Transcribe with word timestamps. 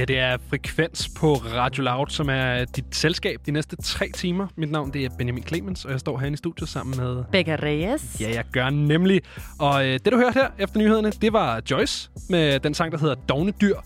her 0.00 0.06
det 0.06 0.18
er 0.18 0.36
Frekvens 0.48 1.08
på 1.16 1.34
Radio 1.34 1.82
Loud, 1.82 2.06
som 2.08 2.28
er 2.30 2.64
dit 2.64 2.84
selskab 2.90 3.40
de 3.46 3.50
næste 3.50 3.76
tre 3.76 4.10
timer. 4.14 4.46
Mit 4.56 4.70
navn 4.70 4.92
det 4.92 5.04
er 5.04 5.08
Benjamin 5.18 5.46
Clemens, 5.46 5.84
og 5.84 5.90
jeg 5.90 6.00
står 6.00 6.18
herinde 6.18 6.34
i 6.34 6.36
studiet 6.36 6.68
sammen 6.68 6.96
med... 6.98 7.24
Becca 7.32 7.56
Reyes. 7.62 8.16
Ja, 8.20 8.30
jeg 8.30 8.44
gør 8.52 8.70
nemlig. 8.70 9.22
Og 9.58 9.86
øh, 9.86 9.92
det, 9.92 10.12
du 10.12 10.16
hørte 10.16 10.32
her 10.32 10.48
efter 10.58 10.78
nyhederne, 10.78 11.10
det 11.10 11.32
var 11.32 11.62
Joyce 11.70 12.10
med 12.28 12.60
den 12.60 12.74
sang, 12.74 12.92
der 12.92 12.98
hedder 12.98 13.14
Dogne 13.14 13.52
Dyr 13.60 13.76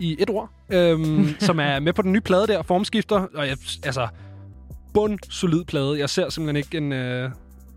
i 0.00 0.16
et 0.18 0.30
ord, 0.30 0.50
øhm, 0.70 1.28
som 1.48 1.60
er 1.60 1.80
med 1.80 1.92
på 1.92 2.02
den 2.02 2.12
nye 2.12 2.20
plade 2.20 2.46
der, 2.46 2.62
Formskifter. 2.62 3.26
Og 3.34 3.48
jeg, 3.48 3.56
altså, 3.84 4.08
bund 4.94 5.18
solid 5.30 5.64
plade. 5.64 5.98
Jeg 5.98 6.10
ser 6.10 6.28
simpelthen 6.28 6.56
ikke 6.56 6.76
en, 6.76 6.92
øh, 6.92 7.30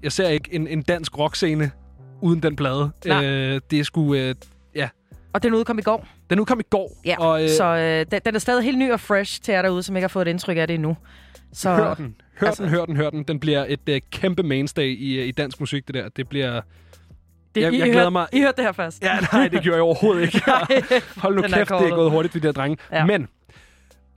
jeg 0.04 0.12
ser 0.12 0.28
ikke 0.28 0.50
en, 0.52 0.68
en 0.68 0.82
dansk 0.82 1.18
rockscene 1.18 1.72
uden 2.22 2.44
den 2.44 2.56
plade. 2.56 2.92
Nej. 3.06 3.26
Øh, 3.26 3.62
det 3.72 3.80
er 3.80 3.84
sgu... 3.84 4.14
Øh, 4.14 4.36
Og 5.38 5.44
den 5.44 5.54
udkom 5.54 5.80
i 5.80 5.82
går. 5.82 6.08
den 6.30 6.40
udkom 6.40 6.60
i 6.60 6.64
går. 6.70 6.98
Ja, 7.06 7.16
og, 7.20 7.44
øh, 7.44 7.50
så 7.50 7.64
øh, 7.66 8.06
den, 8.12 8.22
den 8.26 8.36
er 8.36 8.40
stadig 8.40 8.64
helt 8.64 8.78
ny 8.78 8.92
og 8.92 9.00
fresh 9.00 9.42
til 9.42 9.52
jer 9.52 9.62
derude, 9.62 9.84
som 9.84 9.96
ikke 9.96 10.04
har 10.04 10.08
fået 10.10 10.28
et 10.28 10.32
indtryk 10.32 10.58
af 10.58 10.68
det 10.68 10.74
endnu. 10.74 10.98
Så, 11.54 11.76
Hør 11.76 11.94
den. 11.94 12.16
Hør 12.40 12.48
altså- 12.48 12.64
den, 12.64 12.72
hør 12.72 12.86
den, 12.86 12.96
hør 12.96 13.10
den. 13.10 13.24
Den 13.24 13.40
bliver 13.40 13.66
et 13.68 13.80
uh, 13.90 13.96
kæmpe 14.12 14.44
mainstay 14.44 14.98
i, 14.98 15.20
uh, 15.22 15.28
i 15.28 15.32
dansk 15.32 15.60
musik, 15.60 15.88
det 15.88 15.96
der. 15.96 16.10
Det 16.10 16.30
bliver... 16.30 16.62
det, 17.56 17.62
jeg- 17.62 17.74
I, 17.74 17.78
jeg 17.80 17.84
glæder 17.86 18.00
hørte, 18.00 18.12
mig- 18.12 18.28
I 18.34 18.40
hørte 18.42 18.56
det 18.58 18.64
her 18.66 18.72
først. 18.72 19.04
Ja, 19.04 19.20
nej, 19.34 19.48
det 19.48 19.62
gjorde 19.62 19.76
jeg 19.76 19.84
overhovedet 19.84 20.22
ikke. 20.22 20.42
Hold 21.22 21.36
nu 21.36 21.42
Den 21.42 21.54
er 21.54 21.58
kæft, 21.58 21.70
det 21.70 21.76
er 21.92 21.96
gået 21.96 22.12
hurtigt, 22.12 22.34
de 22.34 22.40
der 22.40 22.52
drenge. 22.52 22.78
Ja. 22.92 23.06
Men 23.06 23.22
det 23.22 23.28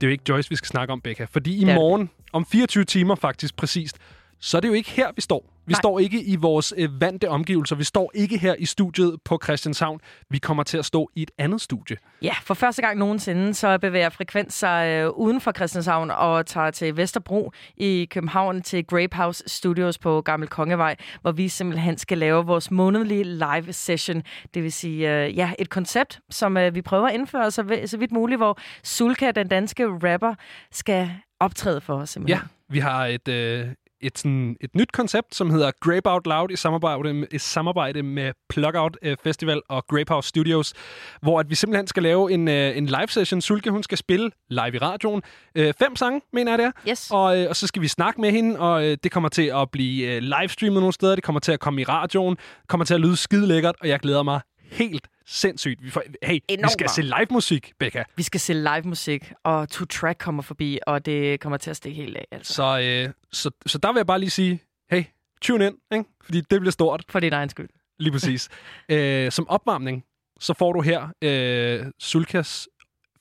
er 0.01 0.07
jo 0.07 0.09
ikke 0.09 0.23
Joyce, 0.29 0.49
vi 0.49 0.55
skal 0.55 0.67
snakke 0.67 0.91
om, 0.91 1.01
Becca. 1.01 1.25
Fordi 1.31 1.61
i 1.61 1.65
morgen, 1.65 2.09
om 2.33 2.45
24 2.45 2.83
timer 2.83 3.15
faktisk 3.15 3.55
præcist, 3.55 3.97
så 4.39 4.57
er 4.57 4.61
det 4.61 4.67
jo 4.67 4.73
ikke 4.73 4.89
her, 4.91 5.07
vi 5.15 5.21
står. 5.21 5.50
Vi 5.65 5.71
Nej. 5.71 5.79
står 5.79 5.99
ikke 5.99 6.23
i 6.23 6.35
vores 6.35 6.73
øh, 6.77 7.01
vante 7.01 7.29
omgivelser. 7.29 7.75
Vi 7.75 7.83
står 7.83 8.11
ikke 8.15 8.37
her 8.37 8.55
i 8.59 8.65
studiet 8.65 9.15
på 9.25 9.39
Christianshavn. 9.43 9.99
Vi 10.29 10.37
kommer 10.37 10.63
til 10.63 10.77
at 10.77 10.85
stå 10.85 11.09
i 11.15 11.21
et 11.21 11.31
andet 11.37 11.61
studie. 11.61 11.97
Ja, 12.21 12.33
for 12.43 12.53
første 12.53 12.81
gang 12.81 12.97
nogensinde, 12.99 13.53
så 13.53 13.77
bevæger 13.77 14.09
Frekvens 14.09 14.53
sig 14.53 14.87
øh, 14.87 15.09
uden 15.09 15.41
for 15.41 15.51
Christianshavn 15.51 16.11
og 16.11 16.45
tager 16.45 16.71
til 16.71 16.97
Vesterbro 16.97 17.51
i 17.77 18.07
København 18.11 18.61
til 18.61 18.85
Grape 18.85 19.15
House 19.15 19.43
Studios 19.47 19.97
på 19.97 20.21
Gammel 20.21 20.49
Kongevej, 20.49 20.95
hvor 21.21 21.31
vi 21.31 21.47
simpelthen 21.47 21.97
skal 21.97 22.17
lave 22.17 22.45
vores 22.45 22.71
månedlige 22.71 23.23
live 23.23 23.73
session. 23.73 24.23
Det 24.53 24.63
vil 24.63 24.71
sige, 24.71 25.23
øh, 25.25 25.37
ja, 25.37 25.51
et 25.59 25.69
koncept, 25.69 26.19
som 26.29 26.57
øh, 26.57 26.75
vi 26.75 26.81
prøver 26.81 27.07
at 27.07 27.13
indføre 27.13 27.51
så, 27.51 27.79
så 27.85 27.97
vidt 27.97 28.11
muligt, 28.11 28.39
hvor 28.39 28.59
Sulka, 28.83 29.31
den 29.31 29.47
danske 29.47 29.85
rapper, 29.87 30.35
skal 30.71 31.11
optræde 31.39 31.81
for 31.81 31.93
os 31.93 31.99
Ja, 32.01 32.05
simpelthen. 32.05 32.47
vi 32.69 32.79
har 32.79 33.05
et, 33.05 33.27
øh, 33.27 33.67
et, 34.01 34.17
sådan, 34.17 34.57
et 34.61 34.75
nyt 34.75 34.91
koncept, 34.91 35.35
som 35.35 35.49
hedder 35.49 35.71
Grape 35.81 36.09
Out 36.09 36.27
Loud 36.27 36.51
i 36.51 36.55
samarbejde 36.55 37.13
med, 37.13 37.27
i 37.31 37.37
samarbejde 37.37 38.03
med 38.03 38.33
Plugout 38.49 38.97
øh, 39.01 39.17
Festival 39.23 39.61
og 39.69 39.87
Grape 39.87 40.13
House 40.13 40.29
Studios, 40.29 40.73
hvor 41.21 41.39
at 41.39 41.49
vi 41.49 41.55
simpelthen 41.55 41.87
skal 41.87 42.03
lave 42.03 42.31
en, 42.31 42.47
øh, 42.47 42.77
en 42.77 42.85
live 42.85 43.07
session. 43.07 43.41
Sulke, 43.41 43.69
hun 43.69 43.83
skal 43.83 43.97
spille 43.97 44.31
live 44.49 44.75
i 44.75 44.77
radioen. 44.77 45.21
Øh, 45.55 45.73
fem 45.79 45.95
sange, 45.95 46.21
mener 46.33 46.51
jeg 46.51 46.59
det 46.59 46.65
er. 46.65 46.71
Yes. 46.89 47.11
Og, 47.11 47.39
øh, 47.39 47.49
og 47.49 47.55
så 47.55 47.67
skal 47.67 47.81
vi 47.81 47.87
snakke 47.87 48.21
med 48.21 48.31
hende, 48.31 48.59
og 48.59 48.85
øh, 48.85 48.97
det 49.03 49.11
kommer 49.11 49.29
til 49.29 49.51
at 49.55 49.71
blive 49.71 50.15
øh, 50.15 50.21
livestreamet 50.21 50.81
nogle 50.81 50.93
steder. 50.93 51.15
Det 51.15 51.23
kommer 51.23 51.39
til 51.39 51.51
at 51.51 51.59
komme 51.59 51.81
i 51.81 51.83
radioen. 51.83 52.35
Det 52.35 52.67
kommer 52.67 52.85
til 52.85 52.93
at 52.93 53.01
lyde 53.01 53.17
skide 53.17 53.47
lækkert, 53.47 53.75
og 53.81 53.87
jeg 53.87 53.99
glæder 53.99 54.23
mig 54.23 54.41
helt 54.71 55.07
sindssygt. 55.25 55.83
Vi, 55.83 55.89
får, 55.89 56.03
hey, 56.23 56.33
vi 56.33 56.41
Enormt 56.47 56.71
skal 56.71 56.83
meget. 56.83 56.95
se 56.95 57.01
live 57.01 57.27
musik, 57.31 57.73
Becca. 57.79 58.03
Vi 58.15 58.23
skal 58.23 58.39
se 58.39 58.53
live 58.53 58.81
musik, 58.85 59.31
og 59.43 59.69
Two 59.69 59.85
Track 59.85 60.19
kommer 60.19 60.43
forbi, 60.43 60.79
og 60.87 61.05
det 61.05 61.39
kommer 61.39 61.57
til 61.57 61.69
at 61.69 61.75
stikke 61.77 62.01
helt 62.01 62.17
af. 62.17 62.27
Altså. 62.31 62.53
Så, 62.53 62.79
øh, 62.79 63.13
så, 63.31 63.51
så 63.65 63.77
der 63.77 63.91
vil 63.91 63.99
jeg 63.99 64.07
bare 64.07 64.19
lige 64.19 64.29
sige, 64.29 64.59
hey, 64.91 65.03
tune 65.41 65.67
ind, 65.67 65.77
ikke? 65.93 66.09
fordi 66.23 66.41
det 66.41 66.59
bliver 66.61 66.71
stort. 66.71 67.05
For 67.09 67.19
din 67.19 67.33
egen 67.33 67.49
skyld. 67.49 67.69
Lige 67.99 68.11
præcis. 68.11 68.49
øh, 68.89 69.31
som 69.31 69.49
opvarmning, 69.49 70.03
så 70.39 70.53
får 70.53 70.73
du 70.73 70.81
her 70.81 71.07
øh, 71.21 71.85
Sulkas 71.99 72.67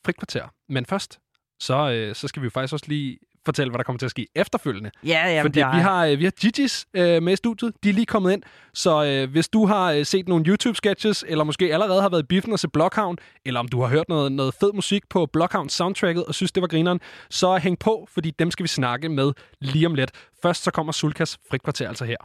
frikvarter. 0.05 0.49
Men 0.69 0.87
først, 0.87 1.19
så, 1.61 1.91
øh, 1.91 2.15
så 2.15 2.29
skal 2.29 2.43
vi 2.43 2.45
jo 2.47 2.51
faktisk 2.51 2.73
også 2.73 2.87
lige 2.89 3.19
fortælle, 3.45 3.71
hvad 3.71 3.79
der 3.79 3.85
kommer 3.85 3.99
til 3.99 4.07
at 4.07 4.11
ske 4.11 4.27
efterfølgende. 4.35 4.91
Ja, 5.05 5.35
ja, 5.35 5.43
Fordi 5.43 5.59
vi 5.59 5.81
har, 5.81 6.07
øh, 6.07 6.19
vi 6.19 6.25
har 6.25 6.33
Gigi's 6.45 6.85
øh, 6.95 7.23
med 7.23 7.33
i 7.33 7.37
studiet. 7.37 7.73
De 7.85 7.89
er 7.89 7.93
lige 7.93 8.07
kommet 8.07 8.33
ind. 8.33 8.43
Så 8.75 9.05
øh, 9.05 9.31
hvis 9.31 9.49
du 9.49 9.67
har 9.67 9.93
øh, 9.93 10.07
set 10.07 10.29
nogle 10.29 10.45
YouTube-sketches, 10.49 11.25
eller 11.27 11.45
måske 11.45 11.73
allerede 11.73 12.03
har 12.03 12.09
været 12.09 12.23
i 12.23 12.27
biffen 12.27 12.53
og 12.53 12.59
set 12.59 12.73
Blockhound, 12.73 13.19
eller 13.45 13.61
om 13.61 13.69
du 13.69 13.81
har 13.81 13.89
hørt 13.89 14.09
noget, 14.09 14.33
noget 14.33 14.55
fed 14.61 14.73
musik 14.73 15.09
på 15.11 15.27
Blockhound 15.27 15.71
soundtracket 15.71 16.25
og 16.25 16.35
synes, 16.35 16.53
det 16.53 16.61
var 16.61 16.69
grineren, 16.69 17.01
så 17.31 17.57
hæng 17.57 17.79
på, 17.79 18.09
fordi 18.15 18.31
dem 18.31 18.51
skal 18.51 18.63
vi 18.63 18.69
snakke 18.69 19.09
med 19.09 19.33
lige 19.61 19.87
om 19.87 19.95
lidt. 19.95 20.11
Først 20.43 20.63
så 20.63 20.71
kommer 20.71 20.93
Sulkas 20.93 21.39
frikvarter 21.51 21.89
altså 21.89 22.05
her. 22.05 22.17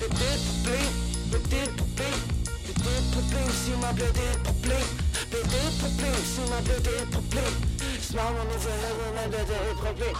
Det 0.00 0.04
er 0.04 0.38
problem, 0.48 0.90
det 1.50 1.58
er 1.62 1.76
problem 1.78 2.34
det 2.84 2.86
er 2.86 2.98
et 2.98 3.10
problem, 3.14 3.50
sig 3.50 3.78
mig, 3.82 3.94
bliver 3.94 4.12
det 4.18 4.26
et 4.34 4.43
problem 5.84 5.94
Bliver 5.96 6.12
det 6.12 6.20
et 6.20 6.24
problem, 6.24 6.24
sig 6.34 6.48
mig, 6.50 6.64
bliver 6.64 6.82
det 6.86 7.02
et 7.02 7.08
problem 7.12 7.83
Slag 8.14 8.32
nu 8.50 8.58
for 8.64 8.74
helvede, 8.84 9.12
men 9.16 9.26
bliver 9.30 9.46
det 9.50 9.70
et 9.72 9.78
problem. 9.84 10.14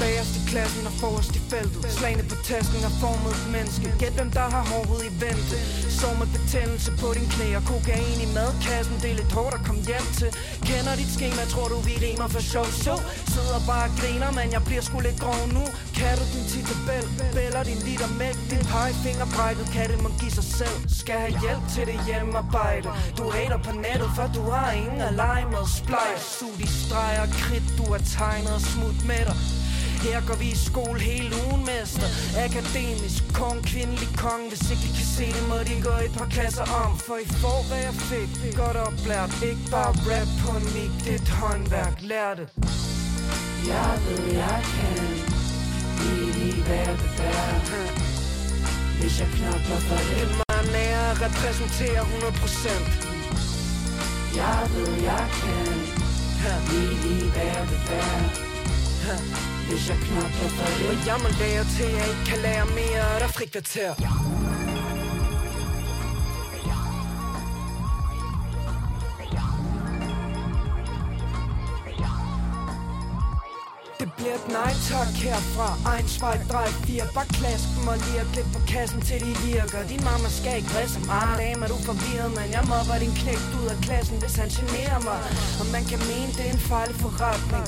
Bagerst 0.00 0.34
i 0.38 0.42
klassen 0.50 0.86
og 0.90 0.94
forrest 1.02 1.32
i 1.38 1.42
feltet. 1.50 1.92
Slagene 1.98 2.24
på 2.30 2.36
tasken 2.50 2.80
har 2.86 2.94
formet 3.02 3.32
et 3.40 3.48
menneske. 3.56 3.86
Gæt 4.02 4.14
hvem 4.18 4.30
der 4.38 4.46
har 4.56 4.64
hårdt 4.72 5.02
i 5.08 5.10
vente. 5.24 5.56
Så 6.00 6.08
med 6.20 6.28
betændelse 6.36 6.90
på 7.02 7.08
din 7.16 7.28
knæ 7.34 7.48
og 7.60 7.64
kokain 7.70 8.18
i 8.26 8.28
madkassen. 8.38 8.96
Det 9.02 9.10
er 9.12 9.18
lidt 9.20 9.32
hårdt 9.38 9.54
at 9.58 9.62
komme 9.68 9.82
hjem 9.90 10.06
til. 10.20 10.30
Kender 10.68 10.94
dit 11.00 11.10
schema, 11.16 11.42
tror 11.54 11.68
du 11.72 11.78
vi 11.88 11.94
rimer 12.06 12.28
for 12.34 12.42
show 12.52 12.66
show 12.84 12.98
sidder 13.34 13.60
bare 13.72 13.86
og 13.90 13.94
griner, 14.00 14.30
men 14.38 14.46
jeg 14.56 14.62
bliver 14.68 14.82
sgu 14.88 14.96
lidt 15.08 15.18
grov 15.24 15.42
nu. 15.56 15.64
Kan 15.98 16.14
du 16.20 16.24
din 16.34 16.46
titabel, 16.52 17.04
bæller 17.36 17.62
din 17.70 17.80
liter 17.86 18.10
mælk? 18.20 18.40
Din 18.52 18.64
pegefinger 18.72 19.26
brækket, 19.36 19.66
kan 19.76 19.86
det 19.90 19.98
må 20.04 20.10
give 20.20 20.34
sig 20.38 20.46
selv? 20.60 20.76
Skal 21.00 21.16
have 21.24 21.34
hjælp 21.44 21.64
til 21.74 21.84
det 21.90 21.98
hjemmearbejde. 22.08 22.88
Du 23.18 23.24
hater 23.36 23.58
på 23.66 23.72
nettet, 23.86 24.10
for 24.16 24.26
du 24.36 24.42
har 24.54 24.68
ingen 24.82 25.00
at 25.08 25.14
lege 25.22 25.46
med. 25.54 25.64
Splice, 25.80 26.24
sug 26.38 26.54
de 26.60 26.66
streger, 26.82 27.21
kridt 27.26 27.78
du 27.78 27.84
har 27.92 28.02
tegnet 28.18 28.54
og 28.54 28.60
smut 28.60 28.98
med 29.10 29.22
dig. 29.28 29.36
Her 30.06 30.20
går 30.28 30.36
vi 30.42 30.48
i 30.56 30.58
skole 30.70 31.00
hele 31.00 31.30
ugen, 31.46 31.62
mester. 31.70 32.08
Akademisk, 32.46 33.20
kong, 33.40 33.58
kvindelig 33.70 34.10
kong. 34.24 34.42
Hvis 34.50 34.70
ikke 34.70 34.82
de 34.86 34.92
kan 34.98 35.08
se 35.18 35.26
det, 35.36 35.44
må 35.48 35.58
de 35.68 35.74
gå 35.88 35.94
et 36.06 36.12
par 36.18 36.28
klasser 36.36 36.66
om. 36.82 36.90
For 37.06 37.16
I 37.24 37.26
får, 37.42 37.60
hvad 37.68 37.80
jeg 37.88 37.94
fik, 38.10 38.30
godt 38.62 38.76
oplært. 38.76 39.30
Ikke 39.50 39.64
bare 39.70 39.92
rap 40.08 40.28
på 40.42 40.50
en 40.58 40.66
mic, 40.74 40.92
det 41.04 41.12
er 41.14 41.18
et 41.24 41.30
håndværk, 41.40 41.96
lær 42.10 42.30
det. 42.38 42.46
Jeg 43.72 43.92
ved, 44.06 44.24
jeg 44.34 44.60
kan 44.74 45.32
Lige 46.02 46.62
hvad 46.62 46.86
det 46.86 47.24
er 47.24 47.60
Hvis 49.00 49.20
jeg 49.20 49.28
knokler 49.36 49.80
for 49.88 49.96
det. 49.96 50.06
Det 50.16 50.22
er 50.22 50.26
mig 50.52 50.62
nær 50.72 50.98
at 51.10 51.16
repræsentere 51.26 52.00
100% 52.00 52.06
Jeg 54.36 54.68
ved, 54.74 54.92
jeg 55.02 55.26
kan 55.40 55.91
Lige 56.70 57.30
hvad 57.30 57.66
det 57.70 57.80
er 57.92 58.32
hvis 59.68 59.88
jeg 59.88 59.96
knokler 60.06 60.48
for 60.56 60.66
det. 60.78 60.88
Og 60.90 61.06
jeg 61.06 61.16
må 61.22 61.28
lære 61.40 61.64
til, 61.76 61.82
at 61.82 61.92
jeg 61.98 62.06
ikke 62.12 62.24
kan 62.30 62.38
lære 62.38 62.66
mere? 62.66 63.04
Der 63.20 63.24
er 63.24 63.34
frikvarter? 63.38 63.94
Det 74.02 74.12
bliver 74.16 74.34
et 74.34 74.48
nej 74.48 74.72
tak 74.90 75.12
herfra 75.24 75.68
Ein, 75.92 76.06
zwei, 76.16 76.36
drei, 76.50 76.68
fire. 76.86 77.04
Bare 77.14 77.28
klask 77.38 77.66
dem 77.74 77.88
og 77.92 77.96
lige 78.04 78.24
lidt 78.36 78.50
på 78.54 78.60
kassen 78.72 79.00
til 79.08 79.18
de 79.26 79.32
virker. 79.46 79.80
Din 79.92 80.02
mamma 80.08 80.28
skal 80.38 80.56
ikke 80.58 80.70
dresse 80.74 81.00
mig 81.10 81.28
Dame 81.42 81.60
er 81.64 81.70
du 81.74 81.78
forvirret, 81.88 82.30
men 82.38 82.46
jeg 82.56 82.62
mobber 82.72 82.96
din 83.04 83.14
knægt 83.20 83.50
ud 83.60 83.66
af 83.74 83.78
klassen 83.86 84.16
Hvis 84.22 84.34
han 84.40 84.48
generer 84.56 85.00
mig. 85.08 85.20
Og 85.60 85.66
man 85.74 85.84
kan 85.90 86.00
mene, 86.10 86.30
det 86.36 86.44
er 86.48 86.52
en 86.58 86.64
farlig 86.70 86.96
forretning 87.04 87.66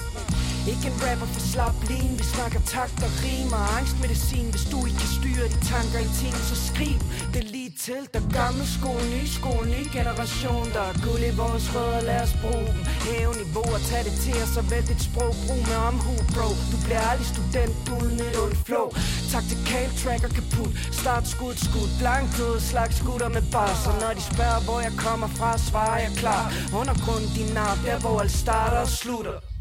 ikke 0.73 0.87
en 0.91 0.97
rapper 1.05 1.29
for 1.35 1.43
slap 1.53 1.77
lin 1.91 2.13
Vi 2.21 2.25
snakker 2.35 2.61
takt 2.77 2.99
og 3.07 3.13
rimer 3.25 3.63
Angstmedicin. 3.79 4.47
Hvis 4.55 4.67
du 4.73 4.79
ikke 4.87 4.99
kan 5.05 5.13
styre 5.19 5.45
de 5.53 5.59
tanker 5.73 6.01
i 6.09 6.11
ting 6.21 6.37
Så 6.51 6.57
skriv 6.71 6.99
det 7.35 7.45
lige 7.55 7.73
til. 7.87 8.01
Der 8.15 8.23
gamle 8.39 8.67
skole, 8.77 9.05
ny 9.17 9.23
skole, 9.39 9.67
ny 9.77 9.83
generation 9.99 10.67
Der 10.77 10.85
er 10.93 10.97
guld 11.07 11.23
i 11.31 11.35
vores 11.43 11.67
rødder, 11.75 12.03
lad 12.11 12.21
os 12.27 12.35
bruge 12.43 12.71
dem. 12.75 12.83
Hæve 13.09 13.35
niveau 13.43 13.69
og 13.77 13.83
tag 13.91 14.03
det 14.09 14.17
til 14.25 14.37
os 14.45 14.55
Og 14.61 14.65
vælg 14.73 14.87
dit 14.93 15.03
sprog, 15.09 15.33
brug 15.45 15.63
med 15.71 15.79
omhu, 15.91 16.15
bro. 16.35 16.49
Du 16.73 16.77
bliver 16.85 17.05
aldrig 17.11 17.29
student 17.35 17.77
uden 17.97 18.19
et 18.29 18.37
ondt 18.45 18.59
flow. 18.67 18.87
Taktikal 19.33 19.91
tracker 20.01 20.31
kaput. 20.39 20.73
Start 21.01 21.25
skud, 21.35 21.55
skud, 21.67 21.89
blank 22.01 22.27
død 22.39 22.55
Slags 22.71 22.97
skutter 23.01 23.29
med 23.37 23.45
bars. 23.55 23.83
Og 23.91 23.95
når 24.03 24.13
de 24.19 24.23
spørger 24.33 24.61
hvor 24.67 24.81
jeg 24.87 24.95
kommer 25.07 25.29
fra 25.39 25.51
Svarer 25.69 25.99
jeg 26.07 26.13
klar. 26.23 26.45
Undergrunden 26.81 27.31
din 27.39 27.51
nar, 27.59 27.75
Der 27.85 27.99
hvor 28.03 28.17
alt 28.23 28.35
starter 28.43 28.81
og 28.87 28.93
slutter. 29.03 29.54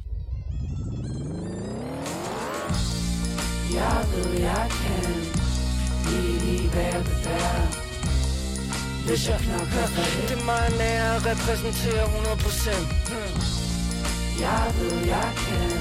Jeg 3.74 4.06
ved, 4.12 4.40
jeg 4.40 4.68
kan 4.82 5.16
Lige 6.06 6.70
det 6.74 7.28
er. 7.28 7.62
Hvis 9.06 9.30
jeg 9.30 9.40
knokler 9.40 9.88
for 9.96 10.04
det 10.04 10.30
Det 10.30 10.38
er 10.42 10.46
mig 10.46 10.68
nær 10.78 11.04
at 11.16 11.26
repræsentere 11.26 12.04
100% 12.04 12.10
Jeg 14.40 14.74
ved, 14.80 15.06
jeg 15.06 15.32
kan 15.46 15.80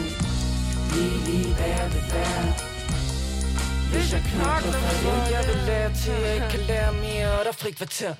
Lige 1.26 1.54
hvad 1.54 1.90
det 1.94 2.04
er. 2.12 2.42
Hvis 3.92 4.12
jeg 4.12 4.22
knokler 4.30 4.72
for 4.72 4.94
det 5.02 5.32
Jeg 5.34 5.42
vil 5.48 5.60
lære 5.66 5.92
til, 5.94 6.10
at 6.10 6.22
jeg 6.26 6.34
ikke 6.34 6.48
kan 6.50 6.60
lære 6.60 6.92
mere 6.92 7.38
Og 7.38 7.44
der 7.44 7.50
er 7.50 7.60
frikvarter 7.62 8.14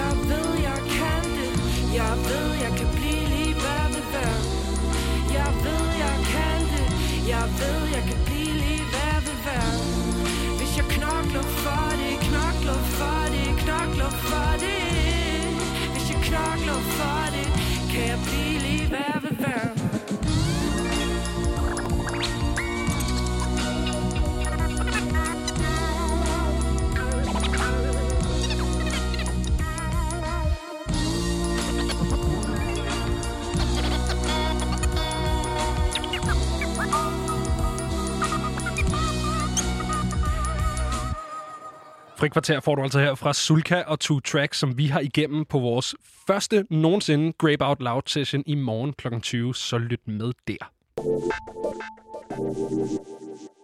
Jeg 0.00 0.12
ved, 0.30 0.48
jeg 0.68 0.78
kan 0.96 1.22
det. 1.36 1.52
Jeg 1.94 2.12
ved, 2.28 2.48
jeg 2.64 2.72
kan 2.78 2.88
blive 2.96 3.24
lige 3.34 3.54
hvad 3.62 3.86
det 3.94 4.04
er. 4.26 4.36
Jeg 5.38 5.50
ved, 5.64 5.84
jeg 6.04 6.16
kan 6.32 6.60
det. 6.72 6.88
Jeg 7.28 7.44
ved, 7.58 7.80
jeg 7.96 8.02
kan 8.08 8.18
lige 8.26 8.29
hvad 9.44 9.70
Hvis 10.58 10.72
jeg 10.78 10.86
knokler 10.96 11.46
for 11.62 11.86
det 12.00 12.14
Knokler 12.26 12.80
for 12.98 13.20
det 13.34 13.48
Knokler 13.62 14.12
for 14.28 14.50
det. 14.64 14.82
Hvis 15.92 16.06
jeg 16.12 16.20
knokler 16.28 16.80
for 16.96 17.20
det 17.34 17.48
Kan 17.90 18.02
jeg 18.12 18.18
blive 18.26 18.58
lige 18.66 18.86
hvad 18.92 19.14
ved 19.22 19.79
Frikvarter 42.20 42.60
får 42.60 42.74
du 42.74 42.82
altså 42.82 43.00
her 43.00 43.14
fra 43.14 43.32
Sulka 43.32 43.82
og 43.86 44.00
Two 44.00 44.20
Track, 44.20 44.54
som 44.54 44.78
vi 44.78 44.86
har 44.86 45.00
igennem 45.00 45.44
på 45.44 45.58
vores 45.58 45.94
første 46.26 46.66
nogensinde 46.70 47.32
Grape 47.38 47.66
Out 47.66 47.82
Loud 47.82 48.02
session 48.06 48.42
i 48.46 48.54
morgen 48.54 48.92
kl. 48.92 49.06
20. 49.22 49.54
Så 49.54 49.78
lyt 49.78 50.08
med 50.08 50.32
der. 50.48 50.70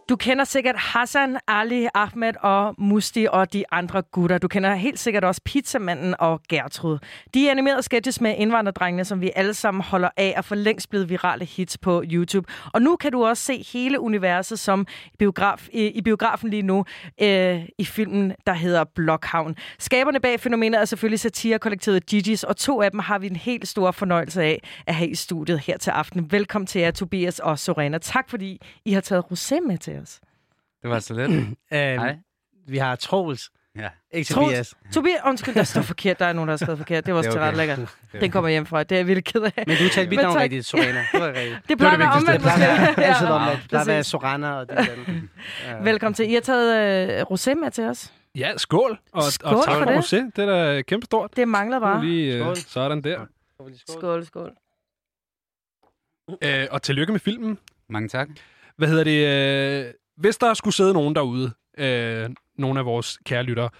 Du 0.08 0.16
kender 0.16 0.44
sikkert 0.44 0.76
Hassan, 0.76 1.38
Ali, 1.48 1.86
Ahmed 1.94 2.32
og 2.42 2.74
Musti 2.78 3.26
og 3.30 3.52
de 3.52 3.64
andre 3.72 4.02
gutter. 4.02 4.38
Du 4.38 4.48
kender 4.48 4.74
helt 4.74 4.98
sikkert 4.98 5.24
også 5.24 5.40
Pizzamanden 5.44 6.14
og 6.18 6.40
Gertrud. 6.48 6.98
De 7.34 7.46
er 7.46 7.50
animerede 7.50 7.82
sketches 7.82 8.20
med 8.20 8.34
indvandrerdrengene, 8.38 9.04
som 9.04 9.20
vi 9.20 9.30
alle 9.36 9.54
sammen 9.54 9.82
holder 9.82 10.08
af 10.16 10.34
og 10.36 10.44
for 10.44 10.54
længst 10.54 10.90
blevet 10.90 11.08
virale 11.08 11.44
hits 11.44 11.78
på 11.78 12.02
YouTube. 12.12 12.48
Og 12.72 12.82
nu 12.82 12.96
kan 12.96 13.12
du 13.12 13.24
også 13.24 13.42
se 13.42 13.64
hele 13.72 14.00
universet 14.00 14.58
som 14.58 14.86
biograf, 15.18 15.68
i, 15.72 15.86
i 15.86 16.02
biografen 16.02 16.50
lige 16.50 16.62
nu 16.62 16.84
øh, 17.22 17.68
i 17.78 17.84
filmen, 17.84 18.32
der 18.46 18.54
hedder 18.54 18.84
Blockhavn. 18.84 19.56
Skaberne 19.78 20.20
bag 20.20 20.40
fænomenet 20.40 20.80
er 20.80 20.84
selvfølgelig 20.84 21.20
satirekollektivet 21.20 22.02
Gigi's, 22.14 22.48
og 22.48 22.56
to 22.56 22.82
af 22.82 22.90
dem 22.90 23.00
har 23.00 23.18
vi 23.18 23.26
en 23.26 23.36
helt 23.36 23.68
stor 23.68 23.90
fornøjelse 23.90 24.42
af 24.42 24.62
at 24.86 24.94
have 24.94 25.10
i 25.10 25.14
studiet 25.14 25.60
her 25.60 25.78
til 25.78 25.90
aften. 25.90 26.32
Velkommen 26.32 26.66
til 26.66 26.80
jer, 26.80 26.90
Tobias 26.90 27.38
og 27.38 27.58
Sorena. 27.58 27.98
Tak 27.98 28.30
fordi 28.30 28.60
I 28.84 28.92
har 28.92 29.00
taget 29.00 29.24
rosé 29.32 29.66
med 29.66 29.78
til 29.78 29.95
os. 30.02 30.20
Det 30.82 30.90
var 30.90 30.98
så 30.98 31.14
lidt. 31.14 31.30
Øhm, 31.32 31.56
Hej. 31.70 32.16
vi 32.68 32.78
har 32.78 32.96
Troels. 32.96 33.50
Ja. 33.78 33.88
Ikke 34.12 34.32
Troels. 34.34 34.48
Tobias. 34.48 34.74
Tobias, 34.94 35.20
undskyld, 35.26 35.54
der 35.54 35.62
står 35.64 35.82
forkert. 35.82 36.18
Der 36.18 36.26
er 36.26 36.32
nogen, 36.32 36.48
der 36.48 36.52
har 36.52 36.56
skrevet 36.56 36.78
forkert. 36.78 37.06
Det 37.06 37.14
var 37.14 37.18
også 37.18 37.30
Det 37.30 37.34
til 37.34 37.40
ret 37.40 37.48
okay. 37.48 37.56
lækkert. 37.56 37.96
Den 38.20 38.30
kommer 38.30 38.50
hjem 38.50 38.66
fra. 38.66 38.82
Det 38.82 38.92
er 38.92 38.96
jeg 38.96 39.06
virkelig 39.06 39.24
ked 39.24 39.42
af. 39.42 39.64
Men 39.66 39.76
du 39.76 39.88
talte 39.88 40.10
mit 40.10 40.18
navn 40.18 40.36
rigtigt, 40.38 40.66
Sorena. 40.66 41.04
Det 41.12 41.20
var 41.20 41.28
rigtigt. 41.28 41.68
Det 41.68 41.78
plejer 41.78 41.92
at 41.92 41.98
det 41.98 42.06
være 42.06 42.12
omvendt, 42.12 42.32
Det 42.32 42.40
plejer 42.40 42.74
at 42.74 42.80
måske. 42.80 42.96
være 43.00 43.06
altid 43.06 43.26
omvendt. 43.26 43.62
Det 43.62 43.72
være 43.72 43.84
Præcis. 43.98 44.06
Sorana 44.10 44.52
og 44.52 44.68
det 44.68 44.76
der. 44.78 45.82
Velkommen 45.90 46.14
til. 46.14 46.30
I 46.30 46.34
har 46.34 46.40
taget 46.40 47.18
øh, 47.20 47.22
rosé 47.22 47.54
med 47.54 47.70
til 47.70 47.84
os. 47.84 48.12
Ja, 48.34 48.56
skål. 48.56 48.98
Og, 49.12 49.22
Skål 49.22 49.54
og 49.54 49.64
tak 49.64 49.74
for 49.78 49.84
det. 49.84 49.98
rosé. 49.98 50.16
Det 50.36 50.38
er 50.38 50.74
da 50.74 50.82
kæmpe 50.82 51.04
stort. 51.06 51.36
Det 51.36 51.48
mangler 51.48 51.80
bare. 51.80 52.04
Lige 52.04 52.34
øh, 52.34 52.40
Skål. 52.40 52.56
sådan 52.56 53.02
der. 53.02 53.26
Skål, 53.88 54.24
skål. 54.26 54.52
Øh, 56.42 56.66
og 56.70 56.82
tillykke 56.82 57.12
med 57.12 57.20
filmen. 57.20 57.58
Mange 57.88 58.08
tak. 58.08 58.28
Hvad 58.76 58.88
hedder 58.88 59.04
det? 59.04 59.86
Øh, 59.86 59.94
hvis 60.16 60.36
der 60.36 60.54
skulle 60.54 60.74
sidde 60.74 60.92
nogen 60.92 61.14
derude, 61.14 61.52
øh, 61.78 62.30
nogle 62.58 62.80
af 62.80 62.86
vores 62.86 63.18
kære 63.24 63.42
lyttere, 63.42 63.70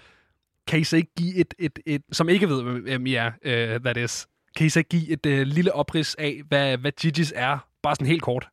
kan 0.67 0.79
I 0.79 0.83
så 0.83 0.95
ikke 0.95 1.11
give 1.17 1.35
et, 1.35 1.53
et, 1.59 1.79
et 1.85 2.01
som 2.11 2.29
ikke 2.29 2.49
ved, 2.49 2.81
hvem 2.81 3.05
I 3.05 3.13
er, 3.13 3.31
øh, 3.41 3.79
that 3.79 3.97
is, 3.97 4.27
kan 4.55 4.65
I 4.65 4.69
så 4.69 4.79
ikke 4.79 4.89
give 4.89 5.09
et 5.09 5.25
øh, 5.25 5.47
lille 5.47 5.73
oprids 5.73 6.15
af, 6.15 6.41
hvad, 6.47 6.77
hvad 6.77 6.91
Gigi's 7.01 7.31
er? 7.35 7.67
Bare 7.81 7.95
sådan 7.95 8.07
helt 8.07 8.21
kort. 8.21 8.49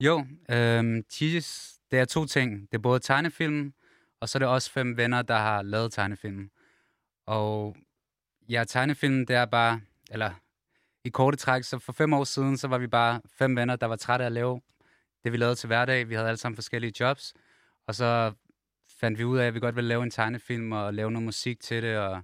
Jo, 0.00 0.26
øh, 0.50 1.02
Gigi's, 1.12 1.80
det 1.90 1.98
er 1.98 2.04
to 2.04 2.26
ting. 2.26 2.60
Det 2.60 2.74
er 2.74 2.82
både 2.82 3.00
tegnefilm, 3.00 3.72
og 4.20 4.28
så 4.28 4.38
er 4.38 4.40
det 4.40 4.48
også 4.48 4.70
fem 4.70 4.96
venner, 4.96 5.22
der 5.22 5.36
har 5.36 5.62
lavet 5.62 5.92
tegnefilm. 5.92 6.50
Og 7.26 7.76
ja, 8.48 8.64
tegnefilm, 8.68 9.26
det 9.26 9.36
er 9.36 9.44
bare, 9.44 9.80
eller 10.10 10.30
i 11.04 11.08
korte 11.08 11.36
træk, 11.36 11.64
så 11.64 11.78
for 11.78 11.92
fem 11.92 12.12
år 12.12 12.24
siden, 12.24 12.56
så 12.56 12.68
var 12.68 12.78
vi 12.78 12.86
bare 12.86 13.20
fem 13.38 13.56
venner, 13.56 13.76
der 13.76 13.86
var 13.86 13.96
trætte 13.96 14.24
af 14.24 14.26
at 14.26 14.32
lave 14.32 14.60
det, 15.24 15.32
vi 15.32 15.36
lavede 15.36 15.54
til 15.54 15.66
hverdag. 15.66 16.08
Vi 16.08 16.14
havde 16.14 16.28
alle 16.28 16.38
sammen 16.38 16.56
forskellige 16.56 16.92
jobs, 17.00 17.34
og 17.86 17.94
så 17.94 18.32
fandt 19.00 19.18
vi 19.18 19.24
ud 19.24 19.38
af, 19.38 19.46
at 19.46 19.54
vi 19.54 19.60
godt 19.60 19.76
ville 19.76 19.88
lave 19.88 20.02
en 20.02 20.10
tegnefilm 20.10 20.72
og 20.72 20.94
lave 20.94 21.10
noget 21.10 21.24
musik 21.24 21.60
til 21.60 21.82
det, 21.82 21.98
og 21.98 22.22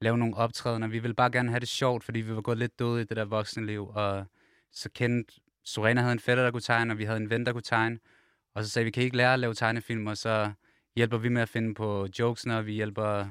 lave 0.00 0.18
nogle 0.18 0.36
optrædener. 0.36 0.88
Vi 0.88 0.98
ville 0.98 1.14
bare 1.14 1.30
gerne 1.30 1.48
have 1.50 1.60
det 1.60 1.68
sjovt, 1.68 2.04
fordi 2.04 2.20
vi 2.20 2.34
var 2.34 2.40
gået 2.40 2.58
lidt 2.58 2.78
døde 2.78 3.00
i 3.00 3.04
det 3.04 3.16
der 3.16 3.24
voksenliv, 3.24 3.88
og 3.88 4.26
så 4.72 4.90
kendte 4.90 5.34
Sorena 5.64 6.00
havde 6.00 6.12
en 6.12 6.20
fætter, 6.20 6.44
der 6.44 6.50
kunne 6.50 6.60
tegne, 6.60 6.94
og 6.94 6.98
vi 6.98 7.04
havde 7.04 7.16
en 7.16 7.30
ven, 7.30 7.46
der 7.46 7.52
kunne 7.52 7.62
tegne. 7.62 7.98
Og 8.54 8.64
så 8.64 8.70
sagde 8.70 8.84
vi, 8.84 8.90
kan 8.90 9.02
I 9.02 9.04
ikke 9.04 9.16
lære 9.16 9.32
at 9.32 9.38
lave 9.38 9.54
tegnefilm, 9.54 10.06
og 10.06 10.16
så 10.16 10.52
hjælper 10.96 11.18
vi 11.18 11.28
med 11.28 11.42
at 11.42 11.48
finde 11.48 11.74
på 11.74 12.08
jokesene, 12.18 12.56
og 12.58 12.66
vi 12.66 12.72
hjælper 12.72 13.26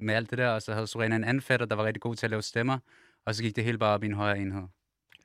med 0.00 0.14
alt 0.14 0.30
det 0.30 0.38
der. 0.38 0.48
Og 0.48 0.62
så 0.62 0.72
havde 0.72 0.86
Sorena 0.86 1.16
en 1.16 1.24
anden 1.24 1.40
fætter, 1.40 1.66
der 1.66 1.76
var 1.76 1.84
rigtig 1.84 2.00
god 2.00 2.16
til 2.16 2.26
at 2.26 2.30
lave 2.30 2.42
stemmer, 2.42 2.78
og 3.24 3.34
så 3.34 3.42
gik 3.42 3.56
det 3.56 3.64
hele 3.64 3.78
bare 3.78 3.94
op 3.94 4.02
i 4.02 4.06
en 4.06 4.14
højere 4.14 4.38
enhed. 4.38 4.62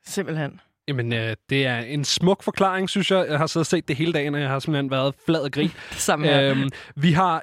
Simpelthen. 0.04 0.60
Jamen, 0.88 1.12
øh, 1.12 1.36
det 1.50 1.66
er 1.66 1.78
en 1.78 2.04
smuk 2.04 2.42
forklaring, 2.42 2.90
synes 2.90 3.10
jeg. 3.10 3.26
Jeg 3.28 3.38
har 3.38 3.46
siddet 3.46 3.62
og 3.62 3.70
set 3.70 3.88
det 3.88 3.96
hele 3.96 4.12
dagen, 4.12 4.34
og 4.34 4.40
jeg 4.40 4.48
har 4.48 4.58
simpelthen 4.58 4.90
været 4.90 5.14
flad 5.26 5.40
og 5.40 5.52
grin. 5.52 5.70
Samme 5.92 6.26
her. 6.26 6.50
øhm, 6.50 6.70
vi 6.96 7.12
har 7.12 7.42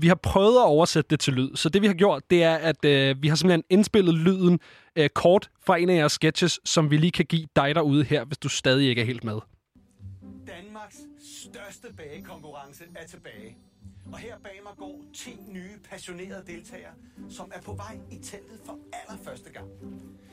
vi 0.00 0.08
har 0.08 0.14
prøvet 0.14 0.56
at 0.56 0.64
oversætte 0.64 1.10
det 1.10 1.20
til 1.20 1.32
lyd, 1.32 1.56
så 1.56 1.68
det 1.68 1.82
vi 1.82 1.86
har 1.86 1.94
gjort, 1.94 2.22
det 2.30 2.42
er, 2.42 2.54
at 2.54 2.84
øh, 2.84 3.22
vi 3.22 3.28
har 3.28 3.36
simpelthen 3.36 3.64
indspillet 3.70 4.14
lyden 4.14 4.60
øh, 4.96 5.08
kort 5.08 5.50
fra 5.66 5.76
en 5.76 5.90
af 5.90 5.96
jeres 5.96 6.12
sketches, 6.12 6.60
som 6.64 6.90
vi 6.90 6.96
lige 6.96 7.10
kan 7.10 7.24
give 7.24 7.46
dig 7.56 7.74
derude 7.74 8.04
her, 8.04 8.24
hvis 8.24 8.38
du 8.38 8.48
stadig 8.48 8.88
ikke 8.88 9.00
er 9.02 9.06
helt 9.06 9.24
med. 9.24 9.38
Danmarks 10.46 10.96
største 11.42 11.88
bagekonkurrence 11.96 12.84
er 12.96 13.06
tilbage. 13.06 13.56
Og 14.12 14.18
her 14.18 14.38
bag 14.38 14.60
mig 14.62 14.72
går 14.78 15.04
10 15.14 15.38
nye 15.48 15.78
passionerede 15.90 16.44
deltagere, 16.46 16.92
som 17.30 17.52
er 17.54 17.60
på 17.60 17.72
vej 17.72 17.98
i 18.10 18.18
teltet 18.18 18.60
for 18.64 18.78
allerførste 18.92 19.50
gang. 19.50 19.68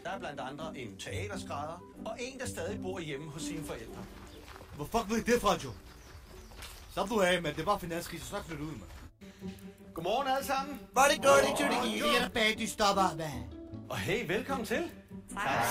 Der 0.03 0.09
er 0.09 0.19
blandt 0.19 0.39
andre 0.39 0.77
en 0.77 0.97
teaterskrædder 0.97 1.83
og 2.05 2.17
en, 2.19 2.39
der 2.39 2.45
stadig 2.45 2.81
bor 2.81 2.99
hjemme 2.99 3.31
hos 3.31 3.41
sine 3.41 3.63
forældre. 3.63 4.05
Hvor 4.75 4.85
fuck 4.85 5.09
ved 5.09 5.17
I 5.17 5.31
det 5.31 5.41
fra, 5.41 5.55
Joe? 5.63 5.73
Slap 6.93 7.09
du 7.09 7.21
af, 7.21 7.41
mand. 7.41 7.55
Det 7.55 7.65
var 7.65 7.77
finanskrise. 7.77 8.25
Så 8.25 8.43
flyt 8.43 8.59
ud, 8.59 8.71
mand. 8.71 8.81
Godmorgen 9.93 10.27
alle 10.27 10.45
sammen, 10.45 10.79
Var 10.93 11.07
det 11.07 11.21
godt, 11.23 11.41
det 11.41 11.49
tog 11.59 11.83
det 11.83 12.21
er 12.21 12.29
bag, 12.29 12.55
du 12.59 12.67
stopper, 12.67 13.15
mand. 13.17 13.43
og 13.89 13.97
hey, 13.97 14.27
velkommen 14.27 14.65
til. 14.65 14.91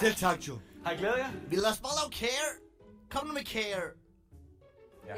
Selv 0.01 0.15
tak, 0.15 0.49
Joe. 0.49 0.61
Har 0.85 0.93
I 0.93 0.97
glædet 0.97 1.19
jer? 1.19 1.31
Vil 1.49 1.59
der 1.59 1.73
spille 1.73 1.95
lave 2.03 2.13
care? 2.13 2.51
Kom 3.11 3.27
nu 3.27 3.33
med 3.33 3.45
care. 3.45 3.83
Ja, 5.09 5.17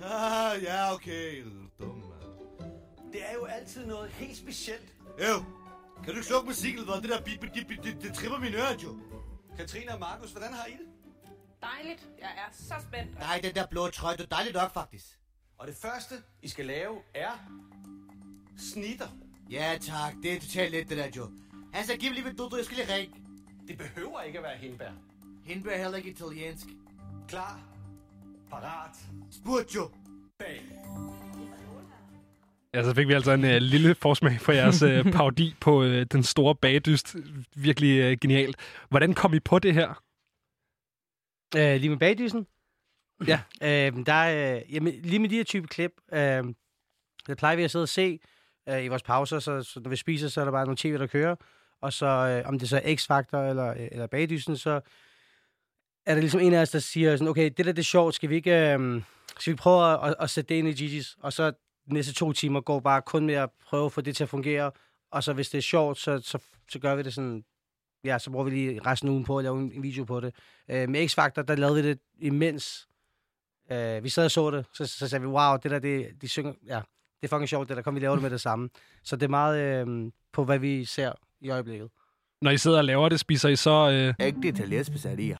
ja. 0.00 0.52
ja, 0.62 0.94
okay. 0.94 1.44
Dum, 1.80 1.96
mand. 1.96 3.12
Det 3.12 3.22
er 3.30 3.32
jo 3.34 3.44
altid 3.44 3.86
noget 3.86 4.10
helt 4.10 4.36
specielt. 4.36 4.94
Jo. 5.18 5.44
Kan 5.96 6.04
du 6.04 6.10
ikke 6.10 6.26
slukke 6.26 6.46
musikken, 6.46 6.80
eller 6.80 6.92
hvad? 6.92 7.02
Det 7.02 7.10
der 7.10 7.24
bip, 7.24 7.40
bip, 7.40 7.66
bip, 7.68 7.84
det, 7.84 8.02
det 8.02 8.14
tripper 8.14 8.38
mine 8.38 8.56
ører, 8.56 8.78
Joe. 8.82 9.00
Katrine 9.56 9.92
og 9.92 10.00
Markus, 10.00 10.30
hvordan 10.30 10.52
har 10.52 10.66
I 10.66 10.72
det? 10.72 10.86
Dejligt. 11.62 12.08
Jeg 12.20 12.28
er 12.28 12.52
så 12.52 12.74
spændt. 12.88 13.18
Nej, 13.18 13.40
den 13.42 13.54
der 13.54 13.66
blå 13.66 13.88
trøje, 13.88 14.16
det 14.16 14.22
er 14.22 14.26
dejligt 14.26 14.54
nok, 14.54 14.74
faktisk. 14.74 15.04
Og 15.58 15.66
det 15.66 15.76
første, 15.76 16.14
I 16.42 16.48
skal 16.48 16.66
lave, 16.66 16.98
er 17.14 17.32
snitter. 18.58 19.08
Ja, 19.50 19.78
tak. 19.80 20.14
Det 20.22 20.32
er 20.32 20.40
totalt 20.40 20.70
lidt, 20.70 20.88
det 20.88 20.96
der. 20.96 21.28
Han 21.74 21.84
sagde, 21.86 22.00
giv 22.00 22.10
mig 22.10 22.14
lige 22.14 22.28
mit 22.28 22.38
dudu, 22.38 22.56
jeg 22.56 22.64
skal 22.64 22.76
lige 22.76 22.94
ringe. 22.94 23.14
Det 23.68 23.78
behøver 23.78 24.20
ikke 24.20 24.38
at 24.38 24.44
være 24.44 24.56
hindbær. 24.56 24.90
Hindbær 25.44 25.70
er 25.70 25.82
heller 25.82 25.98
ikke 25.98 26.10
italiensk. 26.10 26.66
Klar, 27.28 27.60
parat, 28.54 28.96
Spurgt, 29.30 29.74
Joe. 29.74 29.88
bag. 30.38 30.62
Ja, 32.74 32.82
så 32.82 32.94
fik 32.94 33.08
vi 33.08 33.12
altså 33.12 33.32
en 33.32 33.44
øh, 33.44 33.56
lille 33.56 33.94
forsmag 33.94 34.40
for 34.40 34.52
jeres 34.52 34.82
øh, 34.82 35.04
parodi 35.16 35.54
på 35.60 35.84
øh, 35.84 36.06
den 36.12 36.22
store 36.22 36.54
bagdyst. 36.54 37.16
Virkelig 37.56 37.98
øh, 37.98 38.18
genialt. 38.20 38.56
Hvordan 38.88 39.14
kom 39.14 39.34
I 39.34 39.40
på 39.40 39.58
det 39.58 39.74
her? 39.74 40.02
Øh, 41.56 41.80
lige 41.80 41.88
med 41.88 41.98
bagdysen? 41.98 42.46
Ja. 43.28 43.40
Øh, 43.62 44.06
der 44.06 44.12
er, 44.12 44.56
øh, 44.56 44.74
jamen, 44.74 44.94
lige 45.02 45.18
med 45.18 45.28
de 45.28 45.36
her 45.36 45.44
type 45.44 45.66
klip, 45.66 45.92
øh, 46.12 46.18
der 47.26 47.34
plejer 47.38 47.56
vi 47.56 47.64
at 47.64 47.70
sidde 47.70 47.82
og 47.82 47.88
se 47.88 48.20
øh, 48.68 48.84
i 48.84 48.88
vores 48.88 49.02
pauser, 49.02 49.38
så, 49.38 49.62
så 49.62 49.80
når 49.80 49.90
vi 49.90 49.96
spiser, 49.96 50.28
så 50.28 50.40
er 50.40 50.44
der 50.44 50.52
bare 50.52 50.64
nogle 50.64 50.76
tv, 50.76 50.98
der 50.98 51.06
kører. 51.06 51.36
Og 51.80 51.92
så, 51.92 52.06
øh, 52.06 52.48
om 52.48 52.58
det 52.58 52.68
så 52.68 52.80
er 52.84 52.94
X-Factor 52.94 53.38
eller, 53.50 53.70
øh, 53.70 53.88
eller 53.92 54.06
bagdysen, 54.06 54.56
så 54.56 54.80
er 56.06 56.14
der 56.14 56.20
ligesom 56.20 56.40
en 56.40 56.52
af 56.52 56.60
os, 56.60 56.70
der 56.70 56.78
siger 56.78 57.16
sådan, 57.16 57.28
okay, 57.28 57.50
det 57.56 57.66
der 57.66 57.72
det 57.72 57.78
er 57.78 57.82
sjovt, 57.82 58.14
skal 58.14 58.30
vi 58.30 58.34
ikke, 58.34 58.72
øh, 58.72 59.02
skal 59.38 59.50
vi 59.52 59.56
prøve 59.56 59.92
at, 59.92 60.08
at, 60.08 60.14
at 60.20 60.30
sætte 60.30 60.48
det 60.48 60.54
ind 60.54 60.68
i 60.68 60.72
Gigi's? 60.72 61.16
Og 61.20 61.32
så 61.32 61.50
de 61.88 61.94
næste 61.94 62.12
to 62.12 62.32
timer 62.32 62.60
går 62.60 62.80
bare 62.80 63.02
kun 63.02 63.26
med 63.26 63.34
at 63.34 63.50
prøve 63.66 63.86
at 63.86 63.92
få 63.92 64.00
det 64.00 64.16
til 64.16 64.24
at 64.24 64.28
fungere. 64.28 64.70
Og 65.10 65.24
så 65.24 65.32
hvis 65.32 65.50
det 65.50 65.58
er 65.58 65.62
sjovt, 65.62 65.98
så, 65.98 66.20
så, 66.20 66.38
så 66.70 66.78
gør 66.78 66.94
vi 66.94 67.02
det 67.02 67.14
sådan, 67.14 67.44
ja, 68.04 68.18
så 68.18 68.30
bruger 68.30 68.44
vi 68.44 68.50
lige 68.50 68.80
resten 68.86 69.08
af 69.08 69.12
ugen 69.12 69.24
på 69.24 69.38
at 69.38 69.44
lave 69.44 69.58
en, 69.58 69.72
en 69.72 69.82
video 69.82 70.04
på 70.04 70.20
det. 70.20 70.34
Øh, 70.70 70.88
med 70.88 71.08
X-Factor, 71.08 71.42
der 71.42 71.54
lavede 71.56 71.82
vi 71.82 71.88
det 71.88 71.98
imens. 72.18 72.88
Øh, 73.70 74.04
vi 74.04 74.08
sad 74.08 74.24
og 74.24 74.30
så 74.30 74.50
det, 74.50 74.66
så, 74.74 74.86
så 74.86 75.08
sagde 75.08 75.22
vi, 75.22 75.26
wow, 75.26 75.56
det 75.56 75.70
der, 75.70 75.78
det, 75.78 76.08
de 76.22 76.28
synger, 76.28 76.52
ja, 76.66 76.80
det 77.20 77.32
er 77.32 77.36
fucking 77.36 77.48
sjovt, 77.48 77.68
det 77.68 77.76
der, 77.76 77.82
kom 77.82 77.94
vi 77.94 78.00
lave 78.00 78.14
det 78.14 78.22
med 78.22 78.30
det 78.30 78.40
samme. 78.40 78.68
Så 79.02 79.16
det 79.16 79.22
er 79.22 79.30
meget 79.30 79.86
øh, 79.86 80.12
på, 80.32 80.44
hvad 80.44 80.58
vi 80.58 80.84
ser 80.84 81.12
i 81.40 81.50
øjeblikket. 81.50 81.90
Når 82.42 82.50
I 82.50 82.58
sidder 82.58 82.78
og 82.78 82.84
laver 82.84 83.08
det, 83.08 83.20
spiser 83.20 83.48
I 83.48 83.56
så... 83.56 83.90
Øh... 83.90 84.26
Ægte 84.26 84.48
italiensk 84.48 84.92
pizzeria. 84.92 85.36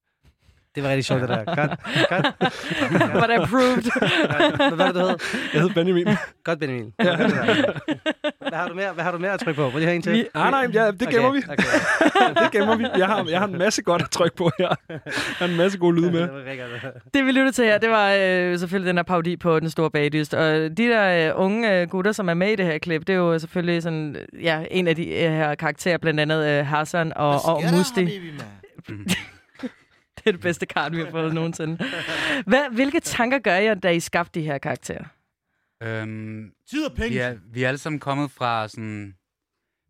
Det 0.74 0.82
var 0.82 0.88
rigtig 0.88 1.04
sjovt, 1.04 1.20
det 1.20 1.28
der. 1.28 1.44
Godt, 1.44 1.70
godt. 2.08 3.14
Var 3.14 3.26
det 3.26 3.34
approved? 3.34 3.82
Hvad 4.68 4.76
var 4.76 4.86
det, 4.86 4.94
du 4.94 5.00
hed? 5.00 5.16
Jeg 5.52 5.60
hedder 5.60 5.74
Benjamin. 5.74 6.06
Godt, 6.44 6.58
Benjamin. 6.58 6.92
Ja. 7.04 7.16
Hvad 7.16 7.28
har 8.52 8.68
du 8.68 8.74
mere, 8.74 8.92
hvad 8.92 9.04
har 9.04 9.12
du 9.12 9.18
mere 9.18 9.30
at 9.32 9.40
trykke 9.40 9.60
på? 9.60 9.68
Vil 9.68 9.80
du 9.82 9.86
have 9.86 9.94
en 9.94 10.02
til? 10.02 10.12
Vi- 10.12 10.26
Nej, 10.34 10.50
nej, 10.50 10.66
ja, 10.74 10.90
det 10.90 11.08
gemmer 11.08 11.30
vi. 11.32 11.38
Okay. 11.48 11.64
det 12.42 12.50
gemmer 12.52 12.76
vi. 12.76 12.86
Jeg 12.96 13.06
har, 13.06 13.26
jeg 13.30 13.38
har 13.38 13.46
en 13.46 13.58
masse 13.58 13.82
godt 13.82 14.02
at 14.02 14.10
trykke 14.10 14.36
på 14.36 14.50
her. 14.58 14.74
Jeg 14.88 15.00
har 15.38 15.46
en 15.46 15.56
masse 15.56 15.78
gode 15.78 15.96
lyde 16.00 16.10
med. 16.12 16.28
Det 17.14 17.24
vi 17.26 17.30
lyttede 17.32 17.52
til 17.52 17.64
her, 17.64 17.78
det 17.78 17.90
var 17.90 18.10
øh, 18.20 18.58
selvfølgelig 18.58 18.88
den 18.88 18.96
her 18.98 19.02
parodi 19.02 19.36
på 19.36 19.60
Den 19.60 19.70
Store 19.70 19.90
Bagdyst. 19.90 20.34
Og 20.34 20.54
de 20.54 20.70
der 20.76 21.28
øh, 21.28 21.42
unge 21.44 21.80
øh, 21.80 21.88
gutter, 21.88 22.12
som 22.12 22.28
er 22.28 22.34
med 22.34 22.52
i 22.52 22.56
det 22.56 22.66
her 22.66 22.78
klip, 22.78 23.00
det 23.06 23.10
er 23.12 23.16
jo 23.16 23.38
selvfølgelig 23.38 23.82
sådan, 23.82 24.16
ja, 24.42 24.60
en 24.70 24.88
af 24.88 24.96
de 24.96 25.08
øh, 25.08 25.32
her 25.32 25.54
karakterer, 25.54 25.98
blandt 25.98 26.20
andet 26.20 26.46
øh, 26.46 26.66
Hassan 26.66 27.12
og, 27.16 27.40
og 27.44 27.62
Musti. 27.76 28.08
Det 30.24 30.26
er 30.30 30.32
det 30.32 30.40
bedste 30.40 30.66
kart, 30.66 30.92
vi 30.92 30.98
har 30.98 31.10
fået 31.10 31.34
nogensinde. 31.34 31.84
Hvad, 32.46 32.74
hvilke 32.74 33.00
tanker 33.00 33.38
gør 33.38 33.54
jeg, 33.54 33.82
da 33.82 33.90
I 33.90 34.00
skabte 34.00 34.40
de 34.40 34.44
her 34.44 34.58
karakterer? 34.58 35.04
Øhm, 35.82 36.52
Tid 36.70 36.86
og 36.86 36.96
penge. 36.96 37.10
vi, 37.10 37.18
er, 37.18 37.36
vi 37.52 37.62
er 37.62 37.68
alle 37.68 37.78
sammen 37.78 38.00
kommet 38.00 38.30
fra 38.30 38.68
sådan 38.68 39.14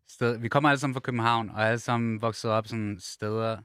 sted, 0.09 0.37
vi 0.37 0.47
kommer 0.47 0.69
alle 0.69 0.79
sammen 0.79 0.93
fra 0.93 0.99
København, 0.99 1.49
og 1.49 1.61
er 1.61 1.65
alle 1.65 1.79
sammen 1.79 2.21
vokset 2.21 2.51
op 2.51 2.67
sådan 2.67 2.97
steder, 2.99 3.57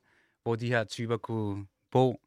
hvor 0.42 0.56
de 0.56 0.66
her 0.66 0.84
typer 0.84 1.16
kunne 1.16 1.66
bo. 1.90 2.20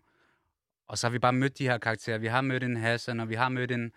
Og 0.88 0.98
så 0.98 1.08
har 1.08 1.12
vi 1.12 1.20
bare 1.20 1.34
mødt 1.34 1.58
de 1.58 1.68
her 1.68 1.78
karakterer. 1.78 2.18
Vi 2.18 2.28
har 2.28 2.42
mødt 2.42 2.64
en 2.64 2.78
Hassan, 2.78 3.20
og 3.20 3.30
vi 3.30 3.36
har 3.36 3.50
mødt 3.50 3.72
en 3.72 3.92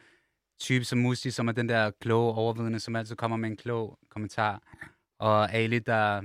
type 0.61 0.85
som 0.85 0.99
Musti, 0.99 1.31
som 1.31 1.49
er 1.49 1.53
den 1.53 1.69
der 1.69 1.91
kloge 2.01 2.35
overvidende, 2.35 2.81
som 2.81 2.97
altid 2.97 3.17
kommer 3.17 3.37
med 3.37 3.51
en 3.51 3.57
klog 3.57 3.99
kommentar. 4.11 4.63
Og 5.19 5.53
Ali, 5.55 5.79
der 5.79 6.23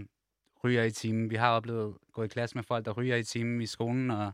ryger 0.63 0.83
i 0.83 0.91
timen. 0.91 1.29
Vi 1.29 1.35
har 1.35 1.51
oplevet 1.51 1.87
at 2.07 2.13
gå 2.13 2.23
i 2.23 2.27
klasse 2.27 2.57
med 2.57 2.63
folk, 2.63 2.85
der 2.85 2.91
ryger 2.91 3.15
i 3.15 3.23
timen 3.23 3.61
i 3.61 3.65
skolen, 3.65 4.11
og 4.11 4.31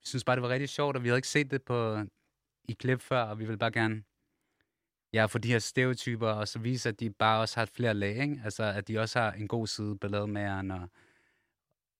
vi 0.00 0.06
synes 0.06 0.24
bare, 0.24 0.36
det 0.36 0.42
var 0.42 0.48
rigtig 0.48 0.68
sjovt, 0.68 0.96
og 0.96 1.02
vi 1.02 1.08
havde 1.08 1.18
ikke 1.18 1.28
set 1.28 1.50
det 1.50 1.62
på, 1.62 1.98
i 2.68 2.72
klip 2.72 3.00
før, 3.00 3.22
og 3.22 3.38
vi 3.38 3.44
vil 3.44 3.58
bare 3.58 3.72
gerne 3.72 4.02
ja, 5.12 5.26
få 5.26 5.38
de 5.38 5.48
her 5.48 5.58
stereotyper, 5.58 6.28
og 6.28 6.48
så 6.48 6.58
vise, 6.58 6.88
at 6.88 7.00
de 7.00 7.10
bare 7.10 7.40
også 7.40 7.56
har 7.56 7.62
et 7.62 7.70
flere 7.70 7.94
lag, 7.94 8.16
ikke? 8.16 8.40
Altså, 8.44 8.62
at 8.62 8.88
de 8.88 8.98
også 8.98 9.20
har 9.20 9.32
en 9.32 9.48
god 9.48 9.66
side, 9.66 9.98
ballademageren, 9.98 10.70
og 10.70 10.88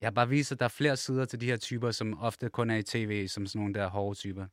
ja, 0.03 0.11
bare 0.11 0.29
vise, 0.29 0.55
at 0.55 0.59
der 0.59 0.65
er 0.65 0.69
flere 0.69 0.97
sider 0.97 1.25
til 1.25 1.41
de 1.41 1.47
her 1.47 1.57
typer, 1.57 1.91
som 1.91 2.21
ofte 2.21 2.51
kun 2.51 2.71
er 2.71 2.77
i 2.77 2.83
tv, 2.83 3.29
som 3.29 3.47
sådan 3.47 3.61
nogle 3.61 3.75
der 3.75 3.89
hårde 3.89 4.19
typer. 4.19 4.47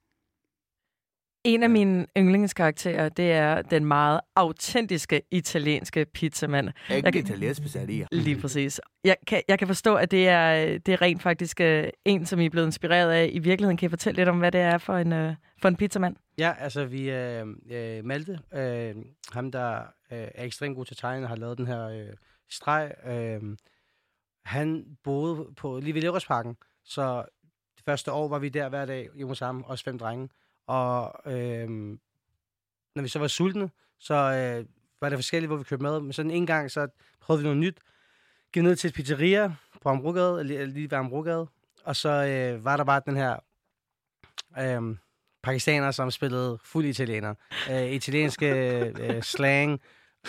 En 1.45 1.63
af 1.63 1.69
mine 1.69 2.05
yndlingskarakterer, 2.17 3.09
det 3.09 3.31
er 3.31 3.61
den 3.61 3.85
meget 3.85 4.19
autentiske 4.35 5.21
italienske 5.31 6.05
pizzamand. 6.05 6.69
Jeg 6.89 6.97
Ikke 6.97 7.11
kan- 7.11 7.21
italiensk 7.21 7.61
pizzeria. 7.61 8.07
Lige 8.11 8.41
præcis. 8.41 8.81
Jeg 9.03 9.15
kan, 9.27 9.41
jeg 9.47 9.59
kan 9.59 9.67
forstå, 9.67 9.95
at 9.95 10.11
det 10.11 10.27
er, 10.27 10.77
det 10.77 10.87
er 10.93 11.01
rent 11.01 11.21
faktisk 11.21 11.61
øh, 11.61 11.87
en, 12.05 12.25
som 12.25 12.39
I 12.39 12.45
er 12.45 12.49
blevet 12.49 12.65
inspireret 12.67 13.11
af. 13.11 13.29
I 13.33 13.39
virkeligheden 13.39 13.77
kan 13.77 13.87
I 13.87 13.89
fortælle 13.89 14.15
lidt 14.17 14.29
om, 14.29 14.37
hvad 14.39 14.51
det 14.51 14.61
er 14.61 14.77
for 14.77 14.97
en, 14.97 15.13
øh, 15.13 15.35
for 15.61 15.67
en 15.67 15.75
pizzamand? 15.75 16.15
Ja, 16.37 16.53
altså 16.59 16.85
vi 16.85 17.09
øh, 17.11 17.45
øh, 17.71 18.05
Malte, 18.05 18.39
øh, 18.53 18.95
ham 19.33 19.51
der 19.51 19.75
øh, 20.11 20.27
er 20.35 20.43
ekstremt 20.43 20.75
god 20.75 20.85
til 20.85 20.93
at 20.93 20.97
tegne, 20.97 21.27
har 21.27 21.35
lavet 21.35 21.57
den 21.57 21.67
her 21.67 21.87
øh, 21.87 22.07
streg. 22.49 22.91
Øh, 23.07 23.41
han 24.45 24.85
boede 25.03 25.47
på 25.57 25.79
lige 25.79 25.93
ved 25.93 26.01
Leversparken, 26.01 26.55
så 26.85 27.23
det 27.75 27.83
første 27.85 28.11
år 28.11 28.27
var 28.27 28.39
vi 28.39 28.49
der 28.49 28.69
hver 28.69 28.85
dag, 28.85 29.09
hos 29.23 29.39
ham, 29.39 29.63
også 29.67 29.83
fem 29.83 29.99
drenge. 29.99 30.29
Og 30.67 31.21
øh, 31.25 31.69
når 32.95 33.01
vi 33.01 33.07
så 33.07 33.19
var 33.19 33.27
sultne, 33.27 33.69
så 33.99 34.13
øh, 34.13 34.65
var 35.01 35.09
det 35.09 35.17
forskelligt, 35.17 35.49
hvor 35.49 35.57
vi 35.57 35.63
købte 35.63 35.83
mad. 35.83 35.99
Men 36.01 36.13
sådan 36.13 36.31
en 36.31 36.45
gang, 36.45 36.71
så 36.71 36.87
prøvede 37.21 37.43
vi 37.43 37.43
noget 37.43 37.57
nyt. 37.57 37.77
Gik 38.53 38.63
ned 38.63 38.75
til 38.75 38.87
et 38.87 38.93
pizzeria 38.93 39.53
på 39.81 39.89
Ambrogade, 39.89 40.43
lige, 40.43 40.59
øh, 40.59 40.67
lige 40.67 40.91
ved 40.91 40.97
Ambrogade. 40.97 41.47
Og 41.83 41.95
så 41.95 42.09
øh, 42.09 42.65
var 42.65 42.77
der 42.77 42.83
bare 42.83 43.01
den 43.05 43.15
her 43.15 43.35
øh, 44.59 44.97
pakistaner, 45.43 45.91
som 45.91 46.11
spillede 46.11 46.57
fuld 46.63 46.85
italiener. 46.85 47.35
Øh, 47.71 47.91
italienske 47.91 48.49
øh, 48.99 49.23
slang, 49.23 49.81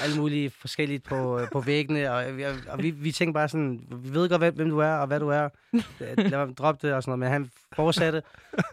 alle 0.02 0.16
mulige 0.20 0.50
forskelligt 0.50 1.04
på, 1.04 1.38
øh, 1.40 1.48
på 1.52 1.60
væggene, 1.60 2.12
og, 2.12 2.24
og, 2.24 2.54
og 2.68 2.82
vi, 2.82 2.90
vi 2.90 3.12
tænkte 3.12 3.32
bare 3.34 3.48
sådan, 3.48 3.80
vi 3.90 4.14
ved 4.14 4.28
godt, 4.28 4.40
hvem, 4.54 4.70
du 4.70 4.78
er, 4.78 4.92
og 4.92 5.06
hvad 5.06 5.20
du 5.20 5.28
er. 5.28 5.48
Øh, 5.74 5.80
Lad 6.18 6.46
mig 6.46 6.56
droppe 6.56 6.86
det 6.86 6.94
og 6.96 7.02
sådan 7.02 7.10
noget, 7.10 7.18
men 7.18 7.28
han 7.28 7.50
fortsatte. 7.76 8.22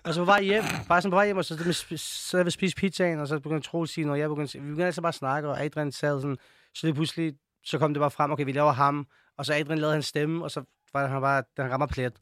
Og 0.03 0.13
så 0.13 0.21
på 0.21 0.25
vej 0.25 0.41
hjem, 0.43 0.63
bare 0.87 1.01
sådan 1.01 1.11
på 1.11 1.15
vej 1.15 1.25
hjem, 1.25 1.37
og 1.37 1.45
så, 1.45 1.57
så, 1.73 1.97
så 1.97 2.37
havde 2.37 2.45
vi 2.45 2.51
spist 2.51 2.77
pizzaen, 2.77 3.19
og 3.19 3.27
så 3.27 3.39
begyndte 3.39 3.69
Troels 3.69 3.89
at 3.91 3.93
sige 3.93 4.05
noget, 4.05 4.19
jeg 4.19 4.29
begyndte, 4.29 4.53
vi 4.59 4.63
begyndte 4.63 4.85
altså 4.85 5.01
bare 5.01 5.09
at 5.09 5.15
snakke, 5.15 5.49
og 5.49 5.63
Adrian 5.63 5.91
sad 5.91 6.21
sådan, 6.21 6.37
så 6.75 6.87
lige 6.87 6.93
pludselig, 6.93 7.33
så 7.65 7.77
kom 7.77 7.93
det 7.93 8.01
bare 8.01 8.11
frem, 8.11 8.31
okay, 8.31 8.45
vi 8.45 8.51
laver 8.51 8.71
ham, 8.71 9.07
og 9.37 9.45
så 9.45 9.53
Adrian 9.53 9.79
lavede 9.79 9.93
hans 9.93 10.05
stemme, 10.05 10.43
og 10.43 10.51
så 10.51 10.63
var 10.93 11.07
han 11.07 11.21
bare, 11.21 11.43
den 11.57 11.71
rammer 11.71 11.87
plet. 11.87 12.13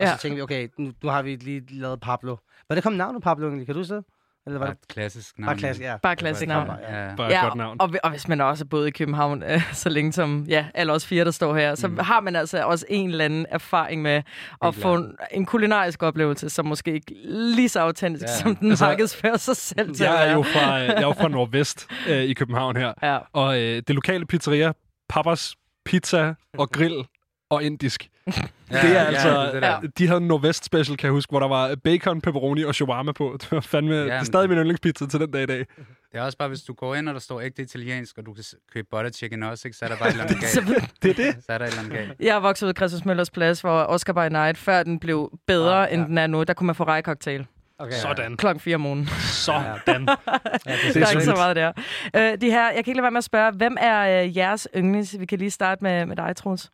Og 0.00 0.06
Ja. 0.06 0.12
så 0.16 0.22
tænkte 0.22 0.36
vi, 0.36 0.42
okay, 0.42 0.68
nu, 0.78 0.92
nu 1.02 1.08
har 1.08 1.22
vi 1.22 1.36
lige 1.36 1.64
lavet 1.70 2.00
Pablo. 2.00 2.36
Hvad 2.66 2.76
det 2.76 2.82
kom 2.84 2.92
navnet 2.92 3.22
Pablo 3.22 3.46
egentlig? 3.46 3.66
Kan 3.66 3.74
du 3.74 3.80
huske 3.80 3.94
det? 3.94 4.04
Eller 4.46 4.58
var 4.58 4.66
Bare 4.66 4.74
det 4.74 4.82
et 4.82 4.88
klassisk 4.88 5.38
navn. 5.38 5.46
bare 5.48 5.58
klasse? 5.58 5.82
Ja. 5.82 5.96
Bare 6.02 6.16
klassisk 6.16 6.48
navn. 6.48 6.66
kommer, 6.66 6.82
ja. 6.88 7.04
Ja. 7.08 7.14
Bare 7.16 7.32
et 7.34 7.40
godt 7.42 7.54
navn. 7.54 7.76
Og, 7.80 7.90
og 8.04 8.10
hvis 8.10 8.28
man 8.28 8.40
også 8.40 8.64
er 8.64 8.68
boet 8.68 8.86
i 8.86 8.90
København 8.90 9.42
øh, 9.42 9.72
så 9.72 9.88
længe 9.88 10.12
som 10.12 10.44
ja, 10.48 10.66
alle 10.74 10.92
os 10.92 11.06
fire, 11.06 11.24
der 11.24 11.30
står 11.30 11.56
her, 11.56 11.74
så 11.74 11.88
mm. 11.88 11.98
har 11.98 12.20
man 12.20 12.36
altså 12.36 12.64
også 12.64 12.86
en 12.88 13.10
eller 13.10 13.24
anden 13.24 13.46
erfaring 13.50 14.02
med 14.02 14.22
at 14.62 14.74
få 14.74 14.94
en, 14.94 15.16
en 15.32 15.46
kulinarisk 15.46 16.02
oplevelse, 16.02 16.50
som 16.50 16.66
måske 16.66 16.92
ikke 16.92 17.14
lige 17.28 17.68
så 17.68 17.80
autentisk, 17.80 18.22
Ja. 18.24 18.36
som 18.36 18.56
den 18.56 18.70
Altså, 18.70 18.84
markedsfører 18.84 19.36
sig 19.36 19.56
selv 19.56 19.94
til 19.94 20.04
at 20.04 20.10
Jeg 20.10 20.22
er 20.22 20.26
være. 20.26 20.36
jo 20.36 20.42
fra, 20.42 20.60
jeg 20.74 20.88
er 20.96 21.00
jo 21.02 21.12
fra 21.12 21.28
Nordvest 21.28 21.86
øh, 22.08 22.22
i 22.22 22.34
København 22.34 22.76
her. 22.76 22.92
Ja. 23.02 23.18
Og 23.32 23.60
øh, 23.62 23.82
det 23.86 23.94
lokale 23.94 24.26
pizzeria, 24.26 24.72
Papas 25.08 25.54
Pizza 25.84 26.34
og 26.58 26.70
Grill 26.70 27.04
og 27.50 27.62
indisk. 27.62 28.08
Ja, 28.26 28.32
det 28.68 28.84
er 28.84 28.88
ja, 28.88 29.04
altså... 29.04 29.28
det 29.28 29.48
er 29.48 29.52
det 29.52 29.62
der. 29.62 29.80
de 29.98 30.06
havde 30.06 30.20
en 30.20 30.26
Nordvest 30.28 30.64
special, 30.64 30.96
kan 30.96 31.06
jeg 31.06 31.12
huske, 31.12 31.30
hvor 31.30 31.40
der 31.40 31.48
var 31.48 31.74
bacon, 31.84 32.20
pepperoni 32.20 32.62
og 32.64 32.74
shawarma 32.74 33.12
på. 33.12 33.36
Det 33.40 33.52
var 33.52 33.60
fandme... 33.60 33.94
Ja, 33.94 34.04
det 34.04 34.10
er 34.12 34.24
stadig 34.24 34.48
min 34.48 34.58
yndlingspizza 34.58 35.06
til 35.06 35.20
den 35.20 35.30
dag 35.30 35.42
i 35.42 35.46
dag. 35.46 35.58
Det 35.58 36.18
er 36.18 36.22
også 36.22 36.38
bare, 36.38 36.48
hvis 36.48 36.60
du 36.62 36.72
går 36.72 36.94
ind, 36.94 37.08
og 37.08 37.14
der 37.14 37.20
står 37.20 37.40
ægte 37.40 37.62
italiensk, 37.62 38.18
og 38.18 38.26
du 38.26 38.32
kan 38.32 38.44
købe 38.72 38.88
butter 38.90 39.10
chicken 39.10 39.42
også, 39.42 39.68
ikke? 39.68 39.78
så 39.78 39.84
er 39.84 39.88
der 39.88 39.96
bare 39.96 40.08
et 40.08 40.12
eller 40.12 40.24
andet 40.24 40.44
Så 40.54 40.60
galt. 40.60 41.02
Det 41.02 41.10
er 41.10 41.14
det. 41.32 41.44
Så 41.46 41.52
er 41.52 41.58
der 41.58 41.64
et 41.64 41.68
eller 41.70 41.82
andet 41.82 41.98
galt. 41.98 42.12
Jeg 42.20 42.36
er 42.36 42.40
vokset 42.40 42.66
ud 42.66 42.72
i 42.72 42.74
Christus 42.76 43.04
Møllers 43.04 43.30
Plads, 43.30 43.60
hvor 43.60 43.82
Oscar 43.82 44.12
by 44.12 44.32
Night, 44.32 44.58
før 44.58 44.82
den 44.82 44.98
blev 45.00 45.38
bedre, 45.46 45.76
Ah, 45.76 45.82
ah, 45.88 45.94
end 45.94 46.02
ja. 46.02 46.08
den 46.08 46.18
er 46.18 46.26
nu, 46.26 46.42
der 46.42 46.54
kunne 46.54 46.66
man 46.66 46.74
få 46.74 46.84
rejcocktail 46.84 47.46
Okay, 47.80 47.92
Sådan. 47.92 48.36
klokken 48.36 48.60
4 48.60 48.74
om 48.74 48.80
morgenen. 48.80 49.06
Sådan. 49.20 49.62
Ja, 49.62 49.72
det 49.86 50.94
der 50.94 51.06
er 51.06 51.10
ikke 51.10 51.24
så 51.24 51.34
meget 51.34 51.56
der. 51.56 51.72
Øh, 52.16 52.40
de 52.40 52.50
her, 52.50 52.64
jeg 52.64 52.74
kan 52.74 52.78
ikke 52.78 52.94
lade 52.94 53.02
være 53.02 53.10
med 53.10 53.18
at 53.18 53.24
spørge, 53.24 53.52
hvem 53.52 53.76
er 53.80 54.22
øh, 54.22 54.36
jeres 54.36 54.68
yndlings? 54.76 55.16
Vi 55.20 55.26
kan 55.26 55.38
lige 55.38 55.50
starte 55.50 55.84
med, 55.84 56.06
med 56.06 56.16
dig, 56.16 56.36
Troels. 56.36 56.70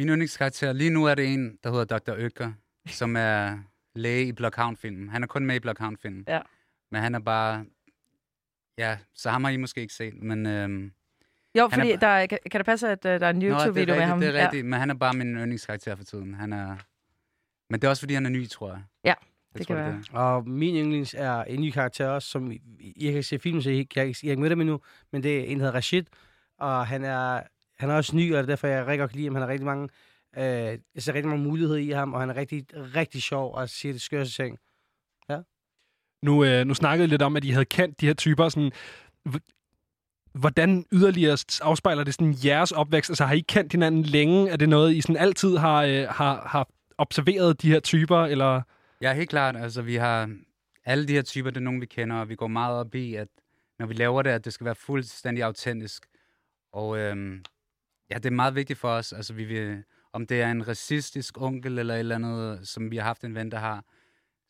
Min 0.00 0.08
yndlingskarakter, 0.08 0.72
lige 0.72 0.90
nu 0.90 1.04
er 1.04 1.14
det 1.14 1.34
en, 1.34 1.58
der 1.64 1.70
hedder 1.70 1.98
Dr. 1.98 2.14
Økker, 2.16 2.52
som 2.86 3.16
er 3.16 3.58
læge 3.94 4.26
i 4.26 4.32
Blockhound-filmen. 4.32 5.08
Han 5.08 5.22
er 5.22 5.26
kun 5.26 5.46
med 5.46 5.56
i 5.56 5.60
Blockhound-filmen. 5.60 6.24
Ja. 6.28 6.40
Men 6.90 7.02
han 7.02 7.14
er 7.14 7.18
bare... 7.18 7.64
Ja, 8.78 8.98
så 9.14 9.30
ham 9.30 9.44
har 9.44 9.50
I 9.50 9.56
måske 9.56 9.80
ikke 9.80 9.94
set, 9.94 10.14
men... 10.22 10.46
Øhm... 10.46 10.92
Jo, 11.58 11.64
er 11.64 11.68
fordi 11.68 11.92
ba- 11.92 11.96
der 11.96 12.06
er, 12.06 12.26
kan, 12.26 12.38
kan 12.50 12.58
der 12.58 12.64
passe, 12.64 12.88
at 12.88 13.04
uh, 13.04 13.10
der 13.10 13.26
er 13.26 13.30
en 13.30 13.40
det 13.40 13.50
er 13.50 13.58
YouTube-video 13.58 13.94
med 13.94 14.02
ham? 14.04 14.20
det 14.20 14.28
er 14.36 14.42
rigtigt, 14.44 14.66
men 14.66 14.80
han 14.80 14.90
er 14.90 14.94
bare 14.94 15.14
min 15.14 15.26
yndlingskarakter 15.36 15.96
for 15.96 16.04
tiden. 16.04 16.34
Han 16.34 16.52
er... 16.52 16.76
Men 17.70 17.80
det 17.80 17.84
er 17.86 17.88
også, 17.90 18.02
fordi 18.02 18.14
han 18.14 18.26
er 18.26 18.30
ny, 18.30 18.48
tror 18.48 18.68
jeg. 18.68 18.82
Ja, 19.04 19.08
Jeg 19.08 19.58
det 19.58 19.66
tror, 19.66 19.74
kan 19.74 19.84
er 19.84 19.88
være. 19.88 19.98
det. 19.98 20.10
Og 20.12 20.48
min 20.48 20.74
yndlings 20.76 21.14
er 21.18 21.42
en 21.44 21.60
ny 21.60 21.70
karakter 21.70 22.08
også, 22.08 22.28
som 22.28 22.50
I, 22.52 22.60
I 22.96 23.12
kan 23.12 23.22
se 23.22 23.38
filmen, 23.38 23.62
så 23.62 23.70
I, 23.70 23.76
jeg, 23.76 23.86
jeg, 23.96 24.14
jeg 24.22 24.30
ikke 24.30 24.40
mødt 24.40 24.50
ham 24.52 24.60
endnu, 24.60 24.80
men 25.12 25.22
det 25.22 25.40
er 25.40 25.44
en, 25.44 25.58
der 25.58 25.64
hedder 25.64 25.76
Rashid, 25.76 26.04
og 26.58 26.86
han 26.86 27.04
er, 27.04 27.42
han 27.80 27.90
er 27.90 27.94
også 27.94 28.16
ny, 28.16 28.34
og 28.34 28.36
det 28.36 28.42
er 28.42 28.46
derfor, 28.46 28.66
jeg 28.66 28.86
rigtig 28.86 28.98
godt 28.98 29.10
kan 29.10 29.16
lide 29.16 29.26
ham. 29.26 29.34
Han 29.34 29.42
har 29.42 29.48
rigtig 29.48 29.66
mange, 29.66 29.88
øh, 30.36 30.78
jeg 30.94 31.02
ser 31.02 31.14
rigtig 31.14 31.28
mange 31.28 31.44
muligheder 31.44 31.78
i 31.80 31.90
ham, 31.90 32.14
og 32.14 32.20
han 32.20 32.30
er 32.30 32.36
rigtig, 32.36 32.66
rigtig 32.74 33.22
sjov 33.22 33.54
og 33.54 33.68
siger 33.68 33.92
det 33.92 34.02
skørste 34.02 34.42
ting. 34.42 34.58
Nu, 36.22 36.44
øh, 36.44 36.66
nu 36.66 36.74
snakkede 36.74 37.06
I 37.06 37.10
lidt 37.10 37.22
om, 37.22 37.36
at 37.36 37.44
I 37.44 37.50
havde 37.50 37.64
kendt 37.64 38.00
de 38.00 38.06
her 38.06 38.14
typer. 38.14 38.48
Sådan, 38.48 38.72
hvordan 40.32 40.84
yderligere 40.92 41.38
afspejler 41.62 42.04
det 42.04 42.14
sådan 42.14 42.34
jeres 42.44 42.72
opvækst? 42.72 43.10
Altså 43.10 43.24
har 43.24 43.34
I 43.34 43.40
kendt 43.40 43.72
hinanden 43.72 44.02
længe? 44.02 44.50
Er 44.50 44.56
det 44.56 44.68
noget, 44.68 44.94
I 44.94 45.00
sådan 45.00 45.16
altid 45.16 45.56
har, 45.56 45.82
øh, 45.82 46.08
har, 46.08 46.48
har 46.48 46.68
observeret 46.98 47.62
de 47.62 47.70
her 47.72 47.80
typer? 47.80 48.24
Eller 48.24 48.62
Ja, 49.00 49.14
helt 49.14 49.30
klart. 49.30 49.56
Altså, 49.56 49.82
vi 49.82 49.96
har... 49.96 50.30
Alle 50.84 51.08
de 51.08 51.12
her 51.12 51.22
typer, 51.22 51.50
det 51.50 51.56
er 51.56 51.60
nogen, 51.60 51.80
vi 51.80 51.86
kender, 51.86 52.16
og 52.16 52.28
vi 52.28 52.34
går 52.34 52.46
meget 52.46 52.76
op 52.76 52.94
i, 52.94 53.14
at 53.14 53.28
når 53.78 53.86
vi 53.86 53.94
laver 53.94 54.22
det, 54.22 54.30
at 54.30 54.44
det 54.44 54.52
skal 54.52 54.64
være 54.64 54.74
fuldstændig 54.74 55.44
autentisk. 55.44 56.06
Og 56.72 56.98
øhm, 56.98 57.42
ja, 58.10 58.14
det 58.14 58.26
er 58.26 58.30
meget 58.30 58.54
vigtigt 58.54 58.78
for 58.78 58.88
os. 58.88 59.12
Altså, 59.12 59.34
vi 59.34 59.44
vil, 59.44 59.84
om 60.12 60.26
det 60.26 60.42
er 60.42 60.50
en 60.50 60.68
racistisk 60.68 61.40
onkel 61.40 61.78
eller 61.78 61.94
et 61.94 61.98
eller 61.98 62.14
andet, 62.14 62.68
som 62.68 62.90
vi 62.90 62.96
har 62.96 63.04
haft 63.04 63.24
en 63.24 63.34
ven, 63.34 63.50
der 63.50 63.58
har. 63.58 63.84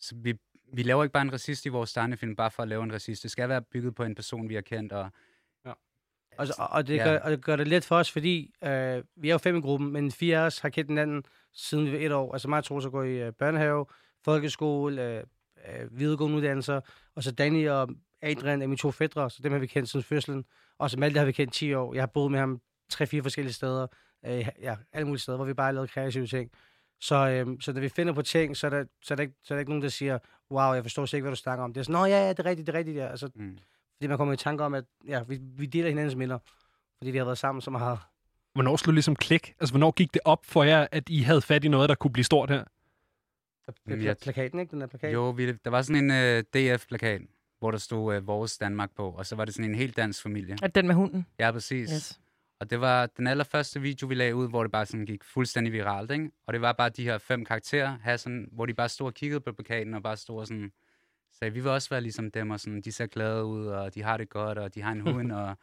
Så 0.01 0.15
vi, 0.17 0.35
vi 0.75 0.83
laver 0.83 1.03
ikke 1.05 1.13
bare 1.13 1.23
en 1.23 1.33
racist 1.33 1.67
i 1.67 1.69
vores 1.69 1.93
tegnefilm, 1.93 2.37
bare 2.37 2.51
for 2.51 2.63
at 2.63 2.69
lave 2.69 2.83
en 2.83 2.93
racist. 2.93 3.23
Det 3.23 3.31
skal 3.31 3.49
være 3.49 3.63
bygget 3.63 3.95
på 3.95 4.05
en 4.05 4.15
person, 4.15 4.49
vi 4.49 4.55
har 4.55 4.61
kendt. 4.63 4.93
Og, 4.93 5.11
Og, 6.39 6.47
så- 6.47 6.55
og, 6.71 6.87
det 6.87 6.95
Ja. 6.97 7.05
gør, 7.05 7.19
og 7.19 7.31
det 7.31 7.45
gør 7.45 7.57
det 7.57 7.69
let 7.69 7.85
for 7.85 7.97
os, 7.97 8.13
fordi 8.13 8.55
øh, 8.65 9.05
vi 9.17 9.29
er 9.29 9.33
jo 9.35 9.39
fem 9.39 9.57
i 9.57 9.61
gruppen, 9.61 9.93
men 9.93 10.11
fire 10.11 10.39
af 10.39 10.47
os 10.47 10.59
har 10.59 10.69
kendt 10.69 10.91
hinanden 10.91 11.23
siden 11.53 11.87
vi 11.87 11.93
var 11.93 11.99
et 11.99 12.13
år. 12.13 12.33
Altså 12.33 12.49
mig 12.49 12.59
og 12.59 12.65
Troels 12.65 12.87
gået 12.87 13.09
i 13.09 13.19
øh, 13.19 13.33
børnehave, 13.33 13.87
folkeskole, 14.25 15.03
øh, 15.17 15.25
øh, 15.69 15.99
videregående 15.99 16.37
uddannelser, 16.37 16.81
og 17.15 17.23
så 17.23 17.33
Danny 17.33 17.69
og 17.69 17.89
Adrian 18.23 18.63
er 18.63 18.67
mine 18.67 18.77
to 18.77 18.91
fædre, 18.91 19.31
så 19.31 19.41
dem 19.43 19.53
har 19.53 19.59
vi 19.59 19.67
kendt 19.67 19.89
siden 19.89 20.05
fødslen. 20.05 20.45
Og 20.79 20.91
så 20.91 20.99
Malte 20.99 21.19
har 21.19 21.25
vi 21.27 21.33
kendt 21.33 21.53
10 21.55 21.75
år. 21.75 21.95
Jeg 21.95 22.03
har 22.03 22.07
boet 22.07 22.31
med 22.31 22.39
ham 22.39 22.61
tre-fire 22.91 23.23
forskellige 23.23 23.53
steder, 23.53 23.87
øh, 24.27 24.49
ja, 24.63 24.77
alle 24.93 25.07
mulige 25.07 25.21
steder, 25.21 25.37
hvor 25.39 25.45
vi 25.47 25.55
bare 25.55 25.73
lavet 25.75 25.91
kreative 25.91 26.27
ting. 26.27 26.51
Så, 27.01 27.15
øh, 27.29 27.57
så 27.61 27.73
når 27.73 27.81
vi 27.81 27.89
finder 27.89 28.13
på 28.13 28.23
ting, 28.23 28.57
så 28.57 28.67
er, 28.67 28.71
der, 28.71 28.85
så, 29.03 29.15
er 29.15 29.17
der 29.17 29.23
ikke, 29.23 29.35
så 29.43 29.55
er 29.55 29.57
der 29.57 29.61
ikke 29.61 29.71
nogen, 29.71 29.83
der 29.83 29.89
siger, 29.89 30.19
wow, 30.51 30.73
jeg 30.73 30.85
forstår 30.85 31.07
slet 31.07 31.17
ikke, 31.17 31.23
hvad 31.25 31.33
du 31.33 31.37
snakker 31.37 31.65
om. 31.65 31.73
Det 31.73 31.81
er 31.81 31.85
sådan, 31.85 31.93
nå 32.01 32.05
ja, 32.05 32.23
ja, 32.27 32.29
det 32.29 32.39
er 32.39 32.45
rigtigt, 32.45 32.67
det 32.67 32.75
er 32.75 32.79
rigtigt. 32.79 32.97
Ja. 32.97 33.07
Altså, 33.09 33.31
mm. 33.35 33.59
fordi 33.97 34.07
man 34.07 34.17
kommer 34.17 34.35
i 34.35 34.37
tanke 34.37 34.65
om, 34.65 34.75
at 34.75 34.85
ja, 35.09 35.23
vi, 35.23 35.39
vi 35.43 35.67
deler 35.67 35.89
hinandens 35.89 36.15
minder, 36.17 36.39
fordi 36.99 37.11
vi 37.11 37.19
har 37.19 37.25
været 37.25 37.39
sammen 37.39 37.63
så 37.63 37.71
meget. 37.71 37.99
hvornår 38.55 38.77
slog 38.77 38.93
ligesom 38.95 39.17
klik? 39.17 39.55
Altså 39.61 39.73
hvornår 39.73 39.91
gik 39.91 40.15
det 40.15 40.21
op 40.25 40.45
for 40.45 40.63
jer, 40.65 40.87
at 40.93 41.09
I 41.09 41.23
havde 41.23 41.43
fat 41.43 41.65
i 41.65 41.69
noget, 41.69 41.89
der 41.89 41.95
kunne 41.95 42.13
blive 42.13 42.25
stort 42.25 42.51
her? 42.51 42.65
Pla- 43.89 44.05
jeg- 44.05 44.17
plakaten, 44.23 44.61
ikke? 44.61 44.71
Den 44.71 44.81
der 44.81 44.87
plakat. 44.87 45.13
Jo, 45.15 45.31
vi, 45.31 45.53
der 45.53 45.71
var 45.71 45.83
sådan 45.83 46.05
en 46.05 46.11
øh, 46.11 46.43
DF-plakat, 46.55 47.21
hvor 47.59 47.71
der 47.71 47.79
stod 47.79 48.15
øh, 48.17 48.27
Vores 48.27 48.59
Danmark 48.59 48.91
på, 48.97 49.11
og 49.11 49.27
så 49.27 49.37
var 49.37 49.45
det 49.45 49.55
sådan 49.55 49.71
en 49.71 49.75
helt 49.75 49.97
dansk 49.97 50.23
familie. 50.23 50.57
At 50.63 50.75
den 50.75 50.87
med 50.87 50.95
hunden. 50.95 51.27
Ja, 51.39 51.51
præcis. 51.53 51.91
Yes. 51.91 52.21
Og 52.61 52.71
det 52.71 52.81
var 52.81 53.07
den 53.07 53.27
allerførste 53.27 53.81
video, 53.81 54.07
vi 54.07 54.15
lagde 54.15 54.35
ud, 54.35 54.49
hvor 54.49 54.63
det 54.65 54.73
bare 54.73 54.87
sådan 54.87 55.07
gik 55.07 55.25
fuldstændig 55.25 55.73
viralt, 55.73 56.11
ikke? 56.11 56.31
Og 56.47 56.53
det 56.53 56.61
var 56.61 56.73
bare 56.73 56.89
de 56.89 57.05
her 57.05 57.19
fem 57.19 57.45
karakterer, 57.45 57.99
Hassan, 58.03 58.49
hvor 58.53 58.67
de 58.67 58.75
bare 58.75 58.89
stod 58.89 59.07
og 59.07 59.15
kiggede 59.15 59.41
på 59.41 59.53
plakaten, 59.53 59.95
og 59.95 60.03
bare 60.03 60.17
stod 60.17 60.39
og 60.41 60.47
sådan, 60.47 60.73
sagde, 61.33 61.55
vi 61.55 61.61
vil 61.61 61.71
også 61.71 61.91
være 61.91 62.01
ligesom 62.01 62.31
dem, 62.31 62.51
og 62.51 62.61
sådan, 62.61 62.81
de 62.81 62.93
ser 62.93 63.07
glade 63.07 63.45
ud, 63.45 63.67
og 63.67 63.95
de 63.95 64.03
har 64.03 64.17
det 64.17 64.29
godt, 64.29 64.59
og 64.59 64.75
de 64.75 64.83
har 64.83 64.93
en 64.93 65.01
hund, 65.01 65.33
og, 65.43 65.57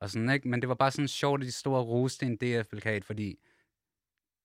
og 0.00 0.10
sådan, 0.10 0.30
ikke? 0.30 0.48
Men 0.48 0.60
det 0.60 0.68
var 0.68 0.74
bare 0.74 0.90
sådan 0.90 1.08
sjovt, 1.08 1.40
at 1.40 1.46
de 1.46 1.52
stod 1.52 1.76
og 1.76 1.88
roste 1.88 2.26
en 2.26 2.36
DF-plakat, 2.36 3.04
fordi 3.04 3.38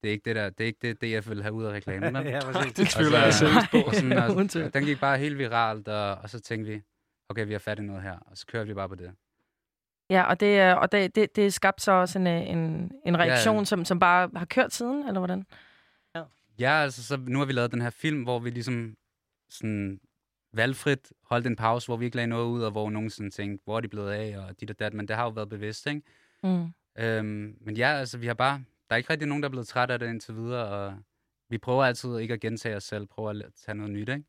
det 0.04 0.10
er 0.10 0.14
ikke 0.14 0.26
det 0.26 0.36
der, 0.36 0.50
det 0.50 0.64
er 0.64 0.68
ikke 0.68 0.94
det, 0.94 1.02
DF 1.24 1.30
vil 1.30 1.42
have 1.42 1.54
ud 1.54 1.64
af 1.64 1.72
reklamen, 1.72 2.16
ja, 2.28 2.40
præcis. 2.52 2.74
Det 2.74 2.88
tvivler 2.88 3.18
jeg 3.18 3.28
Og 3.28 3.34
seriøst 3.34 3.72
på. 3.72 3.78
og 3.78 3.96
sådan, 3.96 4.18
og, 4.38 4.50
tvivl. 4.50 4.74
den 4.74 4.86
gik 4.86 5.00
bare 5.00 5.18
helt 5.18 5.38
viralt, 5.38 5.88
og, 5.88 6.16
og 6.16 6.30
så 6.30 6.40
tænkte 6.40 6.72
vi, 6.72 6.82
okay, 7.30 7.46
vi 7.46 7.52
har 7.52 7.60
fat 7.60 7.80
i 7.80 7.82
noget 7.82 8.02
her, 8.04 8.18
og 8.20 8.38
så 8.38 8.46
kørte 8.48 8.68
vi 8.68 8.74
bare 8.74 8.90
på 8.90 8.96
det. 8.96 9.16
Ja, 10.10 10.24
og 10.24 10.40
det, 10.40 10.60
er- 10.60 10.74
og 10.76 10.92
det, 10.92 11.16
det, 11.16 11.36
det 11.36 11.54
skabte 11.54 11.84
så 11.84 11.92
også 11.92 12.20
en, 12.20 12.28
øh, 12.28 12.50
en, 12.50 12.92
en 13.06 13.20
reaktion, 13.20 13.58
ja. 13.58 13.64
som, 13.66 13.86
som 13.86 14.00
bare 14.00 14.30
har 14.36 14.46
kørt 14.46 14.74
siden, 14.74 15.08
eller 15.08 15.20
hvordan? 15.20 15.46
Ja, 16.60 16.72
altså, 16.72 17.04
så 17.04 17.18
nu 17.18 17.40
har 17.40 17.46
vi 17.46 17.54
lavet 17.54 17.72
den 17.72 17.82
her 17.82 17.90
film, 17.90 18.24
hvor 18.24 18.40
vi 18.40 18.50
ligesom 18.50 18.96
sådan 19.50 20.00
valgfrit 20.54 21.14
holdt 21.24 21.48
en 21.48 21.56
pause, 21.56 21.88
hvor 21.88 21.98
vi 21.98 22.06
ikke 22.06 22.16
lagde 22.18 22.28
noget 22.28 22.46
ud, 22.46 22.62
og 22.64 22.72
hvor 22.72 22.90
nogen 22.90 23.10
sådan 23.10 23.32
tænkte, 23.32 23.64
hvor 23.66 23.78
er 23.78 23.82
de 23.82 23.88
blevet 23.88 24.12
af, 24.12 24.38
og 24.38 24.60
dit 24.62 24.70
og 24.70 24.80
dat, 24.80 24.94
men 24.94 25.08
det 25.08 25.16
har 25.16 25.24
jo 25.24 25.30
været 25.30 25.50
bevidst, 25.50 25.88
ikke? 25.88 26.02
Mm. 26.44 26.68
Øhm, 27.00 27.56
men 27.62 27.78
ja, 27.78 27.88
altså, 27.88 28.18
vi 28.18 28.28
har 28.28 28.34
bare, 28.34 28.64
der 28.90 28.96
er 28.96 28.98
ikke 28.98 29.10
rigtig 29.10 29.28
nogen, 29.28 29.44
der 29.44 29.48
er 29.50 29.52
blevet 29.52 29.68
træt 29.68 29.92
af 29.92 30.00
det 30.00 30.10
indtil 30.10 30.36
videre, 30.36 30.66
og 30.68 30.94
vi 31.50 31.58
prøver 31.58 31.84
altid 31.86 32.18
ikke 32.18 32.34
at 32.34 32.40
gentage 32.40 32.76
os 32.76 32.84
selv, 32.84 33.06
prøver 33.06 33.30
at 33.30 33.46
tage 33.66 33.76
noget 33.76 33.92
nyt, 33.92 34.10
ikke? 34.10 34.24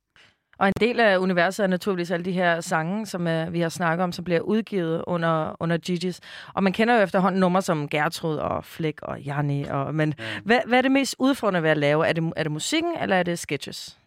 Og 0.59 0.67
en 0.69 0.73
del 0.81 1.01
af 1.01 1.19
universet 1.19 1.63
er 1.63 1.67
naturligvis 1.67 2.11
alle 2.11 2.25
de 2.25 2.33
her 2.33 2.61
sange, 2.61 3.07
som 3.07 3.27
uh, 3.27 3.53
vi 3.53 3.61
har 3.61 3.69
snakket 3.69 4.05
om, 4.05 4.13
som 4.13 4.25
bliver 4.25 4.41
udgivet 4.41 5.05
under, 5.07 5.57
under 5.63 5.79
Gigi's. 5.89 6.19
Og 6.55 6.63
man 6.63 6.73
kender 6.73 6.95
jo 6.95 7.01
efterhånden 7.03 7.41
numre 7.41 7.63
som 7.63 7.89
Gertrud 7.89 8.37
og 8.37 8.65
Flæk 8.65 9.03
og 9.03 9.21
Janni. 9.21 9.63
Og, 9.65 9.95
men 9.95 10.15
Ja. 10.19 10.41
hvad, 10.45 10.61
hvad 10.67 10.79
er 10.79 10.83
det 10.83 10.93
mest 10.93 11.17
udfordrende 11.19 11.63
ved 11.63 11.71
at 11.71 11.77
lave? 11.79 12.07
Er 12.07 12.13
det, 12.13 12.33
er 12.37 12.43
det 12.43 12.53
musikken, 12.53 12.97
eller 13.03 13.17
er 13.17 13.23
det 13.23 13.39
sketches? 13.39 13.99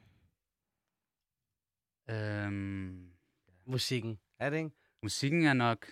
Øhm, 2.10 3.08
Musikken. 3.68 4.20
Er 4.40 4.50
det 4.50 4.58
ikke? 4.58 4.70
musikken 5.04 5.46
er 5.46 5.54
nok... 5.54 5.86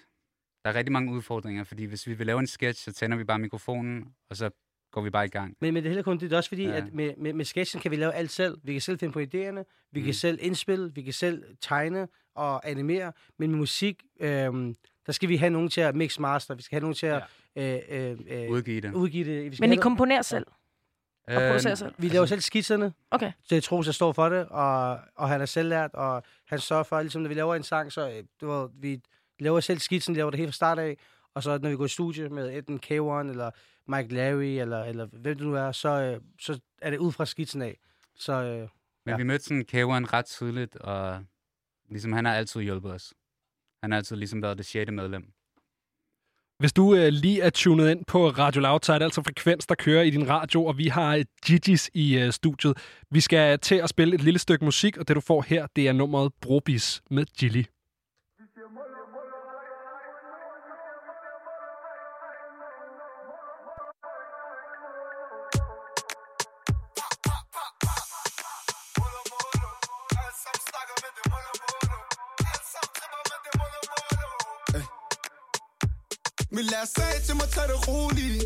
Der 0.63 0.71
er 0.71 0.75
rigtig 0.75 0.91
mange 0.91 1.11
udfordringer, 1.11 1.63
fordi 1.63 1.85
hvis 1.85 2.07
vi 2.07 2.13
vil 2.13 2.25
lave 2.27 2.39
en 2.39 2.47
sketch, 2.47 2.83
så 2.83 2.93
tænder 2.93 3.17
vi 3.17 3.23
bare 3.23 3.39
mikrofonen, 3.39 4.13
og 4.29 4.35
så 4.35 4.49
går 4.95 5.01
vi 5.01 5.09
bare 5.09 5.25
i 5.25 5.29
gang. 5.29 5.57
Men, 5.61 5.73
men 5.73 5.83
det 5.83 5.89
er 5.89 5.91
heller 5.91 6.03
kun 6.03 6.13
det. 6.17 6.21
Det 6.21 6.33
er 6.33 6.37
også 6.37 6.49
fordi, 6.49 6.63
ja. 6.63 6.69
Ja. 6.69 6.77
at 6.77 6.93
med, 6.93 7.13
med, 7.17 7.33
med 7.33 7.45
sketchen 7.45 7.81
kan 7.81 7.91
vi 7.91 7.95
lave 7.95 8.13
alt 8.13 8.31
selv. 8.31 8.57
Vi 8.63 8.71
kan 8.71 8.81
selv 8.81 8.99
finde 8.99 9.13
på 9.13 9.19
idéerne, 9.19 9.63
vi 9.91 9.99
mm. 9.99 10.05
kan 10.05 10.13
selv 10.13 10.39
indspille, 10.41 10.91
vi 10.95 11.01
kan 11.01 11.13
selv 11.13 11.43
tegne 11.61 12.07
og 12.35 12.69
animere. 12.69 13.11
Men 13.37 13.51
med 13.51 13.59
musik, 13.59 14.03
øhm, 14.19 14.75
der 15.05 15.11
skal 15.11 15.29
vi 15.29 15.37
have 15.37 15.49
nogen 15.49 15.69
til 15.69 15.81
at 15.81 15.95
mix 15.95 16.19
master, 16.19 16.55
vi 16.55 16.61
skal 16.61 16.75
have 16.75 16.81
nogen 16.81 16.95
til 16.95 17.05
at 17.05 17.23
øh, 17.55 17.79
øh, 17.89 18.17
øh, 18.29 18.49
Udgive 18.49 18.81
det. 18.81 18.93
udgive 18.93 19.25
det. 19.25 19.51
Vi 19.51 19.55
skal 19.55 19.69
Men 19.69 19.77
I 19.77 19.81
komponerer 19.81 20.21
selv 20.21 20.45
og 21.27 21.33
Øh, 21.33 21.47
producerer 21.49 21.75
selv? 21.75 21.93
vi 21.97 22.07
laver 22.09 22.25
selv 22.25 22.41
skitserne, 22.41 22.93
Okay. 23.11 23.31
så 23.43 23.55
jeg 23.55 23.63
tror, 23.63 23.83
jeg 23.85 23.93
står 23.93 24.11
for 24.13 24.29
det, 24.29 24.45
og, 24.49 24.99
og 25.15 25.29
han 25.29 25.41
er 25.41 25.45
selvlært, 25.45 25.91
og 25.93 26.23
han 26.47 26.59
sørger 26.59 26.83
for, 26.83 27.01
ligesom 27.01 27.21
når 27.21 27.27
vi 27.29 27.33
laver 27.35 27.55
en 27.55 27.63
sang, 27.63 27.91
så 27.91 28.09
øh, 28.09 28.23
du 28.41 28.47
ved, 28.51 28.69
vi 28.79 29.01
laver 29.39 29.59
selv 29.59 29.79
skitsen, 29.79 30.15
laver 30.15 30.31
det 30.31 30.37
helt 30.39 30.49
fra 30.49 30.55
start 30.55 30.79
af, 30.79 30.97
og 31.35 31.43
så 31.43 31.57
når 31.61 31.69
vi 31.69 31.75
går 31.75 31.85
i 31.85 31.87
studie 31.87 32.29
med 32.29 32.57
enten 32.57 32.79
K1 32.85 33.29
eller 33.29 33.51
Mike 33.87 34.13
Larry, 34.13 34.43
eller, 34.61 34.83
eller 34.83 35.05
hvem 35.05 35.37
det 35.37 35.47
nu 35.47 35.53
er, 35.55 35.71
så, 35.71 35.89
øh, 35.89 36.21
så 36.39 36.59
er 36.81 36.89
det 36.89 36.97
ud 36.97 37.11
fra 37.11 37.25
skitsen 37.25 37.61
af. 37.61 37.77
Så 38.15 38.33
øh, 38.33 38.59
Men 38.59 38.69
Ja. 39.07 39.17
vi 39.17 39.23
mødte 39.23 39.43
sådan 39.45 39.65
Kæveren 39.65 40.13
ret 40.13 40.25
tidligt, 40.25 40.75
og 40.75 41.25
ligesom 41.89 42.13
han 42.13 42.25
har 42.25 42.33
altid 42.33 42.61
hjulpet 42.61 42.91
os. 42.91 43.13
Han 43.83 43.91
har 43.91 43.97
altid 43.97 44.15
ligesom 44.15 44.41
været 44.41 44.57
det 44.57 44.65
sjette 44.65 44.93
medlem. 44.93 45.31
Hvis 46.59 46.73
du 46.73 46.95
øh, 46.95 47.07
lige 47.07 47.41
er 47.41 47.49
tunet 47.49 47.89
ind 47.91 48.05
på 48.05 48.29
Radio 48.29 48.61
Loud, 48.61 48.79
så 48.83 48.93
er 48.93 48.97
det 48.99 49.05
altså 49.05 49.21
frekvens, 49.23 49.67
der 49.67 49.75
kører 49.75 50.03
i 50.03 50.09
din 50.09 50.29
radio, 50.29 50.65
og 50.65 50.77
vi 50.77 50.87
har 50.87 51.15
øh, 51.15 51.25
Gigi's 51.45 51.87
i 51.93 52.17
øh, 52.19 52.31
studiet. 52.31 52.77
Vi 53.11 53.19
skal 53.19 53.59
til 53.59 53.75
at 53.75 53.89
spille 53.89 54.15
et 54.15 54.21
lille 54.21 54.39
stykke 54.39 54.65
musik, 54.65 54.97
og 54.97 55.07
det 55.07 55.15
du 55.15 55.21
får 55.21 55.41
her, 55.41 55.67
det 55.75 55.87
er 55.87 55.93
nummeret 55.93 56.33
Brobis 56.41 57.01
med 57.11 57.25
Gilly. 57.25 57.63
Jeg 76.85 76.93
sagde 77.03 77.19
til 77.27 77.35
mig, 77.39 77.49
tag 77.55 77.67
det 77.71 77.79
roligt. 77.89 78.43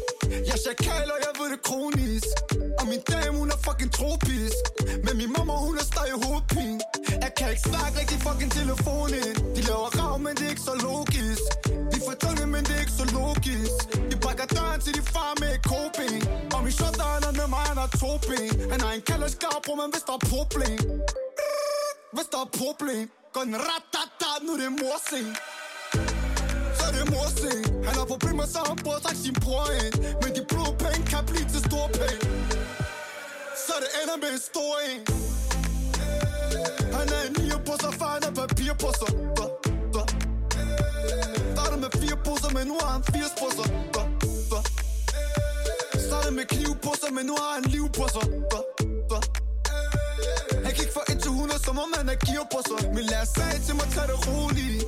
Jeg 0.48 0.56
er 0.58 0.62
chakal, 0.68 1.08
og 1.16 1.20
jeg 1.26 1.34
ved 1.40 1.48
det 1.54 1.62
kronisk. 1.68 2.36
Og 2.80 2.86
min 2.92 3.02
dame, 3.12 3.36
hun 3.42 3.50
er 3.56 3.60
fucking 3.68 3.92
tropisk. 4.00 4.64
Men 5.06 5.14
min 5.22 5.32
mamma, 5.36 5.56
hun 5.68 5.76
er 5.82 5.86
stadig 5.92 6.16
hovedpine. 6.24 6.80
Jeg 7.24 7.32
kan 7.38 7.48
ikke 7.54 7.66
snakke 7.72 7.94
rigtig 8.02 8.20
fucking 8.26 8.52
telefonen 8.60 9.32
De 9.56 9.62
laver 9.70 9.90
rav, 10.00 10.14
men 10.26 10.34
det 10.38 10.46
er 10.48 10.52
ikke 10.56 10.68
så 10.72 10.76
logisk. 10.88 11.50
De 11.92 11.98
får 12.06 12.16
tunge, 12.24 12.44
men 12.54 12.62
det 12.68 12.74
er 12.78 12.82
ikke 12.86 12.98
så 13.02 13.06
logisk. 13.20 13.78
De 14.12 14.16
brækker 14.24 14.48
døren 14.56 14.80
til 14.86 14.92
de 14.98 15.04
far 15.14 15.32
med 15.42 15.50
et 15.56 15.64
koben 15.72 16.20
Og 16.56 16.60
min 16.66 16.74
shot, 16.80 16.96
der 17.02 17.10
er 17.28 17.34
med 17.40 17.48
mig, 17.56 17.64
han 17.72 17.78
har 17.84 17.90
to 18.02 18.12
ben. 18.30 18.52
Han 18.72 18.80
har 18.86 18.92
en 18.98 19.04
kalderskab, 19.10 19.60
bror, 19.66 19.76
men 19.82 19.90
hvis 19.94 20.06
der 20.10 20.16
er 20.20 20.24
problem. 20.34 20.80
Hvis 22.16 22.28
der 22.34 22.42
er 22.46 22.50
problem 22.62 23.06
Går 23.34 23.44
den 23.50 23.58
rat 23.68 23.86
nu 24.46 24.52
er 24.54 24.58
det 24.58 24.72
morsing 24.82 25.28
morsing 27.14 27.64
Han 27.88 27.94
har 28.00 28.06
problemer, 28.14 28.46
så 28.54 28.60
han 28.70 28.78
burde 28.86 29.00
trække 29.06 29.22
sin 29.28 29.36
bror 29.44 29.68
ind. 29.84 29.96
Men 30.22 30.30
de 30.38 30.42
blå 30.52 30.66
penge 30.84 31.04
kan 31.14 31.24
blive 31.30 31.46
til 31.54 31.62
store 31.70 31.90
penge. 32.02 32.24
Så 33.66 33.74
det 33.84 33.90
ender 34.02 34.18
med 34.24 34.30
en 34.36 34.42
stor 34.52 34.74
en. 34.90 35.02
Han 36.98 37.08
er 37.16 37.22
en 37.28 37.34
nye 37.40 37.58
på 37.68 37.74
sig, 37.82 37.92
for 38.00 38.08
han 38.16 38.22
er 38.30 38.34
papir 38.42 38.74
på 38.84 38.90
sig 39.00 39.12
Da, 39.38 39.46
da. 39.96 40.04
Startede 41.54 41.80
med 41.86 41.92
fire 42.02 42.18
poser, 42.26 42.50
men 42.58 42.68
nu 42.68 42.76
har 42.82 42.90
han 42.96 43.04
80 43.04 43.32
på 43.42 43.48
sig 43.58 43.68
Da, 43.96 44.04
da. 44.52 44.60
Startede 46.08 46.34
med 46.40 46.46
kniv 46.54 46.72
på 46.86 46.92
sig, 47.02 47.14
men 47.18 47.26
nu 47.26 47.36
har 47.42 47.52
han 47.58 47.64
liv 47.76 47.86
på 47.98 48.06
sig 48.14 48.26
Da, 48.52 48.60
da. 49.12 49.39
Jeg 50.70 50.78
gik 50.78 50.92
fra 50.98 51.04
1 51.12 51.18
til 51.24 51.32
100, 51.32 51.60
som 51.68 51.76
om 51.84 51.90
han 51.98 52.06
er 52.14 52.18
gear 52.26 52.46
på 52.54 52.60
sig 52.70 52.82
Min 52.96 53.06
lærer 53.12 53.30
sagde 53.38 53.60
til 53.68 53.76
mig, 53.80 53.88
tag 53.96 54.06
det 54.12 54.20
roligt 54.28 54.82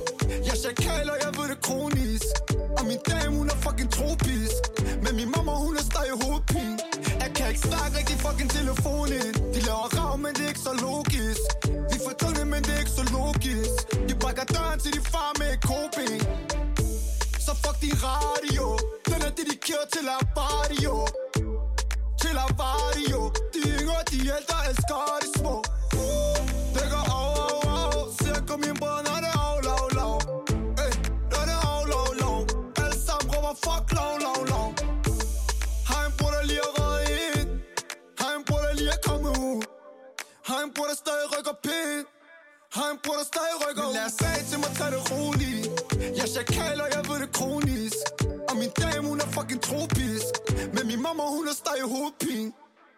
Jeg 0.46 0.54
er 0.56 0.60
chakal, 0.64 1.06
og 1.14 1.18
jeg 1.24 1.30
ved 1.38 1.46
det 1.52 1.60
kronisk 1.66 2.34
Og 2.78 2.82
min 2.90 3.00
dame, 3.10 3.32
hun 3.38 3.46
er 3.54 3.58
fucking 3.64 3.90
tropisk 3.96 4.62
Men 5.04 5.12
min 5.18 5.28
mamma, 5.34 5.52
hun 5.64 5.74
er 5.80 5.84
stadig 5.90 6.14
hovedpine 6.22 6.78
Jeg 7.22 7.30
kan 7.36 7.44
ikke 7.52 7.64
snakke 7.68 7.92
rigtig 7.98 8.16
fucking 8.24 8.50
telefonen 8.58 9.32
De 9.54 9.60
laver 9.68 9.88
rav, 9.96 10.12
men 10.24 10.32
det 10.36 10.44
er 10.46 10.52
ikke 10.54 10.64
så 10.70 10.74
logisk 10.86 11.46
Vi 11.90 11.96
får 12.04 12.14
tunge, 12.22 12.42
men 12.52 12.60
det 12.66 12.72
er 12.76 12.80
ikke 12.84 12.96
så 13.00 13.04
logisk 13.16 13.76
De 14.08 14.14
brækker 14.22 14.46
døren 14.54 14.78
til 14.84 14.92
de 14.96 15.02
far 15.12 15.30
med 15.40 15.48
et 15.54 15.62
Så 17.46 17.52
fuck 17.62 17.76
din 17.84 17.98
radio 18.08 18.66
Den 19.10 19.20
er 19.28 19.32
dedikeret 19.40 19.86
til 19.94 20.04
Abadio 20.18 20.94
til 22.22 22.36
Avario 22.46 23.20
De 23.31 23.31
yngre, 23.82 24.02
de 24.10 24.18
ældre 24.36 24.56
elsker 24.68 25.18
de 25.22 25.28
små 25.38 25.54
Det 26.74 26.86
går 26.92 27.04
av, 27.18 27.30
av, 27.44 27.60
av 27.78 28.12
Ser 28.18 28.38
kom 28.48 28.60
min 28.64 28.76
bror, 28.80 29.00
når 29.06 29.18
det 29.24 29.30
er 29.34 29.40
av, 29.48 29.58
lav, 29.66 30.16
Ey, 30.84 30.92
når 31.32 31.42
det 31.48 31.56
er 31.58 31.64
av, 31.74 31.82
lav, 31.92 32.08
lav 32.22 32.40
Alle 32.82 32.98
sammen 33.06 33.28
råber 33.34 33.54
fuck, 33.64 33.84
lav, 33.98 34.14
lav, 34.24 34.40
lav 34.52 34.68
Har 35.90 36.02
en 36.06 36.14
bror, 36.18 36.30
der 36.36 36.42
lige 36.50 36.64
er 36.68 36.72
røget 36.78 37.40
ind 37.40 37.50
Har 38.20 38.32
en 38.38 38.44
bror, 38.48 38.62
der 38.66 38.72
lige 38.80 38.92
er 38.96 39.02
kommet 39.08 39.32
ud 39.48 39.60
Har 40.48 40.60
en 40.66 40.72
bror, 40.74 40.86
der 40.90 40.98
stadig 41.04 41.26
rykker 41.34 41.56
pænt 41.66 42.08
har 42.78 42.90
en 42.90 42.98
bror, 43.04 43.16
der 43.20 43.26
stadig 43.32 43.56
rykker 43.62 43.84
Men 43.86 43.94
lad 43.98 44.06
os 44.10 44.12
sagde 44.20 44.42
til 44.50 44.58
mig, 44.62 44.72
tag 44.78 44.90
det 44.94 45.02
roligt 45.12 45.64
Jeg 46.18 46.28
chakaler, 46.34 46.86
jeg 46.94 47.02
ved 47.08 47.18
det 47.24 47.30
kronisk 47.38 48.06
Og 48.48 48.54
min 48.60 48.72
dame, 48.80 49.08
hun 49.08 49.18
er 49.24 49.28
fucking 49.36 49.62
tropisk 49.68 50.32
Men 50.74 50.84
min 50.90 51.00
mamma, 51.06 51.22
hun 51.36 51.44
er 51.52 51.56
stadig 51.62 51.84
hovedpine 51.94 52.52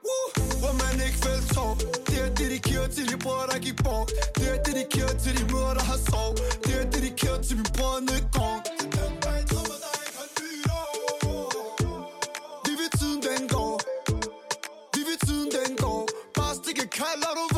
Woo! 0.07 0.27
Hvor 0.61 0.73
man 0.83 0.95
ikke 1.07 1.19
fældt 1.25 1.55
tår 1.55 1.73
Det 2.09 2.19
er 2.25 2.31
dedikeret 2.35 2.90
til 2.97 3.05
de 3.11 3.17
brødre, 3.25 3.47
der 3.53 3.59
gik 3.67 3.77
bort. 3.85 4.09
Det 4.37 4.47
er 4.55 4.62
dedikeret 4.69 5.17
til 5.25 5.33
de 5.38 5.45
mødre, 5.53 5.75
der 5.79 5.85
har 5.93 5.99
sov. 6.11 6.31
Det 6.64 6.75
er 6.81 6.87
dedikeret 6.90 7.40
til 7.47 7.57
min 7.57 7.67
brødre, 7.77 8.01
der 8.07 8.17
ikke 8.21 8.33
går. 8.38 8.55
Vi 12.67 12.73
ved 12.81 12.90
tiden, 12.99 13.21
den 13.29 13.43
går. 13.55 13.75
Vi 14.95 15.01
ved 15.09 15.19
tiden, 15.27 15.49
den 15.59 15.77
går. 15.77 16.03
Bare 16.35 16.55
stikke 16.61 16.87
kald, 16.99 17.23
du 17.38 17.54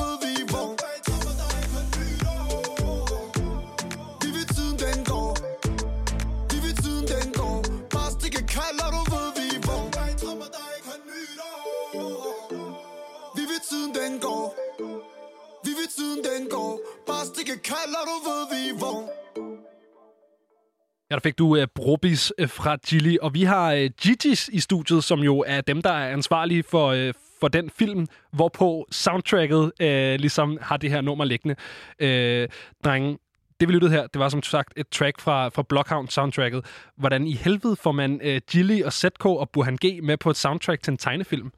Ja, 21.11 21.14
der 21.14 21.21
fik 21.21 21.38
du 21.38 21.57
uh, 21.57 21.64
Brobis 21.75 22.33
uh, 22.42 22.49
fra 22.49 22.77
Gilly, 22.88 23.16
og 23.23 23.35
vi 23.35 23.42
har 23.42 23.75
uh, 23.75 23.88
Gigi's 24.03 24.49
i 24.53 24.61
studiet, 24.61 25.05
som 25.05 25.21
jo 25.21 25.45
er 25.47 25.61
dem, 25.61 25.83
der 25.83 25.90
er 25.90 26.12
ansvarlige 26.12 26.62
for, 26.62 26.92
uh, 26.92 27.14
for 27.40 27.49
den 27.49 27.71
film, 27.71 28.07
hvorpå 28.33 28.87
soundtracket 28.90 29.59
uh, 29.59 30.21
ligesom 30.21 30.59
har 30.62 30.77
det 30.77 30.90
her 30.90 31.01
nummer 31.01 31.25
liggende. 31.25 31.57
Uh, 32.03 32.49
drenge, 32.85 33.19
det 33.61 33.69
vi 33.69 33.73
lyttede 33.73 33.92
her, 33.92 34.07
det 34.07 34.19
var 34.19 34.29
som 34.29 34.42
sagt 34.42 34.73
et 34.77 34.88
track 34.88 35.21
fra, 35.21 35.49
fra 35.49 35.62
Blockhound 35.69 36.09
soundtracket. 36.09 36.66
Hvordan 36.97 37.27
i 37.27 37.35
helvede 37.35 37.77
får 37.77 37.92
man 37.92 38.21
uh, 38.25 38.37
Gilly 38.51 38.83
og 38.83 38.92
ZK 38.92 39.25
og 39.25 39.51
Burhan 39.51 39.77
G 39.77 40.01
med 40.03 40.16
på 40.16 40.31
et 40.31 40.37
soundtrack 40.37 40.83
til 40.83 40.90
en 40.90 40.99
tegnefilm? 40.99 41.53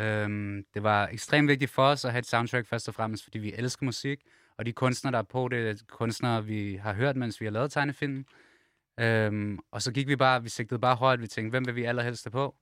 Øhm, 0.00 0.64
det 0.74 0.82
var 0.82 1.08
ekstremt 1.12 1.48
vigtigt 1.48 1.70
for 1.70 1.82
os 1.82 2.04
at 2.04 2.10
have 2.10 2.18
et 2.18 2.26
soundtrack 2.26 2.66
først 2.66 2.88
og 2.88 2.94
fremmest, 2.94 3.24
fordi 3.24 3.38
vi 3.38 3.52
elsker 3.56 3.84
musik, 3.84 4.18
og 4.58 4.66
de 4.66 4.72
kunstnere, 4.72 5.12
der 5.12 5.18
er 5.18 5.22
på 5.22 5.48
det, 5.48 5.70
er 5.70 5.74
kunstnere, 5.88 6.44
vi 6.44 6.78
har 6.82 6.94
hørt, 6.94 7.16
mens 7.16 7.40
vi 7.40 7.46
har 7.46 7.52
lavet 7.52 7.72
tegnefilmen. 7.72 8.24
Øhm, 9.00 9.58
og 9.70 9.82
så 9.82 9.92
gik 9.92 10.08
vi 10.08 10.16
bare, 10.16 10.42
vi 10.42 10.48
sigtede 10.48 10.80
bare 10.80 10.96
højt, 10.96 11.20
vi 11.20 11.26
tænkte, 11.26 11.50
hvem 11.50 11.66
vil 11.66 11.76
vi 11.76 11.84
allerhelst 11.84 12.24
have 12.24 12.30
på? 12.30 12.56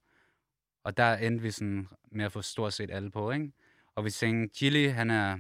Og 0.85 0.97
der 0.97 1.15
endte 1.15 1.43
vi 1.43 1.51
sådan 1.51 1.89
med 2.11 2.25
at 2.25 2.33
få 2.33 2.43
stort 2.43 2.73
set 2.73 2.91
alle 2.91 3.11
på, 3.11 3.31
ikke? 3.31 3.53
Og 3.95 4.05
vi 4.05 4.11
tænkte, 4.11 4.57
Chili, 4.57 4.87
han 4.87 5.11
er 5.11 5.39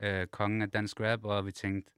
øh, 0.00 0.26
kongen 0.26 0.62
af 0.62 0.70
dansk 0.70 1.00
rap, 1.00 1.24
og 1.24 1.46
vi 1.46 1.52
tænkte, 1.52 1.90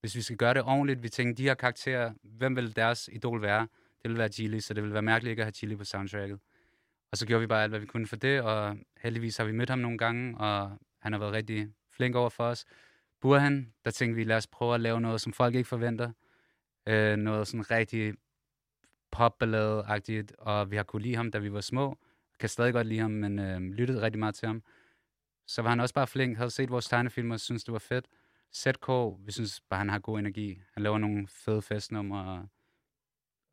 hvis 0.00 0.16
vi 0.16 0.22
skal 0.22 0.36
gøre 0.36 0.54
det 0.54 0.62
ordentligt, 0.62 1.02
vi 1.02 1.08
tænkte, 1.08 1.42
de 1.42 1.48
her 1.48 1.54
karakterer, 1.54 2.12
hvem 2.22 2.56
vil 2.56 2.76
deres 2.76 3.10
idol 3.12 3.42
være? 3.42 3.68
Det 4.02 4.10
vil 4.10 4.18
være 4.18 4.28
Chili, 4.28 4.60
så 4.60 4.74
det 4.74 4.82
vil 4.82 4.92
være 4.92 5.02
mærkeligt 5.02 5.30
ikke 5.30 5.42
at 5.42 5.46
have 5.46 5.52
Chili 5.52 5.76
på 5.76 5.84
soundtracket. 5.84 6.40
Og 7.10 7.18
så 7.18 7.26
gjorde 7.26 7.40
vi 7.40 7.46
bare 7.46 7.62
alt, 7.62 7.72
hvad 7.72 7.80
vi 7.80 7.86
kunne 7.86 8.06
for 8.06 8.16
det, 8.16 8.42
og 8.42 8.78
heldigvis 9.00 9.36
har 9.36 9.44
vi 9.44 9.52
mødt 9.52 9.70
ham 9.70 9.78
nogle 9.78 9.98
gange, 9.98 10.38
og 10.38 10.78
han 10.98 11.12
har 11.12 11.18
været 11.18 11.32
rigtig 11.32 11.68
flink 11.90 12.14
over 12.14 12.30
for 12.30 12.44
os. 12.44 12.64
Burhan, 13.20 13.72
der 13.84 13.90
tænkte 13.90 14.16
vi, 14.16 14.24
lad 14.24 14.36
os 14.36 14.46
prøve 14.46 14.74
at 14.74 14.80
lave 14.80 15.00
noget, 15.00 15.20
som 15.20 15.32
folk 15.32 15.54
ikke 15.54 15.68
forventer. 15.68 16.12
Øh, 16.86 17.16
noget 17.16 17.48
sådan 17.48 17.70
rigtig 17.70 18.14
popballade-agtigt, 19.16 20.32
og 20.38 20.70
vi 20.70 20.76
har 20.76 20.82
kunne 20.82 21.02
lide 21.02 21.16
ham, 21.16 21.30
da 21.30 21.38
vi 21.38 21.52
var 21.52 21.60
små. 21.60 21.98
Kan 22.40 22.48
stadig 22.48 22.72
godt 22.72 22.86
lide 22.86 23.00
ham, 23.00 23.10
men 23.10 23.38
øh, 23.38 23.60
lyttede 23.60 24.02
rigtig 24.02 24.18
meget 24.18 24.34
til 24.34 24.46
ham. 24.46 24.62
Så 25.46 25.62
var 25.62 25.70
han 25.70 25.80
også 25.80 25.94
bare 25.94 26.06
flink, 26.06 26.36
havde 26.36 26.50
set 26.50 26.70
vores 26.70 26.86
tegnefilm 26.86 27.30
og 27.30 27.40
synes 27.40 27.64
det 27.64 27.72
var 27.72 27.78
fedt. 27.78 28.06
ZK, 28.56 28.88
vi 29.26 29.32
synes 29.32 29.60
bare, 29.70 29.78
han 29.78 29.88
har 29.88 29.98
god 29.98 30.18
energi. 30.18 30.60
Han 30.74 30.82
laver 30.82 30.98
nogle 30.98 31.26
fede 31.28 31.62
festnumre, 31.62 32.24
og, 32.24 32.48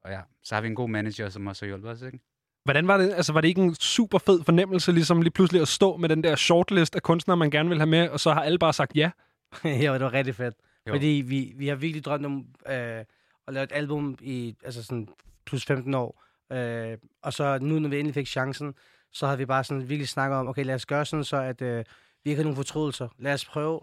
og 0.04 0.12
ja, 0.12 0.22
så 0.44 0.56
har 0.56 0.62
vi 0.62 0.68
en 0.68 0.76
god 0.76 0.90
manager, 0.90 1.30
som 1.30 1.48
også 1.48 1.66
har 1.66 1.68
hjulpet 1.68 1.92
os, 1.92 2.02
ikke? 2.02 2.20
Hvordan 2.64 2.88
var 2.88 2.98
det? 2.98 3.14
Altså, 3.14 3.34
var 3.34 3.42
det 3.42 3.48
ikke 3.48 3.62
en 3.62 3.76
super 3.76 4.18
fed 4.18 4.44
fornemmelse, 4.44 4.92
ligesom 4.92 5.22
lige 5.22 5.32
pludselig 5.32 5.62
at 5.62 5.68
stå 5.68 5.98
med 5.98 6.10
den 6.10 6.24
der 6.24 6.36
shortlist 6.36 6.96
af 6.96 7.02
kunstnere, 7.02 7.38
man 7.38 7.52
gerne 7.52 7.70
vil 7.70 7.78
have 7.78 7.90
med, 7.90 8.10
og 8.10 8.20
så 8.20 8.34
har 8.34 8.44
alle 8.44 8.60
bare 8.60 8.74
sagt 8.74 8.96
ja? 8.96 9.12
ja, 9.64 9.94
det 9.94 10.02
var 10.02 10.14
rigtig 10.14 10.36
fedt. 10.36 10.56
Jo. 10.88 10.94
Fordi 10.94 11.24
vi, 11.26 11.54
vi 11.56 11.68
har 11.68 11.76
virkelig 11.76 12.06
drømt 12.06 12.26
om 12.26 12.46
øh, 12.70 13.06
og 13.52 13.54
lavet 13.54 13.72
et 13.72 13.76
album 13.76 14.18
i 14.22 14.56
altså 14.64 14.84
sådan 14.84 15.08
plus 15.46 15.66
15 15.66 15.94
år. 15.94 16.24
Øh, 16.52 16.98
og 17.22 17.34
så 17.34 17.60
nu, 17.62 17.80
når 17.80 17.90
vi 17.90 18.00
endelig 18.00 18.14
fik 18.14 18.28
chancen, 18.28 18.74
så 19.12 19.26
havde 19.26 19.38
vi 19.38 19.46
bare 19.46 19.64
sådan 19.64 19.90
virkelig 19.90 20.10
snakket 20.10 20.38
om, 20.38 20.48
okay, 20.48 20.66
lad 20.66 20.76
os 20.76 20.86
gøre 20.86 21.06
sådan, 21.06 21.24
så 21.24 21.38
at 21.38 21.62
øh, 21.62 21.86
vi 22.24 22.30
ikke 22.30 22.40
har 22.40 22.44
nogen 22.44 22.56
fortrydelser. 22.56 23.08
Lad 23.20 23.34
os 23.34 23.46
prøve, 23.46 23.80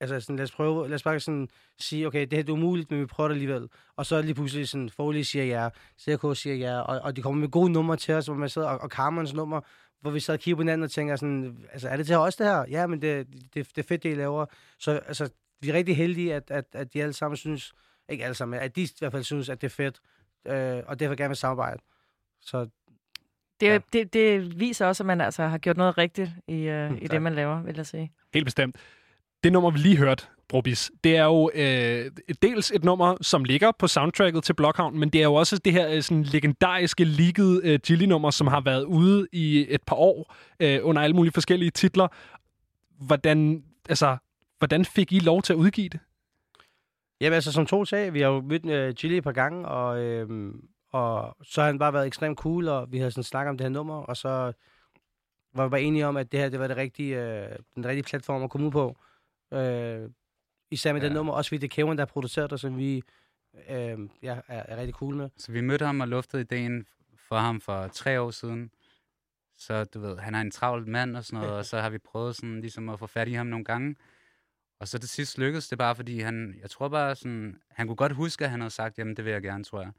altså 0.00 0.20
sådan, 0.20 0.36
lad 0.36 0.44
os 0.44 0.52
prøve, 0.52 0.88
lad 0.88 0.94
os 0.94 1.02
bare 1.02 1.20
sådan 1.20 1.48
sige, 1.78 2.06
okay, 2.06 2.20
det 2.20 2.32
her 2.32 2.42
det 2.42 2.48
er 2.48 2.52
umuligt, 2.52 2.90
men 2.90 3.00
vi 3.00 3.06
prøver 3.06 3.28
det 3.28 3.34
alligevel. 3.34 3.68
Og 3.96 4.06
så 4.06 4.22
lige 4.22 4.34
pludselig 4.34 4.68
sådan, 4.68 4.90
Foley 4.90 5.20
siger 5.20 5.44
ja, 5.44 5.68
CK 6.00 6.36
siger 6.36 6.54
ja, 6.54 6.80
og, 6.80 7.00
og 7.00 7.16
de 7.16 7.22
kommer 7.22 7.40
med 7.40 7.48
gode 7.48 7.72
numre 7.72 7.96
til 7.96 8.14
os, 8.14 8.26
hvor 8.26 8.34
man 8.34 8.48
sidder, 8.48 8.68
og, 8.68 8.78
og 8.78 8.88
Carmens 8.88 9.34
nummer, 9.34 9.60
hvor 10.00 10.10
vi 10.10 10.20
sad 10.20 10.34
og 10.34 10.40
kigger 10.40 10.56
på 10.56 10.62
hinanden 10.62 10.84
og 10.84 10.90
tænker 10.90 11.16
sådan, 11.16 11.66
altså 11.72 11.88
er 11.88 11.96
det 11.96 12.06
til 12.06 12.16
os 12.16 12.36
det 12.36 12.46
her? 12.46 12.64
Ja, 12.70 12.86
men 12.86 13.02
det, 13.02 13.26
det, 13.54 13.54
det 13.54 13.78
er 13.78 13.88
fedt, 13.88 14.02
det 14.02 14.12
I 14.12 14.14
laver. 14.14 14.46
Så 14.78 14.90
altså, 14.92 15.28
vi 15.60 15.68
er 15.68 15.74
rigtig 15.74 15.96
heldige, 15.96 16.34
at, 16.34 16.50
at, 16.50 16.64
at 16.72 16.94
de 16.94 17.02
alle 17.02 17.12
sammen 17.12 17.36
synes, 17.36 17.72
ikke 18.08 18.24
alle 18.24 18.34
sammen, 18.34 18.60
at 18.60 18.76
de 18.76 18.82
i 18.82 18.88
hvert 18.98 19.12
fald 19.12 19.24
synes, 19.24 19.48
at 19.48 19.60
det 19.60 19.66
er 19.66 19.70
fedt, 19.70 20.00
øh, 20.46 20.82
og 20.86 21.00
derfor 21.00 21.14
gerne 21.14 21.28
vil 21.28 21.36
samarbejde. 21.36 21.82
Så 22.40 22.66
Det, 23.60 23.66
Ja. 23.68 23.78
det, 23.92 24.12
det 24.12 24.60
viser 24.60 24.86
også, 24.86 25.02
at 25.02 25.06
man 25.06 25.20
altså 25.20 25.42
har 25.46 25.58
gjort 25.58 25.76
noget 25.76 25.98
rigtigt 25.98 26.30
i, 26.48 26.52
uh, 26.52 26.58
i 26.58 27.00
tak. 27.00 27.10
det, 27.10 27.22
man 27.22 27.34
laver, 27.34 27.62
vil 27.62 27.76
jeg 27.76 27.86
sige. 27.86 28.12
Helt 28.34 28.46
bestemt. 28.46 28.76
Det 29.44 29.52
nummer, 29.52 29.70
vi 29.70 29.78
lige 29.78 29.96
hørte, 29.96 30.26
Brobis, 30.48 30.90
det 31.04 31.16
er 31.16 31.24
jo 31.24 31.50
øh, 31.54 32.10
dels 32.42 32.70
et 32.70 32.84
nummer, 32.84 33.16
som 33.20 33.44
ligger 33.44 33.72
på 33.78 33.86
soundtracket 33.86 34.44
til 34.44 34.54
Blockhavn, 34.54 34.98
men 34.98 35.08
det 35.08 35.18
er 35.18 35.24
jo 35.24 35.34
også 35.34 35.58
det 35.58 35.72
her 35.72 35.88
øh, 35.90 36.02
sådan 36.02 36.22
legendariske, 36.22 37.04
leakede 37.04 37.60
øh, 37.64 37.78
Gilly-nummer, 37.86 38.30
som 38.30 38.46
har 38.46 38.60
været 38.60 38.84
ude 38.84 39.26
i 39.32 39.66
et 39.68 39.82
par 39.86 39.96
år 39.96 40.34
øh, 40.60 40.80
under 40.82 41.02
alle 41.02 41.16
mulige 41.16 41.32
forskellige 41.32 41.70
titler. 41.70 42.08
Hvordan, 42.98 43.64
altså, 43.88 44.16
hvordan 44.58 44.84
fik 44.84 45.12
I 45.12 45.18
lov 45.18 45.42
til 45.42 45.52
at 45.52 45.56
udgive 45.56 45.88
det? 45.88 46.00
Jamen 47.22 47.34
altså, 47.34 47.52
som 47.52 47.66
to 47.66 47.84
sagde, 47.84 48.12
vi 48.12 48.20
har 48.20 48.28
jo 48.28 48.40
mødt 48.40 48.64
uh, 48.64 48.94
Gilly 48.94 49.14
et 49.14 49.24
par 49.24 49.32
gange, 49.32 49.68
og, 49.68 50.02
øhm, 50.02 50.68
og 50.90 51.36
så 51.42 51.60
har 51.60 51.66
han 51.66 51.78
bare 51.78 51.92
været 51.92 52.06
ekstremt 52.06 52.38
cool, 52.38 52.68
og 52.68 52.92
vi 52.92 52.98
havde 52.98 53.10
sådan 53.10 53.22
snakket 53.22 53.50
om 53.50 53.58
det 53.58 53.64
her 53.64 53.70
nummer, 53.70 53.94
og 53.94 54.16
så 54.16 54.52
var 55.54 55.64
vi 55.64 55.70
bare 55.70 55.82
enige 55.82 56.06
om, 56.06 56.16
at 56.16 56.32
det 56.32 56.40
her 56.40 56.48
det 56.48 56.60
var 56.60 56.66
det 56.66 56.76
rigtige, 56.76 57.22
øh, 57.22 57.56
den 57.74 57.86
rigtige 57.86 58.02
platform 58.02 58.42
at 58.42 58.50
komme 58.50 58.66
ud 58.66 58.72
på. 58.72 58.96
Øh, 59.52 60.10
især 60.70 60.92
med 60.92 61.00
ja. 61.00 61.06
Det 61.06 61.14
nummer, 61.14 61.32
også 61.32 61.48
fordi 61.48 61.58
det 61.58 61.66
er 61.66 61.74
Kevin, 61.74 61.96
der 61.96 62.00
har 62.00 62.06
produceret 62.06 62.50
det, 62.50 62.60
som 62.60 62.78
vi 62.78 63.02
øh, 63.70 63.98
ja, 64.22 64.38
er, 64.48 64.62
er 64.68 64.76
rigtig 64.76 64.94
cool 64.94 65.14
med. 65.14 65.28
Så 65.36 65.52
vi 65.52 65.60
mødte 65.60 65.86
ham 65.86 66.00
og 66.00 66.08
luftede 66.08 66.42
ideen 66.42 66.86
for 67.16 67.36
ham 67.36 67.60
for 67.60 67.88
tre 67.88 68.20
år 68.20 68.30
siden. 68.30 68.70
Så 69.56 69.84
du 69.84 70.00
ved, 70.00 70.18
han 70.18 70.34
er 70.34 70.40
en 70.40 70.50
travlt 70.50 70.88
mand 70.88 71.16
og 71.16 71.24
sådan 71.24 71.40
noget, 71.40 71.56
og 71.60 71.64
så 71.64 71.80
har 71.80 71.90
vi 71.90 71.98
prøvet 71.98 72.36
sådan 72.36 72.60
ligesom 72.60 72.88
at 72.88 72.98
få 72.98 73.06
fat 73.06 73.28
i 73.28 73.32
ham 73.32 73.46
nogle 73.46 73.64
gange. 73.64 73.96
Og 74.82 74.88
så 74.88 74.98
til 74.98 75.08
sidst 75.08 75.38
lykkedes 75.38 75.68
det 75.68 75.78
bare, 75.78 75.96
fordi 75.96 76.20
han, 76.20 76.54
jeg 76.62 76.70
tror 76.70 76.88
bare 76.88 77.14
sådan, 77.16 77.56
han 77.70 77.86
kunne 77.86 77.96
godt 77.96 78.12
huske, 78.12 78.44
at 78.44 78.50
han 78.50 78.60
havde 78.60 78.70
sagt, 78.70 78.98
jamen 78.98 79.16
det 79.16 79.24
vil 79.24 79.32
jeg 79.32 79.42
gerne, 79.42 79.64
tror 79.64 79.80
jeg. 79.80 79.90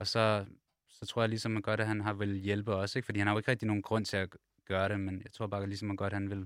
Og 0.00 0.06
så, 0.06 0.44
så 0.88 1.06
tror 1.06 1.22
jeg 1.22 1.28
ligesom 1.28 1.56
at 1.56 1.62
godt, 1.62 1.80
at 1.80 1.86
han 1.86 2.00
har 2.00 2.12
vil 2.12 2.34
hjælpe 2.34 2.74
os, 2.74 2.96
ikke? 2.96 3.06
Fordi 3.06 3.18
han 3.18 3.26
har 3.26 3.34
jo 3.34 3.38
ikke 3.38 3.50
rigtig 3.50 3.66
nogen 3.66 3.82
grund 3.82 4.04
til 4.04 4.16
at 4.16 4.28
gøre 4.68 4.88
det, 4.88 5.00
men 5.00 5.22
jeg 5.24 5.32
tror 5.32 5.46
bare 5.46 5.66
ligesom 5.66 5.90
at 5.90 5.96
godt, 5.96 6.12
at 6.12 6.16
han 6.16 6.30
vil, 6.30 6.38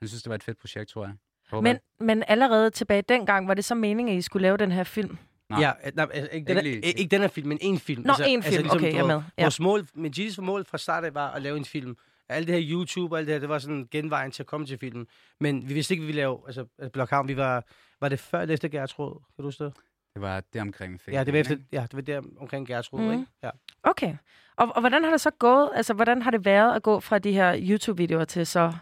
han 0.00 0.08
synes, 0.08 0.22
det 0.22 0.30
var 0.30 0.34
et 0.34 0.42
fedt 0.42 0.58
projekt, 0.58 0.90
tror 0.90 1.04
jeg. 1.04 1.14
Håber 1.50 1.62
Men, 1.62 1.78
men 2.06 2.22
allerede 2.28 2.70
tilbage 2.70 3.02
dengang, 3.02 3.48
var 3.48 3.54
det 3.54 3.64
så 3.64 3.74
meningen, 3.74 4.14
at 4.14 4.18
I 4.18 4.22
skulle 4.22 4.42
lave 4.42 4.56
den 4.56 4.72
her 4.72 4.84
film? 4.84 5.18
Nej. 5.48 5.60
Ja, 5.60 5.72
øh, 5.86 5.92
nej, 5.94 6.06
altså, 6.12 6.30
ikke, 6.32 6.46
den 6.46 6.56
her, 6.56 6.62
lige- 6.62 6.80
ikke, 6.80 7.10
den 7.10 7.20
her 7.20 7.28
film, 7.28 7.48
men 7.48 7.58
en 7.60 7.78
film. 7.78 8.02
Nå, 8.06 8.12
en 8.26 8.42
film. 8.42 8.70
Okay, 8.70 8.82
jeg 8.82 8.94
er 8.94 9.00
du 9.00 9.06
ved, 9.06 9.14
med. 9.16 9.22
Ja. 9.38 9.42
Vores 9.44 9.60
mål, 9.60 9.86
med 9.94 10.10
Gilles 10.10 10.38
mål 10.38 10.64
fra 10.64 10.78
start 10.78 11.04
af 11.04 11.14
var 11.14 11.30
at 11.30 11.42
lave 11.42 11.56
en 11.56 11.64
film. 11.64 11.96
Alt 12.30 12.48
det 12.48 12.54
her 12.64 12.70
YouTube 12.76 13.14
og 13.14 13.18
alt 13.18 13.26
det 13.26 13.34
her, 13.34 13.40
det 13.40 13.48
var 13.48 13.58
sådan 13.58 13.88
genvejen 13.90 14.30
til 14.30 14.42
at 14.42 14.46
komme 14.46 14.66
til 14.66 14.78
filmen. 14.78 15.06
Men 15.40 15.68
vi 15.68 15.74
vidste 15.74 15.94
ikke, 15.94 16.00
vi 16.02 16.06
ville 16.06 16.20
lave 16.20 16.38
altså, 16.46 16.66
altså 16.78 16.90
Blockhavn. 16.92 17.28
Vi 17.28 17.36
var, 17.36 17.64
var 18.00 18.08
det 18.08 18.18
før 18.20 18.40
eller 18.40 18.52
efter 18.54 18.68
Gertrud? 18.68 19.10
Kan 19.14 19.22
du 19.38 19.42
huske 19.42 19.64
det? 19.64 19.72
Det 20.14 20.22
var 20.22 20.42
det 20.52 20.60
omkring 20.60 21.00
fik 21.00 21.14
Ja, 21.14 21.24
det 21.24 21.32
var, 21.32 21.38
efter, 21.38 21.52
ikke? 21.54 21.64
ja, 21.72 21.82
det 21.82 21.94
var 21.94 22.00
der 22.02 22.22
omkring 22.40 22.66
Gertrud, 22.66 23.00
Mhm. 23.00 23.10
ikke? 23.12 23.26
Ja. 23.42 23.50
Okay. 23.82 24.16
Og, 24.56 24.68
og 24.74 24.80
hvordan 24.80 25.04
har 25.04 25.10
det 25.10 25.20
så 25.20 25.30
gået? 25.30 25.70
Altså, 25.74 25.94
hvordan 25.94 26.22
har 26.22 26.30
det 26.30 26.44
været 26.44 26.76
at 26.76 26.82
gå 26.82 27.00
fra 27.00 27.18
de 27.18 27.32
her 27.32 27.56
YouTube-videoer 27.58 28.24
til 28.24 28.46
så 28.46 28.72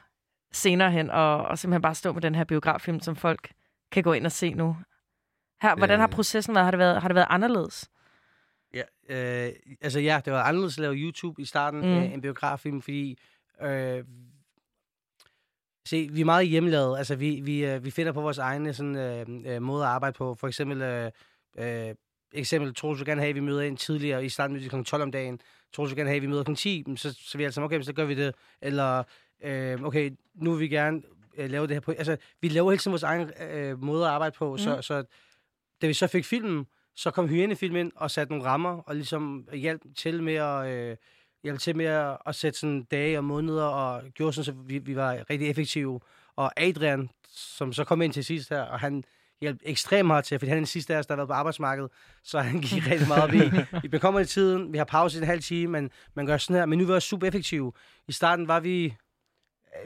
senere 0.52 0.90
hen, 0.90 1.10
og, 1.10 1.42
og 1.46 1.58
simpelthen 1.58 1.82
bare 1.82 1.94
stå 1.94 2.12
med 2.12 2.22
den 2.22 2.34
her 2.34 2.44
biograffilm, 2.44 3.00
som 3.00 3.16
folk 3.16 3.50
kan 3.92 4.02
gå 4.02 4.12
ind 4.12 4.26
og 4.26 4.32
se 4.32 4.54
nu? 4.54 4.76
Her, 5.62 5.74
hvordan 5.76 5.98
har 6.00 6.06
Øh. 6.06 6.12
processen 6.12 6.54
været? 6.54 6.64
Har 6.64 6.70
det 6.70 6.78
været, 6.78 7.00
har 7.02 7.08
det 7.08 7.14
været 7.14 7.26
anderledes? 7.30 7.90
Ja, 8.74 8.82
øh, 9.08 9.52
altså 9.80 10.00
ja, 10.00 10.20
det 10.24 10.32
var 10.32 10.42
anderledes 10.42 10.78
at 10.78 10.82
lave 10.82 10.94
YouTube 10.94 11.42
i 11.42 11.44
starten 11.44 11.80
Mm. 11.80 11.86
mm. 11.86 12.02
end 12.02 12.22
biograffilm, 12.22 12.82
fordi 12.82 13.18
øh, 13.62 14.04
se, 15.88 16.08
vi 16.12 16.20
er 16.20 16.24
meget 16.24 16.48
hjemmelavet. 16.48 16.98
Altså, 16.98 17.16
vi, 17.16 17.40
vi, 17.40 17.64
øh, 17.64 17.84
vi 17.84 17.90
finder 17.90 18.12
på 18.12 18.20
vores 18.20 18.38
egne 18.38 18.74
sådan, 18.74 18.96
øh, 18.96 19.54
øh, 19.54 19.62
måde 19.62 19.84
at 19.84 19.90
arbejde 19.90 20.14
på. 20.14 20.34
For 20.34 20.48
eksempel, 20.48 20.82
øh, 20.82 21.10
øh, 21.58 21.94
eksempel, 22.32 22.74
tror 22.74 22.94
du 22.94 23.04
gerne 23.06 23.20
have, 23.20 23.28
at 23.28 23.34
vi 23.34 23.40
møder 23.40 23.62
ind 23.62 23.76
tidligere. 23.76 24.24
I 24.24 24.28
starten 24.28 24.56
mødte 24.56 24.68
kl. 24.68 24.82
12 24.82 25.02
om 25.02 25.12
dagen. 25.12 25.40
Tror 25.72 25.86
du 25.86 25.94
gerne 25.96 26.08
have, 26.08 26.16
at 26.16 26.22
vi 26.22 26.26
møder 26.26 26.44
kl. 26.44 26.54
10. 26.54 26.82
Men 26.86 26.96
Så, 26.96 27.12
så 27.12 27.30
er 27.34 27.38
vi 27.38 27.44
altså, 27.44 27.62
okay, 27.62 27.82
så 27.82 27.92
gør 27.92 28.04
vi 28.04 28.14
det. 28.14 28.34
Eller, 28.62 29.02
øh, 29.44 29.82
okay, 29.82 30.10
nu 30.34 30.50
vil 30.50 30.60
vi 30.60 30.68
gerne 30.68 31.02
øh, 31.36 31.50
lave 31.50 31.66
det 31.66 31.74
her 31.74 31.80
på. 31.80 31.90
Altså, 31.90 32.16
vi 32.40 32.48
laver 32.48 32.70
hele 32.70 32.78
tiden 32.78 32.92
vores 32.92 33.02
egen 33.02 33.30
øh, 33.50 33.82
måde 33.82 34.04
at 34.04 34.10
arbejde 34.10 34.34
på. 34.38 34.52
Mm. 34.52 34.58
Så, 34.58 34.82
så 34.82 35.04
da 35.82 35.86
vi 35.86 35.92
så 35.92 36.06
fik 36.06 36.24
filmen, 36.24 36.66
så 36.96 37.10
kom 37.10 37.28
Hyænefilm 37.28 37.76
ind 37.76 37.92
og 37.96 38.10
satte 38.10 38.32
nogle 38.32 38.44
rammer, 38.50 38.82
og 38.82 38.94
ligesom 38.94 39.48
hjalp 39.52 39.82
til 39.96 40.22
med 40.22 40.34
at, 40.34 40.66
øh, 40.66 40.96
hjalp 41.42 41.60
til 41.60 41.76
med 41.76 41.86
at, 41.86 42.16
at 42.26 42.34
sætte 42.34 42.58
sådan 42.58 42.82
dage 42.90 43.18
og 43.18 43.24
måneder, 43.24 43.64
og 43.64 44.02
gjorde 44.14 44.32
sådan, 44.32 44.44
så 44.44 44.52
vi, 44.52 44.78
vi 44.78 44.96
var 44.96 45.30
rigtig 45.30 45.50
effektive. 45.50 46.00
Og 46.36 46.52
Adrian, 46.60 47.10
som 47.30 47.72
så 47.72 47.84
kom 47.84 48.02
ind 48.02 48.12
til 48.12 48.24
sidst 48.24 48.48
her, 48.48 48.62
og 48.62 48.80
han 48.80 49.04
hjalp 49.40 49.58
ekstremt 49.62 50.06
meget 50.06 50.24
til, 50.24 50.38
fordi 50.38 50.48
han 50.48 50.56
er 50.56 50.60
den 50.60 50.66
sidste 50.66 50.94
af 50.94 50.98
os, 50.98 51.06
der 51.06 51.14
har 51.14 51.16
været 51.16 51.28
på 51.28 51.32
arbejdsmarkedet, 51.34 51.90
så 52.24 52.40
han 52.40 52.60
gik 52.60 52.86
rigtig 52.90 53.08
meget 53.08 53.22
op 53.22 53.34
i. 53.34 53.88
Vi 53.88 53.98
kommer 53.98 54.20
i 54.20 54.24
tiden, 54.24 54.72
vi 54.72 54.78
har 54.78 54.84
pause 54.84 55.18
i 55.18 55.20
en 55.20 55.26
halv 55.26 55.40
time, 55.42 55.72
men 55.72 55.90
man 56.14 56.26
gør 56.26 56.36
sådan 56.36 56.56
her, 56.56 56.66
men 56.66 56.78
nu 56.78 56.84
er 56.84 56.86
vi 56.88 56.92
også 56.92 57.08
super 57.08 57.26
effektive. 57.26 57.72
I 58.08 58.12
starten 58.12 58.48
var 58.48 58.60
vi 58.60 58.84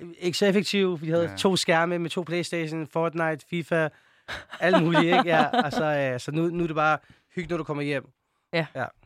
øh, 0.03 0.09
ikke 0.19 0.39
så 0.39 0.47
effektive. 0.47 1.01
Vi 1.01 1.09
havde 1.11 1.23
Ja. 1.25 1.31
ja. 1.31 1.37
to 1.37 1.57
skærme 1.57 1.99
med 1.99 2.11
to 2.11 2.23
Playstation, 2.23 2.87
Fortnite, 2.87 3.47
FIFA, 3.51 3.89
alt 4.61 4.83
muligt, 4.83 5.03
ikke? 5.05 5.23
Ja, 5.25 5.47
og 5.65 5.73
så, 5.73 5.85
øh, 5.85 6.21
så 6.21 6.31
nu, 6.33 6.47
nu 6.49 6.63
er 6.63 6.67
det 6.67 6.77
bare 6.77 6.99
hygge, 7.35 7.51
når 7.51 7.57
du 7.57 7.65
kommer 7.65 7.83
hjem. 7.83 8.09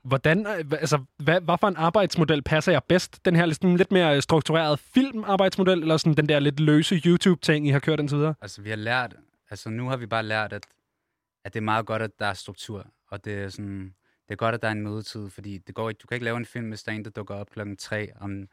Hvordan, 0.02 0.46
øh, 0.46 0.64
altså, 0.80 1.04
hvad, 1.16 1.40
hvad 1.40 1.58
for 1.60 1.68
en 1.68 1.76
arbejdsmodel 1.76 2.42
passer 2.42 2.72
jer 2.72 2.80
bedst? 2.80 3.24
Den 3.24 3.36
her 3.36 3.52
sådan 3.52 3.76
lidt 3.76 3.92
mere 3.92 4.22
struktureret 4.22 4.78
filmarbejdsmodel, 4.78 5.80
eller 5.80 5.96
sådan 5.96 6.16
den 6.16 6.28
der 6.28 6.38
lidt 6.38 6.60
løse 6.60 6.94
YouTube-ting, 7.06 7.68
I 7.68 7.70
har 7.70 7.78
kørt 7.78 8.00
indtil 8.00 8.18
videre? 8.18 8.34
Altså, 8.40 8.62
vi 8.62 8.68
har 8.68 8.76
lært, 8.76 9.16
altså 9.50 9.70
nu 9.70 9.88
har 9.88 9.96
vi 9.96 10.06
bare 10.06 10.22
lært, 10.22 10.52
at, 10.52 10.66
at 11.44 11.54
det 11.54 11.60
er 11.60 11.64
meget 11.64 11.86
godt, 11.86 12.02
at 12.02 12.10
der 12.18 12.26
er 12.26 12.32
struktur, 12.32 12.86
og 13.10 13.24
det 13.24 13.34
er 13.34 13.48
sådan, 13.48 13.94
det 14.28 14.32
er 14.32 14.36
godt, 14.36 14.54
at 14.54 14.62
der 14.62 14.68
er 14.68 14.72
en 14.72 14.82
mødetid, 14.82 15.30
fordi 15.30 15.58
det 15.58 15.74
går 15.74 15.88
ikke, 15.88 15.98
du 15.98 16.06
kan 16.06 16.14
ikke 16.14 16.24
lave 16.24 16.36
en 16.36 16.46
film, 16.46 16.68
hvis 16.68 16.82
der 16.82 16.92
er 16.92 16.96
en, 16.96 17.04
der 17.04 17.10
dukker 17.10 17.34
op 17.34 17.50
klokken 17.50 17.76
tre. 17.76 18.08
Om, 18.20 18.48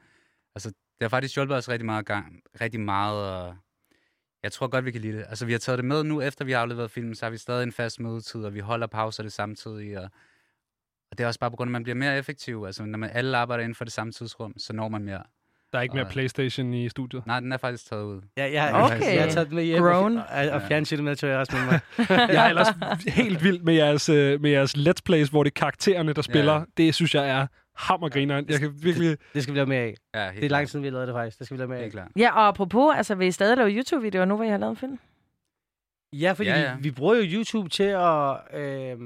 altså, 0.55 0.69
det 0.69 1.01
har 1.01 1.09
faktisk 1.09 1.35
hjulpet 1.35 1.57
os 1.57 1.69
rigtig 1.69 1.85
meget, 1.85 2.05
gang, 2.05 2.41
rigtig 2.61 2.79
meget, 2.79 3.31
og 3.31 3.55
jeg 4.43 4.51
tror 4.51 4.67
godt, 4.67 4.85
vi 4.85 4.91
kan 4.91 5.01
lide 5.01 5.17
det. 5.17 5.25
Altså, 5.29 5.45
vi 5.45 5.51
har 5.51 5.59
taget 5.59 5.77
det 5.77 5.85
med 5.85 6.03
nu, 6.03 6.21
efter 6.21 6.45
vi 6.45 6.51
har 6.51 6.59
afleveret 6.59 6.91
filmen, 6.91 7.15
så 7.15 7.25
har 7.25 7.31
vi 7.31 7.37
stadig 7.37 7.63
en 7.63 7.71
fast 7.71 7.99
mødetid, 7.99 8.43
og 8.43 8.53
vi 8.53 8.59
holder 8.59 8.87
pauser 8.87 9.23
det 9.23 9.33
samtidig, 9.33 9.99
og, 9.99 10.09
og 11.13 11.17
det 11.17 11.23
er 11.23 11.27
også 11.27 11.39
bare 11.39 11.49
på 11.51 11.55
grund 11.57 11.67
af, 11.67 11.69
at 11.69 11.71
man 11.71 11.83
bliver 11.83 11.95
mere 11.95 12.17
effektiv. 12.17 12.63
Altså, 12.65 12.85
når 12.85 12.97
man 12.97 13.09
alle 13.13 13.37
arbejder 13.37 13.63
inden 13.63 13.75
for 13.75 13.83
det 13.83 13.93
samme 13.93 14.13
tidsrum, 14.13 14.53
så 14.57 14.73
når 14.73 14.87
man 14.89 15.03
mere. 15.03 15.23
Der 15.71 15.79
er 15.79 15.83
ikke 15.83 15.95
mere 15.95 16.05
Og- 16.05 16.11
Playstation 16.11 16.73
i 16.73 16.89
studiet. 16.89 17.27
Nej, 17.27 17.39
den 17.39 17.51
er 17.51 17.57
faktisk 17.57 17.89
taget 17.89 18.03
ud. 18.03 18.21
Ja, 18.37 18.51
jeg, 18.51 18.73
Okay. 18.73 18.99
jeg, 19.01 19.13
jeg 19.15 19.23
har 19.23 19.29
taget 19.29 19.47
det 19.47 19.55
med 19.55 19.63
hjem 19.63 19.83
Grown. 19.83 20.17
og, 20.17 20.23
og, 20.51 20.61
fjernsynet 20.61 21.03
med, 21.03 21.15
tror 21.15 21.27
jeg 21.27 21.37
også 21.37 21.55
med 21.55 21.65
mig. 21.65 21.79
Jeg 22.35 22.45
er 22.45 22.49
ellers 22.49 22.67
helt 23.07 23.43
vild 23.43 23.59
med 23.61 23.73
jeres, 23.73 24.09
øh, 24.09 24.41
med 24.41 24.51
jeres 24.51 24.75
let's 24.75 25.01
plays, 25.05 25.29
hvor 25.29 25.43
det 25.43 25.51
er 25.51 25.59
karaktererne, 25.59 26.13
der 26.13 26.21
spiller. 26.21 26.53
Ja. 26.53 26.63
Det 26.77 26.95
synes 26.95 27.15
jeg 27.15 27.29
er 27.29 27.47
hammergrineren. 27.75 28.45
Jeg 28.49 28.59
kan 28.59 28.73
virkelig... 28.83 29.17
Det 29.33 29.43
skal 29.43 29.53
vi 29.53 29.59
lave 29.59 29.67
mere 29.67 29.79
af. 29.81 29.95
Ja, 30.15 30.25
helt 30.29 30.35
Det 30.41 30.45
er 30.45 30.49
lang 30.49 30.67
tid, 30.67 30.79
vi 30.79 30.85
har 30.87 30.91
lavet 30.91 31.07
det 31.07 31.13
faktisk. 31.15 31.39
Det 31.39 31.47
skal 31.47 31.57
vi 31.57 31.61
lave 31.61 31.69
mere 31.69 31.79
af. 31.79 31.91
Klart. 31.91 32.07
Ja, 32.17 32.35
og 32.35 32.47
apropos, 32.47 32.93
altså 32.97 33.15
vil 33.15 33.27
I 33.27 33.31
stadig 33.31 33.57
lave 33.57 33.69
YouTube-videoer 33.69 34.25
nu, 34.25 34.35
hvor 34.35 34.45
I 34.45 34.49
har 34.49 34.57
lavet 34.57 34.71
en 34.71 34.77
film? 34.77 34.99
Ja, 36.13 36.31
fordi 36.31 36.49
ja. 36.49 36.59
ja. 36.61 36.75
Vi, 36.75 36.81
vi 36.83 36.91
bruger 36.91 37.15
jo 37.15 37.21
YouTube 37.23 37.69
til 37.69 37.83
at... 37.83 38.37
Øh, 38.61 38.97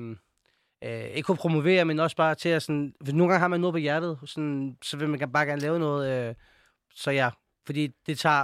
øh, 0.83 1.03
ikke 1.03 1.23
kun 1.27 1.37
promovere, 1.37 1.85
men 1.85 1.99
også 1.99 2.15
bare 2.15 2.35
til 2.35 2.49
at 2.49 2.63
sådan... 2.63 2.93
Nogle 3.01 3.23
gange 3.33 3.39
har 3.39 3.47
man 3.47 3.59
noget 3.59 3.73
på 3.73 3.77
hjertet, 3.77 4.19
sådan, 4.25 4.77
så 4.83 4.97
vil 4.97 5.09
man 5.09 5.31
bare 5.31 5.45
gerne 5.45 5.61
lave 5.61 5.79
noget. 5.79 6.29
Øh, 6.29 6.35
så 6.95 7.11
ja, 7.11 7.29
fordi 7.65 7.87
det 8.07 8.17
tager... 8.19 8.43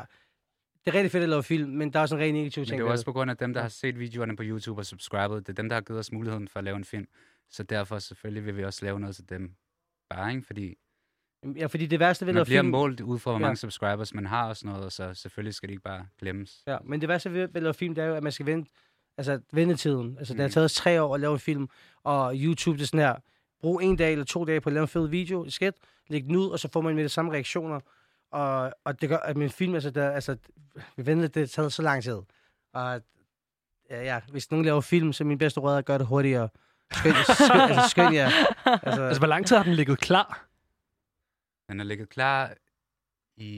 det 0.86 0.92
er 0.92 0.94
rigtig 0.94 1.12
fedt 1.12 1.24
at 1.24 1.30
lave 1.30 1.44
film, 1.44 1.70
men 1.72 1.94
der 1.94 2.00
er 2.00 2.02
også 2.02 2.16
en 2.16 2.22
rigtig 2.22 2.34
negativ 2.34 2.62
Men 2.62 2.68
ting. 2.68 2.80
det 2.82 2.88
er 2.88 2.92
også 2.92 3.06
på 3.06 3.12
grund 3.14 3.32
af 3.32 3.38
dem, 3.38 3.54
der 3.54 3.62
har 3.62 3.68
set 3.70 4.00
videoerne 4.00 4.36
på 4.36 4.44
YouTube 4.46 4.82
og 4.82 4.86
subscribet. 4.86 5.48
Det 5.48 5.50
er 5.54 5.62
dem, 5.62 5.70
der 5.70 5.76
har 5.76 5.82
givet 5.82 6.00
os 6.00 6.12
muligheden 6.12 6.48
for 6.48 6.60
at 6.60 6.64
lave 6.64 6.78
en 6.78 6.84
film. 6.86 7.08
Så 7.50 7.64
derfor 7.64 8.00
selvfølgelig 8.00 8.46
vil 8.46 8.58
vi 8.58 8.64
også 8.64 8.86
lave 8.86 9.00
noget 9.00 9.16
til 9.16 9.30
dem. 9.30 9.56
Bare, 10.10 10.32
ikke? 10.32 10.46
Fordi 10.48 10.76
Ja, 11.56 11.66
fordi 11.66 11.86
det 11.86 12.00
værste 12.00 12.26
ved 12.26 12.30
at 12.32 12.34
man 12.34 12.40
lave 12.40 12.46
bliver 12.46 12.62
film... 12.62 12.72
målt 12.72 13.02
ud 13.02 13.20
fra, 13.20 13.32
hvor 13.32 13.40
Ja. 13.40 13.46
mange 13.46 13.56
subscribers 13.58 14.14
man 14.14 14.26
har 14.26 14.48
og 14.50 14.58
sådan 14.58 14.70
noget, 14.72 14.86
og 14.86 14.92
så 14.92 15.14
selvfølgelig 15.14 15.54
skal 15.54 15.70
de 15.70 15.74
ikke 15.74 15.84
bare 15.84 16.08
glemmes. 16.20 16.64
Ja, 16.68 16.78
men 16.84 17.02
det 17.02 17.10
værste 17.10 17.34
ved 17.34 17.42
at 17.56 17.64
lave 17.64 17.74
film, 17.74 17.96
det 17.96 18.04
er 18.04 18.08
jo, 18.08 18.16
at 18.16 18.24
man 18.24 18.32
skal 18.32 18.46
vente, 18.46 18.72
altså 19.18 19.40
ventetiden. 19.54 20.18
Altså, 20.18 20.34
det 20.34 20.40
har 20.40 20.48
Mm. 20.48 20.52
taget 20.54 20.66
os 20.66 20.74
tre 20.74 21.02
år 21.02 21.16
at 21.16 21.22
lave 21.22 21.34
en 21.34 21.40
film, 21.40 21.68
og 22.04 22.34
YouTube, 22.36 22.78
det 22.78 22.84
er 22.84 22.88
sådan 22.88 23.00
her, 23.00 23.16
brug 23.62 23.82
en 23.82 23.96
dag 23.96 24.12
eller 24.12 24.26
to 24.26 24.46
dage 24.46 24.62
på 24.62 24.70
at 24.70 24.74
lave 24.74 24.82
en 24.82 24.88
fed 24.88 25.08
video, 25.08 25.50
skæt, 25.50 25.74
læg 26.08 26.24
den 26.24 26.36
ud, 26.36 26.50
og 26.50 26.60
så 26.60 26.70
får 26.74 26.82
man 26.82 26.96
med 26.96 27.04
de 27.04 27.10
samme 27.10 27.32
reaktioner. 27.32 27.80
Og, 28.32 28.74
og 28.84 29.02
det 29.02 29.10
gør, 29.10 29.18
at 29.18 29.38
min 29.38 29.50
film, 29.50 29.74
altså, 29.74 29.90
der, 29.90 30.12
altså, 30.12 30.38
vi 30.98 31.06
venter, 31.06 31.28
det 31.28 31.42
har 31.42 31.48
taget 31.48 31.74
så 31.74 31.82
lang 31.82 32.04
tid. 32.04 32.18
Og 32.74 33.02
ja, 33.90 34.04
ja, 34.04 34.20
hvis 34.32 34.52
nogen 34.52 34.66
laver 34.66 34.82
film, 34.82 35.14
så 35.14 35.24
er 35.24 35.26
min 35.28 35.38
bedste 35.38 35.60
råd 35.60 35.74
er 35.74 35.78
at 35.78 35.86
gøre 35.86 35.98
det 35.98 36.08
hurtigere. 36.08 36.50
Skøn, 36.92 37.14
skøn, 37.36 37.62
altså, 37.62 37.90
skøn 37.90 38.14
jer. 38.14 38.30
Altså, 38.66 39.02
Altså, 39.02 39.20
hvor 39.20 39.28
lang 39.28 39.46
tid 39.48 39.56
har 39.56 39.64
den 39.64 39.74
ligget 39.74 40.00
klar? 40.00 40.48
Den 41.70 41.80
er 41.80 41.84
ligget 41.84 42.10
klar 42.10 42.54
i, 43.38 43.50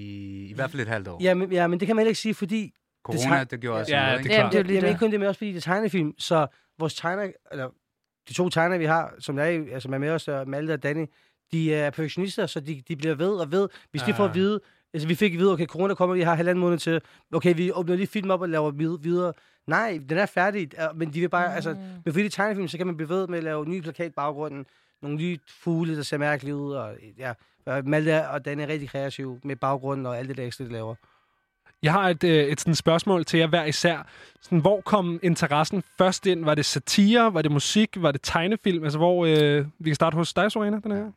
i 0.50 0.54
hvert 0.54 0.72
fald 0.72 0.82
et 0.82 0.88
halvt 0.88 1.08
år. 1.08 1.24
ja, 1.24 1.34
men, 1.34 1.52
ja, 1.52 1.68
men 1.68 1.80
det 1.80 1.86
kan 1.86 1.96
man 1.96 2.02
heller 2.02 2.10
ikke 2.10 2.20
sige, 2.22 2.34
fordi 2.34 2.74
Corona, 3.06 3.22
tager- 3.36 3.44
det 3.44 3.60
gjorde 3.62 3.80
også 3.80 3.91
Ja, 3.96 4.02
noget, 4.06 4.18
det 4.18 4.26
ikke? 4.26 4.34
er 4.36 4.38
Jamen, 4.39 4.52
det 4.52 4.60
er 4.60 4.63
lige 4.63 4.74
Jamen, 4.74 4.84
det. 4.84 4.89
ikke 4.89 5.00
kun 5.00 5.12
det, 5.12 5.20
men 5.20 5.30
også 5.30 5.38
fordi 5.38 5.50
det 5.52 5.58
er 5.58 5.62
tegnefilm. 5.62 6.13
Så 6.20 6.48
vores 6.80 6.96
tegner, 6.96 7.32
eller 7.52 7.70
de 8.30 8.34
to 8.34 8.50
tegner, 8.50 8.78
vi 8.78 8.86
har, 8.86 9.13
som 9.20 9.39
er, 9.39 9.44
altså, 9.44 9.89
er 9.94 9.98
med 9.98 10.10
os, 10.10 10.28
og 10.28 10.48
Malte 10.50 10.72
og 10.74 10.84
Danny, 10.84 11.06
de 11.52 11.74
er 11.76 11.89
perfektionister, 11.89 12.46
så 12.46 12.60
de, 12.60 12.82
de 12.88 12.96
bliver 12.96 13.15
ved 13.15 13.30
og 13.34 13.52
ved. 13.52 13.70
Hvis 13.91 14.02
de 14.02 14.13
får 14.13 14.24
Ah. 14.24 14.30
at 14.30 14.36
vide, 14.36 14.60
altså 14.94 15.08
vi 15.08 15.15
fik 15.15 15.34
at 15.34 15.39
vide, 15.39 15.54
okay, 15.54 15.65
corona 15.65 15.94
kommer, 15.94 16.15
vi 16.15 16.22
har 16.22 16.36
halvanden 16.36 16.62
måned 16.62 16.78
til, 16.78 17.02
okay, 17.34 17.56
vi 17.56 17.72
åbner 17.72 17.96
lige 17.96 18.08
film 18.08 18.32
op 18.32 18.41
og 18.41 18.50
laver 18.50 18.72
vid- 18.72 19.00
videre. 19.02 19.34
Nej, 19.68 20.00
den 20.10 20.18
er 20.18 20.26
færdig, 20.26 20.70
men 20.96 21.13
de 21.13 21.20
vil 21.20 21.30
bare, 21.30 21.56
altså, 21.56 21.74
men 22.06 22.13
fordi 22.13 22.24
det 22.24 22.26
er 22.26 22.30
tegnefilm, 22.44 22.68
så 22.68 22.78
kan 22.78 22.88
man 22.88 22.98
blive 22.98 23.10
ved 23.10 23.28
med 23.28 23.38
at 23.38 23.44
lave 23.44 23.65
nye 23.65 23.82
plakat 23.82 24.13
baggrunden, 24.13 24.65
nogle 25.02 25.18
nye 25.18 25.38
fugle, 25.48 25.96
der 25.98 26.04
ser 26.04 26.18
mærkeligt 26.18 26.56
ud, 26.56 26.74
og 26.74 26.96
ja, 27.18 27.34
og 27.65 27.86
Malte 27.88 28.28
og 28.30 28.46
Danny 28.46 28.62
er 28.62 28.68
rigtig 28.68 28.89
kreative 28.89 29.39
med 29.44 29.56
baggrunden 29.56 30.06
og 30.06 30.18
alt 30.18 30.30
det 30.30 30.38
der 30.38 30.46
ekstra, 30.46 30.63
de 30.63 30.72
laver. 30.72 30.96
Jeg 31.83 31.91
har 31.91 32.09
et, 32.09 32.23
øh, 32.23 32.45
et 32.45 32.59
sådan 32.59 32.75
spørgsmål 32.75 33.25
til 33.25 33.39
jer 33.39 33.47
hver 33.47 33.65
især. 33.65 34.07
Sådan, 34.41 34.59
hvor 34.59 34.81
kom 34.81 35.19
interessen 35.23 35.83
først 35.97 36.25
ind? 36.25 36.45
Var 36.45 36.55
det 36.55 36.65
satire? 36.65 37.33
Var 37.33 37.41
det 37.41 37.51
musik? 37.51 37.89
Var 38.01 38.11
det 38.11 38.21
tegnefilm? 38.23 38.83
Altså, 38.83 38.97
hvor... 38.97 39.25
Øh, 39.25 39.65
vi 39.79 39.89
kan 39.89 39.95
starte 39.95 40.15
hos 40.15 40.33
dig, 40.33 40.51
Sorena, 40.51 40.79
den 40.79 40.91
her. 40.91 41.11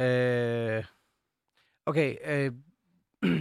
Øh, 0.00 0.84
okay, 1.86 2.16
øh, 2.24 2.52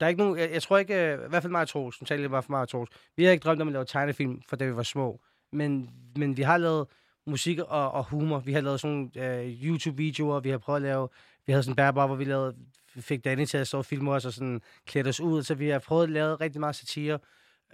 der 0.00 0.06
er 0.06 0.08
ikke 0.08 0.22
nogen, 0.22 0.38
jeg, 0.38 0.50
jeg 0.52 0.62
tror 0.62 0.78
ikke, 0.78 0.94
øh, 0.94 1.24
i 1.26 1.28
hvert 1.28 1.42
fald 1.42 1.50
mig 1.50 1.60
og 1.60 1.68
Troels, 1.68 2.00
nu 2.00 2.04
taler 2.04 2.22
jeg 2.22 2.30
bare 2.30 2.42
for 2.42 2.50
mig 2.52 2.60
og 2.60 2.68
Troels, 2.68 2.90
vi 3.16 3.24
har 3.24 3.32
ikke 3.32 3.42
drømt 3.42 3.62
om 3.62 3.68
at 3.68 3.72
lave 3.72 3.84
tegnefilm, 3.84 4.42
for 4.48 4.56
da 4.56 4.64
vi 4.64 4.76
var 4.76 4.82
små, 4.82 5.20
men, 5.52 5.90
men 6.16 6.36
vi 6.36 6.42
har 6.42 6.56
lavet 6.56 6.86
musik 7.26 7.58
og, 7.58 7.90
og 7.92 8.04
humor, 8.04 8.38
vi 8.38 8.52
har 8.52 8.60
lavet 8.60 8.80
sådan 8.80 9.12
øh, 9.16 9.64
YouTube-videoer, 9.64 10.40
vi 10.40 10.50
har 10.50 10.58
prøvet 10.58 10.76
at 10.76 10.82
lave, 10.82 11.08
vi 11.46 11.52
havde 11.52 11.62
sådan 11.62 11.72
en 11.72 11.76
bærbar, 11.76 12.06
hvor 12.06 12.16
vi 12.16 12.24
lavede, 12.24 12.56
fik 12.96 13.24
Danny 13.24 13.44
til 13.44 13.58
at 13.58 13.66
stå 13.68 13.78
og 13.78 13.84
filme 13.84 14.10
os 14.12 14.24
og 14.26 14.32
sådan 14.32 14.60
klæde 14.86 15.08
os 15.08 15.20
ud, 15.20 15.42
så 15.42 15.54
vi 15.54 15.68
har 15.68 15.78
prøvet 15.78 16.02
at 16.04 16.10
lave 16.10 16.34
rigtig 16.36 16.60
meget 16.60 16.76
satire. 16.76 17.18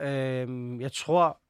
Øh, 0.00 0.80
jeg 0.80 0.92
tror, 0.92 1.40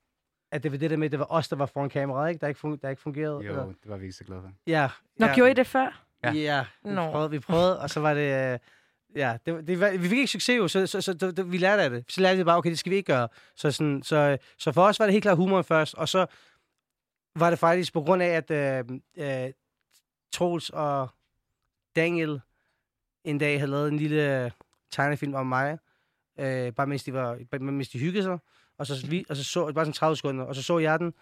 at 0.50 0.62
det 0.62 0.72
var 0.72 0.78
det 0.78 0.90
der 0.90 0.96
med, 0.96 1.06
at 1.06 1.10
det 1.12 1.18
var 1.20 1.26
os, 1.30 1.48
der 1.48 1.56
var 1.56 1.66
foran 1.66 1.88
kameraet, 1.88 2.28
ikke? 2.30 2.40
Der 2.40 2.48
ikke, 2.48 2.60
fun- 2.64 2.78
der 2.82 2.88
ikke 2.88 3.02
fungerede. 3.02 3.34
Jo, 3.44 3.50
eller? 3.50 3.64
det 3.64 3.76
var 3.84 3.96
vi 3.96 4.04
ikke 4.04 4.16
så 4.16 4.24
glade 4.24 4.40
for. 4.42 4.52
Ja. 4.66 4.88
Nå, 5.18 5.26
ja. 5.26 5.34
gjorde 5.34 5.50
I 5.50 5.54
det 5.54 5.66
før? 5.66 6.02
Ja. 6.24 6.32
Ja, 6.32 6.64
vi, 6.84 6.90
Nå. 6.90 7.10
prøvede, 7.10 7.30
vi 7.30 7.38
prøvede, 7.38 7.80
og 7.80 7.90
så 7.90 8.00
var 8.00 8.14
det... 8.14 8.52
øh, 8.52 8.58
Ja, 9.16 9.36
det, 9.46 9.66
det, 9.66 9.80
var- 9.80 9.90
vi 9.90 10.08
fik 10.08 10.18
ikke 10.18 10.26
succes 10.32 10.56
jo, 10.58 10.68
så, 10.68 10.86
så, 10.86 11.00
så 11.00 11.12
det, 11.12 11.36
det, 11.36 11.52
vi 11.52 11.58
lærte 11.58 11.82
af 11.82 11.90
det. 11.90 12.04
Så 12.08 12.20
lærte 12.20 12.38
vi 12.38 12.44
bare, 12.44 12.56
okay, 12.56 12.70
det 12.70 12.78
skal 12.78 12.90
vi 12.90 12.96
ikke 12.96 13.12
gøre. 13.12 13.28
Så, 13.56 13.70
sådan, 13.70 14.02
så, 14.02 14.38
så 14.58 14.72
for 14.72 14.82
os 14.82 14.98
var 14.98 15.06
det 15.06 15.12
helt 15.12 15.22
klart 15.22 15.36
humoren 15.36 15.64
først, 15.64 15.94
og 15.94 16.08
så 16.08 16.26
var 17.36 17.50
det 17.50 17.58
faktisk 17.58 17.92
på 17.92 18.02
grund 18.02 18.22
af, 18.22 18.26
at 18.26 18.50
øh, 18.50 18.84
øh, 19.44 19.50
Troels 20.32 20.70
og 20.70 21.08
Daniel 21.96 22.40
en 23.26 23.38
dag 23.38 23.58
havde 23.58 23.70
lavet 23.70 23.88
en 23.88 23.96
lille 23.96 24.52
tegnefilm 24.92 25.34
om 25.34 25.46
mig, 25.46 25.78
øh, 26.40 26.72
bare 26.72 26.86
mens 26.86 27.04
de, 27.04 27.12
var, 27.12 27.38
bare 27.50 27.60
mens 27.60 27.88
de 27.88 27.98
hyggede 27.98 28.22
sig, 28.22 28.38
og 28.78 28.86
så, 28.86 29.06
vi, 29.06 29.24
og 29.28 29.36
så 29.36 29.44
så, 29.44 29.72
bare 29.72 29.84
sådan 29.84 29.92
30 29.92 30.16
sekunder, 30.16 30.44
og 30.44 30.54
så 30.54 30.62
så 30.62 30.78
jeg 30.78 30.98
den, 30.98 31.14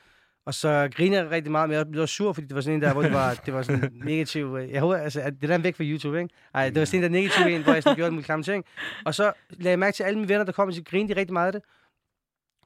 og 0.47 0.55
så 0.55 0.89
griner 0.95 1.19
jeg 1.23 1.31
rigtig 1.31 1.53
meget, 1.53 1.69
men 1.69 1.79
jeg 1.79 1.91
blev 1.91 2.07
sur, 2.07 2.33
fordi 2.33 2.47
det 2.47 2.55
var 2.55 2.61
sådan 2.61 2.75
en 2.75 2.83
der, 2.83 2.93
hvor 2.93 3.03
det 3.03 3.13
var, 3.13 3.35
det 3.47 3.55
var 3.55 3.63
sådan 3.63 3.93
negativ. 4.05 4.57
øh, 4.61 4.71
Jeg 4.73 4.81
håber, 4.81 4.97
altså, 4.97 5.21
at 5.21 5.33
det 5.41 5.49
der 5.49 5.55
er 5.55 5.59
væk 5.59 5.77
fra 5.77 5.85
YouTube, 5.85 6.19
ikke? 6.23 6.35
Ej, 6.55 6.69
det 6.71 6.79
var 6.79 6.85
sådan 6.85 6.99
en 6.99 7.03
der 7.03 7.09
negativ 7.21 7.47
en, 7.47 7.63
hvor 7.63 7.73
jeg 7.73 7.83
sådan 7.83 7.97
gjorde 7.97 8.17
en 8.17 8.23
klamme 8.23 8.43
ting. 8.43 8.65
Og 9.05 9.15
så 9.15 9.33
lagde 9.51 9.71
jeg 9.71 9.79
mærke 9.79 9.95
til 9.95 10.03
alle 10.03 10.19
mine 10.19 10.29
venner, 10.29 10.45
der 10.45 10.53
kom, 10.53 10.69
og 10.69 10.75
så 10.75 10.83
grinede 10.83 11.15
de 11.15 11.21
rigtig 11.21 11.33
meget 11.33 11.47
af 11.47 11.53
det. 11.53 11.63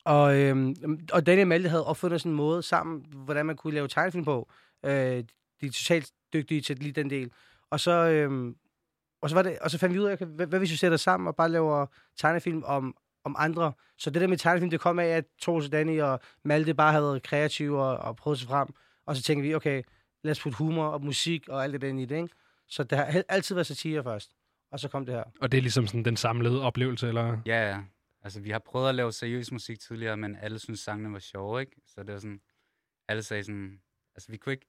Og, 0.04 0.36
øhm, 0.38 0.74
og 1.12 1.26
Daniel 1.26 1.42
og 1.44 1.48
Malte 1.48 1.68
havde 1.68 1.86
opfundet 1.86 2.20
sådan 2.20 2.32
en 2.32 2.36
måde 2.36 2.62
sammen, 2.62 3.04
hvordan 3.12 3.46
man 3.46 3.56
kunne 3.56 3.74
lave 3.74 3.88
tegnefilm 3.88 4.24
på. 4.24 4.48
Øh, 4.84 4.90
de 5.60 5.66
er 5.66 5.70
totalt 5.70 6.10
dygtige 6.32 6.60
til 6.60 6.76
lige 6.78 6.92
den 6.92 7.10
del. 7.10 7.30
Og 7.70 7.80
så, 7.80 7.90
øhm, 7.92 8.56
og 9.20 9.30
så, 9.30 9.34
var 9.34 9.42
det, 9.42 9.58
og 9.58 9.70
så 9.70 9.78
fandt 9.78 9.94
vi 9.94 10.00
ud 10.00 10.04
af, 10.04 10.12
okay, 10.12 10.26
hvad, 10.26 10.46
hvad 10.46 10.58
hvis 10.58 10.70
vi 10.70 10.76
sætter 10.76 10.94
os 10.94 11.00
sammen 11.00 11.26
og 11.26 11.36
bare 11.36 11.48
laver 11.48 11.86
tegnefilm 12.16 12.62
om, 12.66 12.96
om 13.24 13.36
andre. 13.38 13.72
Så 13.98 14.10
det 14.10 14.20
der 14.20 14.28
med 14.28 14.36
tegnefilm, 14.36 14.70
det 14.70 14.80
kom 14.80 14.98
af, 14.98 15.06
at 15.06 15.24
Troels 15.42 15.66
og 15.66 15.72
Danny 15.72 16.00
og 16.00 16.20
Malte 16.44 16.74
bare 16.74 16.92
havde 16.92 17.04
været 17.04 17.22
kreative 17.22 17.82
og, 17.82 17.96
og 17.96 18.16
prøvet 18.16 18.38
sig 18.38 18.48
frem. 18.48 18.68
Og 19.06 19.16
så 19.16 19.22
tænkte 19.22 19.48
vi, 19.48 19.54
okay, 19.54 19.82
lad 20.24 20.30
os 20.30 20.40
putte 20.40 20.58
humor 20.58 20.86
og 20.86 21.04
musik 21.04 21.48
og 21.48 21.64
alt 21.64 21.72
det 21.72 21.80
der 21.80 21.88
ind 21.88 22.00
i 22.00 22.04
det, 22.04 22.16
ikke? 22.16 22.34
Så 22.68 22.84
det 22.84 22.98
har 22.98 23.22
altid 23.28 23.54
været 23.54 23.66
satire 23.66 24.02
først. 24.02 24.30
Og 24.72 24.80
så 24.80 24.88
kom 24.88 25.06
det 25.06 25.14
her. 25.14 25.24
Og 25.40 25.52
det 25.52 25.58
er 25.58 25.62
ligesom 25.62 25.86
sådan 25.86 26.04
den 26.04 26.16
samlede 26.16 26.62
oplevelse, 26.62 27.08
eller... 27.08 27.38
Ja, 27.46 27.70
ja. 27.70 27.80
Altså, 28.22 28.40
vi 28.40 28.50
har 28.50 28.58
prøvet 28.58 28.88
at 28.88 28.94
lave 28.94 29.12
seriøs 29.12 29.52
musik 29.52 29.80
tidligere, 29.80 30.16
men 30.16 30.36
alle 30.36 30.58
synes 30.58 30.80
sangene 30.80 31.12
var 31.12 31.18
sjove, 31.18 31.60
ikke? 31.60 31.72
Så 31.86 32.02
det 32.02 32.12
var 32.12 32.18
sådan... 32.18 32.40
Alle 33.08 33.22
sagde 33.22 33.44
sådan... 33.44 33.80
Altså, 34.14 34.30
vi 34.30 34.36
kunne 34.36 34.52
ikke... 34.52 34.66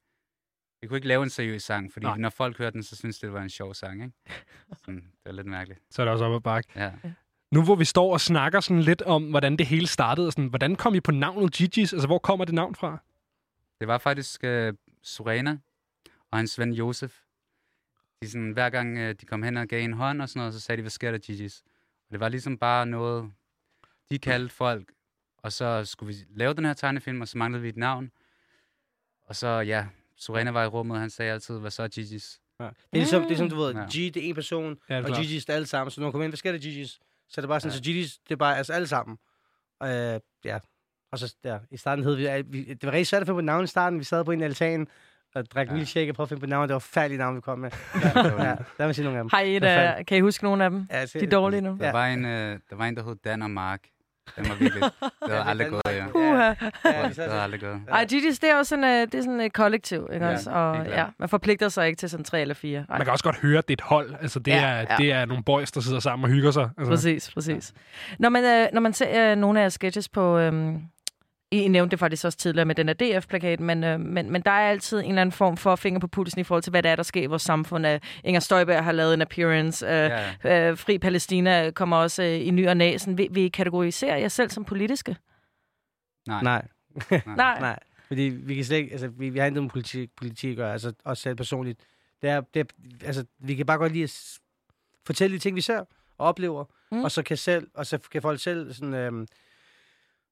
Vi 0.82 0.88
kunne 0.88 0.98
ikke 0.98 1.08
lave 1.08 1.24
en 1.24 1.30
seriøs 1.30 1.64
sang, 1.64 1.94
fordi 1.94 2.06
Nej. 2.06 2.18
Når 2.18 2.30
folk 2.30 2.58
hørte 2.58 2.74
den, 2.74 2.84
så 2.84 2.96
synes 2.96 3.20
de, 3.20 3.26
det 3.28 3.34
var 3.34 3.42
en 3.42 3.50
sjov 3.50 3.74
sang, 3.74 4.04
ikke? 4.04 4.16
Sådan, 4.86 5.02
det 5.02 5.26
var 5.26 5.32
lidt 5.32 5.48
mærkeligt. 5.48 5.80
Så 5.92 6.02
er 6.02 6.06
det 6.06 6.12
også 6.14 6.26
op 6.26 6.36
ad 6.36 6.42
bakke. 6.42 6.70
Ja. 6.76 6.92
Nu 7.52 7.64
hvor 7.64 7.76
vi 7.76 7.86
står 7.86 8.14
og 8.14 8.22
snakker 8.22 8.60
sådan 8.60 8.82
lidt 8.84 9.02
om, 9.02 9.30
hvordan 9.30 9.58
det 9.58 9.66
hele 9.66 9.88
startede, 9.88 10.28
og 10.28 10.34
sådan, 10.34 10.48
hvordan 10.48 10.76
kom 10.76 10.96
I 10.96 11.00
på 11.00 11.12
navnet 11.12 11.62
Gigi's? 11.62 11.80
Altså, 11.80 12.08
hvor 12.08 12.20
kommer 12.20 12.46
det 12.46 12.54
navn 12.54 12.76
fra? 12.76 12.98
Det 13.80 13.88
var 13.88 13.98
faktisk 13.98 14.44
uh, 14.44 14.74
Surena 15.04 15.58
og 16.32 16.38
hans 16.38 16.60
ven 16.60 16.74
Josef. 16.74 17.20
De 18.22 18.30
sådan, 18.30 18.52
hver 18.52 18.70
gang 18.70 18.98
uh, 18.98 19.04
de 19.04 19.26
kom 19.26 19.44
hen 19.44 19.58
og 19.58 19.68
gav 19.68 19.84
en 19.84 19.94
hånd 19.94 20.22
og 20.22 20.30
sådan 20.30 20.40
noget, 20.40 20.54
så 20.54 20.60
sagde 20.60 20.78
de, 20.78 20.82
hvad 20.82 20.90
sker 20.90 21.12
der, 21.12 21.20
Gigi's? 21.30 21.64
Og 22.08 22.12
det 22.12 22.20
var 22.20 22.30
ligesom 22.30 22.58
bare 22.58 22.86
noget, 22.86 23.32
de 24.10 24.20
kaldte 24.20 24.56
folk, 24.56 24.92
og 25.38 25.52
så 25.52 25.86
skulle 25.86 26.16
vi 26.16 26.20
lave 26.30 26.54
den 26.54 26.66
her 26.66 26.74
tegnefilm, 26.74 27.22
og 27.22 27.28
så 27.28 27.38
manglede 27.38 27.62
vi 27.62 27.70
et 27.70 27.78
navn. 27.78 28.12
Og 29.22 29.36
så, 29.36 29.48
ja, 29.48 29.88
Surena 30.20 30.52
var 30.52 30.64
i 30.64 30.68
rummet, 30.68 30.96
og 30.96 31.02
han 31.02 31.10
sagde 31.10 31.32
altid, 31.34 31.60
hvad 31.60 31.72
så 31.72 31.84
Gigi's? 31.84 32.56
Ja. 32.60 32.66
Det 32.66 32.72
er 32.94 32.98
ligesom, 32.98 33.22
det 33.24 33.32
er 33.32 33.36
som 33.36 33.50
du 33.50 33.56
ved, 33.56 33.74
Ja. 33.74 33.82
G, 33.86 33.94
det 34.14 34.18
er 34.18 34.22
en 34.30 34.36
person, 34.36 34.78
Ja, 34.90 34.98
det 34.98 35.06
er 35.06 35.10
og. 35.10 35.18
Gigi's 35.20 35.34
det 35.40 35.50
er 35.50 35.54
alle 35.54 35.68
sammen. 35.68 35.92
Så 35.92 36.02
når 36.02 36.06
man 36.08 36.12
kommer 36.12 36.24
ind, 36.24 36.32
hvad 36.32 36.38
sker 36.38 36.52
der, 36.52 36.60
Gigi's? 36.60 37.00
Så 37.30 37.34
er 37.38 37.42
det 37.42 37.48
bare 37.50 37.60
sådan, 37.60 37.72
Ja. 37.74 37.78
så 37.78 37.90
Gigi's, 38.16 38.22
det 38.28 38.32
er 38.32 38.36
bare 38.38 38.58
altså 38.58 38.74
alle 38.74 38.88
sammen. 38.88 39.18
Øh, 39.84 40.20
ja. 40.46 40.60
Og 41.12 41.20
så, 41.20 41.36
ja, 41.44 41.58
i 41.72 41.78
starten 41.78 42.04
hed 42.06 42.16
vi, 42.16 42.42
vi, 42.48 42.64
det 42.74 42.84
var 42.84 42.92
rigtig 42.92 43.08
svært 43.08 43.22
at 43.22 43.28
finde 43.28 43.38
på 43.38 43.42
navn 43.42 43.64
i 43.64 43.68
starten. 43.68 44.00
Vi 44.00 44.04
sad 44.04 44.26
på 44.26 44.32
en 44.32 44.42
altan 44.44 44.88
og 45.36 45.52
drak 45.52 45.68
ja. 45.68 45.74
Milkshake 45.74 46.12
og 46.12 46.16
prøvede 46.16 46.26
at 46.26 46.30
finde 46.30 46.40
på 46.40 46.46
navn. 46.50 46.68
Det 46.68 46.74
var 46.74 46.80
færdige 46.80 47.18
navn, 47.18 47.36
vi 47.36 47.42
kom 47.42 47.60
med. 47.60 47.72
Ja, 48.04 48.44
ja, 48.50 48.56
der 48.78 48.86
vil 48.86 48.96
sige 48.96 49.04
nogle 49.04 49.20
af 49.20 49.24
dem. 49.24 49.30
Har 49.34 49.40
I 49.42 49.56
et, 49.56 49.64
uh, 50.00 50.06
kan 50.06 50.18
I 50.18 50.20
huske 50.20 50.44
nogle 50.44 50.64
af 50.64 50.70
dem? 50.70 50.88
Ja, 50.92 51.06
se- 51.06 51.20
De 51.20 51.26
er 51.26 51.30
dårlige 51.30 51.62
nu. 51.62 51.78
Der, 51.80 51.86
Ja. 51.86 51.92
var 51.92 52.08
en, 52.08 52.26
øh, 52.26 52.60
der 52.70 52.76
var 52.76 52.86
en, 52.86 52.96
der 52.96 53.04
hed 53.04 53.16
Dan 53.16 53.42
og 53.42 53.52
Mark. 53.52 53.88
Den 54.36 54.50
var 54.50 54.56
virkelig... 54.56 54.84
Det 54.84 55.12
havde 55.22 55.36
Ja, 55.44 55.50
aldrig 55.50 55.68
gået, 55.70 55.82
ja. 55.88 56.06
Uha. 56.16 56.44
Ja, 56.44 56.54
Det 57.08 57.18
havde 57.18 57.42
aldrig 57.42 57.62
gået. 57.62 57.82
Ej, 57.92 58.08
Gigi's, 58.14 58.38
det 58.42 58.44
er 58.44 58.56
også 58.56 58.70
sådan, 58.70 58.84
uh, 58.86 58.90
det 59.12 59.16
er 59.16 59.22
sådan 59.22 59.40
et 59.42 59.54
kollektiv, 59.54 60.10
ikke 60.14 60.26
Ja, 60.26 60.34
også? 60.34 60.50
Og 60.52 60.86
ja, 60.88 61.06
man 61.20 61.30
forpligter 61.30 61.70
sig 61.70 61.88
ikke 61.88 61.98
til 61.98 62.10
sådan 62.10 62.24
tre 62.24 62.42
eller 62.42 62.56
fire. 62.56 62.80
Ej. 62.80 62.98
Man 62.98 63.02
kan 63.06 63.12
også 63.12 63.24
godt 63.24 63.38
høre, 63.40 63.58
at 63.58 63.68
det 63.68 63.74
er 63.74 63.84
et 63.84 63.90
hold. 63.90 64.16
Altså, 64.22 64.40
det, 64.40 64.52
Ja, 64.52 64.58
er, 64.68 64.78
ja. 64.90 64.96
det 64.98 65.12
er 65.12 65.26
nogle 65.26 65.44
boys, 65.44 65.72
der 65.72 65.82
sidder 65.82 66.00
sammen 66.00 66.24
og 66.24 66.30
hygger 66.30 66.52
sig. 66.52 66.70
Altså. 66.78 66.92
Præcis, 66.92 67.32
præcis. 67.34 67.74
Når 68.20 68.30
man, 68.30 68.44
øh, 68.44 68.68
når 68.74 68.82
man 68.82 68.94
ser 68.94 69.32
øh, 69.32 69.38
nogle 69.38 69.62
af 69.62 69.72
sketches 69.72 70.10
på... 70.10 70.38
Øh, 70.38 70.74
I 71.52 71.68
nævnte 71.68 71.92
det 71.92 72.00
faktisk 72.00 72.26
også 72.26 72.38
tidligere 72.38 72.66
med 72.66 72.76
den 72.76 72.88
her 72.88 72.94
DF-plakat, 73.20 73.60
men, 73.60 73.84
øh, 73.84 74.00
men, 74.00 74.32
men 74.32 74.42
der 74.42 74.52
er 74.52 74.70
altid 74.70 75.00
en 75.00 75.06
eller 75.06 75.22
anden 75.22 75.32
form 75.32 75.58
for 75.58 75.76
finger 75.76 76.00
på 76.00 76.08
pulsen 76.08 76.42
i 76.42 76.44
forhold 76.44 76.64
til, 76.64 76.72
hvad 76.72 76.84
der 76.84 76.90
er, 76.90 76.96
der 76.96 77.04
sker 77.04 77.22
i 77.22 77.26
vores 77.26 77.42
samfund. 77.42 77.88
Øh, 77.88 78.00
Inger 78.24 78.40
Støjberg 78.40 78.84
har 78.84 78.92
lavet 78.92 79.14
en 79.14 79.22
appearance. 79.22 79.86
Øh, 79.86 79.92
Ja. 80.44 80.70
øh, 80.72 80.78
Fri 80.78 80.98
Palæstina 80.98 81.72
kommer 81.72 81.98
også 81.98 82.24
øh, 82.24 82.48
i 82.48 82.52
ny 82.52 82.68
og 82.68 82.78
næ. 82.78 82.98
Sådan, 82.98 83.18
vil, 83.18 83.28
vil 83.32 83.44
I 83.44 83.48
kategorisere 83.48 84.20
jer 84.20 84.28
selv 84.28 84.50
som 84.50 84.66
politiske? 84.66 85.16
Nej. 86.28 86.44
Nej. 86.44 86.68
Nej. 87.38 87.60
Nej. 87.60 87.80
Fordi 88.08 88.22
vi 88.22 88.56
kan 88.56 88.64
slet 88.66 88.78
ikke, 88.78 88.92
altså, 88.92 89.08
vi, 89.08 89.30
vi 89.30 89.40
har 89.40 89.46
intet 89.48 89.64
med 89.64 89.70
politik, 89.70 90.10
politik 90.18 90.50
at 90.52 90.58
gøre, 90.58 90.72
altså 90.72 90.94
også 91.06 91.24
selv 91.24 91.36
personligt. 91.36 91.80
Det 92.22 92.30
er, 92.30 92.42
det 92.54 92.60
er, 92.60 92.66
altså, 93.06 93.26
vi 93.40 93.56
kan 93.56 93.66
bare 93.66 93.78
godt 93.78 93.92
lide 93.92 94.04
at 94.04 94.10
s- 94.10 94.40
fortælle 95.06 95.34
de 95.34 95.40
ting, 95.40 95.56
vi 95.56 95.62
ser 95.62 95.80
og 95.80 95.88
oplever, 96.18 96.64
Mm. 96.92 96.98
mm. 96.98 97.04
og 97.04 97.12
så 97.12 97.24
kan 97.24 97.38
selv, 97.38 97.68
og 97.74 97.86
så 97.86 97.98
kan 98.12 98.22
folk 98.22 98.40
selv 98.42 98.74
sådan, 98.74 98.94
øhm, 98.94 99.28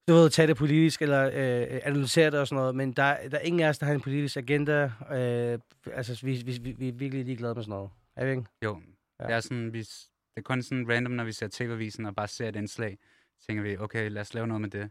du 0.08 0.12
ved, 0.12 0.30
tage 0.30 0.48
det 0.48 0.56
politisk, 0.56 1.02
eller 1.02 1.24
øh, 1.26 1.80
analysere 1.82 2.30
det 2.30 2.40
og 2.40 2.48
sådan 2.48 2.60
noget, 2.60 2.74
men 2.74 2.92
der, 2.92 3.28
der 3.28 3.38
er 3.38 3.42
ingen 3.42 3.60
af 3.62 3.68
os, 3.68 3.78
der 3.78 3.86
har 3.86 3.94
en 3.94 4.00
politisk 4.00 4.36
agenda. 4.36 4.92
Øh, 5.12 5.58
altså, 5.92 6.20
vi, 6.26 6.42
vi, 6.46 6.72
vi, 6.78 6.88
er 6.88 6.92
virkelig 6.92 7.24
ligeglade 7.24 7.54
med 7.54 7.62
sådan 7.62 7.70
noget. 7.70 7.90
Er 8.16 8.24
vi 8.24 8.30
ikke? 8.30 8.44
Jo, 8.64 8.80
Ja. 9.20 9.26
det 9.26 9.34
er 9.34 9.40
sådan, 9.40 9.72
vi, 9.72 9.78
det 9.78 10.08
er 10.36 10.40
kun 10.42 10.62
sådan 10.62 10.88
random, 10.88 11.12
når 11.12 11.24
vi 11.24 11.32
ser 11.32 11.48
TV-avisen 11.52 12.06
og 12.06 12.14
bare 12.14 12.28
ser 12.28 12.48
et 12.48 12.56
indslag. 12.56 12.98
Tænker 13.46 13.62
vi, 13.62 13.76
okay, 13.76 14.10
lad 14.10 14.22
os 14.22 14.34
lave 14.34 14.46
noget 14.46 14.60
med 14.60 14.70
det. 14.70 14.90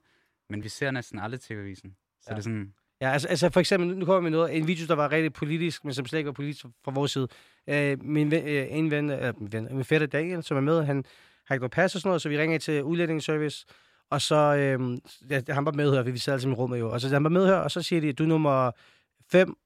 Men 0.49 0.63
vi 0.63 0.69
ser 0.69 0.91
næsten 0.91 1.19
aldrig 1.19 1.41
TV-avisen. 1.41 1.95
Så 2.21 2.27
Ja. 2.29 2.33
det 2.33 2.39
er 2.39 2.43
sådan, 2.43 2.73
Ja, 3.01 3.11
altså, 3.11 3.27
altså 3.27 3.49
for 3.49 3.59
eksempel, 3.59 3.97
nu 3.97 4.05
kommer 4.05 4.19
vi 4.19 4.23
med 4.23 4.31
noget, 4.31 4.57
en 4.57 4.67
video, 4.67 4.87
der 4.87 4.95
var 4.95 5.11
rigtig 5.11 5.33
politisk, 5.33 5.85
men 5.85 5.93
som 5.93 6.05
slet 6.05 6.19
ikke 6.19 6.27
var 6.27 6.33
politisk 6.33 6.65
fra 6.83 6.91
vores 6.91 7.11
side. 7.11 7.27
Øh, 7.69 8.03
min 8.03 8.31
ven, 8.31 8.47
øh, 8.47 8.67
en 8.69 8.91
ven, 8.91 9.09
øh, 9.09 9.33
min, 9.41 9.51
ven, 9.51 9.67
min 9.71 9.85
fætter 9.85 10.07
Daniel, 10.07 10.43
som 10.43 10.57
er 10.57 10.61
med, 10.61 10.83
han 10.83 11.03
har 11.45 11.55
ikke 11.55 11.61
noget 11.61 11.71
pas 11.71 11.95
og 11.95 12.01
sådan 12.01 12.09
noget, 12.09 12.21
så 12.21 12.29
vi 12.29 12.37
ringer 12.37 12.57
til 12.59 12.83
udlændingsservice, 12.83 13.65
og 14.09 14.21
så, 14.21 14.35
øh, 14.35 14.97
ja, 15.29 15.41
han 15.53 15.65
var 15.65 15.71
med 15.71 16.03
for 16.03 16.11
vi 16.11 16.17
sad 16.17 16.33
altid 16.33 16.49
i 16.49 16.53
rummet 16.53 16.79
jo, 16.79 16.91
og 16.91 17.01
så 17.01 17.09
han 17.09 17.23
var 17.23 17.29
med 17.29 17.45
her, 17.45 17.55
og 17.55 17.71
så 17.71 17.81
siger 17.81 18.01
de, 18.01 18.13
du 18.13 18.23
er 18.23 18.27
nummer 18.27 18.71
5 19.31 19.57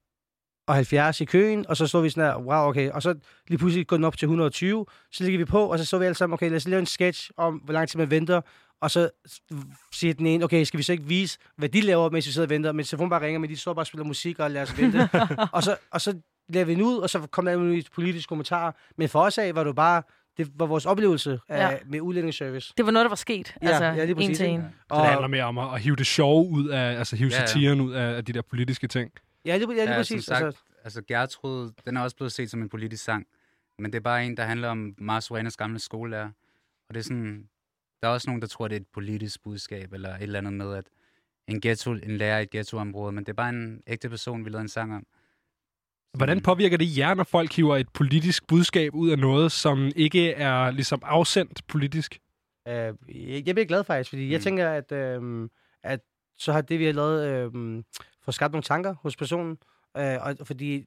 og 0.66 0.74
70 0.74 1.20
i 1.20 1.24
køen, 1.24 1.66
og 1.68 1.76
så 1.76 1.86
stod 1.86 2.02
vi 2.02 2.10
sådan 2.10 2.30
her, 2.30 2.38
wow, 2.38 2.68
okay, 2.68 2.90
og 2.90 3.02
så 3.02 3.14
lige 3.48 3.58
pludselig 3.58 3.86
går 3.86 3.96
den 3.96 4.04
op 4.04 4.16
til 4.16 4.26
120, 4.26 4.86
så 5.12 5.24
ligger 5.24 5.38
vi 5.38 5.44
på, 5.44 5.64
og 5.64 5.78
så 5.78 5.84
så 5.84 5.98
vi 5.98 6.04
alle 6.04 6.14
sammen, 6.14 6.34
okay, 6.34 6.48
lad 6.48 6.56
os 6.56 6.68
lave 6.68 6.80
en 6.80 6.86
sketch 6.86 7.30
om, 7.36 7.54
hvor 7.54 7.72
lang 7.72 7.88
tid 7.88 7.98
man 7.98 8.10
venter, 8.10 8.40
og 8.80 8.90
så 8.90 9.10
siger 9.92 10.14
den 10.14 10.26
ene, 10.26 10.44
okay, 10.44 10.64
skal 10.64 10.78
vi 10.78 10.82
så 10.82 10.92
ikke 10.92 11.04
vise, 11.04 11.38
hvad 11.56 11.68
de 11.68 11.80
laver, 11.80 12.10
mens 12.10 12.26
vi 12.26 12.32
sidder 12.32 12.46
og 12.46 12.50
venter, 12.50 12.72
men 12.72 12.84
telefonen 12.84 13.10
bare 13.10 13.22
ringer, 13.22 13.38
men 13.38 13.50
de 13.50 13.56
står 13.56 13.74
bare 13.74 13.82
og 13.82 13.86
spiller 13.86 14.04
musik 14.04 14.38
og 14.38 14.50
lader 14.50 14.66
os 14.66 14.78
vente. 14.78 15.08
og, 15.52 15.62
så, 15.62 15.76
og 15.90 16.00
så 16.00 16.18
lavede 16.48 16.66
vi 16.66 16.74
den 16.74 16.82
ud, 16.82 16.96
og 16.96 17.10
så 17.10 17.26
kom 17.26 17.44
der 17.44 17.56
nogle 17.56 17.84
politiske 17.94 18.28
kommentarer, 18.28 18.72
men 18.96 19.08
for 19.08 19.20
os 19.20 19.38
af 19.38 19.54
var 19.54 19.64
det 19.64 19.68
jo 19.68 19.74
bare, 19.74 20.02
det 20.36 20.50
var 20.54 20.66
vores 20.66 20.86
oplevelse 20.86 21.38
af, 21.48 21.72
Ja. 21.72 21.78
med 21.86 22.00
udlændingsservice. 22.00 22.74
Det 22.76 22.86
var 22.86 22.92
noget, 22.92 23.04
der 23.04 23.08
var 23.08 23.16
sket. 23.16 23.56
Ja, 23.62 23.68
altså, 23.68 23.84
ja, 23.84 23.92
lige 24.04 24.10
en 24.10 24.16
præcis, 24.16 24.36
til 24.36 24.46
ikke? 24.46 24.54
en. 24.56 24.62
Så 24.92 24.96
det 24.98 25.06
handler 25.06 25.26
mere 25.28 25.44
om 25.44 25.58
at, 25.58 25.74
at 25.74 25.80
hive 25.80 25.96
det 25.96 26.06
sjove 26.06 26.48
ud 26.50 26.68
af, 26.68 26.98
altså 26.98 27.16
hive 27.16 27.30
Ja, 27.32 27.40
ja. 27.40 27.46
satiren 27.46 27.80
ud 27.80 27.92
af, 27.92 28.16
af 28.16 28.24
de 28.24 28.32
der 28.32 28.42
politiske 28.42 28.86
ting. 28.88 29.10
Ja, 29.44 29.56
lige, 29.56 29.68
ja, 29.70 29.74
lige 29.74 29.90
Ja, 29.90 29.96
præcis. 29.96 30.24
som 30.24 30.34
sagt, 30.34 30.44
altså, 30.44 30.62
altså 30.84 31.02
Gertrud, 31.08 31.70
den 31.84 31.96
er 31.96 32.00
også 32.00 32.16
blevet 32.16 32.32
set 32.32 32.50
som 32.50 32.62
en 32.62 32.68
politisk 32.68 33.04
sang. 33.04 33.26
Men 33.78 33.92
det 33.92 33.98
er 33.98 34.02
bare 34.02 34.26
en, 34.26 34.36
der 34.36 34.42
handler 34.44 34.68
om 34.68 34.94
Mars 34.98 35.24
Suanas 35.24 35.56
gamle 35.56 35.78
skolelærer. 35.78 36.30
Og 36.88 36.94
det 36.94 37.00
er 37.00 37.04
sådan, 37.04 37.48
der 38.02 38.08
er 38.08 38.12
også 38.12 38.28
nogen, 38.30 38.42
der 38.42 38.48
tror, 38.48 38.68
det 38.68 38.76
er 38.76 38.80
et 38.80 38.86
politisk 38.94 39.42
budskab, 39.42 39.92
eller 39.92 40.14
et 40.16 40.22
eller 40.22 40.38
andet 40.38 40.52
med, 40.52 40.74
at 40.74 40.84
en, 41.48 41.60
ghetto, 41.60 41.92
en 41.92 42.16
lærer 42.16 42.38
i 42.38 42.42
et 42.42 42.50
ghettoområde, 42.50 43.12
men 43.12 43.24
det 43.24 43.28
er 43.32 43.34
bare 43.36 43.48
en 43.48 43.82
ægte 43.86 44.08
person, 44.08 44.44
vi 44.44 44.50
lavede 44.50 44.62
en 44.62 44.68
sang 44.68 44.94
om. 44.94 45.06
Hvordan 46.16 46.40
påvirker 46.40 46.76
det 46.76 46.98
jer, 46.98 47.14
når 47.14 47.24
folk 47.24 47.52
hiver 47.52 47.76
et 47.76 47.88
politisk 47.88 48.46
budskab 48.46 48.94
ud 48.94 49.10
af 49.10 49.18
noget, 49.18 49.52
som 49.52 49.90
ikke 49.96 50.32
er 50.32 50.70
ligesom 50.70 51.00
afsendt 51.04 51.66
politisk? 51.68 52.18
øh, 52.68 52.74
jeg, 53.08 53.42
jeg 53.46 53.54
bliver 53.54 53.64
glad 53.66 53.84
faktisk, 53.84 54.10
fordi 54.10 54.24
mm. 54.24 54.30
jeg 54.30 54.38
Mm. 54.38 54.42
tænker, 54.42 54.68
at, 54.70 54.92
øh, 54.92 55.48
at 55.82 56.00
så 56.38 56.52
har 56.52 56.60
det, 56.60 56.78
vi 56.78 56.84
har 56.84 56.92
lavet, 56.92 57.28
øh, 57.28 57.82
fået 58.24 58.34
skabt 58.34 58.52
nogle 58.52 58.62
tanker 58.62 58.94
hos 59.02 59.16
personen, 59.16 59.56
øh, 59.96 60.16
og 60.20 60.46
fordi 60.46 60.84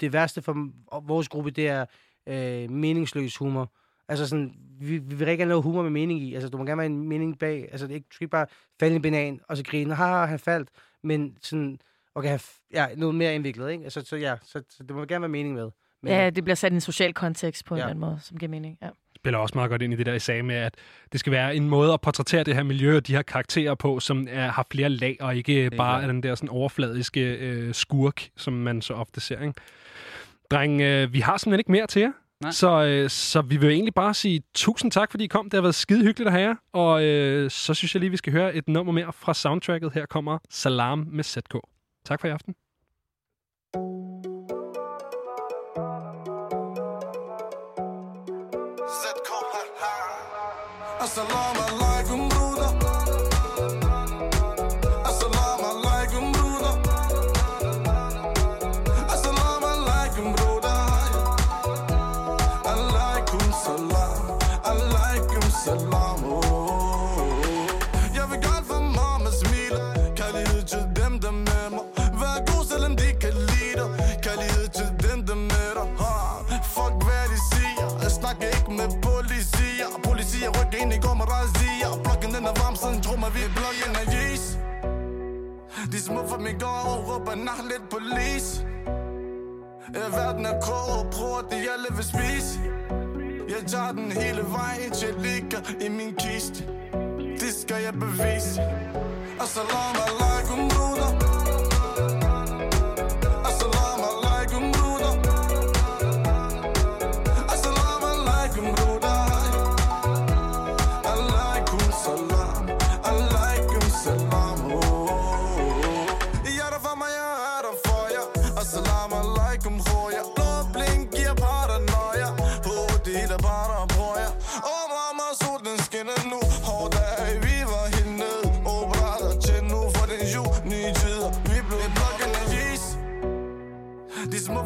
det 0.00 0.12
værste 0.12 0.42
for 0.42 0.70
vores 1.06 1.28
gruppe, 1.28 1.50
det 1.50 1.68
er 1.68 1.86
øh, 2.28 2.70
meningsløs 2.70 3.36
humor. 3.36 3.72
Altså 4.08 4.28
sådan, 4.28 4.54
vi, 4.80 4.98
vi 4.98 5.14
vil 5.14 5.26
rigtig 5.26 5.38
gerne 5.38 5.48
lave 5.48 5.62
humor 5.62 5.82
med 5.82 5.90
mening 5.90 6.20
i. 6.22 6.34
Altså, 6.34 6.48
du 6.48 6.58
må 6.58 6.64
gerne 6.64 6.78
være 6.78 6.86
en 6.86 7.08
mening 7.08 7.38
bag. 7.38 7.68
Altså, 7.70 7.86
det 7.86 7.92
er 7.92 7.94
ikke, 7.94 8.06
du 8.10 8.14
skal 8.14 8.24
ikke 8.24 8.30
bare 8.30 8.46
falde 8.80 8.92
i 8.92 8.96
en 8.96 9.02
banan, 9.02 9.40
og 9.48 9.56
så 9.56 9.64
grine, 9.64 9.94
haha, 9.94 10.24
han 10.26 10.38
faldt. 10.38 10.68
Men 11.02 11.36
sådan, 11.40 11.78
okay, 12.14 12.28
have, 12.28 12.38
f- 12.40 12.68
ja, 12.74 12.86
noget 12.96 13.14
mere 13.14 13.34
indviklet, 13.34 13.70
ikke? 13.70 13.84
Altså, 13.84 14.02
så 14.04 14.16
ja, 14.16 14.34
så, 14.42 14.62
så 14.70 14.82
det 14.82 14.96
må 14.96 15.04
gerne 15.04 15.22
være 15.22 15.28
mening 15.28 15.54
med. 15.54 15.70
Men, 16.02 16.12
Ja, 16.12 16.30
det 16.30 16.44
bliver 16.44 16.54
sat 16.56 16.72
i 16.72 16.74
en 16.74 16.80
social 16.80 17.12
kontekst 17.14 17.64
på 17.64 17.74
en 17.74 17.78
Ja. 17.78 17.82
eller 17.84 17.90
anden 17.90 18.00
måde, 18.00 18.18
som 18.22 18.38
giver 18.38 18.50
mening. 18.50 18.78
Ja. 18.82 18.88
spiller 19.16 19.38
også 19.38 19.52
meget 19.54 19.70
godt 19.70 19.82
ind 19.82 19.92
i 19.92 19.96
det 19.96 20.06
der, 20.06 20.14
I 20.14 20.18
sagde 20.18 20.42
med, 20.42 20.54
at 20.54 20.74
det 21.12 21.20
skal 21.20 21.32
være 21.32 21.56
en 21.56 21.68
måde 21.68 21.92
at 21.92 22.00
portrættere 22.00 22.44
det 22.44 22.54
her 22.54 22.62
miljø 22.62 22.96
og 22.96 23.06
de 23.06 23.14
her 23.14 23.22
karakterer 23.22 23.74
på, 23.74 24.00
som 24.00 24.26
er, 24.30 24.48
har 24.48 24.66
flere 24.70 24.88
lag, 24.88 25.16
og 25.20 25.36
ikke 25.36 25.70
bare 25.76 26.02
er 26.02 26.06
den 26.06 26.22
der 26.22 26.34
sådan 26.34 26.48
overfladiske 26.48 27.20
øh, 27.36 27.74
skurk, 27.74 28.28
som 28.36 28.52
man 28.52 28.82
så 28.82 28.94
ofte 28.94 29.20
ser. 29.20 29.40
Ikke? 29.40 29.54
Dreng, 30.50 30.80
øh, 30.80 31.12
vi 31.12 31.20
har 31.20 31.36
simpelthen 31.36 31.60
ikke 31.60 31.72
mere 31.72 31.86
til 31.86 32.00
jer. 32.02 32.12
Nej. 32.40 32.50
Så, 32.50 32.84
øh, 32.84 33.10
så 33.10 33.42
vi 33.42 33.56
vil 33.56 33.70
egentlig 33.70 33.94
bare 33.94 34.14
sige 34.14 34.42
tusind 34.54 34.90
tak, 34.90 35.10
fordi 35.10 35.24
I 35.24 35.26
kom. 35.26 35.44
Det 35.50 35.54
har 35.54 35.62
været 35.62 35.74
skide 35.74 36.02
hyggeligt 36.04 36.26
at 36.28 36.32
have 36.32 36.48
jer. 36.48 36.54
Og 36.72 37.04
øh, 37.04 37.50
så 37.50 37.74
synes 37.74 37.94
jeg 37.94 38.00
lige, 38.00 38.10
vi 38.10 38.16
skal 38.16 38.32
høre 38.32 38.54
et 38.54 38.68
nummer 38.68 38.92
mere 38.92 39.12
fra 39.12 39.34
soundtracket. 39.34 39.92
Her 39.92 40.06
kommer 40.06 40.38
Salam 40.50 41.06
med 41.12 41.24
ZK. 41.24 41.54
Tak 42.04 42.20
for 42.20 42.28
i 42.28 42.30
aften. 42.30 42.54
Assalamu 51.00 51.60
alaikum, 51.70 52.28
bruder. 52.28 52.81
Mig, 83.22 83.34
vidt 83.34 83.52
blokken 83.58 83.92
af 84.02 84.32
is. 84.34 84.44
De 85.92 86.00
små 86.00 86.28
for 86.28 86.38
mig 86.38 86.56
går 86.60 86.82
og 86.92 86.98
råber 87.08 87.34
nah 87.34 87.60
lidt 87.70 87.86
police. 87.90 88.66
Ja, 89.94 90.04
verden 90.16 90.46
er 90.46 90.60
krog 90.60 90.88
og 90.98 91.06
bruger 91.12 91.40
det, 91.50 91.68
alle 91.74 91.90
vil 91.96 92.04
spise. 92.04 92.60
Jeg 93.48 93.62
tager 93.66 93.92
den 93.92 94.12
hele 94.12 94.42
vejen 94.58 94.90
til 94.92 95.08
jeg 95.08 95.16
ligger 95.26 95.60
i 95.86 95.88
min 95.88 96.14
kiste. 96.14 96.64
Det 97.40 97.52
skal 97.62 97.82
jeg 97.82 97.92
bevise. 97.92 98.62
Assalamu 99.40 100.00
alaikum, 100.10 100.68
bruder. 100.68 100.91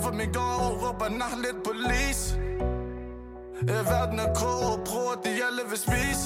For 0.07 0.13
min 0.13 0.33
gård 0.33 0.61
og 0.67 0.83
råber 0.83 1.09
nah 1.09 1.35
lidt 1.45 1.59
police. 1.65 2.39
Ja, 3.69 3.81
øh, 3.81 3.87
verden 3.87 4.19
er 4.19 4.35
krog 4.35 4.73
og 4.73 4.81
bruger 4.87 5.15
de 5.25 5.31
alle 5.31 5.63
vil 5.71 5.79
spise. 5.79 6.25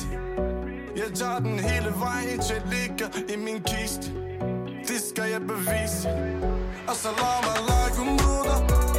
Jeg 0.97 1.15
tager 1.15 1.39
den 1.39 1.59
hele 1.59 1.95
vejen 2.05 2.41
til 2.41 2.55
jeg 2.55 2.65
ligger 2.75 3.09
i 3.35 3.37
min 3.37 3.61
kiste. 3.63 4.13
Det 4.89 5.01
skal 5.09 5.31
jeg 5.31 5.41
bevise. 5.41 6.09
Assalamu 6.89 7.51
alaikum, 7.61 8.09
bruder. 8.17 8.90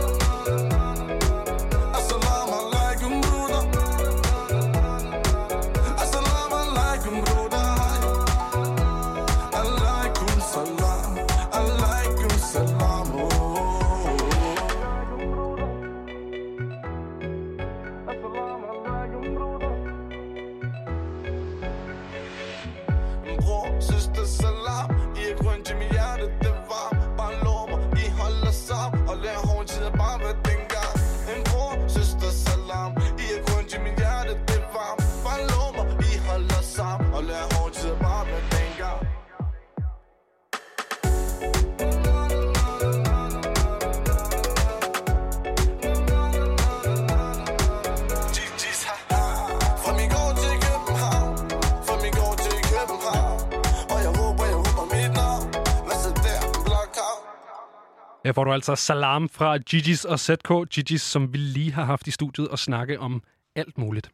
Her 58.32 58.34
får 58.34 58.44
du 58.44 58.52
altså 58.54 58.76
salam 58.76 59.30
fra 59.30 59.58
Gigi's 59.70 60.10
og 60.10 60.20
ZK. 60.20 60.52
Gigi's, 60.78 60.98
som 60.98 61.34
vi 61.34 61.38
lige 61.38 61.72
har 61.72 61.84
haft 61.86 62.08
i 62.08 62.12
studiet 62.12 62.48
og 62.48 62.60
snakke 62.60 63.00
om 63.00 63.24
alt 63.56 63.78
muligt. 63.78 64.12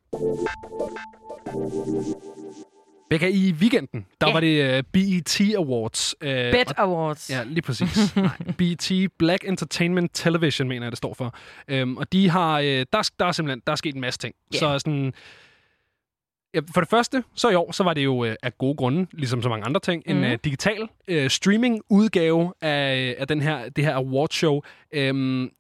Becca, 3.09 3.27
i 3.27 3.51
weekenden, 3.51 4.05
der 4.21 4.27
Ja. 4.27 4.33
var 4.33 4.39
det 4.39 4.77
uh, 4.77 4.83
BET 4.93 5.41
Awards. 5.57 6.15
Uh, 6.21 6.27
Bet 6.27 6.73
Awards. 6.77 7.29
Ja, 7.29 7.43
lige 7.43 7.61
præcis. 7.61 8.15
BET, 8.57 9.11
Black 9.19 9.43
Entertainment 9.47 10.11
Television, 10.13 10.67
mener 10.67 10.85
jeg, 10.85 10.91
det 10.91 10.97
står 10.97 11.13
for. 11.13 11.35
Um, 11.81 11.97
og 11.97 12.11
de 12.13 12.29
har, 12.29 12.59
uh, 12.59 12.65
der, 12.65 13.09
der 13.19 13.25
er 13.25 13.31
simpelthen 13.31 13.61
der 13.65 13.71
er 13.71 13.75
sket 13.75 13.95
en 13.95 14.01
masse 14.01 14.19
ting. 14.19 14.35
Ja. 14.53 14.59
Så 14.59 14.79
sådan... 14.79 15.13
For 16.73 16.81
det 16.81 16.89
første, 16.89 17.23
så 17.35 17.49
i 17.49 17.55
år, 17.55 17.71
så 17.71 17.83
var 17.83 17.93
det 17.93 18.03
jo 18.03 18.25
uh, 18.25 18.33
af 18.43 18.57
gode 18.57 18.75
grunde, 18.77 19.07
ligesom 19.13 19.41
så 19.41 19.49
mange 19.49 19.65
andre 19.65 19.79
ting, 19.79 20.03
mm. 20.05 20.11
en 20.11 20.21
Mhm. 20.21 20.31
uh, 20.31 20.37
digital 20.43 20.81
uh, 21.11 21.27
streaming-udgave 21.27 22.53
af, 22.61 23.15
af 23.19 23.27
den 23.27 23.41
her, 23.41 23.69
det 23.69 23.83
her 23.83 23.95
awardshow. 23.95 24.61
Um, 25.09 25.51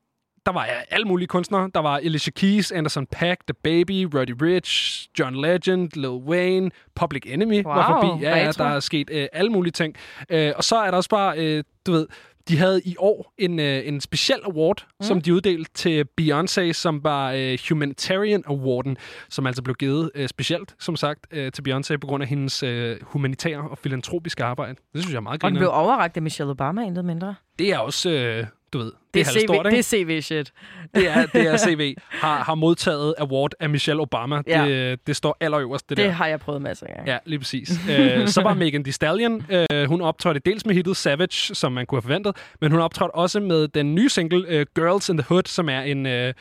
der 0.45 0.53
var 0.53 0.67
alle 0.89 1.05
mulige 1.05 1.27
kunstnere. 1.27 1.69
Der 1.73 1.79
var 1.79 1.97
Alicia 1.97 2.31
Keys, 2.35 2.71
Anderson 2.71 3.05
Paak, 3.11 3.37
The 3.47 3.53
Baby, 3.63 4.03
Roddy 4.15 4.33
Rich, 4.41 5.07
John 5.19 5.35
Legend, 5.41 5.89
Lil 5.95 6.09
Wayne, 6.09 6.71
Public 6.95 7.23
Enemy 7.25 7.63
var 7.63 7.91
Wow, 7.93 8.01
forbi. 8.11 8.23
Ja, 8.23 8.37
ja, 8.37 8.51
der 8.51 8.63
er 8.65 8.79
sket 8.79 9.09
øh, 9.13 9.27
alle 9.33 9.51
mulige 9.51 9.71
ting. 9.71 9.95
Øh, 10.29 10.53
og 10.55 10.63
så 10.63 10.75
er 10.77 10.89
der 10.91 10.97
også 10.97 11.09
bare, 11.09 11.37
øh, 11.39 11.63
du 11.85 11.91
ved, 11.91 12.07
de 12.49 12.57
havde 12.57 12.81
i 12.85 12.95
år 12.99 13.33
en, 13.37 13.59
øh, 13.59 13.87
en 13.87 14.01
speciel 14.01 14.39
award, 14.45 14.85
mm. 14.99 15.03
som 15.03 15.21
de 15.21 15.33
uddelte 15.33 15.71
til 15.73 16.05
Beyoncé, 16.21 16.71
som 16.71 17.03
var 17.03 17.31
øh, 17.31 17.57
Humanitarian 17.69 18.43
Awarden, 18.47 18.97
som 19.29 19.47
altså 19.47 19.61
blev 19.61 19.75
givet 19.75 20.11
øh, 20.15 20.27
specielt, 20.27 20.75
som 20.79 20.95
sagt, 20.95 21.27
øh, 21.31 21.51
til 21.51 21.63
Beyoncé 21.69 21.97
på 21.97 22.07
grund 22.07 22.23
af 22.23 22.29
hendes 22.29 22.63
øh, 22.63 22.97
humanitære 23.01 23.69
og 23.69 23.77
filantropiske 23.77 24.43
arbejde. 24.43 24.75
Det 24.93 25.01
synes 25.01 25.13
jeg 25.13 25.17
er 25.17 25.21
meget 25.21 25.43
Og 25.43 25.49
den 25.49 25.57
blev 25.57 25.69
overragt 25.71 26.17
af 26.17 26.21
Michelle 26.21 26.51
Obama, 26.51 26.81
intet 26.81 27.05
mindre. 27.05 27.35
Det 27.59 27.69
er 27.69 27.77
også, 27.77 28.09
øh, 28.09 28.45
du 28.73 28.77
ved, 28.77 28.85
det, 28.85 28.93
Det 29.13 29.19
er, 29.21 29.25
CV, 29.25 29.33
halvstort, 29.33 29.65
ikke? 29.65 29.77
det 29.77 29.93
er 29.93 30.05
CV-shit. 30.05 30.51
Det 30.95 31.07
er, 31.09 31.25
det 31.25 31.47
er 31.47 31.57
CV. 31.57 31.95
Har, 32.09 32.43
har 32.43 32.55
modtaget 32.55 33.15
award 33.17 33.51
af 33.59 33.69
Michelle 33.69 34.01
Obama. 34.01 34.41
Ja. 34.47 34.65
Det, 34.67 35.07
det 35.07 35.15
står 35.15 35.37
allerøverst, 35.39 35.89
det, 35.89 35.97
Det 35.97 36.05
der. 36.05 36.11
har 36.11 36.27
jeg 36.27 36.39
prøvet 36.39 36.61
masser 36.61 36.85
af 36.87 36.95
gange. 36.95 37.11
Ja, 37.11 37.17
lige 37.25 37.39
præcis. 37.39 37.71
øh, 37.99 38.27
så 38.27 38.41
var 38.41 38.53
Megan 38.53 38.83
Thee 38.83 38.93
Stallion. 38.93 39.45
Øh, 39.49 39.87
hun 39.87 40.01
optrådte 40.01 40.39
dels 40.45 40.65
med 40.65 40.75
hittet 40.75 40.97
Savage, 40.97 41.55
som 41.55 41.71
man 41.71 41.85
kunne 41.85 41.97
have 41.97 42.01
forventet, 42.01 42.35
men 42.61 42.71
hun 42.71 42.79
optrådte 42.81 43.15
også 43.15 43.39
med 43.39 43.67
den 43.67 43.95
nye 43.95 44.09
single 44.09 44.45
øh, 44.47 44.65
Girls 44.75 45.09
in 45.09 45.17
the 45.17 45.25
Hood, 45.29 45.43
som 45.45 45.69
er 45.69 45.81
en... 45.81 46.05
Øh, 46.05 46.33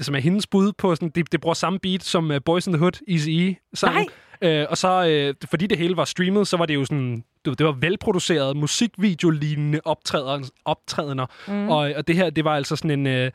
som 0.00 0.14
er 0.14 0.18
hendes 0.18 0.46
bud 0.46 0.72
på 0.72 0.94
sådan, 0.94 1.08
det, 1.08 1.32
det 1.32 1.40
bruger 1.40 1.54
samme 1.54 1.78
beat 1.78 2.02
som 2.04 2.30
uh, 2.30 2.36
Boys 2.44 2.66
in 2.66 2.72
the 2.72 2.78
Hood, 2.78 2.92
Easy 3.08 3.28
E 3.28 3.54
sangen. 3.74 4.08
Øh, 4.42 4.66
og 4.70 4.76
så, 4.76 5.06
øh, 5.08 5.34
fordi 5.50 5.66
det 5.66 5.78
hele 5.78 5.96
var 5.96 6.04
streamet, 6.04 6.48
så 6.48 6.56
var 6.56 6.66
det 6.66 6.74
jo 6.74 6.84
sådan, 6.84 7.24
det, 7.44 7.58
det 7.58 7.66
var 7.66 7.72
velproduceret 7.72 8.56
musikvideo-lignende 8.56 9.80
optræder, 9.84 10.50
optrædener. 10.64 11.26
Mm. 11.48 11.68
Og, 11.68 11.92
og 11.96 12.08
det 12.08 12.16
her, 12.16 12.30
det 12.30 12.44
var 12.44 12.56
altså 12.56 12.76
sådan 12.76 12.90
en... 12.90 13.06
Øh, 13.06 13.30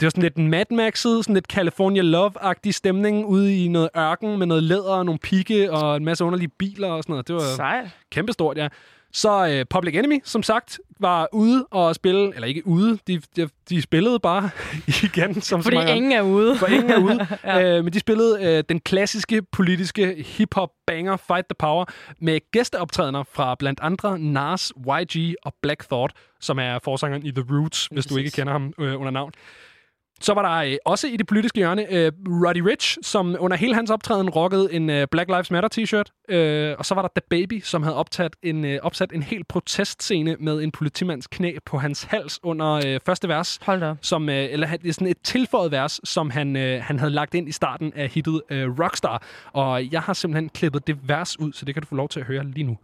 det 0.00 0.06
var 0.06 0.10
sådan 0.10 0.22
lidt 0.22 0.38
Mad 0.38 0.72
Max'et, 0.72 1.22
sådan 1.22 1.34
lidt 1.34 1.46
California 1.46 2.02
Love-agtig 2.02 2.72
stemning 2.72 3.26
ude 3.26 3.64
i 3.64 3.68
noget 3.68 3.88
ørken 3.96 4.38
med 4.38 4.46
noget 4.46 4.62
læder 4.62 4.94
og 4.94 5.04
nogle 5.04 5.18
pigge 5.18 5.72
og 5.72 5.96
en 5.96 6.04
masse 6.04 6.24
underlige 6.24 6.48
biler 6.48 6.88
og 6.88 7.02
sådan 7.02 7.12
noget. 7.12 7.28
Det 7.28 7.34
var 7.34 7.40
Sejt. 7.56 7.86
kæmpestort, 8.10 8.56
ja. 8.56 8.68
Så 9.12 9.48
øh, 9.48 9.64
Public 9.70 9.94
Enemy, 9.94 10.20
som 10.24 10.42
sagt, 10.42 10.80
var 11.00 11.28
ude 11.32 11.66
og 11.70 11.94
spille, 11.94 12.34
eller 12.34 12.48
ikke 12.48 12.66
ude, 12.66 12.98
de, 13.06 13.20
de, 13.36 13.48
de 13.68 13.82
spillede 13.82 14.20
bare 14.20 14.50
igen, 15.04 15.40
som 15.40 15.60
så 15.60 15.64
Fordi 15.64 15.76
mange 15.76 15.96
ingen 15.96 16.12
er 16.12 16.22
ude. 16.22 16.56
for 16.56 16.66
ingen 16.66 16.90
er 16.90 16.98
ude. 16.98 17.26
ja. 17.44 17.76
øh, 17.76 17.84
men 17.84 17.92
de 17.92 18.00
spillede 18.00 18.44
øh, 18.44 18.64
den 18.68 18.80
klassiske 18.80 19.42
politiske 19.42 20.24
hip-hop 20.26 20.70
banger 20.86 21.16
Fight 21.16 21.46
the 21.46 21.54
Power 21.58 21.84
med 22.20 22.40
gæsteoptrædener 22.52 23.22
fra 23.32 23.54
blandt 23.58 23.80
andre 23.82 24.18
Nas, 24.18 24.72
YG 24.76 25.34
og 25.42 25.54
Black 25.62 25.84
Thought, 25.84 26.14
som 26.40 26.58
er 26.58 26.78
forsangeren 26.84 27.26
i 27.26 27.30
The 27.30 27.44
Roots, 27.50 27.86
hvis 27.86 28.06
du 28.06 28.16
ikke 28.16 28.30
kender 28.30 28.52
ham 28.52 28.72
øh, 28.78 29.00
under 29.00 29.10
navn. 29.10 29.32
Så 30.20 30.34
var 30.34 30.42
der 30.42 30.72
øh, 30.72 30.76
også 30.84 31.06
i 31.06 31.16
det 31.16 31.26
politiske 31.26 31.56
hjørne 31.56 31.92
øh, 31.92 32.12
Roddy 32.46 32.58
Rich, 32.58 32.98
som 33.02 33.36
under 33.38 33.56
hele 33.56 33.74
hans 33.74 33.90
optræden 33.90 34.30
rockede 34.30 34.72
en 34.72 34.90
øh, 34.90 35.06
Black 35.10 35.28
Lives 35.30 35.50
Matter 35.50 35.68
t-shirt. 35.78 36.34
Øh, 36.34 36.74
og 36.78 36.84
så 36.86 36.94
var 36.94 37.02
der 37.02 37.08
The 37.16 37.22
Baby, 37.30 37.60
som 37.64 37.82
havde 37.82 37.96
optaget 37.96 38.36
en, 38.42 38.64
øh, 38.64 38.78
opsat 38.82 39.12
en 39.12 39.22
helt 39.22 39.48
protestscene 39.48 40.36
med 40.40 40.62
en 40.62 40.70
politimands 40.70 41.26
knæ 41.26 41.52
på 41.66 41.78
hans 41.78 42.02
hals 42.02 42.40
under 42.42 42.72
øh, 42.86 43.00
første 43.06 43.28
vers 43.28 43.58
Hold 43.62 43.80
da 43.80 43.94
som, 44.02 44.28
øh, 44.28 44.48
eller 44.50 44.66
han- 44.66 44.78
det 44.82 44.88
er 44.88 44.92
sådan 44.92 45.08
et 45.08 45.18
tilføjet 45.24 45.70
vers, 45.72 46.00
som 46.04 46.30
han, 46.30 46.56
øh, 46.56 46.82
han 46.82 46.98
havde 46.98 47.12
lagt 47.12 47.34
ind 47.34 47.48
i 47.48 47.52
starten 47.52 47.92
af 47.96 48.08
hittet 48.08 48.42
øh, 48.50 48.78
Rockstar. 48.80 49.22
Og 49.52 49.92
jeg 49.92 50.00
har 50.02 50.12
simpelthen 50.12 50.48
klippet 50.48 50.86
det 50.86 51.08
vers 51.08 51.40
ud, 51.40 51.52
så 51.52 51.64
det 51.64 51.74
kan 51.74 51.82
du 51.82 51.88
få 51.88 51.94
lov 51.94 52.08
til 52.08 52.20
at 52.20 52.26
høre 52.26 52.44
lige 52.44 52.64
nu. 52.64 52.76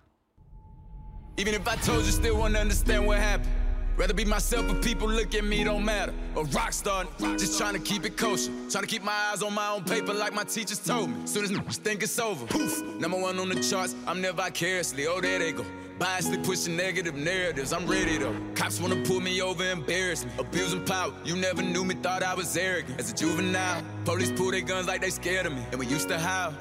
Even 1.38 1.54
if 1.54 1.60
I 1.74 1.76
told 1.86 1.98
you, 1.98 2.12
still 2.22 2.32
understand 2.60 3.06
what 3.08 3.18
happened. 3.20 3.63
Rather 3.96 4.12
be 4.12 4.24
myself, 4.24 4.66
but 4.66 4.82
people 4.82 5.08
look 5.08 5.34
at 5.36 5.44
me, 5.44 5.62
don't 5.62 5.84
matter. 5.84 6.12
A 6.36 6.42
rock 6.44 6.72
star, 6.72 7.06
just 7.38 7.58
trying 7.58 7.74
to 7.74 7.78
keep 7.78 8.04
it 8.04 8.16
kosher. 8.16 8.50
Trying 8.68 8.82
to 8.82 8.88
keep 8.88 9.04
my 9.04 9.30
eyes 9.30 9.40
on 9.42 9.54
my 9.54 9.68
own 9.68 9.84
paper, 9.84 10.12
like 10.12 10.34
my 10.34 10.42
teachers 10.42 10.80
told 10.80 11.10
me. 11.10 11.26
Soon 11.26 11.44
as 11.44 11.50
niggas 11.52 11.76
think 11.76 12.02
it's 12.02 12.18
over, 12.18 12.44
poof, 12.46 12.82
number 12.98 13.16
one 13.16 13.38
on 13.38 13.48
the 13.48 13.60
charts. 13.62 13.94
I'm 14.06 14.20
never 14.20 14.42
vicariously, 14.42 15.06
oh 15.06 15.20
there 15.20 15.38
they 15.38 15.52
go. 15.52 15.64
Biasly 15.98 16.44
pushing 16.44 16.76
negative 16.76 17.14
narratives, 17.14 17.72
I'm 17.72 17.86
ready 17.86 18.18
though. 18.18 18.34
Cops 18.56 18.80
wanna 18.80 19.00
pull 19.04 19.20
me 19.20 19.40
over, 19.40 19.64
embarrass 19.70 20.24
me. 20.24 20.32
Abusing 20.40 20.84
power, 20.84 21.12
you 21.24 21.36
never 21.36 21.62
knew 21.62 21.84
me, 21.84 21.94
thought 21.94 22.24
I 22.24 22.34
was 22.34 22.56
arrogant. 22.56 22.98
As 22.98 23.12
a 23.12 23.14
juvenile, 23.14 23.84
police 24.04 24.32
pull 24.32 24.50
their 24.50 24.62
guns 24.62 24.88
like 24.88 25.02
they 25.02 25.10
scared 25.10 25.46
of 25.46 25.52
me. 25.52 25.64
And 25.70 25.78
we 25.78 25.86
used 25.86 26.08
to 26.08 26.18
howl. 26.18 26.52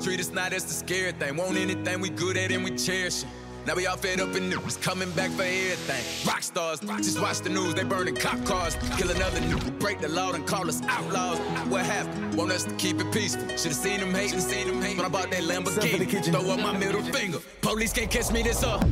Treat 0.00 0.18
us 0.18 0.32
not 0.32 0.52
as 0.52 0.64
the 0.64 0.72
scary 0.72 1.12
thing. 1.12 1.36
Want 1.36 1.56
anything 1.56 2.00
we 2.00 2.10
good 2.10 2.36
at 2.36 2.50
and 2.50 2.64
we 2.64 2.72
cherish 2.72 3.22
it. 3.22 3.28
Now 3.66 3.74
we 3.76 3.86
all 3.86 3.96
fed 3.96 4.20
up 4.20 4.34
and 4.34 4.48
news 4.50 4.76
coming 4.78 5.10
back 5.12 5.30
for 5.30 5.42
everything. 5.42 6.02
Rock 6.28 6.42
stars, 6.42 6.80
just 6.80 7.20
watch 7.20 7.40
the 7.40 7.50
news, 7.50 7.74
they 7.74 7.84
burning 7.84 8.16
cop 8.16 8.44
cars. 8.44 8.74
Kill 8.98 9.10
another 9.10 9.40
nigga, 9.40 9.78
break 9.78 10.00
the 10.00 10.08
law 10.08 10.32
and 10.32 10.46
call 10.46 10.66
us 10.68 10.80
outlaws. 10.88 11.38
What 11.72 11.84
happened? 11.86 12.34
Want 12.38 12.50
us 12.52 12.64
to 12.64 12.74
keep 12.76 12.96
it 13.00 13.12
peaceful. 13.12 13.46
Should've 13.60 13.74
seen 13.86 14.00
them 14.00 14.14
hate, 14.14 14.30
should've 14.30 14.42
seen 14.54 14.66
them 14.68 14.80
hate. 14.82 14.96
When 14.96 15.06
I 15.06 15.12
bought 15.16 15.30
that 15.30 15.42
Lamborghini, 15.50 16.06
throw 16.32 16.50
up 16.54 16.60
my 16.60 16.72
middle 16.84 17.02
finger. 17.02 17.38
Police 17.62 17.92
can't 17.92 18.10
catch 18.10 18.30
me 18.32 18.42
this 18.42 18.62
up. 18.62 18.82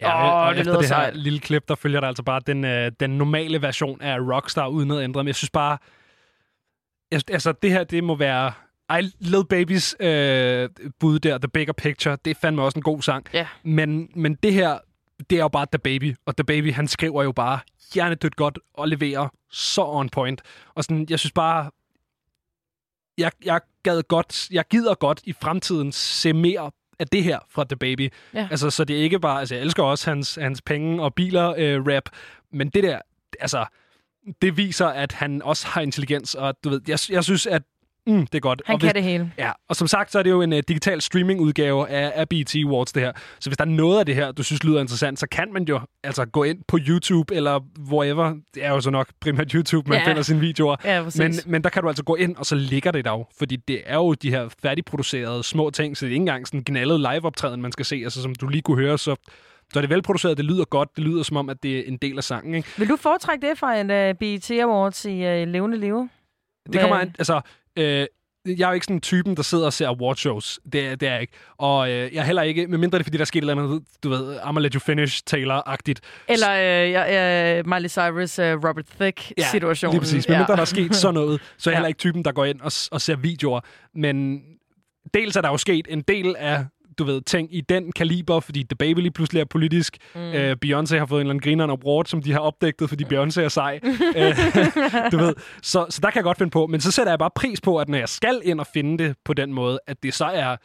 Ja, 0.00 0.42
Åh, 0.42 0.46
og 0.48 0.54
det 0.54 0.60
efter 0.60 0.72
det 0.72 0.80
her 0.82 0.86
sejt. 0.88 1.16
lille 1.16 1.40
klip, 1.40 1.68
der 1.68 1.74
følger 1.74 2.00
der 2.00 2.08
altså 2.08 2.22
bare 2.22 2.40
den, 2.46 2.64
øh, 2.64 2.92
den 3.00 3.10
normale 3.10 3.62
version 3.62 4.00
af 4.02 4.18
Rockstar 4.18 4.66
uden 4.66 4.88
noget 4.88 5.04
ændret. 5.04 5.24
Men 5.24 5.26
jeg 5.28 5.34
synes 5.34 5.50
bare, 5.50 5.78
altså 7.12 7.52
det 7.62 7.70
her, 7.70 7.84
det 7.84 8.04
må 8.04 8.14
være... 8.16 8.52
Ej, 8.88 9.02
Lil 9.18 9.46
Babys 9.50 9.96
øh, 10.00 10.68
bud 11.00 11.18
der, 11.18 11.38
The 11.38 11.48
Bigger 11.48 11.72
Picture, 11.72 12.16
det 12.24 12.30
er 12.30 12.34
fandme 12.34 12.62
også 12.62 12.78
en 12.78 12.82
god 12.82 13.02
sang. 13.02 13.26
Ja. 13.32 13.46
Men, 13.62 14.10
men 14.14 14.34
det 14.34 14.52
her, 14.52 14.78
det 15.30 15.36
er 15.38 15.42
jo 15.42 15.48
bare 15.48 15.66
The 15.72 15.78
Baby. 15.78 16.14
Og 16.26 16.36
The 16.36 16.44
Baby, 16.44 16.72
han 16.72 16.88
skriver 16.88 17.22
jo 17.22 17.32
bare 17.32 17.60
hjernedødt 17.94 18.36
godt 18.36 18.58
og 18.74 18.88
leverer 18.88 19.28
så 19.50 19.84
on 19.84 20.08
point. 20.08 20.42
Og 20.74 20.84
sådan, 20.84 21.06
jeg 21.10 21.18
synes 21.18 21.32
bare, 21.32 21.70
jeg, 23.18 23.32
jeg 23.44 23.60
gad 23.82 24.02
godt, 24.02 24.50
jeg 24.50 24.64
gider 24.70 24.94
godt 24.94 25.20
i 25.24 25.32
fremtiden 25.32 25.92
se 25.92 26.32
mere 26.32 26.70
af 26.98 27.06
det 27.06 27.24
her 27.24 27.38
fra 27.50 27.64
The 27.64 27.76
Baby. 27.76 28.12
Ja. 28.34 28.48
Altså, 28.50 28.70
så 28.70 28.84
det 28.84 28.98
er 28.98 29.02
ikke 29.02 29.20
bare, 29.20 29.40
altså 29.40 29.54
jeg 29.54 29.62
elsker 29.62 29.82
også 29.82 30.10
hans, 30.10 30.34
hans 30.34 30.62
penge 30.62 31.02
og 31.02 31.14
biler 31.14 31.54
øh, 31.58 31.86
rap, 31.86 32.08
men 32.52 32.68
det 32.68 32.82
der, 32.82 32.98
altså, 33.40 33.66
det 34.42 34.56
viser, 34.56 34.86
at 34.86 35.12
han 35.12 35.42
også 35.42 35.66
har 35.66 35.80
intelligens, 35.80 36.34
og 36.34 36.54
du 36.64 36.68
ved, 36.68 36.80
jeg, 36.88 36.98
jeg 37.10 37.24
synes, 37.24 37.46
at 37.46 37.62
mm, 38.06 38.26
det 38.26 38.34
er 38.34 38.40
godt. 38.40 38.62
Han 38.66 38.74
og 38.74 38.80
kan 38.80 38.94
det 38.94 39.02
hele. 39.02 39.32
Ja, 39.38 39.50
og 39.68 39.76
som 39.76 39.88
sagt, 39.88 40.12
så 40.12 40.18
er 40.18 40.22
det 40.22 40.30
jo 40.30 40.42
en 40.42 40.52
uh, 40.52 40.58
digital 40.68 41.00
streaming-udgave 41.00 41.88
af, 41.88 42.12
af 42.14 42.28
BET 42.28 42.54
Awards, 42.64 42.92
det 42.92 43.02
her. 43.02 43.12
Så 43.40 43.50
hvis 43.50 43.56
der 43.56 43.64
er 43.64 43.68
noget 43.68 43.98
af 43.98 44.06
det 44.06 44.14
her, 44.14 44.32
du 44.32 44.42
synes 44.42 44.64
lyder 44.64 44.80
interessant, 44.80 45.18
så 45.18 45.26
kan 45.30 45.52
man 45.52 45.64
jo 45.64 45.80
altså 46.04 46.24
gå 46.24 46.42
ind 46.44 46.58
på 46.68 46.78
YouTube 46.88 47.34
eller 47.34 47.60
wherever. 47.92 48.34
Det 48.54 48.64
er 48.64 48.70
jo 48.70 48.80
så 48.80 48.90
nok 48.90 49.08
primært 49.20 49.52
YouTube, 49.52 49.90
man 49.90 49.98
Ja. 50.00 50.08
finder 50.08 50.22
sine 50.22 50.40
videoer. 50.40 50.76
Ja, 50.84 51.02
præcis. 51.02 51.18
men, 51.20 51.34
men 51.46 51.64
der 51.64 51.70
kan 51.70 51.82
du 51.82 51.88
altså 51.88 52.04
gå 52.04 52.14
ind, 52.14 52.36
og 52.36 52.46
så 52.46 52.54
ligger 52.54 52.90
det 52.90 53.04
der 53.04 53.10
jo. 53.10 53.26
Fordi 53.38 53.56
det 53.56 53.82
er 53.86 53.94
jo 53.94 54.14
de 54.14 54.30
her 54.30 54.48
færdigproducerede 54.62 55.42
små 55.42 55.70
ting, 55.70 55.96
så 55.96 56.06
det 56.06 56.10
er 56.10 56.14
ikke 56.14 56.20
engang 56.22 56.46
sådan 56.46 56.60
en 56.60 56.64
knaldet 56.64 57.00
live-optræden, 57.00 57.62
man 57.62 57.72
skal 57.72 57.84
se. 57.84 57.96
Altså 58.04 58.22
som 58.22 58.34
du 58.34 58.48
lige 58.48 58.62
kunne 58.62 58.76
høre, 58.82 58.98
så, 58.98 59.16
så 59.72 59.78
er 59.78 59.80
det 59.80 59.90
velproduceret, 59.90 60.36
det 60.36 60.44
lyder 60.44 60.64
godt, 60.64 60.88
det 60.96 61.04
lyder 61.04 61.22
som 61.22 61.36
om, 61.36 61.48
at 61.48 61.62
det 61.62 61.78
er 61.78 61.82
en 61.86 61.96
del 61.96 62.16
af 62.18 62.24
sangen. 62.24 62.54
Ikke? 62.54 62.68
Vil 62.78 62.88
du 62.88 62.96
foretrække 62.96 63.48
det 63.48 63.58
fra 63.58 63.76
en 63.76 64.10
uh, 64.10 64.18
BET 64.18 64.50
Awards 64.50 65.04
i 65.04 65.08
uh, 65.08 65.48
Levende 65.48 65.78
Live? 65.78 66.08
Det 66.72 66.80
kommer 66.80 66.96
an, 66.96 67.14
altså, 67.18 67.40
øh, 67.78 68.06
jeg 68.46 68.64
er 68.64 68.68
jo 68.68 68.74
ikke 68.74 68.84
sådan 68.84 68.96
en 68.96 69.00
typen, 69.00 69.36
der 69.36 69.42
sidder 69.42 69.66
og 69.66 69.72
ser 69.72 69.88
awardshows. 69.88 70.60
Det, 70.72 70.86
er- 70.86 70.94
det 70.96 71.08
er 71.08 71.12
jeg 71.12 71.20
ikke. 71.20 71.32
Og 71.58 71.90
øh, 71.90 72.14
jeg 72.14 72.20
er 72.20 72.24
heller 72.24 72.42
ikke, 72.42 72.66
medmindre 72.66 72.98
det 72.98 73.02
er, 73.02 73.04
fordi 73.04 73.16
der 73.16 73.22
er 73.22 73.26
sket 73.26 73.44
et 73.44 73.50
eller 73.50 73.62
andet, 73.64 73.82
du 74.02 74.08
ved, 74.08 74.36
I'm 74.40 74.58
let 74.58 74.72
you 74.72 74.80
finish, 74.80 75.22
Taylor-agtigt. 75.30 75.98
Eller 76.28 76.52
ja, 76.52 77.60
uh, 77.60 77.66
Miley 77.68 77.88
Cyrus, 77.88 78.38
uh, 78.38 78.44
Robert 78.44 78.84
Thicke-situationen. 79.00 79.92
lige 79.92 80.00
præcis. 80.00 80.28
Medmindre 80.28 80.52
Ja. 80.52 80.56
der 80.56 80.60
er 80.60 80.64
sket 80.64 80.94
sådan 80.96 81.14
noget, 81.20 81.40
så 81.58 81.70
er 81.70 81.72
jeg 81.72 81.76
Ja. 81.76 81.78
heller 81.78 81.88
ikke 81.88 81.98
typen, 81.98 82.24
der 82.24 82.32
går 82.32 82.44
ind 82.44 82.60
og, 82.60 82.72
og 82.92 83.00
ser 83.00 83.16
videoer. 83.16 83.60
Men 83.94 84.42
dels 85.14 85.36
er 85.36 85.40
der 85.40 85.48
jo 85.48 85.56
sket 85.56 85.86
en 85.90 86.00
del 86.00 86.36
af 86.38 86.64
du 86.98 87.04
ved, 87.04 87.20
ting 87.22 87.54
i 87.54 87.60
den 87.60 87.92
kaliber, 87.92 88.40
fordi 88.40 88.62
The 88.62 88.76
Baby 88.76 88.98
lige 88.98 89.10
pludselig 89.10 89.40
er 89.40 89.44
politisk. 89.44 89.96
Mm. 90.14 90.20
Øh, 90.20 90.56
Beyoncé 90.64 90.96
har 90.96 91.06
fået 91.06 91.20
en 91.20 91.26
eller 91.26 91.30
anden 91.34 91.40
grineren 91.40 91.70
award, 91.70 92.06
som 92.06 92.22
de 92.22 92.32
har 92.32 92.38
opdægtet, 92.38 92.88
fordi 92.88 93.04
Beyoncé 93.04 93.40
er 93.40 93.48
sej. 93.48 93.80
Øh, 94.16 94.36
du 95.12 95.16
ved, 95.16 95.34
så, 95.62 95.86
så 95.90 96.00
der 96.02 96.10
kan 96.10 96.16
jeg 96.16 96.24
godt 96.24 96.38
finde 96.38 96.50
på. 96.50 96.66
Men 96.66 96.80
så 96.80 96.90
sætter 96.90 97.12
jeg 97.12 97.18
bare 97.18 97.30
pris 97.34 97.60
på, 97.60 97.76
at 97.78 97.88
når 97.88 97.98
jeg 97.98 98.08
skal 98.08 98.40
ind 98.44 98.60
og 98.60 98.66
finde 98.66 99.04
det 99.04 99.16
på 99.24 99.34
den 99.34 99.52
måde, 99.52 99.78
at 99.86 100.02
det 100.02 100.14
så 100.14 100.24
er 100.24 100.56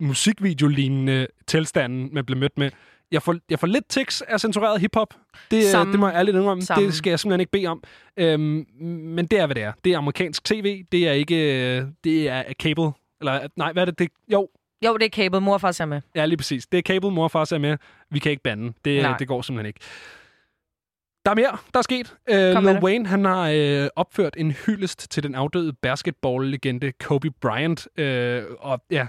musikvideolignende 0.00 1.26
tilstanden, 1.46 2.08
man 2.12 2.24
bliver 2.24 2.38
mødt 2.38 2.58
med. 2.58 2.70
Jeg 3.12 3.22
får, 3.22 3.36
jeg 3.50 3.58
får 3.58 3.66
lidt 3.66 3.88
tics 3.88 4.22
af 4.22 4.40
censureret 4.40 4.80
hiphop. 4.80 5.14
Det, 5.50 5.56
øh, 5.56 5.62
Samme. 5.62 5.92
det 5.92 6.00
må 6.00 6.08
jeg 6.08 6.16
ærligt 6.16 6.36
indrømme. 6.36 6.62
Samme. 6.62 6.86
Det 6.86 6.94
skal 6.94 7.10
jeg 7.10 7.20
simpelthen 7.20 7.40
ikke 7.40 7.52
bede 7.52 7.66
om. 7.66 7.82
Øhm, 8.16 8.66
men 8.86 9.26
det 9.26 9.38
er, 9.38 9.46
hvad 9.46 9.54
det 9.54 9.62
er. 9.62 9.72
Det 9.84 9.92
er 9.92 9.98
amerikansk 9.98 10.44
tv. 10.44 10.84
Det 10.92 11.08
er 11.08 11.12
ikke... 11.12 11.76
øh, 11.78 11.84
Det 12.04 12.28
er 12.28 12.42
cable. 12.62 12.92
Eller 13.20 13.48
nej, 13.56 13.72
hvad 13.72 13.82
er 13.82 13.84
det? 13.86 13.98
det 13.98 14.08
jo, 14.32 14.48
Jo, 14.84 14.96
det 14.96 15.04
er 15.04 15.08
Cable. 15.08 15.40
Mor 15.40 15.54
og 15.54 15.60
far 15.60 15.72
ser 15.72 15.84
med. 15.84 16.00
Ja, 16.14 16.24
lige 16.26 16.36
præcis. 16.36 16.66
Det 16.66 16.78
er 16.78 16.82
cable, 16.82 17.10
mor 17.10 17.24
og 17.24 17.30
far 17.30 17.52
er 17.54 17.58
med. 17.58 17.76
Vi 18.10 18.18
kan 18.18 18.30
ikke 18.30 18.42
bande. 18.42 18.72
Det, 18.84 19.02
Nej. 19.02 19.16
det 19.18 19.28
går 19.28 19.42
simpelthen 19.42 19.66
ikke. 19.66 19.80
Der 21.24 21.30
er 21.30 21.34
mere, 21.34 21.56
der 21.74 21.78
er 21.78 21.82
sket. 21.82 22.16
Uh, 22.30 22.64
Lil. 22.64 22.82
Wayne 22.82 23.06
han 23.06 23.24
har 23.24 23.52
uh, 23.82 23.88
opført 23.96 24.34
en 24.36 24.50
hyldest 24.52 25.10
til 25.10 25.22
den 25.22 25.34
afdøde 25.34 25.72
basketball-legende 25.72 26.92
Kobe 26.92 27.30
Bryant. 27.30 27.88
Uh, 28.00 28.54
og 28.58 28.80
ja, 28.90 29.06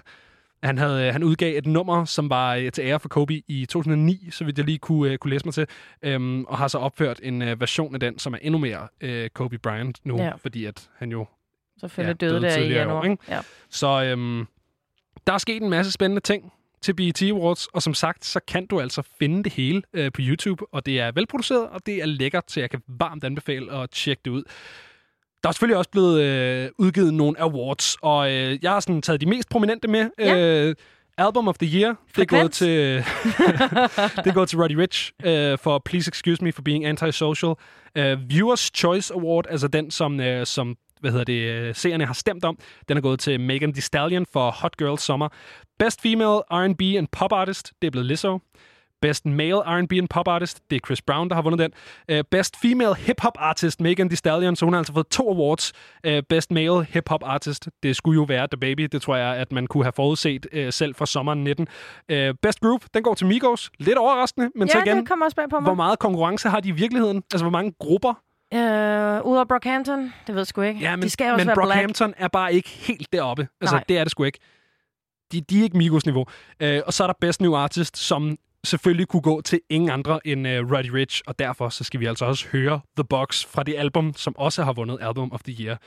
han, 0.64 0.78
havde, 0.78 1.12
han 1.12 1.24
udgav 1.24 1.58
et 1.58 1.66
nummer, 1.66 2.06
som 2.06 2.30
var 2.30 2.58
uh, 2.58 2.70
til 2.74 2.82
ære 2.84 3.00
for 3.00 3.10
Kobe 3.10 3.34
i 3.48 3.66
2009, 3.70 4.28
så 4.32 4.44
vidt 4.46 4.58
jeg 4.58 4.66
lige 4.66 4.78
kunne, 4.78 5.12
uh, 5.12 5.18
kunne 5.18 5.32
læse 5.32 5.46
mig 5.46 5.54
til. 5.54 5.68
Um, 6.16 6.46
og 6.46 6.58
har 6.58 6.68
så 6.68 6.78
opført 6.78 7.20
en 7.24 7.42
uh, 7.42 7.60
version 7.62 7.94
af 7.94 8.00
den, 8.00 8.20
som 8.20 8.34
er 8.34 8.38
endnu 8.42 8.58
mere 8.60 8.88
uh, 9.04 9.28
Kobe 9.34 9.58
Bryant 9.58 10.00
nu, 10.06 10.18
Ja. 10.22 10.32
fordi 10.36 10.66
at 10.66 10.90
han 10.98 11.12
jo 11.12 11.28
Selvfølgelig 11.80 12.22
Ja, 12.22 12.28
døde 12.28 12.40
døde 12.42 12.52
der 12.52 12.58
i 12.58 12.68
i 12.68 12.74
år, 12.74 12.78
januar. 12.80 13.04
ikke? 13.04 13.18
ja. 13.30 13.40
så 13.70 14.04
øhm, 14.04 14.46
der 15.28 15.34
er 15.34 15.38
sket 15.38 15.64
en 15.64 15.70
masse 15.70 15.92
spændende 15.92 16.22
ting 16.22 16.54
til 16.82 16.94
BET 16.94 17.22
Awards, 17.22 17.68
og 17.68 17.82
som 17.82 17.94
sagt, 17.94 18.26
så 18.26 18.40
kan 18.48 18.68
du 18.68 18.80
altså 18.80 19.02
finde 19.20 19.44
det 19.44 19.54
hele 19.54 19.82
øh, 19.94 20.12
på 20.12 20.22
YouTube, 20.22 20.66
og 20.72 20.86
det 20.86 21.00
er 21.00 21.12
velproduceret, 21.12 21.70
og 21.70 21.86
det 21.86 21.96
er 21.96 22.06
lækkert, 22.06 22.52
så 22.52 22.60
jeg 22.60 22.70
kan 22.70 22.82
varmt 22.88 23.24
anbefale 23.24 23.74
at 23.74 23.90
tjekke 23.92 24.22
det 24.26 24.32
ud. 24.32 24.44
Der 25.44 25.50
er 25.50 25.54
selvfølgelig 25.54 25.78
også 25.78 25.90
blevet 25.90 26.22
øh, 26.22 26.70
udgivet 26.78 27.14
nogle 27.14 27.42
awards, 27.42 27.98
og 28.02 28.32
øh, 28.32 28.60
jeg 28.62 28.72
har 28.72 28.80
sådan 28.80 29.02
taget 29.02 29.22
de 29.22 29.26
mest 29.26 29.50
prominente 29.50 29.88
med. 29.88 30.10
Ja. 30.20 30.38
Øh, 30.38 30.76
Album 31.18 31.48
of 31.48 31.58
the 31.58 31.80
Year, 31.80 31.96
det 32.16 32.22
er 32.22 32.26
gået 32.26 32.40
Frekvens. 32.40 32.58
til, 32.58 34.24
det 34.26 34.34
gået 34.34 34.50
til 34.50 34.60
Roddy 34.60 34.72
Rich 34.72 35.12
øh, 35.24 35.58
for 35.58 35.82
Please 35.86 36.10
Excuse 36.10 36.44
Me 36.44 36.52
for 36.52 36.62
Being 36.62 36.86
Antisocial. 36.86 37.56
Uh, 38.00 38.30
Viewers 38.30 38.72
Choice 38.76 39.14
Award, 39.14 39.46
altså 39.50 39.68
den, 39.68 39.92
som, 39.92 40.20
øh, 40.20 40.46
som 40.46 40.76
hvad 41.00 41.12
hedder 41.12 41.26
det, 41.26 41.42
øh, 41.42 41.76
seerne 41.76 42.06
har 42.06 42.14
stemt 42.14 42.46
om, 42.46 42.58
den 42.88 42.98
er 42.98 43.02
gået 43.02 43.20
til 43.20 43.40
Megan 43.40 43.74
Thee 43.74 43.82
Stallion 43.82 44.26
for 44.34 44.52
Hot 44.52 44.78
Girl 44.78 44.98
Summer. 44.98 45.30
Best 45.80 46.02
Female 46.02 46.42
R&B 46.52 46.82
and 46.82 47.08
Pop 47.12 47.32
Artist, 47.32 47.74
det 47.82 47.88
er 47.88 47.92
blevet 47.92 48.06
Lizzo. 48.06 48.40
Best 49.02 49.26
Male 49.26 49.62
R&B 49.62 49.92
and 49.92 50.08
Pop 50.10 50.28
Artist, 50.28 50.62
det 50.70 50.76
er 50.76 50.80
Chris 50.86 51.02
Brown, 51.02 51.30
der 51.30 51.36
har 51.36 51.42
vundet 51.42 51.60
den. 51.60 51.72
Uh, 52.18 52.24
Best 52.32 52.56
Female 52.62 52.96
Hip 52.96 53.22
Hop 53.22 53.34
Artist, 53.40 53.82
Megan 53.82 54.10
Thee 54.10 54.18
Stallion, 54.18 54.56
så 54.56 54.66
hun 54.66 54.74
har 54.74 54.78
altså 54.78 54.94
fået 54.94 55.08
to 55.08 55.30
awards. 55.30 55.74
Uh, 56.08 56.14
Best 56.30 56.52
Male 56.52 56.84
Hip 56.84 57.10
Hop 57.10 57.24
Artist, 57.24 57.70
det 57.84 57.96
skulle 57.96 58.16
jo 58.16 58.24
være 58.24 58.48
The 58.48 58.58
Baby, 58.58 58.84
det 58.84 59.02
tror 59.02 59.16
jeg, 59.16 59.36
at 59.36 59.52
man 59.52 59.68
kunne 59.68 59.84
have 59.84 59.94
forudset 59.96 60.48
uh, 60.54 60.70
selv 60.70 60.96
fra 60.96 61.06
sommeren 61.06 61.44
19. 61.44 61.68
Uh, 62.12 62.18
Best 62.42 62.60
Group, 62.60 62.86
den 62.94 63.04
går 63.04 63.14
til 63.14 63.28
Migos. 63.28 63.72
Lidt 63.80 63.98
overraskende, 63.98 64.50
men 64.56 64.68
så 64.68 64.78
ja, 64.78 64.84
igen, 64.84 64.98
det 64.98 65.08
kommer 65.08 65.26
også 65.26 65.36
bag 65.36 65.50
på 65.50 65.60
mig. 65.60 65.64
hvor 65.64 65.76
meget 65.76 66.00
konkurrence 66.00 66.50
har 66.50 66.60
de 66.60 66.70
i 66.70 66.72
virkeligheden? 66.72 67.24
Altså, 67.34 67.44
hvor 67.44 67.52
mange 67.52 67.74
grupper? 67.80 68.14
Øh, 68.54 69.26
Udover 69.26 69.46
Brockhampton, 69.46 70.14
det 70.28 70.36
ved 70.36 70.38
jeg 70.38 70.48
sgu 70.48 70.62
ikke. 70.62 70.80
Ja, 70.80 70.96
men, 70.96 71.04
de 71.04 71.10
skal 71.10 71.32
også 71.32 71.38
men 71.38 71.48
være 71.48 71.56
black. 71.56 71.68
Brockhampton 71.68 72.14
er 72.18 72.28
bare 72.28 72.54
ikke 72.54 72.70
helt 72.70 73.14
deroppe. 73.14 73.48
Altså, 73.62 73.76
Nej. 73.76 73.84
det 73.90 73.98
er 73.98 74.04
det 74.04 74.12
sgu 74.12 74.24
ikke. 74.24 74.40
De, 75.32 75.42
de 75.42 75.60
er 75.60 75.64
ikke 75.64 75.78
Migos-niveau. 75.78 76.26
Øh, 76.60 76.82
og 76.86 76.94
så 76.94 77.04
er 77.04 77.08
der 77.08 77.14
Best 77.22 77.42
New 77.42 77.56
Artist, 77.56 77.98
som 77.98 78.38
selvfølgelig 78.64 79.08
kunne 79.08 79.22
gå 79.22 79.42
til 79.42 79.60
ingen 79.70 79.90
andre 79.90 80.20
end 80.28 80.48
uh, 80.48 80.54
Roddy 80.54 80.90
Rich, 80.90 81.22
og 81.28 81.40
derfor 81.40 81.70
så 81.70 81.84
skal 81.84 82.00
vi 82.00 82.06
altså 82.06 82.26
også 82.26 82.48
høre 82.48 82.80
The 82.98 83.04
Box 83.04 83.46
fra 83.46 83.64
det 83.64 83.76
album, 83.78 84.14
som 84.16 84.38
også 84.38 84.64
har 84.64 84.74
vundet 84.74 84.98
Album 85.02 85.32
of 85.32 85.40
the 85.44 85.64
Year. 85.64 85.78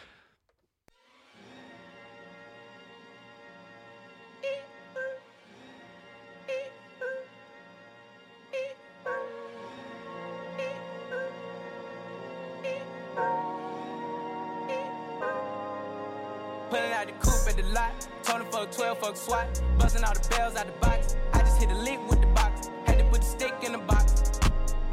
Told 18.22 18.42
him 18.42 18.46
fuck 18.53 18.70
12, 18.70 18.98
fuck 18.98 19.16
SWAT. 19.16 19.62
Busting 19.78 20.05
all 20.05 20.14
the 20.14 20.28
bells 20.28 20.57
out 20.57 20.66
the 20.66 20.72
box. 20.80 21.16
I 21.32 21.40
just 21.40 21.61
hit 21.61 21.70
a 21.70 21.74
lick 21.74 22.01
with 22.09 22.20
the 22.20 22.26
box. 22.28 22.70
Had 22.86 22.98
to 22.98 23.05
put 23.05 23.20
the 23.20 23.26
stick 23.26 23.55
in 23.62 23.72
the 23.72 23.78
box. 23.78 24.40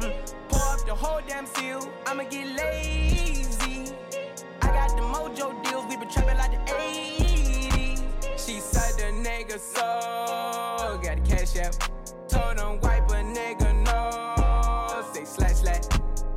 Mm. 0.00 0.12
Pour 0.48 0.60
up 0.60 0.84
the 0.86 0.94
whole 0.94 1.20
damn 1.26 1.46
seal. 1.46 1.90
I'ma 2.06 2.24
get 2.24 2.46
lazy. 2.56 3.92
I 4.62 4.66
got 4.66 4.90
the 4.96 5.02
mojo 5.02 5.62
deals. 5.64 5.86
We 5.88 5.96
been 5.96 6.08
trapping 6.08 6.38
like 6.38 6.52
the 6.52 6.72
80s. 6.72 8.02
She 8.36 8.60
said 8.60 8.94
the 8.96 9.28
nigga 9.28 9.58
so. 9.58 11.00
Got 11.02 11.24
the 11.24 11.36
cash 11.36 11.56
out. 11.58 11.76
Told 12.28 12.58
him 12.58 12.80
wipe 12.80 13.08
a 13.10 13.22
nigga 13.22 13.74
no. 13.84 15.12
Say 15.12 15.24
slash 15.24 15.56
slash. 15.56 15.84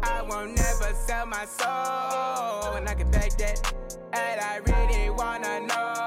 I 0.04 0.22
won't 0.24 0.56
never 0.56 0.94
sell 0.94 1.26
my 1.26 1.46
soul. 1.46 2.76
And 2.76 2.88
I 2.88 2.96
can 2.96 3.10
back 3.12 3.38
that. 3.38 3.74
And 4.14 4.42
I 4.42 4.58
really 4.58 5.10
wanna 5.10 5.62
know 5.62 6.01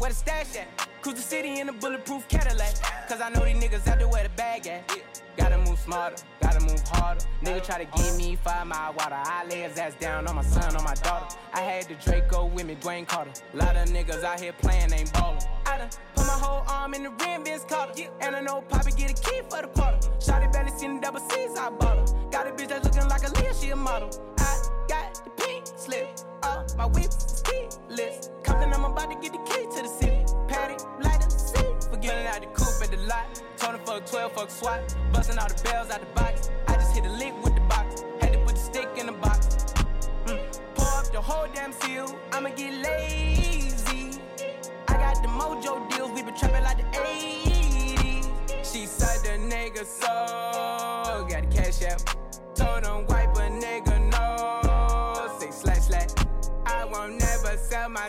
where 0.00 0.10
the 0.10 0.16
stash 0.16 0.56
at. 0.56 0.88
Cruise 1.02 1.16
the 1.16 1.22
city 1.22 1.60
in 1.60 1.68
a 1.68 1.72
bulletproof 1.72 2.26
Cadillac. 2.28 2.74
Cause 3.08 3.20
I 3.20 3.28
know 3.28 3.44
these 3.44 3.56
niggas 3.56 3.86
out 3.86 3.98
there 3.98 4.08
where 4.08 4.24
the 4.24 4.30
bag 4.30 4.66
at. 4.66 4.90
Gotta 5.36 5.58
move 5.58 5.78
smarter, 5.78 6.22
gotta 6.42 6.60
move 6.60 6.80
harder. 6.88 7.24
Nigga 7.42 7.64
try 7.64 7.84
to 7.84 8.02
give 8.02 8.16
me 8.16 8.36
five 8.36 8.66
mile 8.66 8.92
water. 8.94 9.16
I 9.16 9.44
lay 9.48 9.60
his 9.60 9.78
ass 9.78 9.94
down 10.00 10.26
on 10.26 10.34
my 10.34 10.42
son, 10.42 10.74
on 10.76 10.84
my 10.84 10.94
daughter. 10.94 11.36
I 11.52 11.60
had 11.60 11.84
the 11.84 11.94
Draco 11.94 12.46
with 12.46 12.66
me, 12.66 12.76
Dwayne 12.76 13.06
Carter. 13.06 13.32
Lot 13.54 13.76
of 13.76 13.88
niggas 13.88 14.24
out 14.24 14.40
here 14.40 14.52
playing, 14.52 14.92
ain't 14.92 15.12
ballin'. 15.12 15.38
I 15.66 15.78
done 15.78 15.90
put 16.14 16.26
my 16.26 16.32
whole 16.32 16.64
arm 16.66 16.94
in 16.94 17.04
the 17.04 17.10
rim, 17.10 17.44
Vince 17.44 17.64
Carter. 17.68 18.10
And 18.20 18.34
I 18.34 18.40
know 18.40 18.62
Poppy 18.62 18.92
get 18.92 19.10
a 19.10 19.22
key 19.22 19.42
for 19.48 19.62
the 19.62 19.68
quarter. 19.68 19.98
Shotty 20.18 20.52
barely 20.52 20.72
seen 20.72 20.96
the 20.96 21.00
double 21.00 21.20
C's, 21.20 21.56
I 21.58 21.70
bought 21.70 22.08
her. 22.08 22.28
Got 22.30 22.46
a 22.48 22.50
bitch 22.50 22.68
that's 22.68 22.84
looking 22.84 23.08
like 23.08 23.26
a 23.26 23.32
Leah, 23.40 23.54
she 23.54 23.70
a 23.70 23.76
model. 23.76 24.10
I 24.38 24.62
got 24.88 25.24
the 25.24 25.30
my 26.76 26.86
whip 26.86 27.10
keyless. 27.44 28.30
Compton, 28.42 28.72
I'm 28.72 28.84
about 28.84 29.10
to 29.10 29.16
get 29.20 29.32
the 29.32 29.38
key 29.50 29.64
to 29.76 29.82
the 29.82 29.88
city. 29.88 30.24
Patty, 30.48 30.82
light 31.02 31.22
up, 31.22 31.30
see. 31.30 31.58
Forgetting 31.90 32.26
out 32.26 32.40
the 32.40 32.46
coupe 32.48 32.82
at 32.82 32.90
the 32.90 32.96
lot. 33.06 33.42
Told 33.56 33.74
him 33.74 33.80
fuck 33.84 34.06
12, 34.06 34.32
fuck 34.32 34.50
SWAT. 34.50 34.96
Busting 35.12 35.38
all 35.38 35.48
the 35.48 35.62
bells 35.62 35.90
out 35.90 36.00
the 36.00 36.06
box. 36.20 36.50
I 36.66 36.74
just 36.74 36.94
hit 36.94 37.04
a 37.04 37.10
lick 37.10 37.34
with 37.44 37.54
the 37.54 37.60
box. 37.62 38.04
Had 38.20 38.32
to 38.32 38.38
put 38.40 38.54
the 38.54 38.60
stick 38.60 38.88
in 38.96 39.06
the 39.06 39.12
box. 39.12 39.56
Mm. 40.26 40.60
Pour 40.74 40.88
up 40.98 41.12
the 41.12 41.20
whole 41.20 41.46
damn 41.54 41.72
seal. 41.72 42.14
I'ma 42.32 42.50
get 42.50 42.72
lazy. 42.74 44.20
I 44.88 44.94
got 44.94 45.22
the 45.22 45.28
mojo 45.28 45.88
deals. 45.90 46.10
We 46.12 46.22
been 46.22 46.34
trapping 46.34 46.64
like 46.64 46.78
the 46.78 46.98
80s. 46.98 48.28
She 48.64 48.86
said 48.86 49.20
the 49.22 49.38
nigga 49.54 49.84
so. 49.84 51.26
Got 51.28 51.50
the 51.50 51.56
cash 51.56 51.82
out. 51.82 52.02
Told 52.54 52.84
him 52.84 53.06
wipe 53.06 53.19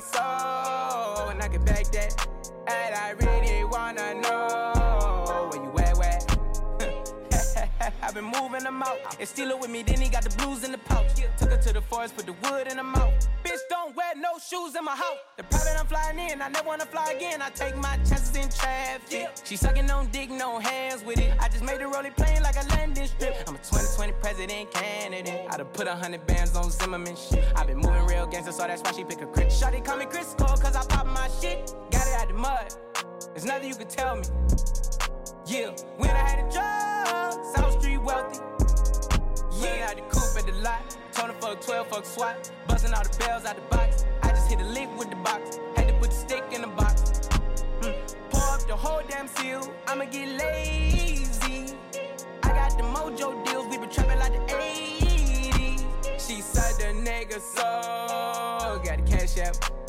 soul. 0.02 1.30
And 1.30 1.42
I 1.42 1.48
can 1.48 1.64
back 1.64 1.86
that. 1.92 2.28
And 2.68 2.96
I 2.96 3.12
really 3.12 3.41
been 8.22 8.42
moving 8.42 8.64
them 8.64 8.82
out. 8.84 9.00
And 9.20 9.28
steal 9.28 9.50
it 9.50 9.60
with 9.60 9.70
me, 9.70 9.84
then 9.84 10.00
he 10.00 10.10
got 10.10 10.24
the 10.24 10.36
blues 10.38 10.64
in 10.64 10.72
the 10.72 10.78
pouch. 10.78 11.12
Took 11.38 11.52
her 11.52 11.58
to 11.58 11.74
the 11.74 11.82
forest, 11.82 12.16
put 12.16 12.26
the 12.26 12.34
wood 12.44 12.68
in 12.68 12.78
the 12.78 12.84
mouth. 12.84 13.14
Bitch, 13.44 13.58
don't 13.70 13.96
wear 13.96 14.14
no 14.16 14.38
shoes 14.38 14.76
in 14.76 14.86
my 14.86 14.96
house. 14.96 15.18
The 15.38 15.44
private 15.44 15.80
I'm 15.80 15.88
flying 15.88 16.20
in, 16.20 16.42
I 16.42 16.50
never 16.50 16.68
wanna 16.68 16.86
fly 16.86 17.14
again. 17.16 17.42
I 17.42 17.50
take 17.50 17.76
my 17.76 17.98
chances 17.98 18.36
in 18.36 18.50
traffic. 18.50 19.30
She 19.44 19.56
sucking 19.56 19.90
on 19.90 20.08
dick, 20.12 20.30
no 20.30 20.60
hands 20.60 21.04
with 21.04 21.20
it. 21.20 21.34
I 21.40 21.50
just 21.50 21.64
made 21.64 21.80
the 21.80 21.88
rolling 21.88 22.14
plane 22.14 22.42
like 22.44 22.56
a 22.56 22.68
landing 22.70 23.08
strip. 23.08 23.36
I'm 23.48 23.56
a 23.56 23.60
2020 23.60 24.14
president 24.22 24.72
candidate. 24.72 25.48
I 25.50 25.58
done 25.58 25.68
put 25.68 25.88
a 25.88 25.96
hundred 25.96 26.26
bands 26.28 26.56
on 26.56 26.70
Zimmerman 26.70 27.16
shit. 27.16 27.44
i 27.56 27.66
been 27.66 27.78
moving 27.78 28.06
real 28.06 28.28
gangster, 28.28 28.52
so 28.52 28.68
that's 28.68 28.82
why 28.82 28.92
she 28.92 29.04
pick 29.04 29.22
a 29.22 29.26
crit. 29.26 29.50
Shawty 29.50 29.84
call 29.84 29.98
me 29.98 30.06
Chris 30.06 30.36
Cole, 30.38 30.58
cause 30.58 30.76
I 30.76 30.86
pop 30.86 31.08
my 31.08 31.28
shit. 31.42 31.74
Got 31.92 32.08
it 32.08 32.14
out 32.14 32.28
the 32.28 32.34
mud. 32.34 32.74
There's 33.34 33.46
nothing 33.46 33.70
you 33.70 33.76
can 33.76 33.88
tell 33.88 34.16
me. 34.16 34.24
Yeah, 35.48 35.72
when 35.98 36.10
I 36.12 36.18
had 36.18 36.48
a 36.48 36.52
job, 36.52 36.91
wealthy. 38.04 38.40
Yeah, 39.62 39.88
had 39.88 39.98
the 39.98 40.02
coupe 40.04 40.38
at 40.38 40.46
the 40.46 40.54
lot. 40.62 40.98
Told 41.12 41.30
him 41.30 41.36
fuck 41.40 41.62
12, 41.62 41.88
fuck 41.88 42.06
SWAT. 42.06 42.52
Busting 42.68 42.94
all 42.94 43.04
the 43.04 43.18
bells 43.18 43.46
out 43.46 43.56
the 43.56 43.76
box. 43.76 44.06
I 44.24 44.30
just 44.30 44.50
hit 44.50 44.60
a 44.60 44.66
lick 44.66 44.90
with 44.98 45.10
the 45.10 45.16
box. 45.18 45.60
Had 45.76 45.88
to 45.88 45.94
put 45.96 46.10
the 46.10 46.16
stick 46.16 46.44
in 46.52 46.62
the 46.62 46.68
box. 46.68 47.02
Mm. 47.82 47.96
Pour 48.30 48.42
up 48.42 48.68
the 48.68 48.76
whole 48.76 49.02
damn 49.08 49.28
seal. 49.28 49.72
I'ma 49.88 50.06
get 50.06 50.30
lazy. 50.30 51.76
I 52.44 52.50
got 52.50 52.78
the 52.78 52.84
mojo 52.84 53.46
deals. 53.46 53.68
We 53.68 53.78
been 53.78 53.90
trapping 53.90 54.20
like 54.20 54.34
the 54.34 54.54
80s. 54.54 56.28
She 56.28 56.42
said 56.42 56.76
the 56.80 57.10
nigga 57.10 57.40
so. 57.40 58.82
Got 58.84 59.06
the 59.06 59.12
cash 59.12 59.38
out. 59.40 59.81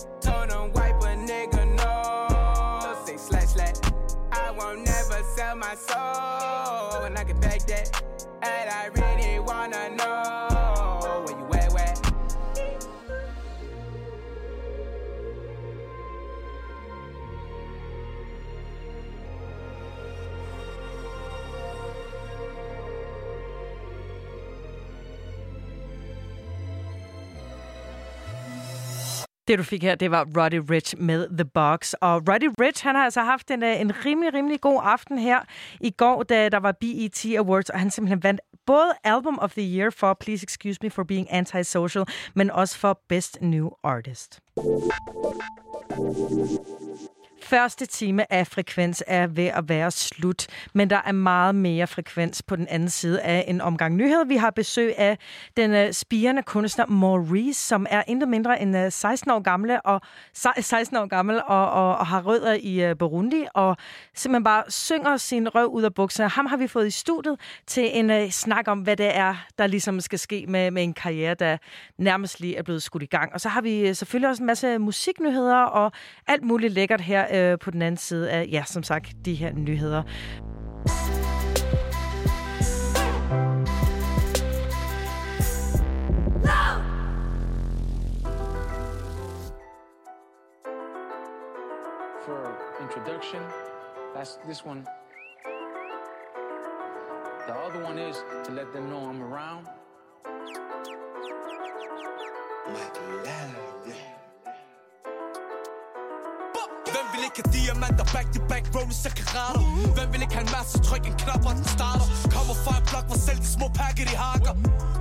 My 5.73 5.77
soul. 5.77 7.05
And 7.05 7.17
I 7.17 7.25
can 7.25 7.41
back 7.41 7.61
that. 7.67 8.03
And 8.43 8.69
I 8.69 8.87
really 9.01 9.39
wanna 9.39 9.89
know 9.97 11.25
where 11.25 11.39
you 11.39 11.52
Det, 29.49 29.59
du 29.59 29.63
fik 29.63 29.83
her, 29.83 29.95
det 29.95 30.11
var 30.11 30.27
Roddy 30.37 30.71
Rich 30.71 30.95
med 30.99 31.29
The 31.39 31.45
Box. 31.45 31.93
Og 31.93 32.23
Roddy 32.29 32.51
Rich, 32.61 32.85
han 32.85 32.95
har 32.95 33.05
altså 33.05 33.21
haft 33.21 33.51
en, 33.51 33.63
øh, 33.63 33.81
en 33.81 34.05
rimelig, 34.05 34.35
rimelig 34.35 34.61
god 34.61 34.81
aften 34.85 35.19
her 35.19 35.41
i 35.81 35.91
går, 35.91 36.23
da 36.23 36.49
der 36.49 36.61
var 36.61 36.73
BET 36.73 37.27
Awards, 37.39 37.71
og 37.71 37.79
han 37.79 37.91
simpelthen 37.91 38.23
vandt 38.23 38.41
både 38.67 38.93
Album 39.05 39.39
of 39.39 39.53
the 39.53 39.79
Year 39.79 39.91
for 39.91 40.17
Please 40.21 40.45
Excuse 40.45 40.79
Me 40.83 40.91
for 40.91 41.03
Being 41.05 41.33
Antisocial, 41.33 42.05
men 42.35 42.51
også 42.51 42.79
for 42.79 43.01
Best 43.09 43.39
New 43.41 43.71
Artist. 43.83 44.41
Første 47.43 47.87
time 47.87 48.33
af 48.33 48.47
frekvens 48.47 49.05
er 49.07 49.27
ved 49.27 49.47
at 49.47 49.69
være 49.69 49.91
slut, 49.91 50.47
men 50.73 50.91
der 50.91 51.01
er 51.07 51.13
meget 51.13 51.55
mere 51.55 51.87
frekvens 51.87 52.43
på 52.43 52.57
den 52.57 52.69
anden 52.69 52.89
side 52.89 53.21
af 53.21 53.45
en 53.49 53.61
omgang 53.61 53.97
nyheder. 53.97 54.25
Vi 54.25 54.37
har 54.37 54.51
besøg 54.51 54.99
af 54.99 55.19
den 55.57 55.75
øh, 55.75 55.93
spirende 55.93 56.43
kunstner 56.43 56.87
Maurice, 56.87 57.61
som 57.61 57.87
er 57.91 58.03
intet 58.07 58.29
mindre 58.29 58.63
end 58.63 58.77
øh, 58.77 58.93
16 58.93 59.31
år 59.31 59.41
gammel 59.41 59.81
og 59.85 60.01
16 60.35 60.97
år 60.97 61.07
gammel 61.07 61.43
og, 61.47 61.71
og, 61.71 61.97
og 61.97 62.07
har 62.07 62.23
rødder 62.23 62.59
i 62.61 62.85
øh, 62.85 62.97
Burundi 62.97 63.45
og 63.55 63.77
simpelthen 64.15 64.45
bare 64.45 64.63
synger 64.69 65.17
sin 65.17 65.49
røv 65.49 65.67
ud 65.67 65.83
af 65.83 65.95
bukserne. 65.95 66.29
Ham 66.29 66.47
har 66.47 66.57
vi 66.57 66.67
fået 66.67 66.87
i 66.87 66.91
studiet 66.91 67.41
til 67.67 67.99
en 67.99 68.11
uh, 68.11 68.31
snak 68.31 68.69
om, 68.69 68.79
hvad 68.79 68.97
det 68.97 69.17
er, 69.17 69.35
der 69.59 69.67
ligesom 69.67 70.01
skal 70.01 70.19
ske 70.19 70.45
med, 70.49 70.71
med 70.71 70.83
en 70.83 70.95
karriere, 70.95 71.35
der 71.35 71.57
nærmest 71.99 72.41
lige 72.41 72.57
er 72.57 72.63
blevet 72.63 72.83
skudt 72.83 73.03
i 73.03 73.07
gang. 73.07 73.33
Og 73.33 73.41
så 73.41 73.49
har 73.49 73.61
vi 73.61 73.95
selvfølgelig 73.95 74.29
også 74.29 74.43
en 74.43 74.47
masse 74.47 74.79
musiknyheder 74.79 75.63
og 75.63 75.93
alt 76.27 76.43
muligt 76.43 76.73
lækkert 76.73 77.01
her 77.01 77.27
uh, 77.51 77.59
på 77.59 77.71
den 77.71 77.83
anden 77.83 77.99
side 77.99 78.31
af, 78.31 78.49
ja, 78.53 78.65
som 78.67 78.83
sagt, 78.83 79.13
de 79.25 79.35
her 79.35 79.53
nyheder. 79.53 80.03
For 92.25 92.57
introduction, 92.83 93.43
that's 94.15 94.39
this 94.45 94.65
one. 94.65 94.87
The 97.47 97.55
other 97.55 97.85
one 97.85 97.99
is 97.99 98.17
to 98.45 98.53
let 98.53 98.73
them 98.73 98.89
know 98.89 99.11
I'm 99.11 99.23
around 99.23 99.67
vil 107.13 107.23
ikke 107.29 107.41
have 107.43 107.53
diamanter. 107.57 108.05
Back 108.15 108.27
to 108.35 108.41
back, 108.51 108.65
rolling 108.75 108.99
så 109.05 109.11
karater 109.21 109.63
Hvem 109.97 110.09
vil 110.13 110.21
ikke 110.25 110.35
have 110.39 110.47
en 110.49 110.55
masse 110.59 110.77
tryk, 110.87 111.05
en 111.11 111.17
knap 111.23 111.43
og 111.49 111.55
den 111.59 111.67
starter. 111.77 112.07
Kommer 112.37 112.55
fra 112.65 112.73
en 112.81 112.85
blok, 112.91 113.07
hvor 113.11 113.19
selv 113.29 113.39
de 113.45 113.49
små 113.57 113.67
pakker 113.81 114.05
de 114.11 114.17
hakker. 114.25 114.55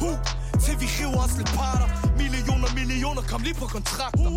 Huh, 0.03 0.17
til 0.63 0.75
vi 0.81 0.87
river 0.97 1.23
os 1.25 1.35
lidt 1.39 1.51
parter. 1.59 1.87
Millioner, 2.21 2.69
millioner, 2.79 3.21
kom 3.31 3.41
lige 3.47 3.57
på 3.61 3.67
kontrakter. 3.77 4.29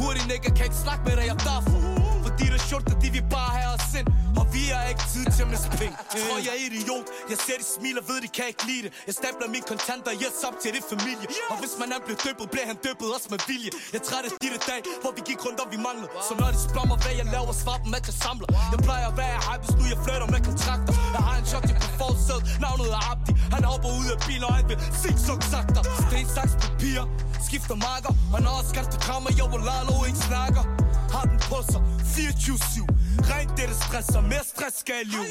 Hurtig 0.00 0.24
nigga, 0.30 0.48
kan 0.56 0.64
ikke 0.68 0.80
snakke 0.86 1.02
med 1.06 1.12
dig, 1.18 1.24
jeg 1.30 1.36
er 1.40 1.44
derfor 1.50 2.03
der 2.38 2.60
skjorter, 2.66 2.94
de 3.02 3.08
vil 3.16 3.24
bare 3.36 3.50
have 3.58 3.70
os 3.76 3.88
ind. 3.98 4.08
Og 4.40 4.44
vi 4.54 4.62
har 4.72 4.84
ikke 4.92 5.04
tid 5.14 5.26
til 5.36 5.44
miste 5.52 5.68
penge. 5.80 5.94
Tror 6.22 6.38
jeg 6.46 6.54
er 6.58 6.62
idiot, 6.68 7.06
jeg 7.30 7.38
ser 7.46 7.56
de 7.62 7.66
smiler, 7.76 8.02
ved 8.10 8.18
de 8.24 8.28
kan 8.36 8.46
ikke 8.52 8.64
lide 8.70 8.82
det. 8.86 8.90
Jeg 9.08 9.14
stabler 9.20 9.46
mine 9.54 9.66
kontanter, 9.72 10.10
yes 10.22 10.36
op 10.48 10.56
til 10.62 10.70
det 10.76 10.82
familie. 10.92 11.26
Og 11.52 11.56
hvis 11.62 11.74
man 11.82 11.88
er 11.96 12.00
blevet 12.06 12.20
døbet, 12.26 12.46
bliver 12.52 12.66
han 12.70 12.78
døbet 12.86 13.06
også 13.16 13.28
med 13.34 13.40
vilje. 13.50 13.70
Jeg 13.94 14.00
træt 14.08 14.24
af 14.28 14.32
de 14.42 14.48
der 14.54 14.62
dag, 14.72 14.80
hvor 15.02 15.12
vi 15.16 15.22
gik 15.28 15.40
rundt 15.46 15.58
og 15.64 15.68
vi 15.74 15.78
manglede 15.86 16.10
Så 16.28 16.32
når 16.40 16.48
de 16.54 16.60
spørger 16.68 16.96
hvad 17.04 17.14
jeg 17.20 17.26
laver, 17.34 17.52
svar 17.62 17.78
dem, 17.84 17.92
at 17.98 18.04
jeg 18.10 18.16
samler. 18.24 18.48
Jeg 18.72 18.78
plejer 18.86 19.06
at 19.12 19.16
være 19.22 19.36
hype, 19.46 19.66
nu 19.78 19.84
jeg 19.92 19.98
flytter 20.04 20.28
med 20.34 20.40
kontrakter. 20.48 20.92
Jeg 21.14 21.22
har 21.26 21.34
en 21.40 21.46
shot 21.50 21.66
på 21.84 21.88
forsæd, 22.00 22.40
navnet 22.64 22.88
er 22.98 23.02
Abdi. 23.12 23.32
Han 23.54 23.62
hopper 23.70 23.90
ud 24.00 24.06
af 24.14 24.18
bilen, 24.26 24.44
og 24.48 24.54
han 24.58 24.64
vil 24.70 24.78
zigzag 25.00 25.40
sagter 25.52 25.82
Sten, 26.06 26.26
saks, 26.36 26.54
papir, 26.62 27.00
skifter 27.46 27.76
marker. 27.88 28.12
Og 28.34 28.38
når 28.44 28.54
jeg 28.60 28.66
skal 28.72 28.84
til 28.92 29.00
krammer, 29.06 29.30
jeg 29.40 29.46
vil 29.52 29.62
Lalo 29.68 29.94
ikke 30.08 30.22
snakker 30.30 30.83
Har 31.14 31.24
den 31.30 31.38
på 31.50 31.58
sig, 31.72 31.80
24-7 32.14 33.30
Rent 33.30 33.50
det, 33.58 33.66
der 33.70 33.78
stresser, 33.86 34.20
mere 34.32 34.44
stress 34.52 34.76
skal 34.82 34.94
jeg 35.00 35.06
liv 35.14 35.26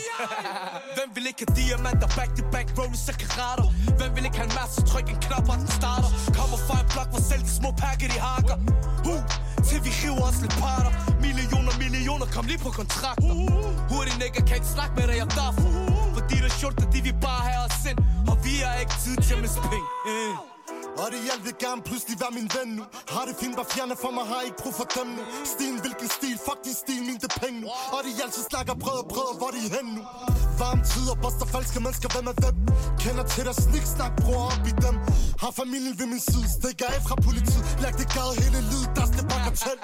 Hvem 0.95 1.09
vil 1.15 1.25
ikke 1.31 1.43
have 1.45 1.55
diamanter, 1.59 2.09
back 2.17 2.31
to 2.37 2.43
back, 2.53 2.67
rolling 2.77 3.01
så 3.07 3.13
karater 3.23 3.67
Hvem 3.99 4.11
vil 4.15 4.23
ikke 4.27 4.39
have 4.41 4.49
en 4.51 4.57
masse 4.61 4.79
tryk, 4.89 5.07
en 5.13 5.19
knap 5.25 5.45
og 5.51 5.57
den 5.61 5.69
starter? 5.79 6.09
Kommer 6.39 6.57
fra 6.67 6.75
en 6.83 6.87
blok, 6.93 7.09
hvor 7.13 7.23
selv 7.31 7.43
de 7.47 7.51
små 7.59 7.69
pakker 7.83 8.07
de 8.13 8.19
hakker. 8.29 8.57
Hu, 9.05 9.15
til 9.67 9.79
vi 9.85 9.91
river 10.01 10.23
os 10.29 10.39
lidt 10.43 10.55
parter. 10.63 10.91
Millioner, 11.25 11.73
millioner, 11.83 12.25
kom 12.35 12.45
lige 12.45 12.61
på 12.65 12.69
kontrakter. 12.69 13.33
Hurtig 13.91 14.15
nigga, 14.21 14.39
kan 14.47 14.55
ikke 14.59 14.71
snakke 14.77 14.93
med 14.97 15.05
dig, 15.07 15.15
jeg 15.21 15.27
er 15.47 15.53
Fordi 16.15 16.35
der 16.43 16.49
skjorter, 16.57 16.85
de 16.93 16.99
vil 17.07 17.15
bare 17.21 17.41
have 17.49 17.61
os 17.67 17.85
ind. 17.89 17.99
Og 18.31 18.35
vi 18.45 18.53
har 18.63 18.75
ikke 18.83 18.95
tid 19.03 19.15
til 19.25 19.33
at 19.35 19.41
miste 19.41 19.61
penge. 19.71 19.87
Eh. 20.07 20.52
Og 21.01 21.07
det 21.13 21.19
hjælp 21.27 21.43
vil 21.47 21.55
gerne 21.65 21.81
pludselig 21.89 22.15
være 22.23 22.33
min 22.39 22.49
ven 22.55 22.69
nu. 22.77 22.83
Har 23.13 23.23
det 23.27 23.35
fint, 23.41 23.55
bare 23.59 23.69
fjerne 23.75 23.95
for 24.03 24.11
mig, 24.17 24.25
har 24.31 24.41
ikke 24.47 24.59
brug 24.63 24.73
for 24.79 24.87
dem 24.95 25.07
nu. 25.17 25.23
Stilen, 25.53 25.79
hvilken 25.83 26.09
stil, 26.17 26.35
fuck 26.47 26.59
din 26.65 26.77
stil, 26.83 27.01
min 27.09 27.17
det 27.23 27.31
penge 27.41 27.57
nu. 27.61 27.67
Og 27.95 27.99
det 28.05 28.11
hjælp, 28.19 28.33
så 28.37 28.43
snakker 28.51 28.73
brød 28.83 28.97
og 29.03 29.07
brød, 29.13 29.29
hvor 29.39 29.51
de 29.55 29.59
hen 29.75 29.87
nu? 29.95 30.01
Varme 30.61 30.83
tider, 30.91 31.15
boster 31.23 31.47
falske 31.55 31.79
mennesker, 31.85 32.07
hvem 32.13 32.25
er 32.31 32.35
dem? 32.45 32.55
Kender 33.03 33.25
til 33.33 33.43
dig, 33.47 33.55
snik, 33.65 33.85
snak, 33.95 34.13
bror 34.21 34.41
op 34.53 34.63
i 34.71 34.73
dem. 34.85 34.95
Har 35.43 35.51
familien 35.61 35.95
ved 35.99 36.07
min 36.13 36.23
side, 36.29 36.47
stikker 36.57 36.87
af 36.95 37.01
fra 37.07 37.15
politiet. 37.27 37.63
Læg 37.83 37.93
det 38.01 38.07
gade 38.15 38.33
hele 38.41 38.59
lyd, 38.71 38.85
der 38.95 39.05
det 39.17 39.25
bare 39.31 39.43
kartel 39.47 39.77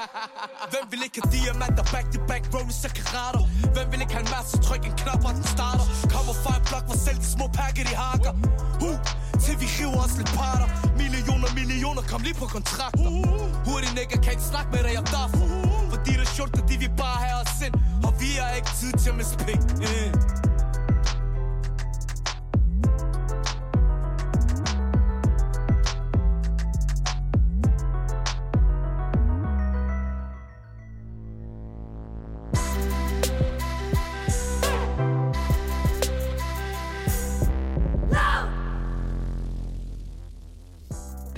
Hvem 0.71 0.85
vil 0.91 1.01
ikke 1.05 1.17
have 1.21 1.31
diamanter, 1.35 1.85
back 1.93 2.05
to 2.13 2.19
back, 2.29 2.43
rolling 2.53 2.77
så 2.83 2.89
karater 2.99 3.43
Hvem 3.75 3.87
vil 3.91 3.99
ikke 4.03 4.13
have 4.17 4.25
en 4.27 4.31
masse 4.37 4.55
tryk, 4.65 4.83
en 4.89 4.95
knap 5.01 5.21
og 5.27 5.33
den 5.37 5.45
starter? 5.55 5.85
Kommer 6.13 6.33
fra 6.43 6.51
en 6.59 6.63
blok, 6.69 6.85
hvor 6.89 6.99
selv 7.05 7.19
de 7.23 7.29
små 7.35 7.45
pakker 7.59 7.83
de 7.89 7.95
hakker. 8.03 8.33
Hu, 8.81 8.89
til 9.45 9.55
vi 9.61 9.65
hiver 9.77 10.03
os 10.05 10.15
lidt 10.19 10.31
parter. 10.39 10.67
Millioner, 11.01 11.49
millioner, 11.59 12.01
kom 12.11 12.21
lige 12.21 12.37
på 12.41 12.45
kontrakter. 12.45 13.09
Hurtig 13.67 13.91
nigga, 13.97 14.15
kan 14.23 14.31
ikke 14.35 14.47
snakke 14.53 14.69
med 14.71 14.79
dig, 14.85 14.91
jeg 14.97 15.03
er 15.03 15.29
Fordi 15.93 16.11
der 16.19 16.25
skjorter, 16.25 16.61
de 16.69 16.75
vil 16.83 16.91
bare 16.97 17.17
have 17.25 17.37
os 17.43 17.61
ind. 17.65 17.75
Og 18.07 18.11
vi 18.21 18.29
har 18.39 18.55
ikke 18.59 18.71
tid 18.79 18.91
til 19.01 19.09
at 19.09 19.15
miste 19.17 19.37
yeah. 19.81 20.38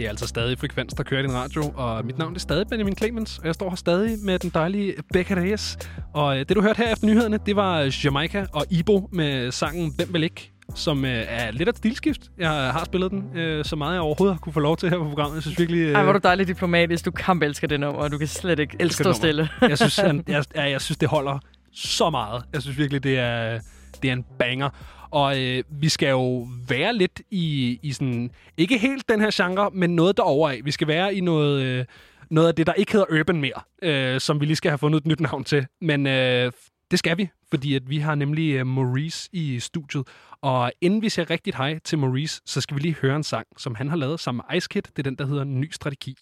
Det 0.01 0.05
er 0.07 0.09
altså 0.09 0.27
stadig 0.27 0.59
Frekvens, 0.59 0.93
der 0.93 1.03
kører 1.03 1.19
i 1.19 1.23
din 1.23 1.33
radio, 1.33 1.71
og 1.75 2.05
mit 2.05 2.17
navn 2.17 2.35
er 2.35 2.39
stadig 2.39 2.67
Benjamin 2.67 2.95
Clemens, 2.95 3.39
og 3.39 3.45
jeg 3.45 3.53
står 3.53 3.69
her 3.69 3.75
stadig 3.75 4.19
med 4.23 4.39
den 4.39 4.51
dejlige 4.53 4.93
Becca 5.13 5.35
Reyes. 5.35 5.77
Og 6.13 6.39
øh, 6.39 6.39
det, 6.39 6.55
du 6.55 6.61
hørte 6.61 6.77
her 6.77 6.91
efter 6.91 7.07
nyhederne, 7.07 7.39
det 7.45 7.55
var 7.55 7.93
Jamaica 8.03 8.45
og 8.53 8.65
Ibo 8.69 9.09
med 9.11 9.51
sangen 9.51 9.93
Hvem 9.95 10.13
vil 10.13 10.23
ikke? 10.23 10.51
som 10.75 11.05
øh, 11.05 11.25
er 11.27 11.51
lidt 11.51 11.69
af 11.69 11.71
et 11.71 11.77
stilskift. 11.77 12.21
Jeg 12.37 12.49
har 12.49 12.83
spillet 12.85 13.11
den 13.11 13.37
øh, 13.37 13.65
så 13.65 13.75
meget, 13.75 13.93
jeg 13.93 14.01
overhovedet 14.01 14.35
har 14.35 14.39
kunne 14.39 14.53
få 14.53 14.59
lov 14.59 14.77
til 14.77 14.89
her 14.89 14.97
på 14.97 15.03
programmet. 15.03 15.35
Jeg 15.35 15.43
synes 15.43 15.59
virkelig... 15.59 15.79
Øh, 15.79 15.93
Ej, 15.93 16.03
hvor 16.03 16.13
du 16.13 16.19
dejligt 16.23 16.47
diplomatisk. 16.47 17.05
Du 17.05 17.11
kan 17.11 17.43
elske 17.43 17.67
det 17.67 17.79
nummer, 17.79 18.01
og 18.01 18.11
du 18.11 18.17
kan 18.17 18.27
slet 18.27 18.59
ikke 18.59 18.77
elsker 18.79 19.03
stå 19.03 19.13
stille. 19.13 19.49
jeg, 19.61 19.77
synes, 19.77 19.97
han, 20.07 20.23
jeg, 20.27 20.43
jeg, 20.55 20.71
jeg 20.71 20.81
synes, 20.81 20.97
det 20.97 21.09
holder 21.09 21.39
så 21.73 22.09
meget. 22.09 22.43
Jeg 22.53 22.61
synes 22.61 22.77
virkelig, 22.77 23.03
det 23.03 23.19
er, 23.19 23.59
det 24.01 24.09
er 24.09 24.13
en 24.13 24.25
banger. 24.39 24.69
Og 25.11 25.39
øh, 25.39 25.63
vi 25.69 25.89
skal 25.89 26.09
jo 26.09 26.47
være 26.67 26.93
lidt 26.93 27.21
i, 27.31 27.79
i 27.81 27.91
sådan... 27.91 28.31
Ikke 28.57 28.77
helt 28.77 29.09
den 29.09 29.21
her 29.21 29.29
genre, 29.33 29.69
men 29.73 29.95
noget 29.95 30.17
derovre 30.17 30.53
af. 30.53 30.59
Vi 30.63 30.71
skal 30.71 30.87
være 30.87 31.15
i 31.15 31.21
noget... 31.21 31.63
Øh, 31.63 31.85
noget 32.29 32.47
af 32.47 32.55
det, 32.55 32.67
der 32.67 32.73
ikke 32.73 32.91
hedder 32.91 33.19
Urban 33.19 33.41
mere, 33.41 33.61
øh, 33.81 34.19
som 34.21 34.41
vi 34.41 34.45
lige 34.45 34.55
skal 34.55 34.71
have 34.71 34.77
fundet 34.77 34.99
et 34.99 35.07
nyt 35.07 35.19
navn 35.19 35.43
til. 35.43 35.67
Men 35.81 36.07
øh, 36.07 36.51
det 36.91 36.99
skal 36.99 37.17
vi, 37.17 37.29
fordi 37.49 37.75
at 37.75 37.89
vi 37.89 37.97
har 37.97 38.15
nemlig 38.15 38.53
øh, 38.53 38.67
Maurice 38.67 39.29
i 39.33 39.59
studiet. 39.59 40.07
Og 40.41 40.71
inden 40.81 41.01
vi 41.01 41.09
siger 41.09 41.29
rigtigt 41.29 41.55
hej 41.55 41.79
til 41.79 41.97
Maurice, 41.97 42.41
så 42.45 42.61
skal 42.61 42.75
vi 42.77 42.81
lige 42.81 42.95
høre 43.01 43.15
en 43.15 43.23
sang, 43.23 43.47
som 43.57 43.75
han 43.75 43.89
har 43.89 43.97
lavet 43.97 44.19
sammen 44.19 44.43
med 44.49 44.57
Ice 44.57 44.67
Kid. 44.71 44.81
Det 44.81 44.99
er 44.99 45.03
den, 45.03 45.15
der 45.15 45.25
hedder 45.25 45.43
Ny 45.43 45.71
Strategi. 45.71 46.17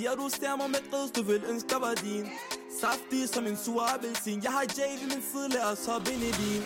Strategi 0.00 0.22
du 0.22 0.28
stærmer 0.28 0.66
mig 0.66 0.70
med 0.70 0.92
rød, 0.92 1.10
du 1.16 1.22
vil 1.22 1.42
ønske 1.50 1.68
dig 1.68 1.80
var 1.80 1.94
din 1.94 2.26
Saftig 2.80 3.28
som 3.28 3.46
en 3.46 3.56
sur 3.56 3.82
appelsin. 3.94 4.42
Jeg 4.42 4.52
har 4.52 4.64
Jay 4.78 4.92
ved 5.00 5.08
min 5.14 5.22
side, 5.30 5.48
lad 5.48 5.64
os 5.72 5.86
hoppe 5.86 6.12
ind 6.12 6.22
i 6.22 6.32
din. 6.40 6.62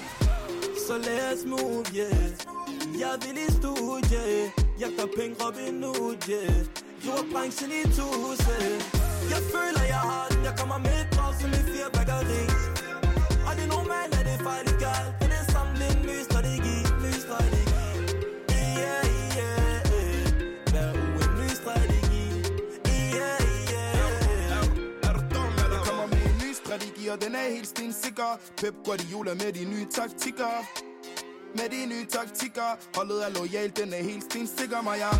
Så 0.86 0.98
lad 0.98 1.22
os 1.32 1.44
move, 1.52 1.84
yeah. 1.96 2.26
Jeg 3.00 3.14
vil 3.22 3.36
i 3.46 3.48
studie. 3.58 4.22
Jeg 4.82 4.90
tager 4.96 5.12
penge 5.18 5.34
op 5.46 5.56
endnu, 5.68 5.92
yeah. 6.30 6.58
Driver 7.02 7.24
branchen 7.32 7.70
i 7.80 7.82
tusind 7.98 8.74
Jeg 9.32 9.42
føler, 9.54 9.82
jeg 9.94 10.02
har 10.10 10.26
den 10.30 10.44
jeg 10.44 10.54
kommer 10.58 10.78
med 10.78 10.96
et 11.02 11.08
drag 11.14 11.34
som 11.40 11.50
i 11.58 11.62
fire 11.70 11.88
bakkeri 11.96 12.42
Og 13.46 13.52
det 13.56 13.64
er 13.66 13.70
normalt, 13.76 14.12
at 14.18 14.24
det 14.26 14.34
er 14.38 14.42
fejl 14.48 14.66
galt. 14.84 15.23
Strategi, 27.04 27.08
og 27.08 27.22
den 27.22 27.34
er 27.34 27.54
helt 27.54 27.66
stensikker 27.66 28.40
Pep 28.56 28.74
Guardiola 28.84 29.34
med 29.34 29.52
de 29.52 29.64
nye 29.64 29.86
taktikker. 29.90 30.52
Med 31.58 31.68
de 31.70 31.86
nye 31.86 32.06
taktikker. 32.06 32.70
Holdet 32.96 33.26
er 33.26 33.30
lojal, 33.38 33.70
den 33.76 33.92
er 33.92 34.02
helt 34.02 34.24
stensikker, 34.24 34.82
mig 34.82 34.98
ja. 34.98 35.12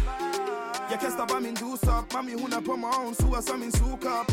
Jeg 0.90 0.98
kaster 1.02 1.26
bare 1.26 1.40
min 1.40 1.54
dus 1.54 1.82
op. 1.96 2.12
Mami, 2.14 2.32
hun 2.42 2.52
er 2.52 2.62
på 2.68 2.76
mig, 2.76 2.90
og 2.98 3.04
hun 3.06 3.14
suger 3.14 3.40
som 3.40 3.62
en 3.62 3.72
sugekop. 3.72 4.26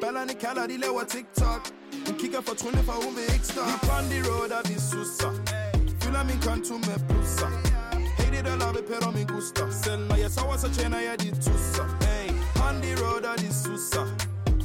Ballerne 0.00 0.34
kalder, 0.44 0.66
de 0.66 0.76
laver 0.84 1.04
TikTok. 1.14 1.62
Hun 2.06 2.14
kigger 2.20 2.40
for 2.46 2.54
trynde, 2.60 2.82
for 2.88 2.96
hun 3.04 3.12
vil 3.16 3.26
ikke 3.36 3.48
stoppe. 3.52 3.72
Vi 4.10 4.16
er 4.18 4.22
on 4.22 4.28
road, 4.28 4.50
og 4.58 4.62
vi 4.68 4.76
susser. 4.90 5.32
Fylder 6.02 6.24
min 6.30 6.40
konto 6.46 6.74
med 6.86 6.98
plusser 7.08 7.50
Hate 8.18 8.34
it 8.38 8.46
or 8.52 8.56
love 8.62 8.76
it, 8.80 8.86
pero 8.90 9.10
min 9.16 9.26
guster. 9.32 9.66
Selv 9.84 10.02
når 10.08 10.16
jeg 10.24 10.30
sover, 10.36 10.56
så 10.64 10.68
tjener 10.76 11.00
jeg 11.08 11.14
de 11.22 11.30
tusser. 11.46 11.86
Hey, 12.06 12.28
On 12.66 12.74
the 12.84 12.92
road, 13.02 13.24
og 13.30 13.36
de 13.42 13.50
susser. 13.62 14.06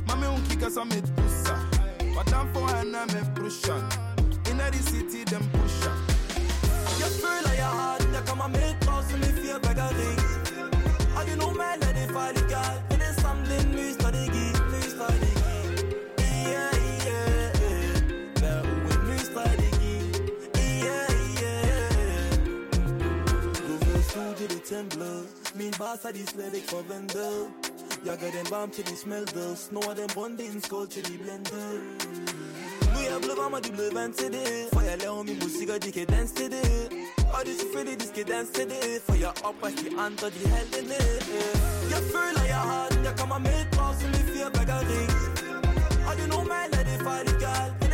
Mami, 0.08 0.26
hun 0.34 0.42
kigger 0.50 0.70
som 0.78 0.88
et 0.98 1.08
busser. 1.18 1.67
Hvordan 2.18 2.46
får 2.54 2.68
han 2.76 2.96
er 3.02 3.06
med 3.14 3.26
brushan 3.36 3.84
Ind 4.50 4.62
af 4.66 4.72
de 4.72 4.82
city, 4.92 5.22
dem 5.34 5.44
pusher 5.54 5.96
Jeg 7.02 7.12
føler, 7.24 7.54
jeg 7.64 7.72
har 7.80 7.98
den 8.02 8.12
Jeg 8.18 8.24
kommer 8.30 8.48
med 8.48 8.64
et 8.72 8.78
drag 8.86 9.04
som 9.10 9.20
i 9.30 9.32
fire 9.42 9.60
bakkeri 9.66 10.12
Og 11.18 11.22
det 11.26 11.34
er 11.36 11.42
normalt, 11.46 11.82
at 11.90 11.94
det 11.98 12.04
er 12.08 12.14
fejl 12.18 12.36
galt 12.54 12.82
Det 12.90 12.96
er 12.98 13.02
det 13.06 13.14
samme, 13.24 13.42
det 13.50 13.56
er 13.60 13.64
en 13.68 13.72
ny 13.80 13.88
strategi 13.98 14.48
Ny 14.74 14.82
strategi 14.96 15.56
Yeah, 16.52 16.76
yeah, 17.08 17.50
yeah 17.68 17.96
Hver 18.40 18.58
uge 18.74 18.92
en 18.98 19.02
ny 19.10 19.18
strategi 19.32 19.96
Yeah, 20.86 21.10
yeah 21.44 22.30
Du 23.68 23.74
ved 23.86 24.02
studiet 24.10 24.52
i 24.60 24.62
templet 24.74 25.37
min 25.58 25.74
bars 25.80 26.06
er 26.08 26.12
de 26.12 26.28
slet 26.28 26.54
ikke 26.54 26.68
forventet 26.68 27.36
Jeg 28.06 28.18
gør 28.22 28.32
den 28.40 28.48
varm 28.52 28.70
til 28.70 28.86
de 28.90 28.96
smelter 29.04 29.56
Snor 29.56 29.94
den 30.00 30.10
rundt 30.18 30.42
i 30.42 30.46
en 30.56 30.62
skål 30.62 30.88
til 30.88 31.04
de 31.08 31.18
blender 31.24 31.68
nu 32.98 33.04
er 33.04 33.12
jeg 33.14 33.22
blevet 33.22 33.38
varm, 33.42 33.54
og 33.54 33.66
de 33.66 33.72
blevet 33.78 33.94
vant 34.00 34.16
til 34.22 34.30
det. 34.38 34.50
For 34.74 34.82
jeg 34.90 34.98
laver 35.04 35.24
min 35.30 35.40
musik, 35.44 35.70
og 35.76 35.80
de 35.84 35.92
kan 35.98 36.06
danse 36.16 36.34
til 36.36 36.50
det. 36.56 36.70
Og 37.36 37.40
det 37.46 37.52
er 37.56 37.60
selvfølgelig, 37.64 37.98
de 38.02 38.08
skal 38.14 38.26
danse 38.34 38.52
til 38.58 38.66
det. 38.74 38.86
For 39.06 39.16
jeg 39.24 39.32
oprejst 39.50 39.80
de 39.86 39.90
andre, 40.06 40.26
de 40.36 40.42
halte 40.56 40.80
ned. 40.92 41.10
Jeg 41.94 42.02
føler, 42.14 42.44
jeg 42.56 42.64
har 42.72 42.86
den. 42.92 43.02
Jeg 43.10 43.16
kommer 43.20 43.38
med 43.48 43.56
et 43.64 43.70
drag 43.76 43.94
som 44.02 44.10
i 44.20 44.24
fire 44.32 44.50
bakkeri 44.58 45.02
Og 46.08 46.12
det 46.18 46.24
er 46.28 46.32
normalt, 46.38 46.74
at 46.80 46.86
det 46.90 46.96
er 47.00 47.04
fejl 47.08 47.28
galt 47.46 47.87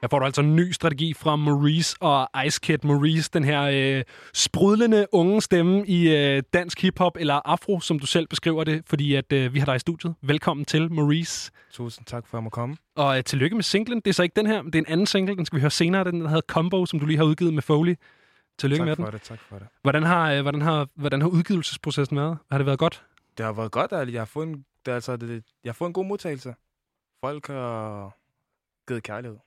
Her 0.00 0.08
får 0.08 0.18
du 0.18 0.24
altså 0.24 0.40
en 0.40 0.56
ny 0.56 0.72
strategi 0.72 1.14
fra 1.14 1.36
Maurice 1.36 1.96
og 2.00 2.28
Ice 2.46 2.60
Kid. 2.62 2.78
Maurice, 2.84 3.30
den 3.32 3.44
her 3.44 3.62
øh, 3.98 4.04
sprudlende 4.34 5.06
unge 5.12 5.42
stemme 5.42 5.86
i 5.86 6.16
øh, 6.16 6.42
dansk 6.52 6.82
hiphop, 6.82 7.16
eller 7.16 7.40
afro, 7.44 7.80
som 7.80 7.98
du 7.98 8.06
selv 8.06 8.26
beskriver 8.26 8.64
det, 8.64 8.82
fordi 8.86 9.14
at 9.14 9.32
øh, 9.32 9.54
vi 9.54 9.58
har 9.58 9.66
dig 9.66 9.76
i 9.76 9.78
studiet. 9.78 10.14
Velkommen 10.22 10.64
til, 10.64 10.92
Maurice. 10.92 11.50
Tusind 11.72 12.06
tak 12.06 12.26
for 12.26 12.36
at 12.36 12.40
jeg 12.40 12.44
må 12.44 12.50
komme. 12.50 12.76
Og 12.96 13.16
øh, 13.16 13.24
tillykke 13.24 13.56
med 13.56 13.62
singlen. 13.62 14.00
Det 14.00 14.06
er 14.10 14.14
så 14.14 14.22
ikke 14.22 14.36
den 14.36 14.46
her, 14.46 14.62
men 14.62 14.72
det 14.72 14.78
er 14.78 14.82
en 14.82 14.92
anden 14.92 15.06
single. 15.06 15.36
Den 15.36 15.46
skal 15.46 15.56
vi 15.56 15.60
høre 15.60 15.70
senere. 15.70 16.04
Den 16.04 16.20
der 16.20 16.28
hedder 16.28 16.42
Combo, 16.48 16.86
som 16.86 17.00
du 17.00 17.06
lige 17.06 17.16
har 17.16 17.24
udgivet 17.24 17.54
med 17.54 17.62
Foley. 17.62 17.94
Tillykke 18.58 18.80
tak 18.80 18.86
med 18.88 18.96
for 18.96 19.04
den. 19.04 19.12
det, 19.12 19.22
tak 19.22 19.40
for 19.40 19.58
det. 19.58 19.66
Hvordan 19.82 20.02
har, 20.02 20.32
øh, 20.32 20.42
hvordan, 20.42 20.62
har, 20.62 20.88
hvordan 20.94 21.20
har 21.20 21.28
udgivelsesprocessen 21.28 22.16
været? 22.16 22.38
Har 22.50 22.58
det 22.58 22.66
været 22.66 22.78
godt? 22.78 23.04
Det 23.38 23.46
har 23.46 23.52
været 23.52 23.72
godt, 23.72 23.92
at 23.92 24.12
jeg 24.12 24.20
har 24.20 24.26
fået 24.26 24.48
en, 24.48 24.64
det, 24.86 24.92
altså, 24.92 25.16
det, 25.16 25.44
jeg 25.64 25.70
har 25.70 25.74
fået 25.74 25.88
en 25.88 25.92
god 25.92 26.04
modtagelse. 26.04 26.54
Folk 27.24 27.46
har 27.46 28.12
givet 28.88 29.02
kærlighed. 29.02 29.38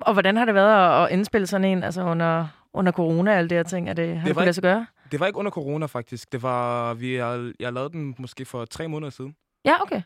Og 0.00 0.12
hvordan 0.12 0.36
har 0.36 0.44
det 0.44 0.54
været 0.54 1.02
at- 1.02 1.04
at 1.06 1.12
indspille 1.18 1.46
sådan 1.46 1.64
en 1.64 1.82
altså 1.82 2.02
under, 2.02 2.46
under 2.72 2.92
corona 2.92 3.30
og 3.30 3.36
alle 3.38 3.50
de 3.50 3.54
her 3.54 3.62
ting? 3.62 3.88
Er 3.88 3.92
det, 3.92 4.16
har 4.18 4.26
det, 4.28 4.36
det 4.36 4.44
lade 4.44 4.52
sig 4.52 4.62
gøre? 4.62 4.86
Det 5.12 5.20
var 5.20 5.26
ikke 5.26 5.38
under 5.38 5.50
corona, 5.50 5.86
faktisk. 5.86 6.32
Det 6.32 6.42
var, 6.42 6.94
vi 6.94 7.14
har, 7.14 7.52
jeg 7.60 7.72
lavede 7.72 7.92
den 7.92 8.14
måske 8.18 8.44
for 8.44 8.64
tre 8.64 8.88
måneder 8.88 9.10
siden. 9.10 9.34
Ja, 9.64 9.82
okay. 9.82 10.02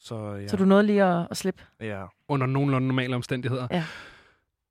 Så, 0.00 0.34
ja. 0.34 0.48
Så 0.48 0.56
du 0.56 0.64
nåede 0.64 0.82
lige 0.86 1.04
at, 1.04 1.26
at 1.30 1.36
slippe? 1.36 1.62
Ja. 1.80 2.04
Under 2.28 2.46
nogenlunde 2.46 2.88
normale 2.88 3.16
omstændigheder. 3.16 3.66
Ja. 3.70 3.84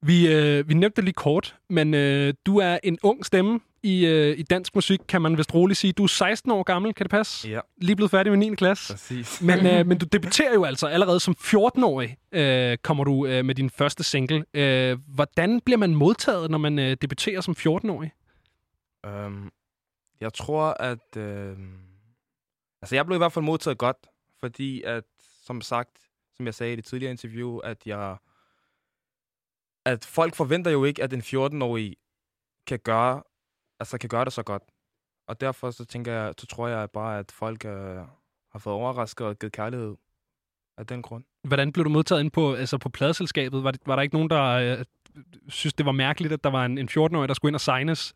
Vi, 0.01 0.33
øh, 0.35 0.69
vi 0.69 0.73
nævnte 0.73 0.95
det 0.95 1.03
lige 1.03 1.13
kort, 1.13 1.55
men 1.69 1.93
øh, 1.93 2.33
du 2.45 2.57
er 2.57 2.77
en 2.83 2.97
ung 3.03 3.25
stemme 3.25 3.59
i, 3.83 4.05
øh, 4.05 4.39
i 4.39 4.43
dansk 4.43 4.75
musik, 4.75 4.99
kan 5.07 5.21
man 5.21 5.37
vist 5.37 5.53
roligt 5.53 5.79
sige. 5.79 5.93
Du 5.93 6.03
er 6.03 6.07
16 6.07 6.51
år 6.51 6.63
gammel, 6.63 6.93
kan 6.93 7.03
det 7.03 7.11
passe? 7.11 7.49
Ja. 7.49 7.59
Lige 7.77 7.95
blevet 7.95 8.11
færdig 8.11 8.31
med 8.31 8.39
9. 8.39 8.55
klasse. 8.55 8.93
Præcis. 8.93 9.41
Men, 9.41 9.65
øh, 9.65 9.85
men 9.87 9.97
du 9.97 10.05
debuterer 10.05 10.53
jo 10.53 10.63
altså 10.63 10.87
allerede 10.87 11.19
som 11.19 11.35
14-årig, 11.39 12.17
øh, 12.31 12.77
kommer 12.77 13.03
du 13.03 13.25
øh, 13.25 13.45
med 13.45 13.55
din 13.55 13.69
første 13.69 14.03
single. 14.03 14.45
Øh, 14.53 14.97
hvordan 15.07 15.61
bliver 15.61 15.77
man 15.77 15.95
modtaget, 15.95 16.51
når 16.51 16.57
man 16.57 16.79
øh, 16.79 16.97
debuterer 17.01 17.41
som 17.41 17.55
14-årig? 17.59 18.11
Um, 19.07 19.51
jeg 20.21 20.33
tror, 20.33 20.63
at... 20.63 21.17
Øh, 21.17 21.57
altså, 22.81 22.95
jeg 22.95 23.05
blev 23.05 23.15
i 23.15 23.17
hvert 23.17 23.33
fald 23.33 23.45
modtaget 23.45 23.77
godt, 23.77 23.97
fordi 24.39 24.81
at, 24.81 25.03
som 25.43 25.61
sagt, 25.61 25.99
som 26.37 26.45
jeg 26.45 26.53
sagde 26.53 26.73
i 26.73 26.75
det 26.75 26.85
tidligere 26.85 27.11
interview, 27.11 27.57
at 27.57 27.77
jeg... 27.85 28.17
At 29.85 30.05
folk 30.05 30.35
forventer 30.35 30.71
jo 30.71 30.83
ikke, 30.83 31.03
at 31.03 31.13
en 31.13 31.21
14-årig 31.21 31.95
kan 32.67 32.79
gøre, 32.79 33.23
altså 33.79 33.97
kan 33.97 34.09
gøre 34.09 34.25
det 34.25 34.33
så 34.33 34.43
godt. 34.43 34.63
Og 35.27 35.41
derfor 35.41 35.71
så 35.71 35.85
tænker 35.85 36.13
jeg, 36.13 36.33
så 36.37 36.47
tror 36.47 36.67
jeg 36.67 36.91
bare, 36.91 37.19
at 37.19 37.31
folk 37.31 37.65
øh, 37.65 37.97
har 38.51 38.59
fået 38.59 38.73
overrasket 38.73 39.27
og 39.27 39.39
givet 39.39 39.53
kærlighed 39.53 39.95
af 40.77 40.87
den 40.87 41.01
grund. 41.01 41.23
Hvordan 41.43 41.71
blev 41.71 41.85
du 41.85 41.89
modtaget 41.89 42.21
ind 42.21 42.31
på, 42.31 42.53
altså 42.53 42.77
på 42.77 42.89
pladeselskabet? 42.89 43.63
Var, 43.63 43.71
det, 43.71 43.81
var 43.85 43.95
der 43.95 44.03
ikke 44.03 44.15
nogen, 44.15 44.29
der 44.29 44.43
øh, 44.43 44.85
synes, 45.47 45.73
det 45.73 45.85
var 45.85 45.91
mærkeligt, 45.91 46.33
at 46.33 46.43
der 46.43 46.49
var 46.49 46.65
en, 46.65 46.77
en 46.77 46.89
14-årig, 46.91 47.27
der 47.27 47.33
skulle 47.33 47.49
ind 47.49 47.55
og 47.55 47.61
signes? 47.61 48.13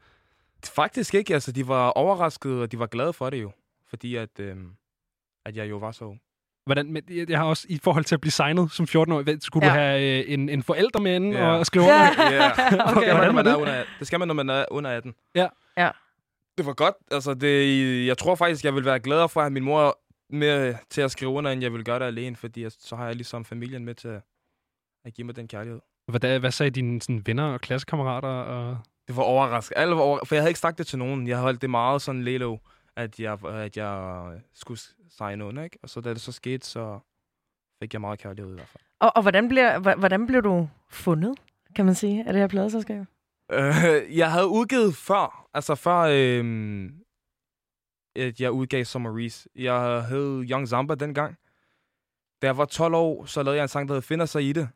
Faktisk 0.66 1.14
ikke. 1.14 1.34
Altså, 1.34 1.51
de 1.51 1.68
var 1.68 1.89
overraskede, 1.89 2.61
og 2.61 2.72
de 2.72 2.80
var 2.80 2.88
glade 2.88 3.14
for 3.14 3.30
det 3.30 3.41
jo. 3.41 3.51
Fordi 3.88 4.16
at, 4.16 4.39
øh, 4.39 4.57
at 5.45 5.55
jeg 5.55 5.70
jo 5.70 5.78
var 5.78 5.91
så. 5.91 6.18
Hvordan, 6.66 6.93
men 6.93 7.03
jeg 7.09 7.30
jeg 7.30 7.39
har 7.39 7.45
også 7.45 7.66
i 7.70 7.80
forhold 7.84 8.03
til 8.05 8.16
at 8.16 8.22
blive 8.22 8.32
signet 8.32 8.72
som 8.72 8.86
14-årig, 8.89 9.24
hvad- 9.24 9.39
skulle 9.39 9.66
ja. 9.68 9.74
Du 9.74 9.78
have 9.80 10.20
øh, 10.26 10.34
en, 10.34 10.49
en 10.49 10.64
forælder 10.64 10.99
med 10.99 11.16
inde 11.16 11.38
Ja. 11.38 11.45
og 11.47 11.66
skrive 11.66 11.84
under? 11.84 12.32
Ja, 12.32 12.51
okay, 12.51 12.78
okay, 12.97 13.11
hvordan 13.14 13.36
man 13.36 13.47
er 13.47 13.51
det? 13.51 13.59
under, 13.61 13.84
det 13.99 14.07
skal 14.07 14.20
man, 14.20 14.28
når 14.28 14.36
man 14.36 14.49
er 14.49 14.66
under 14.72 14.91
18. 14.91 15.14
Ja. 15.36 15.47
Ja. 15.78 15.89
Det 16.57 16.66
var 16.66 16.74
godt. 16.74 16.95
Altså, 17.11 17.34
det, 17.34 18.05
jeg 18.07 18.18
tror 18.18 18.36
faktisk, 18.36 18.66
jeg 18.66 18.76
vil 18.76 18.86
være 18.86 18.99
gladere 18.99 19.30
for 19.30 19.39
at 19.39 19.43
have 19.45 19.53
min 19.53 19.64
mor 19.64 19.99
med 20.30 20.76
til 20.89 21.01
at 21.01 21.11
skrive 21.11 21.32
under, 21.32 21.51
end 21.51 21.61
jeg 21.61 21.74
vil 21.74 21.84
gøre 21.86 21.99
det 21.99 22.05
alene, 22.05 22.36
fordi 22.36 22.64
at, 22.64 22.76
så 22.80 22.95
har 22.95 23.05
jeg 23.05 23.16
ligesom 23.16 23.45
familien 23.45 23.86
med 23.86 23.95
til 23.95 24.07
at, 24.07 24.22
at 25.05 25.14
give 25.14 25.26
mig 25.26 25.36
den 25.36 25.47
kærlighed. 25.47 25.80
Hvad, 26.07 26.39
hvad 26.39 26.51
sagde 26.51 26.70
dine 26.70 27.01
sådan, 27.01 27.24
venner 27.26 27.43
og 27.53 27.61
klassekammerater? 27.61 28.28
Og... 28.28 28.78
Det 29.07 29.16
var 29.18 29.24
overraskende. 29.24 29.78
Alle 29.80 29.95
var 29.95 30.01
over... 30.01 30.20
For 30.26 30.36
jeg 30.36 30.41
havde 30.41 30.49
ikke 30.49 30.59
sagt 30.59 30.78
det 30.78 30.88
til 30.88 30.99
nogen. 30.99 31.28
Jeg 31.28 31.38
holdt 31.38 31.61
det 31.61 31.70
meget 31.70 32.01
sådan 32.01 32.24
lelo, 32.24 32.57
at 32.96 33.20
jeg, 33.20 33.46
at 33.46 33.78
jeg 33.78 34.41
skulle 34.54 34.80
signe 35.10 35.46
under, 35.46 35.64
ikke? 35.64 35.78
Og 35.84 35.89
så 35.89 36.02
da 36.02 36.10
det 36.10 36.22
så 36.22 36.32
skete, 36.32 36.68
så 36.68 37.00
fik 37.82 37.94
jeg 37.94 38.02
meget 38.02 38.20
kærlighed 38.20 38.52
i 38.52 38.56
hvert 38.56 38.68
fald. 38.68 38.84
Og, 39.00 39.12
og 39.16 39.22
hvordan, 39.22 39.48
bliver, 39.50 39.96
hvordan 39.96 40.28
blev 40.28 40.44
du 40.44 40.70
fundet, 40.89 41.38
kan 41.76 41.86
man 41.86 41.96
sige, 41.96 42.24
af 42.28 42.34
det 42.34 42.39
her 42.39 42.48
pladeselskab? 42.48 43.06
Øh, 43.52 44.18
jeg 44.18 44.32
havde 44.32 44.48
udgivet 44.48 44.96
før, 44.96 45.50
altså 45.54 45.76
før 45.76 46.00
øh, 46.00 46.89
at 48.16 48.41
jeg 48.41 48.52
udgav 48.52 48.86
som 48.86 49.02
Maurice. 49.02 49.50
Jeg 49.56 50.06
hed 50.06 50.50
Young 50.50 50.68
Zamba 50.68 50.96
dengang. 50.96 51.38
Da 52.41 52.48
jeg 52.48 52.58
var 52.58 52.66
12 52.66 52.94
år, 52.96 53.26
så 53.26 53.44
lavede 53.44 53.58
jeg 53.58 53.64
en 53.64 53.68
sang, 53.68 53.88
der 53.88 53.94
hed 53.94 54.02
Finder 54.02 54.26
sig 54.26 54.44
i 54.44 54.54
det, 54.54 54.70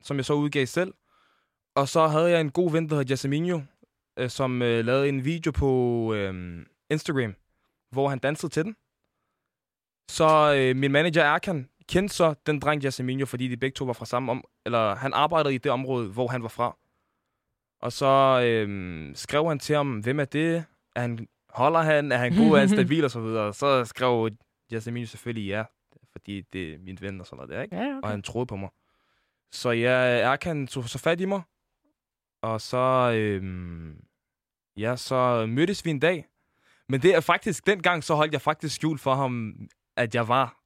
som 0.00 0.16
jeg 0.16 0.24
så 0.24 0.34
udgav 0.34 0.66
selv. 0.66 0.94
Og 1.74 1.88
så 1.88 2.06
havde 2.06 2.30
jeg 2.30 2.40
en 2.40 2.50
god 2.50 2.72
ven, 2.72 2.88
der 2.88 2.96
hed 2.96 3.04
Jasemino, 3.04 3.60
øh, 4.16 4.30
som 4.30 4.62
øh, 4.62 4.84
lavede 4.84 5.08
en 5.08 5.24
video 5.24 5.52
på 5.52 6.14
øh, 6.14 6.66
Instagram, 6.90 7.34
hvor 7.92 8.08
han 8.08 8.18
dansede 8.18 8.52
til 8.52 8.64
den. 8.64 8.76
Så 10.10 10.54
øh, 10.56 10.76
min 10.76 10.92
manager 10.92 11.22
Erkan 11.22 11.68
kendte 11.88 12.14
så 12.14 12.34
den 12.46 12.60
dreng 12.60 12.82
Jasemino, 12.82 13.26
fordi 13.26 13.48
de 13.48 13.56
begge 13.56 13.74
to 13.74 13.84
var 13.84 13.92
fra 13.92 14.06
samme 14.06 14.32
om... 14.32 14.44
Eller 14.66 14.94
han 14.94 15.12
arbejdede 15.12 15.54
i 15.54 15.58
det 15.58 15.72
område, 15.72 16.08
hvor 16.08 16.28
han 16.28 16.42
var 16.42 16.48
fra. 16.48 16.76
Og 17.80 17.92
så 17.92 18.42
øhm, 18.44 19.12
skrev 19.14 19.48
han 19.48 19.58
til 19.58 19.76
ham, 19.76 19.98
hvem 19.98 20.20
er 20.20 20.24
det? 20.24 20.64
Er 20.96 21.00
han, 21.00 21.28
holder 21.50 21.80
han? 21.80 22.12
Er 22.12 22.16
han 22.16 22.36
god? 22.36 22.56
Er 22.56 22.58
han 22.58 22.68
stabil? 22.78 23.04
Og 23.04 23.10
så 23.10 23.20
videre. 23.20 23.54
Så 23.54 23.84
skrev 23.84 24.30
Jasmin 24.70 25.06
selvfølgelig 25.06 25.48
ja, 25.48 25.64
fordi 26.12 26.40
det 26.40 26.74
er 26.74 26.78
min 26.78 26.98
ven 27.00 27.20
og 27.20 27.26
sådan 27.26 27.36
noget 27.36 27.50
der, 27.50 27.62
ikke? 27.62 27.76
Ja, 27.76 27.82
okay. 27.82 28.00
Og 28.02 28.10
han 28.10 28.22
troede 28.22 28.46
på 28.46 28.56
mig. 28.56 28.70
Så 29.52 29.70
ja, 29.70 29.90
Erkan 30.18 30.66
tog 30.66 30.84
så 30.84 30.98
fat 30.98 31.20
i 31.20 31.24
mig. 31.24 31.42
Og 32.42 32.60
så, 32.60 33.12
øhm, 33.16 34.04
ja, 34.76 34.96
så 34.96 35.46
mødtes 35.46 35.84
vi 35.84 35.90
en 35.90 36.00
dag. 36.00 36.26
Men 36.92 37.02
det 37.02 37.14
er 37.14 37.20
faktisk, 37.20 37.66
dengang 37.66 38.04
så 38.04 38.14
holdt 38.14 38.32
jeg 38.32 38.40
faktisk 38.40 38.74
skjult 38.74 39.00
for 39.00 39.14
ham, 39.14 39.54
at 39.96 40.14
jeg 40.14 40.28
var 40.28 40.56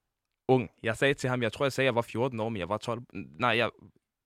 ung. 0.48 0.70
Jeg 0.82 0.96
sagde 0.96 1.14
til 1.14 1.30
ham, 1.30 1.42
jeg 1.42 1.52
tror, 1.52 1.64
jeg 1.64 1.72
sagde, 1.72 1.86
at 1.86 1.88
jeg 1.88 1.94
var 1.94 2.02
14 2.02 2.40
år, 2.40 2.48
men 2.48 2.60
jeg 2.60 2.68
var 2.68 2.76
12. 2.76 3.02
Nej, 3.12 3.56
jeg 3.56 3.70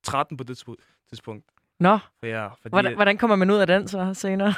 13 0.03 0.37
på 0.37 0.45
det 0.45 0.65
tidspunkt-. 1.09 1.45
Nå, 1.81 1.99
For 2.21 2.27
ja, 2.27 2.49
fordi, 2.49 2.69
hvordan, 2.69 2.95
hvordan 2.95 3.19
kommer 3.19 3.37
man 3.37 3.51
ud 3.51 3.57
af 3.57 3.67
den 3.67 3.89
så 3.89 4.15
senere? 4.15 4.55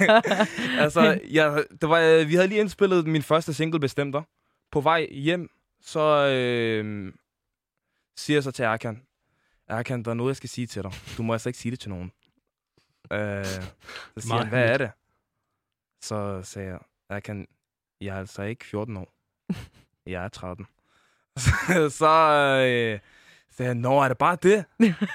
altså, 0.84 1.20
ja, 1.30 1.56
det 1.80 1.88
var, 1.88 2.00
øh, 2.00 2.28
vi 2.28 2.34
havde 2.34 2.48
lige 2.48 2.60
indspillet 2.60 3.06
min 3.06 3.22
første 3.22 3.54
single, 3.54 3.80
Bestemter. 3.80 4.22
På 4.72 4.80
vej 4.80 5.06
hjem, 5.10 5.50
så 5.80 6.00
øh, 6.26 7.12
siger 8.16 8.36
jeg 8.36 8.42
så 8.42 8.50
til 8.50 8.64
Erkan, 8.64 9.02
Erkan, 9.68 10.02
der 10.02 10.10
er 10.10 10.14
noget, 10.14 10.30
jeg 10.30 10.36
skal 10.36 10.50
sige 10.50 10.66
til 10.66 10.82
dig. 10.82 10.92
Du 11.16 11.22
må 11.22 11.32
altså 11.32 11.48
ikke 11.48 11.58
sige 11.58 11.70
det 11.70 11.80
til 11.80 11.90
nogen. 11.90 12.12
Øh, 13.12 13.44
så 13.44 13.60
siger 14.16 14.28
Meget 14.28 14.44
han, 14.44 14.48
hvad 14.48 14.68
er 14.68 14.78
det? 14.78 14.90
Så 16.06 16.40
sagde 16.42 16.68
jeg, 16.68 16.78
Erkan, 17.10 17.46
jeg 18.00 18.14
er 18.14 18.18
altså 18.18 18.42
ikke 18.42 18.64
14 18.64 18.96
år. 18.96 19.12
Jeg 20.06 20.24
er 20.24 20.28
13. 20.28 20.66
så 21.90 22.06
øh, 22.68 23.00
sagde 23.50 23.68
han, 23.68 23.76
nå, 23.76 23.98
er 24.00 24.08
det 24.08 24.18
bare 24.18 24.36
det? 24.42 24.64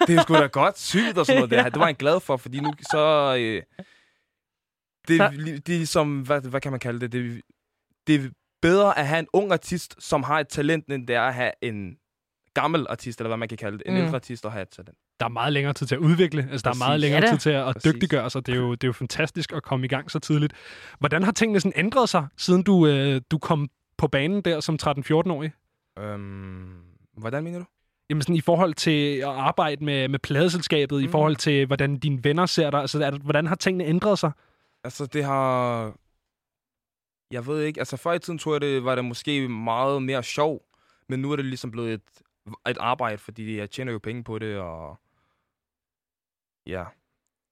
Det 0.07 0.15
er 0.17 0.21
sgu 0.21 0.33
da 0.33 0.45
godt 0.47 0.79
sygt 0.79 1.17
og 1.17 1.25
sådan 1.25 1.39
noget. 1.39 1.51
Der. 1.63 1.69
Det 1.69 1.79
var 1.79 1.85
han 1.85 1.95
glad 1.95 2.19
for, 2.19 2.37
fordi 2.37 2.59
nu 2.59 2.73
så... 2.91 3.35
Øh, 3.39 3.63
det, 5.07 5.17
Så- 5.17 5.61
det, 5.67 5.81
er 5.81 5.85
som, 5.85 6.21
hvad, 6.21 6.41
hvad 6.41 6.61
kan 6.61 6.71
man 6.71 6.79
kalde 6.79 6.99
det? 6.99 7.11
det? 7.11 7.41
Det 8.07 8.15
er 8.15 8.29
bedre 8.61 8.97
at 8.99 9.07
have 9.07 9.19
en 9.19 9.27
ung 9.33 9.51
artist, 9.51 9.95
som 10.03 10.23
har 10.23 10.39
et 10.39 10.47
talent, 10.47 10.87
end 10.87 11.07
det 11.07 11.15
er 11.15 11.21
at 11.21 11.33
have 11.33 11.51
en 11.61 11.97
gammel 12.53 12.85
artist, 12.89 13.19
eller 13.19 13.27
hvad 13.29 13.37
man 13.37 13.47
kan 13.49 13.57
kalde 13.57 13.77
det. 13.77 13.87
En 13.87 13.93
Mm. 13.93 13.99
ældre 13.99 14.15
artist, 14.15 14.43
der 14.43 14.49
har 14.49 14.61
et 14.61 14.69
talent. 14.69 14.97
Der 15.19 15.25
er 15.25 15.29
meget 15.29 15.53
længere 15.53 15.73
tid 15.73 15.87
til 15.87 15.95
at 15.95 15.99
udvikle. 15.99 16.47
Altså, 16.51 16.63
der 16.63 16.69
er 16.69 16.73
Præcis. 16.73 16.79
meget 16.79 16.99
længere 16.99 17.21
Ja, 17.23 17.29
tid 17.31 17.37
til 17.37 17.49
at, 17.49 17.67
at 17.67 17.75
Præcis. 17.75 17.93
dygtiggøre 17.93 18.29
sig. 18.29 18.45
Det 18.45 18.51
er, 18.53 18.57
jo, 18.59 18.71
det 18.71 18.83
er 18.83 18.87
jo 18.87 18.93
fantastisk 18.93 19.51
at 19.53 19.63
komme 19.63 19.85
i 19.85 19.89
gang 19.89 20.11
så 20.11 20.19
tidligt. 20.19 20.53
Hvordan 20.99 21.23
har 21.23 21.31
tingene 21.31 21.59
sådan 21.59 21.73
ændret 21.79 22.09
sig, 22.09 22.27
siden 22.37 22.63
du, 22.63 22.87
øh, 22.87 23.21
du 23.31 23.37
kom 23.37 23.69
på 23.97 24.07
banen 24.07 24.41
der 24.41 24.59
som 24.59 24.77
13-14-årig? 24.83 25.51
Øhm, 25.99 26.73
hvordan 27.17 27.43
mener 27.43 27.59
du? 27.59 27.65
Jamen 28.09 28.21
sådan 28.21 28.35
i 28.35 28.41
forhold 28.41 28.73
til 28.73 29.15
at 29.17 29.23
arbejde 29.27 29.85
med, 29.85 30.07
med 30.07 30.19
pladeselskabet, 30.19 30.97
mm. 30.99 31.05
i 31.05 31.07
forhold 31.07 31.35
til, 31.35 31.65
hvordan 31.65 31.97
dine 31.99 32.23
venner 32.23 32.45
ser 32.45 32.69
dig. 32.69 32.79
Altså, 32.79 33.03
er, 33.03 33.11
hvordan 33.11 33.47
har 33.47 33.55
tingene 33.55 33.83
ændret 33.85 34.19
sig? 34.19 34.31
Altså, 34.83 35.05
det 35.05 35.23
har... 35.23 35.83
Jeg 37.31 37.47
ved 37.47 37.61
ikke. 37.63 37.79
Altså, 37.81 37.97
før 37.97 38.13
i 38.13 38.19
tiden 38.19 38.39
tror 38.39 38.53
jeg, 38.53 38.61
det 38.61 38.83
var 38.83 38.95
det 38.95 39.05
måske 39.05 39.47
meget 39.49 40.03
mere 40.03 40.23
sjov. 40.23 40.61
Men 41.09 41.19
nu 41.19 41.31
er 41.31 41.35
det 41.35 41.45
ligesom 41.45 41.71
blevet 41.71 41.93
et, 41.93 42.01
et 42.69 42.77
arbejde, 42.77 43.17
fordi 43.17 43.57
jeg 43.57 43.69
tjener 43.69 43.91
jo 43.91 43.99
penge 43.99 44.23
på 44.23 44.39
det, 44.39 44.57
og... 44.57 44.99
Ja. 46.65 46.85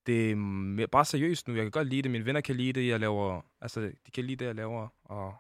Det 0.06 0.32
er 0.82 0.88
bare 0.92 1.06
seriøst 1.06 1.48
nu. 1.48 1.56
Jeg 1.56 1.64
kan 1.64 1.72
godt 1.72 1.88
lide 1.88 2.02
det. 2.02 2.12
Mine 2.12 2.26
venner 2.26 2.42
kan 2.42 2.56
lide 2.56 2.74
det, 2.74 2.88
jeg 2.88 3.00
laver... 3.00 3.42
Altså, 3.62 3.82
de 3.82 4.12
kan 4.12 4.26
lide 4.26 4.36
det, 4.36 4.46
jeg 4.46 4.56
laver, 4.56 4.88
og... 5.04 5.36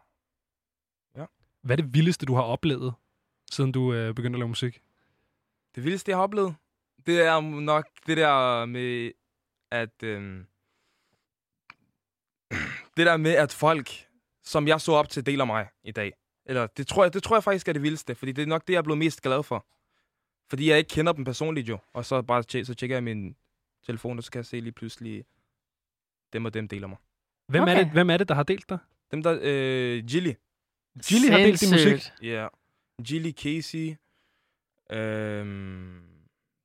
Ja. 1.16 1.26
Hvad 1.62 1.78
er 1.78 1.82
det 1.82 1.94
vildeste, 1.94 2.26
du 2.26 2.36
har 2.36 2.44
oplevet, 2.44 2.94
siden 3.52 3.72
du 3.72 3.94
øh, 3.94 4.16
begyndte 4.16 4.38
at 4.38 4.40
lave 4.40 4.50
musik? 4.50 4.82
Det 5.76 5.84
vildeste, 5.84 6.10
jeg 6.10 6.18
har 6.18 6.24
oplevet, 6.24 6.56
det 7.06 7.22
er 7.22 7.40
nok 7.42 7.88
det 8.08 8.18
der 8.18 8.66
med, 8.66 9.12
at... 9.72 10.04
Øhm, 10.04 10.48
det 12.98 13.06
der 13.06 13.18
med, 13.18 13.32
at 13.32 13.54
folk, 13.54 13.90
som 14.44 14.68
jeg 14.68 14.82
så 14.82 14.92
op 14.92 15.10
til, 15.10 15.26
deler 15.26 15.46
mig 15.46 15.68
i 15.84 15.92
dag. 15.92 16.14
Eller 16.50 16.68
det 16.68 16.88
tror, 16.88 17.04
jeg, 17.04 17.14
det 17.14 17.24
tror 17.24 17.36
jeg 17.36 17.44
faktisk 17.44 17.68
er 17.68 17.74
det 17.74 17.82
vildeste, 17.84 18.16
fordi 18.16 18.32
det 18.32 18.42
er 18.42 18.46
nok 18.46 18.68
det, 18.68 18.74
jeg 18.74 18.78
er 18.78 18.84
blevet 18.84 18.98
mest 18.98 19.22
glad 19.22 19.44
for. 19.44 19.66
Fordi 20.50 20.70
jeg 20.70 20.78
ikke 20.78 20.90
kender 20.90 21.14
dem 21.14 21.26
personligt 21.26 21.70
jo. 21.70 21.78
Og 21.94 22.06
så 22.06 22.22
bare 22.22 22.44
tje- 22.52 22.64
så 22.64 22.74
tjekker 22.74 22.96
jeg 22.96 23.04
min 23.04 23.36
telefon, 23.86 24.18
og 24.18 24.24
så 24.24 24.32
kan 24.32 24.40
jeg 24.40 24.46
se 24.46 24.60
lige 24.60 24.72
pludselig, 24.72 25.26
dem 26.34 26.46
og 26.46 26.54
dem 26.54 26.68
deler 26.68 26.88
mig. 26.88 26.98
Hvem, 27.48 27.62
okay. 27.62 27.74
er, 27.74 27.78
det, 27.84 27.92
hvem 27.92 28.10
er 28.10 28.18
det, 28.18 28.30
der 28.30 28.36
har 28.36 28.44
delt 28.44 28.70
dig? 28.70 28.78
Dem 29.12 29.24
der, 29.24 29.40
øh, 29.42 30.04
Gilly. 30.06 30.34
Gilly 31.08 31.30
har 31.30 31.38
delt 31.38 31.62
din 31.62 31.72
musik? 31.72 32.12
Ja. 32.22 32.48
Gilly, 33.08 33.32
Casey. 33.32 33.96
Øhm, 34.92 36.02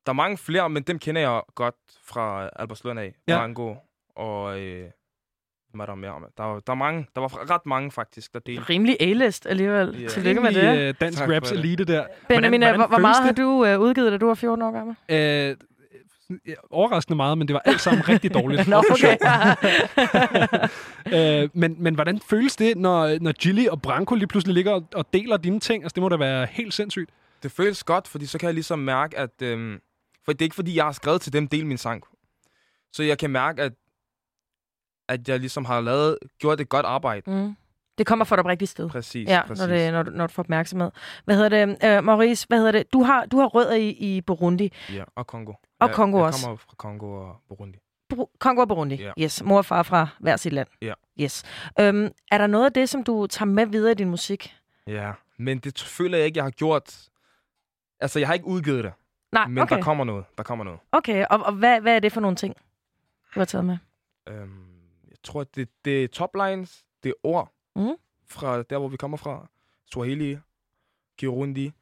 der 0.07 0.13
er 0.13 0.13
mange 0.13 0.39
flere, 0.39 0.71
men 0.71 0.83
dem 0.83 0.99
kender 0.99 1.21
jeg 1.21 1.43
godt 1.55 1.77
fra 2.03 2.51
Albertslund 2.57 3.01
af. 3.01 3.15
Ja. 3.29 3.39
Rango 3.39 3.75
og... 4.17 4.61
Øh, 4.61 4.91
hvad 5.75 5.87
er 5.87 5.91
der 5.91 5.95
mere? 5.95 6.15
Der, 6.39 6.61
der, 6.67 6.73
er 6.73 6.75
mange, 6.75 7.07
der 7.15 7.21
var 7.21 7.51
ret 7.51 7.67
mange 7.67 7.91
faktisk, 7.91 8.33
der 8.33 8.39
delte. 8.39 8.63
Rimelig 8.63 8.97
A-list 9.01 9.47
alligevel. 9.47 10.01
Ja. 10.01 10.09
Tillykke 10.09 10.41
med 10.41 10.53
det. 10.53 10.79
øh, 10.79 10.95
dansk 11.01 11.19
Tak 11.19 11.31
raps 11.31 11.51
det. 11.51 11.59
elite 11.59 11.85
der. 11.85 12.07
Benjamin, 12.29 12.61
hvordan, 12.61 12.77
hvor, 12.77 12.87
hvor 12.87 12.99
meget 12.99 13.17
føles 13.17 13.25
har 13.25 13.33
du 13.33 13.65
øh, 13.65 13.81
udgivet, 13.81 14.13
da 14.13 14.19
du 14.19 14.27
var 14.27 14.35
14 14.35 14.63
år 14.63 14.71
gammel? 14.71 14.97
Øh, 15.09 15.57
ja, 16.47 16.55
overraskende 16.71 17.17
meget, 17.17 17.39
men 17.39 17.49
det 17.49 17.55
var 17.55 17.63
alt 17.65 17.81
sammen 17.81 18.09
rigtig 18.09 18.35
dårligt. 18.35 18.69
Nå, 18.69 18.83
okay. 18.91 19.17
øh, 21.45 21.51
men, 21.53 21.77
men 21.79 21.95
hvordan 21.95 22.21
føles 22.31 22.57
det, 22.57 22.77
når, 22.77 23.19
når 23.21 23.33
Gilly 23.33 23.67
og 23.67 23.83
Branko 23.83 24.15
lige 24.15 24.27
pludselig 24.27 24.55
ligger 24.55 24.73
og, 24.73 24.85
og 24.95 25.07
deler 25.13 25.37
dine 25.37 25.61
ting? 25.61 25.85
Altså, 25.85 25.95
det 25.95 26.03
må 26.03 26.09
da 26.09 26.17
være 26.17 26.47
helt 26.51 26.75
sindssygt. 26.75 27.11
Det 27.43 27.53
føles 27.53 27.85
godt, 27.85 28.09
fordi 28.09 28.27
så 28.27 28.39
kan 28.39 28.47
jeg 28.47 28.55
ligesom 28.55 28.79
mærke, 28.79 29.19
at... 29.19 29.43
Øhm, 29.43 29.81
for 30.25 30.33
det 30.33 30.41
er 30.43 30.45
ikke, 30.45 30.55
fordi 30.55 30.77
jeg 30.77 30.85
har 30.85 30.93
skrevet 30.93 31.21
til 31.21 31.33
dem, 31.33 31.49
del 31.49 31.67
min 31.67 31.79
sang. 31.79 32.03
Så 32.93 33.03
jeg 33.03 33.19
kan 33.19 33.31
mærke, 33.31 33.63
at, 33.63 33.73
at 35.09 35.29
jeg 35.29 35.41
ligesom 35.41 35.65
har 35.65 35.81
lavet, 35.81 36.19
gjort 36.39 36.61
et 36.61 36.69
godt 36.69 36.87
arbejde. 36.87 37.31
Mm. 37.31 37.57
Det 37.99 38.07
kommer 38.07 38.25
fra 38.25 38.37
et 38.37 38.41
oprigtigt 38.41 38.71
sted. 38.71 38.89
Præcis, 38.89 39.29
ja, 39.29 39.43
præcis. 39.47 39.67
Når, 39.67 39.75
det, 39.75 39.93
når, 39.93 40.03
du, 40.03 40.11
når 40.11 40.27
du 40.27 40.33
får 40.33 40.43
opmærksomhed. 40.43 40.91
Hvad 41.25 41.37
hedder 41.37 41.67
det? 41.67 41.99
Uh, 41.99 42.05
Maurice, 42.05 42.47
hvad 42.49 42.59
hedder 42.59 42.73
det? 42.73 42.93
Du 42.93 43.03
har, 43.03 43.27
du 43.27 43.39
har 43.39 43.47
rødder 43.47 43.75
i, 43.75 43.89
i 43.89 44.21
Burundi. 44.21 44.73
Ja, 44.93 45.05
og 45.17 45.27
Kongo. 45.27 45.53
Og 45.81 45.89
jeg, 45.89 45.95
Kongo 45.95 46.17
jeg 46.19 46.27
også. 46.27 46.45
kommer 46.45 46.57
fra 46.57 46.75
Kongo 46.77 47.07
og 47.07 47.37
Burundi. 47.49 47.79
Bru- 48.15 48.37
Kongo 48.39 48.61
og 48.61 48.69
Burundi. 48.69 48.95
Ja. 48.95 49.13
Yes. 49.21 49.43
Mor 49.43 49.59
og 49.59 49.65
far 49.65 49.83
fra 49.83 50.09
hver 50.21 50.37
sit 50.37 50.53
land. 50.53 50.69
Ja. 50.83 50.93
Yes. 51.21 51.43
Øhm, 51.81 52.09
er 52.31 52.39
der 52.39 52.47
noget 52.47 52.65
af 52.65 52.73
det, 52.73 52.89
som 52.89 53.05
du 53.05 53.27
tager 53.27 53.47
med 53.47 53.67
videre 53.67 53.93
i 53.93 53.95
din 53.95 54.11
musik? 54.11 54.55
Ja, 54.87 55.13
men 55.39 55.59
det 55.59 55.81
føler 55.81 56.19
jeg 56.19 56.27
ikke, 56.27 56.37
jeg 56.37 56.45
har 56.45 56.51
gjort... 56.51 57.09
Altså, 58.01 58.19
jeg 58.19 58.29
har 58.29 58.35
ikke 58.35 58.47
udgivet 58.47 58.85
det. 58.85 58.93
Nej, 59.33 59.47
men 59.47 59.59
okay. 59.59 59.77
der 59.77 59.83
kommer 59.83 60.05
noget. 60.05 60.25
Der 60.37 60.43
kommer 60.43 60.65
noget. 60.65 60.81
Okay, 60.93 61.25
og, 61.31 61.41
og 61.41 61.53
hvad, 61.53 61.81
hvad 61.81 61.97
er 61.97 62.01
det 62.01 62.13
for 62.13 62.21
nogle 62.21 62.37
ting, 62.37 62.57
du 63.35 63.41
har 63.41 63.45
taget 63.45 63.65
med? 63.65 63.79
Øhm, 64.29 64.37
jeg 64.37 64.74
tror, 65.25 65.45
det, 65.45 65.69
det 65.85 66.05
er 66.05 66.09
toplines, 66.09 66.85
det 67.03 67.09
er 67.09 67.15
ord 67.23 67.53
mm. 67.77 67.95
fra 68.27 68.63
der, 68.63 68.79
hvor 68.79 68.89
vi 68.89 68.97
kommer 68.97 69.17
fra. 69.17 69.47
Swahili, 69.93 70.39
Kirundi. 71.19 71.73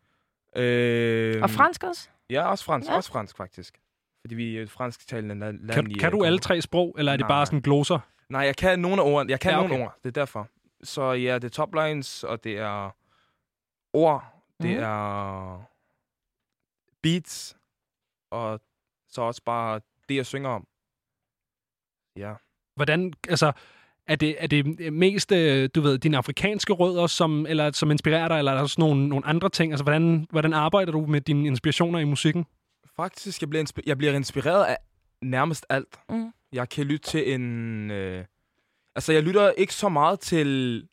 Øhm, 0.56 1.42
Og 1.42 1.50
fransk 1.50 1.82
også? 1.84 2.08
Ja, 2.30 2.46
også 2.50 2.64
fransk. 2.64 2.90
Ja. 2.90 2.96
Også 2.96 3.10
fransk, 3.10 3.36
faktisk. 3.36 3.80
Fordi 4.20 4.34
vi 4.34 4.56
er 4.58 4.62
et 4.62 4.70
fransktalende 4.70 5.34
land. 5.34 5.58
land 5.58 5.70
Kan, 5.74 5.84
kan 5.84 6.06
øh, 6.06 6.12
du 6.12 6.16
Kongo. 6.16 6.24
alle 6.24 6.38
tre 6.38 6.62
sprog, 6.62 6.94
eller 6.98 7.12
er 7.12 7.16
det 7.16 7.22
Nej. 7.24 7.28
bare 7.28 7.46
sådan 7.46 7.60
gloser? 7.60 7.98
Nej, 8.28 8.40
jeg 8.40 8.56
kan 8.56 8.78
nogle 8.78 9.02
af 9.02 9.06
ordene. 9.06 9.30
Jeg 9.30 9.40
kan 9.40 9.50
Ja, 9.52 9.58
okay. 9.58 9.68
nogle 9.68 9.84
ord. 9.84 9.96
Det 10.02 10.08
er 10.08 10.12
derfor. 10.12 10.48
Så 10.82 11.02
ja, 11.12 11.34
det 11.34 11.44
er 11.44 11.48
toplines, 11.48 12.24
og 12.24 12.44
det 12.44 12.58
er 12.58 12.90
ord. 13.92 14.24
Det 14.62 14.70
Mhm. 14.70 14.82
er 14.82 15.62
beats. 17.02 17.56
Og 18.30 18.60
så 19.08 19.22
også 19.22 19.42
bare 19.44 19.80
det, 20.08 20.16
jeg 20.16 20.26
synger 20.26 20.50
om. 20.50 20.66
Ja. 22.16 22.34
Hvordan, 22.76 23.12
altså, 23.28 23.52
er 24.06 24.16
det, 24.16 24.36
er 24.38 24.46
det 24.46 24.92
mest, 24.92 25.32
øh, 25.32 25.68
du 25.74 25.80
ved, 25.80 25.98
dine 25.98 26.16
afrikanske 26.16 26.72
rødder, 26.72 27.06
som, 27.06 27.46
eller, 27.46 27.72
som 27.72 27.90
inspirerer 27.90 28.28
dig, 28.28 28.38
eller 28.38 28.52
er 28.52 28.56
der 28.56 28.66
sådan 28.66 28.82
nogle, 28.82 29.08
nogle 29.08 29.26
andre 29.26 29.48
ting? 29.48 29.72
Altså, 29.72 29.84
hvordan, 29.84 30.26
hvordan 30.30 30.52
arbejder 30.52 30.92
du 30.92 31.06
med 31.06 31.20
dine 31.20 31.46
inspirationer 31.46 31.98
i 31.98 32.04
musikken? 32.04 32.44
Faktisk, 32.96 33.40
jeg 33.40 33.48
bliver, 33.48 33.64
inspi- 33.64 33.82
jeg 33.86 33.98
bliver 33.98 34.12
inspireret 34.12 34.64
af 34.64 34.76
nærmest 35.22 35.66
alt. 35.68 35.98
Mm. 36.10 36.32
Jeg 36.52 36.68
kan 36.68 36.86
lytte 36.86 37.10
til 37.10 37.34
en... 37.34 37.90
Øh, 37.90 38.24
altså, 38.94 39.12
jeg 39.12 39.22
lytter 39.22 39.50
ikke 39.50 39.74
så 39.74 39.88
meget 39.88 40.20
til 40.20 40.88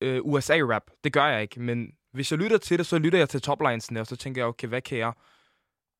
øh, 0.00 0.20
USA-rap. 0.24 0.82
Det 1.04 1.12
gør 1.12 1.26
jeg 1.26 1.42
ikke. 1.42 1.60
Men 1.60 1.92
hvis 2.12 2.30
jeg 2.30 2.38
lytter 2.38 2.58
til 2.58 2.78
det, 2.78 2.86
så 2.86 2.98
lytter 2.98 3.18
jeg 3.18 3.28
til 3.28 3.42
toplinesene, 3.42 4.00
og 4.00 4.06
så 4.06 4.16
tænker 4.16 4.40
jeg, 4.40 4.48
okay, 4.48 4.68
hvad 4.68 4.80
kan 4.80 4.98
jeg... 4.98 5.12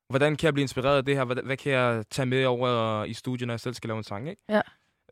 Hvordan 0.09 0.37
kan 0.37 0.47
jeg 0.47 0.55
blive 0.55 0.63
inspireret 0.63 0.97
af 0.97 1.05
det 1.05 1.17
her? 1.17 1.25
Hvad, 1.25 1.37
hvad 1.45 1.57
kan 1.57 1.73
jeg 1.73 2.05
tage 2.11 2.27
med 2.27 2.45
over 2.45 3.05
i 3.05 3.13
studiet, 3.13 3.47
når 3.47 3.55
jeg 3.55 3.61
selv 3.61 3.75
skal 3.75 3.89
lave 3.89 3.99
en 3.99 4.05
sang, 4.05 4.29
ikke? 4.29 4.43
Ja. 4.49 4.61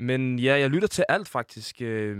Men 0.00 0.38
ja, 0.38 0.58
jeg 0.58 0.70
lytter 0.70 0.88
til 0.88 1.04
alt, 1.08 1.28
faktisk. 1.28 1.76
Øh, 1.80 2.16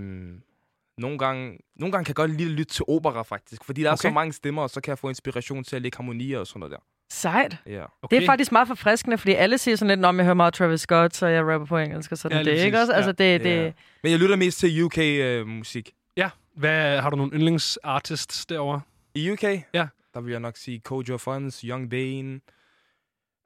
nogle, 0.98 1.18
gange, 1.18 1.58
nogle 1.76 1.92
gange 1.92 2.04
kan 2.04 2.10
jeg 2.10 2.16
godt 2.16 2.30
lide 2.30 2.44
at 2.48 2.50
lytte 2.54 2.74
til 2.74 2.84
opera, 2.88 3.22
faktisk. 3.22 3.64
Fordi 3.64 3.82
der 3.82 3.88
okay. 3.88 3.92
er 3.92 3.96
så 3.96 4.10
mange 4.10 4.32
stemmer, 4.32 4.62
og 4.62 4.70
så 4.70 4.80
kan 4.80 4.90
jeg 4.90 4.98
få 4.98 5.08
inspiration 5.08 5.64
til 5.64 5.76
at 5.76 5.82
lægge 5.82 5.96
harmonier 5.96 6.38
og 6.38 6.46
sådan 6.46 6.60
noget 6.60 6.70
der. 6.72 6.78
Sejt. 7.10 7.56
Ja. 7.66 7.84
Okay. 8.02 8.16
Det 8.16 8.22
er 8.22 8.26
faktisk 8.26 8.52
meget 8.52 8.68
forfriskende, 8.68 9.18
fordi 9.18 9.32
alle 9.32 9.58
siger 9.58 9.76
sådan 9.76 9.98
lidt, 9.98 10.06
om 10.06 10.16
jeg 10.16 10.24
hører 10.24 10.34
meget 10.34 10.54
Travis 10.54 10.80
Scott, 10.80 11.16
så 11.16 11.26
jeg 11.26 11.44
rapper 11.44 11.66
på 11.66 11.78
engelsk 11.78 12.12
og 12.12 12.18
sådan 12.18 12.38
Ja, 12.38 12.44
det, 12.44 12.50
ikke 12.64 12.76
præcis. 12.76 12.80
også? 12.80 12.92
Altså, 12.92 13.14
Ja. 13.18 13.32
det, 13.32 13.44
det, 13.44 13.56
Ja. 13.56 13.72
Men 14.02 14.12
jeg 14.12 14.18
lytter 14.20 14.36
mest 14.36 14.58
til 14.58 14.82
UK-musik. 14.82 15.90
Ja. 16.16 16.30
Hvad, 16.56 17.00
har 17.00 17.10
du 17.10 17.16
nogle 17.16 17.32
yndlingsartists 17.34 18.46
derovre? 18.46 18.80
I 19.14 19.30
UK? 19.30 19.42
Ja. 19.74 19.86
Der 20.14 20.20
vil 20.20 20.30
jeg 20.30 20.40
nok 20.40 20.56
sige 20.56 20.80
Kojo 20.80 21.16
Funds, 21.18 21.60
Young 21.60 21.90
Bane, 21.90 22.40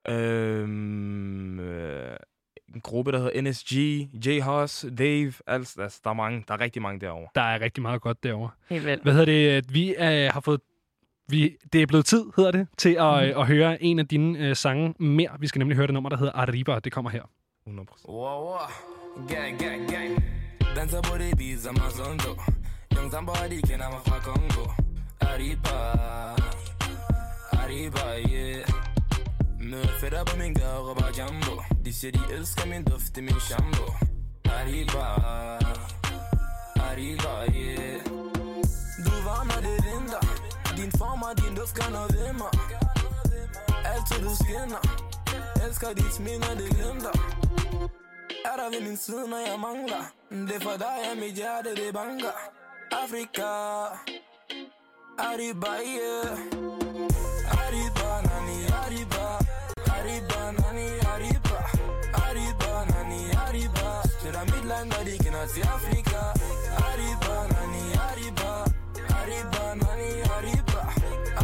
øhm, 0.09 1.61
øh, 1.61 2.17
en 2.75 2.81
gruppe, 2.81 3.13
der 3.13 3.19
hedder 3.19 3.43
NSG, 3.43 3.73
J. 4.27 4.41
Hoss, 4.41 4.87
Dave, 4.99 5.33
altså, 5.47 5.83
altså, 5.83 6.01
der 6.05 6.11
er 6.11 6.15
mange, 6.15 6.45
der 6.49 6.55
er 6.55 6.61
rigtig 6.61 6.83
mange 6.83 7.01
derovre. 7.01 7.29
Der 7.35 7.43
er 7.43 7.61
rigtig 7.61 7.83
meget 7.83 8.01
godt 8.01 8.23
derovre. 8.23 8.51
Helt 8.71 8.87
vildt. 8.87 9.03
Hvad 9.03 9.13
hedder 9.13 9.61
det? 9.61 9.75
Vi 9.75 9.95
øh, 9.95 10.31
har 10.33 10.41
fået 10.41 10.61
vi, 11.31 11.57
det 11.73 11.83
er 11.83 11.87
blevet 11.87 12.07
tid, 12.07 12.25
hedder 12.37 12.51
det, 12.51 12.69
til 12.79 12.89
at, 12.89 13.35
mm. 13.37 13.41
at 13.41 13.47
høre 13.47 13.83
en 13.83 13.99
af 13.99 14.09
dine 14.09 14.39
øh, 14.39 14.57
sange 14.57 14.95
mere. 14.99 15.31
Vi 15.41 15.47
skal 15.47 15.59
nemlig 15.59 15.77
høre 15.77 15.87
det 15.87 15.95
nummer, 15.95 16.11
der 16.11 16.17
hedder 16.17 16.33
Arriba. 16.33 16.79
Det 16.79 16.93
kommer 16.93 17.11
her. 17.11 17.23
100%. 17.69 18.09
Wow, 18.09 18.19
wow. 18.19 18.57
Gang, 19.29 19.59
gang, 19.59 19.91
gang. 19.91 20.25
Danser 20.77 21.03
på 21.03 21.19
det 21.19 21.39
beat 21.39 21.61
som 21.61 21.75
de 23.51 23.63
kender 23.69 23.91
mig 23.91 24.01
fra 24.07 24.19
Kongo. 24.19 24.71
Arriba. 25.21 25.77
Arriba, 27.53 28.31
yeah. 28.31 28.88
Fætter 30.01 30.25
på 30.25 30.37
min 30.37 30.55
råber 30.79 31.09
Jumbo. 31.19 31.63
De 31.85 31.95
siger, 31.95 32.13
de 32.13 32.35
elsker 32.35 32.67
min. 32.67 32.85
Arriba. 34.45 35.05
Arriba, 36.89 37.33
yeah. 37.55 38.01
Du. 39.05 39.13
Din 40.77 40.93
form 40.99 41.23
og 41.23 41.39
din 41.41 41.55
duft 41.57 41.75
gør 41.75 41.91
noget 41.91 42.15
ved 42.15 42.33
mig. 42.33 42.53
Altid 43.93 44.19
du 44.25 44.35
skinner. 44.35 44.83
Dit 45.95 46.15
smil, 46.15 46.39
når 46.41 46.55
det 46.61 46.69
glimter. 46.77 47.15
Er 48.45 48.57
min 48.89 48.97
side, 48.97 49.29
når 49.29 49.39
jeg 49.49 49.59
Det 50.31 50.57
er 50.57 50.61
for 50.61 50.77
dig, 50.79 50.97
at 51.13 51.19
mit 51.19 51.35
hjerte 51.35 51.71
Arriba, 55.19 55.73
yeah 55.95 56.39
Arriba, 57.53 57.98
land, 65.39 65.63
og 65.63 65.75
Afrika 65.75 66.21
Arriba, 66.89 67.35
nani, 67.53 67.85
arriba 68.09 68.51
Arriba, 69.19 69.75
nani, 69.75 70.11
arriba 70.37 70.81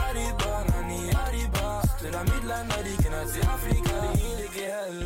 Arriba, 0.05 0.51
nani, 0.71 1.01
arriba 1.25 1.67
Det 2.03 2.15
er 2.15 2.23
mit 2.23 2.45
land, 2.45 2.71
og 2.79 2.85
de 2.85 3.03
kender 3.03 3.25
til 3.33 3.43
Afrika. 3.55 3.95
Det 3.95 4.23
er 4.33 4.43
ikke 4.43 4.67
held 4.87 5.03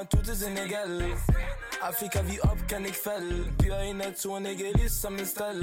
en 0.00 0.06
tur 0.10 0.22
til 0.22 0.36
Senegal 0.36 1.12
Afrika 1.82 2.22
vi 2.22 2.38
op, 2.42 2.58
kan 2.68 2.86
ikke 2.86 2.98
falde 3.04 3.52
Dyr 3.62 3.76
i 3.76 3.92
naturen, 3.92 4.46
ikke 4.46 4.72
ligesom 4.74 5.14
en 5.14 5.26
stald 5.26 5.62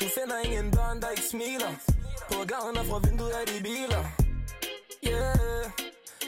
Du 0.00 0.06
finder 0.18 0.38
ingen 0.44 0.70
børn, 0.70 1.00
der 1.00 1.08
ikke 1.10 1.28
smiler 1.30 1.72
På 2.32 2.38
gaden 2.46 2.76
og 2.76 2.86
fra 2.86 2.98
vinduet 2.98 3.32
er 3.40 3.44
de 3.46 3.62
biler 3.62 4.04
Yeah. 5.06 5.44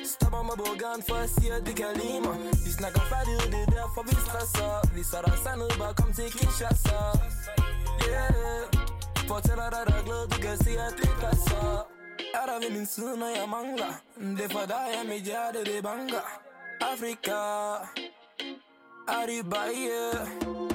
Stopper 0.04 0.42
mig 0.42 0.56
på 0.62 0.68
gaden, 0.82 1.02
for 1.08 1.16
jeg 1.16 1.28
siger, 1.36 1.54
at 1.58 1.66
de 1.66 1.72
kan 1.80 1.92
lide 2.00 2.20
mig 2.26 2.36
De 2.64 2.72
snakker 2.78 3.00
færdighed, 3.12 3.46
det 3.54 3.60
er 3.66 3.70
derfor 3.80 4.02
vi 4.08 4.14
stresser 4.26 4.70
Vi 4.94 5.02
så 5.10 5.18
der 5.26 5.36
sandet, 5.44 5.70
bare 5.80 5.94
kom 6.00 6.12
til 6.12 6.28
Kinshasa 6.36 7.00
Yeah. 8.08 8.62
Fortæller 9.28 9.70
dig, 9.74 9.82
der 9.88 9.94
er 10.00 10.04
glæde, 10.04 10.26
du 10.32 10.36
kan 10.46 10.56
se, 10.64 10.70
at 10.86 10.94
det 11.00 11.10
passer 11.20 11.86
er 12.34 12.46
der 12.46 12.58
ved 12.62 12.70
min 12.76 12.86
side, 12.86 13.16
når 13.16 13.26
jeg 13.26 13.48
mangler 13.48 13.92
Det 14.36 14.44
er 14.44 14.48
for 14.48 14.66
dig, 14.66 14.86
at 15.00 15.06
mit 15.08 15.22
hjerte 15.22 15.64
det 15.64 15.82
banker 15.82 16.26
Afrika 16.80 17.38
Arriba, 19.08 19.60
yeah 19.76 20.65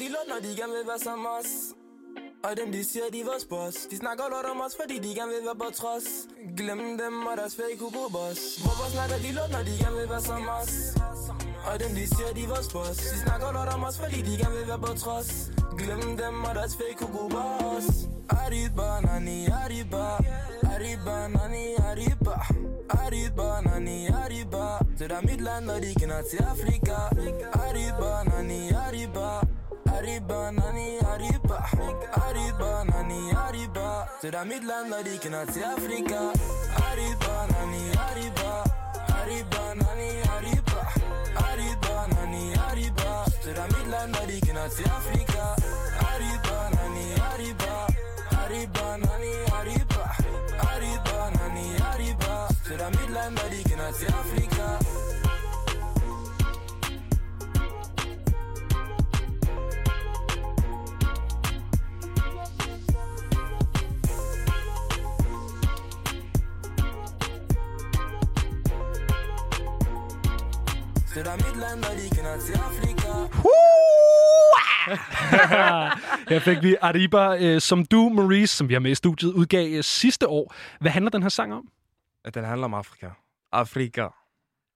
de 0.00 0.08
lort, 0.08 0.42
de 0.42 0.56
gerne 0.56 0.72
vil 0.72 0.86
være 0.86 0.98
som 0.98 1.26
os? 1.38 1.50
Og 2.44 2.56
dem 2.56 2.72
de 2.72 2.84
siger 2.84 3.04
de 3.12 3.20
er 3.20 3.24
vores 3.24 3.44
boss. 3.44 3.76
De 3.90 3.96
snakker 3.96 4.24
lort 4.30 4.44
om 4.52 4.60
os 4.66 4.76
fordi 4.80 4.96
de 4.98 5.14
gerne 5.18 5.32
vil 5.34 5.44
være 5.48 5.58
på 5.64 5.68
trods. 5.80 6.06
Glem 6.56 6.98
dem 6.98 7.26
og 7.30 7.36
deres 7.36 7.54
fake 7.56 7.78
Hugo 7.80 8.08
Boss. 8.16 8.40
Hvorfor 8.64 8.86
snakker 8.94 9.16
de 9.24 9.30
lort 9.38 9.50
når 9.54 9.62
de 9.68 9.74
gerne 9.82 9.96
vil 10.00 10.08
være 10.14 10.24
som 10.30 10.42
os. 10.60 10.72
Og 11.68 11.74
dem 11.82 11.90
de 11.98 12.04
siger 12.14 12.30
de 12.36 12.42
er 12.46 12.48
vores 12.54 12.68
boss. 12.74 12.98
De 13.12 13.18
snakker 13.26 13.48
lort 13.56 13.70
om 13.74 13.82
os 13.88 13.96
fordi 14.02 14.18
de 14.28 14.32
gerne 14.42 14.56
vil 14.58 14.66
være 14.72 14.82
på 14.86 14.92
trods. 15.02 15.30
Glem 15.80 16.02
dem 16.22 16.34
og 16.48 16.54
deres 16.58 16.74
fake 16.80 17.00
Hugo 17.04 17.22
Boss. 17.34 17.86
Arriba 18.40 18.88
nani 19.06 19.38
arriba 19.62 20.04
Arriba 20.74 21.16
nani 21.34 21.64
arriba 21.88 22.34
Arriba 23.02 23.48
nani 23.66 24.06
arriba 24.22 24.64
Det 24.98 25.12
er 25.12 25.22
mit 25.28 25.40
land 25.40 25.64
når 25.66 25.78
de 25.84 25.94
kender 26.00 26.22
til 26.30 26.40
Afrika. 26.52 26.96
Arriba 27.64 28.10
nani 28.30 28.60
arriba 28.84 29.53
Arriba, 29.96 30.50
nani, 30.50 30.98
arriba 31.12 31.56
Arriba, 32.26 32.84
nani, 32.84 33.30
arriba 33.46 34.06
Det 34.22 34.34
er 34.34 34.44
mit 34.44 34.64
land, 34.64 34.92
og 34.92 35.04
de 35.04 35.18
kender 35.22 35.44
til 35.52 35.62
Afrika 35.62 36.20
Arriba, 36.88 37.34
nani, 37.52 37.82
arriba 38.06 38.50
Arriba, 39.18 39.62
nani, 39.82 40.10
arriba 40.34 40.80
Arriba, 41.48 41.94
nani, 42.14 42.44
arriba 42.68 43.10
Det 43.44 43.58
er 43.58 43.66
mit 43.74 43.86
land, 43.90 44.16
og 44.16 45.33
Det 71.14 71.26
er 71.26 71.36
mit 71.36 71.56
land, 71.60 71.84
og 71.84 71.92
de 71.96 72.16
kender 72.16 72.36
til 72.46 72.52
Afrika 72.52 73.08
Her 76.34 76.38
fik 76.40 76.62
vi 76.62 76.76
Arriba, 76.80 77.36
øh, 77.40 77.60
som 77.60 77.84
du, 77.86 78.08
Maurice, 78.08 78.56
som 78.56 78.68
vi 78.68 78.72
har 78.74 78.80
med 78.80 78.90
i 78.90 78.94
studiet, 78.94 79.32
udgav 79.32 79.72
øh, 79.76 79.84
sidste 79.84 80.28
år. 80.28 80.54
Hvad 80.80 80.90
handler 80.90 81.10
den 81.10 81.22
her 81.22 81.28
sang 81.28 81.54
om? 81.54 81.68
At 82.24 82.34
den 82.34 82.44
handler 82.44 82.64
om 82.64 82.74
Afrika. 82.74 83.08
Afrika. 83.52 84.08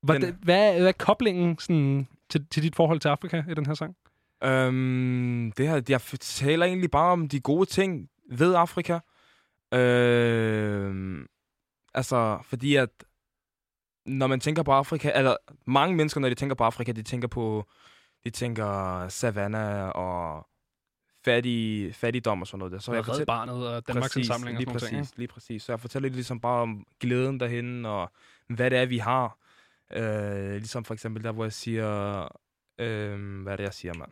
Hvad, 0.03 0.21
Den- 0.21 0.37
hvad, 0.43 0.79
hvad 0.81 0.89
er 0.89 0.93
koblingen 0.93 1.59
sådan, 1.59 2.09
til, 2.31 2.47
til 2.51 2.63
dit 2.63 2.77
forhold 2.77 3.01
til 3.01 3.09
Afrika 3.09 3.43
i 3.51 3.55
den 3.55 3.67
her 3.67 3.75
sang? 3.75 3.95
Øhm, 4.45 5.53
det 5.57 5.69
her, 5.69 5.83
jeg 5.89 6.01
fortæller 6.01 6.67
egentlig 6.67 6.91
bare 6.91 7.13
om 7.13 7.29
de 7.29 7.41
gode 7.41 7.67
ting 7.67 8.09
ved 8.31 8.55
Afrika. 8.55 8.99
Øhm, 9.75 11.27
altså, 11.95 12.39
fordi 12.45 12.77
at 12.77 12.89
når 14.09 14.27
man 14.27 14.41
tænker 14.41 14.63
på 14.63 14.73
Afrika, 14.73 15.13
eller 15.15 15.37
mange 15.67 15.97
mennesker, 15.97 16.21
når 16.21 16.29
de 16.29 16.35
tænker 16.35 16.55
på 16.55 16.65
Afrika, 16.65 16.93
de 16.93 17.03
tænker 17.03 17.29
på, 17.29 17.65
de 18.25 18.31
tænker 18.31 19.09
savanna 19.09 19.89
og 19.91 20.47
fattig, 21.25 21.95
fattigdom 21.95 22.41
og 22.41 22.47
sådan 22.47 22.59
noget. 22.59 22.73
Der. 22.73 22.79
Så 22.79 22.91
Og 22.91 22.97
jeg 22.97 23.05
fortæller- 23.05 23.25
Barnet 23.27 23.69
og 23.69 23.87
Danmarks 23.89 24.07
Præcis, 24.13 24.17
Indsamling 24.29 24.57
og 24.57 24.61
lige 24.61 24.81
sådan 24.81 24.81
nogle 24.81 24.89
ting, 24.89 25.01
præcis, 25.07 25.19
Lige 25.19 25.29
præcis. 25.29 25.63
Så 25.63 25.73
jeg 25.73 25.81
fortæller 25.81 26.09
ligesom 26.09 26.41
bare 26.41 26.63
om 26.63 26.87
glæden 27.01 27.41
derhen 27.41 27.87
og 27.87 28.13
hvad 28.49 28.71
det 28.71 28.79
er, 28.79 28.87
vi 28.87 28.99
har. 28.99 29.39
Øh, 29.93 30.53
ligesom 30.53 30.85
for 30.85 30.95
eksempel 30.95 31.25
der, 31.25 31.33
hvor 31.33 31.45
jeg 31.45 31.53
siger... 31.53 32.23
Øh, 32.81 33.43
hvad 33.43 33.53
er 33.53 33.57
det, 33.57 33.65
jeg 33.65 33.75
siger, 33.75 33.95
mand? 33.95 34.11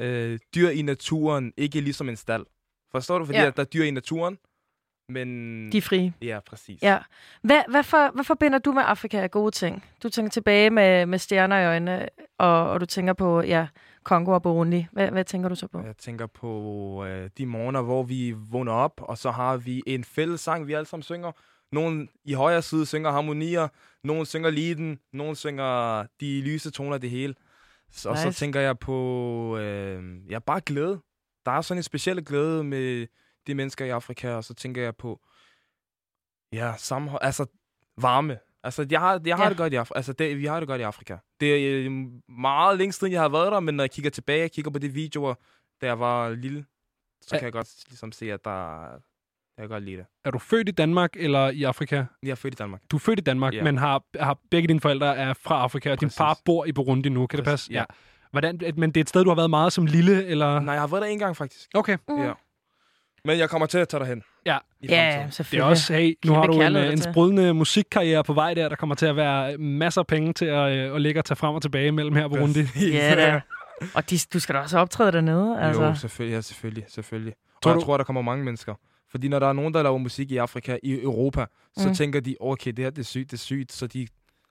Øh, 0.00 0.38
dyr 0.54 0.68
i 0.68 0.82
naturen, 0.82 1.52
ikke 1.56 1.80
ligesom 1.80 2.08
en 2.08 2.16
stald. 2.16 2.46
Forstår 2.90 3.18
du? 3.18 3.24
Fordi 3.24 3.38
ja. 3.38 3.46
at 3.46 3.56
der 3.56 3.62
er 3.62 3.66
dyr 3.66 3.84
i 3.84 3.90
naturen, 3.90 4.38
men... 5.08 5.28
De 5.72 5.78
er 5.78 5.82
frie. 5.82 6.12
Ja, 6.22 6.40
præcis. 6.46 6.82
Ja. 6.82 6.98
Hvad, 7.42 7.62
hvad, 7.68 7.82
for, 7.82 8.10
hvad 8.14 8.24
forbinder 8.24 8.58
du 8.58 8.72
med 8.72 8.82
Afrika 8.86 9.22
af 9.22 9.30
gode 9.30 9.50
ting? 9.50 9.84
Du 10.02 10.08
tænker 10.08 10.30
tilbage 10.30 10.70
med, 10.70 11.06
med 11.06 11.18
stjerner 11.18 11.58
i 11.58 11.66
øjnene, 11.66 12.08
og, 12.38 12.70
og 12.70 12.80
du 12.80 12.86
tænker 12.86 13.12
på 13.12 13.40
ja, 13.40 13.66
Kongo 14.04 14.32
og 14.32 14.42
Burundi. 14.42 14.86
Hvad, 14.92 15.10
hvad 15.10 15.24
tænker 15.24 15.48
du 15.48 15.54
så 15.54 15.66
på? 15.66 15.80
Jeg 15.80 15.96
tænker 15.96 16.26
på 16.26 17.04
øh, 17.08 17.30
de 17.38 17.46
morgener, 17.46 17.82
hvor 17.82 18.02
vi 18.02 18.34
vågner 18.50 18.72
op, 18.72 19.00
og 19.02 19.18
så 19.18 19.30
har 19.30 19.56
vi 19.56 19.82
en 19.86 20.04
fælles 20.04 20.40
sang, 20.40 20.66
vi 20.66 20.72
alle 20.72 20.86
sammen 20.86 21.02
synger. 21.02 21.32
Nogen 21.72 22.08
i 22.24 22.32
højre 22.32 22.62
side 22.62 22.86
synger 22.86 23.10
harmonier, 23.10 23.68
nogen 24.04 24.26
synger 24.26 24.50
liden, 24.50 24.98
nogen 25.12 25.36
synger 25.36 26.02
de 26.20 26.40
lyse 26.40 26.70
toner, 26.70 26.98
det 26.98 27.10
hele. 27.10 27.34
Så, 27.92 28.08
og 28.08 28.18
så 28.18 28.26
Nice. 28.26 28.38
tænker 28.38 28.60
jeg 28.60 28.78
på, 28.78 29.58
øh, 29.58 30.02
ja, 30.30 30.38
bare 30.38 30.60
glæde. 30.60 31.00
Der 31.46 31.52
er 31.52 31.60
sådan 31.60 31.78
en 31.78 31.82
speciel 31.82 32.24
glæde 32.24 32.64
med 32.64 33.06
de 33.46 33.54
mennesker 33.54 33.84
i 33.84 33.88
Afrika, 33.90 34.30
og 34.34 34.44
så 34.44 34.54
tænker 34.54 34.82
jeg 34.82 34.96
på, 34.96 35.20
ja, 36.52 36.72
sammenhold, 36.76 37.20
altså 37.24 37.46
varme. 38.00 38.38
Altså, 38.64 38.86
jeg 38.90 39.00
har, 39.00 39.20
jeg 39.26 39.36
har 39.36 39.42
Ja. 39.42 39.46
ja. 39.46 39.48
det 39.50 39.58
godt 39.58 39.72
i 39.72 39.76
Afrika. 39.76 39.96
Altså, 39.98 40.12
det, 40.12 40.38
vi 40.38 40.46
har 40.46 40.60
det 40.60 40.66
godt 40.68 40.80
i 40.80 40.84
Afrika. 40.84 41.16
Det 41.40 41.54
er 41.56 41.84
øh, 41.86 41.92
meget 42.28 42.78
længe 42.78 42.92
siden, 42.92 43.12
jeg 43.12 43.20
har 43.20 43.28
været 43.28 43.52
der, 43.52 43.60
men 43.60 43.74
når 43.74 43.84
jeg 43.84 43.90
kigger 43.90 44.10
tilbage, 44.10 44.40
jeg 44.40 44.52
kigger 44.52 44.70
på 44.70 44.78
de 44.78 44.88
videoer, 44.88 45.34
da 45.80 45.86
jeg 45.86 46.00
var 46.00 46.30
lille, 46.30 46.64
så 47.20 47.28
Ja. 47.32 47.38
kan 47.38 47.44
jeg 47.44 47.52
godt 47.52 47.68
ligesom 47.88 48.12
se, 48.12 48.32
at 48.32 48.44
der 48.44 48.80
jeg 49.58 49.62
kan 49.62 49.68
godt 49.68 49.82
lide 49.84 49.96
det. 49.96 50.06
Er 50.24 50.30
du 50.30 50.38
født 50.38 50.68
i 50.68 50.72
Danmark 50.72 51.10
eller 51.16 51.48
i 51.50 51.62
Afrika? 51.62 52.04
Jeg 52.22 52.30
er 52.30 52.34
født 52.34 52.54
i 52.54 52.56
Danmark. 52.56 52.80
Du 52.90 52.96
er 52.96 53.00
født 53.00 53.18
i 53.18 53.22
Danmark, 53.22 53.54
Ja. 53.54 53.62
men 53.64 53.78
har, 53.78 54.02
har 54.20 54.38
begge 54.50 54.68
dine 54.68 54.80
forældre 54.80 55.16
er 55.16 55.32
fra 55.32 55.62
Afrika, 55.62 55.92
og 55.92 56.00
din 56.00 56.08
Præcis. 56.08 56.16
far 56.18 56.38
bor 56.44 56.64
i 56.64 56.72
Burundi 56.72 57.08
nu. 57.08 57.26
Kan 57.26 57.36
det 57.36 57.44
Præcis, 57.44 57.52
passe? 57.68 57.72
ja. 57.72 57.84
Hvordan, 58.30 58.60
men 58.76 58.90
det 58.90 58.96
er 58.96 59.00
et 59.00 59.08
sted, 59.08 59.24
du 59.24 59.30
har 59.30 59.36
været 59.36 59.50
meget 59.50 59.72
som 59.72 59.86
lille, 59.86 60.24
eller? 60.26 60.60
Nej, 60.60 60.72
jeg 60.72 60.82
har 60.82 60.86
været 60.88 61.02
der 61.02 61.08
en 61.08 61.18
gang, 61.18 61.36
faktisk. 61.36 61.70
Okay. 61.74 61.98
Mm. 62.08 62.22
Ja. 62.22 62.32
Men 63.24 63.38
jeg 63.38 63.50
kommer 63.50 63.66
til 63.66 63.78
at 63.78 63.88
tage 63.88 63.98
dig 64.00 64.08
hen. 64.08 64.22
Ja. 64.46 64.52
Ja, 64.52 64.58
fremtiden. 64.88 65.18
Det 65.20 65.26
er 65.26 65.30
selvfølgelig. 65.30 65.64
også, 65.70 65.92
hey, 65.94 66.14
nu 66.26 66.32
har 66.32 66.46
du 66.46 66.52
en, 66.52 66.60
øh, 66.60 66.66
en 66.68 66.74
dertil. 66.74 67.02
sprudlende 67.12 67.54
musikkarriere 67.54 68.24
på 68.24 68.32
vej 68.32 68.54
der. 68.54 68.68
Der 68.68 68.76
kommer 68.76 68.94
til 68.94 69.06
at 69.06 69.16
være 69.16 69.56
masser 69.58 70.00
af 70.00 70.06
penge 70.06 70.32
til 70.32 70.44
at, 70.44 70.72
øh, 70.72 70.94
at 70.94 71.00
ligge 71.00 71.20
og 71.20 71.24
tage 71.24 71.36
frem 71.36 71.54
og 71.54 71.62
tilbage 71.62 71.92
mellem 71.92 72.14
her 72.16 72.28
på 72.28 72.34
Burundi. 72.34 72.60
Ja, 72.92 73.14
da. 73.14 73.40
Og 73.94 74.10
de, 74.10 74.18
du 74.32 74.38
skal 74.40 74.54
da 74.54 74.60
også 74.60 74.78
optræde 74.78 75.12
dernede. 75.12 75.60
Altså. 75.60 75.82
Jo, 75.84 75.94
selvfølgelig, 75.94 76.34
ja, 76.36 76.40
selvfølgelig, 76.40 76.84
selvfølgelig. 76.88 77.34
Og 77.56 77.62
Tror 77.62 77.70
jeg 77.70 77.80
du- 77.80 77.84
tror, 77.84 77.96
der 77.96 78.04
kommer 78.04 78.22
mange 78.22 78.44
mennesker. 78.44 78.74
Fordi 79.10 79.28
når 79.28 79.38
der 79.38 79.46
er 79.48 79.52
nogen, 79.52 79.74
der 79.74 79.82
laver 79.82 79.98
musik 79.98 80.30
i 80.30 80.36
Afrika, 80.36 80.78
i 80.82 81.00
Europa, 81.02 81.46
så 81.78 81.88
Mm. 81.88 81.94
tænker 81.94 82.20
de, 82.20 82.36
okay, 82.40 82.70
det 82.72 82.78
her 82.84 82.90
det 82.90 82.98
er 82.98 83.02
sygt, 83.04 83.30
det 83.30 83.36
er 83.36 83.40
sygt. 83.40 83.72
Så 83.72 83.86
de, 83.86 84.06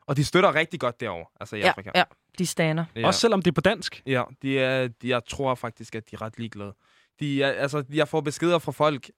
og 0.07 0.17
de 0.17 0.23
støtter 0.25 0.55
rigtig 0.55 0.79
godt 0.79 0.99
derovre, 0.99 1.25
altså 1.39 1.55
i 1.55 1.59
ja, 1.59 1.67
Afrika. 1.69 1.89
ja, 1.95 2.03
de 2.39 2.45
stander. 2.45 2.85
Ja. 2.95 3.07
Også 3.07 3.19
selvom 3.19 3.41
det 3.41 3.51
er 3.51 3.55
på 3.55 3.61
dansk. 3.61 4.01
Ja, 4.07 4.23
de 4.41 4.59
er, 4.59 4.87
de, 4.87 5.09
jeg 5.09 5.21
tror 5.29 5.55
faktisk, 5.55 5.95
at 5.95 6.03
de 6.11 6.15
er 6.15 6.21
ret 6.21 6.33
ligeglade. 6.39 6.73
De 7.19 7.45
altså, 7.45 7.84
jeg 7.94 8.07
får 8.07 8.22
beskeder 8.22 8.60
fra 8.60 8.72
folk 8.72 9.11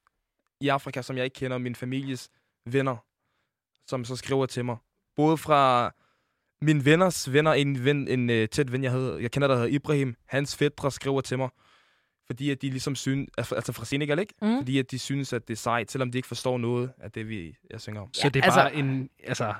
i 0.62 0.68
Afrika, 0.68 1.02
som 1.02 1.18
jeg 1.18 1.26
ikke 1.26 1.36
kender, 1.36 1.58
min 1.58 1.76
families 1.76 2.30
venner, 2.66 2.98
som 3.88 4.06
så 4.06 4.16
skriver 4.16 4.46
til 4.46 4.66
mig. 4.66 4.78
Både 5.16 5.38
fra 5.38 5.92
min 6.62 6.86
venners 6.86 7.34
venner, 7.34 7.54
en, 7.54 7.86
ven, 7.86 8.08
en 8.08 8.30
uh, 8.30 8.46
tæt 8.52 8.72
ven, 8.72 8.84
jeg, 8.84 8.92
havde, 8.92 9.18
jeg 9.22 9.32
kender, 9.32 9.48
der 9.48 9.56
hedder 9.56 9.70
Ibrahim, 9.70 10.16
hans 10.26 10.56
fædre 10.56 10.92
skriver 10.92 11.22
til 11.22 11.38
mig, 11.38 11.50
fordi 12.28 12.50
at 12.52 12.62
de 12.62 12.70
ligesom 12.70 12.96
synes, 12.96 13.30
altså 13.38 13.56
altså 13.56 13.72
fra 13.72 13.86
Senegal, 13.86 14.20
ikke? 14.20 14.34
Mm. 14.42 14.58
Fordi 14.58 14.80
at 14.80 14.92
de 14.92 15.00
synes, 15.00 15.34
at 15.34 15.48
det 15.48 15.54
er 15.54 15.58
sejt, 15.58 15.92
selvom 15.92 16.12
de 16.12 16.18
ikke 16.18 16.28
forstår 16.28 16.58
noget 16.58 16.92
af 16.98 17.12
det, 17.12 17.30
vi, 17.30 17.58
jeg 17.70 17.82
synger 17.82 18.02
om. 18.02 18.14
Så 18.14 18.30
det 18.30 18.40
er 18.40 18.44
altså- 18.44 18.60
bare 18.60 18.76
en 18.76 19.10
altså, 19.24 19.54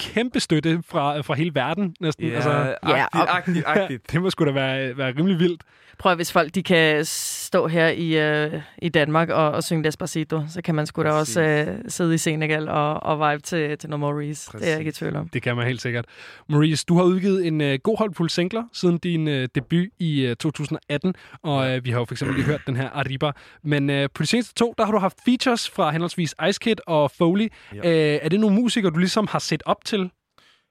kæmpe 0.00 0.40
støtte 0.40 0.82
fra, 0.88 1.20
fra 1.20 1.34
hele 1.34 1.54
verden 1.54 1.94
næsten. 2.00 2.26
Ja, 2.26 2.34
altså, 2.34 2.50
Ja, 2.50 2.66
agtigt, 3.12 3.14
og- 3.22 3.36
agtigt, 3.36 3.64
agtigt. 3.82 4.12
det 4.12 4.22
må 4.22 4.30
sgu 4.30 4.44
da 4.44 4.50
være, 4.50 4.96
være 4.96 5.12
rimelig 5.18 5.38
vildt. 5.38 5.62
Prøv 5.98 6.12
at, 6.12 6.18
hvis 6.18 6.32
folk 6.32 6.54
de 6.54 6.62
kan 6.62 7.04
stå 7.04 7.66
her 7.66 7.88
i, 7.88 8.18
øh, 8.18 8.60
i 8.82 8.88
Danmark 8.88 9.28
og, 9.28 9.50
og 9.50 9.64
synge 9.64 9.84
Despacito, 9.84 10.42
så 10.48 10.62
kan 10.62 10.74
man 10.74 10.86
sgu 10.86 11.02
da 11.02 11.10
også 11.10 11.40
øh, 11.42 11.78
sidde 11.88 12.14
i 12.14 12.18
Senegal 12.18 12.68
og, 12.68 13.02
og 13.02 13.30
vibe 13.32 13.42
til, 13.42 13.78
til 13.78 13.90
noget 13.90 14.00
Maurice. 14.00 14.50
Det 14.52 14.66
er 14.66 14.70
jeg 14.70 14.78
ikke 14.78 14.88
i 14.88 14.92
tvivl 14.92 15.16
om. 15.16 15.28
Det 15.28 15.42
kan 15.42 15.56
man 15.56 15.66
helt 15.66 15.82
sikkert. 15.82 16.04
Maurice, 16.48 16.84
du 16.88 16.96
har 16.96 17.02
udgivet 17.04 17.46
en 17.46 17.60
uh, 17.60 17.74
god 17.82 17.98
håndfuld 17.98 18.30
singler 18.30 18.62
siden 18.72 18.98
din 18.98 19.28
uh, 19.28 19.44
debut 19.54 19.86
i 19.98 20.26
uh, 20.30 20.34
2018, 20.36 21.14
og 21.42 21.56
uh, 21.76 21.84
vi 21.84 21.90
har 21.90 21.98
jo 21.98 22.04
for 22.04 22.14
eksempel 22.14 22.36
lige 22.36 22.46
hørt 22.46 22.60
den 22.66 22.76
her 22.76 22.88
Arriba. 22.90 23.30
Men 23.62 23.90
uh, 23.90 23.96
på 24.14 24.22
de 24.22 24.26
seneste 24.26 24.54
to, 24.54 24.74
der 24.78 24.84
har 24.84 24.92
du 24.92 24.98
haft 24.98 25.16
features 25.24 25.70
fra 25.70 25.90
henholdsvis 25.90 26.34
Ice 26.48 26.58
Kid 26.62 26.76
og 26.86 27.10
Foley. 27.18 27.48
Ja. 27.74 27.78
Uh, 27.78 28.24
er 28.24 28.28
det 28.28 28.40
nogle 28.40 28.56
musikere, 28.56 28.92
du 28.92 28.98
ligesom 28.98 29.26
har 29.30 29.38
set 29.38 29.62
op 29.66 29.84
til? 29.90 30.10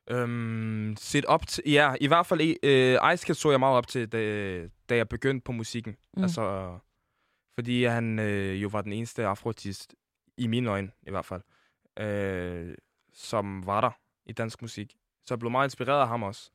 Øhm, 0.10 0.96
set 0.98 1.26
op 1.26 1.48
til, 1.48 1.64
ja, 1.68 1.96
i 2.02 2.08
hvert 2.08 2.26
fald 2.26 2.42
øh, 2.64 3.14
Ice 3.14 3.26
Kid 3.26 3.34
så 3.34 3.52
jeg 3.52 3.60
meget 3.60 3.78
op 3.78 3.88
til, 3.88 4.12
da, 4.12 4.68
da 4.90 4.96
jeg 4.96 5.10
begyndte 5.10 5.44
på 5.46 5.52
musikken. 5.52 5.96
Mm. 6.18 6.24
Altså, 6.24 6.78
fordi 7.56 7.84
han 7.84 8.20
øh, 8.20 8.64
jo 8.64 8.68
var 8.68 8.82
den 8.82 8.94
eneste 8.94 9.26
afroartist, 9.26 9.96
i 10.38 10.48
mine 10.48 10.70
øjne 10.70 10.92
i 11.08 11.10
hvert 11.10 11.26
fald, 11.26 11.42
øh, 12.00 12.76
som 13.14 13.66
var 13.66 13.82
der 13.82 13.92
i 14.26 14.34
dansk 14.34 14.62
musik. 14.62 14.96
Så 15.26 15.34
jeg 15.34 15.40
blev 15.40 15.52
meget 15.52 15.68
inspireret 15.68 16.02
af 16.02 16.08
ham 16.08 16.24
også. 16.24 16.52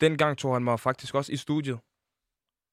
Dengang 0.00 0.38
tog 0.38 0.54
han 0.54 0.64
mig 0.64 0.80
faktisk 0.80 1.14
også 1.14 1.32
i 1.32 1.36
studiet. 1.36 1.78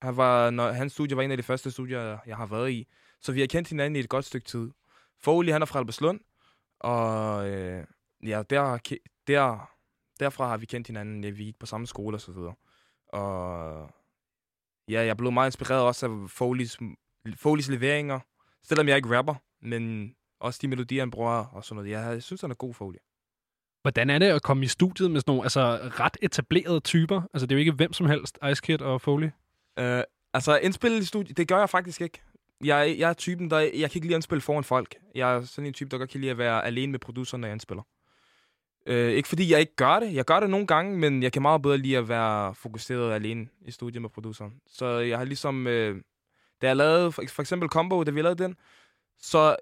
Han 0.02 0.18
var, 0.18 0.49
når, 0.49 0.72
hans 0.72 0.94
studie 0.94 1.18
var 1.18 1.24
en 1.24 1.32
af 1.32 1.38
de 1.38 1.44
første 1.44 1.72
studier, 1.72 2.18
jeg 2.26 2.38
har 2.38 2.45
været 2.45 2.72
i. 2.72 2.88
Så 3.22 3.32
vi 3.32 3.40
har 3.40 3.48
kendt 3.48 3.70
hinanden 3.70 3.95
i 3.95 3.99
et 3.99 4.10
godt 4.10 4.26
stykke 4.26 4.45
tid. 4.45 4.72
Foley, 5.20 5.52
han 5.52 5.61
er 5.61 5.65
fra 5.65 5.80
Albertslund, 5.80 6.20
og 6.80 7.49
øh, 7.49 7.86
ja, 8.24 8.44
der, 8.49 8.78
der 9.27 9.69
derfra 10.19 10.47
har 10.47 10.57
vi 10.57 10.65
kendt 10.65 10.87
hinanden. 10.87 11.23
Ja, 11.23 11.29
vi 11.29 11.43
gik 11.43 11.59
på 11.59 11.65
samme 11.65 11.87
skole 11.87 12.17
og 12.17 12.21
så 12.21 12.31
videre. 12.31 12.53
Og 13.07 13.89
ja, 14.89 15.05
jeg 15.05 15.17
blev 15.17 15.31
meget 15.31 15.47
inspireret 15.47 15.81
også 15.81 16.05
af 16.05 16.29
Foleys, 16.29 16.77
Foleys 17.35 17.69
leveringer. 17.69 18.19
Selvom 18.63 18.87
jeg 18.87 18.95
ikke 18.95 19.17
rapper, 19.17 19.35
men 19.61 20.15
også 20.39 20.59
de 20.61 20.67
melodier, 20.67 21.01
han 21.01 21.11
bruger 21.11 21.45
og 21.45 21.65
sådan 21.65 21.75
noget. 21.75 21.89
Jeg 21.89 22.23
synes, 22.23 22.41
han 22.41 22.51
er 22.51 22.55
god 22.55 22.73
Foley. 22.73 22.99
Hvordan 23.81 24.09
er 24.09 24.19
det 24.19 24.25
at 24.25 24.41
komme 24.41 24.63
i 24.63 24.67
studiet 24.67 25.11
med 25.11 25.19
sådan 25.21 25.31
nogle 25.31 25.43
altså, 25.43 25.79
ret 25.99 26.17
etablerede 26.21 26.79
typer? 26.79 27.21
Altså, 27.33 27.45
det 27.45 27.51
er 27.51 27.55
jo 27.55 27.59
ikke 27.59 27.71
hvem 27.71 27.93
som 27.93 28.07
helst, 28.07 28.39
Ice 28.51 28.61
Kid 28.61 28.81
og 28.81 29.01
Foley. 29.01 29.27
Uh, 29.81 30.01
altså, 30.33 30.59
indspille 30.63 30.97
i 30.97 31.03
studiet, 31.03 31.37
det 31.37 31.47
gør 31.47 31.59
jeg 31.59 31.69
faktisk 31.69 32.01
ikke. 32.01 32.21
Jeg, 32.63 32.95
jeg 32.97 33.09
er 33.09 33.13
typen, 33.13 33.51
der... 33.51 33.59
Jeg 33.59 33.71
kan 33.71 33.83
ikke 33.83 33.99
lide 33.99 34.13
at 34.13 34.17
indspille 34.17 34.41
foran 34.41 34.63
folk. 34.63 34.95
Jeg 35.15 35.35
er 35.35 35.41
sådan 35.41 35.67
en 35.67 35.73
type, 35.73 35.89
der 35.89 35.97
godt 35.97 36.09
kan 36.09 36.21
lide 36.21 36.31
at 36.31 36.37
være 36.37 36.65
alene 36.65 36.91
med 36.91 36.99
produceren, 36.99 37.41
når 37.41 37.47
jeg 37.47 37.53
indspiller. 37.53 37.83
Uh, 38.89 38.95
ikke 38.95 39.30
fordi 39.30 39.51
jeg 39.51 39.60
ikke 39.60 39.76
gør 39.76 39.99
det. 39.99 40.14
Jeg 40.14 40.26
gør 40.26 40.39
det 40.39 40.49
nogle 40.49 40.68
gange, 40.68 40.97
men 40.97 41.23
jeg 41.23 41.31
kan 41.31 41.41
meget 41.41 41.61
bedre 41.61 41.77
lide 41.77 41.97
at 41.97 42.10
være 42.10 42.55
fokuseret 42.55 43.14
alene 43.14 43.47
i 43.61 43.72
studiet 43.72 44.01
med 44.01 44.10
produceren. 44.10 44.53
Så 44.68 44.85
jeg 44.85 45.18
har 45.18 45.26
ligesom... 45.26 45.65
Uh, 45.65 45.95
da 46.61 46.68
jeg 46.68 46.76
lavede 46.76 47.11
for, 47.11 47.23
for 47.30 47.41
eksempel 47.41 47.69
Combo, 47.69 48.03
da 48.03 48.11
vi 48.11 48.22
lavede 48.22 48.43
den, 48.43 48.55
så 49.19 49.55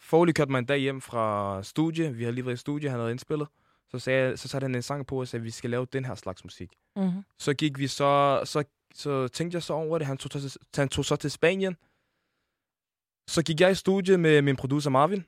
Foley 0.00 0.32
kørte 0.32 0.50
mig 0.50 0.58
en 0.58 0.64
dag 0.64 0.78
hjem 0.78 1.00
fra 1.00 1.62
studie. 1.62 2.14
Vi 2.14 2.22
havde 2.22 2.34
lige 2.34 2.46
været 2.46 2.56
i 2.56 2.60
studie, 2.60 2.90
han 2.90 2.98
havde 2.98 3.10
indspillet. 3.10 3.48
Så, 3.90 3.98
sagde, 3.98 4.36
så 4.36 4.48
satte 4.48 4.64
han 4.64 4.74
en 4.74 4.82
sang 4.82 5.06
på 5.06 5.20
og 5.20 5.28
sagde, 5.28 5.40
at 5.40 5.44
vi 5.44 5.50
skal 5.50 5.70
lave 5.70 5.86
den 5.92 6.04
her 6.04 6.14
slags 6.14 6.44
musik. 6.44 6.72
Mm-hmm. 6.96 7.22
Så 7.38 7.54
gik 7.54 7.78
vi 7.78 7.86
så, 7.86 8.40
så, 8.44 8.64
så 8.94 9.28
tænkte 9.28 9.56
jeg 9.56 9.62
så 9.62 9.72
over 9.72 9.98
det. 9.98 10.06
Han 10.06 10.18
tog, 10.18 10.30
til, 10.30 10.52
han 10.76 10.88
tog 10.88 11.04
så 11.04 11.16
til 11.16 11.30
Spanien. 11.30 11.76
Så 13.28 13.42
gik 13.42 13.60
jeg 13.60 13.70
i 13.70 13.74
studie 13.74 14.18
med 14.18 14.42
min 14.42 14.56
producer 14.56 14.90
Marvin. 14.90 15.24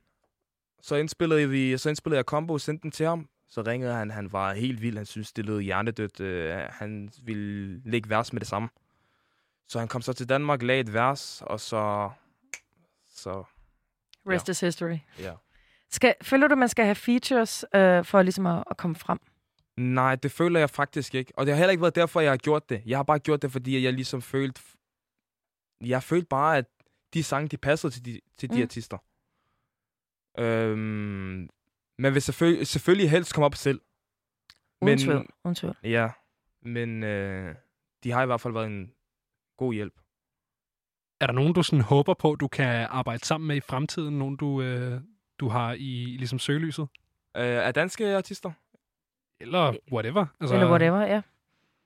Så 0.83 0.97
indspillede, 0.97 1.49
vi, 1.49 1.79
så 1.79 1.89
indspillede 1.89 2.17
jeg 2.17 2.25
combo 2.25 2.53
og 2.53 2.61
sendte 2.61 2.83
den 2.83 2.91
til 2.91 3.07
ham. 3.07 3.29
Så 3.49 3.63
ringede 3.63 3.95
han. 3.95 4.11
Han 4.11 4.33
var 4.33 4.55
helt 4.55 4.83
vild. 4.83 4.97
Han 4.97 5.07
syntes, 5.07 5.33
det 5.33 5.47
lød 5.47 5.61
hjernedødt. 5.61 6.21
Uh, 6.21 6.75
han 6.75 7.11
ville 7.23 7.81
lægge 7.91 8.11
vers 8.11 8.33
med 8.33 8.41
det 8.41 8.49
samme. 8.49 8.69
Så 9.69 9.79
han 9.79 9.89
kom 9.89 10.03
så 10.03 10.13
til 10.13 10.29
Danmark, 10.29 10.63
lagde 10.63 10.81
et 10.81 10.93
vers, 10.93 11.43
og 11.47 11.61
så... 11.61 12.11
Så 13.15 13.45
Rest 14.29 14.49
is 14.49 14.61
history. 14.61 14.99
ja. 15.21 15.33
Skal, 15.91 16.15
føler 16.23 16.49
du, 16.49 16.55
man 16.57 16.69
skal 16.69 16.85
have 16.85 16.95
features 16.95 17.65
øh, 17.75 18.05
for 18.05 18.23
ligesom 18.23 18.47
at, 18.47 18.65
at 18.71 18.77
komme 18.77 18.97
frem? 18.97 19.19
Nej, 19.77 20.15
det 20.17 20.31
føler 20.33 20.61
jeg 20.61 20.71
faktisk 20.71 21.15
ikke. 21.15 21.33
Og 21.37 21.47
det 21.47 21.55
har 21.55 21.59
heller 21.59 21.71
ikke 21.71 21.81
været 21.83 21.95
derfor, 21.95 22.21
jeg 22.21 22.31
har 22.33 22.37
gjort 22.37 22.69
det. 22.69 22.83
Jeg 22.87 22.99
har 22.99 23.03
bare 23.03 23.19
gjort 23.19 23.43
det, 23.43 23.53
fordi 23.53 23.85
jeg 23.85 23.93
ligesom 23.93 24.23
følte... 24.23 24.61
Jeg 25.81 26.03
følte 26.03 26.27
bare, 26.27 26.57
at 26.59 26.65
de 27.15 27.23
sange, 27.23 27.49
de 27.49 27.57
passede 27.57 27.93
til 27.93 28.05
de, 28.05 28.21
til 28.39 28.51
de 28.51 28.57
Mm. 28.57 28.63
artister. 28.63 28.99
Øhm, 30.39 31.49
men 31.99 32.15
vil 32.15 32.23
selvfølgelig, 32.23 32.67
selvfølgelig 32.67 33.11
helst 33.11 33.35
komme 33.35 33.47
op 33.47 33.55
selv. 33.55 33.81
Uden 34.81 34.99
tvivl, 34.99 35.27
uden 35.45 35.55
tvivl. 35.55 35.77
Ja, 35.83 36.09
men 36.63 37.03
øh, 37.03 37.55
de 38.05 38.11
har 38.11 38.23
i 38.23 38.27
hvert 38.27 38.41
fald 38.41 38.55
været 38.55 38.67
en 38.67 38.93
god 39.57 39.75
hjælp. 39.75 39.95
Er 41.21 41.27
der 41.27 41.33
nogen, 41.33 41.53
du 41.53 41.63
sådan 41.63 41.81
håber 41.81 42.15
på, 42.15 42.37
du 42.37 42.49
kan 42.49 42.87
arbejde 42.91 43.25
sammen 43.25 43.49
med 43.49 43.57
i 43.57 43.61
fremtiden? 43.61 44.19
Nogen, 44.19 44.37
du, 44.37 44.63
øh, 44.63 45.01
du 45.39 45.49
har 45.49 45.73
i 45.73 46.17
ligesom 46.19 46.39
søgelyset? 46.39 46.89
Øh, 47.37 47.43
er 47.43 47.73
danske 47.73 48.17
artister? 48.17 48.53
Eller 49.41 49.75
whatever. 49.93 50.27
Altså, 50.41 50.55
Eller 50.55 50.71
whatever, 50.71 51.01
ja. 51.01 51.23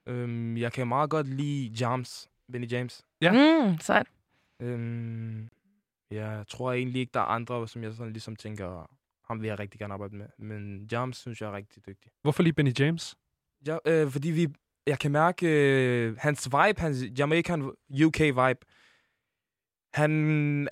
Øhm, 0.05 0.57
jeg 0.57 0.73
kan 0.73 0.87
meget 0.87 1.09
godt 1.09 1.27
lide 1.27 1.73
James, 1.79 2.29
Benny 2.51 2.71
James. 2.71 3.05
Ja. 3.21 3.31
Mm, 3.31 3.77
sejt. 3.79 4.07
Øhm, 4.59 5.49
ja, 6.13 6.29
jeg 6.29 6.47
tror 6.47 6.73
egentlig 6.73 6.99
ikke, 6.99 7.11
der 7.13 7.19
er 7.19 7.23
andre, 7.25 7.67
som 7.67 7.83
jeg 7.83 7.93
sådan 7.93 8.13
ligesom 8.13 8.35
tænker, 8.35 8.89
ham 9.27 9.41
vil 9.41 9.47
jeg 9.47 9.59
rigtig 9.59 9.79
gerne 9.79 9.93
arbejde 9.93 10.15
med. 10.15 10.27
Men 10.37 10.87
James 10.91 11.17
synes 11.17 11.41
jeg 11.41 11.47
er 11.47 11.53
rigtig 11.53 11.85
dygtig. 11.85 12.11
Hvorfor 12.21 12.43
lige 12.43 12.53
Benny 12.53 12.79
James? 12.79 13.15
Ja, 13.67 13.77
øh, 13.85 14.09
fordi 14.11 14.31
vi, 14.31 14.47
jeg 14.87 14.99
kan 14.99 15.11
mærke 15.11 15.47
øh, 15.47 16.17
hans 16.17 16.45
vibe, 16.47 16.81
hans 16.81 17.03
Jamaican 17.17 17.61
UK 18.05 18.19
vibe. 18.19 18.59
Han 19.93 20.11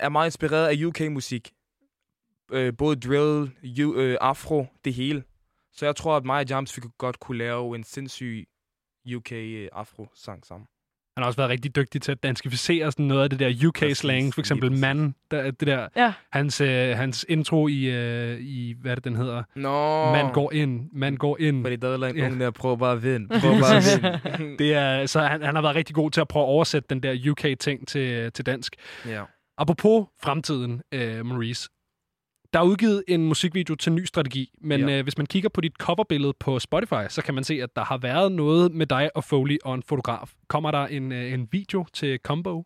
er 0.00 0.08
meget 0.08 0.26
inspireret 0.26 0.68
af 0.68 0.84
UK-musik. 0.84 1.52
Øh, 2.52 2.76
både 2.78 2.96
drill, 2.96 3.56
U, 3.84 3.94
øh, 3.94 4.18
afro, 4.20 4.66
det 4.84 4.94
hele. 4.94 5.24
Så 5.72 5.84
jeg 5.84 5.96
tror, 5.96 6.16
at 6.16 6.24
mig 6.24 6.40
og 6.40 6.48
James 6.48 6.76
vi 6.76 6.80
kunne 6.80 6.92
godt 6.98 7.20
kunne 7.20 7.38
lave 7.38 7.76
en 7.76 7.84
sindssyg 7.84 8.48
UK 9.16 9.32
øh, 9.32 9.68
sammen. 10.14 10.66
Han 11.16 11.22
har 11.22 11.26
også 11.26 11.36
været 11.36 11.50
rigtig 11.50 11.76
dygtig 11.76 12.02
til 12.02 12.12
at 12.12 12.22
danskificere 12.22 12.92
sådan 12.92 13.06
noget 13.06 13.22
af 13.22 13.30
det 13.30 13.38
der 13.38 13.68
UK-slang. 13.68 14.34
For 14.34 14.40
eksempel 14.40 14.72
Man, 14.72 15.14
der, 15.30 15.50
det 15.50 15.66
der, 15.68 15.88
ja. 15.96 16.12
hans, 16.32 16.60
øh, 16.60 16.96
hans 16.96 17.26
intro 17.28 17.68
i, 17.68 17.84
øh, 17.84 18.40
i, 18.40 18.74
hvad 18.80 18.90
er 18.90 18.94
det, 18.94 19.04
den 19.04 19.16
hedder? 19.16 19.42
Nå. 19.56 20.12
Man 20.12 20.32
går 20.32 20.52
ind, 20.52 20.88
man 20.92 21.16
går 21.16 21.36
ind. 21.40 21.64
Fordi 21.64 21.76
der 21.76 21.88
er 21.88 22.08
en 22.08 22.22
ung 22.22 22.40
der 22.40 22.50
prøver 22.50 22.76
bare 22.76 22.92
at 22.92 23.02
vinde. 23.02 23.28
Prøv 23.28 23.40
Prøver 23.40 23.60
bare 23.60 23.76
at 23.76 24.40
vinde. 24.40 24.58
det 24.58 24.74
er, 24.74 25.06
så 25.06 25.20
han, 25.20 25.42
han 25.42 25.54
har 25.54 25.62
været 25.62 25.76
rigtig 25.76 25.94
god 25.94 26.10
til 26.10 26.20
at 26.20 26.28
prøve 26.28 26.42
at 26.42 26.48
oversætte 26.48 26.86
den 26.90 27.02
der 27.02 27.30
UK-ting 27.30 27.88
til, 27.88 28.32
til 28.32 28.46
dansk. 28.46 28.76
Ja. 29.06 29.22
Apropos 29.58 30.06
fremtiden, 30.22 30.82
øh, 30.94 31.26
Maurice. 31.26 31.68
Der 32.52 32.58
er 32.58 32.64
udgivet 32.64 33.04
en 33.08 33.26
musikvideo 33.28 33.74
til 33.74 33.92
ny 33.92 34.04
strategi, 34.04 34.50
men 34.60 34.88
ja. 34.88 34.98
øh, 34.98 35.02
hvis 35.02 35.18
man 35.18 35.26
kigger 35.26 35.48
på 35.48 35.60
dit 35.60 35.72
coverbillede 35.78 36.32
på 36.40 36.58
Spotify, 36.58 37.08
så 37.08 37.22
kan 37.22 37.34
man 37.34 37.44
se, 37.44 37.62
at 37.62 37.76
der 37.76 37.84
har 37.84 37.98
været 37.98 38.32
noget 38.32 38.72
med 38.72 38.86
dig 38.86 39.10
og 39.14 39.24
Foley 39.24 39.58
og 39.64 39.74
en 39.74 39.82
fotograf. 39.82 40.32
Kommer 40.48 40.70
der 40.70 40.86
en, 40.86 41.12
øh, 41.12 41.32
en 41.32 41.48
video 41.52 41.86
til 41.92 42.18
Combo? 42.24 42.64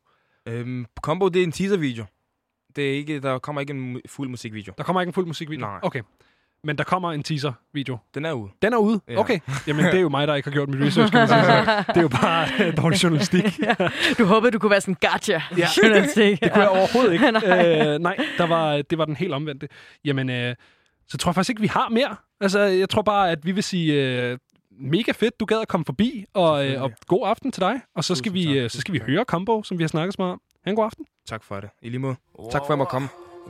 Øhm, 0.49 0.87
Combo, 1.01 1.29
det 1.29 1.41
er 1.41 1.45
en 1.45 1.53
teaser-video. 1.53 2.05
Det 2.77 2.91
er 2.91 2.93
ikke, 2.95 3.21
der 3.21 3.39
kommer 3.39 3.61
ikke 3.61 3.71
en 3.71 3.97
mu- 3.97 4.01
fuld 4.09 4.29
musikvideo. 4.29 4.73
Der 4.79 4.85
kommer 4.85 5.01
ikke 5.01 5.09
en 5.09 5.15
fuld 5.15 5.27
musikvideo? 5.27 5.67
Nej. 5.67 5.79
Okay. 5.83 6.03
Men 6.65 6.79
der 6.79 6.85
kommer 6.85 7.13
en 7.13 7.23
teaser-video. 7.23 7.99
Den 8.15 8.25
er 8.25 8.33
ude. 8.33 8.51
Den 8.63 8.73
er 8.73 8.77
ude? 8.77 9.01
Ja. 9.09 9.19
Okay. 9.19 9.39
Jamen, 9.67 9.85
det 9.85 9.95
er 9.95 10.01
jo 10.01 10.09
mig, 10.09 10.29
der 10.29 10.35
ikke 10.35 10.49
har 10.49 10.53
gjort 10.53 10.69
mit 10.69 10.83
research, 10.83 11.13
kan 11.13 11.19
man 11.21 11.29
sige. 11.29 11.45
Så 11.45 11.85
Det 11.89 11.97
er 11.97 12.01
jo 12.01 12.09
bare 12.09 12.49
øh, 12.61 12.77
dårlig 12.77 13.03
journalistik. 13.03 13.45
Du 14.19 14.25
håbede, 14.25 14.51
du 14.53 14.59
kunne 14.59 14.71
være 14.71 14.81
sådan 14.81 14.97
gotcha. 15.01 15.41
Ja. 15.59 15.67
journalistik. 15.83 16.41
det 16.41 16.53
kunne 16.53 16.63
jeg 16.63 16.71
overhovedet 16.71 17.13
ikke. 17.13 17.31
Nej. 17.41 17.87
øh, 17.87 17.99
nej, 17.99 18.17
der 18.39 18.47
var, 18.47 18.83
det 18.83 18.99
var 18.99 19.05
den 19.05 19.17
helt 19.17 19.35
omvendte. 19.35 19.69
Jamen, 20.05 20.31
øh, 20.31 20.55
så 21.09 21.19
tror 21.19 21.31
jeg 21.31 21.35
faktisk 21.35 21.51
ikke, 21.51 21.61
vi 21.61 21.67
har 21.67 21.89
mere. 21.89 22.17
Altså, 22.41 22.61
jeg 22.61 22.89
tror 22.89 23.03
bare, 23.03 23.31
at 23.31 23.47
vi 23.47 23.53
vil 23.53 23.63
sige... 23.63 23.93
Øh, 23.95 24.39
mega 24.81 25.13
fedt, 25.13 25.41
du 25.41 25.45
gad 25.45 25.61
at 25.61 25.69
komme 25.69 25.85
forbi, 25.85 26.25
og, 26.35 26.69
øh, 26.69 26.83
og 26.83 26.93
god 27.07 27.27
aften 27.27 27.53
til 27.53 27.61
dig. 27.61 27.81
Og 27.95 28.05
så 28.05 28.15
skal, 28.15 28.33
vi, 28.33 28.59
øh, 28.59 28.71
så 28.71 28.81
skal 28.81 28.95
vi 28.95 29.01
høre 29.07 29.25
Combo, 29.25 29.63
som 29.63 29.79
vi 29.79 29.83
har 29.83 29.89
snakket 29.89 30.15
så 30.15 30.17
meget 30.19 30.33
om. 30.33 30.41
Ha' 30.65 30.71
en 30.71 30.77
god 30.77 30.85
aften. 30.85 31.07
Tak 31.27 31.45
for 31.45 31.61
det. 31.61 31.71
I 31.83 31.89
lige 31.89 31.99
måde. 31.99 32.17
Tak 32.53 32.61
for, 32.61 32.65
at 32.65 32.69
jeg 32.69 32.79
måtte 32.79 32.91
komme. 32.91 33.09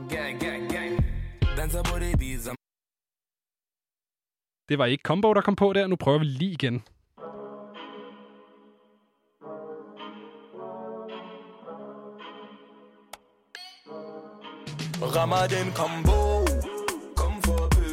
Gang, 0.09 0.39
gang, 0.39 0.71
gang. 0.71 1.05
Danser 1.57 1.83
på 1.83 1.99
det 1.99 2.19
beat, 2.19 2.39
det 4.69 4.77
var 4.77 4.85
ikke 4.85 5.01
Combo, 5.01 5.33
der 5.33 5.41
kom 5.41 5.55
på 5.55 5.73
der. 5.73 5.87
Nu 5.87 5.95
prøver 5.95 6.19
vi 6.19 6.25
lige 6.25 6.51
igen. 6.51 6.83
Rammer 15.15 15.47
den 15.47 15.73
combo. 15.73 16.45
Kom 17.15 17.41
for 17.45 17.69
bø 17.75 17.87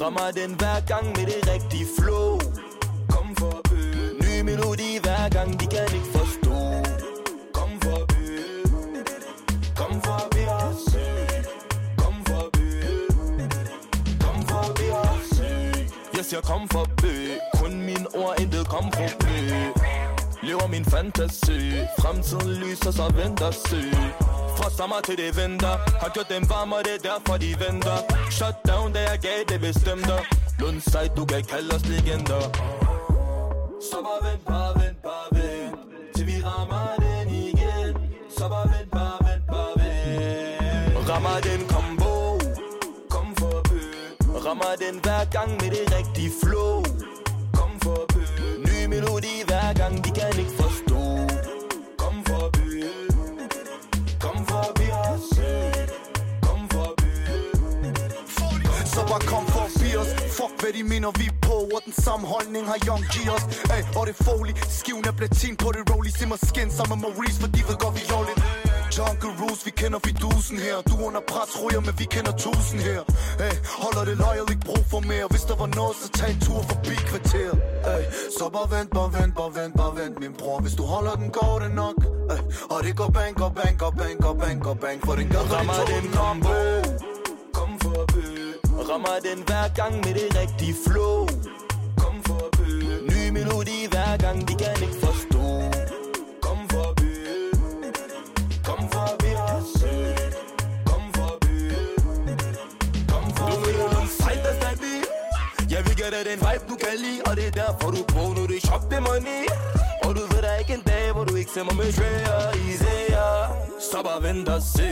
Rammer 0.00 0.30
den 0.40 0.54
hver 0.58 0.80
gang 0.86 1.06
med 1.06 1.26
det 1.26 1.40
rigtige 1.52 1.86
flow. 1.98 2.38
Kom 3.08 3.36
for 3.36 3.60
bø 3.68 3.80
Ny 4.24 4.40
melodi 4.40 4.90
hver 5.02 5.28
gang, 5.28 5.60
de 5.60 5.66
kan 5.66 5.86
ikke 5.94 6.15
Jeg 16.32 16.42
kom 16.42 16.68
forbi 16.68 17.14
Kun 17.54 17.82
min 17.82 18.06
ord, 18.14 18.34
intet 18.40 18.66
kom 18.68 18.92
forbi. 18.92 19.38
Lever 20.42 20.66
min 20.66 20.84
fantasi 20.84 21.58
Fremtiden 21.98 22.52
lyser, 22.62 22.90
så 22.90 23.12
venter 23.16 23.50
søg 23.50 23.94
fra 24.56 24.70
sommer 24.70 25.00
til 25.04 25.16
det 25.16 25.36
vinter 25.36 25.76
Har 26.00 26.10
gjort 26.14 26.28
dem 26.28 26.44
varme, 26.50 26.76
og 26.76 26.84
det 26.84 26.94
er 26.98 27.02
derfor 27.10 27.36
de 27.36 27.50
venter. 27.64 27.98
Shut 28.30 28.56
down, 28.68 28.92
da 28.92 29.00
jeg 29.10 29.18
gav 29.26 29.38
det 29.48 29.60
bestemte 29.60 30.16
Lund 30.60 30.80
sej, 30.80 31.08
du 31.16 31.24
kan 31.24 31.42
kalde 31.44 31.74
os 31.76 31.84
legender. 31.86 32.44
Så 33.88 33.96
bare 34.06 34.20
vent, 34.26 34.44
bare 34.46 34.72
vent, 34.80 34.98
bare 35.02 35.25
Rammer 44.46 44.76
den 44.78 45.00
hver 45.02 45.24
gang 45.24 45.50
med 45.50 45.70
det 45.70 45.84
rigtige 45.96 46.30
flow. 46.42 46.82
Kom 47.58 47.72
for 47.82 48.06
bø 48.12 48.20
Ny 48.68 48.86
melodi 48.86 49.34
hver 49.46 49.72
gang, 49.80 50.04
de 50.04 50.10
kan 50.18 50.38
ikke 50.38 50.54
forstå. 50.62 51.00
Kom 52.02 52.16
for 52.28 52.50
bø 52.56 52.66
Kom 54.24 54.46
forbi 54.50 54.86
os 55.10 55.26
Kom 56.46 56.60
for 56.72 56.88
forbi 58.36 58.66
Så 58.94 59.00
bare 59.10 59.22
kom 59.32 59.46
for 59.46 59.66
forbi 59.68 59.96
os. 59.96 60.10
Fuck 60.38 60.54
hvad 60.60 60.72
de 60.72 60.82
mener 60.82 61.10
vi 61.20 61.26
på. 61.42 61.56
Og 61.74 61.80
den 61.84 61.92
samme 62.04 62.26
holdning 62.26 62.66
har 62.66 62.78
Young 62.86 63.04
G 63.12 63.14
os 63.36 63.44
Ay, 63.74 63.82
og 63.98 64.06
det 64.06 64.14
er 64.20 64.24
Foley. 64.24 64.54
Skiven 64.78 65.04
er 65.10 65.12
platin 65.20 65.56
på 65.56 65.68
det 65.74 65.82
rollie 65.90 66.12
Simmer 66.18 66.38
skin 66.48 66.70
sammen 66.70 67.00
med 67.00 67.08
Maurice 67.08 67.40
For 67.40 67.48
de 67.54 67.60
ved 67.68 67.76
godt 67.84 67.94
vi 67.98 68.02
lovligt. 68.14 68.55
Jungle 68.96 69.32
rules, 69.40 69.66
vi 69.66 69.70
kender 69.70 69.98
fidusen 70.06 70.58
her. 70.58 70.76
Du 70.88 70.94
under 71.06 71.20
pres 71.30 71.50
ryger, 71.62 71.80
men 71.80 71.94
vi 71.98 72.04
kender 72.04 72.32
tusind 72.32 72.80
her. 72.80 73.00
Ay, 73.46 73.54
Holder 73.82 74.04
det 74.08 74.16
loyal, 74.24 74.46
ikke 74.50 74.64
brug 74.70 74.84
for 74.90 75.00
mere. 75.00 75.26
Hvis 75.30 75.44
der 75.50 75.56
var 75.62 75.66
noget, 75.66 75.96
så 76.02 76.08
tag 76.18 76.30
en 76.34 76.40
tur 76.40 76.60
forbi 76.70 76.94
kvarteret. 77.10 77.58
Ay, 77.92 78.02
Så 78.38 78.44
bare 78.54 78.68
vent, 78.74 78.90
bare 78.98 79.10
vent, 79.16 79.34
bare 79.40 79.52
vent, 79.58 79.74
bare 79.80 79.92
vent 80.00 80.14
Min 80.20 80.32
bror, 80.40 80.58
hvis 80.64 80.74
du 80.80 80.82
holder 80.82 81.14
den, 81.20 81.28
går 81.38 81.54
det 81.62 81.70
nok. 81.82 81.96
Ay, 82.32 82.40
Og 82.72 82.78
det 82.84 82.96
går 83.00 83.10
bang, 83.16 83.36
går 83.42 83.52
bang, 83.58 83.78
går 83.78 83.90
bang, 84.00 84.16
går 84.24 84.34
bang, 84.42 84.56
går 84.66 84.74
bang. 84.84 84.98
For 85.06 85.14
den 85.20 85.28
gør 85.34 85.44
Rammer 85.54 85.80
den 85.92 86.04
combo 86.18 86.56
Kom 87.56 87.70
forbi 87.84 88.26
Rammer 88.88 89.18
den 89.28 89.38
hver 89.48 89.66
gang 89.80 89.94
med 90.04 90.12
det 90.20 90.28
rigtige 90.40 90.74
flow. 90.86 91.18
Kom 92.02 92.16
forbi 92.28 92.70
Ny 93.12 93.22
melodi 93.36 93.78
hver 93.92 94.16
gang, 94.24 94.38
de 94.48 94.54
kan 94.62 94.74
ikke 94.82 94.98
forstå 95.04 95.25
Give 106.06 106.18
dig 106.18 106.24
den 106.30 106.38
vibe, 106.38 106.64
du 106.68 106.76
kan 106.76 106.98
lide 106.98 107.20
Og 107.26 107.36
det 107.36 107.46
er 107.46 107.50
derfor, 107.50 107.90
du 107.90 107.98
nu 108.36 108.46
det 108.46 108.62
shop 108.66 108.90
det 108.90 109.02
money. 109.02 109.42
Og 110.04 110.10
du 110.16 110.20
ved 110.20 110.42
der 110.42 110.48
er 110.48 110.58
ikke 110.58 110.74
en 110.74 110.80
dag, 110.80 111.12
hvor 111.12 111.24
du 111.24 111.34
ikke 111.34 111.50
ser 111.50 111.64
mig 111.64 111.76
med 111.76 111.90
og 112.36 112.56
Isaiah 112.56 113.42
Så 113.90 113.98
bare 114.06 114.22
vent 114.22 114.48
og 114.48 114.62
se. 114.62 114.90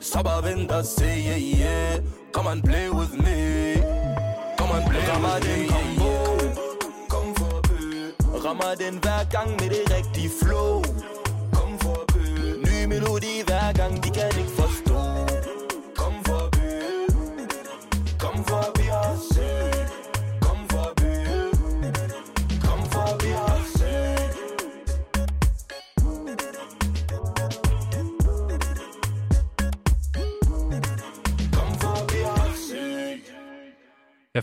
Så 0.00 0.22
bare 0.22 0.42
vent 0.48 0.70
og 0.70 0.84
se, 0.84 1.04
yeah, 1.04 1.40
yeah. 1.60 2.00
Come 2.34 2.50
and 2.50 2.62
play 2.62 2.88
with 2.98 3.14
me. 3.24 3.38
Come 4.58 4.72
and 4.76 4.84
play 4.90 5.02
Rammer 5.10 5.34
with 5.34 5.60
me. 5.60 5.68
combo. 5.74 6.12
Kom 7.12 7.26
for 7.38 7.60
bø. 7.68 7.78
Rammer 8.44 8.74
den 8.82 8.94
hver 9.04 9.22
gang 9.34 9.50
med 9.60 9.68
det 9.74 9.84
rigtige 9.96 10.30
flow. 10.42 10.82
Kom 11.56 11.70
for 11.82 12.04
bø. 12.12 12.24
Ny 12.66 12.84
melodi 12.92 13.34
hver 13.46 13.72
gang, 13.72 14.04
de 14.04 14.10
kan 14.10 14.28
ikke 14.40 14.50
forstå 14.50 14.65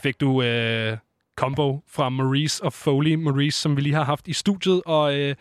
fik 0.03 0.21
du 0.21 0.41
øh, 0.41 0.97
combo 1.38 1.80
fra 1.88 2.09
Maurice 2.09 2.63
og 2.63 2.73
Foley. 2.73 3.15
Maurice, 3.15 3.61
som 3.61 3.75
vi 3.77 3.81
lige 3.81 3.95
har 3.95 4.03
haft 4.03 4.27
i 4.27 4.34
studiet. 4.34 4.81
Og 4.85 5.19
øh, 5.19 5.35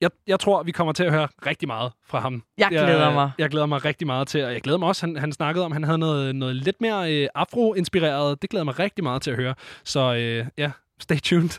jeg, 0.00 0.10
jeg 0.26 0.40
tror, 0.40 0.62
vi 0.62 0.72
kommer 0.72 0.92
til 0.92 1.04
at 1.04 1.12
høre 1.12 1.28
rigtig 1.46 1.68
meget 1.68 1.92
fra 2.06 2.20
ham. 2.20 2.42
Jeg 2.58 2.68
glæder 2.70 3.12
mig. 3.12 3.30
Jeg 3.38 3.50
glæder 3.50 3.66
mig 3.66 3.84
rigtig 3.84 4.06
meget 4.06 4.28
til, 4.28 4.44
og 4.44 4.52
jeg 4.52 4.60
glæder 4.60 4.78
mig 4.78 4.88
også, 4.88 5.06
han, 5.06 5.16
han 5.16 5.32
snakkede 5.32 5.64
om, 5.64 5.72
han 5.72 5.82
havde 5.82 5.98
noget, 5.98 6.36
noget 6.36 6.56
lidt 6.56 6.80
mere 6.80 7.12
øh, 7.12 7.28
afro-inspireret. 7.34 8.42
Det 8.42 8.50
glæder 8.50 8.64
mig 8.64 8.78
rigtig 8.78 9.04
meget 9.04 9.22
til 9.22 9.30
at 9.30 9.36
høre. 9.36 9.54
Så 9.84 10.14
øh, 10.14 10.46
ja, 10.58 10.70
stay 11.00 11.16
tuned. 11.16 11.50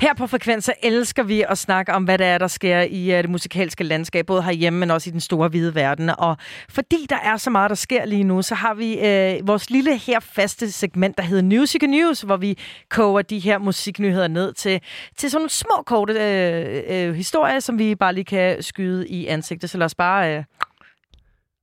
Her 0.00 0.14
på 0.14 0.26
Frekvenser 0.26 0.72
elsker 0.82 1.22
vi 1.22 1.44
at 1.48 1.58
snakke 1.58 1.92
om, 1.92 2.04
hvad 2.04 2.18
der 2.18 2.26
er, 2.26 2.38
der 2.38 2.46
sker 2.46 2.80
i 2.80 3.12
uh, 3.12 3.22
det 3.22 3.30
musikalske 3.30 3.84
landskab, 3.84 4.26
både 4.26 4.42
herhjemme, 4.42 4.78
men 4.78 4.90
også 4.90 5.10
i 5.10 5.12
den 5.12 5.20
store 5.20 5.48
hvide 5.48 5.74
verden. 5.74 6.10
Og 6.18 6.36
fordi 6.68 7.06
der 7.08 7.16
er 7.16 7.36
så 7.36 7.50
meget, 7.50 7.68
der 7.68 7.74
sker 7.74 8.04
lige 8.04 8.24
nu, 8.24 8.42
så 8.42 8.54
har 8.54 8.74
vi 8.74 8.94
uh, 8.94 9.48
vores 9.48 9.70
lille 9.70 9.98
her 9.98 10.20
faste 10.20 10.72
segment, 10.72 11.16
der 11.16 11.22
hedder 11.22 11.42
Music 11.42 11.82
News, 11.82 12.20
hvor 12.20 12.36
vi 12.36 12.58
koger 12.88 13.22
de 13.22 13.38
her 13.38 13.58
musiknyheder 13.58 14.28
ned 14.28 14.52
til, 14.52 14.80
til 15.16 15.30
sådan 15.30 15.40
nogle 15.40 15.50
små, 15.50 15.82
korte 15.86 16.12
uh, 16.12 17.08
uh, 17.08 17.14
historier, 17.14 17.60
som 17.60 17.78
vi 17.78 17.94
bare 17.94 18.14
lige 18.14 18.24
kan 18.24 18.62
skyde 18.62 19.08
i 19.08 19.26
ansigtet. 19.26 19.70
Så 19.70 19.78
lad 19.78 19.84
os 19.84 19.94
bare... 19.94 20.38
Uh, 20.38 20.44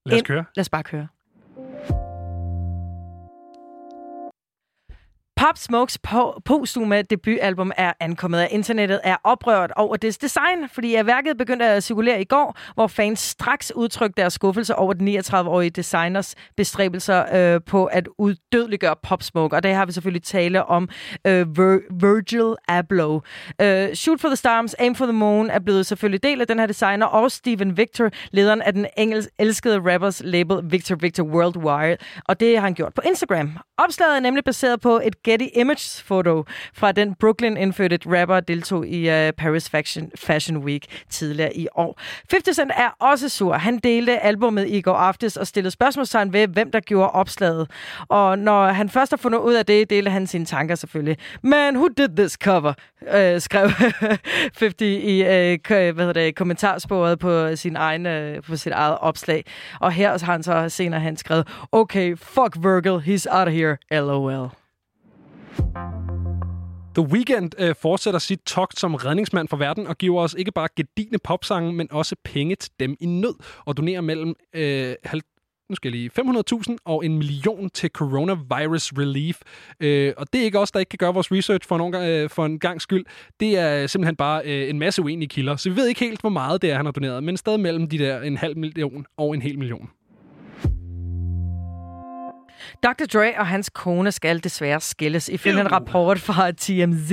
Lad 0.05 0.17
os 0.17 0.23
køre. 0.23 0.45
Lad 0.55 0.61
os 0.61 0.69
bare 0.69 0.83
køre. 0.83 1.07
Pop 5.37 5.57
Smokes 5.57 5.97
po- 6.07 6.39
postume 6.45 7.01
debutalbum 7.01 7.71
er 7.77 7.93
ankommet 7.99 8.41
og 8.41 8.47
internettet, 8.51 8.99
er 9.03 9.15
oprørt 9.23 9.71
over 9.75 9.95
dets 9.95 10.17
design, 10.17 10.69
fordi 10.73 10.95
at 10.95 11.05
værket 11.05 11.37
begyndte 11.37 11.65
at 11.65 11.83
cirkulere 11.83 12.21
i 12.21 12.23
går, 12.23 12.57
hvor 12.73 12.87
fans 12.87 13.19
straks 13.19 13.71
udtrykte 13.75 14.21
deres 14.21 14.33
skuffelse 14.33 14.75
over 14.75 14.93
den 14.93 15.07
39-årige 15.17 15.69
designers 15.69 16.35
bestræbelser 16.57 17.53
øh, 17.55 17.61
på 17.65 17.85
at 17.85 18.07
uddødeliggøre 18.17 18.95
Pop 19.03 19.23
Smoke. 19.23 19.55
Og 19.55 19.63
det 19.63 19.73
har 19.73 19.85
vi 19.85 19.91
selvfølgelig 19.91 20.23
tale 20.23 20.65
om 20.65 20.89
øh, 21.27 21.41
Vir- 21.41 21.95
Virgil 21.99 22.55
Abloh. 22.67 23.21
Øh, 23.61 23.93
Shoot 23.93 24.19
for 24.21 24.27
the 24.27 24.35
Stars, 24.35 24.73
Aim 24.73 24.95
for 24.95 25.05
the 25.05 25.13
Moon 25.13 25.49
er 25.49 25.59
blevet 25.59 25.85
selvfølgelig 25.85 26.23
del 26.23 26.41
af 26.41 26.47
den 26.47 26.59
her 26.59 26.65
designer, 26.65 27.05
og 27.05 27.31
Steven 27.31 27.77
Victor, 27.77 28.09
lederen 28.31 28.61
af 28.61 28.73
den 28.73 28.85
engelsk 28.97 29.29
elskede 29.39 29.93
rappers 29.93 30.21
label 30.25 30.57
Victor 30.63 30.95
Victor 30.95 31.23
Worldwide. 31.23 31.97
Og 32.25 32.39
det 32.39 32.55
har 32.55 32.61
han 32.63 32.73
gjort 32.73 32.93
på 32.93 33.01
Instagram. 33.05 33.57
Opslaget 33.77 34.15
er 34.15 34.19
nemlig 34.19 34.43
baseret 34.43 34.81
på 34.81 35.01
et 35.03 35.23
Getty 35.27 35.47
Images-foto 35.53 36.45
fra 36.73 36.91
den 36.91 37.15
Brooklyn-indfødte 37.15 37.99
rapper 38.05 38.39
deltog 38.39 38.87
i 38.87 39.09
uh, 39.09 39.33
Paris 39.37 39.69
Fashion, 39.69 40.11
Fashion 40.15 40.57
Week 40.57 41.03
tidligere 41.09 41.57
i 41.57 41.67
år. 41.75 41.99
50 42.31 42.55
Cent 42.55 42.71
er 42.75 42.89
også 42.99 43.29
sur. 43.29 43.53
Han 43.53 43.77
delte 43.77 44.19
albumet 44.19 44.67
i 44.67 44.81
går 44.81 44.93
aftes 44.93 45.37
og 45.37 45.47
stillede 45.47 45.71
spørgsmålstegn 45.71 46.33
ved, 46.33 46.47
hvem 46.47 46.71
der 46.71 46.79
gjorde 46.79 47.11
opslaget. 47.11 47.71
Og 48.07 48.39
når 48.39 48.67
han 48.67 48.89
først 48.89 49.11
har 49.11 49.17
fundet 49.17 49.39
ud 49.39 49.53
af 49.53 49.65
det, 49.65 49.89
delte 49.89 50.11
han 50.11 50.27
sine 50.27 50.45
tanker 50.45 50.75
selvfølgelig. 50.75 51.17
Man, 51.41 51.75
who 51.75 51.87
did 51.87 52.09
this 52.17 52.31
cover? 52.33 52.73
Uh, 53.01 53.41
skrev 53.41 53.69
50 54.59 54.81
i 54.81 55.21
uh, 55.21 55.27
hvad 55.67 55.93
hedder 55.93 56.13
det, 56.13 56.35
kommentarsporet 56.35 57.19
på 57.19 57.55
sin 57.55 57.75
egen, 57.75 58.05
uh, 58.05 58.43
på 58.43 58.57
sit 58.57 58.71
eget 58.71 58.97
opslag. 59.01 59.45
Og 59.79 59.91
her 59.91 60.25
har 60.25 60.31
han 60.31 60.43
så 60.43 60.69
senere 60.69 60.99
han 60.99 61.17
skrevet, 61.17 61.47
okay, 61.71 62.17
fuck 62.17 62.55
Virgil, 62.59 62.99
he's 62.99 63.25
out 63.39 63.47
of 63.47 63.53
here, 63.53 63.77
lol. 63.91 64.49
The 66.97 67.05
Weeknd 67.05 67.51
øh, 67.59 67.75
fortsætter 67.81 68.19
sit 68.19 68.39
togt 68.45 68.79
som 68.79 68.95
redningsmand 68.95 69.47
for 69.47 69.57
verden 69.57 69.87
og 69.87 69.97
giver 69.97 70.21
os 70.21 70.35
ikke 70.37 70.51
bare 70.51 70.67
gedigende 70.75 71.19
popsange, 71.23 71.73
men 71.73 71.87
også 71.91 72.15
penge 72.23 72.55
til 72.55 72.71
dem 72.79 72.95
i 72.99 73.05
nød 73.05 73.33
og 73.65 73.77
donerer 73.77 74.01
mellem 74.01 74.35
øh, 74.53 74.95
halv, 75.03 75.21
nu 75.69 75.75
skal 75.75 75.89
jeg 75.89 75.99
lige, 75.99 76.11
500.000 76.19 76.75
og 76.85 77.05
en 77.05 77.17
million 77.17 77.69
til 77.69 77.89
coronavirus 77.89 78.93
relief. 78.93 79.41
Øh, 79.79 80.13
og 80.17 80.33
det 80.33 80.41
er 80.41 80.45
ikke 80.45 80.59
os, 80.59 80.71
der 80.71 80.79
ikke 80.79 80.89
kan 80.89 80.97
gøre 80.97 81.13
vores 81.13 81.31
research 81.31 81.67
for 81.67 81.75
en, 81.75 81.95
øh, 81.95 82.29
for 82.29 82.45
en 82.45 82.59
gang 82.59 82.81
skyld. 82.81 83.05
Det 83.39 83.57
er 83.57 83.87
simpelthen 83.87 84.15
bare 84.15 84.41
øh, 84.45 84.69
en 84.69 84.79
masse 84.79 85.01
uenige 85.01 85.29
kilder. 85.29 85.55
Så 85.55 85.69
vi 85.69 85.75
ved 85.75 85.87
ikke 85.87 85.99
helt, 85.99 86.21
hvor 86.21 86.29
meget 86.29 86.61
det 86.61 86.71
er, 86.71 86.75
han 86.75 86.85
har 86.85 86.91
doneret, 86.91 87.23
men 87.23 87.37
stadig 87.37 87.59
mellem 87.59 87.87
de 87.87 87.97
der 87.97 88.21
en 88.21 88.37
halv 88.37 88.57
million 88.57 89.05
og 89.17 89.33
en 89.33 89.41
hel 89.41 89.59
million. 89.59 89.89
Dr. 92.83 93.05
Dre 93.13 93.33
og 93.37 93.47
hans 93.47 93.69
kone 93.69 94.11
skal 94.11 94.43
desværre 94.43 94.81
skilles. 94.81 95.29
Ifølge 95.29 95.61
en 95.61 95.71
rapport 95.71 96.19
fra 96.19 96.51
TMZ 96.51 97.11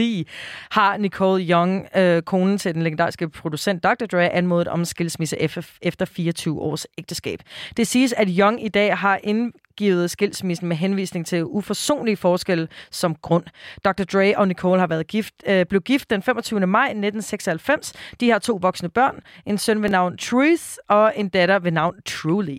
har 0.70 0.96
Nicole 0.96 1.44
Young, 1.44 1.86
øh, 1.96 2.22
konen 2.22 2.58
til 2.58 2.74
den 2.74 2.82
legendariske 2.82 3.28
producent 3.28 3.84
Dr. 3.84 4.06
Dre, 4.12 4.30
anmodet 4.30 4.68
om 4.68 4.84
skilsmisse 4.84 5.36
efter 5.82 6.04
24 6.04 6.60
års 6.60 6.86
ægteskab. 6.98 7.38
Det 7.76 7.86
siges, 7.86 8.12
at 8.12 8.28
Young 8.30 8.64
i 8.64 8.68
dag 8.68 8.96
har 8.96 9.20
indgivet 9.22 10.10
skilsmissen 10.10 10.68
med 10.68 10.76
henvisning 10.76 11.26
til 11.26 11.44
uforsonlige 11.44 12.16
forskelle 12.16 12.68
som 12.90 13.14
grund. 13.14 13.44
Dr. 13.84 14.04
Dre 14.04 14.34
og 14.36 14.48
Nicole 14.48 14.80
har 14.80 14.86
været 14.86 15.06
gift, 15.06 15.34
øh, 15.46 15.66
blev 15.66 15.80
gift 15.80 16.10
den 16.10 16.22
25. 16.22 16.66
maj 16.66 16.86
1996. 16.86 17.92
De 18.20 18.30
har 18.30 18.38
to 18.38 18.58
voksne 18.62 18.88
børn, 18.88 19.20
en 19.46 19.58
søn 19.58 19.82
ved 19.82 19.90
navn 19.90 20.16
Truth 20.16 20.64
og 20.88 21.12
en 21.16 21.28
datter 21.28 21.58
ved 21.58 21.72
navn 21.72 21.94
Truly. 22.06 22.58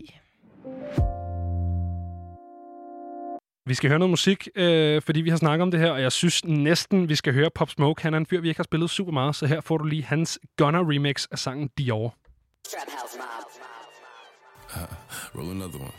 Vi 3.68 3.74
skal 3.74 3.90
høre 3.90 4.00
noget 4.00 4.10
musik, 4.10 4.48
øh, 4.56 5.02
fordi 5.02 5.22
vi 5.22 5.30
har 5.30 5.38
snakket 5.38 5.62
om 5.62 5.72
det 5.72 5.80
her, 5.80 5.92
og 5.92 6.02
jeg 6.02 6.12
synes 6.12 6.46
næsten, 6.46 7.10
vi 7.10 7.16
skal 7.16 7.34
høre 7.34 7.50
Pop 7.56 7.70
Smoke. 7.70 8.04
Han 8.04 8.14
er 8.14 8.18
en 8.18 8.26
fyr, 8.26 8.42
vi 8.42 8.48
ikke 8.48 8.60
har 8.60 8.64
spillet 8.64 8.90
super 8.90 9.12
meget, 9.12 9.36
så 9.36 9.46
her 9.46 9.62
får 9.62 9.78
du 9.78 9.84
lige 9.84 10.04
hans 10.04 10.40
Gunner 10.58 10.92
remix 10.92 11.28
af 11.32 11.40
sangen 11.40 11.70
Dior. 11.78 12.16
Trap 12.72 12.90
House 12.90 13.18
Uh, 14.76 14.82
roll 15.36 15.52
another 15.52 15.80
one. 15.80 15.92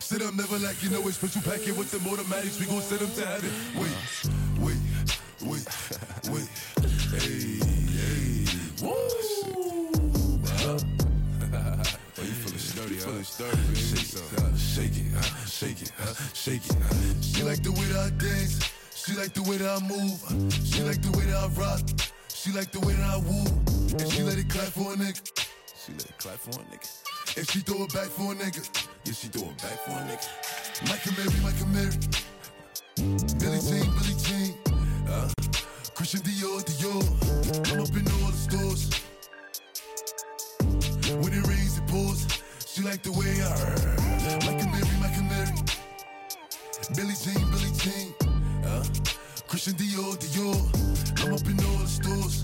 Sit 0.00 0.22
up, 0.22 0.34
never 0.34 0.58
like 0.58 0.82
you 0.82 0.90
know 0.90 1.08
it's 1.08 1.16
special 1.16 1.42
packet 1.42 1.76
with 1.78 1.90
the 1.90 2.00
automatics. 2.10 2.58
We 2.60 2.66
gon' 2.66 2.82
send 2.82 3.00
them 3.00 3.10
to 3.18 3.24
heaven. 3.32 3.50
Wait, 3.80 3.96
wait, 4.64 4.80
wait, 5.48 5.66
wait. 6.32 6.48
Hey. 7.22 7.51
Feeling 13.22 13.54
sturdy, 13.54 13.62
baby. 13.68 14.58
Shake 14.58 14.96
it, 14.98 15.14
uh, 15.14 15.46
shake 15.46 15.82
it, 15.82 15.92
uh, 16.00 16.14
shake 16.34 16.66
it, 16.66 16.66
uh, 16.66 16.66
shake 16.66 16.66
it. 16.66 16.76
Uh. 16.76 17.22
She 17.22 17.42
like 17.42 17.62
the 17.62 17.70
way 17.70 17.86
that 17.92 18.06
I 18.06 18.10
dance. 18.18 18.72
She 18.94 19.14
like 19.14 19.32
the 19.34 19.42
way 19.42 19.56
that 19.58 19.70
I 19.70 19.80
move. 19.86 20.18
She 20.64 20.82
like 20.82 21.00
the 21.02 21.10
way 21.16 21.24
that 21.26 21.38
I 21.38 21.46
rock. 21.54 21.80
She 22.28 22.50
like 22.50 22.72
the 22.72 22.80
way 22.80 22.94
that 22.94 23.06
I 23.06 23.18
woo. 23.18 23.46
And 23.98 24.10
she 24.10 24.22
let 24.22 24.38
it 24.38 24.48
clap 24.48 24.74
for 24.74 24.92
a 24.92 24.96
nigga. 24.96 25.22
She 25.70 25.92
let 25.92 26.06
it 26.06 26.18
clap 26.18 26.38
for 26.38 26.50
a 26.50 26.64
nigga. 26.64 27.38
And 27.38 27.48
she 27.48 27.60
throw 27.60 27.84
it 27.84 27.94
back 27.94 28.08
for 28.08 28.32
a 28.32 28.34
nigga. 28.34 28.62
Yeah, 29.04 29.12
she 29.12 29.28
throw 29.28 29.48
it 29.48 29.58
back 29.58 29.78
for 29.86 29.92
a 29.92 30.02
nigga. 30.02 30.26
Michael 30.90 31.14
Mary, 31.14 31.38
Michael 31.46 31.70
Mary. 31.70 31.94
Billie 33.38 33.62
Jean, 33.62 33.86
Billie 34.02 34.18
Jean. 34.18 34.54
Uh, 35.06 35.30
Christian 35.94 36.22
Dior, 36.22 36.64
She 42.82 42.88
like 42.88 43.02
the 43.04 43.12
way 43.12 43.30
I 43.38 43.52
heard. 43.62 44.42
Michael 44.42 44.68
Mary, 44.74 44.96
Michael 44.98 45.22
Mary. 45.30 45.54
Billie 46.96 47.14
Jean, 47.14 47.46
Billie 47.52 47.70
Jean. 47.78 48.12
Uh, 48.66 48.82
Christian 49.46 49.74
Dior, 49.74 50.18
Dior. 50.18 50.58
I'm 51.22 51.32
up 51.32 51.46
in 51.46 51.62
all 51.62 51.78
the 51.78 51.86
stores. 51.86 52.42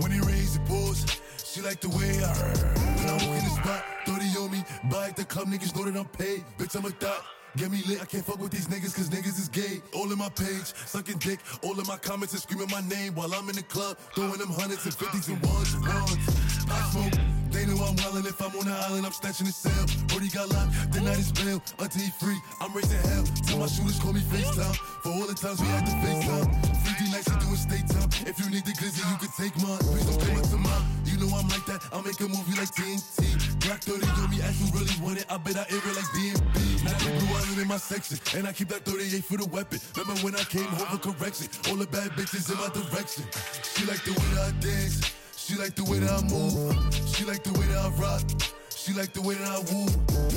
When 0.00 0.12
it 0.12 0.24
rains, 0.24 0.56
it 0.56 0.64
pours. 0.64 1.04
She 1.44 1.60
like 1.60 1.82
the 1.82 1.90
way 1.90 2.24
I 2.24 2.32
heard. 2.32 2.78
When 2.96 3.08
I 3.08 3.12
walk 3.12 3.36
in 3.36 3.44
the 3.44 3.54
spot, 3.60 3.84
30 4.06 4.24
on 4.40 4.50
me. 4.52 4.64
Buy 4.90 5.08
at 5.08 5.16
the 5.16 5.26
club, 5.26 5.48
niggas 5.48 5.76
know 5.76 5.84
that 5.84 5.98
I'm 5.98 6.06
paid. 6.06 6.44
Bitch, 6.56 6.76
I'm 6.76 6.86
a 6.86 6.90
thot. 6.90 7.22
Get 7.58 7.70
me 7.70 7.82
lit, 7.86 8.00
I 8.00 8.06
can't 8.06 8.24
fuck 8.24 8.40
with 8.40 8.52
these 8.52 8.68
niggas 8.68 8.96
cause 8.96 9.10
niggas 9.10 9.38
is 9.38 9.50
gay. 9.50 9.82
All 9.94 10.10
in 10.10 10.16
my 10.16 10.30
page, 10.30 10.72
sucking 10.86 11.18
dick. 11.18 11.40
All 11.62 11.78
in 11.78 11.86
my 11.86 11.98
comments 11.98 12.32
and 12.32 12.40
screaming 12.40 12.70
my 12.70 12.80
name 12.88 13.14
while 13.16 13.34
I'm 13.34 13.50
in 13.50 13.56
the 13.56 13.64
club. 13.64 13.98
Throwing 14.14 14.38
them 14.38 14.48
hundreds 14.48 14.86
and 14.86 14.94
fifties 14.94 15.28
and 15.28 15.42
ones 15.44 15.74
and 15.74 15.84
ones. 15.84 16.70
I 16.70 16.90
smoke. 16.90 17.17
They 17.68 17.74
know 17.76 17.84
I'm 17.84 17.96
wildin' 18.00 18.24
if 18.24 18.40
I'm 18.40 18.56
on 18.56 18.64
the 18.64 18.72
island, 18.72 19.04
I'm 19.04 19.12
snatching 19.12 19.44
the 19.44 19.52
cell. 19.52 19.84
Brody 20.08 20.32
got 20.32 20.48
locked, 20.48 20.72
the 20.88 21.04
night 21.04 21.20
is 21.20 21.28
bail. 21.32 21.60
Until 21.76 22.00
he 22.00 22.08
free, 22.16 22.40
I'm 22.64 22.72
raising 22.72 22.96
hell. 23.12 23.28
Tell 23.44 23.58
my 23.60 23.68
shooters 23.68 24.00
call 24.00 24.16
me 24.16 24.24
FaceTime. 24.24 24.72
For 25.04 25.12
all 25.12 25.28
the 25.28 25.36
times 25.36 25.60
we 25.60 25.68
had 25.68 25.84
to 25.84 25.92
FaceTime. 26.00 26.48
3D 26.48 27.12
nights, 27.12 27.28
I 27.28 27.36
doing 27.44 27.60
state 27.60 27.84
time. 27.92 28.08
If 28.24 28.40
you 28.40 28.48
need 28.48 28.64
the 28.64 28.72
glizzy, 28.72 29.04
you 29.04 29.20
can 29.20 29.28
take 29.36 29.52
mine. 29.60 29.84
Please 29.84 30.08
don't 30.08 30.16
come 30.16 30.40
up 30.40 30.48
to 30.48 30.56
mine. 30.56 30.84
You 31.04 31.20
know 31.20 31.28
I'm 31.36 31.44
like 31.52 31.68
that, 31.68 31.84
I'll 31.92 32.00
make 32.00 32.16
a 32.24 32.28
movie 32.32 32.56
like 32.56 32.72
TNT. 32.72 33.36
Black 33.60 33.84
30 33.84 34.00
on 34.16 34.32
me, 34.32 34.40
ask 34.40 34.56
who 34.64 34.72
really 34.72 34.96
want 35.04 35.20
it. 35.20 35.28
I 35.28 35.36
bet 35.36 35.60
I 35.60 35.68
air 35.68 35.84
it 35.84 35.92
like 35.92 36.08
DMB. 36.16 36.56
Now 36.88 36.96
they 37.04 37.12
blue 37.20 37.36
island 37.36 37.60
in 37.60 37.68
my 37.68 37.76
section, 37.76 38.16
and 38.32 38.48
I 38.48 38.56
keep 38.56 38.72
that 38.72 38.88
38 38.88 39.28
for 39.28 39.36
the 39.36 39.48
weapon. 39.52 39.76
Remember 39.92 40.16
when 40.24 40.32
I 40.40 40.44
came 40.48 40.72
home 40.72 40.88
for 40.96 41.12
correction? 41.12 41.52
All 41.68 41.76
the 41.76 41.84
bad 41.84 42.16
bitches 42.16 42.48
in 42.48 42.56
my 42.56 42.72
direction. 42.72 43.28
She 43.60 43.84
like 43.84 44.00
the 44.08 44.16
way 44.16 44.32
I 44.40 44.56
dance. 44.56 45.04
She 45.48 45.56
like 45.56 45.74
the 45.74 45.84
way 45.84 45.98
that 46.00 46.12
I 46.12 46.20
move. 46.28 46.52
She 47.08 47.24
like 47.24 47.42
the 47.42 47.58
way 47.58 47.64
that 47.72 47.80
I 47.80 47.88
rock. 47.96 48.20
She 48.68 48.92
like 48.92 49.14
the 49.14 49.22
way 49.22 49.32
that 49.32 49.48
I 49.48 49.56
woo. 49.72 49.88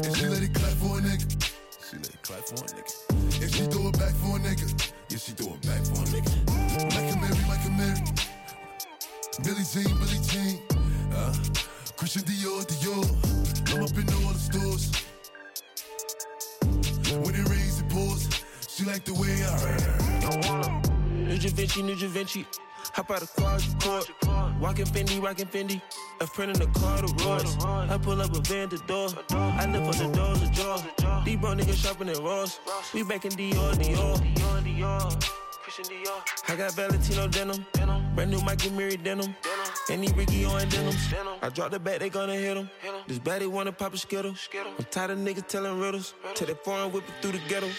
And 0.07 0.15
she 0.15 0.25
let 0.31 0.41
it 0.41 0.53
clap 0.55 0.71
for 0.79 0.99
a 0.99 1.01
nigga. 1.03 1.27
She 1.83 1.97
let 1.99 2.15
it 2.15 2.21
clap 2.23 2.39
for 2.47 2.63
a 2.63 2.71
nigga. 2.71 3.43
And 3.43 3.51
she 3.51 3.67
throw 3.67 3.91
it 3.91 3.99
back 3.99 4.15
for 4.23 4.37
a 4.37 4.39
nigga. 4.39 4.71
Yeah, 5.11 5.17
she 5.17 5.35
throw 5.35 5.51
it 5.51 5.67
back 5.67 5.83
for 5.83 5.99
a 5.99 6.07
nigga. 6.15 6.31
Michael 6.95 7.19
Mary, 7.19 7.43
Michael 7.43 7.75
Mary. 7.75 7.99
Billie 9.43 9.67
Jean, 9.67 9.91
Billie 9.99 10.23
Jean. 10.31 10.63
Uh, 11.11 11.35
Christian 11.99 12.23
Dior, 12.23 12.63
Dior. 12.71 13.03
I'm 13.75 13.83
up 13.83 13.91
in 13.91 14.07
all 14.15 14.31
the 14.31 14.39
stores. 14.39 14.95
When 17.19 17.35
it 17.35 17.49
rains, 17.51 17.83
it 17.83 17.89
pours. 17.89 18.31
She 18.63 18.85
like 18.85 19.03
the 19.03 19.19
way 19.19 19.43
I. 19.43 19.59
New 21.11 21.35
Vinci, 21.35 21.81
New 21.83 21.95
Vinci. 21.95 22.47
Hop 22.93 23.09
out 23.09 23.21
of 23.21 23.33
quadruple. 23.33 24.05
Walking 24.59 24.85
Fendi, 24.85 25.21
rocking 25.21 25.47
Fendi. 25.47 25.81
A 26.19 26.27
friend 26.27 26.51
in 26.51 26.59
the 26.59 26.67
car, 26.79 26.97
the 26.97 27.07
Royce. 27.23 27.55
I 27.89 27.97
pull 27.97 28.21
up 28.21 28.35
a 28.35 28.41
van 28.41 28.69
to 28.69 28.77
door. 28.79 29.09
I 29.31 29.65
live 29.65 29.83
on 29.83 30.11
the 30.11 30.17
doors, 30.17 30.41
of 30.41 30.51
jaw. 30.51 31.23
These 31.23 31.37
bro 31.37 31.51
niggas 31.51 31.81
shopping 31.81 32.09
at 32.09 32.17
Ross. 32.19 32.59
We 32.93 33.03
back 33.03 33.25
in 33.25 33.31
Dior, 33.31 33.73
Dior. 33.75 35.27
I 36.49 36.55
got 36.57 36.73
Valentino 36.73 37.27
denim. 37.27 37.65
Brand 38.13 38.29
new 38.29 38.41
Michael 38.41 38.71
Mary 38.71 38.97
denim. 38.97 39.33
Any 39.89 40.11
Ricky 40.11 40.43
on 40.43 40.67
denims. 40.67 41.13
I 41.41 41.49
drop 41.49 41.71
the 41.71 41.79
bat, 41.79 42.01
they 42.01 42.09
gonna 42.09 42.35
hit 42.35 42.57
him. 42.57 42.69
This 43.07 43.19
baddie 43.19 43.47
wanna 43.47 43.71
pop 43.71 43.93
a 43.93 43.97
skittle. 43.97 44.35
I'm 44.77 44.85
tired 44.91 45.11
of 45.11 45.19
niggas 45.19 45.47
telling 45.47 45.79
riddles. 45.79 46.13
Till 46.35 46.47
they 46.47 46.55
foreign 46.55 46.91
whip 46.91 47.05
it 47.07 47.13
through 47.21 47.39
the 47.39 47.41
ghetto. 47.47 47.69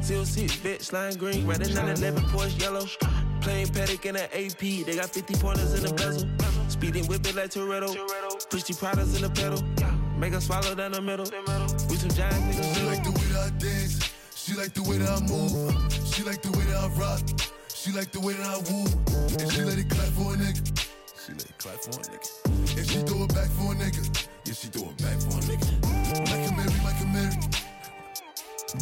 Seal 0.00 0.24
six, 0.24 0.56
bitch, 0.56 0.82
slime 0.82 1.14
green. 1.14 1.46
Riding 1.46 1.72
911, 1.74 2.22
Porsche 2.30 2.60
yellow. 2.60 2.86
Playing 3.46 3.68
Paddock 3.68 4.04
in 4.04 4.16
an 4.16 4.28
AP. 4.34 4.58
They 4.58 4.96
got 4.96 5.08
50 5.08 5.34
pointers 5.34 5.72
in 5.72 5.86
the 5.86 5.94
bezel. 5.94 6.26
Speeding 6.66 7.06
whip 7.06 7.24
it 7.28 7.36
like 7.36 7.50
Toretto. 7.50 7.94
Push 8.50 8.64
the 8.64 8.74
products 8.74 9.14
in 9.14 9.22
the 9.22 9.30
pedal. 9.30 9.62
Make 10.18 10.34
us 10.34 10.46
swallow 10.46 10.74
down 10.74 10.90
the 10.90 11.00
middle. 11.00 11.26
We 11.88 11.94
some 11.94 12.10
giant 12.10 12.42
niggas. 12.42 12.74
She 12.74 12.82
like 12.82 13.04
the 13.04 13.12
way 13.14 13.26
that 13.30 13.46
I 13.46 13.50
dance. 13.62 14.10
She 14.34 14.54
like 14.58 14.74
the 14.74 14.82
way 14.82 14.98
that 14.98 15.10
I 15.14 15.20
move. 15.30 15.54
She 16.10 16.24
like 16.24 16.42
the 16.42 16.50
way 16.58 16.64
that 16.64 16.74
I 16.74 16.88
rock. 16.98 17.22
She 17.70 17.92
like 17.92 18.10
the 18.10 18.18
way 18.18 18.32
that 18.34 18.50
I 18.50 18.58
woo. 18.66 18.82
And 19.38 19.52
she 19.52 19.62
let 19.62 19.78
it 19.78 19.90
clap 19.94 20.10
for 20.18 20.34
a 20.34 20.36
nigga. 20.42 20.66
She 21.14 21.30
let 21.30 21.46
it 21.46 21.58
clap 21.62 21.78
for 21.78 21.94
a 21.94 22.02
nigga. 22.02 22.26
And 22.50 22.82
she 22.90 22.98
throw 23.06 23.22
it 23.22 23.30
back 23.30 23.46
for 23.54 23.70
a 23.70 23.76
nigga. 23.78 24.02
Yeah, 24.42 24.54
she 24.58 24.66
throw 24.74 24.90
it 24.90 24.98
back 24.98 25.22
for 25.22 25.38
a 25.38 25.46
nigga. 25.46 25.70
Michael 26.26 26.50
Mary, 26.58 26.74
Michael 26.82 27.14
Mary. 27.14 27.38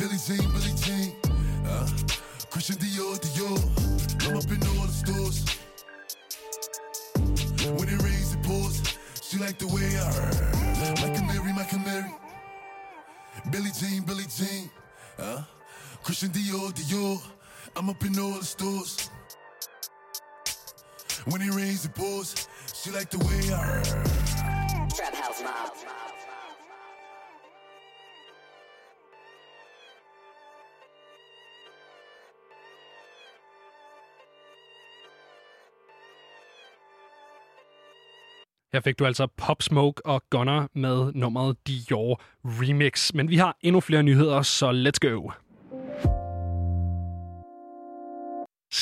Billie 0.00 0.16
Jean, 0.24 0.40
Billie 0.56 0.72
Jean. 0.80 1.12
Uh, 1.68 1.84
Christian 2.48 2.76
Dior, 2.80 3.20
Dior. 3.20 3.83
I'm 4.26 4.38
up 4.38 4.50
in 4.50 4.66
all 4.68 4.86
the 4.86 4.92
stores. 4.92 5.44
When 7.78 7.88
it 7.88 8.02
rains, 8.02 8.34
it 8.34 8.42
pours. 8.42 8.82
She 9.22 9.38
like 9.38 9.58
the 9.58 9.66
way 9.66 9.84
I 9.84 10.12
heard. 10.12 10.44
Mary, 11.26 11.66
can 11.66 11.84
marry. 11.84 12.10
Billie 13.50 13.70
Jean, 13.78 14.02
Billie 14.02 14.24
Jean. 14.34 14.70
Uh, 15.18 15.42
Christian 16.02 16.30
Dior, 16.30 16.72
Dior. 16.72 17.20
I'm 17.76 17.90
up 17.90 18.02
in 18.02 18.18
all 18.18 18.38
the 18.38 18.44
stores. 18.44 19.10
When 21.26 21.42
it 21.42 21.54
rains, 21.54 21.84
it 21.84 21.94
pours. 21.94 22.48
She 22.74 22.90
like 22.90 23.10
the 23.10 23.18
way 23.18 23.52
I. 23.52 24.88
Trap 24.88 25.14
House 25.14 25.42
Mob. 25.42 26.03
Her 38.74 38.80
fik 38.80 38.98
du 38.98 39.06
altså 39.06 39.26
Pop 39.36 39.62
Smoke 39.62 40.06
og 40.06 40.22
Gunner 40.30 40.66
med 40.74 41.12
nummeret 41.14 41.56
Dior 41.66 42.20
Remix. 42.44 43.14
Men 43.14 43.30
vi 43.30 43.36
har 43.36 43.56
endnu 43.60 43.80
flere 43.80 44.02
nyheder, 44.02 44.42
så 44.42 44.70
let's 44.70 45.08
go. 45.08 45.30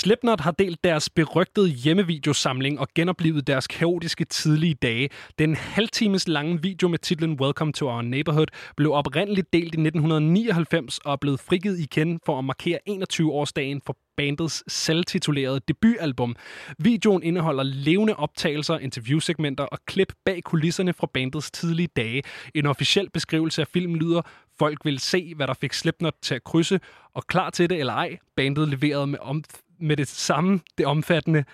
Slipknot 0.03 0.41
har 0.41 0.51
delt 0.51 0.85
deres 0.85 1.11
berygtede 1.11 1.69
hjemmevideosamling 1.69 2.81
og 2.81 2.89
genoplevet 2.95 3.47
deres 3.47 3.67
kaotiske 3.67 4.25
tidlige 4.25 4.75
dage. 4.75 5.09
Den 5.39 5.57
halvtimes 5.57 6.29
lange 6.29 6.63
video 6.63 6.89
med 6.89 6.99
titlen 6.99 7.41
Welcome 7.41 7.73
to 7.73 7.89
Our 7.89 8.03
Neighborhood 8.03 8.47
blev 8.77 8.93
oprindeligt 8.93 9.53
delt 9.53 9.75
i 9.75 9.81
1999 9.81 10.99
og 10.99 11.13
er 11.13 11.17
blevet 11.17 11.41
frigivet 11.41 11.79
igen 11.79 12.21
for 12.27 12.39
at 12.39 12.45
markere 12.45 12.79
21-årsdagen 12.89 13.81
for 13.87 13.97
bandets 14.17 14.73
selvtitulerede 14.73 15.61
debutalbum. 15.69 16.37
Videoen 16.79 17.23
indeholder 17.23 17.63
levende 17.63 18.17
optagelser, 18.17 18.79
interviewsegmenter 18.79 19.65
og 19.65 19.79
klip 19.87 20.13
bag 20.25 20.43
kulisserne 20.45 20.93
fra 20.93 21.07
bandets 21.15 21.51
tidlige 21.51 21.89
dage. 21.97 22.23
En 22.55 22.67
officiel 22.67 23.11
beskrivelse 23.11 23.61
af 23.61 23.67
filmen 23.69 23.97
lyder, 23.97 24.23
folk 24.59 24.85
vil 24.85 24.99
se, 24.99 25.35
hvad 25.37 25.47
der 25.47 25.55
fik 25.55 25.73
Slipknot 25.73 26.15
til 26.23 26.35
at 26.35 26.45
krydse, 26.45 26.81
og 27.15 27.27
klar 27.27 27.51
til 27.51 27.71
det 27.71 27.79
eller 27.79 27.93
ej, 27.93 28.19
bandet 28.37 28.69
leverede 28.69 29.07
med, 29.07 29.19
om, 29.23 29.45
med 29.83 29.97
det 29.97 30.09
samme, 30.09 30.61
det 30.79 30.87
omfattende 30.87 31.45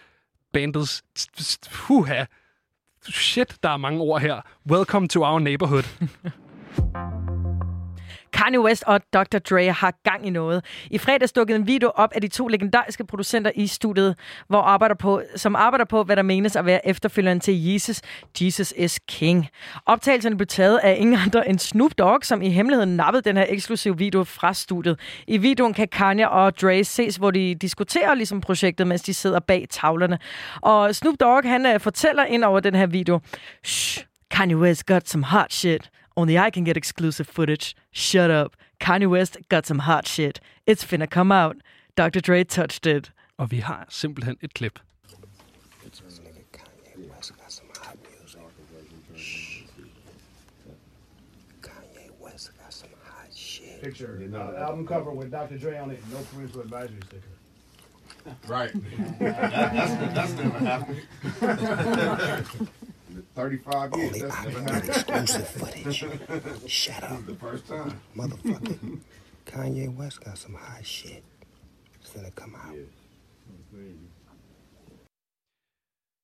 bandets... 0.52 1.02
Huha! 1.88 2.24
Shit, 3.08 3.56
der 3.62 3.68
er 3.68 3.76
mange 3.76 4.00
ord 4.00 4.20
her. 4.20 4.40
Welcome 4.70 5.08
to 5.08 5.24
our 5.24 5.38
neighborhood. 5.38 5.84
Kanye 8.38 8.60
West 8.60 8.84
og 8.86 9.00
Dr. 9.12 9.38
Dre 9.38 9.72
har 9.72 9.94
gang 10.04 10.26
i 10.26 10.30
noget. 10.30 10.64
I 10.90 10.98
fredags 10.98 11.32
dukkede 11.32 11.58
en 11.58 11.66
video 11.66 11.90
op 11.94 12.12
af 12.14 12.20
de 12.20 12.28
to 12.28 12.46
legendariske 12.46 13.04
producenter 13.04 13.50
i 13.54 13.66
studiet, 13.66 14.16
hvor 14.48 14.60
arbejder 14.60 14.94
på, 14.94 15.22
som 15.36 15.56
arbejder 15.56 15.84
på, 15.84 16.02
hvad 16.02 16.16
der 16.16 16.22
menes 16.22 16.56
at 16.56 16.66
være 16.66 16.88
efterfølgeren 16.88 17.40
til 17.40 17.72
Jesus, 17.72 18.00
Jesus 18.40 18.74
is 18.76 19.00
King. 19.08 19.48
Optagelserne 19.86 20.36
blev 20.36 20.46
taget 20.46 20.78
af 20.78 20.96
ingen 20.98 21.18
andre 21.26 21.48
end 21.48 21.58
Snoop 21.58 21.92
Dogg, 21.98 22.24
som 22.24 22.42
i 22.42 22.48
hemmeligheden 22.48 22.96
nappede 22.96 23.22
den 23.22 23.36
her 23.36 23.44
eksklusive 23.48 23.98
video 23.98 24.24
fra 24.24 24.54
studiet. 24.54 25.00
I 25.26 25.36
videoen 25.36 25.74
kan 25.74 25.88
Kanye 25.88 26.30
og 26.30 26.60
Dre 26.60 26.84
ses, 26.84 27.16
hvor 27.16 27.30
de 27.30 27.54
diskuterer 27.54 28.14
ligesom 28.14 28.40
projektet, 28.40 28.86
mens 28.86 29.02
de 29.02 29.14
sidder 29.14 29.40
bag 29.40 29.66
tavlerne. 29.70 30.18
Og 30.60 30.94
Snoop 30.94 31.14
Dogg, 31.20 31.44
han 31.44 31.66
øh, 31.66 31.80
fortæller 31.80 32.24
ind 32.24 32.44
over 32.44 32.60
den 32.60 32.74
her 32.74 32.86
video, 32.86 33.20
Shh, 33.64 34.04
Kanye 34.30 34.56
West 34.56 34.86
got 34.86 35.08
some 35.08 35.24
hot 35.24 35.52
shit. 35.52 35.90
Only 36.18 36.36
I 36.36 36.50
can 36.50 36.64
get 36.64 36.76
exclusive 36.76 37.28
footage. 37.28 37.76
Shut 37.92 38.28
up. 38.28 38.56
Kanye 38.80 39.08
West 39.08 39.36
got 39.48 39.66
some 39.66 39.78
hot 39.78 40.08
shit. 40.08 40.40
It's 40.66 40.84
finna 40.84 41.08
come 41.08 41.30
out. 41.30 41.58
Dr. 41.94 42.20
Dre 42.20 42.42
touched 42.42 42.86
it. 42.86 43.12
Og 43.36 43.52
vi 43.52 43.58
har 43.58 43.86
simpelthen 43.88 44.36
et 44.42 44.54
klip. 44.54 44.80
Picture, 53.80 54.20
uh, 54.34 54.60
album 54.60 54.84
cover 54.84 55.12
with 55.12 55.30
Dr. 55.30 55.56
Dre 55.56 55.78
on 55.78 55.92
it, 55.92 56.00
no 56.10 56.18
parental 56.34 56.62
advisory 56.62 57.00
sticker. 57.06 57.28
Right. 58.48 58.72
that's, 59.20 59.92
that's 60.14 60.32
never 60.32 60.58
happened. 60.58 60.98
35 63.34 63.94
years, 63.96 64.06
Only 64.08 64.20
that's 64.20 64.36
I 64.36 64.44
never 64.44 64.54
can 64.54 64.64
get 64.66 64.84
happened. 64.84 65.28
exclusive 65.28 65.48
footage. 65.48 66.04
Shut 66.70 67.02
up. 67.04 67.26
The 67.26 67.34
first 67.34 67.66
time. 67.68 68.00
Motherfucker. 68.16 69.00
Kanye 69.46 69.94
West 69.94 70.22
got 70.24 70.36
some 70.38 70.54
hot 70.54 70.84
shit. 70.84 71.22
It's 72.00 72.10
gonna 72.10 72.30
come 72.32 72.54
out. 72.54 72.74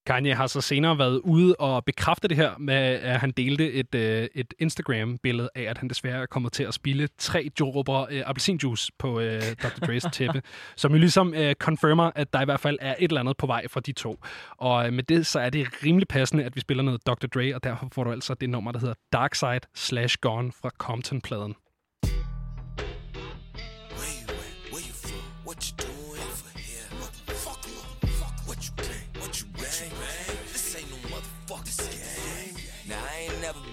Kanye 0.07 0.35
har 0.35 0.47
så 0.47 0.61
senere 0.61 0.99
været 0.99 1.21
ude 1.25 1.55
og 1.59 1.85
bekræfte 1.85 2.29
det 2.29 2.37
her 2.37 2.51
med, 2.59 2.75
at 2.75 3.21
han 3.21 3.31
delte 3.31 3.73
et, 3.73 3.95
øh, 3.95 4.29
et 4.35 4.55
Instagram-billede 4.59 5.51
af, 5.55 5.63
at 5.63 5.79
han 5.79 5.89
desværre 5.89 6.23
er 6.23 6.27
kommet 6.27 6.53
til 6.53 6.65
at 6.65 6.75
spille 6.75 7.09
tre 7.19 7.51
dråber 7.59 8.07
øh, 8.11 8.23
appelsinjuice 8.27 8.93
på 8.99 9.21
øh, 9.21 9.43
Dr. 9.63 9.87
Dre's 9.87 10.11
tæppe, 10.19 10.43
som 10.77 10.93
jo 10.93 10.99
ligesom 10.99 11.35
øh, 11.35 11.55
confirmer, 11.55 12.11
at 12.15 12.33
der 12.33 12.41
i 12.41 12.45
hvert 12.45 12.61
fald 12.61 12.79
er 12.81 12.95
et 12.99 13.09
eller 13.09 13.21
andet 13.21 13.37
på 13.37 13.47
vej 13.47 13.69
fra 13.69 13.81
de 13.81 13.93
to. 13.93 14.21
Og 14.57 14.87
øh, 14.87 14.93
med 14.93 15.03
det, 15.03 15.27
så 15.27 15.41
er 15.41 15.51
det 15.51 15.67
rimelig 15.85 16.09
passende, 16.09 16.45
at 16.45 16.57
vi 16.57 16.61
spiller 16.61 16.83
noget 16.83 17.07
Dr. 17.07 17.27
Dre, 17.27 17.55
og 17.55 17.65
derfor 17.65 17.89
får 17.93 18.05
du 18.05 18.13
altså 18.13 18.35
det 18.35 18.51
nummer, 18.51 18.73
der 18.73 18.79
hedder 18.79 18.95
Dark 19.13 19.35
Side 19.35 19.61
slash 19.75 20.17
Gone 20.21 20.53
fra 20.53 20.71
Compton-pladen. 20.79 21.55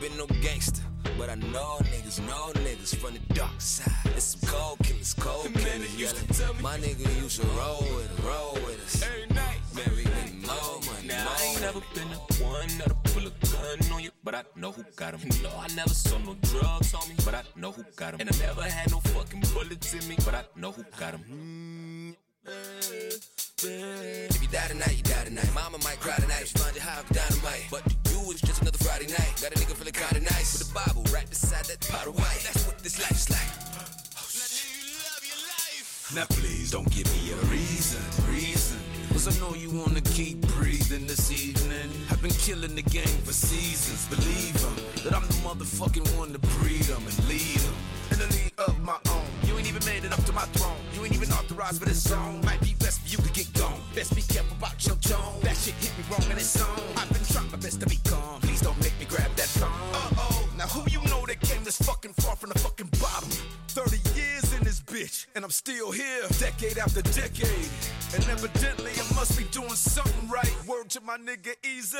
Been 0.01 0.17
no 0.17 0.25
gangster, 0.41 0.81
but 1.15 1.29
I 1.29 1.35
know 1.35 1.77
niggas 1.93 2.19
know 2.27 2.51
niggas 2.65 2.95
from 2.95 3.13
the 3.13 3.33
dark 3.35 3.61
side. 3.61 3.85
It's 4.15 4.35
some 4.35 4.49
cold 4.49 4.79
killers, 4.79 5.13
cold 5.13 5.53
killers. 5.53 5.95
Used 5.95 6.15
to 6.15 6.25
tell 6.33 6.55
me 6.55 6.61
my 6.63 6.77
nigga 6.79 7.05
used 7.21 7.39
to 7.39 7.45
roll 7.49 7.81
with 7.95 8.09
us, 8.11 8.25
roll 8.25 8.53
with 8.65 8.81
us. 8.83 9.03
Every 9.03 9.27
night, 9.27 9.59
we 9.75 10.03
get 10.03 10.33
more 10.41 10.79
money. 10.89 11.07
Now 11.07 11.27
I 11.29 11.43
ain't 11.43 11.61
never 11.61 11.81
been 11.93 12.09
the 12.09 12.43
one 12.43 12.67
that'll 12.79 12.97
pull 13.13 13.27
a 13.27 13.31
gun 13.45 13.93
on 13.93 14.01
you, 14.01 14.09
but 14.23 14.33
I 14.33 14.43
know 14.55 14.71
who 14.71 14.83
got 14.95 15.13
'em. 15.13 15.21
No, 15.43 15.51
I 15.55 15.67
never 15.75 15.93
saw 15.93 16.17
no 16.17 16.33
drugs 16.49 16.95
on 16.95 17.07
me, 17.07 17.15
but 17.23 17.35
I 17.35 17.43
know 17.55 17.71
who 17.71 17.83
got 17.95 18.15
'em. 18.15 18.21
And 18.21 18.29
I 18.33 18.37
never 18.39 18.63
had 18.63 18.89
no 18.89 19.01
fucking 19.13 19.43
bullets 19.53 19.93
in 19.93 20.07
me, 20.07 20.15
but 20.25 20.33
I 20.33 20.43
know 20.55 20.71
who 20.71 20.83
got 20.97 21.13
'em. 21.13 22.17
If 23.63 24.41
you 24.41 24.47
die 24.47 24.67
tonight, 24.67 24.97
you 24.97 25.03
die 25.03 25.25
tonight. 25.25 25.53
Mama 25.53 25.77
might 25.83 25.99
cry 25.99 26.15
tonight, 26.15 26.41
respond 26.41 26.73
to 26.73 26.81
how 26.81 27.03
dynamite. 27.13 27.67
But 27.69 27.83
it's 28.29 28.41
just 28.41 28.61
another 28.61 28.77
Friday 28.77 29.07
night. 29.07 29.33
Got 29.41 29.53
a 29.53 29.55
nigga 29.55 29.75
feeling 29.75 29.93
kinda 29.93 30.21
nice 30.21 30.53
with 30.53 30.69
a 30.69 30.73
Bible 30.73 31.03
right 31.13 31.27
beside 31.29 31.65
that 31.65 31.79
pot 31.87 32.07
of 32.07 32.15
white. 32.15 32.41
That's 32.43 32.65
what 32.67 32.77
this 32.79 32.99
life's 32.99 33.29
like. 33.29 33.51
Oh, 34.17 34.27
now 36.15 36.25
please 36.29 36.71
don't 36.71 36.89
give 36.91 37.07
me 37.15 37.31
a 37.31 37.35
reason, 37.47 38.01
reason. 38.29 38.77
Cause 39.11 39.27
I 39.27 39.33
know 39.39 39.55
you 39.55 39.69
wanna 39.71 40.01
keep 40.01 40.41
breathing 40.57 41.07
this 41.07 41.31
evening. 41.31 41.89
I've 42.09 42.21
been 42.21 42.31
killing 42.31 42.75
the 42.75 42.83
game 42.83 43.17
for 43.25 43.33
seasons, 43.33 44.05
Believe 44.07 44.53
believe 44.53 44.65
'em, 44.65 45.03
That 45.03 45.13
I'm 45.15 45.27
the 45.27 45.39
motherfucking 45.47 46.17
one 46.17 46.33
to 46.33 46.39
breed 46.39 46.89
'em 46.89 47.05
and 47.07 47.17
lead 47.27 47.41
lead 47.41 47.61
'em 47.63 47.75
In 48.11 48.19
the 48.19 48.27
league 48.35 48.53
of 48.57 48.79
my 48.79 48.97
own. 49.09 49.20
Ain't 49.61 49.69
even 49.69 49.85
made 49.85 50.03
it 50.03 50.11
up 50.11 50.23
to 50.25 50.33
my 50.33 50.41
throne. 50.57 50.75
You 50.91 51.05
ain't 51.05 51.13
even 51.13 51.29
authorized 51.29 51.77
for 51.77 51.85
this 51.85 52.01
song. 52.01 52.41
Might 52.43 52.59
be 52.61 52.73
best 52.79 52.99
for 53.01 53.09
you 53.09 53.17
to 53.17 53.31
get 53.31 53.53
gone. 53.53 53.79
Best 53.93 54.15
be 54.15 54.23
careful 54.23 54.57
about 54.57 54.83
your 54.87 54.95
tone. 54.95 55.39
That 55.43 55.55
shit 55.55 55.75
hit 55.75 55.93
me 55.99 56.03
wrong 56.09 56.25
and 56.31 56.39
it's 56.39 56.59
on. 56.59 56.79
I've 56.97 57.07
been 57.13 57.23
trying 57.31 57.51
my 57.51 57.57
best 57.57 57.79
to 57.81 57.85
be 57.85 57.99
calm. 58.09 58.41
Please 58.41 58.61
don't 58.61 58.79
make 58.81 58.97
me 58.99 59.05
grab 59.05 59.29
that 59.35 59.45
phone. 59.45 59.69
Uh 59.69 60.17
oh. 60.17 60.49
Now 60.57 60.65
who 60.65 60.89
you 60.89 60.99
know 61.11 61.23
that 61.27 61.41
came 61.41 61.63
this 61.63 61.77
fucking 61.77 62.13
far 62.13 62.35
from 62.35 62.49
the 62.49 62.57
fucking 62.57 62.89
bottom? 62.99 63.29
30 63.67 63.97
years 64.17 64.51
in 64.57 64.63
this 64.63 64.81
bitch, 64.81 65.27
and 65.35 65.45
I'm 65.45 65.51
still 65.51 65.91
here, 65.91 66.23
decade 66.39 66.79
after 66.79 67.03
decade. 67.03 67.69
And 68.15 68.27
evidently 68.29 68.93
I 68.97 69.13
must 69.13 69.37
be 69.37 69.43
doing 69.51 69.77
something 69.77 70.27
right. 70.27 70.55
Word 70.65 70.89
to 70.89 71.01
my 71.01 71.17
nigga 71.17 71.53
Easy. 71.63 71.99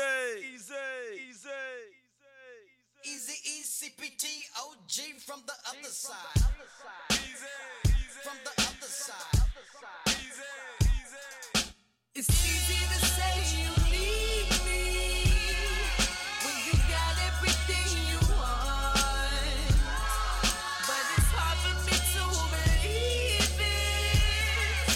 Easy. 0.52 0.74
Easy. 1.30 2.01
Easy 3.04 3.34
E 3.44 3.62
CPT 3.64 4.26
OG 4.62 5.18
from 5.20 5.42
the 5.44 5.52
other 5.68 5.88
side. 5.88 6.14
From 8.22 8.38
the 8.44 8.50
other 8.62 8.86
side. 8.86 9.42
It's 12.14 12.30
easy 12.30 12.78
to 12.86 12.98
say 13.04 13.34
you 13.58 13.70
need 13.90 14.48
me 14.64 14.84
when 16.44 16.56
you 16.64 16.74
got 16.94 17.14
everything 17.26 17.90
you 18.06 18.20
want. 18.38 18.94
But 20.86 21.04
it's 21.16 21.30
hard 21.34 21.58
for 21.58 21.74
me 21.82 21.96
to 22.14 22.22
believe 22.54 23.58
it. 23.58 24.94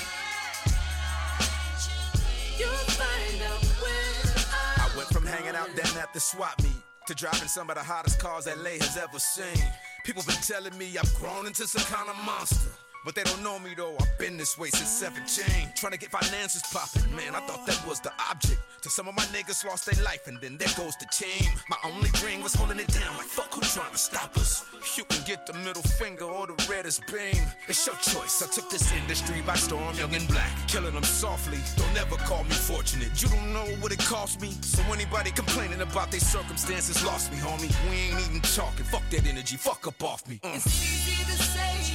You'll 2.60 2.86
find 2.94 3.42
out 3.50 3.64
when 3.82 4.14
I 4.52 4.54
I 4.78 4.96
went 4.96 5.08
from 5.08 5.26
hanging 5.26 5.56
out 5.56 5.74
down 5.74 5.98
at 5.98 6.12
the 6.12 6.20
swap 6.20 6.62
meet 6.62 6.85
to 7.06 7.14
driving 7.14 7.48
some 7.48 7.70
of 7.70 7.76
the 7.76 7.82
hottest 7.82 8.18
cars 8.18 8.46
LA 8.46 8.70
has 8.80 8.96
ever 8.96 9.18
seen. 9.18 9.64
People 10.04 10.22
been 10.24 10.34
telling 10.36 10.76
me 10.76 10.96
I've 10.98 11.14
grown 11.14 11.46
into 11.46 11.66
some 11.66 11.84
kind 11.84 12.08
of 12.08 12.16
monster. 12.24 12.70
But 13.06 13.14
they 13.14 13.22
don't 13.22 13.40
know 13.44 13.60
me 13.60 13.70
though, 13.76 13.94
I've 14.00 14.18
been 14.18 14.36
this 14.36 14.58
way 14.58 14.68
since 14.70 14.90
17. 14.90 15.70
Trying 15.76 15.92
to 15.92 15.98
get 15.98 16.10
finances 16.10 16.60
popping, 16.72 17.08
man, 17.14 17.36
I 17.36 17.40
thought 17.46 17.64
that 17.64 17.80
was 17.86 18.00
the 18.00 18.10
object. 18.28 18.60
Till 18.82 18.90
some 18.90 19.06
of 19.06 19.14
my 19.14 19.22
niggas 19.26 19.64
lost 19.64 19.86
their 19.86 20.02
life, 20.02 20.26
and 20.26 20.40
then 20.40 20.56
there 20.56 20.74
goes 20.76 20.96
the 20.96 21.06
team. 21.12 21.48
My 21.70 21.76
only 21.84 22.10
dream 22.18 22.42
was 22.42 22.54
holding 22.54 22.80
it 22.80 22.88
down, 22.88 23.16
like 23.16 23.28
fuck 23.28 23.54
who 23.54 23.60
trying 23.60 23.92
to 23.92 23.96
stop 23.98 24.36
us. 24.36 24.64
You 24.98 25.04
can 25.04 25.22
get 25.24 25.46
the 25.46 25.52
middle 25.52 25.84
finger 25.84 26.24
or 26.24 26.48
the 26.48 26.58
reddest 26.68 27.06
beam. 27.06 27.46
It's 27.68 27.86
your 27.86 27.94
choice. 27.94 28.42
I 28.42 28.50
took 28.50 28.68
this 28.70 28.92
industry 28.92 29.40
by 29.46 29.54
storm, 29.54 29.94
young 29.94 30.12
and 30.12 30.26
black. 30.26 30.50
Killing 30.66 30.94
them 30.94 31.04
softly, 31.04 31.58
don't 31.76 31.96
ever 31.96 32.16
call 32.26 32.42
me 32.42 32.50
fortunate. 32.50 33.22
You 33.22 33.28
don't 33.28 33.52
know 33.52 33.66
what 33.78 33.92
it 33.92 34.00
cost 34.00 34.40
me. 34.40 34.50
So 34.62 34.82
anybody 34.92 35.30
complaining 35.30 35.80
about 35.80 36.10
their 36.10 36.18
circumstances 36.18 37.06
lost 37.06 37.30
me, 37.30 37.38
homie. 37.38 37.70
We 37.88 38.10
ain't 38.10 38.28
even 38.28 38.40
talking. 38.40 38.84
Fuck 38.84 39.08
that 39.10 39.28
energy, 39.28 39.56
fuck 39.56 39.86
up 39.86 40.02
off 40.02 40.26
me. 40.26 40.40
Uh. 40.42 40.54
It's 40.54 40.66
easy 40.66 41.22
to 41.22 41.38
say 41.40 41.85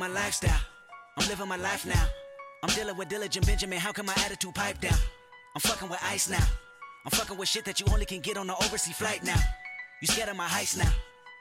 my 0.00 0.08
lifestyle. 0.08 0.60
I'm 1.18 1.28
living 1.28 1.46
my 1.46 1.56
life 1.56 1.84
now. 1.84 2.06
I'm 2.62 2.74
dealing 2.74 2.96
with 2.96 3.08
diligent 3.08 3.46
Benjamin. 3.46 3.78
How 3.78 3.92
come 3.92 4.06
my 4.06 4.14
attitude 4.24 4.54
pipe 4.54 4.80
down? 4.80 4.98
I'm 5.54 5.60
fucking 5.60 5.90
with 5.90 6.00
ice 6.02 6.28
now. 6.28 6.42
I'm 7.04 7.10
fucking 7.10 7.36
with 7.36 7.48
shit 7.48 7.66
that 7.66 7.80
you 7.80 7.86
only 7.92 8.06
can 8.06 8.20
get 8.20 8.38
on 8.38 8.48
an 8.48 8.56
overseas 8.64 8.96
flight 8.96 9.22
now. 9.22 9.38
You 10.00 10.08
scared 10.08 10.30
of 10.30 10.36
my 10.36 10.48
heights 10.48 10.76
now. 10.76 10.90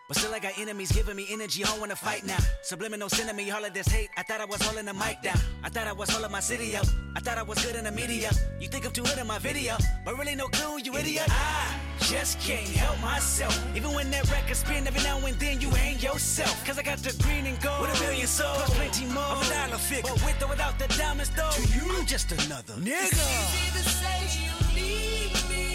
But 0.09 0.17
still, 0.17 0.33
I 0.33 0.39
got 0.39 0.57
enemies 0.57 0.91
giving 0.91 1.15
me 1.15 1.27
energy. 1.29 1.63
I 1.63 1.67
don't 1.67 1.79
wanna 1.79 1.95
fight 1.95 2.25
now. 2.25 2.39
Subliminal 2.63 3.09
sending 3.09 3.35
me 3.35 3.51
all 3.51 3.63
of 3.63 3.75
this 3.75 3.87
hate. 3.87 4.09
I 4.17 4.23
thought 4.23 4.41
I 4.41 4.45
was 4.45 4.59
holding 4.59 4.85
the 4.85 4.93
mic 4.93 5.21
down. 5.21 5.37
I 5.63 5.69
thought 5.69 5.85
I 5.85 5.93
was 5.93 6.09
holding 6.09 6.31
my 6.31 6.39
city 6.39 6.75
up. 6.75 6.87
I 7.15 7.19
thought 7.19 7.37
I 7.37 7.43
was 7.43 7.63
good 7.63 7.75
in 7.75 7.83
the 7.83 7.91
media. 7.91 8.31
You 8.59 8.67
think 8.69 8.87
I'm 8.87 8.91
too 8.91 9.03
good 9.03 9.19
in 9.19 9.27
my 9.27 9.37
video, 9.37 9.77
but 10.03 10.17
really 10.17 10.33
no 10.33 10.47
clue, 10.47 10.79
you 10.83 10.97
idiot. 10.97 11.27
I 11.29 11.75
just 11.99 12.39
can't 12.39 12.67
help 12.69 12.99
myself. 13.01 13.53
Even 13.75 13.93
when 13.93 14.09
that 14.09 14.27
record 14.31 14.57
spin, 14.57 14.87
every 14.87 15.03
now 15.03 15.23
and 15.23 15.39
then 15.39 15.61
you 15.61 15.69
hang 15.69 15.99
yourself. 15.99 16.65
Cause 16.65 16.79
I 16.79 16.81
got 16.81 16.97
the 16.97 17.13
green 17.21 17.45
and 17.45 17.61
gold. 17.61 17.81
With 17.81 18.01
a 18.01 18.03
million 18.03 18.25
souls. 18.25 18.57
Plus 18.63 18.77
plenty 18.77 19.05
more. 19.13 19.21
Of 19.21 19.45
a 19.45 19.53
dollar 19.53 19.77
figure. 19.77 20.09
But 20.11 20.25
with 20.25 20.43
or 20.43 20.47
without 20.47 20.79
the 20.79 20.87
diamonds, 20.97 21.29
though. 21.37 21.51
To 21.51 21.61
you, 21.61 21.85
I'm 21.99 22.07
just 22.07 22.31
another 22.31 22.73
nigga. 22.73 23.13
It's 23.13 23.13
easy 23.13 23.65
to 23.77 23.83
say 23.87 24.41
you 24.41 24.51
need 24.73 25.33
me 25.49 25.68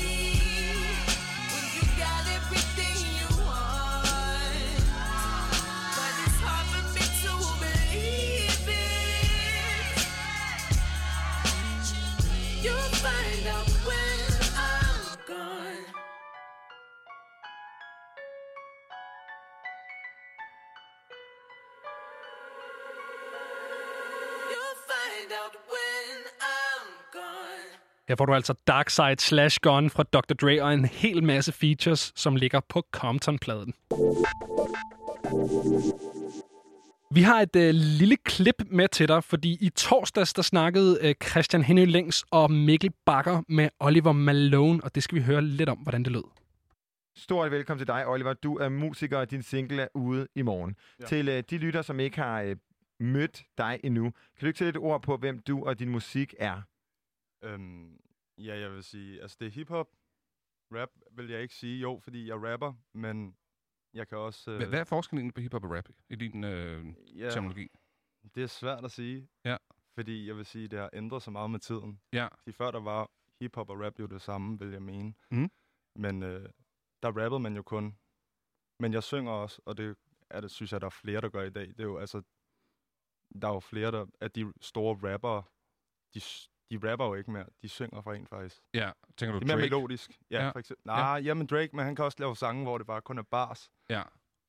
Her 28.09 28.17
får 28.17 28.27
du 28.27 28.35
altså 28.35 28.55
Dark 28.67 28.91
Side 28.91 29.17
Slash 29.19 29.59
Gone 29.63 29.91
fra 29.91 30.03
Dr. 30.03 30.35
Dre 30.35 30.63
og 30.63 30.75
en 30.75 30.85
hel 30.85 31.25
masse 31.25 31.53
features, 31.53 32.13
som 32.17 32.37
ligger 32.37 32.61
på 32.61 32.83
Compton-pladen. 32.93 33.75
Vi 37.11 37.23
har 37.23 37.41
et 37.41 37.57
øh, 37.57 37.75
lille 37.75 38.17
klip 38.17 38.55
med 38.71 38.89
til 38.89 39.09
dig, 39.09 39.25
fordi 39.25 39.59
i 39.61 39.69
torsdags 39.69 40.33
der 40.33 40.43
snakkede 40.43 40.99
øh, 41.03 41.15
Christian 41.29 41.63
Henny 41.63 41.87
Længs 41.87 42.25
og 42.31 42.51
Mikkel 42.51 42.91
Bakker 43.07 43.43
med 43.49 43.69
Oliver 43.81 44.13
Malone, 44.13 44.85
og 44.85 44.95
det 44.95 45.03
skal 45.03 45.19
vi 45.19 45.23
høre 45.23 45.43
lidt 45.43 45.69
om, 45.69 45.79
hvordan 45.79 46.03
det 46.03 46.13
lød. 46.13 46.25
Stort 47.17 47.51
velkommen 47.51 47.79
til 47.79 47.87
dig, 47.87 48.07
Oliver. 48.07 48.33
Du 48.33 48.57
er 48.57 48.69
musiker, 48.69 49.19
og 49.19 49.31
din 49.31 49.43
single 49.43 49.83
er 49.83 49.89
ude 49.95 50.27
i 50.35 50.43
morgen. 50.43 50.77
Ja. 51.01 51.07
Til 51.07 51.29
øh, 51.29 51.43
de 51.51 51.59
lytter, 51.59 51.83
som 51.83 52.01
ikke 52.01 52.17
har 52.19 52.41
øh, 52.43 52.57
mødt 53.01 53.47
dig 53.59 53.81
endnu, 53.85 54.11
kan 54.11 54.41
du 54.41 54.47
ikke 54.47 54.59
sætte 54.59 54.71
et 54.71 54.77
ord 54.85 55.03
på, 55.03 55.17
hvem 55.17 55.39
du 55.39 55.65
og 55.67 55.79
din 55.79 55.89
musik 55.91 56.35
er? 56.39 56.63
Øhm, 57.43 58.01
ja, 58.39 58.59
jeg 58.59 58.73
vil 58.73 58.85
sige, 58.85 59.23
altså 59.23 59.37
det 59.41 59.47
er 59.47 59.51
hiphop. 59.51 59.89
Rap 60.73 60.91
vil 61.11 61.29
jeg 61.31 61.43
ikke 61.43 61.55
sige, 61.55 61.81
jo, 61.81 62.01
fordi 62.03 62.29
jeg 62.29 62.37
rapper, 62.37 62.73
men 62.93 63.37
jeg 63.95 64.09
kan 64.09 64.19
også... 64.19 64.51
øh, 64.51 64.69
Hvad, 64.69 64.81
er 64.81 64.85
forskellen 64.85 65.33
på 65.33 65.41
hiphop 65.41 65.65
og 65.65 65.71
rap 65.71 65.89
i 66.09 66.15
din 66.17 66.45
øh, 66.45 66.87
Ja. 67.17 67.31
terminologi? 67.31 67.69
Det 68.35 68.43
er 68.43 68.47
svært 68.47 68.85
at 68.85 68.91
sige. 68.91 69.29
Ja. 69.45 69.57
Fordi 69.95 70.27
jeg 70.29 70.37
vil 70.37 70.47
sige, 70.47 70.69
det 70.69 70.79
har 70.79 70.91
ændret 70.93 71.23
sig 71.23 71.33
meget 71.33 71.51
med 71.51 71.59
tiden. 71.61 72.01
Ja. 72.13 72.29
Fordi 72.39 72.53
før 72.53 72.71
der 72.71 72.81
var 72.81 73.11
hiphop 73.41 73.71
og 73.71 73.81
rap 73.81 73.99
jo 74.01 74.07
det 74.07 74.23
samme, 74.23 74.59
vil 74.59 74.71
jeg 74.71 74.83
mene. 74.83 75.15
Mhm. 75.31 75.51
Men 75.97 76.23
øh, 76.23 76.49
der 77.03 77.09
rappede 77.09 77.41
man 77.41 77.57
jo 77.57 77.63
kun. 77.63 77.99
Men 78.81 78.93
jeg 78.93 79.03
synger 79.03 79.33
også, 79.33 79.63
og 79.65 79.77
det 79.77 79.97
er 80.31 80.41
det, 80.41 80.51
synes 80.51 80.73
jeg, 80.73 80.81
der 80.81 80.87
er 80.87 80.91
flere, 80.91 81.21
der 81.21 81.29
gør 81.29 81.43
i 81.43 81.51
dag. 81.51 81.69
Det 81.69 81.81
er 81.81 81.85
jo 81.85 81.99
altså, 81.99 82.23
der 83.43 83.49
er 83.49 83.53
jo 83.53 83.61
flere 83.61 83.91
der, 83.93 84.07
af 84.21 84.31
de 84.31 84.53
store 84.61 85.13
rappere, 85.13 85.43
de, 86.15 86.21
de 86.71 86.91
rapper 86.91 87.07
jo 87.07 87.15
ikke 87.15 87.31
mere. 87.31 87.47
De 87.63 87.69
synger 87.69 88.01
for 88.03 88.13
en 88.13 88.27
faktisk. 88.27 88.63
Ja, 88.75 88.93
tænker 89.17 89.33
du 89.33 89.39
Det 89.39 89.45
er 89.51 89.57
mere 89.57 89.57
Drake? 89.57 89.71
melodisk. 89.77 90.11
Ja, 90.31 90.45
Ja. 90.45 90.51
for 90.51 90.59
eksempel. 90.59 90.83
Nej, 90.87 90.99
Ja. 90.99 91.13
ja. 91.15 91.17
jamen 91.21 91.47
Drake, 91.47 91.77
men 91.77 91.85
han 91.85 91.97
kan 91.97 92.05
også 92.05 92.17
lave 92.21 92.37
sange, 92.37 92.63
hvor 92.63 92.79
det 92.79 92.87
bare 92.87 93.03
kun 93.03 93.19
er 93.19 93.23
bars. 93.23 93.71
Ja. 93.91 94.03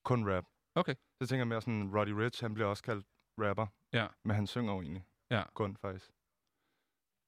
Kun 0.03 0.29
rap. 0.35 0.45
Okay. 0.75 0.95
Så 1.21 1.27
tænker 1.27 1.39
jeg 1.39 1.47
mere 1.47 1.61
sådan, 1.61 1.91
Roddy 1.97 2.09
Rich, 2.09 2.43
han 2.43 2.53
bliver 2.53 2.67
også 2.67 2.83
kaldt 2.83 3.05
rapper. 3.39 3.67
Ja. 3.93 4.07
Men 4.23 4.35
han 4.35 4.47
synger 4.47 4.73
jo 4.73 4.81
egentlig. 4.81 5.05
Ja. 5.31 5.43
Kun 5.53 5.77
faktisk. 5.77 6.11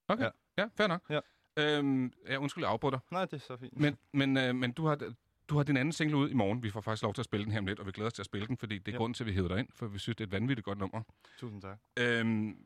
Okay, 0.07 0.23
ja, 0.23 0.29
ja 0.57 0.69
fair 0.75 0.87
nok. 0.87 1.01
Ja. 1.09 1.19
Øhm, 1.59 2.13
ja, 2.27 2.37
undskyld, 2.37 2.63
jeg 2.63 2.71
afbryder. 2.71 2.99
Nej, 3.11 3.25
det 3.25 3.33
er 3.33 3.37
så 3.37 3.57
fint. 3.57 3.79
Men, 3.79 3.97
men, 4.13 4.37
øh, 4.37 4.55
men 4.55 4.71
du, 4.73 4.85
har, 4.85 5.13
du 5.49 5.55
har 5.55 5.63
din 5.63 5.77
anden 5.77 5.91
single 5.91 6.17
ud 6.17 6.29
i 6.29 6.33
morgen. 6.33 6.63
Vi 6.63 6.69
får 6.69 6.81
faktisk 6.81 7.03
lov 7.03 7.13
til 7.13 7.21
at 7.21 7.25
spille 7.25 7.43
den 7.43 7.51
her 7.51 7.59
om 7.59 7.65
lidt, 7.65 7.79
og 7.79 7.85
vi 7.85 7.91
glæder 7.91 8.07
os 8.07 8.13
til 8.13 8.21
at 8.21 8.25
spille 8.25 8.47
den, 8.47 8.57
fordi 8.57 8.77
det 8.77 8.87
er 8.87 8.91
Ja. 8.91 8.97
grunden 8.97 9.13
til, 9.13 9.23
at 9.23 9.27
vi 9.27 9.33
hæver 9.33 9.47
dig 9.47 9.59
ind, 9.59 9.67
for 9.73 9.87
vi 9.87 9.99
synes, 9.99 10.15
det 10.15 10.23
er 10.23 10.27
et 10.27 10.31
vanvittigt 10.31 10.65
godt 10.65 10.77
nummer. 10.79 11.01
Tusind 11.39 11.61
tak. 11.61 11.77
Øhm, 11.99 12.57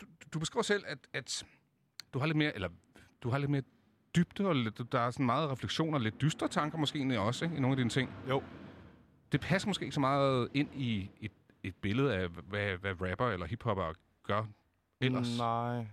du, 0.00 0.06
du 0.34 0.38
beskriver 0.38 0.62
selv, 0.62 0.84
at, 0.86 0.98
at 1.12 1.44
du 2.14 2.18
har 2.18 2.26
lidt 2.26 2.36
mere, 2.38 2.54
eller 2.54 2.68
du 3.22 3.30
har 3.30 3.38
lidt 3.38 3.50
mere 3.50 3.62
dybde, 4.16 4.46
og 4.48 4.56
lidt, 4.56 4.92
der 4.92 5.00
er 5.00 5.10
sådan 5.10 5.26
meget 5.26 5.50
refleksion 5.50 5.94
og 5.94 6.00
lidt 6.00 6.20
dystre 6.20 6.48
tanker 6.48 6.78
måske 6.78 6.96
egentlig 6.98 7.18
også, 7.18 7.44
ikke, 7.44 7.56
i 7.56 7.60
nogle 7.60 7.72
af 7.72 7.76
dine 7.76 7.90
ting. 7.90 8.10
Jo. 8.28 8.42
Det 9.32 9.40
passer 9.40 9.68
måske 9.68 9.82
ikke 9.84 9.94
så 9.94 10.00
meget 10.00 10.48
ind 10.54 10.68
i 10.74 11.10
et, 11.20 11.32
et 11.62 11.74
billede 11.76 12.14
af, 12.16 12.28
hvad, 12.28 12.76
hvad 12.76 13.10
rapper 13.10 13.26
eller 13.26 13.46
hiphopper 13.46 13.92
gør 14.22 14.44
ellers. 15.00 15.38
Nej. 15.38 15.86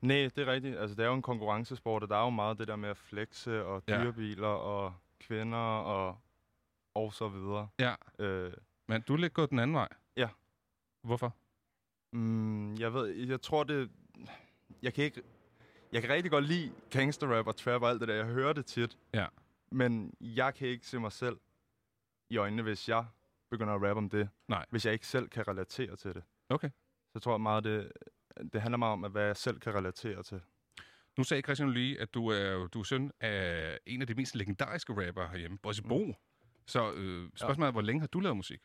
Nej, 0.00 0.16
det 0.36 0.38
er 0.38 0.46
rigtigt. 0.46 0.76
Altså, 0.78 0.96
det 0.96 1.02
er 1.02 1.08
jo 1.08 1.14
en 1.14 1.22
konkurrencesport, 1.22 2.02
og 2.02 2.08
der 2.08 2.16
er 2.16 2.24
jo 2.24 2.30
meget 2.30 2.58
det 2.58 2.68
der 2.68 2.76
med 2.76 2.88
at 2.88 2.96
flexe, 2.96 3.64
og 3.64 3.82
Ja. 3.88 4.02
dyrebiler, 4.04 4.46
og 4.46 4.94
kvinder, 5.22 5.58
og, 5.58 6.18
og 6.94 7.14
så 7.14 7.28
videre. 7.28 7.68
Ja. 7.78 7.94
Øh, 8.18 8.52
Men 8.88 9.02
du 9.02 9.12
er 9.12 9.16
lidt 9.16 9.34
gået 9.34 9.50
den 9.50 9.58
anden 9.58 9.74
vej. 9.76 9.88
Ja. 10.16 10.28
Hvorfor? 11.02 11.36
Mm, 12.12 12.74
jeg 12.74 12.94
ved, 12.94 13.06
jeg 13.06 13.40
tror 13.40 13.64
det... 13.64 13.90
Jeg 14.82 14.94
kan 14.94 15.04
ikke... 15.04 15.22
Jeg 15.92 16.02
kan 16.02 16.10
rigtig 16.10 16.30
godt 16.30 16.44
lide 16.44 16.72
gangsterrap 16.90 17.46
og 17.46 17.56
trap 17.56 17.82
og 17.82 17.90
alt 17.90 18.00
det 18.00 18.08
der. 18.08 18.14
Jeg 18.14 18.24
hører 18.24 18.52
det 18.52 18.66
tit. 18.66 18.98
Ja. 19.14 19.26
Men 19.70 20.14
jeg 20.20 20.54
kan 20.54 20.68
ikke 20.68 20.86
se 20.86 21.00
mig 21.00 21.12
selv 21.12 21.40
i 22.30 22.36
øjnene, 22.36 22.62
hvis 22.62 22.88
jeg 22.88 23.06
begynder 23.50 23.74
at 23.74 23.82
rappe 23.82 23.98
om 23.98 24.10
det. 24.10 24.28
Nej. 24.48 24.66
Hvis 24.70 24.86
jeg 24.86 24.92
ikke 24.92 25.06
selv 25.06 25.28
kan 25.28 25.48
relatere 25.48 25.96
til 25.96 26.14
det. 26.14 26.22
Okay. 26.48 26.70
Så 27.12 27.18
tror 27.20 27.32
jeg 27.32 27.40
meget, 27.40 27.64
det, 27.64 27.92
det 28.52 28.62
handler 28.62 28.78
meget 28.78 28.92
om, 28.92 29.04
at 29.04 29.10
hvad 29.10 29.24
jeg 29.26 29.36
selv 29.36 29.60
kan 29.60 29.74
relatere 29.74 30.22
til. 30.22 30.40
Nu 31.18 31.24
sagde 31.24 31.42
Christian 31.42 31.72
lige, 31.72 32.00
at 32.00 32.14
du 32.14 32.28
er, 32.28 32.66
du 32.66 32.80
er 32.80 32.84
søn 32.84 33.12
af 33.20 33.78
en 33.86 34.00
af 34.00 34.06
de 34.06 34.14
mest 34.14 34.34
legendariske 34.36 35.08
rapper 35.08 35.28
herhjemme, 35.28 35.58
Bossy 35.58 35.80
Bo. 35.88 36.14
Så 36.66 36.92
øh, 36.92 37.30
spørgsmålet 37.36 37.68
er, 37.68 37.72
hvor 37.72 37.80
længe 37.80 38.00
har 38.00 38.06
du 38.06 38.20
lavet 38.20 38.36
musik? 38.36 38.60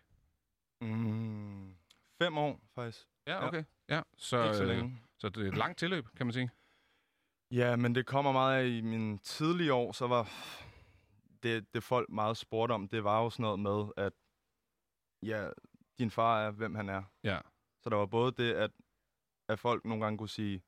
Mm, 0.81 1.75
fem 2.21 2.37
år, 2.37 2.61
faktisk. 2.75 3.07
Ja, 3.27 3.47
okay. 3.47 3.63
Ja, 3.89 4.01
så, 4.17 4.43
Ikke 4.43 4.57
så 4.57 4.63
øh, 4.63 4.69
længe. 4.69 5.01
så 5.17 5.29
det 5.29 5.43
er 5.43 5.51
et 5.51 5.57
langt 5.57 5.79
tilløb, 5.79 6.07
kan 6.17 6.25
man 6.25 6.33
sige. 6.33 6.49
Ja, 7.51 7.75
men 7.75 7.95
det 7.95 8.05
kommer 8.05 8.31
meget 8.31 8.63
af 8.63 8.67
i 8.67 8.81
mine 8.81 9.17
tidlige 9.17 9.73
år, 9.73 9.91
så 9.91 10.07
var 10.07 10.29
det, 11.43 11.73
det 11.73 11.83
folk 11.83 12.09
meget 12.09 12.37
spurgte 12.37 12.73
om, 12.73 12.87
det 12.87 13.03
var 13.03 13.23
jo 13.23 13.29
sådan 13.29 13.43
noget 13.43 13.59
med, 13.59 13.91
at 13.97 14.13
ja, 15.23 15.49
din 15.99 16.11
far 16.11 16.41
er, 16.47 16.51
hvem 16.51 16.75
han 16.75 16.89
er. 16.89 17.03
Ja. 17.23 17.39
Så 17.83 17.89
der 17.89 17.95
var 17.95 18.05
både 18.05 18.31
det, 18.31 18.53
at, 18.53 18.71
at 19.49 19.59
folk 19.59 19.85
nogle 19.85 20.03
gange 20.03 20.17
kunne 20.17 20.29
sige, 20.29 20.63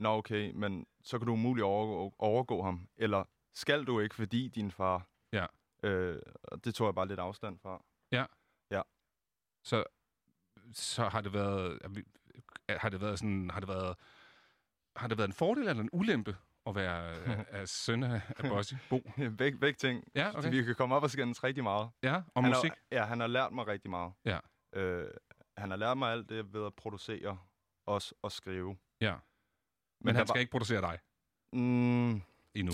nå 0.00 0.16
okay, 0.16 0.52
men 0.54 0.86
så 1.02 1.18
kan 1.18 1.26
du 1.26 1.32
umuligt 1.32 1.64
overgå, 1.64 2.14
overgå 2.18 2.62
ham. 2.62 2.88
Eller 2.96 3.24
skal 3.54 3.84
du 3.84 4.00
ikke, 4.00 4.14
fordi 4.14 4.48
din 4.48 4.70
far. 4.70 5.06
Ja. 5.32 5.46
Øh, 5.82 6.22
og 6.42 6.64
det 6.64 6.74
tog 6.74 6.86
jeg 6.86 6.94
bare 6.94 7.08
lidt 7.08 7.20
afstand 7.20 7.58
fra. 7.58 7.84
Ja. 8.12 8.24
Ja. 8.70 8.82
Så, 9.64 9.84
så 10.72 11.08
har 11.08 11.20
det 11.20 11.32
været, 11.32 11.78
har 12.68 12.88
det 12.88 13.00
været 13.00 13.18
sådan, 13.18 13.50
har 13.50 13.60
det 13.60 13.68
været, 13.68 13.96
har 14.96 15.08
det 15.08 15.18
været 15.18 15.28
en 15.28 15.34
fordel 15.34 15.68
eller 15.68 15.82
en 15.82 15.90
ulempe 15.92 16.36
at 16.66 16.74
være 16.74 17.14
af 17.60 17.68
søn 17.68 18.02
af, 18.02 18.20
af 18.36 18.48
Bossy 18.50 18.74
Bo? 18.88 19.00
begge, 19.38 19.58
begge 19.58 19.76
ting. 19.76 20.04
Ja, 20.14 20.38
okay. 20.38 20.50
Vi 20.50 20.62
kan 20.62 20.74
komme 20.74 20.94
op 20.94 21.02
og 21.02 21.10
skændes 21.10 21.44
rigtig 21.44 21.64
meget. 21.64 21.90
Ja, 22.02 22.22
om 22.34 22.44
han 22.44 22.50
musik? 22.50 22.70
Har, 22.70 22.78
ja, 22.92 23.04
han 23.04 23.20
har 23.20 23.26
lært 23.26 23.52
mig 23.52 23.66
rigtig 23.66 23.90
meget. 23.90 24.12
Ja. 24.24 24.38
Øh, 24.72 25.08
han 25.56 25.70
har 25.70 25.76
lært 25.76 25.98
mig 25.98 26.12
alt 26.12 26.28
det 26.28 26.52
ved 26.52 26.66
at 26.66 26.74
producere 26.74 27.38
os 27.86 28.14
og 28.22 28.32
skrive. 28.32 28.76
Ja. 29.00 29.14
Men, 30.00 30.14
han 30.14 30.20
der 30.20 30.26
skal 30.26 30.34
var- 30.38 30.40
ikke 30.40 30.50
producere 30.50 30.80
dig 30.80 30.98
Mm, 31.52 32.22
endnu. 32.54 32.72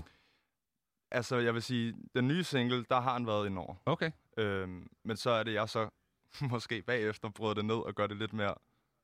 altså, 1.10 1.36
jeg 1.36 1.54
vil 1.54 1.62
sige, 1.62 1.94
den 2.14 2.28
nye 2.28 2.44
single, 2.44 2.84
der 2.90 3.00
har 3.00 3.12
han 3.12 3.26
været 3.26 3.46
indover. 3.46 3.74
Okay. 3.86 4.10
Øhm, 4.36 4.90
men 5.04 5.16
så 5.16 5.30
er 5.30 5.42
det, 5.42 5.52
jeg 5.54 5.68
så 5.68 5.88
måske 6.50 6.82
bagefter 6.82 7.28
brød 7.28 7.54
det 7.54 7.64
ned 7.64 7.74
og 7.74 7.94
gør 7.94 8.06
det 8.06 8.16
lidt 8.16 8.32
mere 8.32 8.54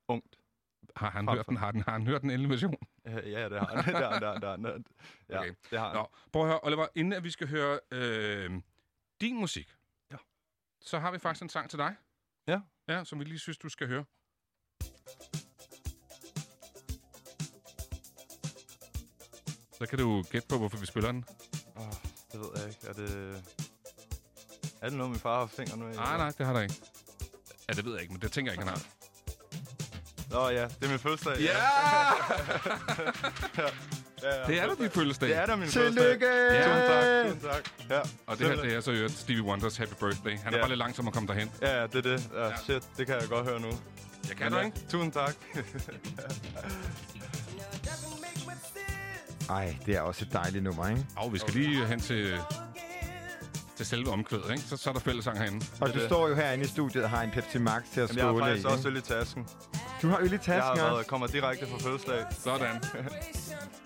ungt. 0.08 0.36
Har 0.96 1.10
han, 1.10 1.24
Frem 1.26 1.36
hørt 1.36 1.46
den, 1.46 1.56
har, 1.56 1.70
den, 1.70 1.80
har 1.82 1.92
han 1.92 2.06
hørt 2.06 2.22
den 2.22 2.30
endelige 2.30 2.50
version? 2.50 2.74
Ja, 3.06 3.28
ja, 3.28 3.48
det 3.48 3.58
har 3.60 3.66
han. 3.66 3.84
det 3.84 3.94
har 3.94 4.12
han, 4.12 4.22
det 4.40 4.48
har 4.48 4.56
det. 4.78 4.86
Ja, 5.28 5.38
Okay. 5.38 5.54
det 5.70 5.78
har 5.78 5.86
han. 5.88 5.96
Nå, 5.96 6.06
prøv 6.32 6.42
at 6.42 6.48
høre, 6.48 6.60
Oliver, 6.62 6.86
inden 6.94 7.12
at 7.12 7.24
vi 7.24 7.30
skal 7.30 7.48
høre 7.48 7.80
øh, 7.90 8.50
din 9.20 9.36
musik, 9.40 9.76
ja. 10.10 10.16
så 10.80 10.98
har 10.98 11.10
vi 11.10 11.18
faktisk 11.18 11.42
en 11.42 11.48
sang 11.48 11.70
til 11.70 11.78
dig. 11.78 11.96
Ja. 12.46 12.60
Ja, 12.88 13.04
som 13.04 13.18
vi 13.18 13.24
lige 13.24 13.38
synes, 13.38 13.58
du 13.58 13.68
skal 13.68 13.86
høre. 13.88 14.04
Så 19.82 19.88
kan 19.88 19.98
du 19.98 20.22
gætte 20.30 20.48
på, 20.48 20.58
hvorfor 20.58 20.76
vi 20.76 20.86
spiller 20.86 21.12
den. 21.12 21.24
Oh, 21.76 21.84
det 22.32 22.40
ved 22.40 22.48
jeg 22.56 22.66
ikke. 22.68 22.80
Er 22.88 22.92
det... 22.92 23.42
Er 24.82 24.88
det 24.88 24.96
noget, 24.98 25.10
min 25.10 25.20
far 25.20 25.38
har 25.38 25.46
fingrene 25.46 25.84
med? 25.84 25.94
i, 25.94 25.96
Nej, 25.96 26.16
nej, 26.16 26.30
det 26.38 26.46
har 26.46 26.52
der 26.52 26.60
ikke. 26.60 26.74
Ja, 27.68 27.72
det 27.72 27.84
ved 27.84 27.92
jeg 27.92 28.00
ikke, 28.02 28.12
men 28.12 28.22
det 28.22 28.32
tænker 28.32 28.52
jeg 28.52 28.60
ikke, 28.60 28.68
han 28.70 28.78
har. 28.78 28.84
Nå 30.30 30.48
ja, 30.48 30.64
det 30.64 30.84
er 30.84 30.88
min 30.88 30.98
fødselsdag. 30.98 31.40
Ja! 31.40 31.58
ja, 33.58 33.68
ja, 34.40 34.46
Det 34.46 34.60
er 34.60 34.66
da 34.66 34.74
din 34.74 34.90
fødselsdag. 34.90 35.28
Det 35.28 35.36
er 35.36 35.46
da 35.46 35.56
min 35.56 35.68
Tillykke! 35.68 36.26
Ja. 36.26 36.62
Tusind 36.64 36.86
tak, 36.88 37.24
tusind 37.24 37.50
tak. 37.52 37.70
Ja, 37.90 38.00
Og 38.26 38.38
det 38.38 38.46
her, 38.46 38.56
det 38.62 38.74
er 38.74 38.80
så 38.80 38.90
øvrigt 38.90 39.12
Stevie 39.18 39.42
Wonders 39.42 39.76
Happy 39.76 39.94
Birthday. 40.00 40.38
Han 40.38 40.52
er 40.52 40.56
Ja. 40.56 40.62
bare 40.62 40.68
lidt 40.68 40.78
langsom 40.78 41.06
at 41.08 41.14
komme 41.14 41.26
derhen. 41.28 41.50
Ja, 41.62 41.80
ja, 41.80 41.86
det 41.86 41.94
er 42.06 42.16
det. 42.16 42.30
Ja, 42.34 42.56
shit, 42.56 42.88
det 42.96 43.06
kan 43.06 43.20
jeg 43.20 43.28
godt 43.28 43.46
høre 43.46 43.60
nu. 43.60 43.70
Jeg 44.28 44.36
kan 44.36 44.44
Men, 44.44 44.52
du, 44.52 44.58
ja, 44.58 44.64
ikke? 44.64 44.78
Tusind 44.90 45.12
tak. 45.12 45.34
Ej, 49.50 49.76
det 49.86 49.96
er 49.96 50.00
også 50.00 50.24
et 50.24 50.32
dejligt 50.32 50.64
nummer, 50.64 50.88
ikke? 50.88 51.06
Og 51.16 51.32
vi 51.32 51.38
skal 51.38 51.54
lige 51.54 51.86
hen 51.86 52.00
til, 52.00 52.38
til 53.76 53.86
selve 53.86 54.10
omkvædet, 54.10 54.50
ikke? 54.50 54.62
Så, 54.62 54.76
så 54.76 54.90
er 54.90 54.94
der 54.94 55.00
fællesang 55.00 55.38
herinde. 55.38 55.66
Og 55.80 55.94
du 55.94 55.98
står 56.06 56.28
jo 56.28 56.34
herinde 56.34 56.64
i 56.64 56.68
studiet 56.68 57.04
og 57.04 57.10
har 57.10 57.22
en 57.22 57.30
Pepsi 57.30 57.58
Max 57.58 57.82
til 57.92 58.00
at 58.00 58.08
Jamen, 58.08 58.18
jeg 58.18 58.26
har 58.26 58.32
skåle 58.32 58.44
faktisk 58.44 58.64
i. 58.64 58.66
også 58.72 58.88
ikke? 58.88 58.90
øl 58.90 58.96
i 58.96 59.00
tasken. 59.00 59.46
Du 60.02 60.08
har 60.08 60.18
øl 60.20 60.26
i 60.32 60.38
tasken 60.38 60.52
Jeg 60.52 60.62
har 60.62 60.70
også? 60.70 60.84
været, 60.84 61.06
kommer 61.06 61.26
direkte 61.26 61.66
fra 61.66 61.78
fødselsdag. 61.78 62.24
Sådan. 62.44 62.80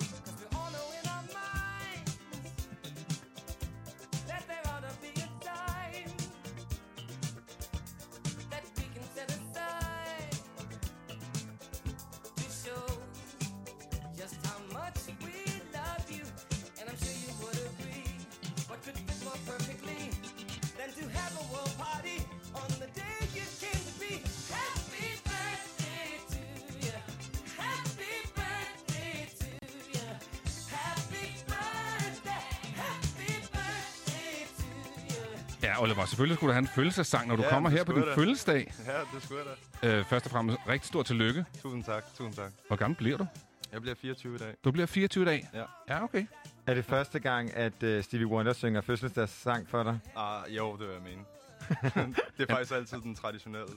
selvfølgelig 36.17 36.37
skulle 36.37 36.49
du 36.49 36.53
have 36.53 36.63
en 36.63 36.69
fødselsdagssang, 36.69 37.29
når 37.29 37.37
du 37.37 37.43
Ja, 37.43 37.49
kommer 37.49 37.71
her 37.71 37.85
på 37.85 37.93
din 37.93 38.03
da. 38.03 38.15
fødselsdag. 38.15 38.73
Ja, 38.87 38.93
det 39.15 39.23
skulle 39.23 39.41
jeg 39.43 39.57
da. 39.83 39.99
Øh, 39.99 40.05
først 40.05 40.25
og 40.27 40.31
fremmest, 40.33 40.59
rigtig 40.69 40.89
stort 40.89 41.07
tillykke. 41.07 41.45
Tusind 41.63 41.85
tak, 41.85 42.05
tusind 42.19 42.35
tak. 42.35 42.53
Hvor 42.67 42.77
gammel 42.77 42.97
bliver 42.97 43.17
du? 43.17 43.27
Jeg 43.73 43.81
bliver 43.81 43.95
24 43.95 44.35
i 44.35 44.39
dag. 44.39 44.55
Du 44.65 44.71
bliver 44.71 44.87
24 44.87 45.23
i 45.23 45.27
dag? 45.27 45.49
Ja. 45.55 45.63
Ja, 45.89 46.03
okay. 46.05 46.27
Er 46.67 46.75
det 46.75 46.85
første 46.85 47.19
gang, 47.19 47.55
at 47.57 47.83
uh, 47.83 48.03
Stevie 48.05 48.27
Wonder 48.27 48.53
synger 48.53 48.81
fødselsdagssang 48.81 49.69
for 49.69 49.83
dig? 49.83 49.99
Ah, 50.17 50.57
jo, 50.57 50.73
det 50.73 50.81
vil 50.89 50.95
jeg 50.95 51.03
mene. 51.03 51.23
det 52.39 52.51
er 52.51 52.55
faktisk 52.55 52.73
altid 52.75 52.99
den 53.01 53.15
traditionelle 53.15 53.73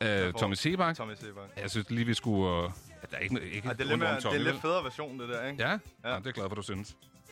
der. 0.00 0.26
Øh, 0.26 0.32
Tommy 0.32 0.54
Sebak? 0.54 0.96
Tommy 0.96 1.14
Sebak. 1.14 1.48
Jeg 1.56 1.70
synes 1.70 1.90
lige, 1.90 2.06
vi 2.06 2.14
skulle... 2.14 2.64
At 3.02 3.10
der 3.10 3.16
er 3.16 3.20
ikke, 3.20 3.40
ikke 3.50 3.68
Ej, 3.68 3.72
det 3.72 3.80
er, 3.80 3.88
lidt 3.88 3.98
mere, 3.98 4.16
det 4.20 4.24
er 4.24 4.38
lidt 4.38 4.60
federe 4.60 4.84
version, 4.84 5.20
det 5.20 5.28
der, 5.28 5.46
ikke? 5.46 5.62
Ja? 5.62 5.68
Ja. 5.70 5.78
ja. 6.04 6.08
det 6.08 6.14
er 6.14 6.20
jeg 6.24 6.34
glad 6.34 6.48
for, 6.48 6.54
du 6.56 6.62
synes. 6.62 6.88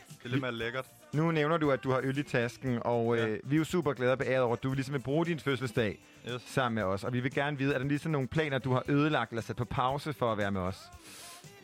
Det 0.09 0.25
er 0.25 0.29
lidt 0.29 0.41
mere 0.41 0.51
lækkert. 0.51 0.85
Nu 1.13 1.31
nævner 1.31 1.57
du, 1.57 1.71
at 1.71 1.83
du 1.83 1.91
har 1.91 1.99
øl 2.03 2.17
i 2.17 2.23
tasken, 2.23 2.79
og 2.81 3.17
øh, 3.17 3.39
vi 3.43 3.55
er 3.55 3.57
jo 3.57 3.63
super 3.63 3.93
glade 3.93 4.11
og 4.11 4.17
beæret 4.17 4.41
over, 4.43 4.53
at 4.55 4.63
du 4.63 4.73
ligesom 4.73 4.93
vil 4.93 4.99
bruge 5.01 5.25
din 5.25 5.39
fødselsdag 5.39 5.99
Yes. 6.33 6.41
sammen 6.41 6.75
med 6.75 6.83
os. 6.83 7.03
Og 7.03 7.13
vi 7.13 7.19
vil 7.19 7.33
gerne 7.33 7.57
vide, 7.57 7.73
er 7.73 7.77
der 7.79 7.85
ligesom 7.85 8.11
nogle 8.11 8.27
planer, 8.27 8.57
du 8.57 8.73
har 8.73 8.83
ødelagt 8.87 9.31
eller 9.31 9.41
sat 9.41 9.55
på 9.55 9.65
pause 9.65 10.13
for 10.13 10.31
at 10.31 10.37
være 10.37 10.51
med 10.51 10.61
os? 10.61 10.81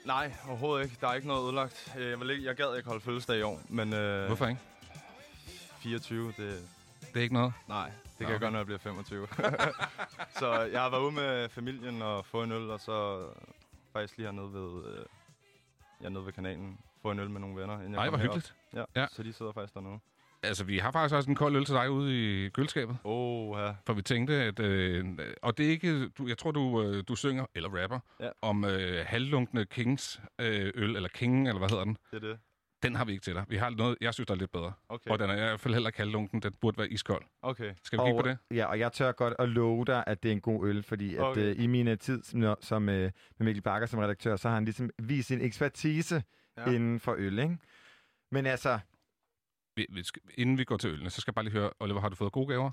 Nej, 0.06 0.34
overhovedet 0.48 0.84
ikke. 0.84 0.98
Der 1.02 1.08
er 1.08 1.14
ikke 1.14 1.28
noget 1.28 1.44
ødelagt. 1.46 1.94
Øh, 2.00 2.10
Jeg, 2.10 2.20
vil 2.20 2.30
ikke, 2.30 2.46
jeg 2.46 2.56
gad 2.56 2.76
ikke 2.78 2.88
holde 2.90 3.02
fødselsdag 3.04 3.38
i 3.40 3.42
år, 3.42 3.62
men... 3.70 3.94
Øh, 3.94 4.26
Hvorfor 4.26 4.48
ikke? 4.48 4.62
24, 5.82 6.28
det... 6.28 6.36
Det 6.38 7.18
er 7.20 7.22
ikke 7.22 7.34
noget? 7.34 7.54
Nej, 7.68 7.86
det 7.90 7.94
kan 8.18 8.26
Nå, 8.26 8.28
jeg 8.28 8.36
okay. 8.36 8.40
gøre, 8.40 8.52
når 8.52 8.60
jeg 8.60 8.66
bliver 8.66 8.80
25. 8.80 9.28
så 10.40 10.62
jeg 10.62 10.82
har 10.82 10.90
været 10.90 11.02
ude 11.02 11.12
med 11.12 11.50
familien 11.50 12.02
og 12.02 12.26
få 12.26 12.44
en 12.44 12.52
øl, 12.52 12.70
og 12.70 12.80
så 12.80 13.26
faktisk 13.94 14.18
lige 14.18 14.28
hernede 14.28 14.54
ved, 14.54 14.86
øh, 14.94 15.06
ja, 16.04 16.10
nede 16.10 16.26
ved 16.26 16.34
kanalen 16.34 16.78
få 17.02 17.12
en 17.12 17.20
øl 17.20 17.30
med 17.30 17.40
nogle 17.42 17.62
venner. 17.62 17.74
Inden 17.80 17.94
jeg 17.94 18.00
Ej, 18.00 18.06
kom 18.06 18.14
hvor 18.14 18.24
hyggeligt. 18.24 18.56
Ja, 18.74 18.84
Ja. 18.96 19.08
så 19.12 19.24
de 19.24 19.34
sidder 19.34 19.52
faktisk 19.52 19.74
dernede. 19.74 20.00
Altså, 20.44 20.64
vi 20.64 20.78
har 20.78 20.92
faktisk 20.92 21.16
også 21.16 21.30
en 21.30 21.36
kold 21.36 21.56
øl 21.56 21.66
til 21.66 21.76
dig 21.76 21.92
ude 21.92 22.46
i 22.46 22.50
køleskabet. 22.50 22.98
Åh, 23.04 23.58
ja. 23.60 23.74
For 23.86 23.94
vi 23.94 24.02
tænkte, 24.02 24.34
at... 24.34 24.60
Øh, 24.60 25.06
og 25.42 25.58
det 25.58 25.66
er 25.66 25.70
ikke... 25.70 26.10
Du, 26.10 26.28
jeg 26.28 26.38
tror, 26.38 26.52
du, 26.52 26.82
øh, 26.84 27.04
du 27.08 27.16
synger, 27.16 27.46
eller 27.56 27.70
rapper, 27.84 28.00
Ja. 28.20 28.30
om 28.42 28.66
øh, 28.66 29.06
halvlunkne 29.06 29.66
Kings 29.66 30.22
øh, 30.42 30.72
øl, 30.76 30.96
eller 30.96 31.10
King, 31.10 31.48
eller 31.48 31.60
hvad 31.60 31.70
hedder 31.70 31.84
den? 31.84 31.98
Det 32.12 32.24
er 32.24 32.28
det. 32.28 32.40
Den 32.84 32.96
har 32.96 33.06
vi 33.06 33.12
ikke 33.12 33.24
til 33.24 33.34
dig. 33.36 33.46
Vi 33.48 33.56
har 33.58 33.70
noget, 33.70 33.98
jeg 34.02 34.14
synes, 34.14 34.28
der 34.28 34.34
er 34.34 34.38
lidt 34.38 34.52
bedre. 34.52 34.74
Okay. 34.90 35.12
Og 35.12 35.20
den 35.20 35.30
er 35.30 35.34
i 35.34 35.40
hvert 35.40 35.60
fald 35.60 35.74
heller 35.74 35.90
ikke 35.90 36.00
halvlunken. 36.00 36.42
Den 36.42 36.54
burde 36.62 36.78
være 36.78 36.90
iskold. 36.90 37.24
Okay. 37.42 37.74
Skal 37.84 38.00
vi 38.00 38.04
kigge 38.04 38.20
og, 38.20 38.24
på 38.24 38.30
det? 38.30 38.38
Ja, 38.52 38.66
og 38.66 38.80
jeg 38.80 38.92
tør 38.92 39.12
godt 39.12 39.34
at 39.40 39.50
love 39.50 39.86
dig, 39.86 40.04
at 40.08 40.24
det 40.24 40.30
er 40.30 40.34
en 40.34 40.42
god 40.42 40.68
øl, 40.68 40.84
fordi 40.84 41.16
at, 41.16 41.22
Okay. 41.22 41.42
øh, 41.42 41.64
i 41.64 41.68
min 41.68 41.98
tid 41.98 42.24
som, 42.24 42.56
som 42.62 42.90
øh, 42.90 42.96
med 42.96 43.12
Mikkel 43.46 43.62
Bakker 43.62 43.88
som 43.88 44.00
redaktør, 44.00 44.36
så 44.36 44.48
har 44.48 44.56
han 44.56 44.66
ligesom 44.66 44.90
vist 45.00 45.28
sin 45.28 45.42
ekspertise 45.42 46.24
Ja. 46.66 46.72
inden 46.76 47.00
for 47.00 47.16
øl, 47.18 47.40
ikke? 47.40 47.58
Men 48.32 48.46
altså, 48.46 48.80
Vi, 49.76 49.86
vi 49.90 50.04
skal, 50.04 50.22
inden 50.34 50.58
vi 50.58 50.64
går 50.64 50.78
til 50.78 50.90
ølene, 50.90 51.10
så 51.10 51.22
skal 51.22 51.32
jeg 51.32 51.36
bare 51.36 51.46
lige 51.46 51.54
høre, 51.60 51.72
Oliver, 51.80 52.00
har 52.02 52.10
du 52.10 52.16
fået 52.16 52.32
gode 52.32 52.48
gaver? 52.48 52.72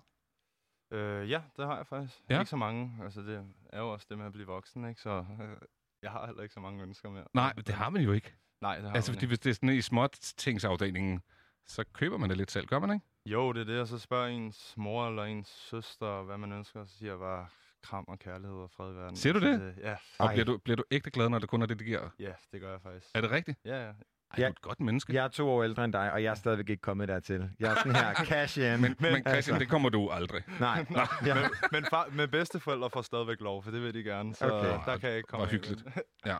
Øh, 0.90 1.30
ja, 1.30 1.42
det 1.56 1.66
har 1.66 1.76
jeg 1.76 1.86
faktisk. 1.86 2.14
Ja? 2.30 2.38
Ikke 2.38 2.50
så 2.50 2.56
mange. 2.56 3.04
Altså, 3.04 3.20
det 3.22 3.54
er 3.72 3.78
jo 3.80 3.92
også 3.92 4.06
det 4.10 4.18
med 4.18 4.26
at 4.26 4.32
blive 4.32 4.46
voksen, 4.46 4.88
ikke? 4.88 5.00
Så 5.00 5.24
øh, 5.42 5.56
jeg 6.02 6.10
har 6.10 6.26
heller 6.26 6.42
ikke 6.42 6.52
så 6.54 6.60
mange 6.60 6.82
ønsker 6.82 7.10
mere. 7.10 7.24
Nej, 7.34 7.52
det 7.52 7.74
har 7.74 7.90
man 7.90 8.02
jo 8.02 8.12
ikke. 8.12 8.34
Nej, 8.60 8.76
det 8.76 8.84
har 8.84 8.94
Altså, 8.94 9.10
man 9.12 9.14
fordi 9.16 9.24
ikke. 9.24 9.30
hvis 9.30 9.38
det 9.38 9.50
er 9.50 9.54
sådan 9.54 9.68
i 9.68 9.80
småt 9.82 10.12
tingsafdelingen, 10.36 11.22
så 11.66 11.84
køber 11.92 12.16
man 12.18 12.30
det 12.30 12.36
lidt 12.38 12.50
selv, 12.50 12.66
gør 12.66 12.78
man 12.78 12.90
ikke? 12.90 13.06
Jo, 13.26 13.52
det 13.52 13.60
er 13.60 13.64
det, 13.64 13.80
og 13.80 13.88
så 13.88 13.98
spørger 13.98 14.26
ens 14.28 14.74
mor 14.76 15.08
eller 15.08 15.24
ens 15.24 15.48
søster, 15.48 16.22
hvad 16.22 16.38
man 16.38 16.52
ønsker, 16.52 16.80
og 16.80 16.86
så 16.88 16.96
siger 16.98 17.12
jeg 17.12 17.18
bare 17.18 17.46
kram 17.86 18.04
og 18.08 18.18
kærlighed 18.18 18.56
og 18.56 18.70
fred 18.76 18.92
i 18.92 18.96
verden. 18.96 19.16
Siger 19.16 19.32
du 19.32 19.40
Så 19.40 19.46
det? 19.46 19.74
Ja. 19.82 19.94
Og 20.18 20.30
bliver 20.32 20.44
du, 20.44 20.58
bliver 20.58 20.76
du 20.76 20.84
ægte 20.90 21.10
glad, 21.10 21.28
når 21.28 21.38
det 21.38 21.48
kun 21.48 21.62
er 21.62 21.66
det, 21.66 21.78
det 21.78 21.86
giver? 21.86 22.08
Ja, 22.20 22.32
det 22.52 22.60
gør 22.60 22.70
jeg 22.70 22.80
faktisk. 22.82 23.06
Er 23.14 23.20
det 23.20 23.30
rigtigt? 23.30 23.58
Ja, 23.64 23.86
ja. 23.86 23.92
Ej, 24.30 24.36
du 24.36 24.42
er 24.42 24.48
et 24.48 24.60
godt 24.60 24.80
menneske. 24.80 25.14
jeg 25.14 25.24
er 25.24 25.28
to 25.28 25.48
år 25.48 25.62
ældre 25.64 25.84
end 25.84 25.92
dig, 25.92 26.12
og 26.12 26.22
jeg 26.22 26.30
er 26.30 26.34
stadigvæk 26.34 26.68
ikke 26.70 26.80
kommet 26.80 27.08
dertil. 27.08 27.50
Jeg 27.60 27.70
er 27.70 27.74
sådan 27.74 27.94
her, 27.96 28.14
cash 28.30 28.58
in. 28.58 28.64
Men, 28.80 28.96
men 29.00 29.22
Christian, 29.28 29.60
det 29.60 29.68
kommer 29.68 29.88
du 29.88 30.08
aldrig. 30.10 30.42
Nej. 30.60 30.86
Nej, 30.90 31.06
Ja. 31.26 31.34
men, 31.34 31.44
men, 31.72 31.84
far, 31.90 32.08
men 32.12 32.30
bedsteforældre 32.30 32.90
får 32.90 33.02
stadigvæk 33.02 33.40
lov, 33.40 33.62
for 33.62 33.70
det 33.70 33.82
vil 33.82 33.94
de 33.94 34.02
gerne, 34.02 34.34
så 34.34 34.50
Okay. 34.50 34.68
der 34.92 34.98
kan 34.98 35.08
jeg 35.08 35.16
ikke 35.16 35.26
komme 35.26 35.46
Hvor 35.46 35.52
hyggeligt. 35.52 35.84
Ja. 36.26 36.36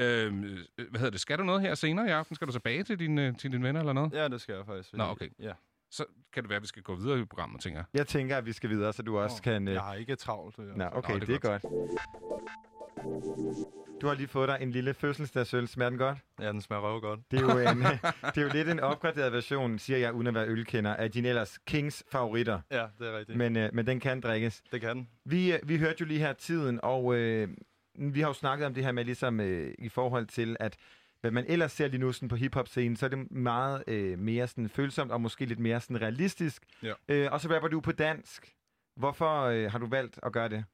Øhm, 0.00 0.44
øh, 0.44 0.58
hvad 0.90 1.00
hedder 1.00 1.10
det? 1.10 1.20
Skal 1.20 1.38
du 1.38 1.42
noget 1.42 1.60
her 1.62 1.74
senere 1.74 2.06
i 2.06 2.10
aften? 2.10 2.34
Skal 2.34 2.46
du 2.46 2.52
tilbage 2.52 2.82
til 2.82 2.98
dine, 2.98 3.34
til 3.34 3.52
dine 3.52 3.64
venner 3.66 3.80
eller 3.80 3.92
noget? 3.92 4.12
Ja, 4.12 4.28
det 4.28 4.40
skal 4.40 4.54
jeg 4.54 4.66
faktisk. 4.66 4.94
Nå, 4.94 5.04
okay. 5.04 5.28
Ja. 5.38 5.52
Så 5.90 6.04
kan 6.32 6.42
det 6.42 6.50
være, 6.50 6.56
at 6.56 6.62
vi 6.62 6.66
skal 6.66 6.82
gå 6.82 6.94
videre 6.94 7.20
i 7.20 7.24
programmet, 7.24 7.60
tænker 7.60 7.78
jeg. 7.78 7.86
Jeg 7.94 8.06
tænker, 8.06 8.36
at 8.36 8.46
vi 8.46 8.52
skal 8.52 8.70
videre, 8.70 8.92
så 8.92 9.02
du 9.02 9.18
også 9.18 9.42
kan... 9.42 9.68
Øh... 9.68 9.74
Jeg 9.74 9.82
har 9.82 9.94
ikke 9.94 10.16
travlt. 10.16 10.58
jeg 10.58 10.66
Nå, 10.66 10.72
sige. 10.74 10.96
okay, 10.96 11.12
Nå, 11.12 11.18
det, 11.18 11.28
det 11.28 11.44
er 11.44 11.50
er 11.50 11.58
godt. 11.58 11.62
Du 14.00 14.06
har 14.06 14.14
lige 14.14 14.28
fået 14.28 14.48
dig 14.48 14.58
en 14.60 14.70
lille 14.70 14.94
fødselsdagsøl. 14.94 15.68
Smager 15.68 15.90
den 15.90 15.98
godt? 15.98 16.18
Ja, 16.40 16.48
den 16.48 16.60
smager 16.60 16.82
røv 16.82 17.00
godt. 17.00 17.20
Det 17.30 17.38
er, 17.38 17.42
jo 17.42 17.58
en, 17.70 17.78
det 18.34 18.38
er 18.38 18.42
jo 18.42 18.48
lidt 18.52 18.68
en 18.68 18.80
opgraderet 18.80 19.32
version, 19.32 19.78
siger 19.78 19.98
jeg, 19.98 20.14
uden 20.14 20.26
at 20.26 20.34
være 20.34 20.46
ølkender, 20.46 20.94
af 20.94 21.10
din 21.10 21.24
ellers 21.24 21.58
Kings 21.58 22.04
favoritter. 22.12 22.60
Ja, 22.70 22.86
det 22.98 23.08
er 23.08 23.18
rigtigt. 23.18 23.38
Men, 23.38 23.56
øh, 23.56 23.70
men 23.72 23.86
den 23.86 24.00
kan 24.00 24.20
drikkes. 24.20 24.62
Det 24.72 24.80
kan 24.80 24.96
den. 24.96 25.08
Vi, 25.24 25.52
øh, 25.52 25.58
vi 25.64 25.78
hørte 25.78 25.96
jo 26.00 26.06
lige 26.06 26.20
her 26.20 26.32
tiden, 26.32 26.80
og 26.82 27.14
øh, 27.14 27.48
vi 27.98 28.20
har 28.20 28.28
jo 28.28 28.34
snakket 28.34 28.66
om 28.66 28.74
det 28.74 28.84
her 28.84 28.92
med 28.92 29.04
ligesom 29.04 29.40
øh, 29.40 29.74
i 29.78 29.88
forhold 29.88 30.26
til, 30.26 30.56
at 30.60 30.76
hvad 31.20 31.30
man 31.30 31.44
ellers 31.48 31.72
ser 31.72 31.88
lige 31.88 32.00
nu 32.00 32.12
sådan 32.12 32.28
på 32.28 32.36
hiphop-scenen, 32.36 32.96
så 32.96 33.06
er 33.06 33.10
det 33.10 33.30
meget 33.30 33.84
øh, 33.86 34.18
mere 34.18 34.48
sådan 34.48 34.68
følsomt 34.68 35.12
og 35.12 35.20
måske 35.20 35.44
lidt 35.46 35.58
mere 35.58 35.80
sådan 35.80 36.00
realistisk. 36.00 36.64
Ja. 36.82 36.92
Øh, 37.08 37.32
og 37.32 37.40
så 37.40 37.54
rapper 37.54 37.68
du 37.68 37.80
på 37.80 37.92
dansk. 37.92 38.56
Hvorfor 38.96 39.42
øh, 39.42 39.70
har 39.70 39.78
du 39.78 39.86
valgt 39.86 40.18
at 40.22 40.32
gøre 40.32 40.48
det? 40.48 40.64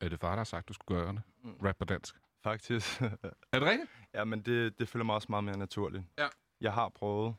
Er 0.00 0.08
det 0.08 0.20
far, 0.20 0.30
der 0.30 0.36
har 0.36 0.44
sagt, 0.44 0.68
du 0.68 0.72
skulle 0.72 1.00
gøre 1.00 1.12
det? 1.12 1.22
Mm. 1.44 1.52
Rap 1.66 1.76
på 1.78 1.84
dansk. 1.84 2.16
Faktisk. 2.44 3.00
Er 3.00 3.08
det 3.52 3.62
rigtigt? 3.62 3.90
ja, 4.14 4.24
men 4.24 4.42
det, 4.42 4.78
det 4.78 4.88
føler 4.88 5.04
mig 5.04 5.14
også 5.14 5.26
meget 5.30 5.44
mere 5.44 5.56
naturligt. 5.58 6.04
Ja. 6.18 6.26
Jeg 6.60 6.72
har 6.72 6.88
prøvet 6.88 7.34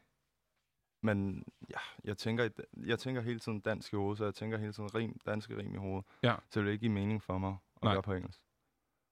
Men 1.03 1.43
ja, 1.69 1.80
jeg 2.03 2.18
tænker, 2.18 2.49
jeg 2.77 2.99
tænker 2.99 3.22
hele 3.22 3.39
tiden 3.39 3.60
dansk 3.60 3.93
i 3.93 3.95
hovedet, 3.95 4.18
så 4.18 4.23
jeg 4.26 4.35
tænker 4.35 4.57
hele 4.57 4.73
tiden 4.73 4.95
rim, 4.95 5.19
danske 5.26 5.57
rim 5.57 5.73
i 5.76 5.77
hovedet. 5.77 6.06
Ja. 6.23 6.35
Så 6.49 6.60
det 6.60 6.65
vil 6.65 6.72
ikke 6.72 6.81
give 6.81 6.91
mening 6.91 7.23
for 7.23 7.38
mig 7.38 7.56
at 7.76 7.84
Nej. 7.84 7.93
gøre 7.93 8.03
på 8.03 8.14
engelsk. 8.14 8.39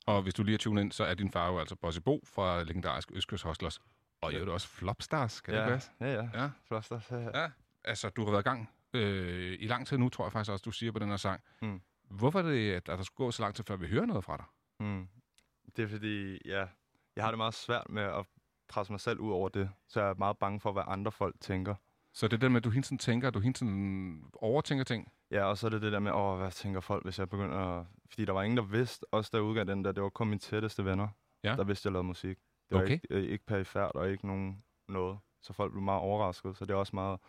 Og 0.09 0.21
hvis 0.21 0.33
du 0.33 0.43
lige 0.43 0.53
er 0.53 0.57
tunet 0.57 0.81
ind, 0.81 0.91
så 0.91 1.03
er 1.03 1.13
din 1.13 1.31
far 1.31 1.47
jo 1.47 1.59
altså 1.59 1.75
Bossy 1.75 1.99
Bo 1.99 2.21
fra 2.25 2.63
legendarisk 2.63 3.11
Østkyst 3.13 3.43
Hustlers. 3.43 3.79
Og 4.21 4.33
jo, 4.33 4.39
det 4.39 4.49
også 4.49 4.67
Flopstars, 4.67 5.41
kan 5.41 5.53
Ja, 5.53 5.59
det 5.59 5.69
passe? 5.69 5.91
ja, 5.99 6.13
ja. 6.13 6.29
ja. 6.33 6.49
Flopstars, 6.67 7.11
ja, 7.11 7.17
ja. 7.17 7.41
ja. 7.41 7.49
Altså, 7.83 8.09
du 8.09 8.23
har 8.25 8.31
været 8.31 8.43
i 8.43 8.49
gang 8.49 8.69
øh, 8.93 9.57
i 9.59 9.67
lang 9.67 9.87
tid 9.87 9.97
nu, 9.97 10.09
tror 10.09 10.25
jeg 10.25 10.31
faktisk 10.31 10.51
også, 10.51 10.63
du 10.63 10.71
siger 10.71 10.91
på 10.91 10.99
den 10.99 11.09
her 11.09 11.17
sang. 11.17 11.41
Mm. 11.61 11.81
Hvorfor 12.09 12.39
er 12.39 12.43
det, 12.43 12.73
at 12.73 12.87
der 12.87 13.03
skulle 13.03 13.25
gå 13.25 13.31
så 13.31 13.41
lang 13.41 13.55
tid, 13.55 13.63
før 13.63 13.75
vi 13.75 13.87
hører 13.87 14.05
noget 14.05 14.23
fra 14.23 14.37
dig? 14.37 14.45
Mm. 14.79 15.07
Det 15.75 15.83
er 15.83 15.87
fordi, 15.87 16.37
ja, 16.45 16.65
jeg 17.15 17.23
har 17.23 17.31
det 17.31 17.37
meget 17.37 17.53
svært 17.53 17.89
med 17.89 18.03
at 18.03 18.25
presse 18.69 18.93
mig 18.93 18.99
selv 18.99 19.19
ud 19.19 19.31
over 19.31 19.49
det. 19.49 19.69
Så 19.87 20.01
jeg 20.01 20.09
er 20.09 20.13
meget 20.13 20.37
bange 20.37 20.59
for, 20.59 20.71
hvad 20.71 20.83
andre 20.87 21.11
folk 21.11 21.35
tænker. 21.39 21.75
Så 22.13 22.27
det 22.27 22.33
er 22.33 22.37
det 22.37 22.51
med, 22.51 22.57
at 22.57 22.63
du 22.63 22.69
hele 22.69 22.83
tiden 22.83 22.97
tænker, 22.97 23.27
at 23.27 23.33
du 23.33 23.39
hele 23.39 23.53
tiden 23.53 24.23
overtænker 24.33 24.83
ting? 24.83 25.11
Ja, 25.31 25.43
og 25.43 25.57
så 25.57 25.67
er 25.67 25.69
det 25.71 25.81
det 25.81 25.91
der 25.91 25.99
med, 25.99 26.11
åh, 26.11 26.37
hvad 26.37 26.51
tænker 26.51 26.79
folk, 26.79 27.03
hvis 27.03 27.19
jeg 27.19 27.29
begynder 27.29 27.57
at... 27.79 27.85
Fordi 28.09 28.25
der 28.25 28.33
var 28.33 28.43
ingen, 28.43 28.57
der 28.57 28.63
vidste, 28.63 29.05
også 29.11 29.29
der 29.33 29.39
udgav 29.39 29.63
den 29.63 29.85
der, 29.85 29.91
det 29.91 30.03
var 30.03 30.09
kun 30.09 30.27
mine 30.27 30.39
tætteste 30.39 30.85
venner, 30.85 31.07
Ja. 31.43 31.55
der 31.55 31.63
vidste, 31.63 31.87
jeg 31.87 31.91
lavede 31.91 32.07
musik. 32.07 32.37
Det 32.69 32.75
var 32.77 32.81
Okay. 32.83 32.93
ikke, 32.93 33.07
øh, 33.09 33.23
ikke 33.23 33.45
perifært 33.45 33.91
og 33.95 34.09
ikke 34.11 34.27
nogen 34.27 34.63
noget. 34.87 35.19
Så 35.41 35.53
folk 35.53 35.71
blev 35.71 35.81
meget 35.83 36.01
overrasket. 36.01 36.57
Så 36.57 36.65
det 36.65 36.71
er 36.73 36.77
også 36.77 36.95
meget 36.95 37.19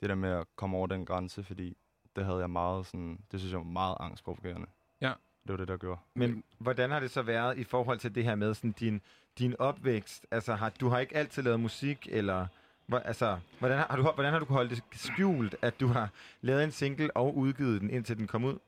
det 0.00 0.08
der 0.08 0.14
med 0.14 0.30
at 0.30 0.46
komme 0.56 0.76
over 0.76 0.86
den 0.86 1.04
grænse, 1.06 1.44
fordi 1.44 1.76
det 2.16 2.24
havde 2.24 2.38
jeg 2.38 2.50
meget 2.50 2.86
sådan, 2.86 3.18
det 3.32 3.40
synes 3.40 3.52
jeg 3.52 3.58
var 3.58 3.64
meget 3.66 3.96
angstprovokerende. 4.00 4.66
Ja. 5.00 5.12
Det 5.42 5.50
var 5.50 5.56
det, 5.56 5.68
der 5.68 5.76
gjorde. 5.76 6.00
Men 6.14 6.44
hvordan 6.58 6.90
har 6.90 7.00
det 7.00 7.10
så 7.10 7.22
været 7.22 7.58
i 7.58 7.64
forhold 7.64 7.98
til 7.98 8.14
det 8.14 8.24
her 8.24 8.34
med 8.34 8.54
sådan 8.54 8.72
din, 8.72 9.00
din 9.38 9.56
opvækst? 9.58 10.26
Altså, 10.30 10.54
har, 10.54 10.70
du 10.80 10.88
har 10.88 10.98
ikke 10.98 11.16
altid 11.16 11.42
lavet 11.42 11.60
musik, 11.60 12.08
eller... 12.10 12.46
Hvor, 12.86 12.98
altså, 12.98 13.38
hvordan 13.58 13.78
har, 13.78 13.86
har 13.90 13.96
du, 13.96 14.02
hvordan 14.02 14.32
har 14.32 14.38
du 14.38 14.44
holde 14.44 14.70
det 14.70 14.82
skjult, 14.92 15.56
at 15.62 15.80
du 15.80 15.86
har 15.86 16.10
lavet 16.40 16.64
en 16.64 16.70
single 16.70 17.16
og 17.16 17.36
udgivet 17.36 17.80
den, 17.80 17.90
indtil 17.90 18.18
den 18.18 18.26
kom 18.26 18.44
ud? 18.44 18.58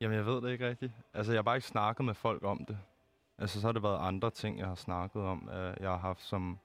Jamen, 0.00 0.16
jeg 0.16 0.26
ved 0.26 0.42
det 0.42 0.52
ikke 0.52 0.68
rigtigt. 0.68 0.92
Altså, 1.14 1.32
jeg 1.32 1.38
har 1.38 1.42
bare 1.42 1.56
ikke 1.56 1.66
snakket 1.66 2.04
med 2.06 2.14
folk 2.14 2.44
om 2.44 2.64
det. 2.64 2.78
Altså, 3.38 3.60
så 3.60 3.66
har 3.66 3.72
det 3.72 3.82
været 3.82 3.98
andre 3.98 4.30
ting, 4.30 4.58
jeg 4.58 4.66
har 4.66 4.74
snakket 4.74 5.22
om, 5.22 5.48
øh, 5.52 5.76
jeg 5.80 5.90
har 5.90 5.96
haft 5.98 6.22
som... 6.22 6.58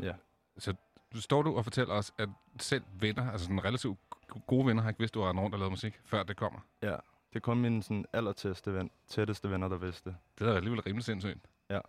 Ja. 0.00 0.12
Så 0.58 0.74
står 1.14 1.42
du 1.42 1.56
og 1.56 1.64
fortæller 1.64 1.94
os, 1.94 2.12
at 2.18 2.28
selv 2.60 2.84
venner, 3.00 3.30
altså 3.30 3.44
sådan 3.44 3.64
relativt 3.64 3.98
gode 4.46 4.66
venner, 4.66 4.82
har 4.82 4.90
ikke 4.90 5.00
vidst, 5.00 5.14
du 5.14 5.20
har 5.20 5.32
rundt 5.32 5.54
og 5.54 5.58
lavet 5.58 5.72
musik, 5.72 6.00
før 6.04 6.22
det 6.22 6.36
kommer? 6.36 6.60
Ja, 6.82 6.96
det 7.28 7.36
er 7.36 7.40
kun 7.40 7.60
mine 7.60 7.82
sådan, 7.82 8.04
allertætteste 8.12 8.74
ven, 8.74 8.90
tætteste 9.08 9.50
venner, 9.50 9.68
der 9.68 9.76
vidste 9.76 10.10
det. 10.10 10.18
Det 10.38 10.48
er 10.48 10.54
alligevel 10.54 10.80
rimelig 10.80 11.04
sindssygt. 11.04 11.48
Ja. 11.70 11.80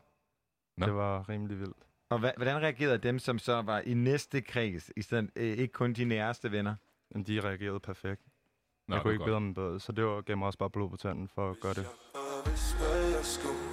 Nå. 0.78 0.86
Det 0.86 0.96
var 0.96 1.30
rimelig 1.30 1.60
vildt. 1.60 1.78
Og 2.10 2.20
hva, 2.20 2.32
hvordan 2.38 2.62
reagerede 2.62 2.98
dem, 2.98 3.20
som 3.20 3.40
så 3.40 3.62
var 3.62 3.80
i 3.80 3.94
næste 3.94 4.42
kreds, 4.42 4.92
i 4.98 5.02
stedet, 5.02 5.30
øh, 5.36 5.58
ikke 5.58 5.72
kun 5.74 5.94
de 5.94 6.06
næreste 6.06 6.52
venner? 6.52 6.76
Men 7.12 7.24
de 7.24 7.42
reagerede 7.42 7.80
perfekt. 7.80 8.22
Nå, 8.88 8.96
jeg 8.96 9.02
kunne 9.02 9.14
ikke 9.14 9.20
godt. 9.20 9.30
bedre 9.30 9.40
dem 9.40 9.54
bedre, 9.54 9.80
så 9.80 9.92
det 9.92 10.06
var, 10.06 10.22
gav 10.22 10.38
mig 10.38 10.46
også 10.46 10.60
bare 10.60 10.70
blod 10.70 10.90
på 10.90 10.98
tanden 10.98 11.28
for 11.28 11.52
at 11.52 11.60
gøre 11.60 11.74
det. 11.74 11.86
Hvis 12.46 12.72
hvad 12.72 13.02
jeg 13.16 13.26
skulle 13.26 13.66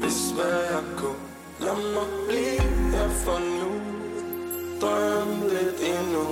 Hvis 0.00 0.30
hvad 0.36 0.58
jeg 0.74 0.84
kunne 1.00 1.22
Lad 1.66 1.78
mig 1.96 2.08
blive 2.28 2.66
her 2.94 3.08
for 3.24 3.38
nu 3.60 3.70
Drøm 4.80 5.30
lidt 5.54 5.78
endnu 5.94 6.26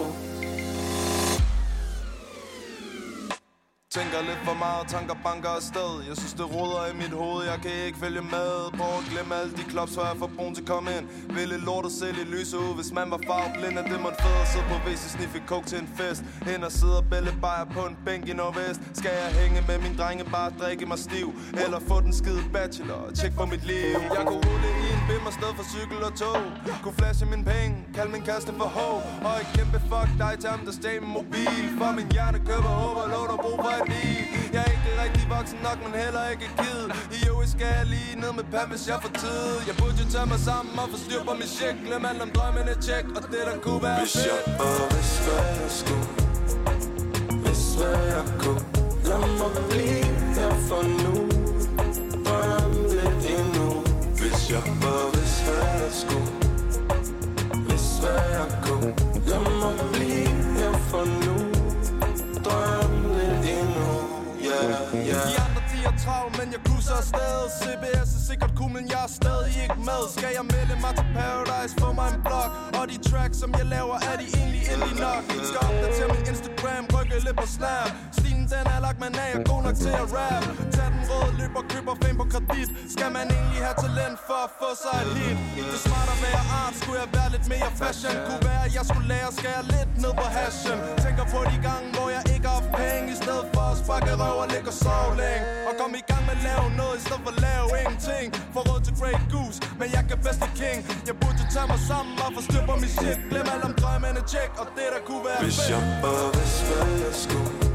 Tænker 3.98 4.20
lidt 4.30 4.42
for 4.48 4.56
meget, 4.64 4.84
tanker 4.94 5.16
banker 5.26 5.52
afsted. 5.60 5.90
Jeg 6.08 6.16
synes 6.20 6.34
det 6.40 6.46
roder 6.54 6.82
i 6.92 6.94
mit 7.02 7.14
hoved, 7.22 7.40
jeg 7.52 7.58
kan 7.64 7.72
ikke 7.86 7.98
følge 8.04 8.24
med. 8.36 8.50
Prøv 8.78 8.92
at 9.00 9.04
glemme 9.10 9.32
alle 9.40 9.52
de 9.58 9.64
klops, 9.72 9.92
før 9.96 10.06
jeg 10.12 10.16
får 10.22 10.30
brun 10.36 10.52
til 10.54 10.62
at 10.62 10.68
komme 10.74 10.88
ind. 10.96 11.06
Ville 11.38 11.56
lort 11.68 11.86
at 11.90 11.94
sælge 12.00 12.24
lyse 12.36 12.54
ud, 12.64 12.72
hvis 12.78 12.90
man 12.98 13.06
var 13.14 13.20
farveblind 13.28 13.74
Er 13.80 13.84
det 13.92 14.00
man 14.06 14.14
fed 14.22 14.36
at 14.44 14.48
sidde 14.52 14.66
på 14.72 14.76
WC, 14.86 15.04
sniffe 15.16 15.38
coke 15.50 15.66
til 15.70 15.78
en 15.84 15.88
fest. 15.98 16.22
Hen 16.48 16.60
og 16.68 16.72
sidde 16.78 16.96
og 17.02 17.04
bælle 17.12 17.32
bajer 17.44 17.66
på 17.76 17.80
en 17.90 17.96
bænk 18.06 18.22
i 18.32 18.34
Nordvest. 18.40 18.80
Skal 19.00 19.12
jeg 19.22 19.30
hænge 19.40 19.58
med 19.68 19.78
min 19.84 19.94
drenge, 20.00 20.24
bare 20.36 20.50
drikke 20.60 20.84
mig 20.92 20.98
stiv? 21.06 21.28
Eller 21.64 21.78
få 21.90 21.96
den 22.06 22.12
skide 22.20 22.44
bachelor 22.54 22.98
og 23.06 23.10
tjek 23.18 23.32
på 23.40 23.44
mit 23.52 23.64
liv. 23.72 23.96
Jeg 24.16 24.22
kunne 24.28 24.42
rulle 24.48 24.70
i 24.84 24.86
en 24.96 25.02
bimmer 25.08 25.32
sted 25.38 25.50
for 25.58 25.66
cykel 25.74 25.98
og 26.08 26.12
tog. 26.22 26.42
Kunne 26.82 26.96
flashe 27.00 27.24
min 27.34 27.42
penge, 27.52 27.76
kalde 27.96 28.10
min 28.16 28.24
kaste 28.30 28.52
for 28.60 28.68
ho 28.76 28.90
Og 29.28 29.34
et 29.42 29.48
kæmpe 29.56 29.78
fuck 29.90 30.10
dig 30.22 30.34
til 30.40 30.48
ham, 30.54 30.60
der 30.66 30.72
stjal 30.78 31.00
min 31.04 31.12
mobil. 31.20 31.64
For 31.78 31.90
min 31.98 32.08
hjerne 32.14 32.38
køber 32.48 32.72
håb 32.82 32.96
og 33.02 33.08
låter 33.14 33.36
brug 33.44 33.58
for 33.64 33.83
liv 33.92 34.20
Jeg 34.54 34.62
er 34.66 34.70
ikke 34.76 34.90
rigtig 35.04 35.24
voksen 35.36 35.58
nok, 35.68 35.78
men 35.84 35.92
heller 36.04 36.24
ikke 36.32 36.46
kid. 36.62 36.82
I 37.16 37.18
øvrigt 37.30 37.50
skal 37.54 37.68
jeg 37.78 37.86
lige 37.94 38.12
ned 38.22 38.32
med 38.38 38.46
pam, 38.52 38.68
hvis 38.72 38.84
jeg 38.90 38.98
får 39.04 39.12
tid. 39.24 39.46
Jeg 39.68 39.74
burde 39.80 39.96
jo 40.02 40.06
tage 40.14 40.28
mig 40.32 40.40
sammen 40.50 40.74
og 40.82 40.86
få 40.92 40.98
styr 41.04 41.22
på 41.28 41.32
min 41.40 41.50
shit 41.56 41.76
Glem 41.86 42.04
alt 42.10 42.20
om 42.26 42.30
drømmene 42.36 42.74
tjek, 42.86 43.04
og 43.16 43.22
det 43.32 43.42
der 43.48 43.56
kunne 43.64 43.82
være 43.86 44.00
Hvis 44.04 44.16
jeg 44.28 44.40
bare 44.60 44.84
vidste 44.94 45.20
hvad 45.26 45.44
jeg 45.62 45.72
skulle. 45.80 46.06
Hvis 47.44 47.64
hvad 47.78 47.98
jeg 48.14 48.24
kunne. 48.42 48.62
Lad 49.08 49.18
mig 49.22 49.52
blive 49.70 50.04
her 50.36 50.52
for 50.68 50.82
nu 51.02 51.03
suser 66.84 66.96
jeg 66.96 67.02
afsted 67.02 67.42
CBS 67.60 68.10
er 68.18 68.22
sikkert 68.30 68.52
cool, 68.56 68.70
men 68.76 68.84
jeg 68.92 69.02
er 69.08 69.12
stadig 69.20 69.54
ikke 69.64 69.80
med. 69.88 70.02
Skal 70.16 70.30
jeg 70.38 70.44
melde 70.54 70.74
mig 70.84 70.92
til 70.98 71.06
Paradise, 71.16 71.74
få 71.80 71.88
mig 71.98 72.08
en 72.14 72.20
blog 72.26 72.48
Og 72.78 72.84
de 72.90 72.96
tracks, 73.08 73.36
som 73.42 73.50
jeg 73.58 73.66
laver, 73.76 73.96
er 74.10 74.16
de 74.20 74.26
egentlig 74.38 74.62
indie 74.72 74.96
nok? 75.06 75.22
Skal 75.48 75.60
opdatere 75.68 76.08
min 76.14 76.24
Instagram, 76.32 76.84
rykke 76.94 77.16
lidt 77.26 77.36
på 77.42 77.46
snap. 77.56 77.88
Stilen 78.44 78.66
den 78.66 78.72
er 78.76 78.80
lagt, 78.86 78.98
men 79.04 79.12
er 79.22 79.28
jeg 79.34 79.40
god 79.50 79.60
nok 79.66 79.76
til 79.84 79.94
at 80.02 80.06
rap. 80.16 80.44
Tag 80.74 80.88
den 80.94 81.02
røde, 81.10 81.32
løb 81.40 81.52
og 81.60 81.64
køber 81.72 81.94
fame 82.02 82.16
på 82.22 82.26
kredit. 82.32 82.68
Skal 82.94 83.10
man 83.18 83.26
egentlig 83.38 83.60
have 83.66 83.78
talent 83.86 84.18
for 84.28 84.38
at 84.46 84.50
få 84.60 84.68
sig 84.82 84.96
et 85.04 85.10
hit? 85.18 85.36
Det 85.68 85.76
er 85.78 85.82
smart 85.88 86.08
at 86.14 86.18
være 86.26 86.42
art, 86.60 86.74
skulle 86.80 86.98
jeg 87.04 87.10
være 87.18 87.30
lidt 87.34 87.46
mere 87.52 87.70
fashion. 87.80 88.14
Kunne 88.28 88.44
være, 88.50 88.62
at 88.68 88.72
jeg 88.78 88.84
skulle 88.90 89.08
lære 89.12 89.26
at 89.32 89.34
skære 89.40 89.62
lidt 89.74 89.90
ned 90.04 90.12
på 90.20 90.26
hashen. 90.36 90.78
Tænker 91.04 91.24
på 91.34 91.38
de 91.52 91.56
gange, 91.68 91.86
hvor 91.96 92.08
jeg 92.16 92.22
ikke 92.34 92.48
har 92.54 92.62
penge 92.80 93.06
I 93.14 93.16
stedet 93.24 93.46
for 93.54 93.64
at 93.72 93.76
sparke 93.82 94.12
røv 94.22 94.36
og 94.42 94.46
ligge 94.54 94.68
og 94.72 94.76
sove 94.84 95.12
længe. 95.22 95.44
Og 95.68 95.72
kom 95.80 95.90
i 96.00 96.04
gang 96.10 96.22
med 96.28 96.34
at 96.38 96.42
lave 96.48 96.66
noget, 96.80 96.94
i 97.00 97.02
stedet 97.06 97.22
for 97.26 97.32
at 97.36 97.40
lave 97.48 97.66
ingenting. 97.82 98.26
For 98.54 98.60
råd 98.68 98.80
til 98.86 98.94
Grey 99.00 99.16
Goose, 99.32 99.58
men 99.80 99.88
jeg 99.96 100.02
kan 100.10 100.18
bedst 100.26 100.42
King. 100.60 100.78
Jeg 101.08 101.14
burde 101.22 101.42
tage 101.54 101.68
mig 101.72 101.80
sammen 101.90 102.14
og 102.24 102.28
få 102.36 102.40
styr 102.48 102.62
på 102.70 102.74
min 102.82 102.92
shit. 102.98 103.18
Glem 103.30 103.46
alt 103.54 103.64
om 103.68 103.74
drømmene, 103.80 104.22
check, 104.32 104.50
og 104.60 104.66
det 104.76 104.86
der 104.94 105.00
kunne 105.08 105.22
være 105.28 105.40
Hvis 105.46 105.58
fedt. 105.58 105.70
jeg 105.72 105.80
bare 106.04 106.26
vidste 106.36 106.62
hvad 106.68 106.88
jeg 107.04 107.14
skulle 107.24 107.73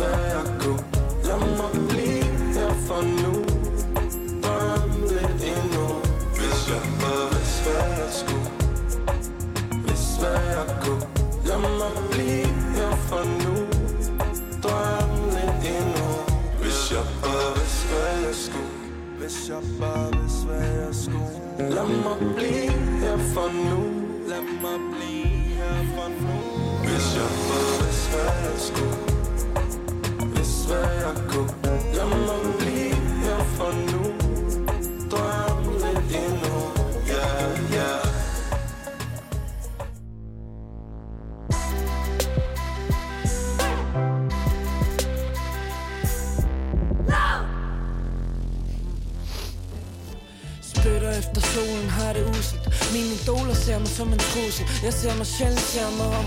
hvis 0.00 0.08
hvad 0.08 0.24
jeg 0.36 0.46
kunne 0.60 0.84
Lad 1.24 1.38
mig 1.58 1.88
blive 1.88 2.24
her 2.56 2.72
for 2.86 3.02
nu. 3.22 3.34
Drøm 4.42 4.90
lidt 5.12 5.42
endnu. 5.52 5.86
Hvis 6.38 6.60
jeg 6.70 6.82
bare 7.00 7.26
vil 7.32 7.46
hvad 7.64 8.04
at 8.06 8.12
skulle 8.20 8.50
Vil 9.84 9.98
hvad 10.20 10.42
at 10.62 10.70
gå. 10.84 10.94
Lad 11.48 11.58
mig 11.80 11.92
blive 12.10 12.54
her 12.76 12.94
for 13.08 13.24
nu. 13.44 13.54
Drøm 14.62 15.12
lidt 15.36 15.60
endnu. 15.74 16.08
Hvis 16.62 16.80
jeg 16.94 17.06
bare 17.22 17.50
vil 17.56 17.70
hvad 17.90 18.28
at 18.30 18.36
skulle 18.44 18.74
Hvis 19.18 19.48
jeg 19.48 19.62
bare 19.80 20.08
vil 20.12 20.30
hvad 20.46 20.88
at 20.88 20.96
skulle 21.04 21.74
Lad 21.74 21.88
mig 22.04 22.18
blive 22.36 22.72
her 23.02 23.18
for 23.34 23.48
nu. 23.68 23.80
Lad 24.30 24.42
mig 24.62 24.78
blive 24.92 25.28
her 25.58 25.76
for 25.94 26.08
nu. 26.24 26.36
Hvis 26.86 27.06
jeg 27.18 27.30
bare 27.48 27.72
vil 27.80 27.94
hvad 28.10 28.52
at 28.52 28.60
skulle 28.60 29.09
hvad 30.70 30.90
jeg 31.04 31.14
kunne 31.28 31.52
Jeg 31.98 32.06
må 32.26 32.36
blive 32.58 32.94
her 33.24 33.40
for 33.56 33.72
nu 33.92 34.04
Drømme 35.10 35.72
lidt 35.82 36.16
endnu 36.22 36.56
Yeah, 37.10 37.74
yeah 37.74 38.06
Spytter 50.62 51.10
efter 51.18 51.40
solen, 51.40 51.88
har 51.88 52.12
det 52.12 52.22
uselt 52.30 52.60
Mine 52.92 53.14
idoler 53.14 53.54
ser 53.54 53.78
mig 53.78 53.88
som 53.88 54.12
en 54.12 54.18
trussel. 54.18 54.66
Jeg 54.82 54.92
ser 54.92 55.16
mig 55.16 55.26
sjældent, 55.26 55.60
ser 55.60 55.90
mig 55.98 56.06
om. 56.18 56.26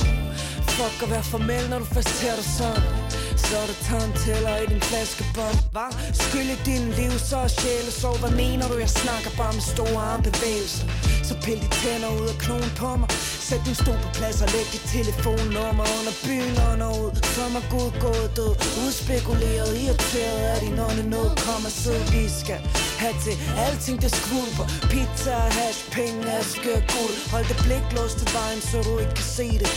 Fuck 0.67 1.03
at 1.03 1.09
være 1.09 1.23
formel, 1.23 1.69
når 1.69 1.79
du 1.79 1.85
først 1.85 2.09
ser 2.09 2.35
dig 2.35 2.45
sådan. 2.57 3.22
Så 3.53 3.59
er 3.59 3.69
der 3.73 3.79
tandtæller 3.89 4.55
i 4.63 4.65
din 4.71 4.81
flaskebånd 4.89 5.57
Hva? 5.73 5.87
Skylde 6.23 6.55
din 6.69 6.85
liv, 6.99 7.13
så 7.29 7.37
er 7.47 7.51
sjæle 7.59 7.91
så 8.01 8.09
Hvad 8.21 8.33
mener 8.43 8.65
du, 8.71 8.75
jeg 8.85 8.91
snakker 9.01 9.31
bare 9.41 9.53
med 9.57 9.65
store 9.73 10.03
armbevægelser? 10.13 10.85
Så 11.27 11.33
pil 11.43 11.59
de 11.63 11.69
tænder 11.81 12.09
ud 12.19 12.27
af 12.33 12.37
knogen 12.43 12.71
på 12.81 12.89
mig. 12.99 13.09
Sæt 13.47 13.61
din 13.67 13.77
stol 13.81 13.99
på 14.05 14.09
plads 14.17 14.37
og 14.43 14.49
læg 14.55 14.65
dit 14.73 14.85
telefonnummer 14.95 15.85
under 15.97 16.13
byen 16.25 16.55
under 16.71 16.89
ud. 17.01 17.11
For 17.35 17.47
mig 17.55 17.65
god 17.75 17.91
gået 18.05 18.29
død. 18.37 18.53
Udspekuleret, 18.85 19.71
irriteret 19.83 20.41
er 20.51 20.57
din 20.63 20.77
ånde 20.87 21.03
nød 21.13 21.29
Kom 21.45 21.61
og 21.69 21.73
sid, 21.81 22.01
vi 22.13 22.23
skal 22.41 22.59
have 23.03 23.15
til 23.25 23.35
alting 23.65 23.97
det 24.03 24.11
skvulper. 24.19 24.65
Pizza, 24.91 25.35
hash, 25.57 25.79
penge, 25.97 26.21
aske, 26.39 26.73
guld. 26.93 27.17
Hold 27.33 27.45
det 27.51 27.57
blik 27.65 27.85
låst 27.97 28.15
til 28.21 28.29
vejen, 28.37 28.59
så 28.69 28.77
du 28.87 28.93
ikke 29.03 29.15
kan 29.19 29.29
se 29.39 29.47
det 29.61 29.71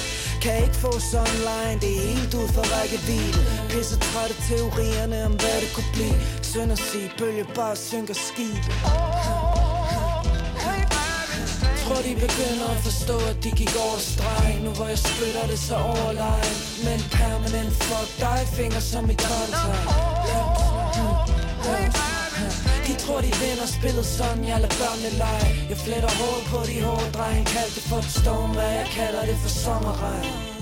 kan 0.44 0.56
ikke 0.64 0.78
få 0.84 0.92
online, 1.24 1.76
det 1.82 1.90
er 1.96 2.02
helt 2.14 2.34
ud 2.40 2.48
for 2.56 2.64
rækkevidde. 2.74 3.40
Pisse 3.70 3.96
træt 4.06 4.30
af 4.34 4.40
teorierne 4.48 5.16
om 5.28 5.32
hvad 5.42 5.56
det 5.62 5.70
kunne 5.74 5.92
blive. 5.96 6.16
Synd 6.42 6.72
at 6.72 6.78
sige, 6.78 7.08
bølge 7.18 7.44
bare 7.54 7.76
synker 7.76 8.14
skib. 8.14 8.62
Tror 11.82 12.00
de 12.06 12.14
begynder 12.26 12.68
at 12.76 12.80
forstå, 12.88 13.16
at 13.30 13.36
de 13.44 13.50
gik 13.50 13.74
over 13.86 13.98
streg. 13.98 14.50
Nu 14.64 14.70
hvor 14.70 14.88
jeg 14.94 14.98
spytter 14.98 15.46
det 15.46 15.58
så 15.58 15.76
overlegen 15.76 16.56
Men 16.86 16.98
permanent 17.18 17.72
fuck 17.86 18.10
dig, 18.20 18.40
finger 18.58 18.80
som 18.80 19.10
i 19.10 19.14
kontra 19.14 19.66
de 22.86 22.92
tror 23.02 23.20
de 23.26 23.30
vinder 23.42 23.68
spillet 23.78 24.06
sådan, 24.18 24.44
jeg 24.50 24.58
lader 24.62 24.76
børnene 24.80 25.10
lege. 25.22 25.48
Jeg 25.70 25.78
fletter 25.86 26.10
hår 26.20 26.36
på 26.50 26.58
de 26.70 26.76
hårde 26.86 27.10
drenge 27.16 27.44
Kald 27.52 27.72
det 27.76 27.84
for 27.90 27.98
et 28.04 28.10
storm, 28.20 28.50
hvad 28.56 28.70
jeg 28.80 28.86
kalder 28.98 29.22
det 29.30 29.36
for 29.42 29.48
sommerregn 29.64 30.55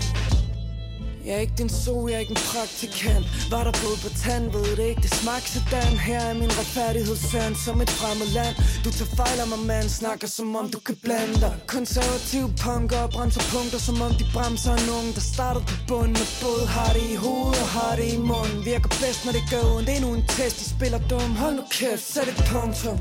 jeg 1.27 1.35
er 1.37 1.43
ikke 1.47 1.59
din 1.59 1.69
so, 1.69 1.95
jeg 2.09 2.15
er 2.17 2.23
ikke 2.25 2.37
en 2.39 2.45
praktikant. 2.53 3.25
Var 3.53 3.63
der 3.65 3.75
blod 3.81 3.97
på 4.05 4.11
tand, 4.25 4.45
ved 4.55 4.77
det 4.79 4.87
ikke, 4.91 5.03
det 5.07 5.15
smagte 5.21 5.49
sådan 5.55 5.97
Her 6.09 6.21
er 6.31 6.35
min 6.43 6.53
retfærdighedssand 6.61 7.55
som 7.65 7.77
et 7.85 7.91
fremmed 7.99 8.29
land. 8.39 8.55
Du 8.85 8.91
tager 8.99 9.13
fejl 9.21 9.39
af 9.45 9.49
mig, 9.53 9.63
mand, 9.71 9.89
snakker 10.01 10.29
som 10.37 10.57
om 10.61 10.67
du 10.75 10.81
kan 10.89 10.97
blande 11.05 11.37
dig. 11.45 11.53
Konservativ 11.77 12.45
punker 12.65 13.03
bremser 13.15 13.45
punkter 13.53 13.81
Som 13.87 13.97
om 14.07 14.13
de 14.21 14.25
bremser 14.35 14.73
en 14.81 15.09
der 15.17 15.25
starter 15.33 15.63
på 15.71 15.75
bunden 15.89 16.17
Med 16.21 16.29
både 16.45 16.65
har 16.77 16.91
det 16.97 17.05
i 17.15 17.17
hovedet 17.25 17.61
og 17.65 17.71
har 17.79 17.93
det 17.99 18.09
i 18.17 18.19
munden. 18.31 18.59
Virker 18.71 18.91
bedst, 19.03 19.21
når 19.25 19.33
det 19.39 19.45
gør 19.53 19.63
ondt, 19.75 19.89
endnu 19.97 20.09
en 20.19 20.25
test 20.37 20.57
De 20.61 20.65
spiller 20.75 21.01
dum, 21.11 21.31
hold 21.43 21.55
nu 21.59 21.65
kæft, 21.79 22.05
sæt 22.13 22.29
et 22.33 22.39
punktum 22.53 22.99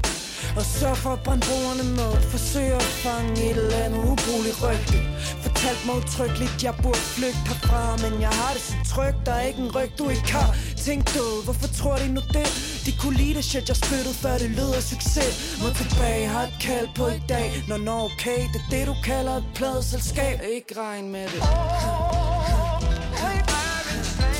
og 0.57 0.65
sørg 0.65 0.97
for 1.03 1.09
at 1.17 1.21
brænde 1.25 1.45
brugerne 1.49 1.85
med 1.99 2.11
Forsøg 2.31 2.69
at 2.81 2.89
fange 3.03 3.31
et 3.49 3.57
eller 3.57 3.77
andet 3.85 4.01
ubrugeligt 4.11 4.57
rygte. 4.63 4.97
Fortalt 5.45 5.81
mig 5.85 5.95
utryggeligt, 6.01 6.63
jeg 6.63 6.73
burde 6.83 7.03
flygte 7.15 7.43
herfra 7.49 7.83
Men 8.03 8.13
jeg 8.25 8.33
har 8.39 8.51
det 8.55 8.61
så 8.69 8.75
trygt, 8.93 9.19
der 9.25 9.33
er 9.39 9.43
ikke 9.49 9.61
en 9.67 9.71
ryg, 9.75 9.91
du 9.99 10.09
ikke 10.09 10.31
har. 10.37 10.49
Tænk 10.85 11.03
du, 11.15 11.23
hvorfor 11.45 11.67
tror 11.79 11.95
de 12.01 12.07
nu 12.17 12.21
det? 12.37 12.47
De 12.85 12.91
kunne 12.99 13.17
lide 13.21 13.33
det 13.33 13.45
shit, 13.45 13.67
jeg 13.69 13.75
spyttede 13.75 14.15
før 14.23 14.37
det 14.37 14.49
lød 14.49 14.71
af 14.79 14.83
succes. 14.83 15.57
Må 15.61 15.67
tilbage, 15.81 16.27
har 16.27 16.43
et 16.43 16.57
kald 16.61 16.87
på 16.95 17.07
i 17.07 17.21
dag. 17.29 17.47
Nå, 17.69 17.77
nå, 17.77 17.95
okay, 18.09 18.39
det 18.53 18.59
er 18.65 18.69
det 18.75 18.87
du 18.87 18.95
kalder 19.03 19.35
et 19.41 19.45
pladeselskab. 19.55 20.35
Ikke 20.55 20.79
regn 20.79 21.11
med 21.11 21.25
det 21.33 21.41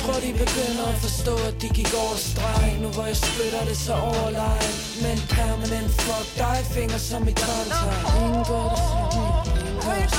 tror 0.04 0.20
de 0.26 0.32
begynder 0.44 0.86
at 0.94 0.98
forstå, 1.06 1.34
at 1.48 1.56
de 1.62 1.68
gik 1.78 1.92
over 2.02 2.16
streg. 2.28 2.68
Nu 2.82 2.88
hvor 2.94 3.06
jeg 3.12 3.18
splitter 3.26 3.64
det 3.70 3.76
så 3.86 3.94
overlegen 4.10 4.74
Men 5.04 5.16
permanent 5.36 5.90
fuck 6.04 6.28
dig, 6.42 6.58
finger 6.76 7.00
som 7.08 7.22
i 7.32 7.34
kontra 7.44 7.82
Ingen 8.24 8.44
gør 8.50 8.66
det 8.72 8.78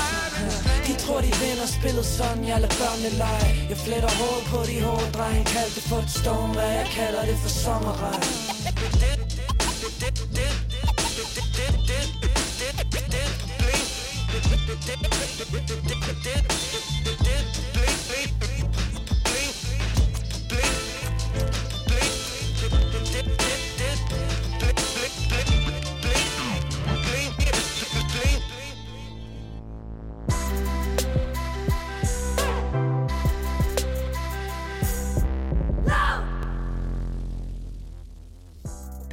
sådan, 0.00 0.52
de 0.86 0.92
tror 1.02 1.20
de 1.26 1.32
vinder 1.42 1.68
spillet 1.78 2.06
sådan, 2.18 2.42
jeg 2.50 2.58
lader 2.62 2.76
børnene 2.82 3.10
lege. 3.22 3.50
Jeg 3.70 3.78
fletter 3.86 4.12
hår 4.20 4.38
på 4.50 4.58
de 4.70 4.76
hårde 4.86 5.08
drenge 5.16 5.44
Kald 5.54 5.72
det 5.76 5.84
for 5.90 5.98
et 6.06 6.10
storm, 6.20 6.50
hvad 6.56 6.70
jeg 6.80 6.86
kalder 6.98 7.22
det 7.30 7.36
for 7.44 7.52
sommerregn 7.64 8.22
Det 17.26 18.35
Thank 23.16 23.40
you. 23.40 23.45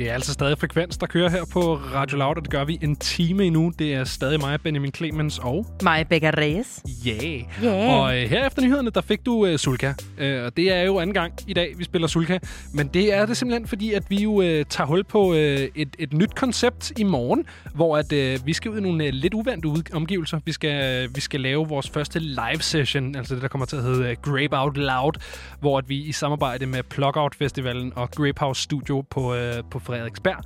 Er 0.09 0.13
altså 0.13 0.33
stadig 0.33 0.57
frekvens, 0.57 0.97
der 0.97 1.07
kører 1.07 1.29
her 1.29 1.45
på 1.53 1.75
Radio 1.75 2.17
Loud, 2.17 2.35
og 2.35 2.41
det 2.41 2.51
gør 2.51 2.65
vi 2.65 2.79
en 2.81 2.95
time 2.95 3.43
endnu. 3.43 3.73
Det 3.79 3.93
er 3.93 4.03
stadig 4.03 4.39
mig, 4.39 4.61
Benjamin 4.61 4.91
Clemens 4.93 5.39
og... 5.39 5.65
Mig, 5.83 6.07
Becca 6.07 6.31
Reyes. 6.37 6.81
Yeah. 7.07 7.43
Yeah. 7.63 7.99
Og 7.99 8.17
øh, 8.17 8.29
her 8.29 8.47
efter 8.47 8.61
nyhederne, 8.61 8.89
der 8.89 9.01
fik 9.01 9.25
du 9.25 9.45
øh, 9.45 9.57
Sulka. 9.57 9.93
Øh, 10.17 10.45
og 10.45 10.57
det 10.57 10.73
er 10.73 10.81
jo 10.81 10.99
anden 10.99 11.13
gang 11.13 11.33
i 11.47 11.53
dag, 11.53 11.73
vi 11.77 11.83
spiller 11.83 12.07
Sulka. 12.07 12.39
Men 12.73 12.87
det 12.87 13.13
er 13.13 13.25
det 13.25 13.37
simpelthen, 13.37 13.67
fordi 13.67 13.93
at 13.93 14.03
vi 14.09 14.23
jo 14.23 14.41
øh, 14.41 14.65
tager 14.69 14.87
hul 14.87 15.03
på 15.03 15.33
øh, 15.33 15.69
et, 15.75 15.95
et 15.99 16.13
nyt 16.13 16.35
koncept 16.35 16.91
i 16.97 17.03
morgen, 17.03 17.45
hvor 17.75 17.97
at 17.97 18.13
øh, 18.13 18.39
vi 18.45 18.53
skal 18.53 18.71
ud 18.71 18.77
i 18.77 18.81
nogle 18.81 19.05
øh, 19.05 19.13
lidt 19.13 19.33
uvante 19.33 19.67
omgivelser. 19.93 20.39
Vi 20.45 20.51
skal, 20.51 21.03
øh, 21.03 21.15
vi 21.15 21.21
skal 21.21 21.41
lave 21.41 21.67
vores 21.67 21.89
første 21.89 22.19
live 22.19 22.61
session, 22.61 23.15
altså 23.15 23.33
det, 23.33 23.41
der 23.41 23.47
kommer 23.47 23.65
til 23.65 23.75
at 23.75 23.83
hedde 23.83 24.09
øh, 24.09 24.15
Grape 24.21 24.57
Out 24.57 24.77
Loud, 24.77 25.13
hvor 25.59 25.77
at 25.77 25.89
vi 25.89 25.97
i 25.97 26.11
samarbejde 26.11 26.65
med 26.65 26.83
Plugout 26.83 27.35
Festivalen 27.35 27.93
og 27.95 28.11
Grape 28.11 28.39
House 28.39 28.61
Studio 28.61 29.05
på, 29.09 29.35
øh, 29.35 29.63
på 29.71 29.79
Frederiksberg 29.93 30.43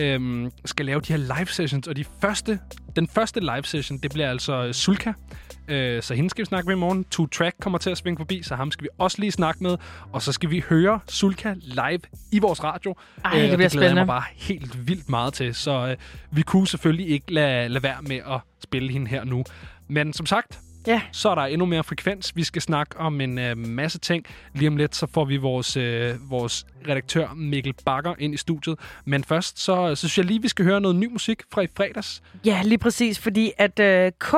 øh, 0.00 0.50
skal 0.64 0.86
lave 0.86 1.00
de 1.00 1.12
her 1.12 1.16
live 1.38 1.46
sessions. 1.46 1.88
Og 1.88 1.96
de 1.96 2.04
første, 2.20 2.58
den 2.96 3.08
første 3.08 3.40
live 3.40 3.64
session, 3.64 3.98
det 3.98 4.12
bliver 4.12 4.30
altså 4.30 4.64
øh, 4.64 4.74
Sulka. 4.74 5.12
Øh, 5.68 6.02
så 6.02 6.14
hende 6.14 6.30
skal 6.30 6.42
vi 6.42 6.46
snakke 6.46 6.66
med 6.66 6.76
i 6.76 6.78
morgen. 6.78 7.04
Two 7.04 7.26
Track 7.26 7.56
kommer 7.60 7.78
til 7.78 7.90
at 7.90 7.98
svinge 7.98 8.16
forbi, 8.18 8.42
så 8.42 8.54
ham 8.54 8.70
skal 8.70 8.84
vi 8.84 8.88
også 8.98 9.16
lige 9.20 9.32
snakke 9.32 9.62
med. 9.62 9.76
Og 10.12 10.22
så 10.22 10.32
skal 10.32 10.50
vi 10.50 10.62
høre 10.68 11.00
Sulka 11.08 11.54
live 11.62 12.00
i 12.32 12.38
vores 12.38 12.64
radio. 12.64 12.94
Ej, 13.24 13.30
det 13.38 13.50
og 13.50 13.56
bliver 13.56 13.56
det 13.56 13.56
glæder 13.56 13.64
jeg 13.64 13.70
spændende. 13.70 13.94
mig 13.94 14.06
bare 14.06 14.24
helt 14.36 14.88
vildt 14.88 15.08
meget 15.08 15.34
til. 15.34 15.54
Så 15.54 15.86
øh, 15.88 15.96
vi 16.30 16.42
kunne 16.42 16.66
selvfølgelig 16.66 17.08
ikke 17.08 17.32
lade, 17.32 17.68
lade 17.68 17.82
være 17.82 18.02
med 18.02 18.16
at 18.16 18.40
spille 18.62 18.92
hende 18.92 19.06
her 19.06 19.24
nu. 19.24 19.44
Men 19.88 20.12
som 20.12 20.26
sagt, 20.26 20.60
Ja. 20.88 21.00
så 21.12 21.28
er 21.28 21.34
der 21.34 21.42
endnu 21.42 21.66
mere 21.66 21.84
frekvens. 21.84 22.36
Vi 22.36 22.44
skal 22.44 22.62
snakke 22.62 22.98
om 22.98 23.20
en 23.20 23.38
øh, 23.38 23.56
masse 23.56 23.98
ting. 23.98 24.24
Lige 24.54 24.68
om 24.68 24.76
lidt, 24.76 24.96
så 24.96 25.06
får 25.06 25.24
vi 25.24 25.36
vores, 25.36 25.76
øh, 25.76 26.30
vores 26.30 26.66
redaktør 26.88 27.34
Mikkel 27.34 27.74
Bakker 27.84 28.14
ind 28.18 28.34
i 28.34 28.36
studiet. 28.36 28.78
Men 29.04 29.24
først, 29.24 29.58
så, 29.58 29.94
så 29.94 29.96
synes 29.96 30.18
jeg 30.18 30.24
lige, 30.24 30.42
vi 30.42 30.48
skal 30.48 30.64
høre 30.64 30.80
noget 30.80 30.96
ny 30.96 31.12
musik 31.12 31.42
fra 31.52 31.60
i 31.62 31.66
fredags. 31.76 32.22
Ja, 32.44 32.62
lige 32.64 32.78
præcis, 32.78 33.18
fordi 33.18 33.52
at 33.58 33.78
øh, 33.78 34.12
K, 34.18 34.34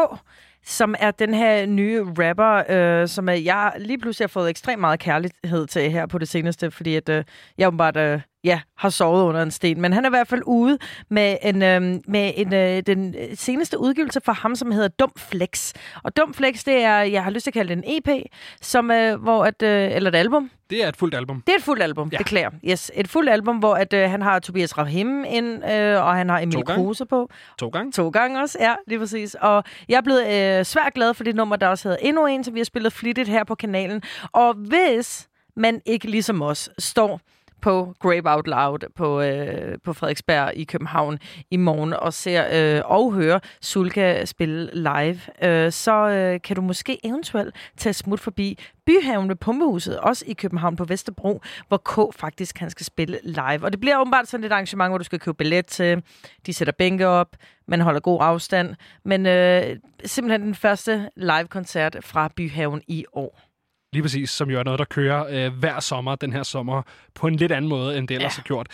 som 0.64 0.94
er 0.98 1.10
den 1.10 1.35
her 1.35 1.66
nye 1.66 2.05
rapper, 2.05 2.62
øh, 2.68 3.09
som 3.09 3.28
er, 3.28 3.32
jeg 3.32 3.72
lige 3.78 3.98
pludselig 3.98 4.24
har 4.24 4.28
fået 4.28 4.51
ekstremt 4.51 4.81
meget 4.81 5.01
kærlighed 5.01 5.66
til 5.66 5.90
her 5.90 6.06
på 6.06 6.18
det 6.18 6.28
seneste, 6.28 6.70
fordi 6.70 6.94
at 6.94 7.09
øh, 7.09 7.24
jeg 7.59 7.66
åbenbart 7.68 7.97
øh, 7.97 8.20
ja, 8.44 8.60
har 8.76 8.88
sovet 8.90 9.24
under 9.24 9.42
en 9.42 9.50
sten. 9.50 9.80
Men 9.80 9.92
han 9.92 10.04
er 10.04 10.08
i 10.08 10.10
hvert 10.10 10.28
fald 10.28 10.42
ude 10.46 10.78
med, 11.08 11.36
en, 11.42 11.62
øh, 11.62 11.82
med 12.08 12.32
en, 12.36 12.54
øh, 12.54 12.82
den 12.86 13.14
seneste 13.34 13.78
udgivelse 13.78 14.20
fra 14.24 14.32
ham, 14.32 14.54
som 14.54 14.70
hedder 14.70 14.88
Dum 14.88 15.12
Flex. 15.16 15.72
Og 16.02 16.16
Dum 16.16 16.34
Flex, 16.34 16.64
det 16.64 16.82
er, 16.84 16.98
jeg 16.98 17.24
har 17.24 17.30
lyst 17.30 17.42
til 17.44 17.50
at 17.50 17.54
kalde 17.54 17.76
det 17.76 17.84
en 17.86 17.98
EP, 18.08 18.22
som, 18.60 18.90
øh, 18.90 19.22
hvor 19.22 19.44
at, 19.44 19.62
øh, 19.62 19.90
eller 19.96 20.10
et 20.10 20.14
album, 20.14 20.50
Det 20.70 20.84
er 20.84 20.88
et 20.88 20.96
fuldt 20.96 21.14
album. 21.14 21.42
det 21.46 21.52
er 21.52 21.56
et 21.56 21.62
fuldt 21.64 21.82
album, 21.82 22.08
ja. 22.12 22.18
beklager. 22.18 22.50
Yes, 22.64 22.90
et 22.94 23.08
fuldt 23.08 23.30
album, 23.30 23.56
hvor 23.56 23.74
at, 23.74 23.92
øh, 23.92 24.10
han 24.10 24.22
har 24.22 24.38
Tobias 24.38 24.78
Rahim 24.78 25.24
ind, 25.28 25.70
øh, 25.70 26.04
og 26.04 26.14
han 26.14 26.28
har 26.28 26.40
Emil. 26.40 26.64
Kruse 26.64 27.06
på. 27.06 27.28
To 27.58 27.68
gange. 27.68 27.92
To 27.92 28.08
gange 28.08 28.40
også, 28.40 28.58
ja, 28.60 28.74
lige 28.86 28.98
præcis. 28.98 29.36
Og 29.40 29.64
jeg 29.88 29.96
er 29.96 30.00
blevet 30.02 30.26
øh, 30.58 30.64
svært 30.64 30.94
glad 30.94 31.14
for 31.14 31.24
det 31.24 31.36
nummer, 31.36 31.56
der 31.56 31.68
også 31.68 31.88
hedder 31.88 32.06
endnu 32.08 32.26
en, 32.26 32.44
som 32.44 32.54
vi 32.54 32.60
har 32.60 32.64
spillet 32.64 32.92
flittigt 32.92 33.28
her 33.28 33.44
på 33.44 33.54
kanalen. 33.54 34.02
Og 34.32 34.54
hvis 34.54 35.28
man 35.56 35.80
ikke 35.86 36.10
ligesom 36.10 36.42
os 36.42 36.70
står 36.78 37.20
på 37.60 37.94
Grape 37.98 38.30
Out 38.30 38.46
Loud 38.46 38.78
på, 38.96 39.20
øh, 39.20 39.78
på 39.84 39.92
Frederiksberg 39.92 40.52
i 40.56 40.64
København 40.64 41.18
i 41.50 41.56
morgen 41.56 41.92
og 41.92 42.14
ser 42.14 42.76
øh, 42.76 42.82
og 42.84 43.12
hører 43.12 43.38
Sulka 43.60 44.24
spille 44.24 44.70
live, 44.72 45.20
øh, 45.42 45.72
så 45.72 46.08
øh, 46.08 46.40
kan 46.40 46.56
du 46.56 46.62
måske 46.62 47.06
eventuelt 47.06 47.54
tage 47.76 47.92
smut 47.92 48.20
forbi 48.20 48.58
Byhaven 48.86 49.28
ved 49.28 49.36
Pumpehuset, 49.36 50.00
også 50.00 50.24
i 50.28 50.32
København 50.32 50.76
på 50.76 50.84
Vesterbro, 50.84 51.40
hvor 51.68 51.76
K 51.76 52.14
faktisk 52.14 52.58
han 52.58 52.70
skal 52.70 52.86
spille 52.86 53.18
live. 53.22 53.64
Og 53.64 53.72
det 53.72 53.80
bliver 53.80 54.00
åbenbart 54.00 54.28
sådan 54.28 54.44
et 54.44 54.52
arrangement, 54.52 54.90
hvor 54.90 54.98
du 54.98 55.04
skal 55.04 55.20
købe 55.20 55.36
billet 55.36 55.66
til. 55.66 56.02
De 56.46 56.52
sætter 56.52 56.72
bænke 56.72 57.06
op, 57.06 57.36
man 57.68 57.80
holder 57.80 58.00
god 58.00 58.18
afstand. 58.22 58.74
Men 59.04 59.26
øh, 59.26 59.76
simpelthen 60.04 60.42
den 60.42 60.54
første 60.54 61.10
live-koncert 61.16 61.96
fra 62.00 62.30
Byhaven 62.36 62.82
i 62.88 63.04
år. 63.12 63.49
Lige 63.92 64.02
præcis, 64.02 64.30
som 64.30 64.50
jo 64.50 64.58
er 64.58 64.64
noget, 64.64 64.78
der 64.78 64.84
kører 64.84 65.46
øh, 65.46 65.58
hver 65.58 65.80
sommer, 65.80 66.14
den 66.14 66.32
her 66.32 66.42
sommer, 66.42 66.82
på 67.14 67.26
en 67.26 67.36
lidt 67.36 67.52
anden 67.52 67.68
måde, 67.68 67.98
end 67.98 68.08
det 68.08 68.14
ellers 68.14 68.36
ja. 68.36 68.40
har 68.40 68.42
gjort. 68.42 68.66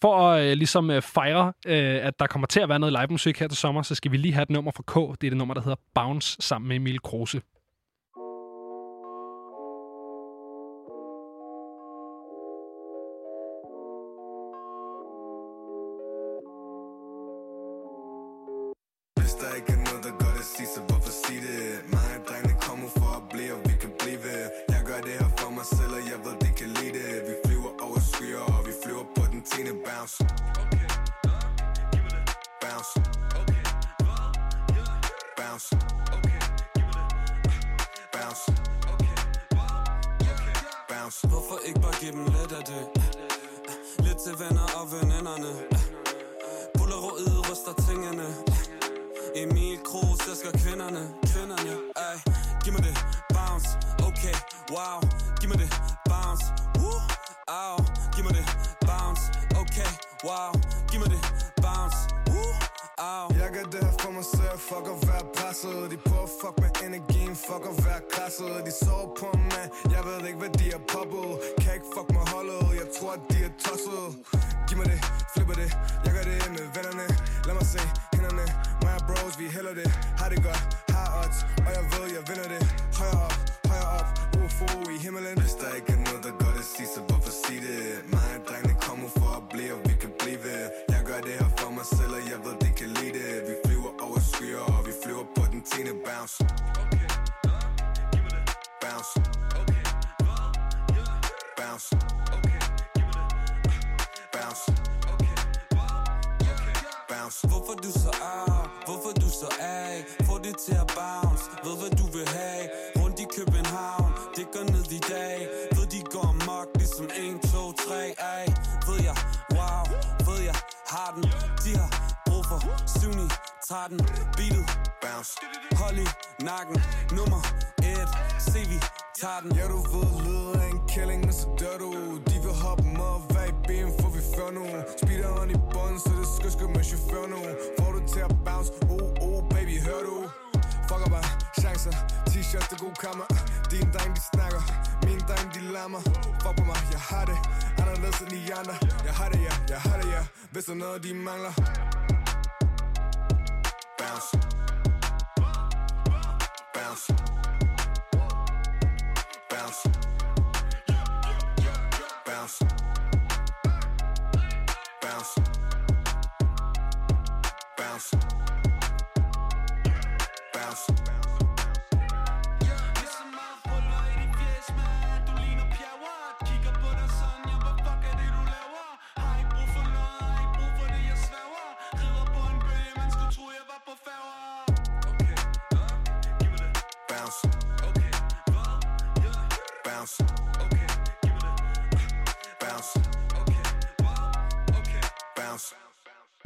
For 0.00 0.30
at 0.30 0.44
øh, 0.44 0.52
ligesom 0.52 0.90
øh, 0.90 1.02
fejre, 1.02 1.52
øh, 1.66 2.06
at 2.06 2.18
der 2.18 2.26
kommer 2.26 2.46
til 2.46 2.60
at 2.60 2.68
være 2.68 2.78
noget 2.78 2.92
live 2.92 3.06
musik 3.10 3.38
her 3.38 3.48
til 3.48 3.58
sommer, 3.58 3.82
så 3.82 3.94
skal 3.94 4.12
vi 4.12 4.16
lige 4.16 4.34
have 4.34 4.42
et 4.42 4.50
nummer 4.50 4.70
fra 4.70 4.82
K. 4.86 5.20
Det 5.20 5.26
er 5.26 5.30
det 5.30 5.36
nummer, 5.36 5.54
der 5.54 5.60
hedder 5.60 5.76
Bounce, 5.94 6.36
sammen 6.40 6.68
med 6.68 6.76
Emil 6.76 7.00
Kruse. 7.02 7.40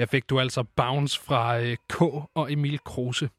Her 0.03 0.07
fik 0.07 0.31
du 0.31 0.41
altså 0.41 0.65
Bounce 0.77 1.21
fra 1.21 1.61
øh, 1.61 1.77
K 1.89 2.03
og 2.35 2.53
Emil 2.53 2.79
Kruse. 2.79 3.31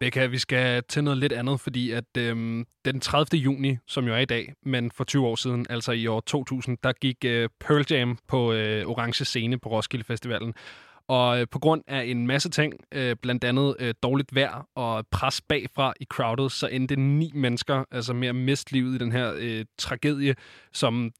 Becca, 0.00 0.26
vi 0.26 0.38
skal 0.38 0.82
til 0.88 1.04
noget 1.04 1.18
lidt 1.18 1.32
andet, 1.32 1.60
fordi 1.60 1.90
at 1.90 2.16
øhm, 2.18 2.66
den 2.84 3.00
30. 3.00 3.40
juni, 3.40 3.76
som 3.86 4.06
jo 4.06 4.14
er 4.14 4.18
i 4.18 4.24
dag, 4.24 4.54
men 4.62 4.90
for 4.90 5.04
20 5.04 5.26
år 5.26 5.36
siden, 5.36 5.66
altså 5.70 5.92
i 5.92 6.06
år 6.06 6.20
2000, 6.20 6.78
der 6.82 6.92
gik 6.92 7.16
øh, 7.24 7.48
Pearl 7.60 7.84
Jam 7.90 8.18
på 8.28 8.52
øh, 8.52 8.86
Orange 8.86 9.24
Scene 9.24 9.58
på 9.58 9.68
Roskilde 9.68 10.04
Festivalen. 10.04 10.54
Og 11.08 11.40
øh, 11.40 11.46
på 11.50 11.58
grund 11.58 11.82
af 11.86 12.04
en 12.04 12.26
masse 12.26 12.50
ting, 12.50 12.74
øh, 12.92 13.16
blandt 13.22 13.44
andet 13.44 13.76
øh, 13.78 13.94
dårligt 14.02 14.34
vejr 14.34 14.68
og 14.74 15.06
pres 15.10 15.40
bagfra 15.40 15.94
i 16.00 16.04
crowdet, 16.04 16.52
så 16.52 16.66
endte 16.66 16.96
ni 16.96 17.30
mennesker 17.34 17.84
altså 17.90 18.12
med 18.12 18.28
at 18.28 18.34
miste 18.34 18.72
livet 18.72 18.94
i 18.94 18.98
den 18.98 19.12
her 19.12 19.32
øh, 19.38 19.64
tragedie, 19.78 20.34
som 20.72 21.12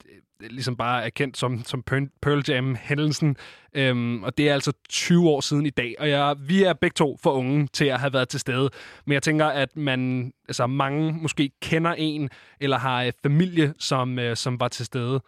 ligesom 0.51 0.77
bare 0.77 1.05
er 1.05 1.11
kendt 1.11 1.37
som, 1.37 1.65
som 1.65 1.83
Pearl 2.23 2.43
Jam-hændelsen. 2.49 3.37
Øhm, 3.75 4.23
og 4.23 4.39
det 4.39 4.49
er 4.49 4.55
altså 4.55 4.73
20 4.89 5.29
år 5.29 5.41
siden 5.41 5.67
i 5.67 5.71
dag, 5.71 5.95
og 5.99 6.09
jeg, 6.09 6.37
vi 6.39 6.63
er 6.63 6.73
begge 6.73 6.95
to 6.95 7.19
for 7.23 7.31
unge 7.31 7.67
til 7.73 7.85
at 7.85 8.01
have 8.01 8.13
været 8.13 8.29
til 8.29 8.41
stede. 8.41 8.71
Men 9.07 9.13
jeg 9.13 9.23
tænker, 9.23 9.47
at 9.47 9.77
man, 9.77 10.33
altså 10.49 10.67
mange 10.67 11.13
måske 11.13 11.51
kender 11.63 11.93
en, 11.93 12.31
eller 12.61 12.79
har 12.79 13.03
øh, 13.03 13.13
familie, 13.23 13.75
som, 13.79 14.19
øh, 14.19 14.37
som 14.37 14.61
var 14.61 14.69
til 14.69 14.87
stede. 14.87 15.21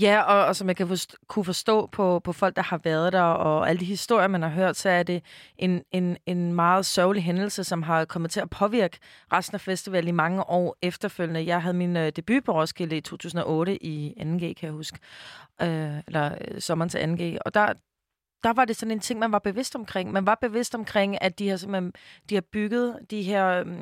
Ja, 0.00 0.20
og, 0.22 0.46
og 0.46 0.56
som 0.56 0.68
jeg 0.68 0.76
kan 0.76 0.88
forstå, 0.88 1.16
kunne 1.26 1.44
forstå 1.44 1.86
på, 1.86 2.20
på 2.24 2.32
folk, 2.32 2.56
der 2.56 2.62
har 2.62 2.78
været 2.84 3.12
der, 3.12 3.22
og 3.22 3.68
alle 3.68 3.80
de 3.80 3.84
historier, 3.84 4.28
man 4.28 4.42
har 4.42 4.48
hørt, 4.48 4.76
så 4.76 4.88
er 4.88 5.02
det 5.02 5.22
en, 5.58 5.82
en, 5.90 6.16
en 6.26 6.52
meget 6.52 6.86
sørgelig 6.86 7.22
hændelse, 7.22 7.64
som 7.64 7.82
har 7.82 8.04
kommet 8.04 8.30
til 8.30 8.40
at 8.40 8.50
påvirke 8.50 8.98
resten 9.32 9.54
af 9.54 9.60
festivalen 9.60 10.08
i 10.08 10.12
mange 10.12 10.50
år 10.50 10.76
efterfølgende. 10.82 11.46
Jeg 11.46 11.62
havde 11.62 11.76
min 11.76 11.96
øh, 11.96 12.12
debut 12.16 12.44
på 12.44 12.52
Roskilde 12.52 12.96
i 12.96 13.00
2008 13.00 13.84
i 13.84 14.14
2G, 14.18 14.38
kan 14.38 14.56
jeg 14.62 14.70
huske. 14.70 14.98
Øh, 15.62 15.98
eller 16.06 16.34
øh, 16.48 16.60
sommeren 16.60 16.88
til 16.88 16.98
2G. 16.98 17.38
Og 17.46 17.54
der, 17.54 17.72
der 18.42 18.52
var 18.52 18.64
det 18.64 18.76
sådan 18.76 18.92
en 18.92 19.00
ting, 19.00 19.18
man 19.18 19.32
var 19.32 19.38
bevidst 19.38 19.74
omkring. 19.74 20.12
Man 20.12 20.26
var 20.26 20.38
bevidst 20.40 20.74
omkring, 20.74 21.22
at 21.22 21.38
de 21.38 21.48
har, 21.48 21.56
simpelthen, 21.56 21.92
de 22.30 22.34
har 22.34 22.44
bygget 22.52 22.98
de 23.10 23.22
her... 23.22 23.48
Øh, 23.48 23.76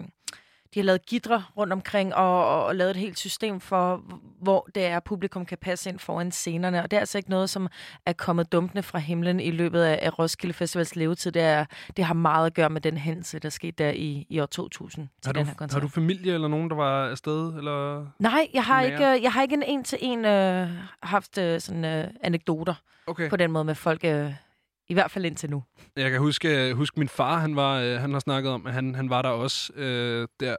de 0.74 0.78
har 0.80 0.84
lavet 0.84 1.06
gitre 1.06 1.44
rundt 1.56 1.72
omkring 1.72 2.14
og, 2.14 2.48
og, 2.48 2.64
og 2.64 2.76
lavet 2.76 2.90
et 2.90 2.96
helt 2.96 3.18
system 3.18 3.60
for, 3.60 4.02
hvor 4.40 4.68
det 4.74 4.86
er, 4.86 4.96
at 4.96 5.04
publikum 5.04 5.46
kan 5.46 5.58
passe 5.58 5.90
ind 5.90 5.98
foran 5.98 6.32
scenerne. 6.32 6.82
Og 6.82 6.90
det 6.90 6.96
er 6.96 7.00
altså 7.00 7.18
ikke 7.18 7.30
noget, 7.30 7.50
som 7.50 7.68
er 8.06 8.12
kommet 8.12 8.52
dumpende 8.52 8.82
fra 8.82 8.98
himlen 8.98 9.40
i 9.40 9.50
løbet 9.50 9.82
af, 9.82 9.98
af 10.02 10.18
Roskilde 10.18 10.54
Festivals 10.54 10.96
levetid. 10.96 11.32
Det, 11.32 11.42
er, 11.42 11.64
det 11.96 12.04
har 12.04 12.14
meget 12.14 12.46
at 12.46 12.54
gøre 12.54 12.70
med 12.70 12.80
den 12.80 12.96
hændelse, 12.96 13.38
der 13.38 13.48
skete 13.48 13.84
der 13.84 13.90
i, 13.90 14.26
i 14.30 14.40
år 14.40 14.46
2000 14.46 15.08
til 15.22 15.28
Har 15.28 15.32
du, 15.32 15.38
den 15.38 15.46
her 15.46 15.54
koncert. 15.54 15.74
har 15.74 15.80
du 15.80 15.88
familie 15.88 16.34
eller 16.34 16.48
nogen, 16.48 16.70
der 16.70 16.76
var 16.76 17.08
afsted? 17.10 17.54
Eller? 17.56 18.06
Nej, 18.18 18.48
jeg 18.54 18.64
har, 18.64 18.82
ikke, 18.82 19.06
jeg 19.22 19.32
har 19.32 19.42
ikke 19.42 19.54
en 19.54 19.62
en-til-en 19.62 20.24
øh, 20.24 20.68
haft 21.02 21.38
øh, 21.38 21.60
sådan 21.60 21.84
øh, 21.84 22.04
anekdoter 22.22 22.74
Okay. 23.08 23.30
på 23.30 23.36
den 23.36 23.50
måde 23.52 23.64
med 23.64 23.74
folk, 23.74 24.04
øh, 24.04 24.32
i 24.88 24.94
hvert 24.94 25.10
fald 25.10 25.24
indtil 25.24 25.50
nu. 25.50 25.62
Jeg 25.96 26.10
kan 26.10 26.20
huske, 26.20 26.74
huske 26.74 26.98
min 27.00 27.08
far, 27.08 27.38
han, 27.38 27.56
var, 27.56 27.80
øh, 27.80 28.00
han 28.00 28.12
har 28.12 28.20
snakket 28.20 28.52
om, 28.52 28.66
at 28.66 28.72
han, 28.72 28.94
han 28.94 29.10
var 29.10 29.22
der 29.22 29.28
også 29.28 29.72
øh, 29.72 30.28
der. 30.40 30.56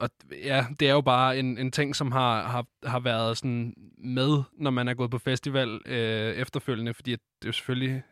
Og 0.00 0.10
ja, 0.44 0.66
det 0.80 0.88
er 0.88 0.92
jo 0.92 1.00
bare 1.00 1.38
en, 1.38 1.58
en 1.58 1.72
ting, 1.72 1.96
som 1.96 2.12
har, 2.12 2.42
har, 2.42 2.66
har 2.84 3.00
været 3.00 3.38
sådan 3.38 3.74
med, 3.98 4.42
når 4.58 4.70
man 4.70 4.88
er 4.88 4.94
gået 4.94 5.10
på 5.10 5.18
festival 5.18 5.80
øh, 5.86 6.32
efterfølgende, 6.34 6.94
fordi 6.94 7.10
det 7.10 7.46
jo 7.46 7.52
selvfølgelig 7.52 8.02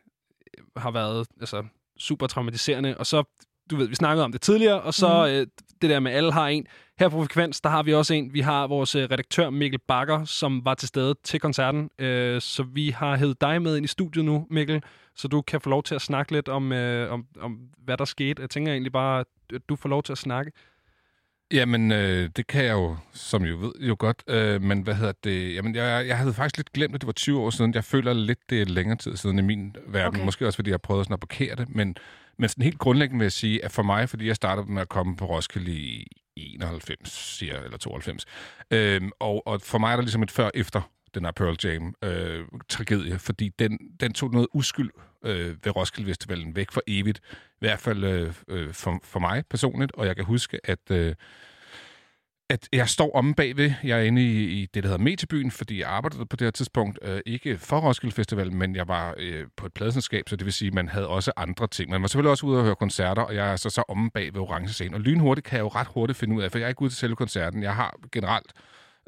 har 0.77 0.91
været 0.91 1.27
altså, 1.39 1.63
super 1.99 2.27
traumatiserende. 2.27 2.97
Og 2.97 3.05
så, 3.05 3.23
du 3.69 3.75
ved, 3.75 3.87
vi 3.87 3.95
snakkede 3.95 4.25
om 4.25 4.31
det 4.31 4.41
tidligere, 4.41 4.81
og 4.81 4.93
så 4.93 5.07
Mhm. 5.25 5.33
øh, 5.35 5.47
det 5.81 5.89
der 5.89 5.99
med, 5.99 6.11
alle 6.11 6.31
har 6.33 6.47
en. 6.47 6.67
Her 6.99 7.09
på 7.09 7.21
Frekvens, 7.21 7.61
der 7.61 7.69
har 7.69 7.83
vi 7.83 7.93
også 7.93 8.13
en. 8.13 8.33
Vi 8.33 8.39
har 8.39 8.67
vores 8.67 8.95
øh, 8.95 9.03
redaktør 9.11 9.49
Mikkel 9.49 9.79
Bakker, 9.87 10.25
som 10.25 10.65
var 10.65 10.73
til 10.73 10.87
stede 10.87 11.15
til 11.23 11.39
koncerten. 11.39 11.89
Øh, 11.99 12.41
så 12.41 12.63
vi 12.63 12.89
har 12.89 13.17
hævet 13.17 13.41
dig 13.41 13.61
med 13.61 13.77
ind 13.77 13.85
i 13.85 13.87
studiet 13.87 14.25
nu, 14.25 14.47
Mikkel, 14.49 14.83
så 15.15 15.27
du 15.27 15.41
kan 15.41 15.61
få 15.61 15.69
lov 15.69 15.83
til 15.83 15.95
at 15.95 16.01
snakke 16.01 16.31
lidt 16.31 16.47
om, 16.47 16.71
øh, 16.71 17.11
om, 17.11 17.25
om 17.39 17.59
hvad 17.77 17.97
der 17.97 18.05
skete. 18.05 18.41
Jeg 18.41 18.49
tænker 18.49 18.71
egentlig 18.71 18.91
bare, 18.91 19.19
at 19.53 19.61
du 19.69 19.75
får 19.75 19.89
lov 19.89 20.03
til 20.03 20.11
at 20.11 20.17
snakke. 20.17 20.51
Jamen, 21.53 21.91
øh, 21.91 22.29
det 22.35 22.47
kan 22.47 22.63
jeg 22.65 22.73
jo, 22.73 22.97
som 23.13 23.43
jo 23.43 23.57
ved, 23.57 23.71
jo 23.79 23.95
godt. 23.99 24.23
Øh, 24.27 24.61
men 24.61 24.81
hvad 24.81 24.95
hedder 24.95 25.13
det? 25.23 25.55
Jamen, 25.55 25.75
jeg, 25.75 26.07
jeg 26.07 26.17
havde 26.17 26.33
faktisk 26.33 26.57
lidt 26.57 26.73
glemt, 26.73 26.95
at 26.95 27.01
det 27.01 27.07
var 27.07 27.13
20 27.13 27.39
år 27.39 27.49
siden. 27.49 27.73
Jeg 27.73 27.83
føler 27.83 28.13
lidt, 28.13 28.39
det 28.49 28.61
er 28.61 28.65
længere 28.65 28.97
tid 28.97 29.17
siden 29.17 29.39
i 29.39 29.41
min 29.41 29.75
verden. 29.87 30.07
Okay. 30.07 30.07
Okay. 30.07 30.25
Måske 30.25 30.47
også, 30.47 30.57
fordi 30.57 30.69
jeg 30.69 30.73
har 30.73 30.77
prøvet 30.77 31.05
sådan 31.05 31.13
at 31.13 31.19
parkere 31.19 31.55
det. 31.55 31.75
Men, 31.75 31.95
men 32.37 32.49
sådan 32.49 32.63
helt 32.63 32.79
grundlæggende 32.79 33.19
vil 33.19 33.25
jeg 33.25 33.31
sige, 33.31 33.65
at 33.65 33.71
for 33.71 33.83
mig, 33.83 34.09
fordi 34.09 34.27
jeg 34.27 34.35
startede 34.35 34.71
med 34.71 34.81
at 34.81 34.89
komme 34.89 35.15
på 35.15 35.25
Roskilde 35.25 35.71
i 35.71 36.07
91, 36.45 37.11
siger 37.11 37.63
eller 37.63 37.77
92. 37.77 38.25
Øhm, 38.71 39.11
og, 39.19 39.47
og 39.47 39.61
for 39.61 39.77
mig 39.77 39.91
er 39.91 39.95
der 39.95 40.03
ligesom 40.03 40.23
et 40.23 40.31
før-efter 40.31 40.81
den 41.13 41.25
her 41.25 41.31
Pearl 41.31 41.57
Jam-tragedie, 41.63 43.13
øh, 43.13 43.19
fordi 43.19 43.49
den, 43.59 43.79
den 43.99 44.13
tog 44.13 44.31
noget 44.31 44.47
uskyld 44.53 44.89
øh, 45.25 45.65
ved 45.65 45.75
Roskilde 45.75 46.09
Festivalen 46.09 46.55
væk 46.55 46.71
for 46.71 46.81
evigt. 46.87 47.19
I 47.31 47.59
hvert 47.59 47.79
fald 47.79 48.03
øh, 48.03 48.33
øh, 48.47 48.73
for, 48.73 48.99
for 49.03 49.19
mig 49.19 49.43
personligt, 49.49 49.91
og 49.91 50.05
jeg 50.05 50.15
kan 50.15 50.25
huske, 50.25 50.59
at... 50.63 50.91
Øh, 50.91 51.15
at 52.49 52.69
jeg 52.73 52.89
står 52.89 53.15
omme 53.15 53.35
bagved. 53.35 53.71
Jeg 53.83 53.99
er 53.99 54.03
inde 54.03 54.21
i, 54.23 54.61
i 54.61 54.65
det, 54.65 54.83
der 54.83 54.89
hedder 54.89 55.03
Mediebyen, 55.03 55.51
fordi 55.51 55.79
jeg 55.79 55.89
arbejdede 55.89 56.25
på 56.25 56.35
det 56.35 56.45
her 56.45 56.51
tidspunkt. 56.51 56.99
Øh, 57.01 57.21
ikke 57.25 57.57
for 57.57 57.79
Roskilde 57.79 58.15
Festival, 58.15 58.53
men 58.53 58.75
jeg 58.75 58.87
var 58.87 59.15
øh, 59.17 59.45
på 59.57 59.65
et 59.65 59.73
pladselskab, 59.73 60.29
så 60.29 60.35
det 60.35 60.45
vil 60.45 60.53
sige, 60.53 60.67
at 60.67 60.73
man 60.73 60.89
havde 60.89 61.07
også 61.07 61.31
andre 61.37 61.67
ting. 61.67 61.89
Man 61.89 62.01
var 62.01 62.07
selvfølgelig 62.07 62.31
også 62.31 62.45
ude 62.45 62.57
og 62.57 62.63
høre 62.63 62.75
koncerter, 62.75 63.21
og 63.21 63.35
jeg 63.35 63.51
er 63.51 63.55
så, 63.55 63.69
så 63.69 63.83
omme 63.87 64.09
bag 64.11 64.33
ved 64.33 64.41
Orange 64.41 64.69
Scene. 64.69 64.95
Og 64.95 65.01
lynhurtigt 65.01 65.47
kan 65.47 65.57
jeg 65.57 65.63
jo 65.63 65.67
ret 65.67 65.87
hurtigt 65.87 66.19
finde 66.19 66.35
ud 66.35 66.41
af, 66.41 66.51
for 66.51 66.59
jeg 66.59 66.65
er 66.65 66.69
ikke 66.69 66.81
ude 66.81 66.89
til 66.89 66.97
selve 66.97 67.15
koncerten. 67.15 67.63
Jeg 67.63 67.75
har 67.75 67.99
generelt 68.11 68.51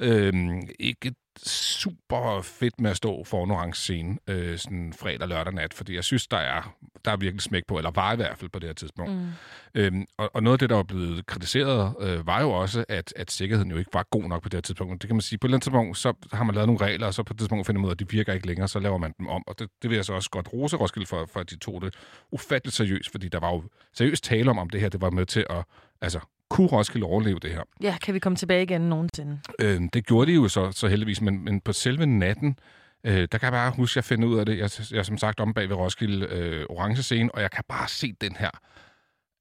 øh, 0.01 0.33
ikke 0.79 1.13
super 1.47 2.41
fedt 2.41 2.81
med 2.81 2.91
at 2.91 2.97
stå 2.97 3.23
for 3.23 3.43
en 3.43 3.51
orange 3.51 3.75
scene 3.75 4.17
øh, 4.27 4.57
sådan 4.57 4.93
fredag 4.93 5.27
lørdag 5.27 5.53
nat, 5.53 5.73
fordi 5.73 5.95
jeg 5.95 6.03
synes, 6.03 6.27
der 6.27 6.37
er, 6.37 6.75
der 7.05 7.11
er 7.11 7.17
virkelig 7.17 7.41
smæk 7.41 7.63
på, 7.67 7.77
eller 7.77 7.91
var 7.91 8.13
i 8.13 8.15
hvert 8.15 8.37
fald 8.37 8.49
på 8.49 8.59
det 8.59 8.69
her 8.69 8.73
tidspunkt. 8.73 9.11
Mm. 9.11 9.27
Øhm, 9.75 10.05
og, 10.17 10.29
og 10.33 10.43
noget 10.43 10.55
af 10.55 10.59
det, 10.59 10.69
der 10.69 10.75
var 10.75 10.83
blevet 10.83 11.25
kritiseret, 11.25 11.95
øh, 11.99 12.27
var 12.27 12.41
jo 12.41 12.51
også, 12.51 12.85
at, 12.89 13.13
at 13.15 13.31
sikkerheden 13.31 13.71
jo 13.71 13.77
ikke 13.77 13.93
var 13.93 14.05
god 14.09 14.23
nok 14.23 14.43
på 14.43 14.49
det 14.49 14.57
her 14.57 14.61
tidspunkt. 14.61 15.01
Det 15.01 15.07
kan 15.07 15.15
man 15.15 15.21
sige, 15.21 15.39
på 15.39 15.47
et 15.47 15.49
eller 15.49 15.55
andet 15.55 15.63
tidspunkt, 15.63 15.97
så 15.97 16.13
har 16.33 16.43
man 16.43 16.55
lavet 16.55 16.67
nogle 16.67 16.85
regler, 16.85 17.07
og 17.07 17.13
så 17.13 17.23
på 17.23 17.33
et 17.33 17.37
tidspunkt 17.37 17.67
finder 17.67 17.79
man 17.79 17.85
ud 17.85 17.89
af, 17.89 17.95
at 17.95 17.99
de 17.99 18.09
virker 18.09 18.33
ikke 18.33 18.47
længere, 18.47 18.67
så 18.67 18.79
laver 18.79 18.97
man 18.97 19.13
dem 19.17 19.27
om. 19.27 19.43
Og 19.47 19.59
det, 19.59 19.69
det 19.81 19.89
vil 19.89 19.95
jeg 19.95 20.05
så 20.05 20.13
også 20.13 20.29
godt 20.29 20.53
rose 20.53 20.77
Roskilde 20.77 21.07
for, 21.07 21.29
for 21.33 21.39
at 21.39 21.49
de 21.49 21.57
tog 21.57 21.81
det 21.81 21.95
ufatteligt 22.31 22.75
seriøst, 22.75 23.11
fordi 23.11 23.29
der 23.29 23.39
var 23.39 23.51
jo 23.51 23.63
seriøst 23.93 24.23
tale 24.23 24.49
om, 24.49 24.57
om 24.57 24.69
det 24.69 24.81
her 24.81 24.89
det 24.89 25.01
var 25.01 25.09
med 25.09 25.25
til 25.25 25.45
at 25.49 25.63
altså, 26.01 26.19
kunne 26.49 26.67
Roskilde 26.67 27.05
overleve 27.05 27.39
det 27.39 27.51
her? 27.51 27.61
Ja, 27.81 27.97
kan 28.01 28.13
vi 28.13 28.19
komme 28.19 28.35
tilbage 28.35 28.63
igen 28.63 28.81
nogensinde? 28.81 29.39
Øh, 29.59 29.81
det 29.93 30.05
gjorde 30.05 30.31
de 30.31 30.35
jo 30.35 30.47
så, 30.47 30.71
så 30.71 30.87
heldigvis, 30.87 31.21
men, 31.21 31.45
men 31.45 31.61
på 31.61 31.73
selve 31.73 32.05
natten, 32.05 32.57
øh, 33.03 33.27
der 33.31 33.37
kan 33.37 33.41
jeg 33.41 33.51
bare 33.51 33.71
huske, 33.71 33.93
at 33.93 33.95
jeg 33.95 34.03
finder 34.03 34.27
ud 34.27 34.39
af 34.39 34.45
det. 34.45 34.57
Jeg, 34.57 34.69
jeg 34.91 34.99
er 34.99 35.03
som 35.03 35.17
sagt 35.17 35.39
om 35.39 35.53
bag 35.53 35.69
ved 35.69 35.75
Roskilde 35.75 36.25
øh, 36.25 36.65
Orange 36.69 37.03
Scene, 37.03 37.35
og 37.35 37.41
jeg 37.41 37.51
kan 37.51 37.63
bare 37.69 37.87
se 37.87 38.13
den 38.21 38.35
her 38.39 38.49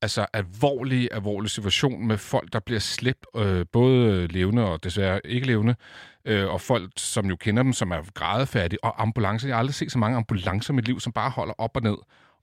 altså 0.02 0.26
alvorlig, 0.32 1.08
alvorlig 1.12 1.50
situation 1.50 2.06
med 2.06 2.18
folk, 2.18 2.52
der 2.52 2.60
bliver 2.60 2.80
slæbt, 2.80 3.26
øh, 3.36 3.66
både 3.72 4.26
levende 4.26 4.64
og 4.64 4.84
desværre 4.84 5.20
ikke 5.24 5.46
levende, 5.46 5.74
øh, 6.24 6.48
og 6.48 6.60
folk, 6.60 6.90
som 6.96 7.26
jo 7.26 7.36
kender 7.36 7.62
dem, 7.62 7.72
som 7.72 7.90
er 7.90 8.02
grædefærdige, 8.14 8.84
og 8.84 9.02
ambulancer. 9.02 9.48
Jeg 9.48 9.56
har 9.56 9.58
aldrig 9.58 9.74
set 9.74 9.92
så 9.92 9.98
mange 9.98 10.16
ambulancer 10.16 10.72
i 10.72 10.76
mit 10.76 10.86
liv, 10.86 11.00
som 11.00 11.12
bare 11.12 11.30
holder 11.30 11.54
op 11.58 11.76
og 11.76 11.82
ned. 11.82 11.96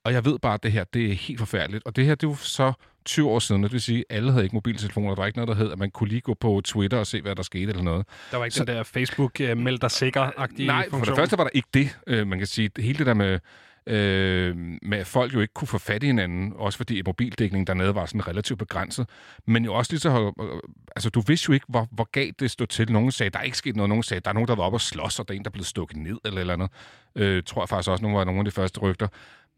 Og 0.04 0.14
jeg 0.14 0.26
ved 0.26 0.40
bare, 0.40 0.54
at 0.54 0.64
det 0.64 0.72
her, 0.72 0.84
det 0.84 1.12
er 1.12 1.14
helt 1.14 1.40
forfærdeligt. 1.40 1.86
Og 1.86 1.96
det 1.96 2.06
her, 2.06 2.16
det 2.16 2.28
er 2.28 2.32
jo 2.32 2.36
så 2.36 2.74
20 3.06 3.30
år 3.30 3.40
siden, 3.40 3.64
det 3.64 3.72
vil 3.72 3.82
sige, 3.82 4.06
at 4.10 4.18
alle 4.18 4.32
havde 4.32 4.44
ikke 4.44 4.56
mobiltelefoner. 4.56 5.10
Der 5.10 5.16
var 5.16 5.26
ikke 5.26 5.38
noget, 5.38 5.48
der 5.48 5.64
hed, 5.64 5.72
at 5.72 5.80
man 5.80 5.92
kunne 5.92 6.10
lige 6.10 6.22
gå 6.22 6.34
på 6.34 6.62
Twitter 6.66 6.98
og 6.98 7.08
se, 7.08 7.22
hvad 7.22 7.36
der 7.36 7.44
skete 7.44 7.70
eller 7.70 7.84
noget. 7.84 8.06
Der 8.32 8.38
var 8.38 8.46
ikke 8.46 8.56
så, 8.56 8.66
den 8.66 8.76
der 8.76 8.84
Facebook 8.84 9.42
uh, 9.52 9.58
meld 9.58 9.80
dig 9.80 9.92
sikker-agtige 9.92 10.68
Nej, 10.68 10.84
funktion. 10.84 11.00
for 11.00 11.06
det 11.06 11.20
første 11.22 11.38
var 11.38 11.44
der 11.44 11.52
ikke 11.54 11.70
det. 11.74 11.98
Uh, 12.12 12.28
man 12.28 12.38
kan 12.38 12.48
sige, 12.48 12.70
hele 12.78 12.98
det 12.98 13.06
der 13.06 13.14
med, 13.14 13.40
øh, 13.88 14.56
med 14.82 14.98
at 14.98 15.08
folk 15.08 15.34
jo 15.34 15.40
ikke 15.40 15.54
kunne 15.54 15.68
få 15.68 15.78
fat 15.78 16.04
i 16.04 16.06
hinanden, 16.06 16.54
også 16.56 16.78
fordi 16.78 17.02
mobildækningen 17.06 17.68
dernede 17.68 17.96
var 17.96 18.06
sådan 18.06 18.28
relativt 18.28 18.60
begrænset. 18.60 19.10
Men 19.46 19.66
jo 19.66 19.74
også 19.74 19.92
lige 19.92 20.00
så, 20.00 20.34
øh, 20.42 20.60
altså 20.96 21.10
du 21.10 21.22
vidste 21.28 21.50
jo 21.50 21.54
ikke, 21.54 21.66
hvor, 21.70 21.88
hvor 21.92 22.10
galt 22.12 22.40
det 22.40 22.52
stod 22.52 22.68
til. 22.68 22.92
Nogen 22.92 23.12
sagde, 23.12 23.30
der 23.30 23.40
er 23.40 23.44
ikke 23.44 23.58
sket 23.58 23.76
noget. 23.76 23.90
Nogen 23.90 24.04
sagde, 24.04 24.22
der 24.22 24.30
er 24.30 24.34
nogen, 24.34 24.48
der 24.48 24.56
var 24.56 24.64
oppe 24.64 24.76
og 24.76 24.82
slås, 24.82 25.20
og 25.20 25.28
der 25.28 25.34
er 25.34 25.36
en, 25.36 25.44
der 25.44 25.50
er 25.50 25.52
blevet 25.52 25.68
stukket 25.68 25.98
ned 25.98 26.18
eller 26.26 26.42
eller 26.42 26.54
andet. 26.54 26.70
Øh, 27.16 27.44
tror 27.44 27.62
jeg 27.62 27.70
faktisk 27.70 27.90
også, 27.90 28.02
nogle 28.02 28.18
var 28.18 28.24
nogle 28.24 28.40
af 28.40 28.46
de 28.46 28.52
første 28.52 28.80
rygter. 28.80 29.08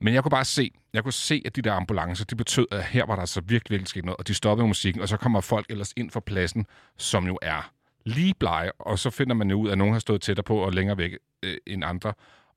Men 0.01 0.13
jeg 0.13 0.23
kunne 0.23 0.29
bare 0.29 0.45
se, 0.45 0.71
jeg 0.93 1.03
kunne 1.03 1.13
se, 1.13 1.41
at 1.45 1.55
de 1.55 1.61
der 1.61 1.73
ambulancer, 1.73 2.25
de 2.25 2.35
betød, 2.35 2.67
at 2.71 2.83
her 2.83 3.05
var 3.05 3.15
der 3.15 3.25
så 3.25 3.41
virkelig, 3.41 3.71
virkelig 3.71 3.87
sket 3.87 4.05
noget, 4.05 4.17
og 4.17 4.27
de 4.27 4.33
stoppede 4.33 4.67
musikken, 4.67 5.01
og 5.01 5.07
så 5.07 5.17
kommer 5.17 5.41
folk 5.41 5.65
ellers 5.69 5.93
ind 5.95 6.11
fra 6.11 6.19
pladsen, 6.19 6.65
som 6.97 7.27
jo 7.27 7.39
er 7.41 7.71
lige 8.05 8.33
blege, 8.39 8.71
og 8.71 8.99
så 8.99 9.09
finder 9.09 9.35
man 9.35 9.49
jo 9.49 9.59
ud 9.59 9.67
af, 9.67 9.71
at 9.71 9.77
nogen 9.77 9.93
har 9.93 9.99
stået 9.99 10.21
tættere 10.21 10.43
på 10.43 10.57
og 10.57 10.73
længere 10.73 10.97
væk 10.97 11.17
øh, 11.43 11.57
end 11.67 11.83
andre, 11.83 12.13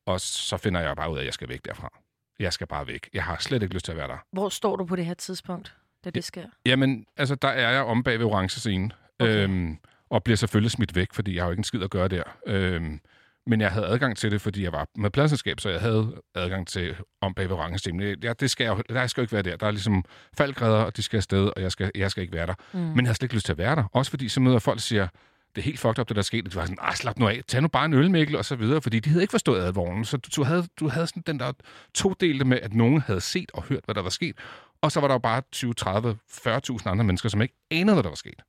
og 0.06 0.20
så 0.20 0.56
finder 0.56 0.80
jeg 0.80 0.96
bare 0.96 1.12
ud 1.12 1.16
af, 1.16 1.20
at 1.20 1.26
jeg 1.26 1.34
skal 1.34 1.48
væk 1.48 1.64
derfra. 1.64 1.92
Jeg 2.38 2.52
skal 2.52 2.66
bare 2.66 2.86
væk. 2.86 3.08
Jeg 3.14 3.24
har 3.24 3.36
slet 3.40 3.62
ikke 3.62 3.74
lyst 3.74 3.84
til 3.84 3.92
at 3.92 3.98
være 3.98 4.08
der. 4.08 4.18
Hvor 4.32 4.48
står 4.48 4.76
du 4.76 4.84
på 4.84 4.96
det 4.96 5.04
her 5.04 5.14
tidspunkt, 5.14 5.74
da 6.04 6.10
det 6.10 6.24
sker? 6.24 6.44
Jamen, 6.66 7.06
altså, 7.16 7.34
der 7.34 7.48
er 7.48 7.70
jeg 7.70 7.82
om 7.82 8.02
bag 8.02 8.18
ved 8.18 8.26
orange 8.26 8.60
scene, 8.60 8.90
okay. 9.18 9.44
øhm, 9.44 9.78
og 10.10 10.24
bliver 10.24 10.36
selvfølgelig 10.36 10.70
smidt 10.70 10.94
væk, 10.94 11.12
fordi 11.12 11.34
jeg 11.34 11.42
har 11.42 11.46
jo 11.46 11.52
ikke 11.52 11.60
en 11.60 11.64
skid 11.64 11.82
at 11.82 11.90
gøre 11.90 12.08
der. 12.08 12.22
Øhm, 12.46 13.00
men 13.46 13.60
jeg 13.60 13.70
havde 13.70 13.86
adgang 13.86 14.16
til 14.16 14.30
det, 14.30 14.40
fordi 14.40 14.62
jeg 14.62 14.72
var 14.72 14.86
med 14.96 15.10
pladselskab, 15.10 15.60
så 15.60 15.68
jeg 15.68 15.80
havde 15.80 16.20
adgang 16.34 16.66
til 16.66 16.96
om 17.20 17.34
bag 17.34 17.48
ved 17.48 17.56
orange 17.56 18.16
Ja, 18.22 18.32
det 18.32 18.50
skal 18.50 18.64
jeg, 18.64 18.82
der 18.88 19.06
skal 19.06 19.20
jo 19.20 19.24
ikke 19.24 19.32
være 19.32 19.42
der. 19.42 19.56
Der 19.56 19.66
er 19.66 19.70
ligesom 19.70 20.04
faldgræder, 20.38 20.82
og 20.82 20.96
de 20.96 21.02
skal 21.02 21.16
afsted, 21.16 21.50
og 21.56 21.62
jeg 21.62 21.72
skal, 21.72 21.90
jeg 21.94 22.10
skal 22.10 22.22
ikke 22.22 22.34
være 22.34 22.46
der. 22.46 22.54
Mm. 22.72 22.78
Men 22.80 23.00
jeg 23.00 23.06
har 23.06 23.14
slet 23.14 23.22
ikke 23.22 23.34
lyst 23.34 23.46
til 23.46 23.52
at 23.52 23.58
være 23.58 23.76
der. 23.76 23.84
Også 23.92 24.10
fordi 24.10 24.28
så 24.28 24.40
møder 24.40 24.58
folk, 24.58 24.76
der 24.76 24.82
siger, 24.82 25.08
det 25.54 25.60
er 25.60 25.64
helt 25.64 25.78
fucked 25.78 25.98
up, 25.98 26.08
det 26.08 26.16
der 26.16 26.22
skete. 26.22 26.42
Det 26.42 26.56
var 26.56 26.62
sådan, 26.62 26.78
ah, 26.80 26.94
slap 26.94 27.18
nu 27.18 27.28
af, 27.28 27.40
tag 27.48 27.62
nu 27.62 27.68
bare 27.68 27.84
en 27.84 27.94
øl, 27.94 28.10
Mikkel, 28.10 28.36
og 28.36 28.44
så 28.44 28.56
videre, 28.56 28.82
fordi 28.82 29.00
de 29.00 29.10
havde 29.10 29.22
ikke 29.22 29.30
forstået 29.30 29.62
advognen. 29.62 30.04
Så 30.04 30.16
du, 30.16 30.28
du, 30.36 30.44
havde, 30.44 30.66
du 30.80 30.88
havde 30.88 31.06
sådan 31.06 31.22
den 31.26 31.40
der 31.40 31.52
to 31.94 32.14
delte 32.20 32.44
med, 32.44 32.58
at 32.60 32.74
nogen 32.74 33.00
havde 33.00 33.20
set 33.20 33.50
og 33.54 33.62
hørt, 33.62 33.80
hvad 33.84 33.94
der 33.94 34.02
var 34.02 34.10
sket. 34.10 34.36
Og 34.82 34.92
så 34.92 35.00
var 35.00 35.08
der 35.08 35.14
jo 35.14 35.18
bare 35.18 35.42
20, 35.52 35.74
30, 35.74 36.18
40.000 36.30 36.88
andre 36.88 37.04
mennesker, 37.04 37.28
som 37.28 37.42
ikke 37.42 37.54
anede, 37.70 37.94
hvad 37.94 38.02
der 38.02 38.08
var 38.08 38.16
sket. 38.16 38.42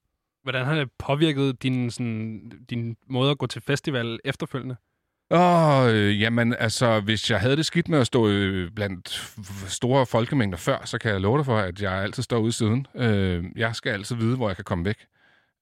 Hvordan 0.44 0.66
har 0.66 0.76
det 0.76 0.90
påvirket 1.00 1.64
din, 1.64 1.92
sådan, 1.92 2.52
din 2.70 2.96
måde 3.10 3.32
at 3.32 3.38
gå 3.38 3.48
til 3.48 3.62
festival 3.62 4.20
efterfølgende? 4.26 4.76
Åh, 5.34 5.88
øh, 5.90 6.22
jamen 6.22 6.54
altså, 6.60 7.00
hvis 7.00 7.32
jeg 7.32 7.40
havde 7.40 7.58
det 7.58 7.66
skidt 7.66 7.90
med 7.90 8.00
at 8.00 8.08
stå 8.08 8.28
øh, 8.28 8.72
blandt 8.72 9.10
store 9.68 10.06
folkemængder 10.06 10.58
før, 10.58 10.86
så 10.86 10.98
kan 10.98 11.12
jeg 11.12 11.22
love 11.22 11.38
dig 11.38 11.46
for, 11.46 11.58
at 11.58 11.82
jeg 11.82 11.94
altid 11.94 12.24
står 12.24 12.38
ude 12.40 12.52
siden. 12.52 12.88
Øh, 12.96 13.44
jeg 13.56 13.76
skal 13.76 13.92
altid 13.92 14.16
vide, 14.16 14.36
hvor 14.38 14.50
jeg 14.50 14.56
kan 14.56 14.66
komme 14.66 14.86
væk. 14.86 15.06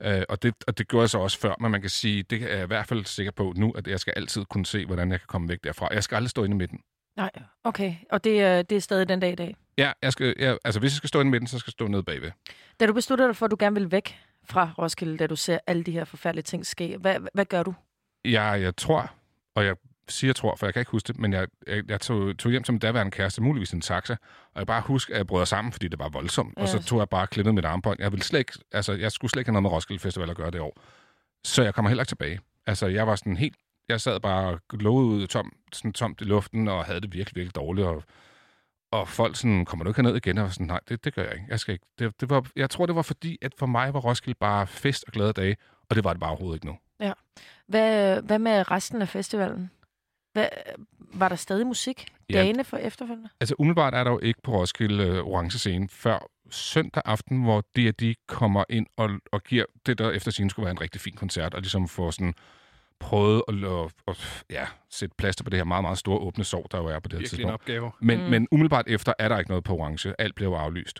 Øh, 0.04 0.22
og, 0.30 0.44
det, 0.44 0.54
og 0.68 0.78
det 0.78 0.88
gjorde 0.88 1.02
jeg 1.02 1.10
så 1.10 1.18
også 1.20 1.40
før, 1.40 1.56
men 1.60 1.72
man 1.72 1.82
kan 1.82 1.90
sige, 1.90 2.24
det 2.24 2.44
er 2.44 2.56
jeg 2.56 2.64
i 2.64 2.68
hvert 2.68 2.88
fald 2.88 3.06
sikker 3.06 3.32
på 3.32 3.54
nu, 3.58 3.72
at 3.72 3.88
jeg 3.88 4.00
skal 4.00 4.14
altid 4.16 4.46
kunne 4.46 4.66
se, 4.66 4.86
hvordan 4.86 5.12
jeg 5.12 5.20
kan 5.20 5.28
komme 5.28 5.50
væk 5.50 5.60
derfra. 5.64 5.88
Jeg 5.94 6.04
skal 6.04 6.16
aldrig 6.16 6.30
stå 6.30 6.44
inde 6.44 6.54
i 6.56 6.58
midten. 6.58 6.80
Nej, 7.18 7.30
okay. 7.64 7.94
Og 8.12 8.24
det, 8.24 8.42
er- 8.42 8.62
det 8.62 8.76
er 8.76 8.80
stadig 8.82 9.10
den 9.10 9.20
dag 9.20 9.32
i 9.32 9.36
dag. 9.36 9.56
Ja, 9.78 9.92
jeg 10.02 10.12
skal, 10.12 10.34
jeg, 10.40 10.58
altså 10.66 10.80
hvis 10.80 10.92
jeg 10.92 10.98
skal 10.98 11.08
stå 11.08 11.20
inde 11.20 11.30
i 11.30 11.32
midten, 11.32 11.48
så 11.48 11.60
skal 11.60 11.68
jeg 11.70 11.72
stå 11.72 11.88
nede 11.88 12.04
bagved. 12.04 12.32
Da 12.80 12.86
du 12.86 12.94
beslutter 12.94 13.26
dig 13.28 13.36
for, 13.36 13.46
at 13.46 13.52
du 13.52 13.56
gerne 13.60 13.76
vil 13.76 13.92
væk 13.92 14.18
fra 14.50 14.72
Roskilde, 14.78 15.18
da 15.18 15.28
du 15.28 15.36
ser 15.36 15.60
alle 15.68 15.84
de 15.84 15.92
her 15.92 16.06
forfærdelige 16.06 16.44
ting 16.44 16.66
ske, 16.66 16.98
hvad, 16.98 17.16
hvad 17.34 17.46
gør 17.46 17.64
du? 17.64 17.74
Jeg, 18.26 18.62
jeg 18.62 18.76
tror, 18.76 19.12
og 19.56 19.66
jeg 19.66 19.76
siger 20.08 20.34
tror, 20.34 20.56
for 20.56 20.66
jeg 20.66 20.74
kan 20.74 20.82
ikke 20.82 20.92
huske 20.92 21.08
det, 21.08 21.20
men 21.20 21.34
jeg, 21.34 21.48
jeg, 21.68 21.84
jeg 21.90 22.02
tog, 22.02 22.38
tog 22.38 22.52
hjem 22.52 22.64
til 22.64 22.74
min 22.74 22.80
daværende 22.80 23.12
kæreste, 23.12 23.42
muligvis 23.42 23.72
en 23.72 23.82
taxa, 23.82 24.16
og 24.54 24.60
jeg 24.60 24.68
bare 24.68 24.82
husker, 24.82 25.14
at 25.14 25.18
jeg 25.18 25.28
brød 25.28 25.46
sammen, 25.46 25.72
fordi 25.72 25.88
det 25.88 26.00
var 26.00 26.10
voldsomt, 26.10 26.54
ja. 26.58 26.62
og 26.62 26.68
så 26.68 26.84
tog 26.84 27.00
jeg 27.00 27.10
bare 27.10 27.28
klippet 27.28 27.56
mit 27.56 27.66
armbånd. 27.66 28.00
Jeg 28.02 28.12
ville 28.12 28.24
slet 28.24 28.40
ikke, 28.40 28.54
altså, 28.72 28.94
jeg 28.94 29.12
skulle 29.12 29.32
slet 29.32 29.42
ikke 29.42 29.50
have 29.50 29.54
noget 29.54 29.64
med 29.64 29.72
Roskilde 29.72 30.00
Festival 30.00 30.30
at 30.30 30.38
gøre 30.38 30.52
det 30.52 30.62
år. 30.62 30.82
Så 31.44 31.64
jeg 31.64 31.74
kommer 31.74 31.90
heller 31.90 32.02
ikke 32.02 32.10
tilbage. 32.10 32.40
Altså, 32.66 32.88
jeg 32.88 33.08
var 33.08 33.16
sådan 33.16 33.38
helt, 33.38 33.56
jeg 33.90 34.02
sad 34.02 34.20
bare 34.20 34.48
og 34.48 34.60
lovede 34.80 35.08
ud 35.08 35.28
tom, 35.28 35.54
sådan 35.74 35.94
tomt 35.94 36.22
i 36.22 36.24
luften, 36.24 36.68
og 36.68 36.86
havde 36.86 37.02
det 37.02 37.14
virkelig, 37.14 37.36
virkelig 37.36 37.56
dårligt, 37.56 37.88
og, 37.88 38.04
og 38.92 39.08
folk 39.08 39.36
sådan, 39.36 39.66
kommer 39.66 39.84
du 39.84 39.90
ikke 39.90 40.04
ned 40.04 40.16
igen? 40.16 40.38
Og 40.38 40.54
sådan, 40.54 40.68
nej, 40.68 40.80
det, 40.90 41.06
det 41.06 41.16
gør 41.16 41.24
jeg 41.24 41.34
ikke. 41.34 41.46
Jeg, 41.50 41.60
skal 41.60 41.74
ikke. 41.74 41.86
Det, 42.00 42.22
det 42.22 42.30
var, 42.30 42.46
jeg 42.56 42.70
tror, 42.70 42.86
det 42.86 42.96
var 42.96 43.02
fordi, 43.02 43.38
at 43.42 43.54
for 43.58 43.66
mig 43.66 43.94
var 43.94 44.00
Roskilde 44.00 44.38
bare 44.40 44.68
fest 44.68 45.04
og 45.08 45.14
glade 45.14 45.34
dage, 45.34 45.58
og 45.90 45.96
det 45.96 46.04
var 46.04 46.14
det 46.14 46.20
bare 46.20 46.30
overhovedet 46.30 46.56
ikke 46.58 46.66
nu. 46.66 46.78
Ja. 47.00 47.14
Hvad, 47.68 48.22
hvad 48.22 48.40
med 48.40 48.72
resten 48.72 49.02
af 49.02 49.10
festivalen? 49.10 49.72
Hvad, 50.34 50.48
var 51.14 51.30
der 51.30 51.36
stadig 51.36 51.68
musik 51.68 52.06
Ja. 52.30 52.34
dagene 52.38 52.64
for 52.64 52.78
efterfølgende? 52.78 53.30
Altså 53.40 53.56
umiddelbart 53.60 53.94
er 53.94 54.04
der 54.04 54.12
jo 54.12 54.20
ikke 54.20 54.42
på 54.44 54.52
Roskilde 54.52 55.04
øh, 55.04 55.24
Orange 55.24 55.58
Scene 55.60 55.90
før 55.90 56.20
søndag 56.52 57.04
aften, 57.06 57.44
hvor 57.44 57.62
D&D 57.62 58.14
kommer 58.28 58.64
ind 58.70 58.88
og, 58.98 59.10
og 59.32 59.44
giver 59.44 59.66
det, 59.86 59.98
der 59.98 60.12
efter 60.12 60.32
scenen 60.32 60.50
skulle 60.50 60.64
være 60.66 60.72
en 60.72 60.82
rigtig 60.82 61.02
fin 61.02 61.14
koncert, 61.16 61.54
og 61.54 61.62
ligesom 61.62 61.88
får 61.88 62.12
sådan 62.12 62.34
prøvet 63.00 63.42
at, 63.48 63.54
at, 63.64 63.92
at 64.08 64.44
ja, 64.50 64.66
sætte 64.90 65.16
plaster 65.18 65.44
på 65.44 65.50
det 65.50 65.60
her 65.60 65.64
meget, 65.64 65.84
meget 65.84 65.98
store 65.98 66.20
åbne 66.20 66.44
sår, 66.44 66.68
der 66.72 66.78
jo 66.78 66.86
er 66.86 67.00
på 67.00 67.08
det 67.08 67.14
her 67.14 67.20
Virkelig 67.20 67.24
en 67.24 67.30
tidspunkt. 67.38 67.54
opgave. 67.54 67.92
Men, 68.02 68.24
Mm. 68.24 68.30
men 68.30 68.48
umiddelbart 68.52 68.86
efter 68.88 69.14
er 69.20 69.28
der 69.30 69.40
ikke 69.40 69.52
noget 69.52 69.64
på 69.64 69.76
Orange. 69.78 70.14
Alt 70.20 70.36
bliver 70.36 70.50
jo 70.50 70.56
aflyst. 70.56 71.00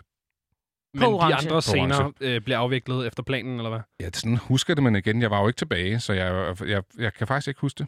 Men 0.94 1.02
de 1.02 1.06
Orange. 1.06 1.34
andre 1.36 1.50
På 1.50 1.60
scener 1.60 2.12
øh, 2.20 2.40
bliver 2.40 2.58
afviklet 2.58 3.06
efter 3.06 3.22
planen, 3.22 3.56
eller 3.56 3.70
hvad? 3.70 3.80
Ja, 4.00 4.08
sådan 4.14 4.36
husker 4.36 4.74
det 4.74 4.82
man 4.82 4.96
igen. 4.96 5.22
Jeg 5.22 5.30
var 5.30 5.40
jo 5.40 5.46
ikke 5.46 5.58
tilbage, 5.58 6.00
så 6.00 6.12
jeg, 6.12 6.56
jeg, 6.66 6.82
jeg 6.98 7.14
kan 7.14 7.26
faktisk 7.26 7.48
ikke 7.48 7.60
huske 7.60 7.78
det. 7.78 7.86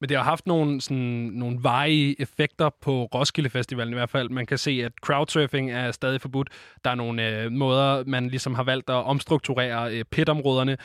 Men 0.00 0.08
det 0.08 0.16
har 0.16 0.24
haft 0.24 0.46
nogle, 0.46 0.80
sådan, 0.80 1.30
nogle 1.34 1.58
varige 1.62 2.20
effekter 2.20 2.70
på 2.82 3.04
Roskilde 3.04 3.50
Festivalen 3.50 3.92
i 3.92 3.96
hvert 3.96 4.10
fald. 4.10 4.28
Man 4.28 4.46
kan 4.46 4.58
se, 4.58 4.70
at 4.84 4.92
crowdsurfing 5.02 5.70
er 5.70 5.90
stadig 5.90 6.20
forbudt. 6.20 6.48
Der 6.84 6.90
er 6.90 6.94
nogle 6.94 7.42
øh, 7.42 7.52
måder, 7.52 8.04
man 8.06 8.28
ligesom 8.28 8.54
har 8.54 8.62
valgt 8.62 8.90
at 8.90 8.94
omstrukturere 9.04 9.94
øh, 9.98 10.04
pitområderne. 10.04 10.76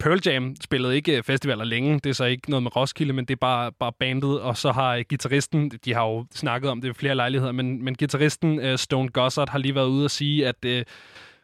Pearl 0.00 0.20
Jam 0.26 0.56
spillede 0.62 0.96
ikke 0.96 1.16
øh, 1.16 1.22
festivaler 1.22 1.64
længe. 1.64 1.94
Det 1.94 2.10
er 2.10 2.14
så 2.14 2.24
ikke 2.24 2.50
noget 2.50 2.62
med 2.62 2.76
Roskilde, 2.76 3.12
men 3.12 3.24
det 3.24 3.34
er 3.34 3.38
bare, 3.38 3.72
bare 3.72 3.92
bandet. 3.92 4.40
Og 4.40 4.56
så 4.56 4.72
har 4.72 4.94
øh, 4.96 5.04
gitarristen, 5.08 5.70
de 5.84 5.94
har 5.94 6.06
jo 6.06 6.26
snakket 6.34 6.70
om 6.70 6.80
det 6.80 6.88
i 6.88 6.92
flere 6.92 7.14
lejligheder, 7.14 7.52
men, 7.52 7.84
men 7.84 7.94
gitarristen 7.94 8.60
øh, 8.60 8.78
Stone 8.78 9.08
Gossard 9.08 9.48
har 9.48 9.58
lige 9.58 9.74
været 9.74 9.88
ude 9.88 10.04
og 10.04 10.10
sige, 10.10 10.46
at... 10.48 10.64
Øh, 10.64 10.84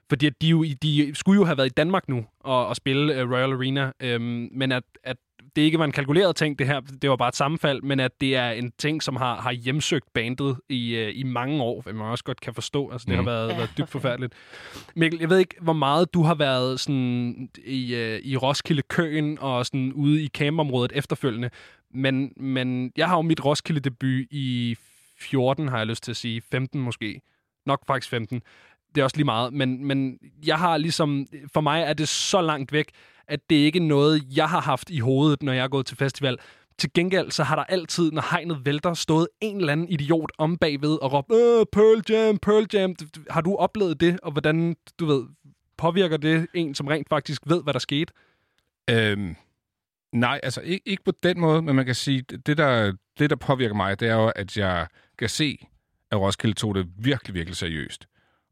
fordi 0.09 0.27
at 0.27 0.43
de, 0.43 0.49
jo, 0.49 0.65
de 0.83 1.11
skulle 1.15 1.41
jo 1.41 1.45
have 1.45 1.57
været 1.57 1.67
i 1.67 1.75
Danmark 1.77 2.09
nu 2.09 2.25
og, 2.41 2.67
og 2.67 2.77
spille 2.77 3.25
uh, 3.25 3.31
Royal 3.31 3.53
Arena, 3.53 3.93
øhm, 4.01 4.49
men 4.53 4.73
at, 4.73 4.83
at 5.05 5.17
det 5.57 5.63
ikke 5.63 5.79
var 5.79 5.85
en 5.85 5.93
kalkuleret 5.93 6.37
ting, 6.37 6.59
det 6.59 6.67
her, 6.67 6.81
det 6.81 7.11
var 7.11 7.17
bare 7.17 7.29
et 7.29 7.37
sammenfald, 7.37 7.83
men 7.83 8.01
at 8.01 8.21
det 8.21 8.37
er 8.37 8.51
en 8.51 8.73
ting, 8.79 9.03
som 9.03 9.17
har, 9.17 9.41
har 9.41 9.53
hjemsøgt 9.53 10.13
bandet 10.15 10.57
i, 10.69 10.97
øh, 10.97 11.13
i 11.15 11.23
mange 11.23 11.63
år, 11.63 11.81
hvad 11.83 11.93
man 11.93 12.07
også 12.07 12.25
godt 12.25 12.41
kan 12.41 12.55
forstå. 12.55 12.91
Altså, 12.91 13.05
det 13.11 13.19
Mm. 13.19 13.25
har 13.25 13.33
været, 13.33 13.49
Ja, 13.51 13.57
været 13.57 13.71
dybt 13.79 13.91
forfærdeligt. 13.97 14.33
Mikkel, 14.97 15.21
jeg 15.21 15.31
ved 15.31 15.39
ikke, 15.39 15.55
hvor 15.61 15.73
meget 15.73 16.15
du 16.15 16.23
har 16.23 16.35
været 16.35 16.81
sådan 16.81 17.49
i, 17.65 17.95
øh, 17.95 18.21
i 18.23 18.37
Roskilde-køen 18.37 19.39
og 19.39 19.67
sådan 19.67 19.93
ude 19.93 20.23
i 20.23 20.29
campområdet 20.29 20.93
efterfølgende, 20.95 21.51
men, 21.95 22.33
men 22.37 22.93
jeg 22.97 23.09
har 23.09 23.17
jo 23.17 23.23
mit 23.23 23.45
Roskilde-debut 23.45 24.27
i 24.31 24.77
14, 25.19 25.69
har 25.69 25.79
jeg 25.79 25.87
lyst 25.87 26.03
til 26.03 26.11
at 26.11 26.17
sige. 26.17 26.43
15 26.51 26.81
måske. 26.81 27.21
Nok 27.67 27.87
faktisk 27.87 28.11
15. 28.11 28.43
Det 28.95 29.01
er 29.01 29.05
også 29.05 29.17
lige 29.17 29.25
meget. 29.25 29.53
Men, 29.53 29.85
men 29.85 30.19
jeg 30.47 30.59
har 30.59 30.77
ligesom... 30.77 31.27
For 31.53 31.61
mig 31.61 31.83
er 31.83 31.93
det 31.93 32.09
så 32.09 32.41
langt 32.41 32.73
væk, 32.73 32.91
at 33.29 33.41
det 33.51 33.57
ikke 33.57 33.79
er 33.79 33.83
noget, 33.83 34.23
jeg 34.37 34.49
har 34.49 34.61
haft 34.61 34.91
i 34.91 34.99
hovedet, 34.99 35.43
når 35.43 35.53
jeg 35.53 35.65
er 35.65 35.69
gået 35.69 35.87
til 35.87 35.97
festival. 35.97 36.39
Til 36.79 36.93
gengæld, 36.95 37.31
så 37.31 37.43
har 37.43 37.57
der 37.57 37.65
altid, 37.65 38.13
når 38.13 38.31
hegnet 38.31 38.61
vælter, 38.65 38.95
stået 38.95 39.29
en 39.41 39.57
eller 39.57 39.73
anden 39.73 39.89
idiot 39.89 40.33
om 40.39 40.57
bagved 40.57 41.03
og 41.03 41.13
råbt, 41.13 41.33
øh, 41.33 41.67
Pearl 41.73 42.03
Jam, 42.11 42.39
Pearl 42.39 42.67
Jam. 42.73 42.95
Har 43.31 43.41
du 43.41 43.57
oplevet 43.57 44.01
det, 44.01 44.21
og 44.21 44.33
hvordan, 44.33 44.77
du 44.99 45.07
ved, 45.07 45.25
påvirker 45.77 46.17
det 46.17 46.47
en, 46.55 46.75
som 46.75 46.87
rent 46.87 47.09
faktisk 47.09 47.43
ved, 47.47 47.63
hvad 47.63 47.73
der 47.73 47.79
skete? 47.79 48.13
Øhm, 48.91 49.37
nej, 50.13 50.41
altså 50.43 50.61
ikke, 50.61 50.89
ikke 50.89 51.05
på 51.05 51.13
den 51.23 51.41
måde, 51.41 51.63
men 51.63 51.77
man 51.77 51.87
kan 51.87 51.95
sige, 51.95 52.23
det 52.23 52.59
der, 52.59 52.93
det 53.19 53.31
der 53.31 53.37
påvirker 53.37 53.75
mig, 53.75 54.01
det 54.01 54.09
er 54.09 54.15
jo, 54.15 54.33
at 54.37 54.57
jeg 54.57 54.87
kan 55.19 55.29
se, 55.29 55.67
at 56.11 56.21
Roskilde 56.21 56.55
tog 56.55 56.75
det 56.75 56.87
virkelig, 56.99 57.35
virkelig 57.35 57.57
seriøst. 57.57 58.07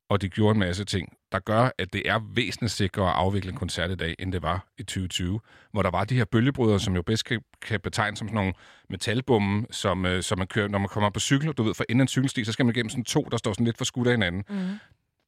Og 0.09 0.23
de 0.23 0.29
gjorde 0.29 0.53
en 0.53 0.59
masse 0.59 0.85
ting, 0.85 1.17
der 1.33 1.39
gør, 1.39 1.71
at 1.79 1.93
det 1.93 2.03
er 2.09 2.21
væsentligt 2.35 2.73
sikrere 2.73 3.09
at 3.09 3.15
afvikle 3.17 3.51
en 3.51 3.57
koncert 3.57 3.91
i 3.91 3.95
dag, 3.95 4.15
end 4.19 4.33
det 4.33 4.43
var 4.43 4.67
i 4.79 4.83
2020. 4.83 5.41
Hvor 5.73 5.83
der 5.83 5.91
var 5.91 6.05
de 6.05 6.15
her 6.17 6.25
bølgebrydere, 6.25 6.81
som 6.81 6.95
jo 6.95 7.03
bedst 7.03 7.25
kan, 7.25 7.41
kan 7.63 7.81
betegnes 7.81 8.19
som 8.19 8.29
sådan 8.29 8.35
nogle 8.35 8.53
metalbumme, 8.91 9.67
som, 9.71 10.07
øh, 10.07 10.23
som 10.23 10.39
man 10.39 10.47
kører, 10.47 10.69
når 10.69 10.79
man 10.79 10.89
kommer 10.89 11.11
på 11.11 11.21
cykel, 11.21 11.53
du 11.53 11.63
ved, 11.63 11.75
for 11.75 11.85
inden 11.89 12.01
en 12.01 12.09
cykelsti, 12.09 12.45
så 12.45 12.53
skal 12.53 12.67
man 12.67 12.75
igennem 12.75 12.91
sådan 12.91 13.05
to, 13.05 13.29
der 13.31 13.37
står 13.37 13.53
sådan 13.53 13.65
lidt 13.67 13.79
for 13.79 13.85
skudt 13.85 14.07
af 14.09 14.13
hinanden. 14.13 14.45
Mm. 14.49 14.79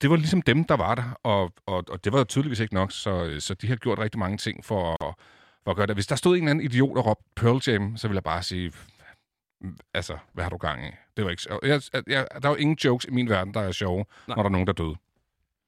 Det 0.01 0.11
var 0.11 0.16
ligesom 0.16 0.43
dem, 0.43 0.65
der 0.65 0.77
var 0.77 0.94
der, 0.94 1.19
og, 1.23 1.53
og, 1.66 1.85
og 1.89 2.05
det 2.05 2.12
var 2.12 2.19
jo 2.19 2.24
tydeligvis 2.24 2.61
ikke 2.61 2.74
nok, 2.74 2.93
så, 2.93 3.36
så 3.40 3.55
de 3.55 3.69
har 3.69 3.77
gjort 3.77 3.98
rigtig 3.98 4.19
mange 4.19 4.36
ting 4.39 4.65
for 4.65 5.07
at, 5.09 5.15
for 5.65 5.70
at 5.70 5.77
gøre 5.77 5.86
det. 5.86 5.97
Hvis 5.97 6.07
der 6.07 6.16
stod 6.16 6.36
en 6.36 6.43
eller 6.43 6.51
anden 6.51 6.65
idiot 6.65 6.97
og 6.98 7.07
råbte 7.07 7.24
Pearl 7.36 7.61
Jam, 7.66 7.97
så 7.97 8.09
ville 8.09 8.16
jeg 8.16 8.24
bare 8.24 8.43
sige, 8.43 8.69
"Mm, 8.69 8.74
altså, 9.95 10.16
hvad 10.33 10.45
har 10.45 10.51
du 10.51 10.57
gang 10.57 10.87
i? 10.87 10.91
Det 11.16 11.24
var 11.24 11.31
ikke... 11.31 11.43
så- 11.43 11.59
Jeg, 11.62 11.83
jeg, 12.07 12.27
der 12.43 12.49
er 12.49 12.53
jo 12.53 12.57
ingen 12.57 12.77
jokes 12.85 13.05
i 13.05 13.11
min 13.11 13.28
verden, 13.28 13.55
der 13.55 13.61
er 13.61 13.73
sjove, 13.73 14.05
Nej. 14.28 14.37
når 14.37 14.43
der 14.43 14.49
er 14.49 14.53
nogen, 14.53 14.66
der 14.66 14.73
er 14.73 14.85
døde. 14.85 14.95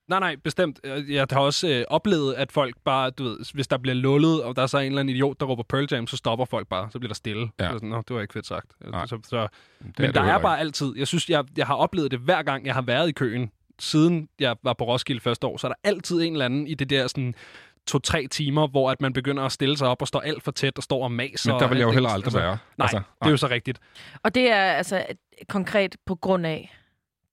Nej, 0.08 0.20
nej, 0.20 0.36
bestemt. 0.36 0.80
Jeg 1.08 1.26
har 1.30 1.40
også 1.40 1.68
øh, 1.68 1.84
oplevet, 1.88 2.34
at 2.34 2.52
folk 2.52 2.76
bare, 2.84 3.10
du 3.10 3.24
ved, 3.24 3.52
hvis 3.54 3.68
der 3.68 3.78
bliver 3.78 3.94
lullet, 3.94 4.42
og 4.42 4.56
der 4.56 4.62
er 4.62 4.66
så 4.66 4.78
en 4.78 4.86
eller 4.86 5.00
anden 5.00 5.14
idiot, 5.14 5.40
der 5.40 5.46
råber 5.46 5.62
Pearl 5.62 5.86
Jam, 5.90 6.06
så 6.06 6.16
stopper 6.16 6.44
folk 6.44 6.68
bare. 6.68 6.88
Så 6.90 6.98
bliver 6.98 7.08
der 7.08 7.14
stille. 7.14 7.48
Ja. 7.60 7.64
Så 7.66 7.72
er 7.72 7.76
sådan, 7.76 7.88
Nå, 7.88 8.02
det 8.08 8.16
var 8.16 8.22
ikke 8.22 8.32
fedt 8.32 8.46
sagt. 8.46 8.66
Nej. 8.90 9.06
Så, 9.06 9.18
så, 9.28 9.36
er 9.36 9.48
men 9.80 9.92
det 9.96 10.14
der 10.14 10.20
er 10.20 10.24
heller 10.24 10.38
bare 10.38 10.58
altid, 10.60 10.92
jeg 10.96 11.06
synes, 11.06 11.30
jeg, 11.30 11.44
jeg 11.56 11.66
har 11.66 11.74
oplevet 11.74 12.10
det 12.10 12.18
hver 12.18 12.42
gang, 12.42 12.66
jeg 12.66 12.74
har 12.74 12.82
været 12.82 13.08
i 13.08 13.12
køen, 13.12 13.50
siden 13.78 14.28
jeg 14.40 14.56
var 14.62 14.72
på 14.72 14.84
Roskilde 14.84 15.20
første 15.20 15.46
år, 15.46 15.56
så 15.56 15.66
er 15.66 15.68
der 15.68 15.78
altid 15.84 16.22
en 16.22 16.32
eller 16.32 16.44
anden 16.44 16.66
i 16.66 16.74
det 16.74 16.90
der 16.90 17.06
sådan 17.06 17.34
to-tre 17.88 18.26
timer, 18.26 18.66
hvor 18.66 18.90
at 18.90 19.00
man 19.00 19.12
begynder 19.12 19.42
at 19.42 19.52
stille 19.52 19.78
sig 19.78 19.88
op 19.88 20.02
og 20.02 20.08
står 20.08 20.20
alt 20.20 20.42
for 20.42 20.50
tæt 20.50 20.76
og 20.76 20.82
står 20.82 21.04
og 21.04 21.12
maser. 21.12 21.52
Men 21.52 21.60
der 21.60 21.68
vil 21.68 21.78
jeg 21.78 21.84
jo 21.84 21.90
heller 21.90 22.10
aldrig 22.10 22.34
være. 22.34 22.58
Nej, 22.78 22.84
Altså, 22.84 22.96
det 22.96 23.26
er 23.26 23.30
jo 23.30 23.36
så 23.36 23.48
rigtigt. 23.48 23.78
Og 24.22 24.34
det 24.34 24.50
er 24.50 24.72
altså 24.72 25.06
konkret 25.48 25.96
på 26.06 26.14
grund 26.14 26.46
af 26.46 26.74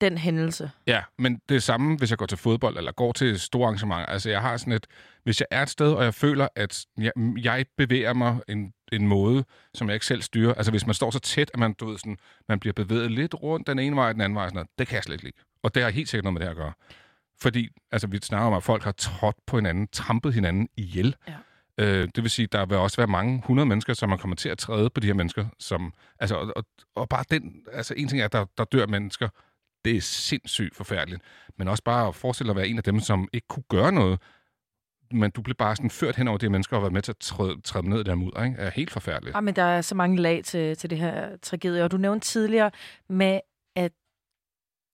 den 0.01 0.17
hændelse. 0.17 0.71
Ja, 0.87 1.01
men 1.19 1.39
det 1.49 1.55
er 1.55 1.59
samme, 1.59 1.97
hvis 1.97 2.09
jeg 2.09 2.17
går 2.17 2.25
til 2.25 2.37
fodbold 2.37 2.77
eller 2.77 2.91
går 2.91 3.11
til 3.11 3.39
store 3.39 3.65
arrangementer. 3.65 4.05
Altså, 4.05 4.29
jeg 4.29 4.41
har 4.41 4.57
sådan 4.57 4.73
et... 4.73 4.87
Hvis 5.23 5.39
jeg 5.39 5.47
er 5.51 5.61
et 5.63 5.69
sted, 5.69 5.93
og 5.93 6.03
jeg 6.03 6.13
føler, 6.13 6.47
at 6.55 6.85
jeg, 6.97 7.11
jeg 7.43 7.65
bevæger 7.77 8.13
mig 8.13 8.37
en, 8.49 8.73
en 8.91 9.07
måde, 9.07 9.43
som 9.73 9.87
jeg 9.87 9.93
ikke 9.93 10.05
selv 10.05 10.21
styrer. 10.21 10.53
Altså, 10.53 10.71
hvis 10.71 10.85
man 10.85 10.93
står 10.93 11.11
så 11.11 11.19
tæt, 11.19 11.51
at 11.53 11.59
man, 11.59 11.73
du 11.73 11.85
ved, 11.85 11.97
sådan, 11.97 12.17
man 12.49 12.59
bliver 12.59 12.73
bevæget 12.73 13.11
lidt 13.11 13.35
rundt 13.43 13.67
den 13.67 13.79
ene 13.79 13.95
vej 13.95 14.07
og 14.07 14.13
den 14.13 14.21
anden 14.21 14.35
vej, 14.35 14.47
sådan 14.47 14.55
noget, 14.55 14.69
det 14.79 14.87
kan 14.87 14.95
jeg 14.95 15.03
slet 15.03 15.13
ikke 15.13 15.23
lide. 15.23 15.35
Og 15.63 15.75
det 15.75 15.83
har 15.83 15.89
helt 15.89 16.09
sikkert 16.09 16.23
noget 16.23 16.33
med 16.33 16.39
det 16.39 16.47
her 16.47 16.51
at 16.51 16.57
gøre. 16.57 16.73
Fordi, 17.41 17.69
altså, 17.91 18.07
vi 18.07 18.17
snakker 18.17 18.47
om, 18.47 18.53
at 18.53 18.63
folk 18.63 18.83
har 18.83 18.91
trådt 18.91 19.35
på 19.47 19.57
hinanden, 19.57 19.87
trampet 19.87 20.33
hinanden 20.33 20.69
ihjel. 20.77 21.15
Ja. 21.27 21.33
Øh, 21.77 22.09
det 22.15 22.23
vil 22.23 22.31
sige, 22.31 22.47
der 22.47 22.65
vil 22.65 22.77
også 22.77 22.97
være 22.97 23.07
mange 23.07 23.41
hundrede 23.45 23.65
mennesker, 23.65 23.93
som 23.93 24.09
man 24.09 24.17
kommer 24.17 24.35
til 24.35 24.49
at 24.49 24.57
træde 24.57 24.89
på 24.89 24.99
de 24.99 25.07
her 25.07 25.13
mennesker. 25.13 25.45
Som, 25.59 25.93
altså, 26.19 26.35
og, 26.35 26.53
og, 26.55 26.65
og 26.95 27.09
bare 27.09 27.23
den... 27.31 27.53
Altså, 27.73 27.93
en 27.97 28.07
ting 28.07 28.21
er, 28.21 28.25
at 28.25 28.31
der, 28.33 28.45
der 28.57 28.63
dør 28.63 28.85
mennesker. 28.85 29.29
Det 29.85 29.97
er 29.97 30.01
sindssygt 30.01 30.75
forfærdeligt. 30.75 31.21
Men 31.57 31.67
også 31.67 31.83
bare 31.83 32.07
at 32.07 32.15
forestille 32.15 32.47
dig 32.47 32.51
at 32.51 32.57
være 32.57 32.67
en 32.67 32.77
af 32.77 32.83
dem, 32.83 32.99
som 32.99 33.27
ikke 33.33 33.47
kunne 33.47 33.63
gøre 33.69 33.91
noget. 33.91 34.19
Men 35.11 35.31
du 35.31 35.41
blev 35.41 35.55
bare 35.55 35.75
sådan 35.75 35.89
ført 35.89 36.15
hen 36.15 36.27
over 36.27 36.37
de 36.37 36.45
her 36.45 36.51
mennesker 36.51 36.75
og 36.75 36.81
været 36.81 36.93
med 36.93 37.01
til 37.01 37.11
at 37.11 37.17
træde, 37.17 37.61
træde 37.61 37.89
ned 37.89 37.99
i 37.99 38.03
der 38.03 38.15
mudder, 38.15 38.43
ikke? 38.43 38.57
er 38.57 38.69
helt 38.69 38.91
forfærdeligt. 38.91 39.35
Ja, 39.35 39.41
men 39.41 39.55
der 39.55 39.63
er 39.63 39.81
så 39.81 39.95
mange 39.95 40.17
lag 40.21 40.43
til, 40.43 40.77
til 40.77 40.89
det 40.89 40.97
her 40.97 41.37
tragedie. 41.41 41.83
Og 41.83 41.91
du 41.91 41.97
nævnte 41.97 42.27
tidligere 42.27 42.71
med, 43.09 43.39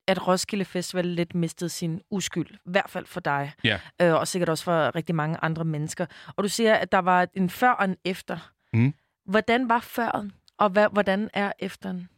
at, 0.07 0.28
Roskilde 0.28 0.65
Festival 0.65 1.06
lidt 1.06 1.36
mistede 1.36 1.69
sin 1.69 2.02
uskyld. 2.11 2.48
I 2.53 2.57
hvert 2.65 2.90
fald 2.90 3.06
for 3.06 3.19
dig. 3.19 3.53
Ja. 3.64 3.80
Øh, 4.02 4.14
og 4.14 4.28
sikkert 4.28 4.49
også 4.49 4.64
for 4.64 4.95
rigtig 4.95 5.15
mange 5.15 5.38
andre 5.41 5.65
mennesker. 5.65 6.06
Og 6.36 6.44
du 6.44 6.49
siger, 6.49 6.76
at 6.76 6.91
der 6.91 6.99
var 6.99 7.28
en 7.34 7.49
før 7.49 7.72
og 7.72 7.86
en 7.86 7.95
efter. 8.06 8.52
Mm. 8.73 8.94
Hvordan 9.26 9.69
var 9.69 9.80
føren, 9.80 10.32
og 10.57 10.69
hvad, 10.69 10.88
hvordan 10.91 11.30
er 11.34 11.52
efteren? 11.60 12.10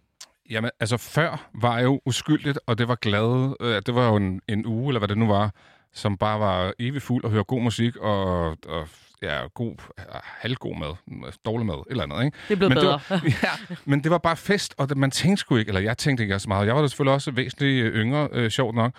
Jamen, 0.49 0.71
altså 0.79 0.97
før 0.97 1.49
var 1.53 1.79
jo 1.79 2.01
uskyldigt, 2.05 2.59
og 2.65 2.77
det 2.77 2.87
var 2.87 2.95
glad. 2.95 3.55
Øh, 3.61 3.81
det 3.85 3.95
var 3.95 4.09
jo 4.09 4.15
en, 4.15 4.41
en 4.47 4.65
uge, 4.65 4.87
eller 4.87 4.99
hvad 4.99 5.07
det 5.07 5.17
nu 5.17 5.27
var, 5.27 5.51
som 5.93 6.17
bare 6.17 6.39
var 6.39 6.73
evig 6.79 7.01
fuld 7.01 7.23
og 7.23 7.31
høre 7.31 7.43
god 7.43 7.61
musik 7.61 7.95
og, 7.95 8.49
og 8.67 8.87
ja, 9.21 9.47
god, 9.53 9.75
halvgod 10.23 10.75
mad, 10.75 11.31
dårlig 11.45 11.65
mad, 11.65 11.75
et 11.75 11.83
eller 11.89 12.03
andet, 12.03 12.25
ikke? 12.25 12.37
Det 12.49 12.57
blevet 12.57 12.73
men 12.73 12.81
bedre. 12.83 12.99
Det 13.09 13.09
var, 13.09 13.21
ja, 13.43 13.75
men 13.85 14.03
det 14.03 14.11
var 14.11 14.17
bare 14.17 14.37
fest, 14.37 14.75
og 14.77 14.89
det, 14.89 14.97
man 14.97 15.11
tænkte 15.11 15.39
sgu 15.41 15.55
ikke, 15.55 15.69
eller 15.69 15.81
jeg 15.81 15.97
tænkte 15.97 16.23
ikke 16.23 16.39
så 16.39 16.47
meget. 16.47 16.67
Jeg 16.67 16.75
var 16.75 16.81
da 16.81 16.87
selvfølgelig 16.87 17.13
også 17.13 17.31
væsentligt 17.31 17.91
yngre, 17.93 18.29
øh, 18.31 18.49
sjovt 18.49 18.75
nok. 18.75 18.93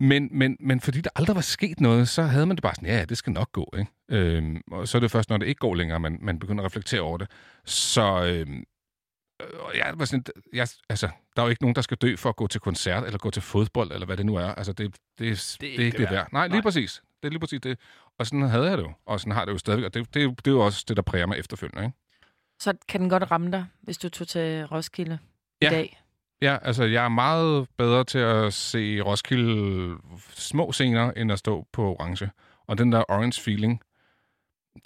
Men, 0.00 0.28
men, 0.32 0.56
men 0.60 0.80
fordi 0.80 1.00
der 1.00 1.10
aldrig 1.16 1.36
var 1.36 1.42
sket 1.42 1.80
noget, 1.80 2.08
så 2.08 2.22
havde 2.22 2.46
man 2.46 2.56
det 2.56 2.62
bare 2.62 2.74
sådan, 2.74 2.88
ja, 2.88 3.04
det 3.04 3.18
skal 3.18 3.32
nok 3.32 3.52
gå, 3.52 3.74
ikke? 3.78 3.90
Øhm, 4.08 4.60
og 4.70 4.88
så 4.88 4.98
er 4.98 5.00
det 5.00 5.10
først, 5.10 5.30
når 5.30 5.36
det 5.36 5.46
ikke 5.46 5.58
går 5.58 5.74
længere, 5.74 6.00
man, 6.00 6.18
man 6.22 6.38
begynder 6.38 6.64
at 6.64 6.66
reflektere 6.66 7.00
over 7.00 7.18
det. 7.18 7.30
Så 7.64 8.24
øhm, 8.24 8.64
og 9.40 9.76
jeg 9.76 9.94
var 9.96 10.04
sådan, 10.04 10.24
jeg, 10.52 10.68
altså, 10.88 11.08
der 11.36 11.42
er 11.42 11.46
jo 11.46 11.50
ikke 11.50 11.62
nogen, 11.62 11.74
der 11.74 11.82
skal 11.82 11.96
dø 11.96 12.16
for 12.16 12.28
at 12.28 12.36
gå 12.36 12.46
til 12.46 12.60
koncert, 12.60 13.04
eller 13.04 13.18
gå 13.18 13.30
til 13.30 13.42
fodbold, 13.42 13.92
eller 13.92 14.06
hvad 14.06 14.16
det 14.16 14.26
nu 14.26 14.36
er. 14.36 14.46
Altså, 14.54 14.72
det, 14.72 14.94
det, 14.94 14.98
det, 15.18 15.56
det 15.60 15.80
er 15.80 15.84
ikke 15.86 15.98
det 15.98 16.10
værd. 16.10 16.28
Nej, 16.32 16.46
lige 16.46 16.56
Nej. 16.56 16.62
præcis. 16.62 17.02
Det 17.22 17.28
er 17.28 17.30
lige 17.30 17.40
præcis 17.40 17.60
det. 17.60 17.78
Og 18.18 18.26
sådan 18.26 18.42
havde 18.42 18.64
jeg 18.64 18.78
det 18.78 18.84
jo. 18.84 18.92
Og 19.06 19.20
sådan 19.20 19.32
har 19.32 19.44
det 19.44 19.52
jo 19.52 19.58
stadigvæk. 19.58 19.84
Og 19.86 19.94
det, 19.94 20.14
det, 20.14 20.38
det 20.44 20.46
er 20.46 20.50
jo 20.54 20.60
også 20.60 20.84
det, 20.88 20.96
der 20.96 21.02
præger 21.02 21.26
mig 21.26 21.38
efterfølgende, 21.38 21.84
ikke? 21.84 21.96
Så 22.60 22.74
kan 22.88 23.00
den 23.00 23.08
godt 23.10 23.30
ramme 23.30 23.50
dig, 23.52 23.66
hvis 23.82 23.98
du 23.98 24.08
tog 24.08 24.28
til 24.28 24.64
Roskilde 24.66 25.18
Ja. 25.62 25.68
i 25.68 25.70
dag. 25.74 26.02
Ja, 26.42 26.58
altså, 26.62 26.84
jeg 26.84 27.04
er 27.04 27.08
meget 27.08 27.68
bedre 27.76 28.04
til 28.04 28.18
at 28.18 28.52
se 28.54 29.00
Roskilde 29.00 29.96
små 30.30 30.72
scener, 30.72 31.10
end 31.10 31.32
at 31.32 31.38
stå 31.38 31.66
på 31.72 31.96
orange. 32.00 32.30
Og 32.66 32.78
den 32.78 32.92
der 32.92 33.04
orange 33.08 33.42
feeling, 33.42 33.80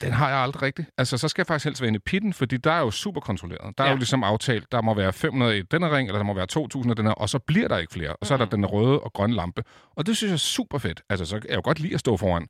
den 0.00 0.12
har 0.12 0.28
jeg 0.28 0.38
aldrig 0.38 0.62
rigtigt. 0.62 0.88
Altså, 0.98 1.18
så 1.18 1.28
skal 1.28 1.40
jeg 1.42 1.46
faktisk 1.46 1.64
helst 1.64 1.80
være 1.80 1.88
inde 1.88 1.96
i 1.96 2.00
pitten, 2.06 2.32
fordi 2.32 2.56
der 2.56 2.72
er 2.72 2.78
jo 2.80 2.90
super 2.90 3.20
kontrolleret. 3.20 3.78
Der 3.78 3.84
er 3.84 3.88
Ja. 3.88 3.92
jo 3.92 3.96
ligesom 3.96 4.24
aftalt, 4.24 4.72
der 4.72 4.82
må 4.82 4.94
være 4.94 5.12
500 5.12 5.58
i 5.58 5.62
denne 5.62 5.96
ring, 5.96 6.08
eller 6.08 6.18
der 6.18 6.24
må 6.26 6.34
være 6.34 6.46
2000 6.46 6.92
i 6.92 6.94
den 6.94 7.06
her, 7.06 7.12
og 7.12 7.28
så 7.28 7.38
bliver 7.38 7.68
der 7.68 7.78
ikke 7.78 7.92
flere. 7.92 8.16
Og 8.16 8.26
så 8.26 8.34
er 8.34 8.38
der 8.38 8.44
den 8.44 8.66
røde 8.66 9.00
og 9.00 9.12
grønne 9.12 9.36
lampe. 9.36 9.62
Og 9.96 10.06
det 10.06 10.16
synes 10.16 10.28
jeg 10.30 10.34
er 10.34 10.38
super 10.38 10.78
fedt. 10.78 11.02
Altså, 11.10 11.24
så 11.26 11.40
kan 11.40 11.50
jeg 11.50 11.56
jo 11.56 11.62
godt 11.64 11.80
lide 11.80 11.94
at 11.94 12.00
stå 12.00 12.16
foran. 12.16 12.46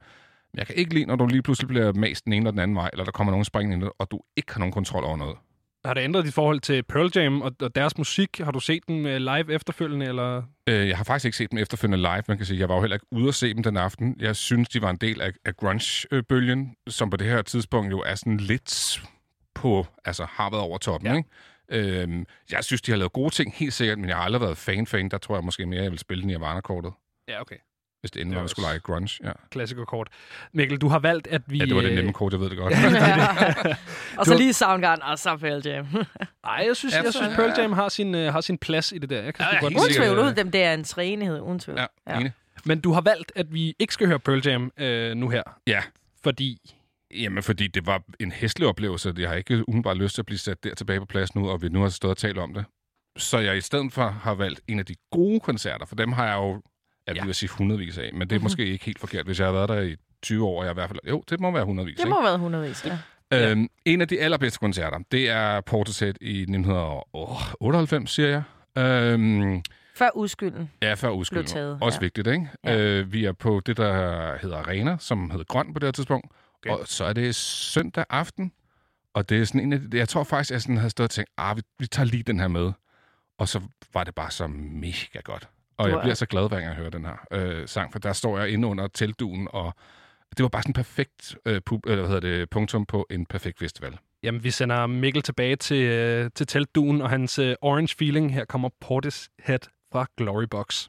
Men 0.52 0.58
jeg 0.58 0.66
kan 0.66 0.76
ikke 0.76 0.94
lide, 0.94 1.04
når 1.06 1.16
du 1.16 1.26
lige 1.26 1.42
pludselig 1.42 1.68
bliver 1.68 1.92
mast 1.92 2.24
den 2.24 2.32
ene 2.32 2.40
eller 2.42 2.50
den 2.50 2.60
anden 2.60 2.76
vej, 2.76 2.90
eller 2.92 3.04
der 3.04 3.12
kommer 3.12 3.30
nogen 3.30 3.44
springende, 3.44 3.86
ind, 3.86 3.92
og 3.98 4.10
du 4.10 4.20
ikke 4.36 4.52
har 4.52 4.58
nogen 4.58 4.72
kontrol 4.72 5.04
over 5.04 5.16
noget. 5.16 5.36
Har 5.84 5.94
det 5.94 6.00
ændret 6.00 6.24
dit 6.24 6.34
forhold 6.34 6.60
til 6.60 6.82
Pearl 6.82 7.10
Jam 7.16 7.42
og, 7.42 7.52
og 7.62 7.74
deres 7.74 7.98
musik? 7.98 8.38
Har 8.38 8.50
du 8.50 8.60
set 8.60 8.88
dem 8.88 9.06
øh, 9.06 9.16
live 9.16 9.52
efterfølgende, 9.52 10.06
eller... 10.06 10.42
Øh, 10.66 10.88
jeg 10.88 10.96
har 10.96 11.04
faktisk 11.04 11.24
ikke 11.24 11.36
set 11.36 11.50
dem 11.50 11.58
efterfølgende 11.58 11.98
live. 11.98 12.22
Man 12.28 12.36
kan 12.36 12.46
sige, 12.46 12.60
jeg 12.60 12.68
var 12.68 12.74
jo 12.74 12.80
heller 12.80 12.94
ikke 12.94 13.06
ude 13.10 13.28
at 13.28 13.34
se 13.34 13.54
dem 13.54 13.62
den 13.62 13.76
aften. 13.76 14.16
Jeg 14.20 14.36
synes, 14.36 14.68
de 14.68 14.82
var 14.82 14.90
en 14.90 14.96
del 14.96 15.20
af, 15.20 15.32
af 15.44 15.56
grunge-bølgen, 15.56 16.76
som 16.88 17.10
på 17.10 17.16
det 17.16 17.26
her 17.26 17.42
tidspunkt 17.42 17.90
jo 17.90 18.00
er 18.00 18.14
sådan 18.14 18.36
lidt 18.36 19.00
på, 19.54 19.86
altså 20.04 20.26
har 20.30 20.50
været 20.50 20.62
over 20.62 20.78
toppen, 20.78 21.10
ja. 21.10 21.16
ikke? 21.16 22.00
Øhm, 22.02 22.26
jeg 22.50 22.64
synes, 22.64 22.82
de 22.82 22.92
har 22.92 22.98
lavet 22.98 23.12
gode 23.12 23.30
ting, 23.30 23.54
helt 23.54 23.72
sikkert, 23.72 23.98
men 23.98 24.08
jeg 24.08 24.16
har 24.16 24.24
aldrig 24.24 24.42
været 24.42 24.58
fan-fan. 24.58 25.08
Der 25.08 25.18
tror 25.18 25.36
jeg 25.36 25.44
måske 25.44 25.66
mere, 25.66 25.82
jeg 25.82 25.90
vil 25.90 25.98
spille 25.98 26.26
Nirvana-kortet, 26.26 26.92
Ja, 27.28 27.40
okay. 27.40 27.56
Hvis 28.02 28.10
det 28.10 28.20
endelig 28.20 28.36
var, 28.36 28.42
vi 28.42 28.48
skulle 28.48 28.66
lege 28.68 28.78
grunge. 28.78 29.20
Ja. 29.24 29.32
Klassikerkort. 29.50 30.08
Mikkel, 30.52 30.78
du 30.78 30.88
har 30.88 30.98
valgt, 30.98 31.26
at 31.26 31.42
vi... 31.46 31.58
ja, 31.58 31.64
det 31.64 31.74
var 31.74 31.80
det 31.80 31.88
øh, 31.88 31.94
nemme 31.94 32.12
kort, 32.12 32.32
jeg 32.32 32.40
ved 32.40 32.50
det 32.50 32.58
godt. 32.58 32.74
Og 34.18 34.26
så 34.26 34.36
lige 34.38 34.52
Soundgarden 34.52 35.02
og 35.02 35.18
så 35.18 35.36
Pearl 35.36 35.62
Jam. 35.66 35.86
Ej, 36.44 36.64
jeg 36.66 36.76
synes, 36.76 36.94
Ja, 36.94 37.02
jeg 37.02 37.14
synes 37.14 37.34
Pearl 37.36 37.60
Jam 37.60 37.72
har 37.72 37.88
sin, 37.88 38.14
øh, 38.14 38.32
har 38.32 38.40
sin 38.40 38.58
plads 38.58 38.92
i 38.92 38.98
det 38.98 39.10
der. 39.10 39.22
Jeg 39.22 39.34
kan 39.34 39.44
Ja, 39.44 39.54
ja, 39.54 39.60
godt 39.60 39.74
uden 39.74 39.92
tvivl, 39.94 40.18
uden 40.18 40.36
dem, 40.36 40.50
det 40.50 40.62
er 40.62 40.74
en 40.74 40.84
træenighed, 40.84 41.40
uden 41.40 41.58
tvivl. 41.58 41.78
Ja, 42.06 42.18
enig. 42.18 42.32
Men 42.64 42.80
du 42.80 42.92
har 42.92 43.00
valgt, 43.00 43.32
at 43.36 43.54
vi 43.54 43.74
ikke 43.78 43.94
skal 43.94 44.06
høre 44.06 44.18
Pearl 44.18 44.46
Jam 44.46 44.72
øh, 44.76 45.14
nu 45.14 45.28
her, 45.28 45.42
Ja, 45.66 45.82
fordi... 46.22 46.76
Jamen, 47.14 47.42
fordi 47.42 47.66
det 47.66 47.86
var 47.86 48.02
en 48.20 48.32
hæslig 48.32 48.68
oplevelse. 48.68 49.14
Jeg 49.18 49.28
har 49.28 49.36
ikke 49.36 49.68
umiddelbart 49.68 49.96
lyst 49.96 50.14
til 50.14 50.22
at 50.22 50.26
blive 50.26 50.38
sat 50.38 50.64
der 50.64 50.74
tilbage 50.74 51.00
på 51.00 51.06
plads 51.06 51.34
nu, 51.34 51.50
og 51.50 51.62
vi 51.62 51.68
nu 51.68 51.80
har 51.82 51.88
stået 51.88 52.10
og 52.10 52.16
talt 52.16 52.38
om 52.38 52.54
det. 52.54 52.64
Så 53.16 53.38
jeg 53.38 53.56
i 53.56 53.60
stedet 53.60 53.92
for 53.92 54.08
har 54.08 54.34
valgt 54.34 54.60
en 54.68 54.78
af 54.78 54.86
de 54.86 54.94
gode 55.10 55.40
koncerter, 55.40 55.86
for 55.86 55.96
dem 55.96 56.12
har 56.12 56.26
jeg 56.26 56.36
jo, 56.36 56.62
jeg 57.06 57.14
vil 57.14 57.26
ja. 57.26 57.32
sige 57.32 57.50
hundredvis 57.50 57.98
af, 57.98 58.10
men 58.12 58.20
det 58.30 58.36
er 58.36 58.38
Mhm. 58.38 58.44
måske 58.44 58.66
ikke 58.66 58.84
helt 58.84 58.98
forkert, 58.98 59.26
hvis 59.26 59.38
jeg 59.38 59.46
har 59.46 59.52
været 59.52 59.68
der 59.68 59.80
i 59.80 59.96
20 60.22 60.44
år, 60.46 60.58
og 60.58 60.64
jeg 60.64 60.70
i 60.72 60.74
hvert 60.74 60.88
fald, 60.88 60.98
jo, 61.08 61.22
det 61.30 61.40
må 61.40 61.50
være 61.50 61.64
hundredvis. 61.64 61.96
Det 61.98 62.08
må 62.08 62.14
have 62.14 62.24
været 62.24 62.38
hundredvis, 62.38 62.84
ja. 62.86 62.98
Øhm, 63.50 63.68
en 63.84 64.00
af 64.00 64.08
de 64.08 64.20
allerbedste 64.20 64.58
koncerter, 64.58 64.98
det 65.12 65.30
er 65.30 65.60
Portishead 65.60 66.14
i 66.20 66.44
1998, 66.44 68.10
siger 68.10 68.28
jeg. 68.28 68.42
Øhm, 68.82 69.62
Før 69.96 70.10
udskylden. 70.14 70.70
Ja, 70.82 70.94
før 70.94 71.08
udskylden. 71.10 71.46
taget, 71.46 71.78
Også 71.80 71.98
ja. 72.00 72.04
vigtigt, 72.04 72.26
ikke? 72.26 72.48
Ja. 72.64 72.78
Øh, 72.80 73.12
vi 73.12 73.24
er 73.24 73.32
på 73.32 73.60
det, 73.66 73.76
der 73.76 73.92
hedder 74.42 74.56
Arena, 74.56 74.96
som 75.00 75.30
hedder 75.30 75.44
Grøn 75.44 75.72
på 75.72 75.78
det 75.78 75.86
her 75.86 75.92
tidspunkt. 75.92 76.26
Okay. 76.58 76.70
Og 76.70 76.80
så 76.88 77.04
er 77.04 77.12
det 77.12 77.34
søndag 77.34 78.04
aften, 78.10 78.52
og 79.14 79.28
det 79.28 79.40
er 79.40 79.44
sådan 79.44 79.60
en 79.60 79.72
af 79.72 79.80
de, 79.80 79.98
Jeg 79.98 80.08
tror 80.08 80.24
faktisk, 80.24 80.50
jeg 80.50 80.62
sådan 80.62 80.76
havde 80.76 80.90
stået 80.90 81.04
og 81.06 81.10
tænkt, 81.10 81.30
ah, 81.38 81.56
vi, 81.56 81.62
vi 81.78 81.86
tager 81.86 82.06
lige 82.06 82.22
den 82.22 82.40
her 82.40 82.48
med. 82.48 82.72
Og 83.38 83.48
så 83.48 83.60
var 83.94 84.04
det 84.04 84.14
bare 84.14 84.30
så 84.30 84.46
mega 84.46 85.20
godt. 85.24 85.48
Og 85.76 85.88
jeg 85.88 85.96
er- 85.96 86.00
bliver 86.00 86.14
så 86.14 86.26
glad, 86.26 86.48
hver 86.48 86.56
gang 86.58 86.68
jeg 86.68 86.74
hører 86.76 86.90
den 86.90 87.04
her 87.04 87.16
øh, 87.32 87.68
sang, 87.68 87.92
for 87.92 87.98
der 87.98 88.12
står 88.12 88.38
jeg 88.38 88.48
inde 88.50 88.68
under 88.68 88.88
teltduen, 88.88 89.48
og 89.50 89.74
det 90.36 90.42
var 90.42 90.48
bare 90.48 90.62
sådan 90.62 90.70
en 90.70 90.74
perfekt 90.74 91.36
øh, 91.46 91.60
pub, 91.66 91.86
eller 91.86 91.96
hvad 92.06 92.14
hedder 92.14 92.38
det, 92.38 92.50
punktum 92.50 92.86
på 92.86 93.06
en 93.10 93.26
perfekt 93.26 93.58
festival. 93.58 93.98
Jamen, 94.22 94.44
vi 94.44 94.50
sender 94.50 94.86
Mikkel 94.86 95.22
tilbage 95.22 95.56
til, 95.56 95.82
øh, 95.82 96.30
til 96.34 96.46
teltduen 96.46 97.00
og 97.02 97.10
hans 97.10 97.38
øh, 97.38 97.54
orange 97.62 97.96
feeling. 97.98 98.34
Her 98.34 98.44
kommer 98.44 98.68
Portishead 98.80 99.58
fra 99.92 100.06
Glorybox. 100.16 100.88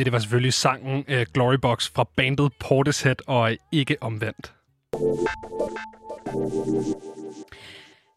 Det, 0.00 0.04
det 0.06 0.12
var 0.12 0.18
selvfølgelig 0.18 0.52
sangen 0.52 1.04
uh, 1.08 1.22
Glory 1.34 1.54
Box 1.62 1.90
fra 1.92 2.04
bandet 2.16 2.52
Portishead 2.60 3.16
og 3.26 3.56
ikke 3.72 3.96
omvendt. 4.00 4.52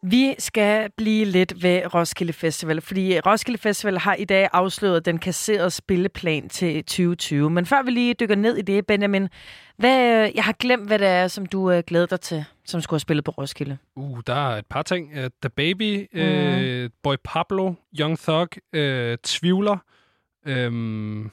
Vi 0.03 0.35
skal 0.39 0.89
blive 0.97 1.25
lidt 1.25 1.63
ved 1.63 1.93
Roskilde 1.93 2.33
Festival, 2.33 2.81
fordi 2.81 3.19
Roskilde 3.19 3.57
Festival 3.59 3.97
har 3.97 4.15
i 4.15 4.25
dag 4.25 4.49
afsløret 4.53 5.05
den 5.05 5.17
kasserede 5.17 5.71
spilleplan 5.71 6.49
til 6.49 6.83
2020. 6.83 7.49
Men 7.49 7.65
før 7.65 7.83
vi 7.83 7.91
lige 7.91 8.13
dykker 8.13 8.35
ned 8.35 8.57
i 8.57 8.61
det, 8.61 8.85
Benjamin, 8.85 9.27
hvad, 9.77 10.29
jeg 10.35 10.43
har 10.43 10.53
glemt, 10.53 10.87
hvad 10.87 10.99
det 10.99 11.07
er, 11.07 11.27
som 11.27 11.45
du 11.45 11.71
uh, 11.73 11.79
glæder 11.87 12.05
dig 12.05 12.19
til, 12.21 12.45
som 12.65 12.81
skulle 12.81 12.95
have 12.95 12.99
spillet 13.01 13.25
på 13.25 13.31
Roskilde. 13.31 13.77
Uh, 13.95 14.19
der 14.27 14.49
er 14.53 14.57
et 14.57 14.65
par 14.65 14.81
ting. 14.81 15.11
Uh, 15.11 15.25
The 15.41 15.49
Baby, 15.55 16.07
Mm. 16.13 16.83
uh, 16.83 16.89
Boy 17.03 17.15
Pablo, 17.23 17.73
Young 17.99 18.19
Thug, 18.19 18.47
uh, 18.77 19.15
Tvivler, 19.23 19.77
um, 20.67 21.31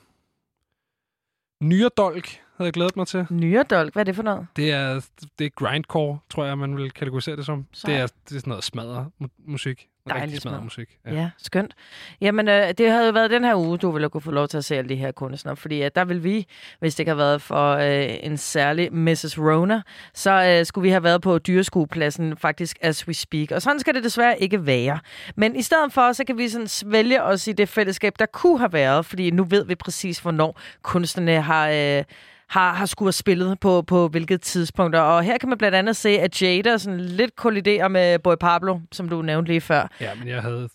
Nyredolk 1.62 2.26
havde 2.56 2.66
jeg 2.66 2.72
glædet 2.72 2.96
mig 2.96 3.06
til. 3.06 3.26
Nyredolk, 3.30 3.92
hvad 3.92 4.02
er 4.02 4.04
det 4.04 4.16
for 4.16 4.22
noget? 4.22 4.46
Det 4.56 4.72
er, 4.72 5.06
det 5.38 5.44
er 5.44 5.50
grindcore, 5.50 6.18
tror 6.30 6.44
jeg, 6.44 6.58
man 6.58 6.76
vil 6.76 6.90
kategorisere 6.90 7.36
det 7.36 7.46
som. 7.46 7.66
Det 7.86 7.94
er, 7.94 8.06
det 8.06 8.34
er 8.36 8.40
sådan 8.40 8.50
noget 8.50 8.64
smadret 8.64 9.06
mu- 9.22 9.28
musik. 9.46 9.88
Dejligt 10.08 10.42
smadret 10.42 10.62
musik. 10.62 10.98
Ja, 11.06 11.14
ja 11.14 11.30
skønt. 11.38 11.74
Jamen, 12.20 12.48
øh, 12.48 12.68
det 12.78 12.90
havde 12.90 13.06
jo 13.06 13.12
været 13.12 13.30
den 13.30 13.44
her 13.44 13.54
uge, 13.54 13.78
du 13.78 13.90
ville 13.90 14.08
kunne 14.08 14.20
få 14.20 14.30
lov 14.30 14.48
til 14.48 14.58
at 14.58 14.64
se 14.64 14.76
alle 14.76 14.88
de 14.88 14.96
her 14.96 15.12
kunstnere, 15.12 15.56
fordi 15.56 15.82
at 15.82 15.94
der 15.94 16.04
vil 16.04 16.24
vi, 16.24 16.46
hvis 16.78 16.94
det 16.94 17.00
ikke 17.00 17.10
har 17.10 17.16
været 17.16 17.42
for 17.42 17.72
øh, 17.72 18.16
en 18.22 18.36
særlig 18.36 18.92
Mrs. 18.92 19.38
Rona, 19.38 19.82
så 20.14 20.30
øh, 20.30 20.66
skulle 20.66 20.82
vi 20.82 20.90
have 20.90 21.02
været 21.02 21.22
på 21.22 21.38
dyreskuepladsen 21.38 22.36
faktisk 22.36 22.78
as 22.80 23.08
we 23.08 23.14
speak. 23.14 23.50
Og 23.50 23.62
sådan 23.62 23.80
skal 23.80 23.94
det 23.94 24.04
desværre 24.04 24.42
ikke 24.42 24.66
være. 24.66 24.98
Men 25.36 25.56
i 25.56 25.62
stedet 25.62 25.92
for, 25.92 26.12
så 26.12 26.24
kan 26.24 26.38
vi 26.38 26.48
sådan 26.48 26.68
svælge 26.68 27.22
os 27.22 27.46
i 27.46 27.52
det 27.52 27.68
fællesskab, 27.68 28.12
der 28.18 28.26
kunne 28.26 28.58
have 28.58 28.72
været, 28.72 29.06
fordi 29.06 29.30
nu 29.30 29.44
ved 29.44 29.64
vi 29.64 29.74
præcis, 29.74 30.18
hvornår 30.18 30.60
kunstnerne 30.82 31.40
har... 31.40 31.68
Øh, 31.68 32.04
har, 32.50 32.72
har 32.74 32.86
skulle 32.86 33.06
have 33.06 33.12
spillet 33.12 33.60
på, 33.60 33.82
på 33.82 34.08
hvilket 34.08 34.40
tidspunkter. 34.42 35.00
Og 35.00 35.22
her 35.22 35.38
kan 35.38 35.48
man 35.48 35.58
blandt 35.58 35.74
andet 35.76 35.96
se, 35.96 36.08
at 36.08 36.42
Jada 36.42 36.78
sådan 36.78 37.00
lidt 37.00 37.36
kolliderer 37.36 37.88
med 37.88 38.18
Boy 38.18 38.34
Pablo, 38.40 38.80
som 38.92 39.08
du 39.08 39.22
nævnte 39.22 39.50
lige 39.50 39.60
før. 39.60 39.88
Ja, 40.00 40.14
men 40.14 40.28
jeg 40.28 40.42
havde 40.42 40.68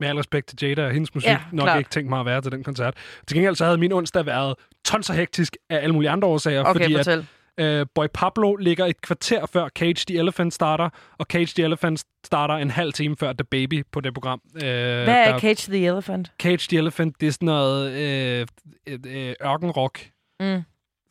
med 0.00 0.08
al 0.08 0.16
respekt 0.16 0.46
til 0.48 0.68
Jada 0.68 0.86
og 0.86 0.92
hendes 0.92 1.14
musik, 1.14 1.28
Ja, 1.28 1.38
nok 1.52 1.64
klart. 1.64 1.78
ikke 1.78 1.90
tænkt 1.90 2.08
mig 2.10 2.20
at 2.20 2.26
være 2.26 2.40
til 2.40 2.52
den 2.52 2.64
koncert. 2.64 2.94
Til 3.26 3.34
gengæld 3.36 3.54
så 3.56 3.64
havde 3.64 3.78
min 3.78 3.92
onsdag 3.92 4.26
været 4.26 4.54
tons 4.84 5.10
og 5.10 5.16
hektisk 5.16 5.56
af 5.70 5.76
alle 5.76 5.92
mulige 5.94 6.10
andre 6.10 6.28
årsager, 6.28 6.64
Okay, 6.64 6.80
fordi 6.84 6.96
fortæl. 6.96 7.26
at 7.58 7.64
øh, 7.80 7.86
Boy 7.94 8.06
Pablo 8.14 8.56
ligger 8.56 8.86
et 8.86 9.00
kvarter 9.00 9.46
før 9.46 9.68
Cage 9.68 10.04
the 10.08 10.18
Elephant 10.18 10.54
starter, 10.54 10.88
og 11.18 11.26
Cage 11.26 11.52
the 11.56 11.64
Elephant 11.64 12.04
starter 12.26 12.54
en 12.54 12.70
halv 12.70 12.92
time 12.92 13.16
før 13.16 13.32
The 13.32 13.44
Baby 13.44 13.84
på 13.92 14.00
det 14.00 14.14
program. 14.14 14.40
Øh, 14.54 14.60
Hvad 14.62 15.08
er 15.26 15.38
Cage 15.38 15.72
the 15.72 15.86
Elephant? 15.86 16.32
Cage 16.42 16.66
the 16.68 16.78
Elephant, 16.78 17.20
det 17.20 17.26
er 17.28 17.32
sådan 17.32 17.46
noget 17.46 17.90
øh, 17.92 18.46
øh, 18.86 18.98
øh, 19.06 19.34
ørkenrock. 19.44 20.00
Mm. 20.40 20.62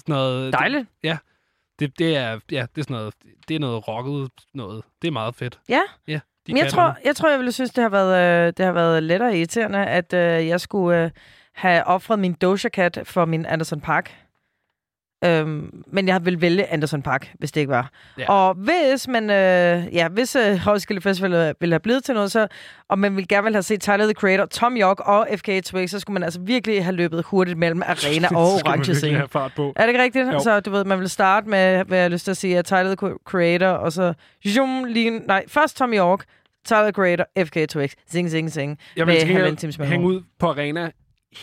Sådan 0.07 0.21
noget, 0.21 0.53
Dejligt. 0.53 0.87
Det, 1.01 1.09
ja, 1.09 1.17
det, 1.79 1.99
det, 1.99 2.17
er, 2.17 2.39
ja, 2.51 2.65
det 2.75 2.81
er 2.81 2.83
sådan 2.83 2.95
noget, 2.95 3.13
det 3.47 3.55
er 3.55 3.59
noget 3.59 3.87
rocket 3.87 4.29
noget. 4.53 4.83
Det 5.01 5.07
er 5.07 5.11
meget 5.11 5.35
fedt. 5.35 5.59
Ja. 5.69 5.81
Ja, 6.07 6.19
de 6.47 6.53
Men 6.53 6.57
jeg 6.57 6.71
tror, 6.71 6.81
noget. 6.81 6.97
jeg 7.05 7.15
tror, 7.15 7.29
jeg 7.29 7.39
ville 7.39 7.51
synes, 7.51 7.71
det 7.71 7.81
har 7.81 7.89
været, 7.89 8.47
øh, 8.47 8.53
det 8.57 8.65
har 8.65 8.73
været 8.73 9.03
lettere 9.03 9.37
irriterende, 9.37 9.85
at 9.85 10.13
øh, 10.13 10.47
jeg 10.47 10.61
skulle 10.61 11.03
øh, 11.03 11.11
have 11.53 11.83
offret 11.83 12.19
min 12.19 12.33
Doja 12.33 12.69
Cat 12.69 12.99
for 13.03 13.25
min 13.25 13.45
Anderson 13.45 13.81
Park. 13.81 14.26
Øhm, 15.25 15.83
men 15.87 16.07
jeg 16.07 16.25
vil 16.25 16.41
vælge 16.41 16.65
Anderson 16.65 17.01
Park, 17.01 17.33
hvis 17.39 17.51
det 17.51 17.61
ikke 17.61 17.71
var. 17.71 17.91
Ja. 18.17 18.31
Og 18.31 18.53
hvis 18.53 19.07
man, 19.07 19.23
øh, 19.29 19.95
ja, 19.95 20.07
hvis 20.07 20.35
øh, 20.35 20.67
Roskilde 20.67 21.01
Festival 21.01 21.33
øh, 21.33 21.53
ville 21.59 21.73
have 21.73 21.79
blevet 21.79 22.03
til 22.03 22.13
noget, 22.15 22.31
så, 22.31 22.47
og 22.89 22.99
man 22.99 23.15
ville 23.15 23.27
gerne 23.27 23.43
vil 23.43 23.53
have 23.53 23.63
set 23.63 23.81
Tyler, 23.81 24.03
the 24.03 24.13
Creator, 24.13 24.45
Tom 24.45 24.77
York 24.77 24.99
og 24.99 25.27
FK 25.35 25.49
Twix, 25.65 25.89
så 25.89 25.99
skulle 25.99 26.13
man 26.13 26.23
altså 26.23 26.39
virkelig 26.39 26.83
have 26.83 26.95
løbet 26.95 27.23
hurtigt 27.25 27.57
mellem 27.57 27.81
arena 27.85 28.27
og 28.37 28.53
orange 28.53 28.95
scene. 28.95 29.17
have 29.17 29.29
fart 29.29 29.51
på. 29.55 29.73
Er 29.75 29.81
det 29.81 29.89
ikke 29.89 30.03
rigtigt? 30.03 30.33
Jo. 30.33 30.39
Så 30.39 30.59
du 30.59 30.71
ved, 30.71 30.85
man 30.85 30.99
vil 30.99 31.09
starte 31.09 31.49
med, 31.49 31.83
hvad 31.85 31.97
jeg 31.97 32.03
har 32.03 32.09
lyst 32.09 32.23
til 32.23 32.31
at 32.31 32.37
sige, 32.37 32.57
at 32.57 32.65
Tyler, 32.65 32.95
the 32.95 33.15
Creator, 33.25 33.67
og 33.67 33.91
så... 33.91 34.13
Zoom, 34.47 34.83
lige, 34.83 35.19
nej, 35.19 35.43
først 35.47 35.77
Tom 35.77 35.93
York, 35.93 36.25
Tyler, 36.65 36.83
the 36.83 36.91
Creator, 36.91 37.25
FK 37.45 37.69
Twix, 37.69 37.91
Zing, 38.11 38.29
Zing, 38.29 38.51
Zing. 38.51 38.77
Jeg 38.95 39.07
vil 39.07 39.15
hænge 39.85 40.05
ud 40.05 40.21
på 40.39 40.47
arena 40.47 40.91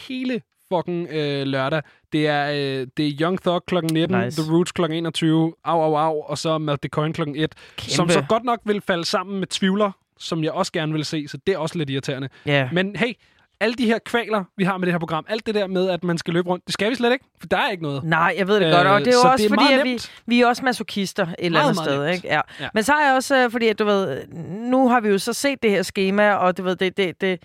hele 0.09 0.40
fucking 0.76 1.09
øh, 1.10 1.46
lørdag. 1.46 1.82
Det 2.12 2.26
er, 2.28 2.51
øh, 2.51 2.86
det 2.96 3.06
er 3.09 3.12
Young 3.20 3.42
Thug 3.42 3.62
kl. 3.66 3.74
19, 3.92 4.20
Nice. 4.20 4.42
The 4.42 4.52
Roots 4.52 4.72
kl. 4.72 4.84
21, 4.92 5.55
Au 5.64 5.80
Au 5.82 5.94
Au, 5.96 6.20
og 6.22 6.38
så 6.38 6.59
Matt 6.59 6.82
the 6.82 6.88
Coin 6.88 7.12
kl. 7.12 7.22
1, 7.36 7.52
som 7.78 8.09
så 8.09 8.24
godt 8.28 8.44
nok 8.44 8.60
vil 8.64 8.80
falde 8.80 9.05
sammen 9.05 9.38
med 9.38 9.46
Tvivler, 9.46 9.90
som 10.18 10.44
jeg 10.44 10.52
også 10.52 10.72
gerne 10.72 10.92
vil 10.92 11.05
se, 11.05 11.28
så 11.28 11.38
det 11.46 11.55
er 11.55 11.59
også 11.59 11.78
lidt 11.78 11.90
irriterende. 11.90 12.28
Ja. 12.46 12.68
Men 12.72 12.96
hey, 12.96 13.12
alle 13.60 13.74
de 13.74 13.86
her 13.86 13.98
kvaler, 13.98 14.44
vi 14.56 14.64
har 14.64 14.76
med 14.78 14.86
det 14.86 14.92
her 14.92 14.98
program, 14.98 15.24
alt 15.28 15.46
det 15.46 15.55
der 15.55 15.66
med, 15.66 15.88
at 15.90 16.05
man 16.05 16.18
skal 16.18 16.34
løbe 16.34 16.48
rundt, 16.48 16.66
det 16.66 16.72
skal 16.72 16.90
vi 16.90 16.94
slet 16.94 17.12
ikke, 17.12 17.24
for 17.40 17.46
der 17.46 17.56
er 17.56 17.70
ikke 17.70 17.82
noget. 17.82 18.05
Nej, 18.05 18.34
jeg 18.38 18.48
ved 18.48 18.60
det 18.60 18.66
Øh, 18.66 18.72
godt, 18.72 18.86
og 18.86 19.01
det 19.01 19.09
er 19.09 19.12
jo 19.12 19.20
så 19.22 19.28
også 19.28 19.44
er 19.44 19.48
fordi, 19.48 19.72
at 19.72 19.84
vi, 19.84 19.98
vi 20.26 20.40
er 20.40 20.46
også 20.46 20.64
masochister 20.64 21.26
et 21.26 21.34
eller 21.38 21.60
andet 21.60 21.76
sted. 21.76 22.05
nemt. 22.05 22.14
Ikke? 22.14 22.28
Ja. 22.28 22.40
Ja. 22.60 22.68
Men 22.74 22.82
så 22.82 22.92
er 22.92 23.06
jeg 23.06 23.14
også, 23.16 23.36
øh, 23.44 23.51
fordi 23.51 23.68
at, 23.68 23.78
du 23.78 23.84
ved, 23.84 24.26
nu 24.70 24.88
har 24.88 25.01
vi 25.01 25.09
jo 25.09 25.18
så 25.18 25.32
set 25.32 25.62
det 25.62 25.70
her 25.70 25.82
schema, 25.82 26.32
og 26.32 26.56
du 26.59 26.62
ved, 26.62 26.76
det, 26.76 26.96
det, 26.96 27.20
det 27.20 27.42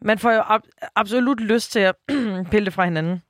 man 0.00 0.18
får 0.18 0.32
jo 0.32 0.40
ab- 0.40 0.90
absolut 0.96 1.40
lyst 1.40 1.72
til 1.72 1.78
at 1.80 1.94
pille 2.50 2.64
det 2.64 2.72
fra 2.72 2.84
hinanden. 2.84 3.22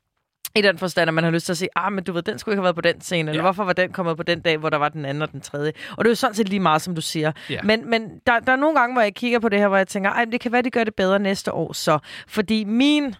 I 0.54 0.60
den 0.62 0.78
forstand, 0.78 1.08
at 1.08 1.14
man 1.14 1.24
har 1.24 1.30
lyst 1.30 1.46
til 1.46 1.52
at 1.52 1.56
sige, 1.56 1.68
ah, 1.76 1.92
men 1.92 2.04
du 2.04 2.12
ved, 2.12 2.22
den 2.22 2.38
skulle 2.38 2.52
ikke 2.52 2.58
have 2.58 2.64
været 2.64 2.74
på 2.74 2.80
den 2.80 3.00
scene, 3.00 3.30
eller 3.30 3.38
Ja. 3.38 3.46
hvorfor 3.46 3.64
var 3.64 3.72
den 3.72 3.92
kommet 3.92 4.16
på 4.16 4.22
den 4.22 4.40
dag, 4.40 4.56
hvor 4.58 4.70
der 4.70 4.76
var 4.78 4.88
den 4.88 5.04
anden 5.04 5.22
og 5.22 5.32
den 5.32 5.40
tredje. 5.40 5.72
Og 5.90 6.04
det 6.04 6.08
er 6.08 6.10
jo 6.10 6.14
sådan 6.14 6.34
set 6.34 6.48
lige 6.48 6.60
meget, 6.60 6.82
som 6.82 6.94
du 6.94 7.00
siger. 7.00 7.32
Ja. 7.50 7.62
Men, 7.62 7.90
men 7.90 8.10
der, 8.26 8.38
der 8.40 8.52
er 8.52 8.56
nogle 8.56 8.78
gange, 8.78 8.94
hvor 8.94 9.02
jeg 9.02 9.14
kigger 9.14 9.38
på 9.38 9.48
det 9.48 9.58
her, 9.58 9.68
hvor 9.68 9.76
jeg 9.76 9.88
tænker, 9.88 10.10
ej, 10.10 10.24
men 10.24 10.32
det 10.32 10.40
kan 10.40 10.52
være, 10.52 10.62
de 10.62 10.70
gør 10.70 10.84
det 10.84 10.94
bedre 10.94 11.18
næste 11.18 11.52
år 11.52 11.72
så. 11.72 11.98
Fordi 12.28 12.64
min 12.64 13.14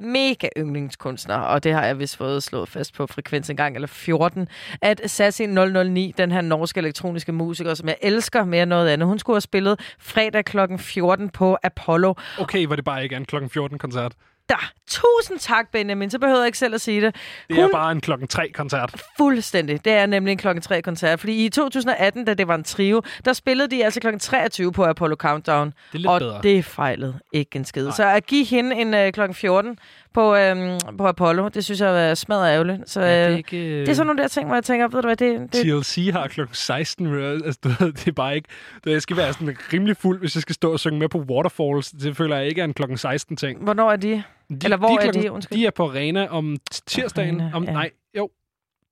mega 0.00 0.48
yndlingskunstner, 0.56 1.36
og 1.36 1.64
det 1.64 1.72
har 1.72 1.84
jeg 1.84 1.98
vist 1.98 2.16
fået 2.16 2.42
slået 2.42 2.68
fast 2.68 2.94
på 2.94 3.06
frekvens 3.06 3.50
en 3.50 3.56
gang, 3.56 3.74
eller 3.74 3.88
14, 3.88 4.48
at 4.82 5.00
Sassi 5.06 5.46
009, 5.46 6.14
den 6.18 6.32
her 6.32 6.40
norske 6.40 6.78
elektroniske 6.78 7.32
musiker, 7.32 7.74
som 7.74 7.88
jeg 7.88 7.96
elsker 8.02 8.44
mere 8.44 8.62
end 8.62 8.68
noget 8.70 8.88
andet, 8.88 9.08
hun 9.08 9.18
skulle 9.18 9.34
have 9.34 9.40
spillet 9.40 9.80
fredag 9.98 10.44
kl. 10.44 10.58
14 10.78 11.28
på 11.28 11.56
Apollo. 11.62 12.14
Okay, 12.38 12.66
var 12.66 12.76
det 12.76 12.84
bare 12.84 13.02
ikke 13.02 13.16
en 13.16 13.24
kl. 13.24 13.48
14 13.48 13.78
koncert. 13.78 14.12
Der, 14.50 14.72
tusind 14.90 15.38
tak, 15.38 15.70
Benjamin, 15.72 16.10
så 16.10 16.18
behøver 16.18 16.38
jeg 16.38 16.46
ikke 16.46 16.58
selv 16.58 16.74
at 16.74 16.80
sige 16.80 17.00
det. 17.00 17.16
Det 17.48 17.58
er 17.58 17.68
bare 17.72 17.92
en 17.92 18.00
klokken 18.00 18.28
3 18.28 18.48
koncert. 18.54 19.02
Fuldstændig. 19.16 19.84
Det 19.84 19.92
er 19.92 20.06
nemlig 20.06 20.32
en 20.32 20.38
klokken 20.38 20.62
3 20.62 20.82
koncert. 20.82 21.20
Fordi 21.20 21.44
i 21.44 21.48
2018, 21.48 22.24
da 22.24 22.34
det 22.34 22.48
var 22.48 22.54
en 22.54 22.64
trio, 22.64 23.02
der 23.24 23.32
spillede 23.32 23.76
de 23.76 23.84
altså 23.84 24.00
klokken 24.00 24.20
23 24.20 24.72
på 24.72 24.84
Apollo 24.84 25.16
Countdown. 25.16 25.66
Det 25.66 25.74
er 25.94 25.98
lidt 25.98 26.08
og 26.08 26.20
bedre. 26.20 26.40
det 26.42 26.64
fejlede 26.64 27.18
ikke 27.32 27.56
en 27.56 27.64
skid. 27.64 27.92
Så 27.92 28.04
at 28.04 28.26
give 28.26 28.44
hende 28.44 28.76
en 28.76 28.94
øh, 28.94 29.12
klokken 29.12 29.34
14 29.34 29.78
på, 30.14 30.36
øhm, 30.36 30.78
på 30.98 31.06
Apollo, 31.06 31.48
det 31.48 31.64
synes 31.64 31.80
jeg 31.80 32.10
er 32.10 32.14
smadret 32.14 32.52
ærgerligt. 32.52 32.90
Så, 32.90 33.00
Ja, 33.00 33.06
det 33.18 33.24
er 33.26 33.30
øh, 33.30 33.36
ikke, 33.38 33.56
øh, 33.58 33.80
det 33.80 33.88
er 33.88 33.94
sådan 33.94 34.06
nogle 34.06 34.22
der 34.22 34.28
ting, 34.28 34.46
hvor 34.46 34.56
jeg 34.56 34.64
tænker, 34.64 34.88
ved 34.88 35.02
du 35.02 35.08
hvad, 35.08 35.16
det, 35.16 35.52
det, 35.52 35.84
TLC 35.84 36.12
har 36.12 36.28
klokken 36.28 36.54
16. 36.54 37.06
øh, 37.06 37.32
Altså, 37.44 37.60
du 37.64 37.68
ved, 37.68 37.92
det 37.92 38.08
er 38.08 38.12
bare 38.12 38.34
ikke... 38.36 38.48
Det, 38.84 38.90
jeg 38.92 39.02
skal 39.02 39.16
være 39.16 39.32
sådan 39.32 39.56
rimelig 39.72 39.96
fuld, 39.96 40.18
hvis 40.18 40.34
jeg 40.36 40.42
skal 40.42 40.54
stå 40.54 40.72
og 40.72 40.80
synge 40.80 40.98
med 40.98 41.08
på 41.08 41.18
Waterfalls. 41.18 41.90
Det 41.90 42.16
føler 42.16 42.36
jeg 42.36 42.46
ikke 42.48 42.60
er 42.60 42.64
en 42.64 42.74
klokken 42.74 42.98
16 42.98 43.36
ting. 43.36 43.62
hvornår 43.64 43.92
er 43.92 43.96
de? 43.96 44.08
De, 44.48 44.58
Eller 44.64 44.76
hvor 44.76 44.88
de 44.88 44.94
er 44.94 45.00
klokken, 45.00 45.22
de? 45.22 45.32
Undskyld. 45.32 45.58
De 45.58 45.66
er 45.66 45.70
på 45.70 45.84
arena 45.88 46.26
om 46.26 46.56
tirsdagen. 46.86 47.40
Arena, 47.40 47.56
om, 47.56 47.64
ja. 47.64 47.72
Nej, 47.72 47.90
jo. 48.16 48.30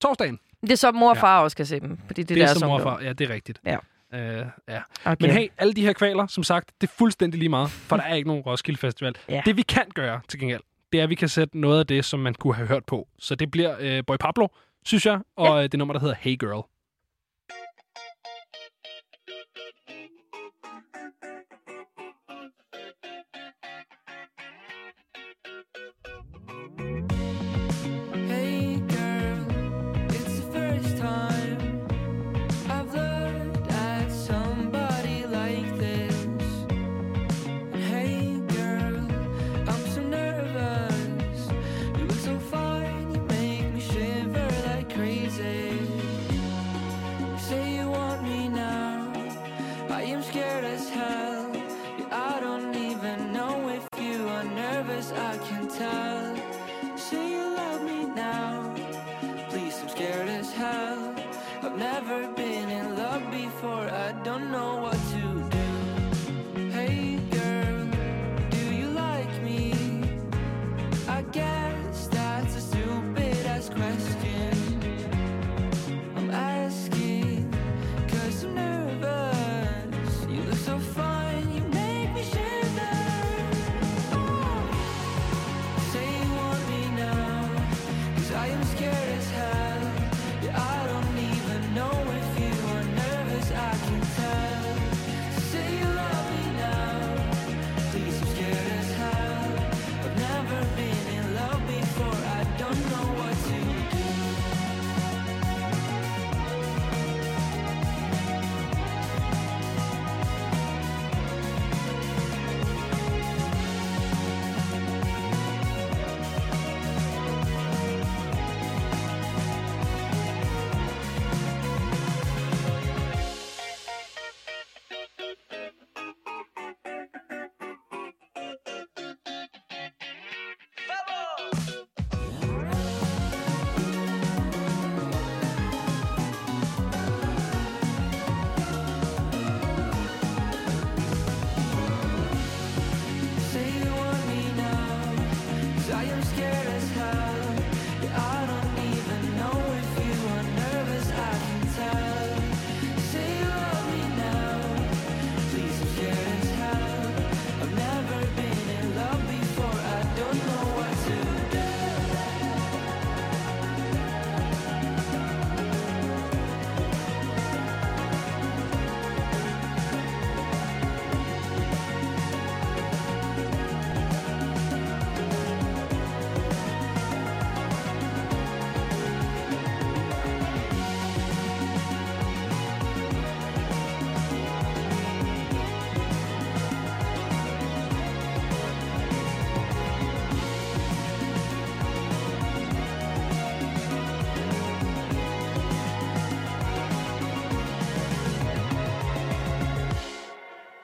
Torsdagen. 0.03 0.39
Det 0.63 0.71
er 0.73 0.77
så 0.77 0.93
mor 0.93 1.11
og 1.11 1.17
far 1.17 1.43
også 1.43 1.57
kan 1.57 1.67
se 1.67 1.81
dem. 1.81 1.99
Fordi 2.07 2.23
det, 2.23 2.29
Det, 2.29 2.37
der 2.37 2.43
er 2.43 2.49
er 2.49 2.53
som 2.53 2.61
som 2.61 2.69
morfar. 2.69 3.01
Ja, 3.03 3.13
det 3.13 3.31
er 3.31 3.35
rigtigt. 3.35 3.61
Ja. 3.67 3.77
Øh, 4.15 4.47
ja. 4.69 4.81
Okay. 5.05 5.17
Men 5.27 5.31
hey, 5.31 5.49
alle 5.59 5.75
de 5.75 5.83
her 5.83 5.93
kvaler, 5.93 6.27
som 6.27 6.45
sagt, 6.45 6.71
det 6.81 6.87
er 6.89 6.93
fuldstændig 6.99 7.39
lige 7.39 7.49
meget, 7.49 7.71
for 7.71 7.97
der 7.97 8.03
er 8.05 8.15
ikke 8.15 8.29
nogen 8.29 8.43
Roskilde 8.43 8.79
Festival. 8.81 9.15
Ja. 9.29 9.43
Det 9.47 9.57
vi 9.57 9.63
kan 9.63 9.85
gøre 9.95 10.21
til 10.29 10.41
gengæld, 10.41 10.61
det 10.93 11.01
er, 11.01 11.05
at 11.05 11.11
vi 11.11 11.15
kan 11.15 11.29
sætte 11.29 11.59
noget 11.59 11.79
af 11.79 11.87
det, 11.87 12.05
som 12.05 12.21
man 12.21 12.35
kunne 12.35 12.55
have 12.55 12.69
hørt 12.69 12.85
på. 12.87 13.09
Så 13.19 13.35
det 13.35 13.51
bliver 13.51 13.77
øh, 13.81 14.03
Boy 14.07 14.17
Pablo, 14.21 14.47
synes 14.85 15.07
jeg, 15.07 15.21
og 15.37 15.61
ja. 15.61 15.67
det 15.67 15.79
nummer, 15.79 15.93
der 15.93 16.01
hedder 16.01 16.15
Hey 16.21 16.37
Girl. 16.39 16.78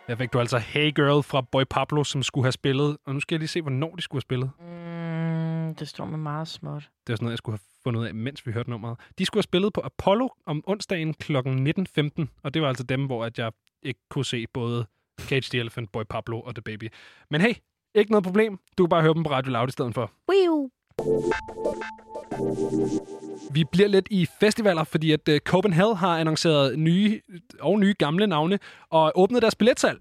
Der 0.07 0.17
fik 0.17 0.33
du 0.33 0.39
altså 0.41 0.59
Hey 0.59 0.95
Girl 0.95 1.23
fra 1.23 1.41
Boy 1.41 1.63
Pablo, 1.71 2.05
som 2.05 2.23
skulle 2.23 2.45
have 2.45 2.53
spillet. 2.53 2.97
Og 3.07 3.15
nu 3.15 3.21
skal 3.21 3.35
jeg 3.35 3.39
lige 3.39 3.49
se, 3.49 3.63
hvornår 3.63 3.95
de 3.97 4.03
skulle 4.03 4.17
have 4.17 4.23
spillet. 4.23 4.51
Mm, 4.61 5.75
det 5.75 5.89
står 5.89 6.05
med 6.05 6.19
meget 6.19 6.49
småt. 6.49 6.83
Det 7.07 7.13
var 7.13 7.17
sådan 7.17 7.25
noget, 7.25 7.33
jeg 7.33 7.39
skulle 7.39 7.53
have 7.53 7.67
fundet 7.85 8.01
ud 8.01 8.07
af, 8.07 8.15
mens 8.15 8.47
vi 8.47 8.53
hørte 8.53 8.71
nummeret. 8.71 9.01
De 9.19 9.27
skulle 9.27 9.39
have 9.39 9.43
spillet 9.43 9.73
på 9.73 9.81
Apollo 9.81 10.29
om 10.47 10.65
onsdagen 10.67 11.15
kl. 11.15 11.37
19.15, 11.37 12.27
og 12.43 12.55
det 12.55 12.63
var 12.63 12.69
altså 12.69 12.85
dem, 12.85 13.07
hvor 13.07 13.25
at 13.25 13.39
jeg 13.39 13.53
ikke 13.83 14.01
kunne 14.11 14.25
se 14.25 14.47
både 14.55 14.87
Cage 15.21 15.49
the 15.51 15.61
Elephant, 15.61 15.93
Boy 15.93 16.03
Pablo 16.11 16.41
og 16.41 16.55
The 16.55 16.63
Baby. 16.63 16.89
Men 17.31 17.41
hey, 17.41 17.55
ikke 17.95 18.11
noget 18.11 18.25
problem. 18.25 18.59
Du 18.79 18.85
kan 18.85 18.89
bare 18.89 19.03
høre 19.03 19.15
dem 19.15 19.23
på 19.23 19.31
Radio 19.31 19.53
Loud 19.53 19.69
i 19.69 19.73
stedet 19.73 19.95
for. 19.95 20.11
Wiu. 20.31 20.71
Vi 23.51 23.65
bliver 23.73 23.89
lidt 23.89 24.09
i 24.11 24.29
festivaler, 24.41 24.85
fordi 24.85 25.13
at 25.13 25.29
øh, 25.29 25.41
Copenhagen 25.41 25.97
har 25.97 26.19
annonceret 26.19 26.79
nye 26.79 27.21
og 27.61 27.79
nye 27.79 27.95
gamle 27.99 28.27
navne 28.27 28.59
og 28.91 29.13
åbnet 29.15 29.43
deres 29.43 29.55
billetsalg. 29.55 29.99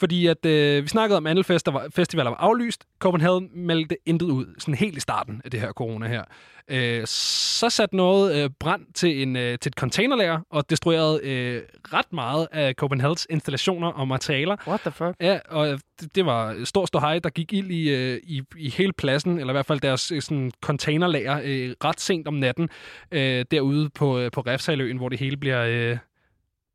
Fordi 0.00 0.26
at 0.26 0.46
øh, 0.46 0.82
vi 0.82 0.88
snakkede 0.88 1.16
om, 1.16 1.26
at 1.26 1.30
alle 1.30 1.44
festivaler, 1.44 1.90
festivaler 1.90 2.30
var 2.30 2.36
aflyst. 2.36 2.84
Copenhagen 2.98 3.50
meldte 3.54 3.96
intet 4.06 4.26
ud, 4.26 4.54
sådan 4.58 4.74
helt 4.74 4.96
i 4.96 5.00
starten 5.00 5.40
af 5.44 5.50
det 5.50 5.60
her 5.60 5.72
corona 5.72 6.08
her. 6.08 6.24
Øh, 6.68 7.06
så 7.06 7.70
satte 7.70 7.96
noget 7.96 8.36
øh, 8.36 8.50
brand 8.60 8.82
til, 8.94 9.22
en, 9.22 9.36
øh, 9.36 9.58
til 9.58 9.70
et 9.70 9.74
containerlager 9.74 10.40
og 10.50 10.70
destruerede 10.70 11.20
øh, 11.22 11.62
ret 11.92 12.12
meget 12.12 12.48
af 12.52 12.74
Copenhagens 12.74 13.26
installationer 13.30 13.88
og 13.88 14.08
materialer. 14.08 14.56
What 14.66 14.80
the 14.80 14.90
fuck? 14.90 15.14
Ja, 15.20 15.38
og 15.48 15.80
det, 16.00 16.14
det 16.14 16.26
var 16.26 16.64
stor 16.64 16.86
ståhej, 16.86 17.18
der 17.18 17.30
gik 17.30 17.52
ild 17.52 17.70
i, 17.70 17.90
øh, 17.90 18.20
i, 18.22 18.42
i 18.56 18.70
hele 18.70 18.92
pladsen, 18.92 19.38
eller 19.38 19.52
i 19.52 19.54
hvert 19.54 19.66
fald 19.66 19.80
deres 19.80 20.12
øh, 20.12 20.22
sådan, 20.22 20.52
containerlager 20.60 21.40
øh, 21.44 21.74
ret 21.84 22.00
sent 22.00 22.28
om 22.28 22.34
natten 22.34 22.68
øh, 23.10 23.44
derude 23.50 23.90
på, 23.90 24.18
øh, 24.18 24.30
på 24.30 24.40
Refshaløen, 24.40 24.96
hvor 24.96 25.08
det 25.08 25.18
hele 25.18 25.36
bliver, 25.36 25.64
øh, 25.68 25.98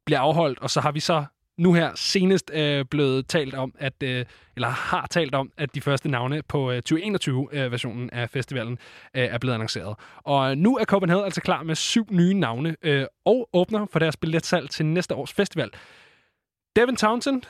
bliver 0.06 0.19
afholdt. 0.19 0.59
Og 0.59 0.69
så 0.69 0.82
har 0.82 0.91
vi 0.91 1.00
så 1.00 1.25
nu 1.61 1.73
her 1.73 1.91
senest 1.95 2.51
øh, 2.53 2.85
blevet 2.85 3.27
talt 3.27 3.53
om, 3.53 3.73
at 3.80 4.03
øh, 4.03 4.25
eller 4.56 4.67
har 4.67 5.07
talt 5.09 5.35
om, 5.35 5.51
at 5.57 5.75
de 5.75 5.81
første 5.81 6.09
navne 6.09 6.41
på 6.48 6.72
øh, 6.72 6.81
2021-versionen 6.90 8.09
øh, 8.14 8.22
af 8.22 8.30
festivalen 8.30 8.77
øh, 9.14 9.23
er 9.23 9.38
blevet 9.38 9.53
annonceret. 9.53 9.95
Og 10.17 10.51
øh, 10.51 10.57
nu 10.57 10.77
er 10.77 10.85
Copenhagen 10.85 11.25
altså 11.25 11.41
klar 11.41 11.64
med 11.64 11.75
syv 11.75 12.07
nye 12.11 12.33
navne 12.33 12.75
øh, 12.81 13.06
og 13.25 13.49
åbner 13.53 13.85
for 13.85 13.99
deres 13.99 14.17
billetsalg 14.17 14.69
til 14.69 14.85
næste 14.85 15.15
års 15.15 15.33
festival. 15.33 15.69
Devin 16.75 16.95
Townsend, 16.95 17.41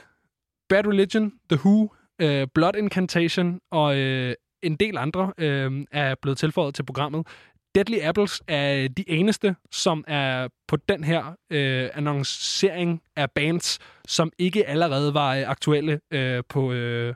Bad 0.70 0.88
Religion, 0.88 1.32
The 1.50 1.60
Who, 1.66 1.94
øh, 2.22 2.48
Blood 2.54 2.76
Incantation 2.76 3.60
og 3.72 3.98
øh, 3.98 4.36
en 4.64 4.76
del 4.76 4.98
andre 4.98 5.34
øh, 5.38 5.86
er 5.92 6.16
blevet 6.22 6.38
tilføjet 6.38 6.76
til 6.76 6.84
programmet. 6.84 7.28
Deadly 7.76 7.98
Apples 8.02 8.42
er 8.48 8.88
de 8.88 9.10
eneste, 9.10 9.56
som 9.72 10.04
er 10.08 10.48
på 10.68 10.76
den 10.76 11.04
her 11.04 11.36
øh, 11.50 11.90
annoncering 11.94 13.02
af 13.16 13.32
bands, 13.32 13.80
som 14.08 14.32
ikke 14.38 14.68
allerede 14.68 15.14
var 15.14 15.36
øh, 15.36 15.50
aktuelle 15.50 16.00
øh, 16.12 16.44
på... 16.50 16.72
Øh, 16.72 17.16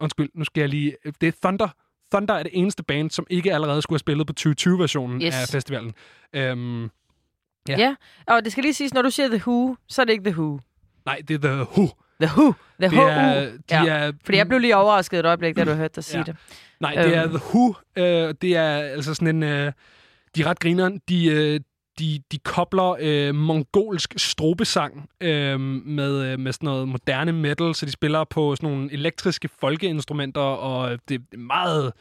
undskyld, 0.00 0.28
nu 0.34 0.44
skal 0.44 0.60
jeg 0.60 0.68
lige... 0.68 0.96
Det 1.20 1.26
er 1.28 1.32
Thunder. 1.42 1.68
Thunder 2.12 2.34
er 2.34 2.42
det 2.42 2.50
eneste 2.54 2.82
band, 2.82 3.10
som 3.10 3.26
ikke 3.30 3.54
allerede 3.54 3.82
skulle 3.82 3.94
have 3.96 4.00
spillet 4.00 4.26
på 4.26 4.32
2020-versionen 4.40 5.22
Yes. 5.22 5.34
af 5.34 5.48
festivalen. 5.48 5.94
Øhm, 6.32 6.90
Ja. 7.68 7.78
Ja. 7.78 7.94
Og 8.26 8.44
det 8.44 8.52
skal 8.52 8.62
lige 8.64 8.74
siges, 8.74 8.94
når 8.94 9.02
du 9.02 9.10
siger 9.10 9.28
The 9.28 9.36
Who, 9.46 9.76
så 9.88 10.00
er 10.02 10.04
det 10.06 10.12
ikke 10.12 10.24
The 10.30 10.40
Who. 10.40 10.60
nej, 11.06 11.20
det 11.28 11.44
er 11.44 11.48
The 11.48 11.56
Who. 11.62 11.86
The 12.20 12.30
Who. 12.36 12.52
The 12.80 12.88
Det 12.90 12.92
Who. 12.98 13.02
er- 13.08 13.44
de 13.44 13.60
ja. 13.70 13.86
er- 13.86 14.12
Fordi 14.24 14.38
jeg 14.38 14.48
blev 14.48 14.60
lige 14.60 14.76
overrasket 14.76 15.18
et 15.18 15.26
øjeblik, 15.26 15.56
da 15.56 15.64
du 15.64 15.72
hørte 15.72 15.94
dig 15.94 16.04
sige 16.04 16.18
Ja. 16.18 16.24
det. 16.24 16.36
Nej, 16.80 16.94
det 16.94 17.16
er 17.16 17.22
Øhm. 17.22 17.30
The 17.30 17.40
Who. 17.54 17.74
Øh, 17.96 18.34
det 18.42 18.56
er 18.56 18.76
altså 18.76 19.14
sådan 19.14 19.36
en... 19.36 19.42
Øh, 19.42 19.72
de 20.36 20.42
er 20.42 20.46
ret 20.46 20.60
grineren. 20.60 21.00
De, 21.08 21.26
øh, 21.26 21.60
de, 21.98 22.22
de 22.32 22.38
kobler 22.38 22.96
øh, 23.00 23.34
mongolsk 23.34 24.14
strobesang 24.16 25.10
øh, 25.20 25.60
med, 25.60 26.24
øh, 26.24 26.38
med 26.38 26.52
sådan 26.52 26.66
noget 26.66 26.88
moderne 26.88 27.32
metal, 27.32 27.74
så 27.74 27.86
de 27.86 27.92
spiller 27.92 28.24
på 28.24 28.56
sådan 28.56 28.70
nogle 28.70 28.92
elektriske 28.92 29.48
folkeinstrumenter, 29.60 30.40
og 30.40 30.98
det 31.08 31.22
er 31.32 31.36
meget 31.36 31.92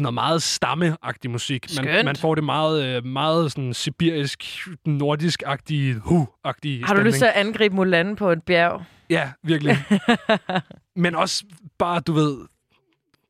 noget 0.00 0.14
meget 0.14 0.42
stammeagtig 0.42 1.30
musik. 1.30 1.66
Man, 1.76 1.84
Skønt. 1.84 2.04
man 2.04 2.16
får 2.16 2.34
det 2.34 2.44
meget, 2.44 2.84
øh, 2.84 3.04
meget 3.04 3.52
sådan 3.52 3.74
sibirisk, 3.74 4.44
nordisk-agtige, 4.88 5.94
hu-agtige 5.94 6.86
Har 6.86 6.94
du 6.94 7.00
lyst 7.00 7.18
til 7.18 7.24
at 7.24 7.32
angribe 7.34 7.74
Mulan 7.74 8.16
på 8.16 8.30
et 8.30 8.42
bjerg? 8.42 8.84
Ja, 9.10 9.32
virkelig. 9.42 9.76
Men 10.96 11.14
også 11.14 11.44
bare, 11.78 12.00
du 12.00 12.12
ved, 12.12 12.36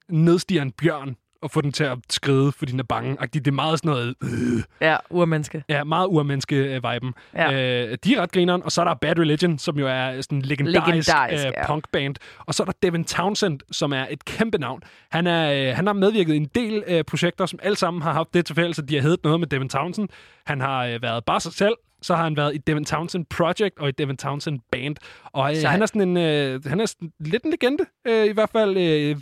nedstiger 0.08 0.62
en 0.62 0.72
bjørn 0.72 1.16
og 1.44 1.50
få 1.50 1.60
den 1.60 1.72
til 1.72 1.84
at 1.84 1.98
skride, 2.10 2.52
fordi 2.52 2.72
den 2.72 2.80
er 2.80 2.84
bange. 2.84 3.16
Det 3.34 3.46
er 3.46 3.52
meget 3.52 3.78
sådan 3.78 3.90
noget... 3.90 4.14
Øh. 4.22 4.62
Ja, 4.80 4.96
urmenneske. 5.10 5.64
Ja, 5.68 5.84
meget 5.84 6.06
urmenneske-viben. 6.06 7.08
Øh, 7.08 7.12
ja. 7.34 7.52
Øh, 7.52 7.98
de 8.04 8.14
er 8.14 8.20
ret 8.20 8.32
grineren, 8.32 8.62
og 8.62 8.72
så 8.72 8.80
er 8.80 8.84
der 8.84 8.94
Bad 8.94 9.18
Religion, 9.18 9.58
som 9.58 9.78
jo 9.78 9.86
er 9.86 10.20
sådan 10.20 10.38
en 10.38 10.42
legendarisk, 10.42 11.08
legendarisk 11.08 11.46
øh, 11.46 11.52
ja. 11.56 11.66
punkband. 11.66 12.16
Og 12.38 12.54
så 12.54 12.62
er 12.62 12.64
der 12.64 12.72
Devin 12.82 13.04
Townsend, 13.04 13.60
som 13.72 13.92
er 13.92 14.06
et 14.10 14.24
kæmpe 14.24 14.58
navn. 14.58 14.82
Han, 15.10 15.26
er, 15.26 15.68
øh, 15.70 15.76
han 15.76 15.86
har 15.86 15.94
medvirket 15.94 16.34
i 16.34 16.36
en 16.36 16.50
del 16.54 16.84
øh, 16.86 17.04
projekter, 17.04 17.46
som 17.46 17.58
alle 17.62 17.76
sammen 17.76 18.02
har 18.02 18.12
haft 18.12 18.34
det 18.34 18.46
til 18.46 18.54
fælles, 18.54 18.78
at 18.78 18.88
de 18.88 18.94
har 18.94 19.02
heddet 19.02 19.24
noget 19.24 19.40
med 19.40 19.48
Devin 19.48 19.68
Townsend. 19.68 20.08
Han 20.46 20.60
har 20.60 20.86
øh, 20.86 21.02
været 21.02 21.24
bare 21.24 21.40
sig 21.40 21.52
selv, 21.52 21.74
så 22.02 22.14
har 22.14 22.24
han 22.24 22.36
været 22.36 22.54
i 22.54 22.58
Devin 22.58 22.84
Townsend 22.84 23.26
Project 23.26 23.78
og 23.78 23.88
i 23.88 23.92
Devin 23.92 24.16
Townsend 24.16 24.60
Band. 24.72 24.96
Og 25.24 25.56
øh, 25.56 25.62
han 25.66 25.82
er 25.82 25.86
sådan 25.86 26.08
en 26.08 26.16
øh, 26.16 26.64
han 26.66 26.80
er 26.80 26.86
sådan 26.86 27.12
lidt 27.20 27.44
en 27.44 27.50
legende 27.50 27.84
øh, 28.06 28.26
i 28.26 28.32
hvert 28.32 28.50
fald 28.50 28.76
øh, 28.76 29.16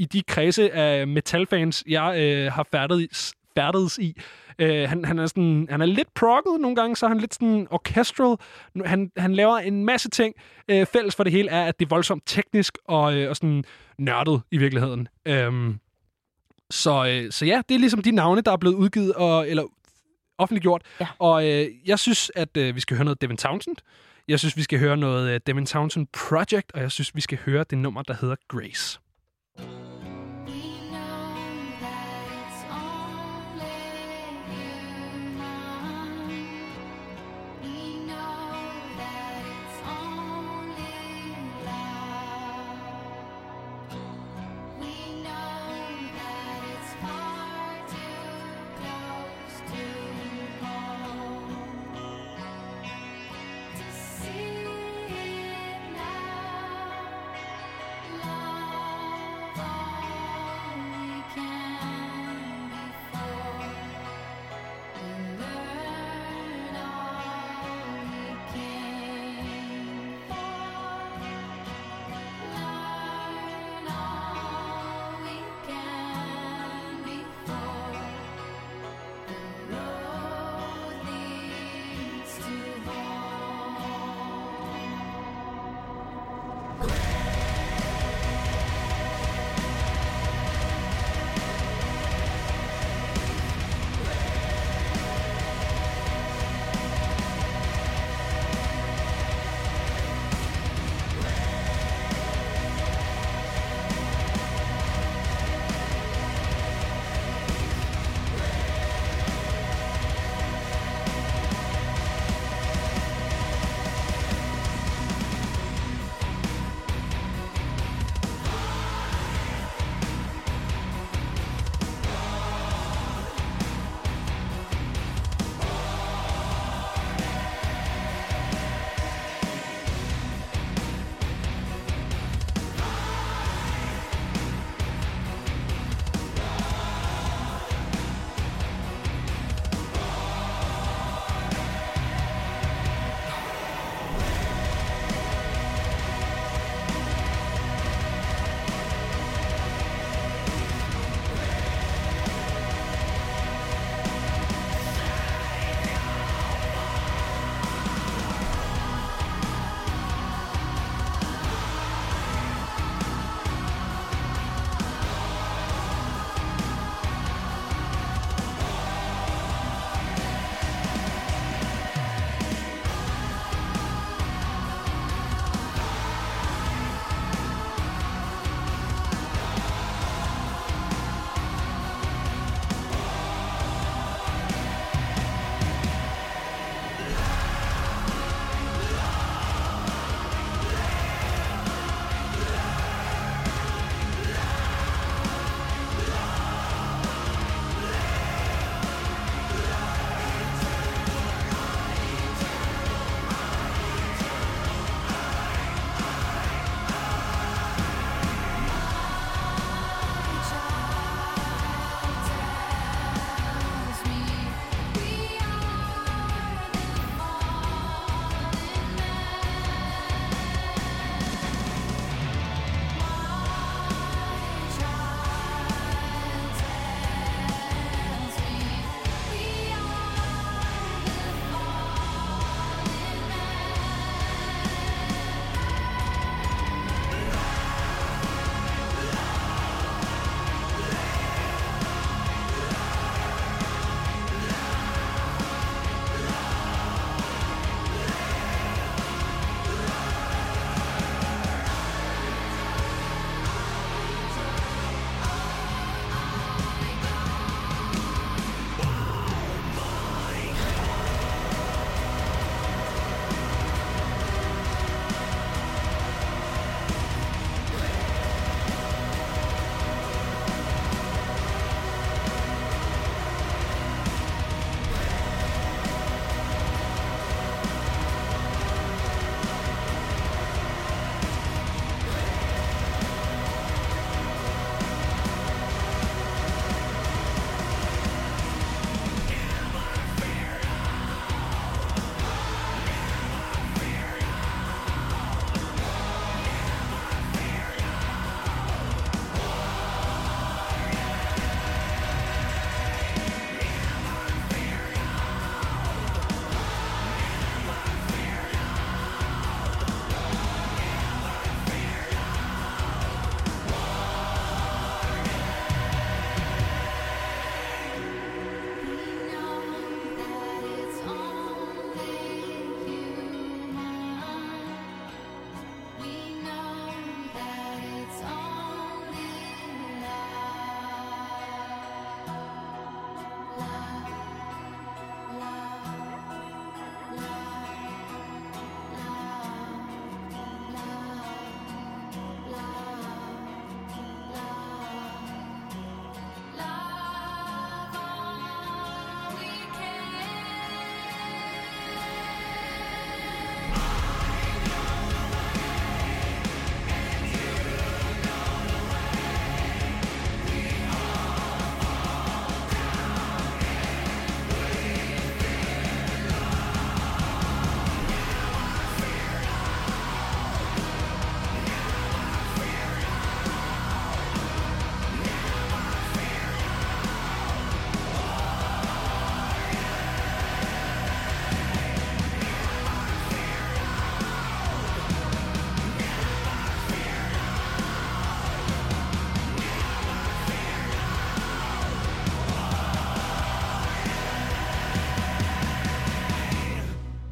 i 0.00 0.04
de 0.04 0.22
kredse 0.22 0.72
af 0.72 1.06
metalfans, 1.08 1.84
jeg 1.88 2.18
øh, 2.18 2.52
har 2.52 2.66
færdedes, 2.72 3.34
færdedes 3.54 3.98
i. 3.98 4.20
Øh, 4.58 4.88
han, 4.88 5.04
han, 5.04 5.18
er 5.18 5.26
sådan, 5.26 5.66
han 5.70 5.80
er 5.80 5.86
lidt 5.86 6.14
progget 6.14 6.60
nogle 6.60 6.76
gange, 6.76 6.96
så 6.96 7.06
er 7.06 7.08
han 7.08 7.18
lidt 7.18 7.34
sådan 7.34 7.66
orchestral. 7.70 8.36
Han, 8.84 9.10
han 9.16 9.34
laver 9.34 9.58
en 9.58 9.84
masse 9.84 10.10
ting. 10.10 10.34
Øh, 10.68 10.86
fælles 10.86 11.16
for 11.16 11.24
det 11.24 11.32
hele 11.32 11.50
er, 11.50 11.64
at 11.64 11.78
det 11.78 11.84
er 11.84 11.88
voldsomt 11.88 12.22
teknisk 12.26 12.78
og, 12.84 13.16
øh, 13.16 13.30
og 13.30 13.36
sådan 13.36 13.64
nørdet 13.98 14.42
i 14.50 14.58
virkeligheden. 14.58 15.08
Øh, 15.26 15.74
så, 16.70 17.06
øh, 17.06 17.32
så 17.32 17.46
ja, 17.46 17.62
det 17.68 17.74
er 17.74 17.78
ligesom 17.78 18.02
de 18.02 18.10
navne, 18.10 18.40
der 18.40 18.52
er 18.52 18.56
blevet 18.56 18.74
udgivet 18.74 19.12
og, 19.12 19.48
eller 19.48 19.62
offentliggjort. 20.38 20.82
Ja. 21.00 21.06
Og 21.18 21.48
øh, 21.48 21.68
jeg 21.86 21.98
synes, 21.98 22.32
at 22.34 22.56
øh, 22.56 22.74
vi 22.74 22.80
skal 22.80 22.96
høre 22.96 23.04
noget 23.04 23.20
Devin 23.20 23.36
Townsend. 23.36 23.76
Jeg 24.28 24.38
synes, 24.38 24.56
vi 24.56 24.62
skal 24.62 24.78
høre 24.78 24.96
noget 24.96 25.30
øh, 25.30 25.40
Devin 25.46 25.66
Townsend 25.66 26.06
Project, 26.12 26.72
og 26.74 26.80
jeg 26.80 26.90
synes, 26.90 27.14
vi 27.14 27.20
skal 27.20 27.38
høre 27.38 27.64
det 27.70 27.78
nummer, 27.78 28.02
der 28.02 28.14
hedder 28.20 28.36
Grace. 28.48 29.00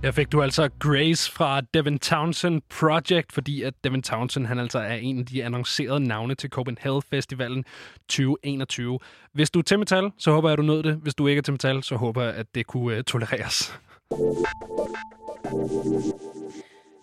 Her 0.09 0.13
fik 0.13 0.33
du 0.33 0.43
altså 0.43 0.69
Grace 0.79 1.33
fra 1.33 1.61
Devin 1.61 1.99
Townsend 1.99 2.63
Project, 2.81 3.33
fordi 3.33 3.63
at 3.63 3.75
Devin 3.85 4.03
Townsend 4.03 4.47
han 4.47 4.59
altså 4.59 4.79
er 4.79 4.95
en 4.95 5.19
af 5.19 5.27
de 5.27 5.45
annoncerede 5.45 6.01
navne 6.01 6.35
til 6.35 6.51
Copenhagen 6.51 7.03
Festivalen 7.11 7.65
2021. 8.09 8.99
Hvis 9.33 9.51
du 9.51 9.59
er 9.59 9.63
til 9.63 9.79
metal, 9.79 10.11
så 10.19 10.33
håber 10.33 10.49
jeg, 10.49 10.53
at 10.53 10.59
du 10.59 10.63
nød 10.63 10.83
det. 10.83 10.95
Hvis 10.95 11.15
du 11.15 11.27
ikke 11.27 11.39
er 11.39 11.43
til 11.43 11.53
metal, 11.53 11.83
så 11.83 11.97
håber 11.97 12.23
jeg, 12.23 12.35
at 12.35 12.47
det 12.55 12.67
kunne 12.67 12.97
uh, 12.97 13.03
tolereres. 13.03 13.81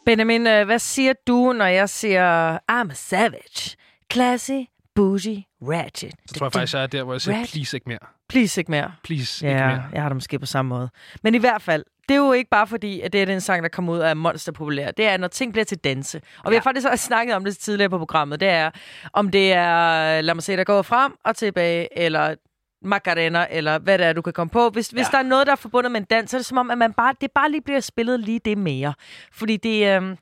Benjamin, 0.05 0.47
øh, 0.47 0.65
hvad 0.65 0.79
siger 0.79 1.13
du, 1.27 1.53
når 1.53 1.65
jeg 1.65 1.89
siger 1.89 2.57
I'm 2.71 2.91
a 2.91 2.93
savage, 2.93 3.75
classy, 4.13 4.51
bougie, 4.95 5.43
ratchet? 5.61 6.13
Så 6.25 6.35
tror 6.35 6.45
jeg 6.45 6.53
faktisk, 6.53 6.73
jeg 6.73 6.83
er 6.83 6.87
der, 6.87 7.03
hvor 7.03 7.13
jeg 7.13 7.21
siger, 7.21 7.45
please 7.45 7.77
ikke 7.77 7.89
mere. 7.89 7.99
Please 8.29 8.61
ikke 8.61 8.71
mere. 8.71 8.91
Please 9.03 9.45
Ja, 9.47 9.51
ikke 9.51 9.65
mere. 9.65 9.89
jeg 9.93 10.01
har 10.01 10.09
det 10.09 10.15
måske 10.15 10.39
på 10.39 10.45
samme 10.45 10.69
måde. 10.69 10.89
Men 11.23 11.35
i 11.35 11.37
hvert 11.37 11.61
fald, 11.61 11.83
det 12.09 12.15
er 12.15 12.19
jo 12.19 12.31
ikke 12.31 12.49
bare 12.49 12.67
fordi, 12.67 13.01
at 13.01 13.13
det 13.13 13.21
er 13.21 13.25
den 13.25 13.41
sang, 13.41 13.63
der 13.63 13.69
kommer 13.69 13.93
ud 13.93 13.99
af 13.99 14.15
Monster 14.15 14.51
Populær. 14.51 14.91
Det 14.91 15.05
er, 15.05 15.17
når 15.17 15.27
ting 15.27 15.51
bliver 15.51 15.65
til 15.65 15.77
danse. 15.77 16.17
Og 16.17 16.43
ja. 16.45 16.49
vi 16.49 16.55
har 16.55 16.61
faktisk 16.61 16.87
også 16.87 17.05
snakket 17.05 17.35
om 17.35 17.43
det 17.43 17.57
tidligere 17.57 17.89
på 17.89 17.97
programmet. 17.97 18.39
Det 18.39 18.49
er, 18.49 18.71
om 19.13 19.31
det 19.31 19.53
er, 19.53 20.21
lad 20.21 20.33
mig 20.33 20.43
se, 20.43 20.57
der 20.57 20.63
går 20.63 20.81
frem 20.81 21.13
og 21.25 21.35
tilbage, 21.35 21.99
eller 21.99 22.35
Macarena, 22.81 23.47
eller 23.49 23.79
hvad 23.79 23.97
det 23.97 24.07
er, 24.07 24.13
du 24.13 24.21
kan 24.21 24.33
komme 24.33 24.49
på. 24.49 24.69
Hvis, 24.69 24.93
ja. 24.93 24.95
hvis 24.95 25.07
der 25.07 25.17
er 25.17 25.23
noget, 25.23 25.47
der 25.47 25.51
er 25.51 25.57
forbundet 25.57 25.91
med 25.91 25.99
en 25.99 26.05
dans, 26.05 26.31
så 26.31 26.37
er 26.37 26.39
det 26.39 26.45
som 26.45 26.57
om, 26.57 26.71
at 26.71 26.77
man 26.77 26.93
bare, 26.93 27.13
det 27.21 27.31
bare 27.31 27.51
lige 27.51 27.61
bliver 27.61 27.79
spillet 27.79 28.19
lige 28.19 28.39
det 28.39 28.57
mere. 28.57 28.93
Fordi 29.31 29.57
det, 29.57 29.95
øhm, 29.95 30.17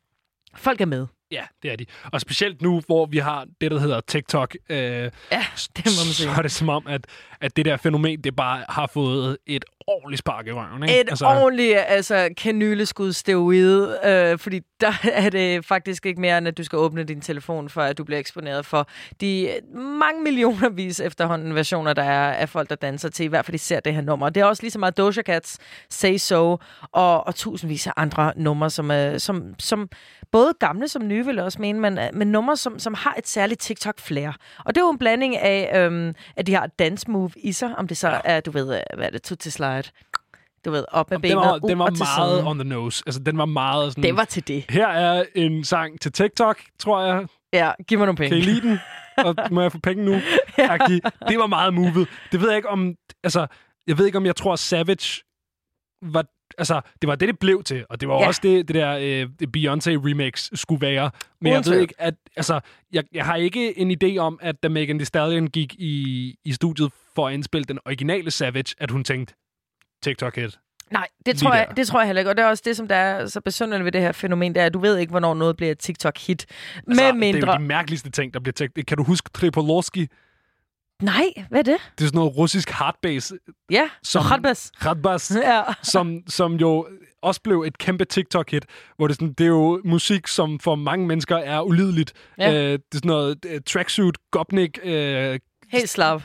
folk 0.55 0.81
er 0.81 0.85
med. 0.85 1.07
Ja, 1.33 1.43
det 1.63 1.71
er 1.71 1.75
de. 1.75 1.85
Og 2.11 2.21
specielt 2.21 2.61
nu, 2.61 2.81
hvor 2.85 3.05
vi 3.05 3.17
har 3.17 3.45
det, 3.61 3.71
der 3.71 3.79
hedder 3.79 4.01
TikTok, 4.07 4.55
øh, 4.69 4.77
ja, 4.77 5.09
det 5.75 5.85
må 5.85 6.03
man 6.05 6.13
sige. 6.13 6.29
så 6.29 6.35
er 6.37 6.41
det 6.41 6.51
som 6.51 6.69
om, 6.69 6.87
at, 6.87 7.07
at 7.41 7.55
det 7.57 7.65
der 7.65 7.77
fænomen, 7.77 8.21
det 8.21 8.35
bare 8.35 8.65
har 8.69 8.87
fået 8.93 9.37
et 9.45 9.65
ordentligt 9.87 10.19
spark 10.19 10.47
i 10.47 10.51
røven. 10.51 10.83
Ikke? 10.83 11.01
Et 11.01 11.09
altså... 11.09 11.25
ordentligt 11.25 11.77
altså, 11.87 12.29
kanyleskud 12.37 13.13
steroid, 13.13 14.05
øh, 14.05 14.39
fordi 14.39 14.61
der 14.81 14.93
er 15.03 15.29
det 15.29 15.65
faktisk 15.65 16.05
ikke 16.05 16.21
mere, 16.21 16.37
end 16.37 16.47
at 16.47 16.57
du 16.57 16.63
skal 16.63 16.77
åbne 16.77 17.03
din 17.03 17.21
telefon, 17.21 17.69
for 17.69 17.81
at 17.81 17.97
du 17.97 18.03
bliver 18.03 18.19
eksponeret 18.19 18.65
for 18.65 18.87
de 19.21 19.49
mange 19.75 20.23
millionervis 20.23 20.99
efterhånden 20.99 21.55
versioner, 21.55 21.93
der 21.93 22.03
er 22.03 22.33
af 22.33 22.49
folk, 22.49 22.69
der 22.69 22.75
danser 22.75 23.09
til, 23.09 23.23
i 23.23 23.27
hvert 23.27 23.45
fald 23.45 23.53
de 23.53 23.59
ser 23.59 23.79
det 23.79 23.93
her 23.93 24.01
nummer. 24.01 24.29
Det 24.29 24.41
er 24.41 24.45
også 24.45 24.63
lige 24.63 24.71
så 24.71 24.79
meget 24.79 24.97
Doja 24.97 25.21
Cats 25.21 25.57
Say 25.89 26.17
So, 26.17 26.57
og, 26.91 27.27
og 27.27 27.35
tusindvis 27.35 27.87
af 27.87 27.93
andre 27.95 28.33
numre, 28.35 28.69
som, 28.69 28.91
er, 28.91 29.17
som, 29.17 29.55
som 29.59 29.89
både 30.31 30.53
gamle 30.59 30.87
som 30.87 31.07
nye, 31.07 31.22
vil 31.25 31.35
jeg 31.35 31.43
også 31.43 31.61
mene, 31.61 31.79
men, 31.79 31.99
men 32.13 32.27
numre, 32.27 32.57
som, 32.57 32.79
som 32.79 32.93
har 32.93 33.15
et 33.17 33.27
særligt 33.27 33.61
TikTok-flair. 33.61 34.31
Og 34.65 34.75
det 34.75 34.81
er 34.81 34.85
jo 34.85 34.91
en 34.91 34.97
blanding 34.97 35.37
af, 35.37 35.85
øhm, 35.85 36.15
at 36.35 36.47
de 36.47 36.53
har 36.53 36.63
et 36.63 36.79
dance 36.79 37.11
move 37.11 37.31
i 37.35 37.51
sig, 37.51 37.75
om 37.77 37.87
det 37.87 37.97
så 37.97 38.21
er, 38.23 38.39
du 38.39 38.51
ved, 38.51 38.65
hvad 38.65 39.05
er 39.05 39.09
det, 39.09 39.21
to 39.21 39.35
til 39.35 39.51
slide, 39.51 39.83
du 40.65 40.71
ved, 40.71 40.85
op 40.91 41.09
med 41.09 41.17
Den 41.17 41.21
benet, 41.21 41.35
var, 41.35 41.59
ud 41.63 41.69
den 41.69 41.79
var 41.79 41.85
og 41.85 41.93
meget 41.97 42.31
siden. 42.31 42.47
on 42.47 42.59
the 42.59 42.69
nose. 42.69 43.03
Altså, 43.05 43.21
den 43.21 43.37
var 43.37 43.45
meget 43.45 43.91
sådan... 43.91 44.03
Det 44.03 44.17
var 44.17 44.25
til 44.25 44.47
det. 44.47 44.65
Her 44.69 44.87
er 44.87 45.25
en 45.35 45.63
sang 45.63 46.01
til 46.01 46.11
TikTok, 46.11 46.61
tror 46.79 47.01
jeg. 47.05 47.25
Ja, 47.53 47.71
giv 47.87 47.97
mig 47.97 48.05
nogle 48.05 48.17
penge. 48.17 48.29
Kan 48.29 48.37
I 48.37 48.41
lide 48.41 48.61
den? 48.61 48.79
Og 49.17 49.35
må 49.51 49.61
jeg 49.61 49.71
få 49.71 49.79
penge 49.79 50.05
nu? 50.05 50.11
ja. 50.57 50.77
Det 51.27 51.39
var 51.39 51.47
meget 51.47 51.73
movet. 51.73 52.07
Det 52.31 52.41
ved 52.41 52.47
jeg 52.49 52.57
ikke 52.57 52.69
om... 52.69 52.95
Altså, 53.23 53.47
jeg 53.87 53.97
ved 53.97 54.05
ikke, 54.05 54.17
om 54.17 54.25
jeg 54.25 54.35
tror, 54.35 54.55
Savage 54.55 55.23
var... 56.01 56.25
Altså, 56.57 56.81
det 57.01 57.07
var 57.07 57.15
det, 57.15 57.27
det 57.27 57.39
blev 57.39 57.63
til, 57.63 57.85
og 57.89 58.01
det 58.01 58.09
var 58.09 58.19
Ja. 58.19 58.27
også 58.27 58.39
det, 58.43 58.67
det 58.67 58.75
der 58.75 58.97
øh, 59.01 59.29
Beyoncé-remix 59.57 60.49
skulle 60.53 60.81
være. 60.81 61.11
Men 61.41 61.51
Uden 61.53 61.63
jeg 61.65 61.71
ved 61.73 61.81
ikke, 61.81 61.93
at... 61.97 62.13
Altså, 62.35 62.59
jeg, 62.93 63.03
jeg 63.13 63.25
har 63.25 63.35
ikke 63.35 63.77
en 63.79 63.97
idé 64.03 64.17
om, 64.17 64.39
at 64.41 64.63
da 64.63 64.69
Megan 64.69 64.97
Thee 64.97 65.05
Stallion 65.05 65.47
gik 65.47 65.73
i, 65.73 66.35
i 66.45 66.53
studiet 66.53 66.91
for 67.15 67.27
at 67.27 67.33
indspille 67.33 67.65
den 67.65 67.79
originale 67.85 68.31
Savage, 68.31 68.75
at 68.77 68.91
hun 68.91 69.03
tænkte, 69.03 69.33
TikTok-hit. 70.05 70.59
Nej, 70.91 71.07
det 71.25 71.37
tror, 71.37 71.53
jeg, 71.53 71.67
det 71.77 71.87
tror 71.87 71.99
jeg 71.99 72.07
heller 72.07 72.19
ikke. 72.19 72.29
Og 72.31 72.37
det 72.37 72.43
er 72.43 72.47
også 72.49 72.63
det, 72.65 72.77
som 72.77 72.87
der 72.87 72.95
er 72.95 73.25
så 73.27 73.41
besynderligt 73.41 73.85
ved 73.85 73.91
det 73.91 74.01
her 74.01 74.11
fænomen, 74.11 74.55
det 74.55 74.61
er, 74.61 74.65
at 74.65 74.73
du 74.73 74.79
ved 74.79 74.97
ikke, 74.97 75.11
hvornår 75.11 75.33
noget 75.33 75.57
bliver 75.57 75.71
et 75.71 75.79
TikTok-hit. 75.79 76.45
Altså, 76.75 76.83
med 76.87 76.95
Det 76.95 77.05
er 77.05 77.13
mindre... 77.13 77.51
jo 77.51 77.57
de 77.57 77.63
mærkeligste 77.63 78.09
ting, 78.11 78.33
der 78.33 78.39
bliver 78.39 78.53
tænkt. 78.53 78.85
Kan 78.87 78.97
du 78.97 79.03
huske 79.03 79.29
Tripolorski? 79.33 80.07
Nej, 81.03 81.25
hvad 81.49 81.59
er 81.59 81.63
det? 81.63 81.77
Det 81.97 82.03
er 82.03 82.07
sådan 82.07 82.17
noget 82.17 82.37
russisk 82.37 82.69
hardbase. 82.69 83.35
Ja, 83.71 83.89
Hardbass. 84.15 84.71
Hardbass. 84.77 85.31
Ja. 85.43 85.61
som, 85.81 86.19
som 86.27 86.53
jo 86.53 86.87
også 87.21 87.41
blev 87.41 87.61
et 87.61 87.77
kæmpe 87.77 88.05
TikTok-hit, 88.05 88.65
hvor 88.97 89.07
det, 89.07 89.13
er 89.13 89.15
sådan, 89.15 89.33
det 89.33 89.43
er 89.43 89.47
jo 89.47 89.81
musik, 89.85 90.27
som 90.27 90.59
for 90.59 90.75
mange 90.75 91.07
mennesker 91.07 91.37
er 91.37 91.61
ulideligt. 91.61 92.13
Ja. 92.37 92.53
Øh, 92.53 92.71
det 92.71 92.73
er 92.73 92.79
sådan 92.93 93.07
noget 93.07 93.45
uh, 93.45 93.51
tracksuit, 93.65 94.15
gopnik, 94.31 94.79
øh, 94.83 95.39
Helt 95.71 95.89
slav. 95.89 96.21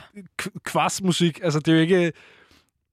kvars-musik. 0.63 1.39
Altså, 1.43 1.59
det 1.59 1.67
er 1.67 1.75
jo 1.75 1.81
ikke... 1.81 2.11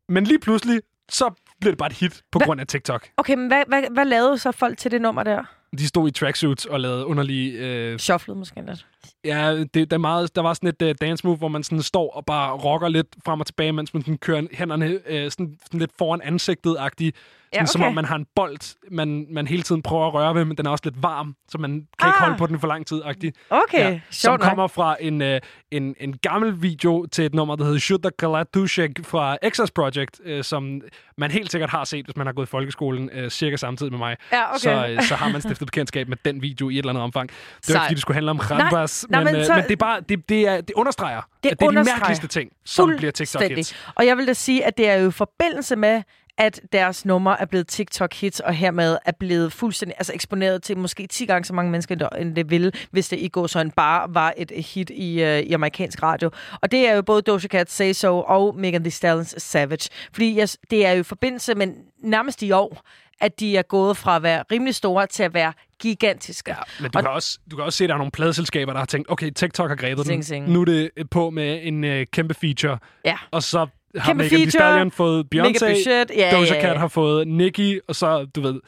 Men 0.08 0.24
lige 0.24 0.38
pludselig, 0.38 0.80
så 1.08 1.30
blev 1.60 1.72
det 1.72 1.78
bare 1.78 1.86
et 1.90 1.96
hit 1.96 2.22
på 2.32 2.38
Hva- 2.38 2.44
grund 2.46 2.60
af 2.60 2.66
TikTok. 2.66 3.08
Okay, 3.16 3.34
men 3.34 3.46
hvad, 3.46 3.62
hvad, 3.68 3.82
hvad 3.90 4.04
lavede 4.04 4.38
så 4.38 4.52
folk 4.52 4.78
til 4.78 4.90
det 4.90 5.00
nummer 5.02 5.22
der? 5.22 5.44
De 5.78 5.88
stod 5.88 6.08
i 6.08 6.10
tracksuits 6.10 6.66
og 6.66 6.80
lavede 6.80 7.06
underlige... 7.06 7.52
Øh, 7.52 7.98
Shufflet 7.98 8.36
måske 8.36 8.62
lidt. 8.66 8.86
Ja, 9.24 9.56
det, 9.58 9.74
det 9.74 9.92
er 9.92 9.98
meget, 9.98 10.36
der 10.36 10.42
var 10.42 10.54
sådan 10.54 10.68
et 10.68 10.82
uh, 10.82 10.90
dance 11.00 11.26
move, 11.26 11.36
hvor 11.36 11.48
man 11.48 11.62
sådan 11.62 11.82
står 11.82 12.10
og 12.10 12.24
bare 12.24 12.52
rocker 12.52 12.88
lidt 12.88 13.06
frem 13.24 13.40
og 13.40 13.46
tilbage, 13.46 13.72
mens 13.72 13.94
man 13.94 14.02
sådan 14.02 14.18
kører 14.18 14.42
hænderne 14.52 14.86
uh, 14.94 15.30
sådan, 15.30 15.58
sådan 15.64 15.80
lidt 15.80 15.90
foran 15.98 16.20
ansigtet-agtigt. 16.22 17.16
Ja, 17.54 17.58
Sådan, 17.58 17.66
Som 17.66 17.80
okay. 17.80 17.88
om 17.88 17.94
man 17.94 18.04
har 18.04 18.16
en 18.16 18.26
bold, 18.34 18.76
man, 18.90 19.26
man 19.30 19.46
hele 19.46 19.62
tiden 19.62 19.82
prøver 19.82 20.06
at 20.06 20.14
røre 20.14 20.34
ved, 20.34 20.44
men 20.44 20.56
den 20.56 20.66
er 20.66 20.70
også 20.70 20.82
lidt 20.84 21.02
varm, 21.02 21.36
så 21.48 21.58
man 21.58 21.70
kan 21.70 21.86
ah. 21.98 22.08
ikke 22.08 22.18
holde 22.18 22.36
på 22.38 22.46
den 22.46 22.60
for 22.60 22.66
lang 22.66 22.86
tid. 22.86 23.02
-agtigt. 23.02 23.30
Okay, 23.50 23.92
Som 23.92 24.00
sjovt 24.10 24.40
nok. 24.40 24.48
kommer 24.48 24.66
fra 24.66 24.96
en, 25.00 25.22
uh, 25.22 25.28
en, 25.70 25.94
en 26.00 26.18
gammel 26.18 26.62
video 26.62 27.06
til 27.06 27.24
et 27.24 27.34
nummer, 27.34 27.56
der 27.56 27.64
hedder 27.64 27.78
Shudda 27.78 28.10
Kalatushek 28.18 28.90
fra 29.04 29.36
Exas 29.42 29.70
Project, 29.70 30.20
uh, 30.30 30.42
som 30.42 30.80
man 31.18 31.30
helt 31.30 31.52
sikkert 31.52 31.70
har 31.70 31.84
set, 31.84 32.04
hvis 32.04 32.16
man 32.16 32.26
har 32.26 32.32
gået 32.32 32.46
i 32.46 32.50
folkeskolen 32.50 33.10
uh, 33.22 33.28
cirka 33.28 33.56
samtidig 33.56 33.92
med 33.92 33.98
mig. 33.98 34.16
Ja, 34.32 34.48
okay. 34.48 34.58
så, 34.58 34.94
uh, 34.98 35.04
så 35.04 35.14
har 35.14 35.32
man 35.32 35.40
stiftet 35.40 35.65
bekendtskab 35.66 36.08
med 36.08 36.16
den 36.24 36.42
video 36.42 36.68
i 36.68 36.74
et 36.74 36.78
eller 36.78 36.90
andet 36.90 37.02
omfang. 37.04 37.28
Det 37.28 37.36
var 37.68 37.74
ikke, 37.74 37.80
fordi 37.84 37.94
det 37.94 38.00
skulle 38.02 38.14
handle 38.14 38.30
om 38.30 38.36
Nej, 38.36 38.46
Kranbas, 38.46 39.06
nej, 39.10 39.20
men, 39.20 39.24
men 39.24 39.34
men, 39.34 39.46
så- 39.46 39.54
men 39.54 39.62
det, 39.64 39.72
er 39.72 39.76
bare, 39.76 40.00
det, 40.08 40.28
det, 40.28 40.48
er, 40.48 40.60
det 40.60 40.70
understreger, 40.76 41.20
Det 41.42 41.50
at 41.50 41.60
det 41.60 41.66
er 41.66 41.70
de 41.70 41.84
mærkeligste 41.84 42.26
ting, 42.26 42.50
som 42.64 42.92
bliver. 42.96 43.12
TikTok-hits. 43.12 43.74
Og 43.94 44.06
jeg 44.06 44.16
vil 44.16 44.26
da 44.26 44.32
sige, 44.32 44.64
at 44.64 44.76
det 44.76 44.88
er 44.88 44.94
jo 44.94 45.08
i 45.08 45.12
forbindelse 45.12 45.76
med, 45.76 46.02
at 46.38 46.60
deres 46.72 47.04
nummer 47.04 47.30
er 47.36 47.44
blevet 47.44 47.68
TikTok-hits, 47.80 48.40
og 48.44 48.54
hermed 48.54 48.96
er 49.04 49.12
blevet 49.20 49.52
fuldstændig 49.52 49.94
altså 49.98 50.12
eksponeret 50.14 50.62
til 50.62 50.78
måske 50.78 51.06
10 51.06 51.26
gange 51.26 51.44
så 51.44 51.54
mange 51.54 51.70
mennesker, 51.70 52.08
end 52.08 52.36
det 52.36 52.50
ville, 52.50 52.72
hvis 52.90 53.08
det 53.08 53.18
i 53.18 53.28
går 53.28 53.46
så 53.46 53.60
en 53.60 53.70
bare 53.70 54.06
var 54.14 54.34
et 54.36 54.50
hit 54.50 54.90
i, 54.90 55.22
uh, 55.22 55.38
i 55.38 55.52
amerikansk 55.52 56.02
radio. 56.02 56.30
Og 56.62 56.70
det 56.72 56.88
er 56.88 56.94
jo 56.94 57.02
både 57.02 57.22
Doja 57.22 57.38
Cat, 57.48 57.70
Say 57.70 57.92
So 57.92 58.20
og 58.20 58.56
Megan 58.58 58.84
Thee 58.84 58.92
Stallion's 59.20 59.38
Savage. 59.38 59.88
Fordi 60.12 60.38
jeg, 60.38 60.48
det 60.70 60.86
er 60.86 60.92
jo 60.92 61.00
i 61.00 61.02
forbindelse 61.02 61.54
med 61.54 61.66
nærmest 62.02 62.42
i 62.42 62.50
år, 62.50 62.82
at 63.20 63.40
de 63.40 63.56
er 63.56 63.62
gået 63.62 63.96
fra 63.96 64.16
at 64.16 64.22
være 64.22 64.44
rimelig 64.52 64.74
store 64.74 65.06
til 65.06 65.22
at 65.22 65.34
være 65.34 65.52
gigantiske. 65.78 66.50
Ja, 66.50 66.56
Men 66.80 66.90
du 66.90 66.98
kan, 66.98 67.10
også, 67.10 67.38
du 67.50 67.56
kan 67.56 67.64
også 67.64 67.76
se, 67.76 67.84
at 67.84 67.88
der 67.88 67.94
er 67.94 67.98
nogle 67.98 68.10
pladeselskaber, 68.10 68.72
der 68.72 68.78
har 68.78 68.86
tænkt, 68.86 69.10
okay, 69.10 69.30
TikTok 69.30 69.68
har 69.68 69.76
grebet 69.76 70.06
Sing, 70.06 70.16
den. 70.16 70.24
sing. 70.24 70.50
Nu 70.50 70.60
er 70.60 70.64
det 70.64 70.90
på 71.10 71.30
med 71.30 71.60
en 71.62 71.84
øh, 71.84 72.06
kæmpe 72.12 72.34
feature. 72.34 72.78
Ja. 73.04 73.16
Og 73.30 73.42
så 73.42 73.66
har 73.96 74.06
Kæmpe 74.06 74.24
Megan 74.24 74.38
Thee 74.38 74.50
Stallion 74.50 74.90
fået 74.90 75.26
Beyoncé. 75.34 75.66
Ja, 75.66 76.04
Doja 76.32 76.44
ja, 76.44 76.54
ja. 76.54 76.62
Cat 76.62 76.78
har 76.78 76.88
fået 76.88 77.28
Nicki, 77.28 77.80
og 77.88 77.96
så, 77.96 78.24
du 78.24 78.40
ved, 78.40 78.60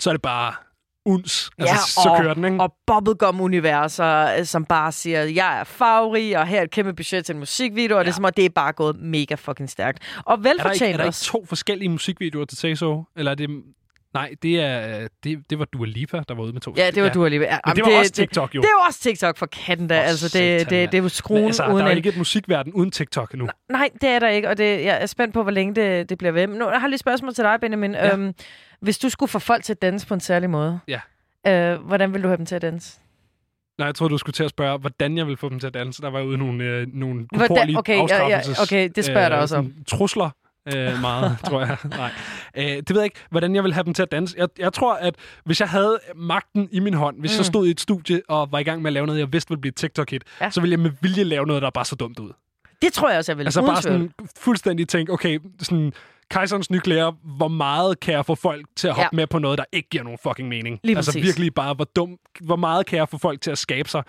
så 0.00 0.10
er 0.10 0.14
det 0.14 0.22
bare 0.22 0.54
uns. 1.04 1.50
Altså, 1.58 1.74
ja, 1.74 1.78
så 2.02 2.10
og, 2.10 2.20
kører 2.20 2.34
den, 2.34 2.44
ikke? 2.44 2.60
Og 2.60 2.74
bubblegum-universer, 2.86 4.38
øh, 4.38 4.44
som 4.44 4.64
bare 4.64 4.92
siger, 4.92 5.22
jeg 5.22 5.60
er 5.60 5.64
farverig, 5.64 6.38
og 6.38 6.46
her 6.46 6.58
er 6.58 6.62
et 6.62 6.70
kæmpe 6.70 6.94
budget 6.94 7.24
til 7.26 7.32
en 7.32 7.38
musikvideo, 7.38 7.98
og 7.98 8.04
det 8.04 8.10
er 8.10 8.14
som 8.14 8.24
om, 8.24 8.32
det 8.36 8.44
er 8.44 8.48
bare 8.48 8.72
gået 8.72 8.96
mega 8.96 9.34
fucking 9.34 9.70
stærkt. 9.70 9.98
Og 10.24 10.32
er 10.32 10.36
der, 10.36 10.50
ikke, 10.50 10.62
velfortjent 10.62 10.92
er 10.92 10.96
der 10.96 11.04
ikke 11.04 11.16
to 11.16 11.44
forskellige 11.48 11.88
musikvideoer 11.88 12.44
til 12.44 12.58
Say 12.58 12.74
So? 12.74 13.04
Eller 13.16 13.30
er 13.30 13.34
det... 13.34 13.62
Nej, 14.14 14.34
det, 14.42 14.60
er, 14.60 15.08
det, 15.24 15.50
det 15.50 15.58
var 15.58 15.64
Dua 15.64 15.86
Lipa, 15.86 16.22
der 16.28 16.34
var 16.34 16.42
ude 16.42 16.52
med 16.52 16.60
to. 16.60 16.74
Ja, 16.76 16.90
det 16.90 17.02
var 17.02 17.08
du 17.08 17.24
alligevel. 17.24 17.46
Ja, 17.50 17.58
Men 17.66 17.76
det 17.76 17.84
var 17.84 17.98
også 17.98 18.12
TikTok, 18.12 18.54
jo. 18.54 18.60
Det, 18.60 18.68
det 18.68 18.74
var 18.80 18.86
også 18.86 19.00
TikTok 19.00 19.36
for 19.36 19.46
katten 19.46 19.88
da. 19.88 19.94
altså, 20.00 20.38
det, 20.38 20.60
det, 20.60 20.70
det, 20.70 20.92
det 20.92 20.98
er 20.98 21.02
jo 21.02 21.08
skruen 21.08 21.44
altså, 21.44 21.66
uden 21.66 21.78
der 21.78 21.92
er 21.92 21.96
ikke 21.96 22.08
et 22.08 22.16
musikverden 22.16 22.72
uden 22.72 22.90
TikTok 22.90 23.32
endnu. 23.32 23.48
Nej, 23.68 23.88
det 24.00 24.08
er 24.08 24.18
der 24.18 24.28
ikke, 24.28 24.48
og 24.48 24.58
det, 24.58 24.84
jeg 24.84 25.02
er 25.02 25.06
spændt 25.06 25.34
på, 25.34 25.42
hvor 25.42 25.52
længe 25.52 25.74
det, 25.74 26.08
det 26.08 26.18
bliver 26.18 26.32
ved. 26.32 26.46
Men 26.46 26.58
nu 26.58 26.70
jeg 26.70 26.80
har 26.80 26.86
lige 26.88 26.94
et 26.94 27.00
spørgsmål 27.00 27.34
til 27.34 27.44
dig, 27.44 27.60
Benjamin. 27.60 27.92
Ja. 27.94 28.12
Øhm, 28.14 28.34
hvis 28.80 28.98
du 28.98 29.08
skulle 29.08 29.30
få 29.30 29.38
folk 29.38 29.64
til 29.64 29.72
at 29.72 29.82
danse 29.82 30.06
på 30.06 30.14
en 30.14 30.20
særlig 30.20 30.50
måde, 30.50 30.80
Ja. 30.88 31.00
øh, 31.46 31.80
hvordan 31.86 32.14
vil 32.14 32.22
du 32.22 32.28
have 32.28 32.36
dem 32.36 32.46
til 32.46 32.54
at 32.54 32.62
danse? 32.62 32.98
Nej, 33.78 33.86
jeg 33.86 33.94
troede, 33.94 34.12
du 34.12 34.18
skulle 34.18 34.34
til 34.34 34.44
at 34.44 34.50
spørge, 34.50 34.78
hvordan 34.78 35.18
jeg 35.18 35.26
vil 35.26 35.36
få 35.36 35.48
dem 35.48 35.58
til 35.60 35.66
at 35.66 35.74
danse. 35.74 36.02
Der 36.02 36.10
var 36.10 36.22
ude 36.22 36.38
nogle, 36.38 36.64
øh, 36.64 36.86
nogle 36.94 37.26
Hvordan- 37.36 37.76
okay, 37.76 37.96
ja, 38.08 38.28
ja, 38.28 38.40
okay, 38.62 38.90
det 38.96 39.04
spørger 39.04 39.20
jeg 39.20 39.30
dig 39.30 39.38
også 39.38 39.56
om. 39.56 39.72
Trusler. 39.86 40.30
Øh, 40.74 41.00
meget, 41.00 41.36
tror 41.48 41.60
jeg. 41.60 41.76
Nej. 41.90 42.10
Øh, 42.56 42.64
det 42.64 42.90
ved 42.90 42.96
jeg 42.96 43.04
ikke, 43.04 43.20
hvordan 43.30 43.54
jeg 43.54 43.64
vil 43.64 43.72
have 43.74 43.84
dem 43.84 43.94
til 43.94 44.02
at 44.02 44.12
danse. 44.12 44.34
Jeg, 44.38 44.48
jeg 44.58 44.72
tror, 44.72 44.94
at 44.94 45.14
hvis 45.44 45.60
jeg 45.60 45.68
havde 45.68 45.98
magten 46.16 46.68
i 46.72 46.80
min 46.80 46.94
hånd, 46.94 47.20
hvis 47.20 47.32
mm. 47.32 47.38
Jeg 47.38 47.44
stod 47.46 47.66
i 47.66 47.70
et 47.70 47.80
studie 47.80 48.22
og 48.28 48.52
var 48.52 48.58
i 48.58 48.62
gang 48.62 48.82
med 48.82 48.88
at 48.88 48.92
lave 48.92 49.06
noget, 49.06 49.18
jeg 49.20 49.32
vidste 49.32 49.48
ville 49.48 49.60
blive 49.60 49.72
TikTok-hit, 49.72 50.24
Ja. 50.40 50.50
så 50.50 50.60
ville 50.60 50.72
jeg 50.72 50.80
med 50.80 50.90
vilje 51.00 51.24
lave 51.24 51.46
noget, 51.46 51.62
der 51.62 51.70
bare 51.70 51.84
så 51.84 51.94
dumt 51.96 52.18
ud. 52.18 52.30
Det 52.82 52.92
tror 52.92 53.08
jeg 53.08 53.18
også, 53.18 53.32
jeg 53.32 53.38
vil. 53.38 53.44
Altså 53.44 53.60
uden 53.60 53.72
bare 53.72 53.82
sådan 53.82 54.12
fuldstændig 54.38 54.88
tænke, 54.88 55.12
okay, 55.12 55.38
sådan 55.62 55.92
kejserens 56.30 56.70
nye 56.70 56.80
klæder, 56.80 57.12
hvor 57.36 57.48
meget 57.48 58.00
kan 58.00 58.14
jeg 58.14 58.26
få 58.26 58.34
folk 58.34 58.66
til 58.76 58.88
at 58.88 58.94
hoppe 58.94 59.08
Ja. 59.12 59.16
med 59.16 59.26
på 59.26 59.38
noget, 59.38 59.58
der 59.58 59.64
ikke 59.72 59.88
giver 59.88 60.04
nogen 60.04 60.18
fucking 60.22 60.48
mening? 60.48 60.80
Lige 60.84 60.96
altså 60.96 61.10
præcis. 61.12 61.24
virkelig 61.24 61.54
bare, 61.54 61.74
hvor, 61.74 61.84
dum, 61.84 62.16
hvor 62.40 62.56
meget 62.56 62.86
kan 62.86 62.98
jeg 62.98 63.08
få 63.08 63.18
folk 63.18 63.40
til 63.40 63.50
at 63.50 63.58
skabe 63.58 63.88
sig 63.88 64.02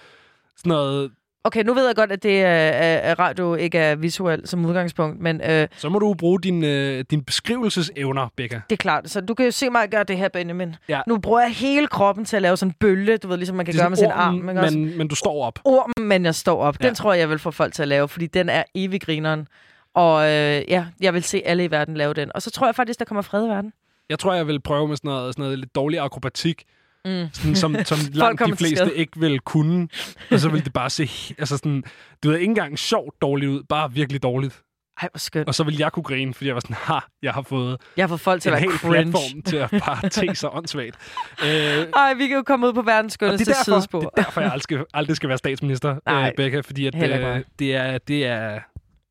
sådan 0.58 0.70
noget 0.70 1.12
Okay, 1.46 1.64
nu 1.64 1.74
ved 1.74 1.86
jeg 1.86 1.96
godt, 1.96 2.12
at 2.12 2.24
det 2.24 2.42
er, 2.44 3.20
radio 3.20 3.56
ikke 3.56 3.78
er 3.78 3.96
visuelt 3.96 4.50
som 4.50 4.66
udgangspunkt, 4.66 5.22
men 5.22 5.42
øh, 5.42 5.68
Så 5.78 5.90
må 5.90 6.00
du 6.00 6.14
bruge 6.14 6.42
din, 6.42 6.64
øh, 6.64 7.06
din 7.12 7.24
beskrivelsesevner, 7.24 8.28
Becca. 8.36 8.62
det 8.70 8.76
er 8.76 8.78
klart. 8.82 9.10
Så 9.10 9.22
du 9.22 9.34
kan 9.34 9.46
jo 9.46 9.52
se 9.52 9.70
mig 9.70 9.90
gøre 9.90 10.04
det 10.04 10.18
her, 10.18 10.30
Benjamin. 10.30 10.76
Ja. 10.90 11.02
Nu 11.08 11.18
bruger 11.18 11.40
jeg 11.40 11.52
hele 11.52 11.88
kroppen 11.88 12.26
til 12.26 12.36
at 12.36 12.42
lave 12.42 12.58
sådan 12.58 12.70
en 12.70 12.76
bølge, 12.80 13.18
du 13.18 13.28
ved, 13.28 13.38
ligesom 13.38 13.56
man 13.56 13.66
kan 13.66 13.76
gøre 13.76 13.90
med 13.90 13.98
sin 13.98 14.12
arm. 14.12 14.34
men, 14.36 14.58
også? 14.58 14.78
men, 14.78 14.98
men 14.98 15.08
du 15.08 15.16
står 15.16 15.44
op. 15.46 15.60
Ormen, 15.64 16.08
men 16.08 16.26
jeg 16.26 16.36
står 16.36 16.62
op. 16.64 16.78
Den 16.78 16.88
Ja. 16.88 16.94
tror 16.94 17.14
jeg, 17.14 17.20
jeg 17.20 17.30
vil 17.30 17.40
få 17.40 17.52
folk 17.52 17.74
til 17.74 17.82
at 17.82 17.88
lave, 17.88 18.08
fordi 18.08 18.28
den 18.28 18.50
er 18.50 18.64
evig 18.76 19.02
grineren. 19.02 19.48
Og 19.96 20.24
øh, 20.24 20.62
ja, 20.68 20.86
jeg 21.02 21.14
vil 21.14 21.24
se 21.24 21.42
alle 21.46 21.64
i 21.64 21.72
verden 21.72 21.98
lave 21.98 22.14
den. 22.14 22.32
Og 22.36 22.42
så 22.42 22.52
tror 22.52 22.68
jeg 22.68 22.76
faktisk, 22.76 23.00
der 23.00 23.06
kommer 23.06 23.22
fred 23.22 23.46
i 23.46 23.50
verden. 23.50 23.74
Jeg 24.10 24.20
tror, 24.20 24.34
jeg 24.34 24.48
vil 24.48 24.62
prøve 24.62 24.88
med 24.88 24.98
sådan 24.98 25.10
noget, 25.10 25.34
sådan 25.34 25.44
noget 25.44 25.60
lidt 25.60 25.76
dårlig 25.76 26.00
akrobatik, 26.00 26.64
Mm. 27.06 27.28
sådan, 27.34 27.56
som, 27.56 27.76
som 27.86 27.98
langt 28.14 28.42
de 28.46 28.56
fleste 28.56 28.96
ikke 28.96 29.20
vil 29.20 29.40
kunne. 29.40 29.88
Og 30.32 30.40
så 30.40 30.50
vil 30.50 30.66
det 30.66 30.74
bare 30.74 30.90
se, 30.90 31.10
altså 31.38 31.58
sådan, 31.58 31.84
du 32.24 32.30
ved, 32.30 32.38
ikke 32.38 32.50
engang 32.50 32.80
sjovt 32.80 33.22
dårligt 33.22 33.50
ud, 33.52 33.64
bare 33.70 33.94
virkelig 33.94 34.24
dårligt. 34.24 34.62
Ej, 35.02 35.10
hvor 35.12 35.18
skønt. 35.20 35.48
Og 35.48 35.56
så 35.56 35.64
vil 35.64 35.78
jeg 35.78 35.92
kunne 35.92 36.04
grine, 36.04 36.34
fordi 36.34 36.48
jeg 36.48 36.56
var 36.56 36.62
sådan, 36.62 36.76
ha, 36.80 37.00
jeg 37.22 37.34
har 37.34 37.42
fået 37.42 37.82
Jeg 37.98 38.04
har 38.04 38.08
fået 38.08 38.20
folk 38.20 38.42
til 38.42 38.50
en 38.50 38.56
at 38.56 38.62
være 38.62 38.72
hel 38.72 38.80
cringe. 38.80 39.12
platform 39.12 39.42
til 39.42 39.58
at 39.58 39.70
bare 39.72 40.10
te 40.30 40.36
sig 40.36 40.54
åndssvagt. 40.54 40.96
Øh, 41.44 41.50
Ej, 41.96 42.14
vi 42.14 42.28
kan 42.28 42.38
jo 42.38 42.44
komme 42.44 42.68
ud 42.68 42.74
på 42.74 42.82
verdens 42.82 43.12
det 43.12 43.14
skønneste 43.14 43.52
er, 43.52 43.56
derfor, 43.56 43.64
sidespor. 43.64 44.00
det 44.00 44.10
er 44.18 44.24
derfor, 44.24 44.42
jeg 44.42 44.52
aldrig 44.52 44.64
skal, 44.64 44.86
aldrig 44.94 45.16
skal 45.16 45.30
være 45.30 45.38
statsminister, 45.38 46.00
Nej, 46.06 46.28
øh, 46.28 46.36
Becca, 46.38 46.60
fordi 46.60 46.88
at, 46.88 46.96
øh, 46.96 47.44
det, 47.60 47.76
er, 47.76 47.98
det, 47.98 48.26
er, 48.26 48.60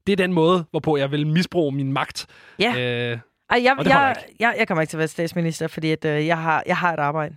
det 0.07 0.13
er 0.13 0.17
den 0.17 0.33
måde, 0.33 0.65
hvorpå 0.71 0.97
jeg 0.97 1.11
vil 1.11 1.27
misbruge 1.27 1.73
min 1.73 1.93
magt. 1.93 2.27
Ja. 2.59 2.75
Øh, 3.13 3.19
Ej, 3.51 3.61
jeg, 3.65 3.77
det 3.79 3.87
jeg, 3.87 4.17
jeg, 4.41 4.55
jeg 4.59 4.69
kommer 4.69 4.83
ikke 4.83 4.91
til 4.91 4.97
at 4.97 4.99
være 4.99 5.09
statsminister, 5.09 5.67
fordi 5.69 5.91
at, 5.91 6.05
øh, 6.05 6.27
jeg, 6.27 6.39
har, 6.39 6.63
jeg 6.67 6.77
har 6.77 6.93
et 6.93 6.99
arbejde. 7.01 7.37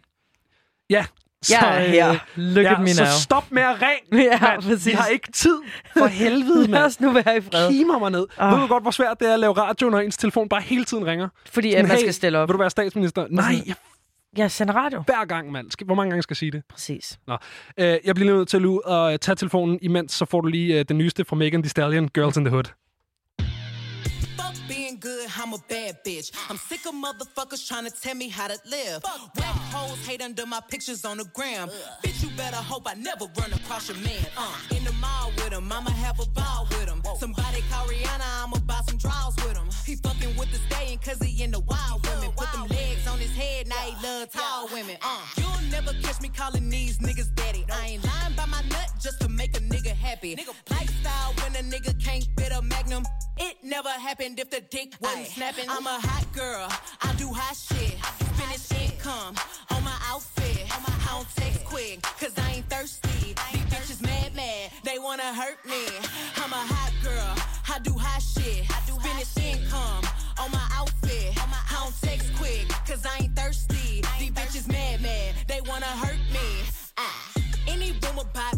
Ja, 0.90 1.06
Jeg 1.50 1.86
er 1.86 1.90
her. 1.90 2.16
Look 2.36 2.66
at 2.66 2.82
me 2.82 2.90
så 2.90 3.04
now. 3.04 3.12
stop 3.22 3.52
med 3.52 3.62
at 3.62 3.76
ringe. 3.82 4.24
Ja, 4.32 4.40
mand. 4.42 4.62
præcis. 4.62 4.86
Vi 4.86 4.92
har 4.92 5.08
ikke 5.08 5.32
tid. 5.32 5.58
For 5.98 6.06
helvede, 6.06 6.62
Lad 6.62 6.68
mand. 6.68 6.84
os 6.84 7.00
nu 7.00 7.12
være 7.12 7.38
i 7.38 7.42
fred. 7.42 7.70
Kimer 7.70 8.00
mig 8.00 8.12
ned. 8.12 8.26
Ah. 8.38 8.52
Ved 8.54 8.60
du 8.62 8.68
godt, 8.68 8.84
hvor 8.84 8.92
svært 8.92 9.20
det 9.20 9.30
er 9.30 9.34
at 9.34 9.40
lave 9.40 9.54
radio, 9.54 9.90
når 9.90 10.00
ens 10.00 10.18
telefon 10.18 10.50
bare 10.50 10.62
hele 10.62 10.86
tiden 10.86 11.06
ringer? 11.06 11.28
Fordi 11.52 11.72
Sådan, 11.72 11.86
at 11.86 11.90
man 11.90 11.98
hey, 11.98 12.04
skal 12.04 12.14
stille 12.14 12.40
op. 12.40 12.50
Vil 12.50 12.54
du 12.54 12.58
være 12.58 12.70
statsminister? 12.70 13.28
Nej, 13.30 13.56
jeg, 13.66 13.76
Jeg 14.38 14.52
sender 14.52 14.74
radio. 14.74 15.02
hver 15.06 15.26
gang, 15.26 15.52
mand. 15.52 15.72
Skal- 15.72 15.86
Hvor 15.86 15.96
mange 15.96 16.10
gange 16.10 16.24
skal 16.24 16.34
jeg 16.34 16.38
sige 16.38 16.52
det? 16.52 16.64
Præcis. 16.70 17.20
Nå. 17.28 17.38
Øh, 17.80 17.98
jeg 18.06 18.16
bliver 18.16 18.34
nødt 18.36 18.48
til 18.50 18.58
at 18.58 18.66
ud 18.66 18.80
og 18.86 19.22
tage 19.22 19.36
telefonen 19.36 19.80
imens, 19.82 20.12
så 20.12 20.26
får 20.26 20.42
du 20.42 20.48
lige 20.48 20.80
øh, 20.80 20.86
den 20.90 20.98
nyeste 20.98 21.26
fra 21.26 21.36
Megan 21.36 21.62
Thee 21.64 21.70
Stallion, 21.70 22.08
Girls 22.08 22.38
in 22.38 22.46
the 22.46 22.50
Hood. 22.52 22.64
Fuck 25.06 25.14
good, 25.14 25.30
I'm 25.38 25.54
a 25.54 25.58
bad 25.70 26.04
bitch. 26.04 26.32
I'm 26.50 26.58
sick 26.58 26.86
of 26.86 26.94
motherfuckers 26.94 27.68
trying 27.68 27.86
to 27.86 27.92
tell 27.92 28.16
me 28.16 28.28
how 28.28 28.48
to 28.48 28.58
live. 28.70 29.04
Whack 29.04 29.56
hoes 29.72 30.06
hate 30.06 30.22
under 30.22 30.46
my 30.46 30.62
pictures 30.62 31.06
on 31.06 31.18
the 31.18 31.26
gram. 31.26 31.70
Bitch, 32.04 32.24
you 32.24 32.30
better 32.36 32.58
hope 32.58 32.84
I 32.88 32.96
never 32.96 33.26
run 33.40 33.54
across 33.54 33.88
your 33.88 33.98
man. 33.98 34.26
Uh, 34.36 34.58
in 34.76 34.84
the 34.84 34.94
mall 34.94 35.32
with 35.38 35.54
him, 35.54 35.72
I'ma 35.72 35.92
have 35.92 36.20
a 36.20 36.26
ball 36.30 36.68
with 36.72 36.88
him. 36.88 37.04
Somebody 37.20 37.64
call 37.70 37.86
Rihanna, 37.86 38.44
I'ma 38.44 38.58
buy 38.66 38.82
some 38.88 38.98
draws 38.98 39.36
with 39.36 39.56
him. 39.56 39.68
He 39.86 39.96
fucking 39.96 40.36
with 40.38 40.52
the 40.52 40.58
stallion 40.58 40.98
cause 40.98 41.22
he 41.22 41.44
in 41.44 41.52
the 41.52 41.60
wild 41.60 42.06
women. 42.08 42.32
Put 42.36 42.52
them 42.52 42.68
legs 42.68 43.08
on 43.08 43.20
his 43.20 43.36
head, 43.36 43.68
now 43.68 43.76
he 43.76 43.94
love 44.06 44.32
tall 44.32 44.70
women. 44.74 44.98
Uh, 45.02 45.22
you'll 45.38 45.72
never 45.72 45.94
catch 46.02 46.20
me 46.22 46.30
calling 46.30 46.68
these 46.70 46.98
niggas 46.98 47.34
daddy. 47.36 47.64
I 47.72 47.90
ain't 47.90 48.04
lying 48.04 48.36
by 48.36 48.46
my 48.46 48.62
nut 48.70 48.92
just 49.00 49.22
to 49.22 49.30
make 49.30 49.56
a 49.56 49.60
nigga 49.60 49.94
happy. 49.94 50.36
Nigga, 50.36 50.56
Lifestyle 50.72 51.34
when 51.44 51.56
a 51.56 51.68
nigga 51.70 51.94
can't 52.04 52.28
fit 52.38 52.52
a 52.52 52.62
magnum. 52.62 53.04
It 53.38 53.58
never 53.64 53.90
happened 53.90 54.40
if 54.40 54.50
the 54.50 54.62
dick 54.62 54.94
wasn't 55.02 55.28
snapping. 55.28 55.66
I'm 55.70 55.86
a 55.86 56.00
hot 56.00 56.26
girl, 56.34 56.68
I 57.02 57.14
do 57.18 57.28
hot 57.34 57.56
shit. 57.56 57.96
Finish 58.40 58.72
income 58.72 59.36
on 59.72 59.84
my 59.84 59.98
outfit. 60.08 60.66
I 60.72 61.18
don't 61.18 61.28
text 61.36 61.64
quick, 61.66 62.02
cause 62.20 62.34
I 62.38 62.56
ain't 62.56 62.70
thirsty. 62.70 63.36
These 63.52 63.66
bitches 63.72 64.02
mad, 64.02 64.36
mad, 64.36 64.72
they 64.84 65.00
wanna 65.00 65.34
hurt 65.34 65.64
me. 65.66 65.86
I'm 66.38 66.52
a 66.52 66.64
hot 66.74 66.94
girl, 67.04 67.36
I 67.74 67.80
do 67.80 67.94
hot 67.94 68.22
shit. 68.22 68.66
I 68.70 68.80
do 68.86 68.96
Finish 69.00 69.38
income 69.38 70.04
on 70.40 70.52
my 70.52 70.68
outfit. 70.74 71.38
I 71.38 71.84
don't 71.84 72.02
text 72.02 72.34
quick, 72.36 72.68
cause 72.88 73.06
I 73.06 73.24
ain't 73.24 73.36
thirsty. 73.36 74.02
These 74.20 74.32
bitches 74.32 74.68
mad, 74.72 75.02
mad, 75.02 75.36
they 75.48 75.62
wanna 75.62 75.86
hurt 75.86 76.20
me. 76.34 76.48
Ah. 76.98 77.32
Any 77.68 77.92
room 77.92 78.20
about 78.20 78.55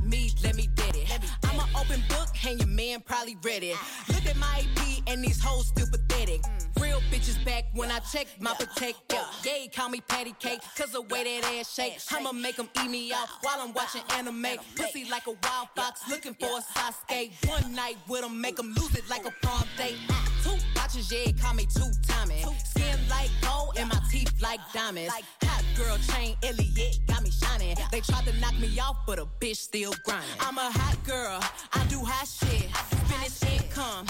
and 2.47 2.59
your 2.59 2.69
man 2.69 3.01
probably 3.01 3.37
read 3.43 3.63
it. 3.63 3.75
Look 4.07 4.25
at 4.25 4.37
my 4.37 4.63
AP, 4.77 4.96
and 5.07 5.23
these 5.23 5.41
hoes 5.41 5.67
still 5.67 5.87
pathetic. 5.87 6.41
Real 6.79 7.01
bitches 7.11 7.43
back 7.43 7.63
when 7.73 7.89
I 7.89 7.99
check 7.99 8.27
my 8.39 8.53
protector. 8.53 9.17
Yeah, 9.43 9.67
call 9.73 9.89
me 9.89 10.01
patty 10.01 10.35
cake, 10.39 10.59
cause 10.77 10.91
the 10.91 11.01
way 11.01 11.23
that 11.23 11.53
ass 11.59 11.73
shake. 11.73 11.99
I'ma 12.11 12.31
make 12.33 12.57
them 12.57 12.69
eat 12.83 12.89
me 12.89 13.11
out 13.13 13.27
while 13.41 13.59
I'm 13.59 13.73
watching 13.73 14.01
anime. 14.13 14.57
Pussy 14.75 15.09
like 15.09 15.25
a 15.27 15.31
wild 15.31 15.69
fox, 15.75 16.07
looking 16.09 16.33
for 16.35 16.45
a 16.45 16.61
Sasuke. 16.61 17.31
One 17.47 17.73
night 17.73 17.97
with 18.07 18.21
them, 18.21 18.39
make 18.39 18.57
them 18.57 18.73
lose 18.73 18.95
it 18.95 19.09
like 19.09 19.25
a 19.25 19.31
prom 19.41 19.63
date. 19.77 19.97
Two 20.43 20.55
watches, 20.75 21.11
yeah, 21.11 21.31
call 21.41 21.53
me 21.55 21.65
two 21.65 21.89
timing. 22.07 22.45
Skin 22.65 22.99
like 23.09 23.29
gold, 23.41 23.75
and 23.77 23.89
my 23.89 23.99
teeth 24.11 24.33
like 24.41 24.59
diamonds. 24.73 25.13
Hot 25.43 25.63
girl 25.77 25.97
chain, 26.13 26.35
Elliot, 26.43 26.99
got 27.07 27.23
me 27.23 27.31
shining. 27.31 27.75
They 27.91 28.01
tried 28.01 28.25
to 28.25 28.39
knock 28.39 28.57
me 28.59 28.77
off, 28.79 28.97
but 29.07 29.19
a 29.19 29.25
bitch 29.39 29.57
still 29.57 29.93
grinding. 30.05 30.29
I'm 30.39 30.57
a 30.57 30.69
hot 30.69 31.03
girl, 31.05 31.39
I 31.73 31.85
do 31.87 31.99
hot 32.03 32.27
shit. 32.27 32.69
Finish 33.07 33.63
income 33.63 34.05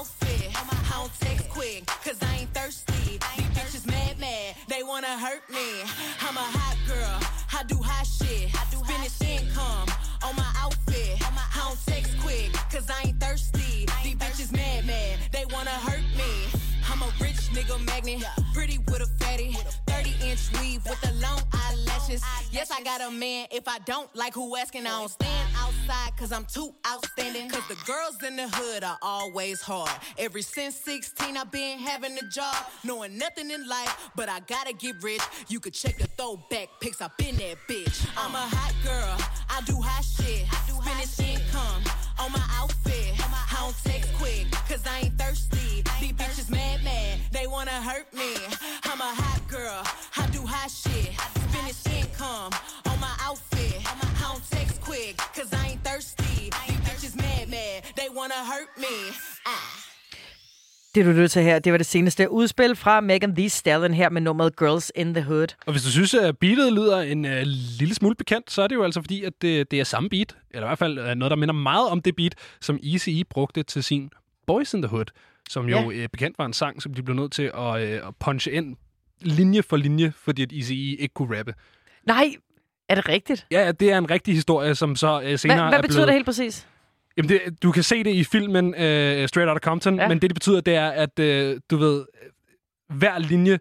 outfit. 0.00 0.48
I 0.56 0.96
don't 0.96 1.12
text 1.20 1.48
quick, 1.50 1.86
cause 1.86 2.16
I 2.22 2.40
ain't 2.40 2.54
thirsty. 2.54 3.18
These 3.36 3.50
bitches 3.56 3.86
mad, 3.86 4.18
mad, 4.18 4.54
they 4.66 4.82
wanna 4.82 5.14
hurt 5.18 5.44
me. 5.50 5.82
I'm 6.26 6.36
a 6.36 6.48
hot 6.56 6.76
girl, 6.88 7.16
I 7.52 7.62
do 7.64 7.76
hot 7.76 8.06
shit. 8.06 8.48
I 8.54 8.64
do 8.70 8.78
finish 8.84 9.20
income 9.20 9.88
on 10.24 10.34
my 10.36 10.50
outfit. 10.56 11.20
I 11.20 11.68
don't 11.68 11.78
text 11.86 12.18
quick, 12.20 12.52
cause 12.72 12.88
I 12.88 13.08
ain't 13.08 13.20
thirsty. 13.20 13.86
These 14.02 14.16
bitches 14.16 14.52
mad, 14.52 14.86
mad, 14.86 15.18
they 15.32 15.44
wanna 15.52 15.76
hurt 15.88 16.06
me. 16.16 16.32
I'm 16.90 17.02
a 17.02 17.10
rich 17.20 17.40
nigga 17.52 17.76
magnet, 17.84 18.24
pretty 18.54 18.78
with 18.88 19.02
a 19.02 19.10
fatty. 19.22 19.56
30 19.86 20.14
inch 20.24 20.50
weave 20.58 20.82
with 20.86 21.00
the 21.02 21.12
Yes, 22.50 22.72
I 22.72 22.82
got 22.82 23.00
a 23.00 23.10
man. 23.10 23.46
If 23.52 23.68
I 23.68 23.78
don't 23.80 24.14
like 24.16 24.34
who 24.34 24.56
asking, 24.56 24.86
I 24.86 24.98
don't 24.98 25.10
stand 25.10 25.48
outside 25.56 26.16
cause 26.16 26.32
I'm 26.32 26.44
too 26.44 26.74
outstanding. 26.84 27.48
Cause 27.48 27.66
the 27.68 27.76
girls 27.86 28.20
in 28.26 28.34
the 28.34 28.48
hood 28.48 28.82
are 28.82 28.98
always 29.00 29.62
hard. 29.62 29.90
Ever 30.18 30.42
since 30.42 30.74
16, 30.74 31.36
I've 31.36 31.52
been 31.52 31.78
having 31.78 32.18
a 32.18 32.26
job, 32.28 32.56
knowing 32.84 33.16
nothing 33.16 33.50
in 33.52 33.66
life, 33.68 34.10
but 34.16 34.28
I 34.28 34.40
gotta 34.40 34.72
get 34.72 35.00
rich. 35.02 35.22
You 35.48 35.60
could 35.60 35.72
check 35.72 35.98
the 35.98 36.08
throwback 36.08 36.68
pics, 36.80 37.00
I've 37.00 37.16
been 37.16 37.36
that 37.36 37.56
bitch. 37.68 38.04
I'm 38.16 38.34
a 38.34 38.38
hot 38.38 38.74
girl, 38.82 39.16
I 39.48 39.60
do 39.62 39.76
hot 39.80 40.04
shit. 40.04 40.48
Finish 40.82 41.20
income 41.20 41.84
on 42.18 42.32
my 42.32 42.44
outfit. 42.54 43.14
I 43.20 43.56
don't 43.56 43.76
text 43.84 44.12
quick, 44.14 44.50
cause 44.68 44.84
I 44.84 45.04
ain't 45.04 45.18
thirsty. 45.18 45.84
These 46.00 46.12
bitches 46.12 46.50
mad, 46.50 46.82
mad, 46.82 47.20
they 47.30 47.46
wanna 47.46 47.70
hurt 47.70 48.12
me. 48.12 48.34
I'm 48.84 49.00
a 49.00 49.14
hot 49.14 49.46
girl, 49.48 49.82
I 50.16 50.26
do 50.32 50.44
hot 50.44 50.70
shit. 50.70 51.14
Finish 51.14 51.39
income 52.20 52.52
on 52.90 52.96
my 53.06 53.14
outfit. 53.28 53.74
I 53.90 53.92
don't 54.24 54.44
text 54.56 54.76
quick, 54.88 55.14
cause 55.36 55.50
I 55.60 55.62
ain't 55.70 55.82
thirsty. 55.88 56.36
These 56.66 56.80
bitches 56.88 57.14
mad, 57.16 57.44
mad, 57.56 57.76
they 57.98 58.08
wanna 58.18 58.40
hurt 58.52 58.70
me. 58.78 58.94
Ah. 59.46 59.76
Det 60.94 61.04
du 61.04 61.10
lytter 61.10 61.28
til 61.28 61.42
her, 61.42 61.58
det 61.58 61.72
var 61.72 61.76
det 61.78 61.86
seneste 61.86 62.30
udspil 62.30 62.76
fra 62.76 63.00
Megan 63.00 63.34
Thee 63.36 63.48
Stallion 63.48 63.94
her 63.94 64.10
med 64.10 64.20
nummeret 64.20 64.56
Girls 64.56 64.92
in 64.94 65.14
the 65.14 65.22
Hood. 65.24 65.46
Og 65.66 65.72
hvis 65.72 65.82
du 65.82 65.90
synes, 65.90 66.14
at 66.14 66.38
beatet 66.38 66.72
lyder 66.72 67.00
en 67.00 67.24
uh, 67.24 67.30
lille 67.78 67.94
smule 67.94 68.14
bekendt, 68.14 68.50
så 68.50 68.62
er 68.62 68.66
det 68.66 68.74
jo 68.74 68.82
altså 68.84 69.00
fordi, 69.00 69.24
at 69.24 69.32
det, 69.42 69.70
det 69.70 69.80
er 69.80 69.84
samme 69.84 70.08
beat, 70.08 70.36
eller 70.50 70.66
i 70.66 70.68
hvert 70.68 70.78
fald 70.78 70.98
uh, 70.98 71.04
noget, 71.04 71.30
der 71.30 71.36
minder 71.36 71.54
meget 71.54 71.88
om 71.88 72.02
det 72.02 72.16
beat, 72.16 72.34
som 72.60 72.76
Eazy-E 72.82 73.22
brugte 73.30 73.62
til 73.62 73.84
sin 73.84 74.10
Boys 74.46 74.74
in 74.74 74.82
the 74.82 74.88
Hood, 74.88 75.04
som 75.50 75.68
jo 75.68 75.90
Ja. 75.90 76.04
uh, 76.04 76.06
bekendt 76.12 76.38
var 76.38 76.46
en 76.46 76.52
sang, 76.52 76.82
som 76.82 76.94
de 76.94 77.02
blev 77.02 77.16
nødt 77.16 77.32
til 77.32 77.42
at, 77.42 77.52
uh, 77.58 78.08
at 78.08 78.16
punche 78.20 78.52
ind 78.52 78.76
linje 79.22 79.62
for 79.62 79.76
linje, 79.76 80.12
fordi 80.16 80.42
at 80.42 80.52
Eazy-E 80.52 81.02
ikke 81.02 81.14
kunne 81.14 81.38
rappe. 81.38 81.54
Nej, 82.06 82.34
er 82.88 82.94
det 82.94 83.08
rigtigt? 83.08 83.46
Ja, 83.50 83.64
ja, 83.64 83.72
det 83.72 83.92
er 83.92 83.98
en 83.98 84.10
rigtig 84.10 84.34
historie, 84.34 84.74
som 84.74 84.96
så 84.96 85.20
uh, 85.20 85.38
senere 85.38 85.58
Hvad, 85.58 85.68
hvad 85.68 85.78
er 85.78 85.82
betyder 85.82 85.96
blevet... 85.96 86.06
det 86.06 86.14
helt 86.14 86.26
præcis? 86.26 86.66
Jamen, 87.16 87.28
det, 87.28 87.62
du 87.62 87.72
kan 87.72 87.82
se 87.82 88.04
det 88.04 88.10
i 88.14 88.24
filmen 88.24 88.66
uh, 88.66 88.74
Straight 89.26 89.48
Outta 89.48 89.58
Compton, 89.58 89.98
Ja. 89.98 90.08
men 90.08 90.18
det, 90.18 90.30
det 90.30 90.34
betyder, 90.34 90.60
det 90.60 90.74
er, 90.74 90.88
at 90.90 91.18
uh, 91.18 91.60
du 91.70 91.76
ved, 91.76 92.04
hver 92.88 93.18
linje... 93.18 93.58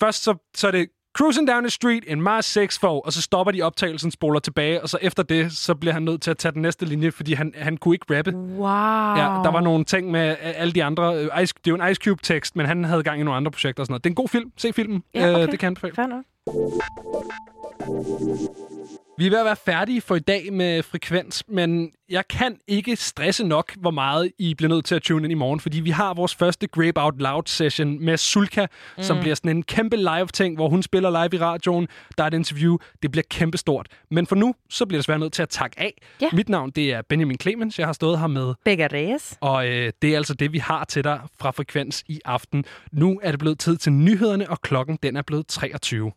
Først 0.00 0.22
så, 0.24 0.34
så 0.54 0.66
er 0.66 0.70
det 0.70 0.88
Cruising 1.18 1.48
down 1.48 1.62
the 1.62 1.70
street 1.70 2.04
in 2.04 2.22
my 2.22 2.40
6 2.40 2.78
og 2.82 3.12
så 3.12 3.22
stopper 3.22 3.52
de 3.52 3.62
optagelsen, 3.62 4.10
spoler 4.10 4.40
tilbage, 4.40 4.82
og 4.82 4.88
så 4.88 4.98
efter 5.02 5.22
det, 5.22 5.52
så 5.52 5.74
bliver 5.74 5.92
han 5.92 6.02
nødt 6.02 6.22
til 6.22 6.30
at 6.30 6.38
tage 6.38 6.52
den 6.52 6.62
næste 6.62 6.84
linje, 6.84 7.10
fordi 7.10 7.32
han, 7.32 7.54
han 7.56 7.76
kunne 7.76 7.94
ikke 7.94 8.18
rappe. 8.18 8.36
Wow. 8.36 8.68
Ja, 9.16 9.42
der 9.44 9.50
var 9.50 9.60
nogle 9.60 9.84
ting 9.84 10.10
med 10.10 10.30
øh, 10.30 10.36
alle 10.40 10.72
de 10.72 10.84
andre... 10.84 11.16
øh, 11.16 11.42
Ice, 11.42 11.54
det 11.64 11.70
er 11.70 11.76
jo 11.76 11.84
en 11.84 11.90
Ice 11.90 12.00
Cube-tekst, 12.04 12.56
men 12.56 12.66
han 12.66 12.84
havde 12.84 13.02
gang 13.02 13.20
i 13.20 13.24
nogle 13.24 13.36
andre 13.36 13.50
projekter 13.50 13.82
og 13.82 13.86
sådan 13.86 13.92
noget. 13.92 14.04
Det 14.04 14.10
er 14.10 14.12
en 14.12 14.14
god 14.14 14.28
film. 14.28 14.52
Se 14.56 14.72
filmen. 14.72 15.02
Ja, 15.14 15.30
okay. 15.30 15.42
Øh, 15.42 15.50
det 15.50 15.58
kan 15.58 15.66
jeg 15.66 15.68
anbefale. 15.68 15.94
Fair 15.94 16.06
nok. 16.06 16.24
Vi 19.18 19.26
er 19.26 19.30
ved 19.30 19.38
at 19.38 19.44
være 19.44 19.56
færdige 19.56 20.00
for 20.00 20.16
i 20.16 20.18
dag 20.18 20.52
med 20.52 20.82
frekvens, 20.82 21.44
men 21.48 21.90
jeg 22.10 22.28
kan 22.28 22.56
ikke 22.68 22.96
stresse 22.96 23.44
nok, 23.44 23.72
hvor 23.76 23.90
meget 23.90 24.32
I 24.38 24.54
bliver 24.54 24.68
nødt 24.68 24.84
til 24.84 24.94
at 24.94 25.02
tune 25.02 25.24
ind 25.24 25.32
i 25.32 25.34
morgen, 25.34 25.60
fordi 25.60 25.80
vi 25.80 25.90
har 25.90 26.14
vores 26.14 26.34
første 26.34 26.66
Grape 26.66 27.00
Out 27.00 27.14
Loud 27.18 27.42
session 27.46 28.04
med 28.04 28.16
Sulka, 28.16 28.66
mm. 28.96 29.02
som 29.02 29.20
bliver 29.20 29.34
sådan 29.34 29.56
en 29.56 29.62
kæmpe 29.62 29.96
live-ting, 29.96 30.56
hvor 30.56 30.68
hun 30.68 30.82
spiller 30.82 31.10
live 31.10 31.40
i 31.40 31.42
radioen. 31.44 31.88
Der 32.18 32.24
er 32.24 32.28
et 32.28 32.34
interview. 32.34 32.76
Det 33.02 33.10
bliver 33.10 33.24
kæmpe 33.30 33.58
stort. 33.58 33.86
Men 34.10 34.26
for 34.26 34.36
nu, 34.36 34.54
så 34.70 34.86
bliver 34.86 34.96
jeg 34.98 35.02
desværre 35.02 35.18
nødt 35.18 35.32
til 35.32 35.42
at 35.42 35.48
takke 35.48 35.80
af. 35.80 35.94
Ja. 36.20 36.28
Mit 36.32 36.48
navn, 36.48 36.70
det 36.70 36.92
er 36.92 37.02
Benjamin 37.02 37.36
Clemens. 37.40 37.78
Jeg 37.78 37.86
har 37.86 37.92
stået 37.92 38.18
her 38.18 38.26
med 38.26 38.54
Begge 38.64 38.86
Reyes. 38.86 39.38
og 39.40 39.68
øh, 39.68 39.92
det 40.02 40.12
er 40.12 40.16
altså 40.16 40.34
det, 40.34 40.52
vi 40.52 40.58
har 40.58 40.84
til 40.84 41.04
dig 41.04 41.20
fra 41.40 41.50
Frekvens 41.50 42.04
i 42.08 42.20
aften. 42.24 42.64
Nu 42.92 43.20
er 43.22 43.30
det 43.30 43.40
blevet 43.40 43.58
tid 43.58 43.76
til 43.76 43.92
nyhederne, 43.92 44.50
og 44.50 44.60
klokken 44.60 44.98
den 45.02 45.16
er 45.16 45.22
blevet 45.22 45.46
23. 45.46 46.12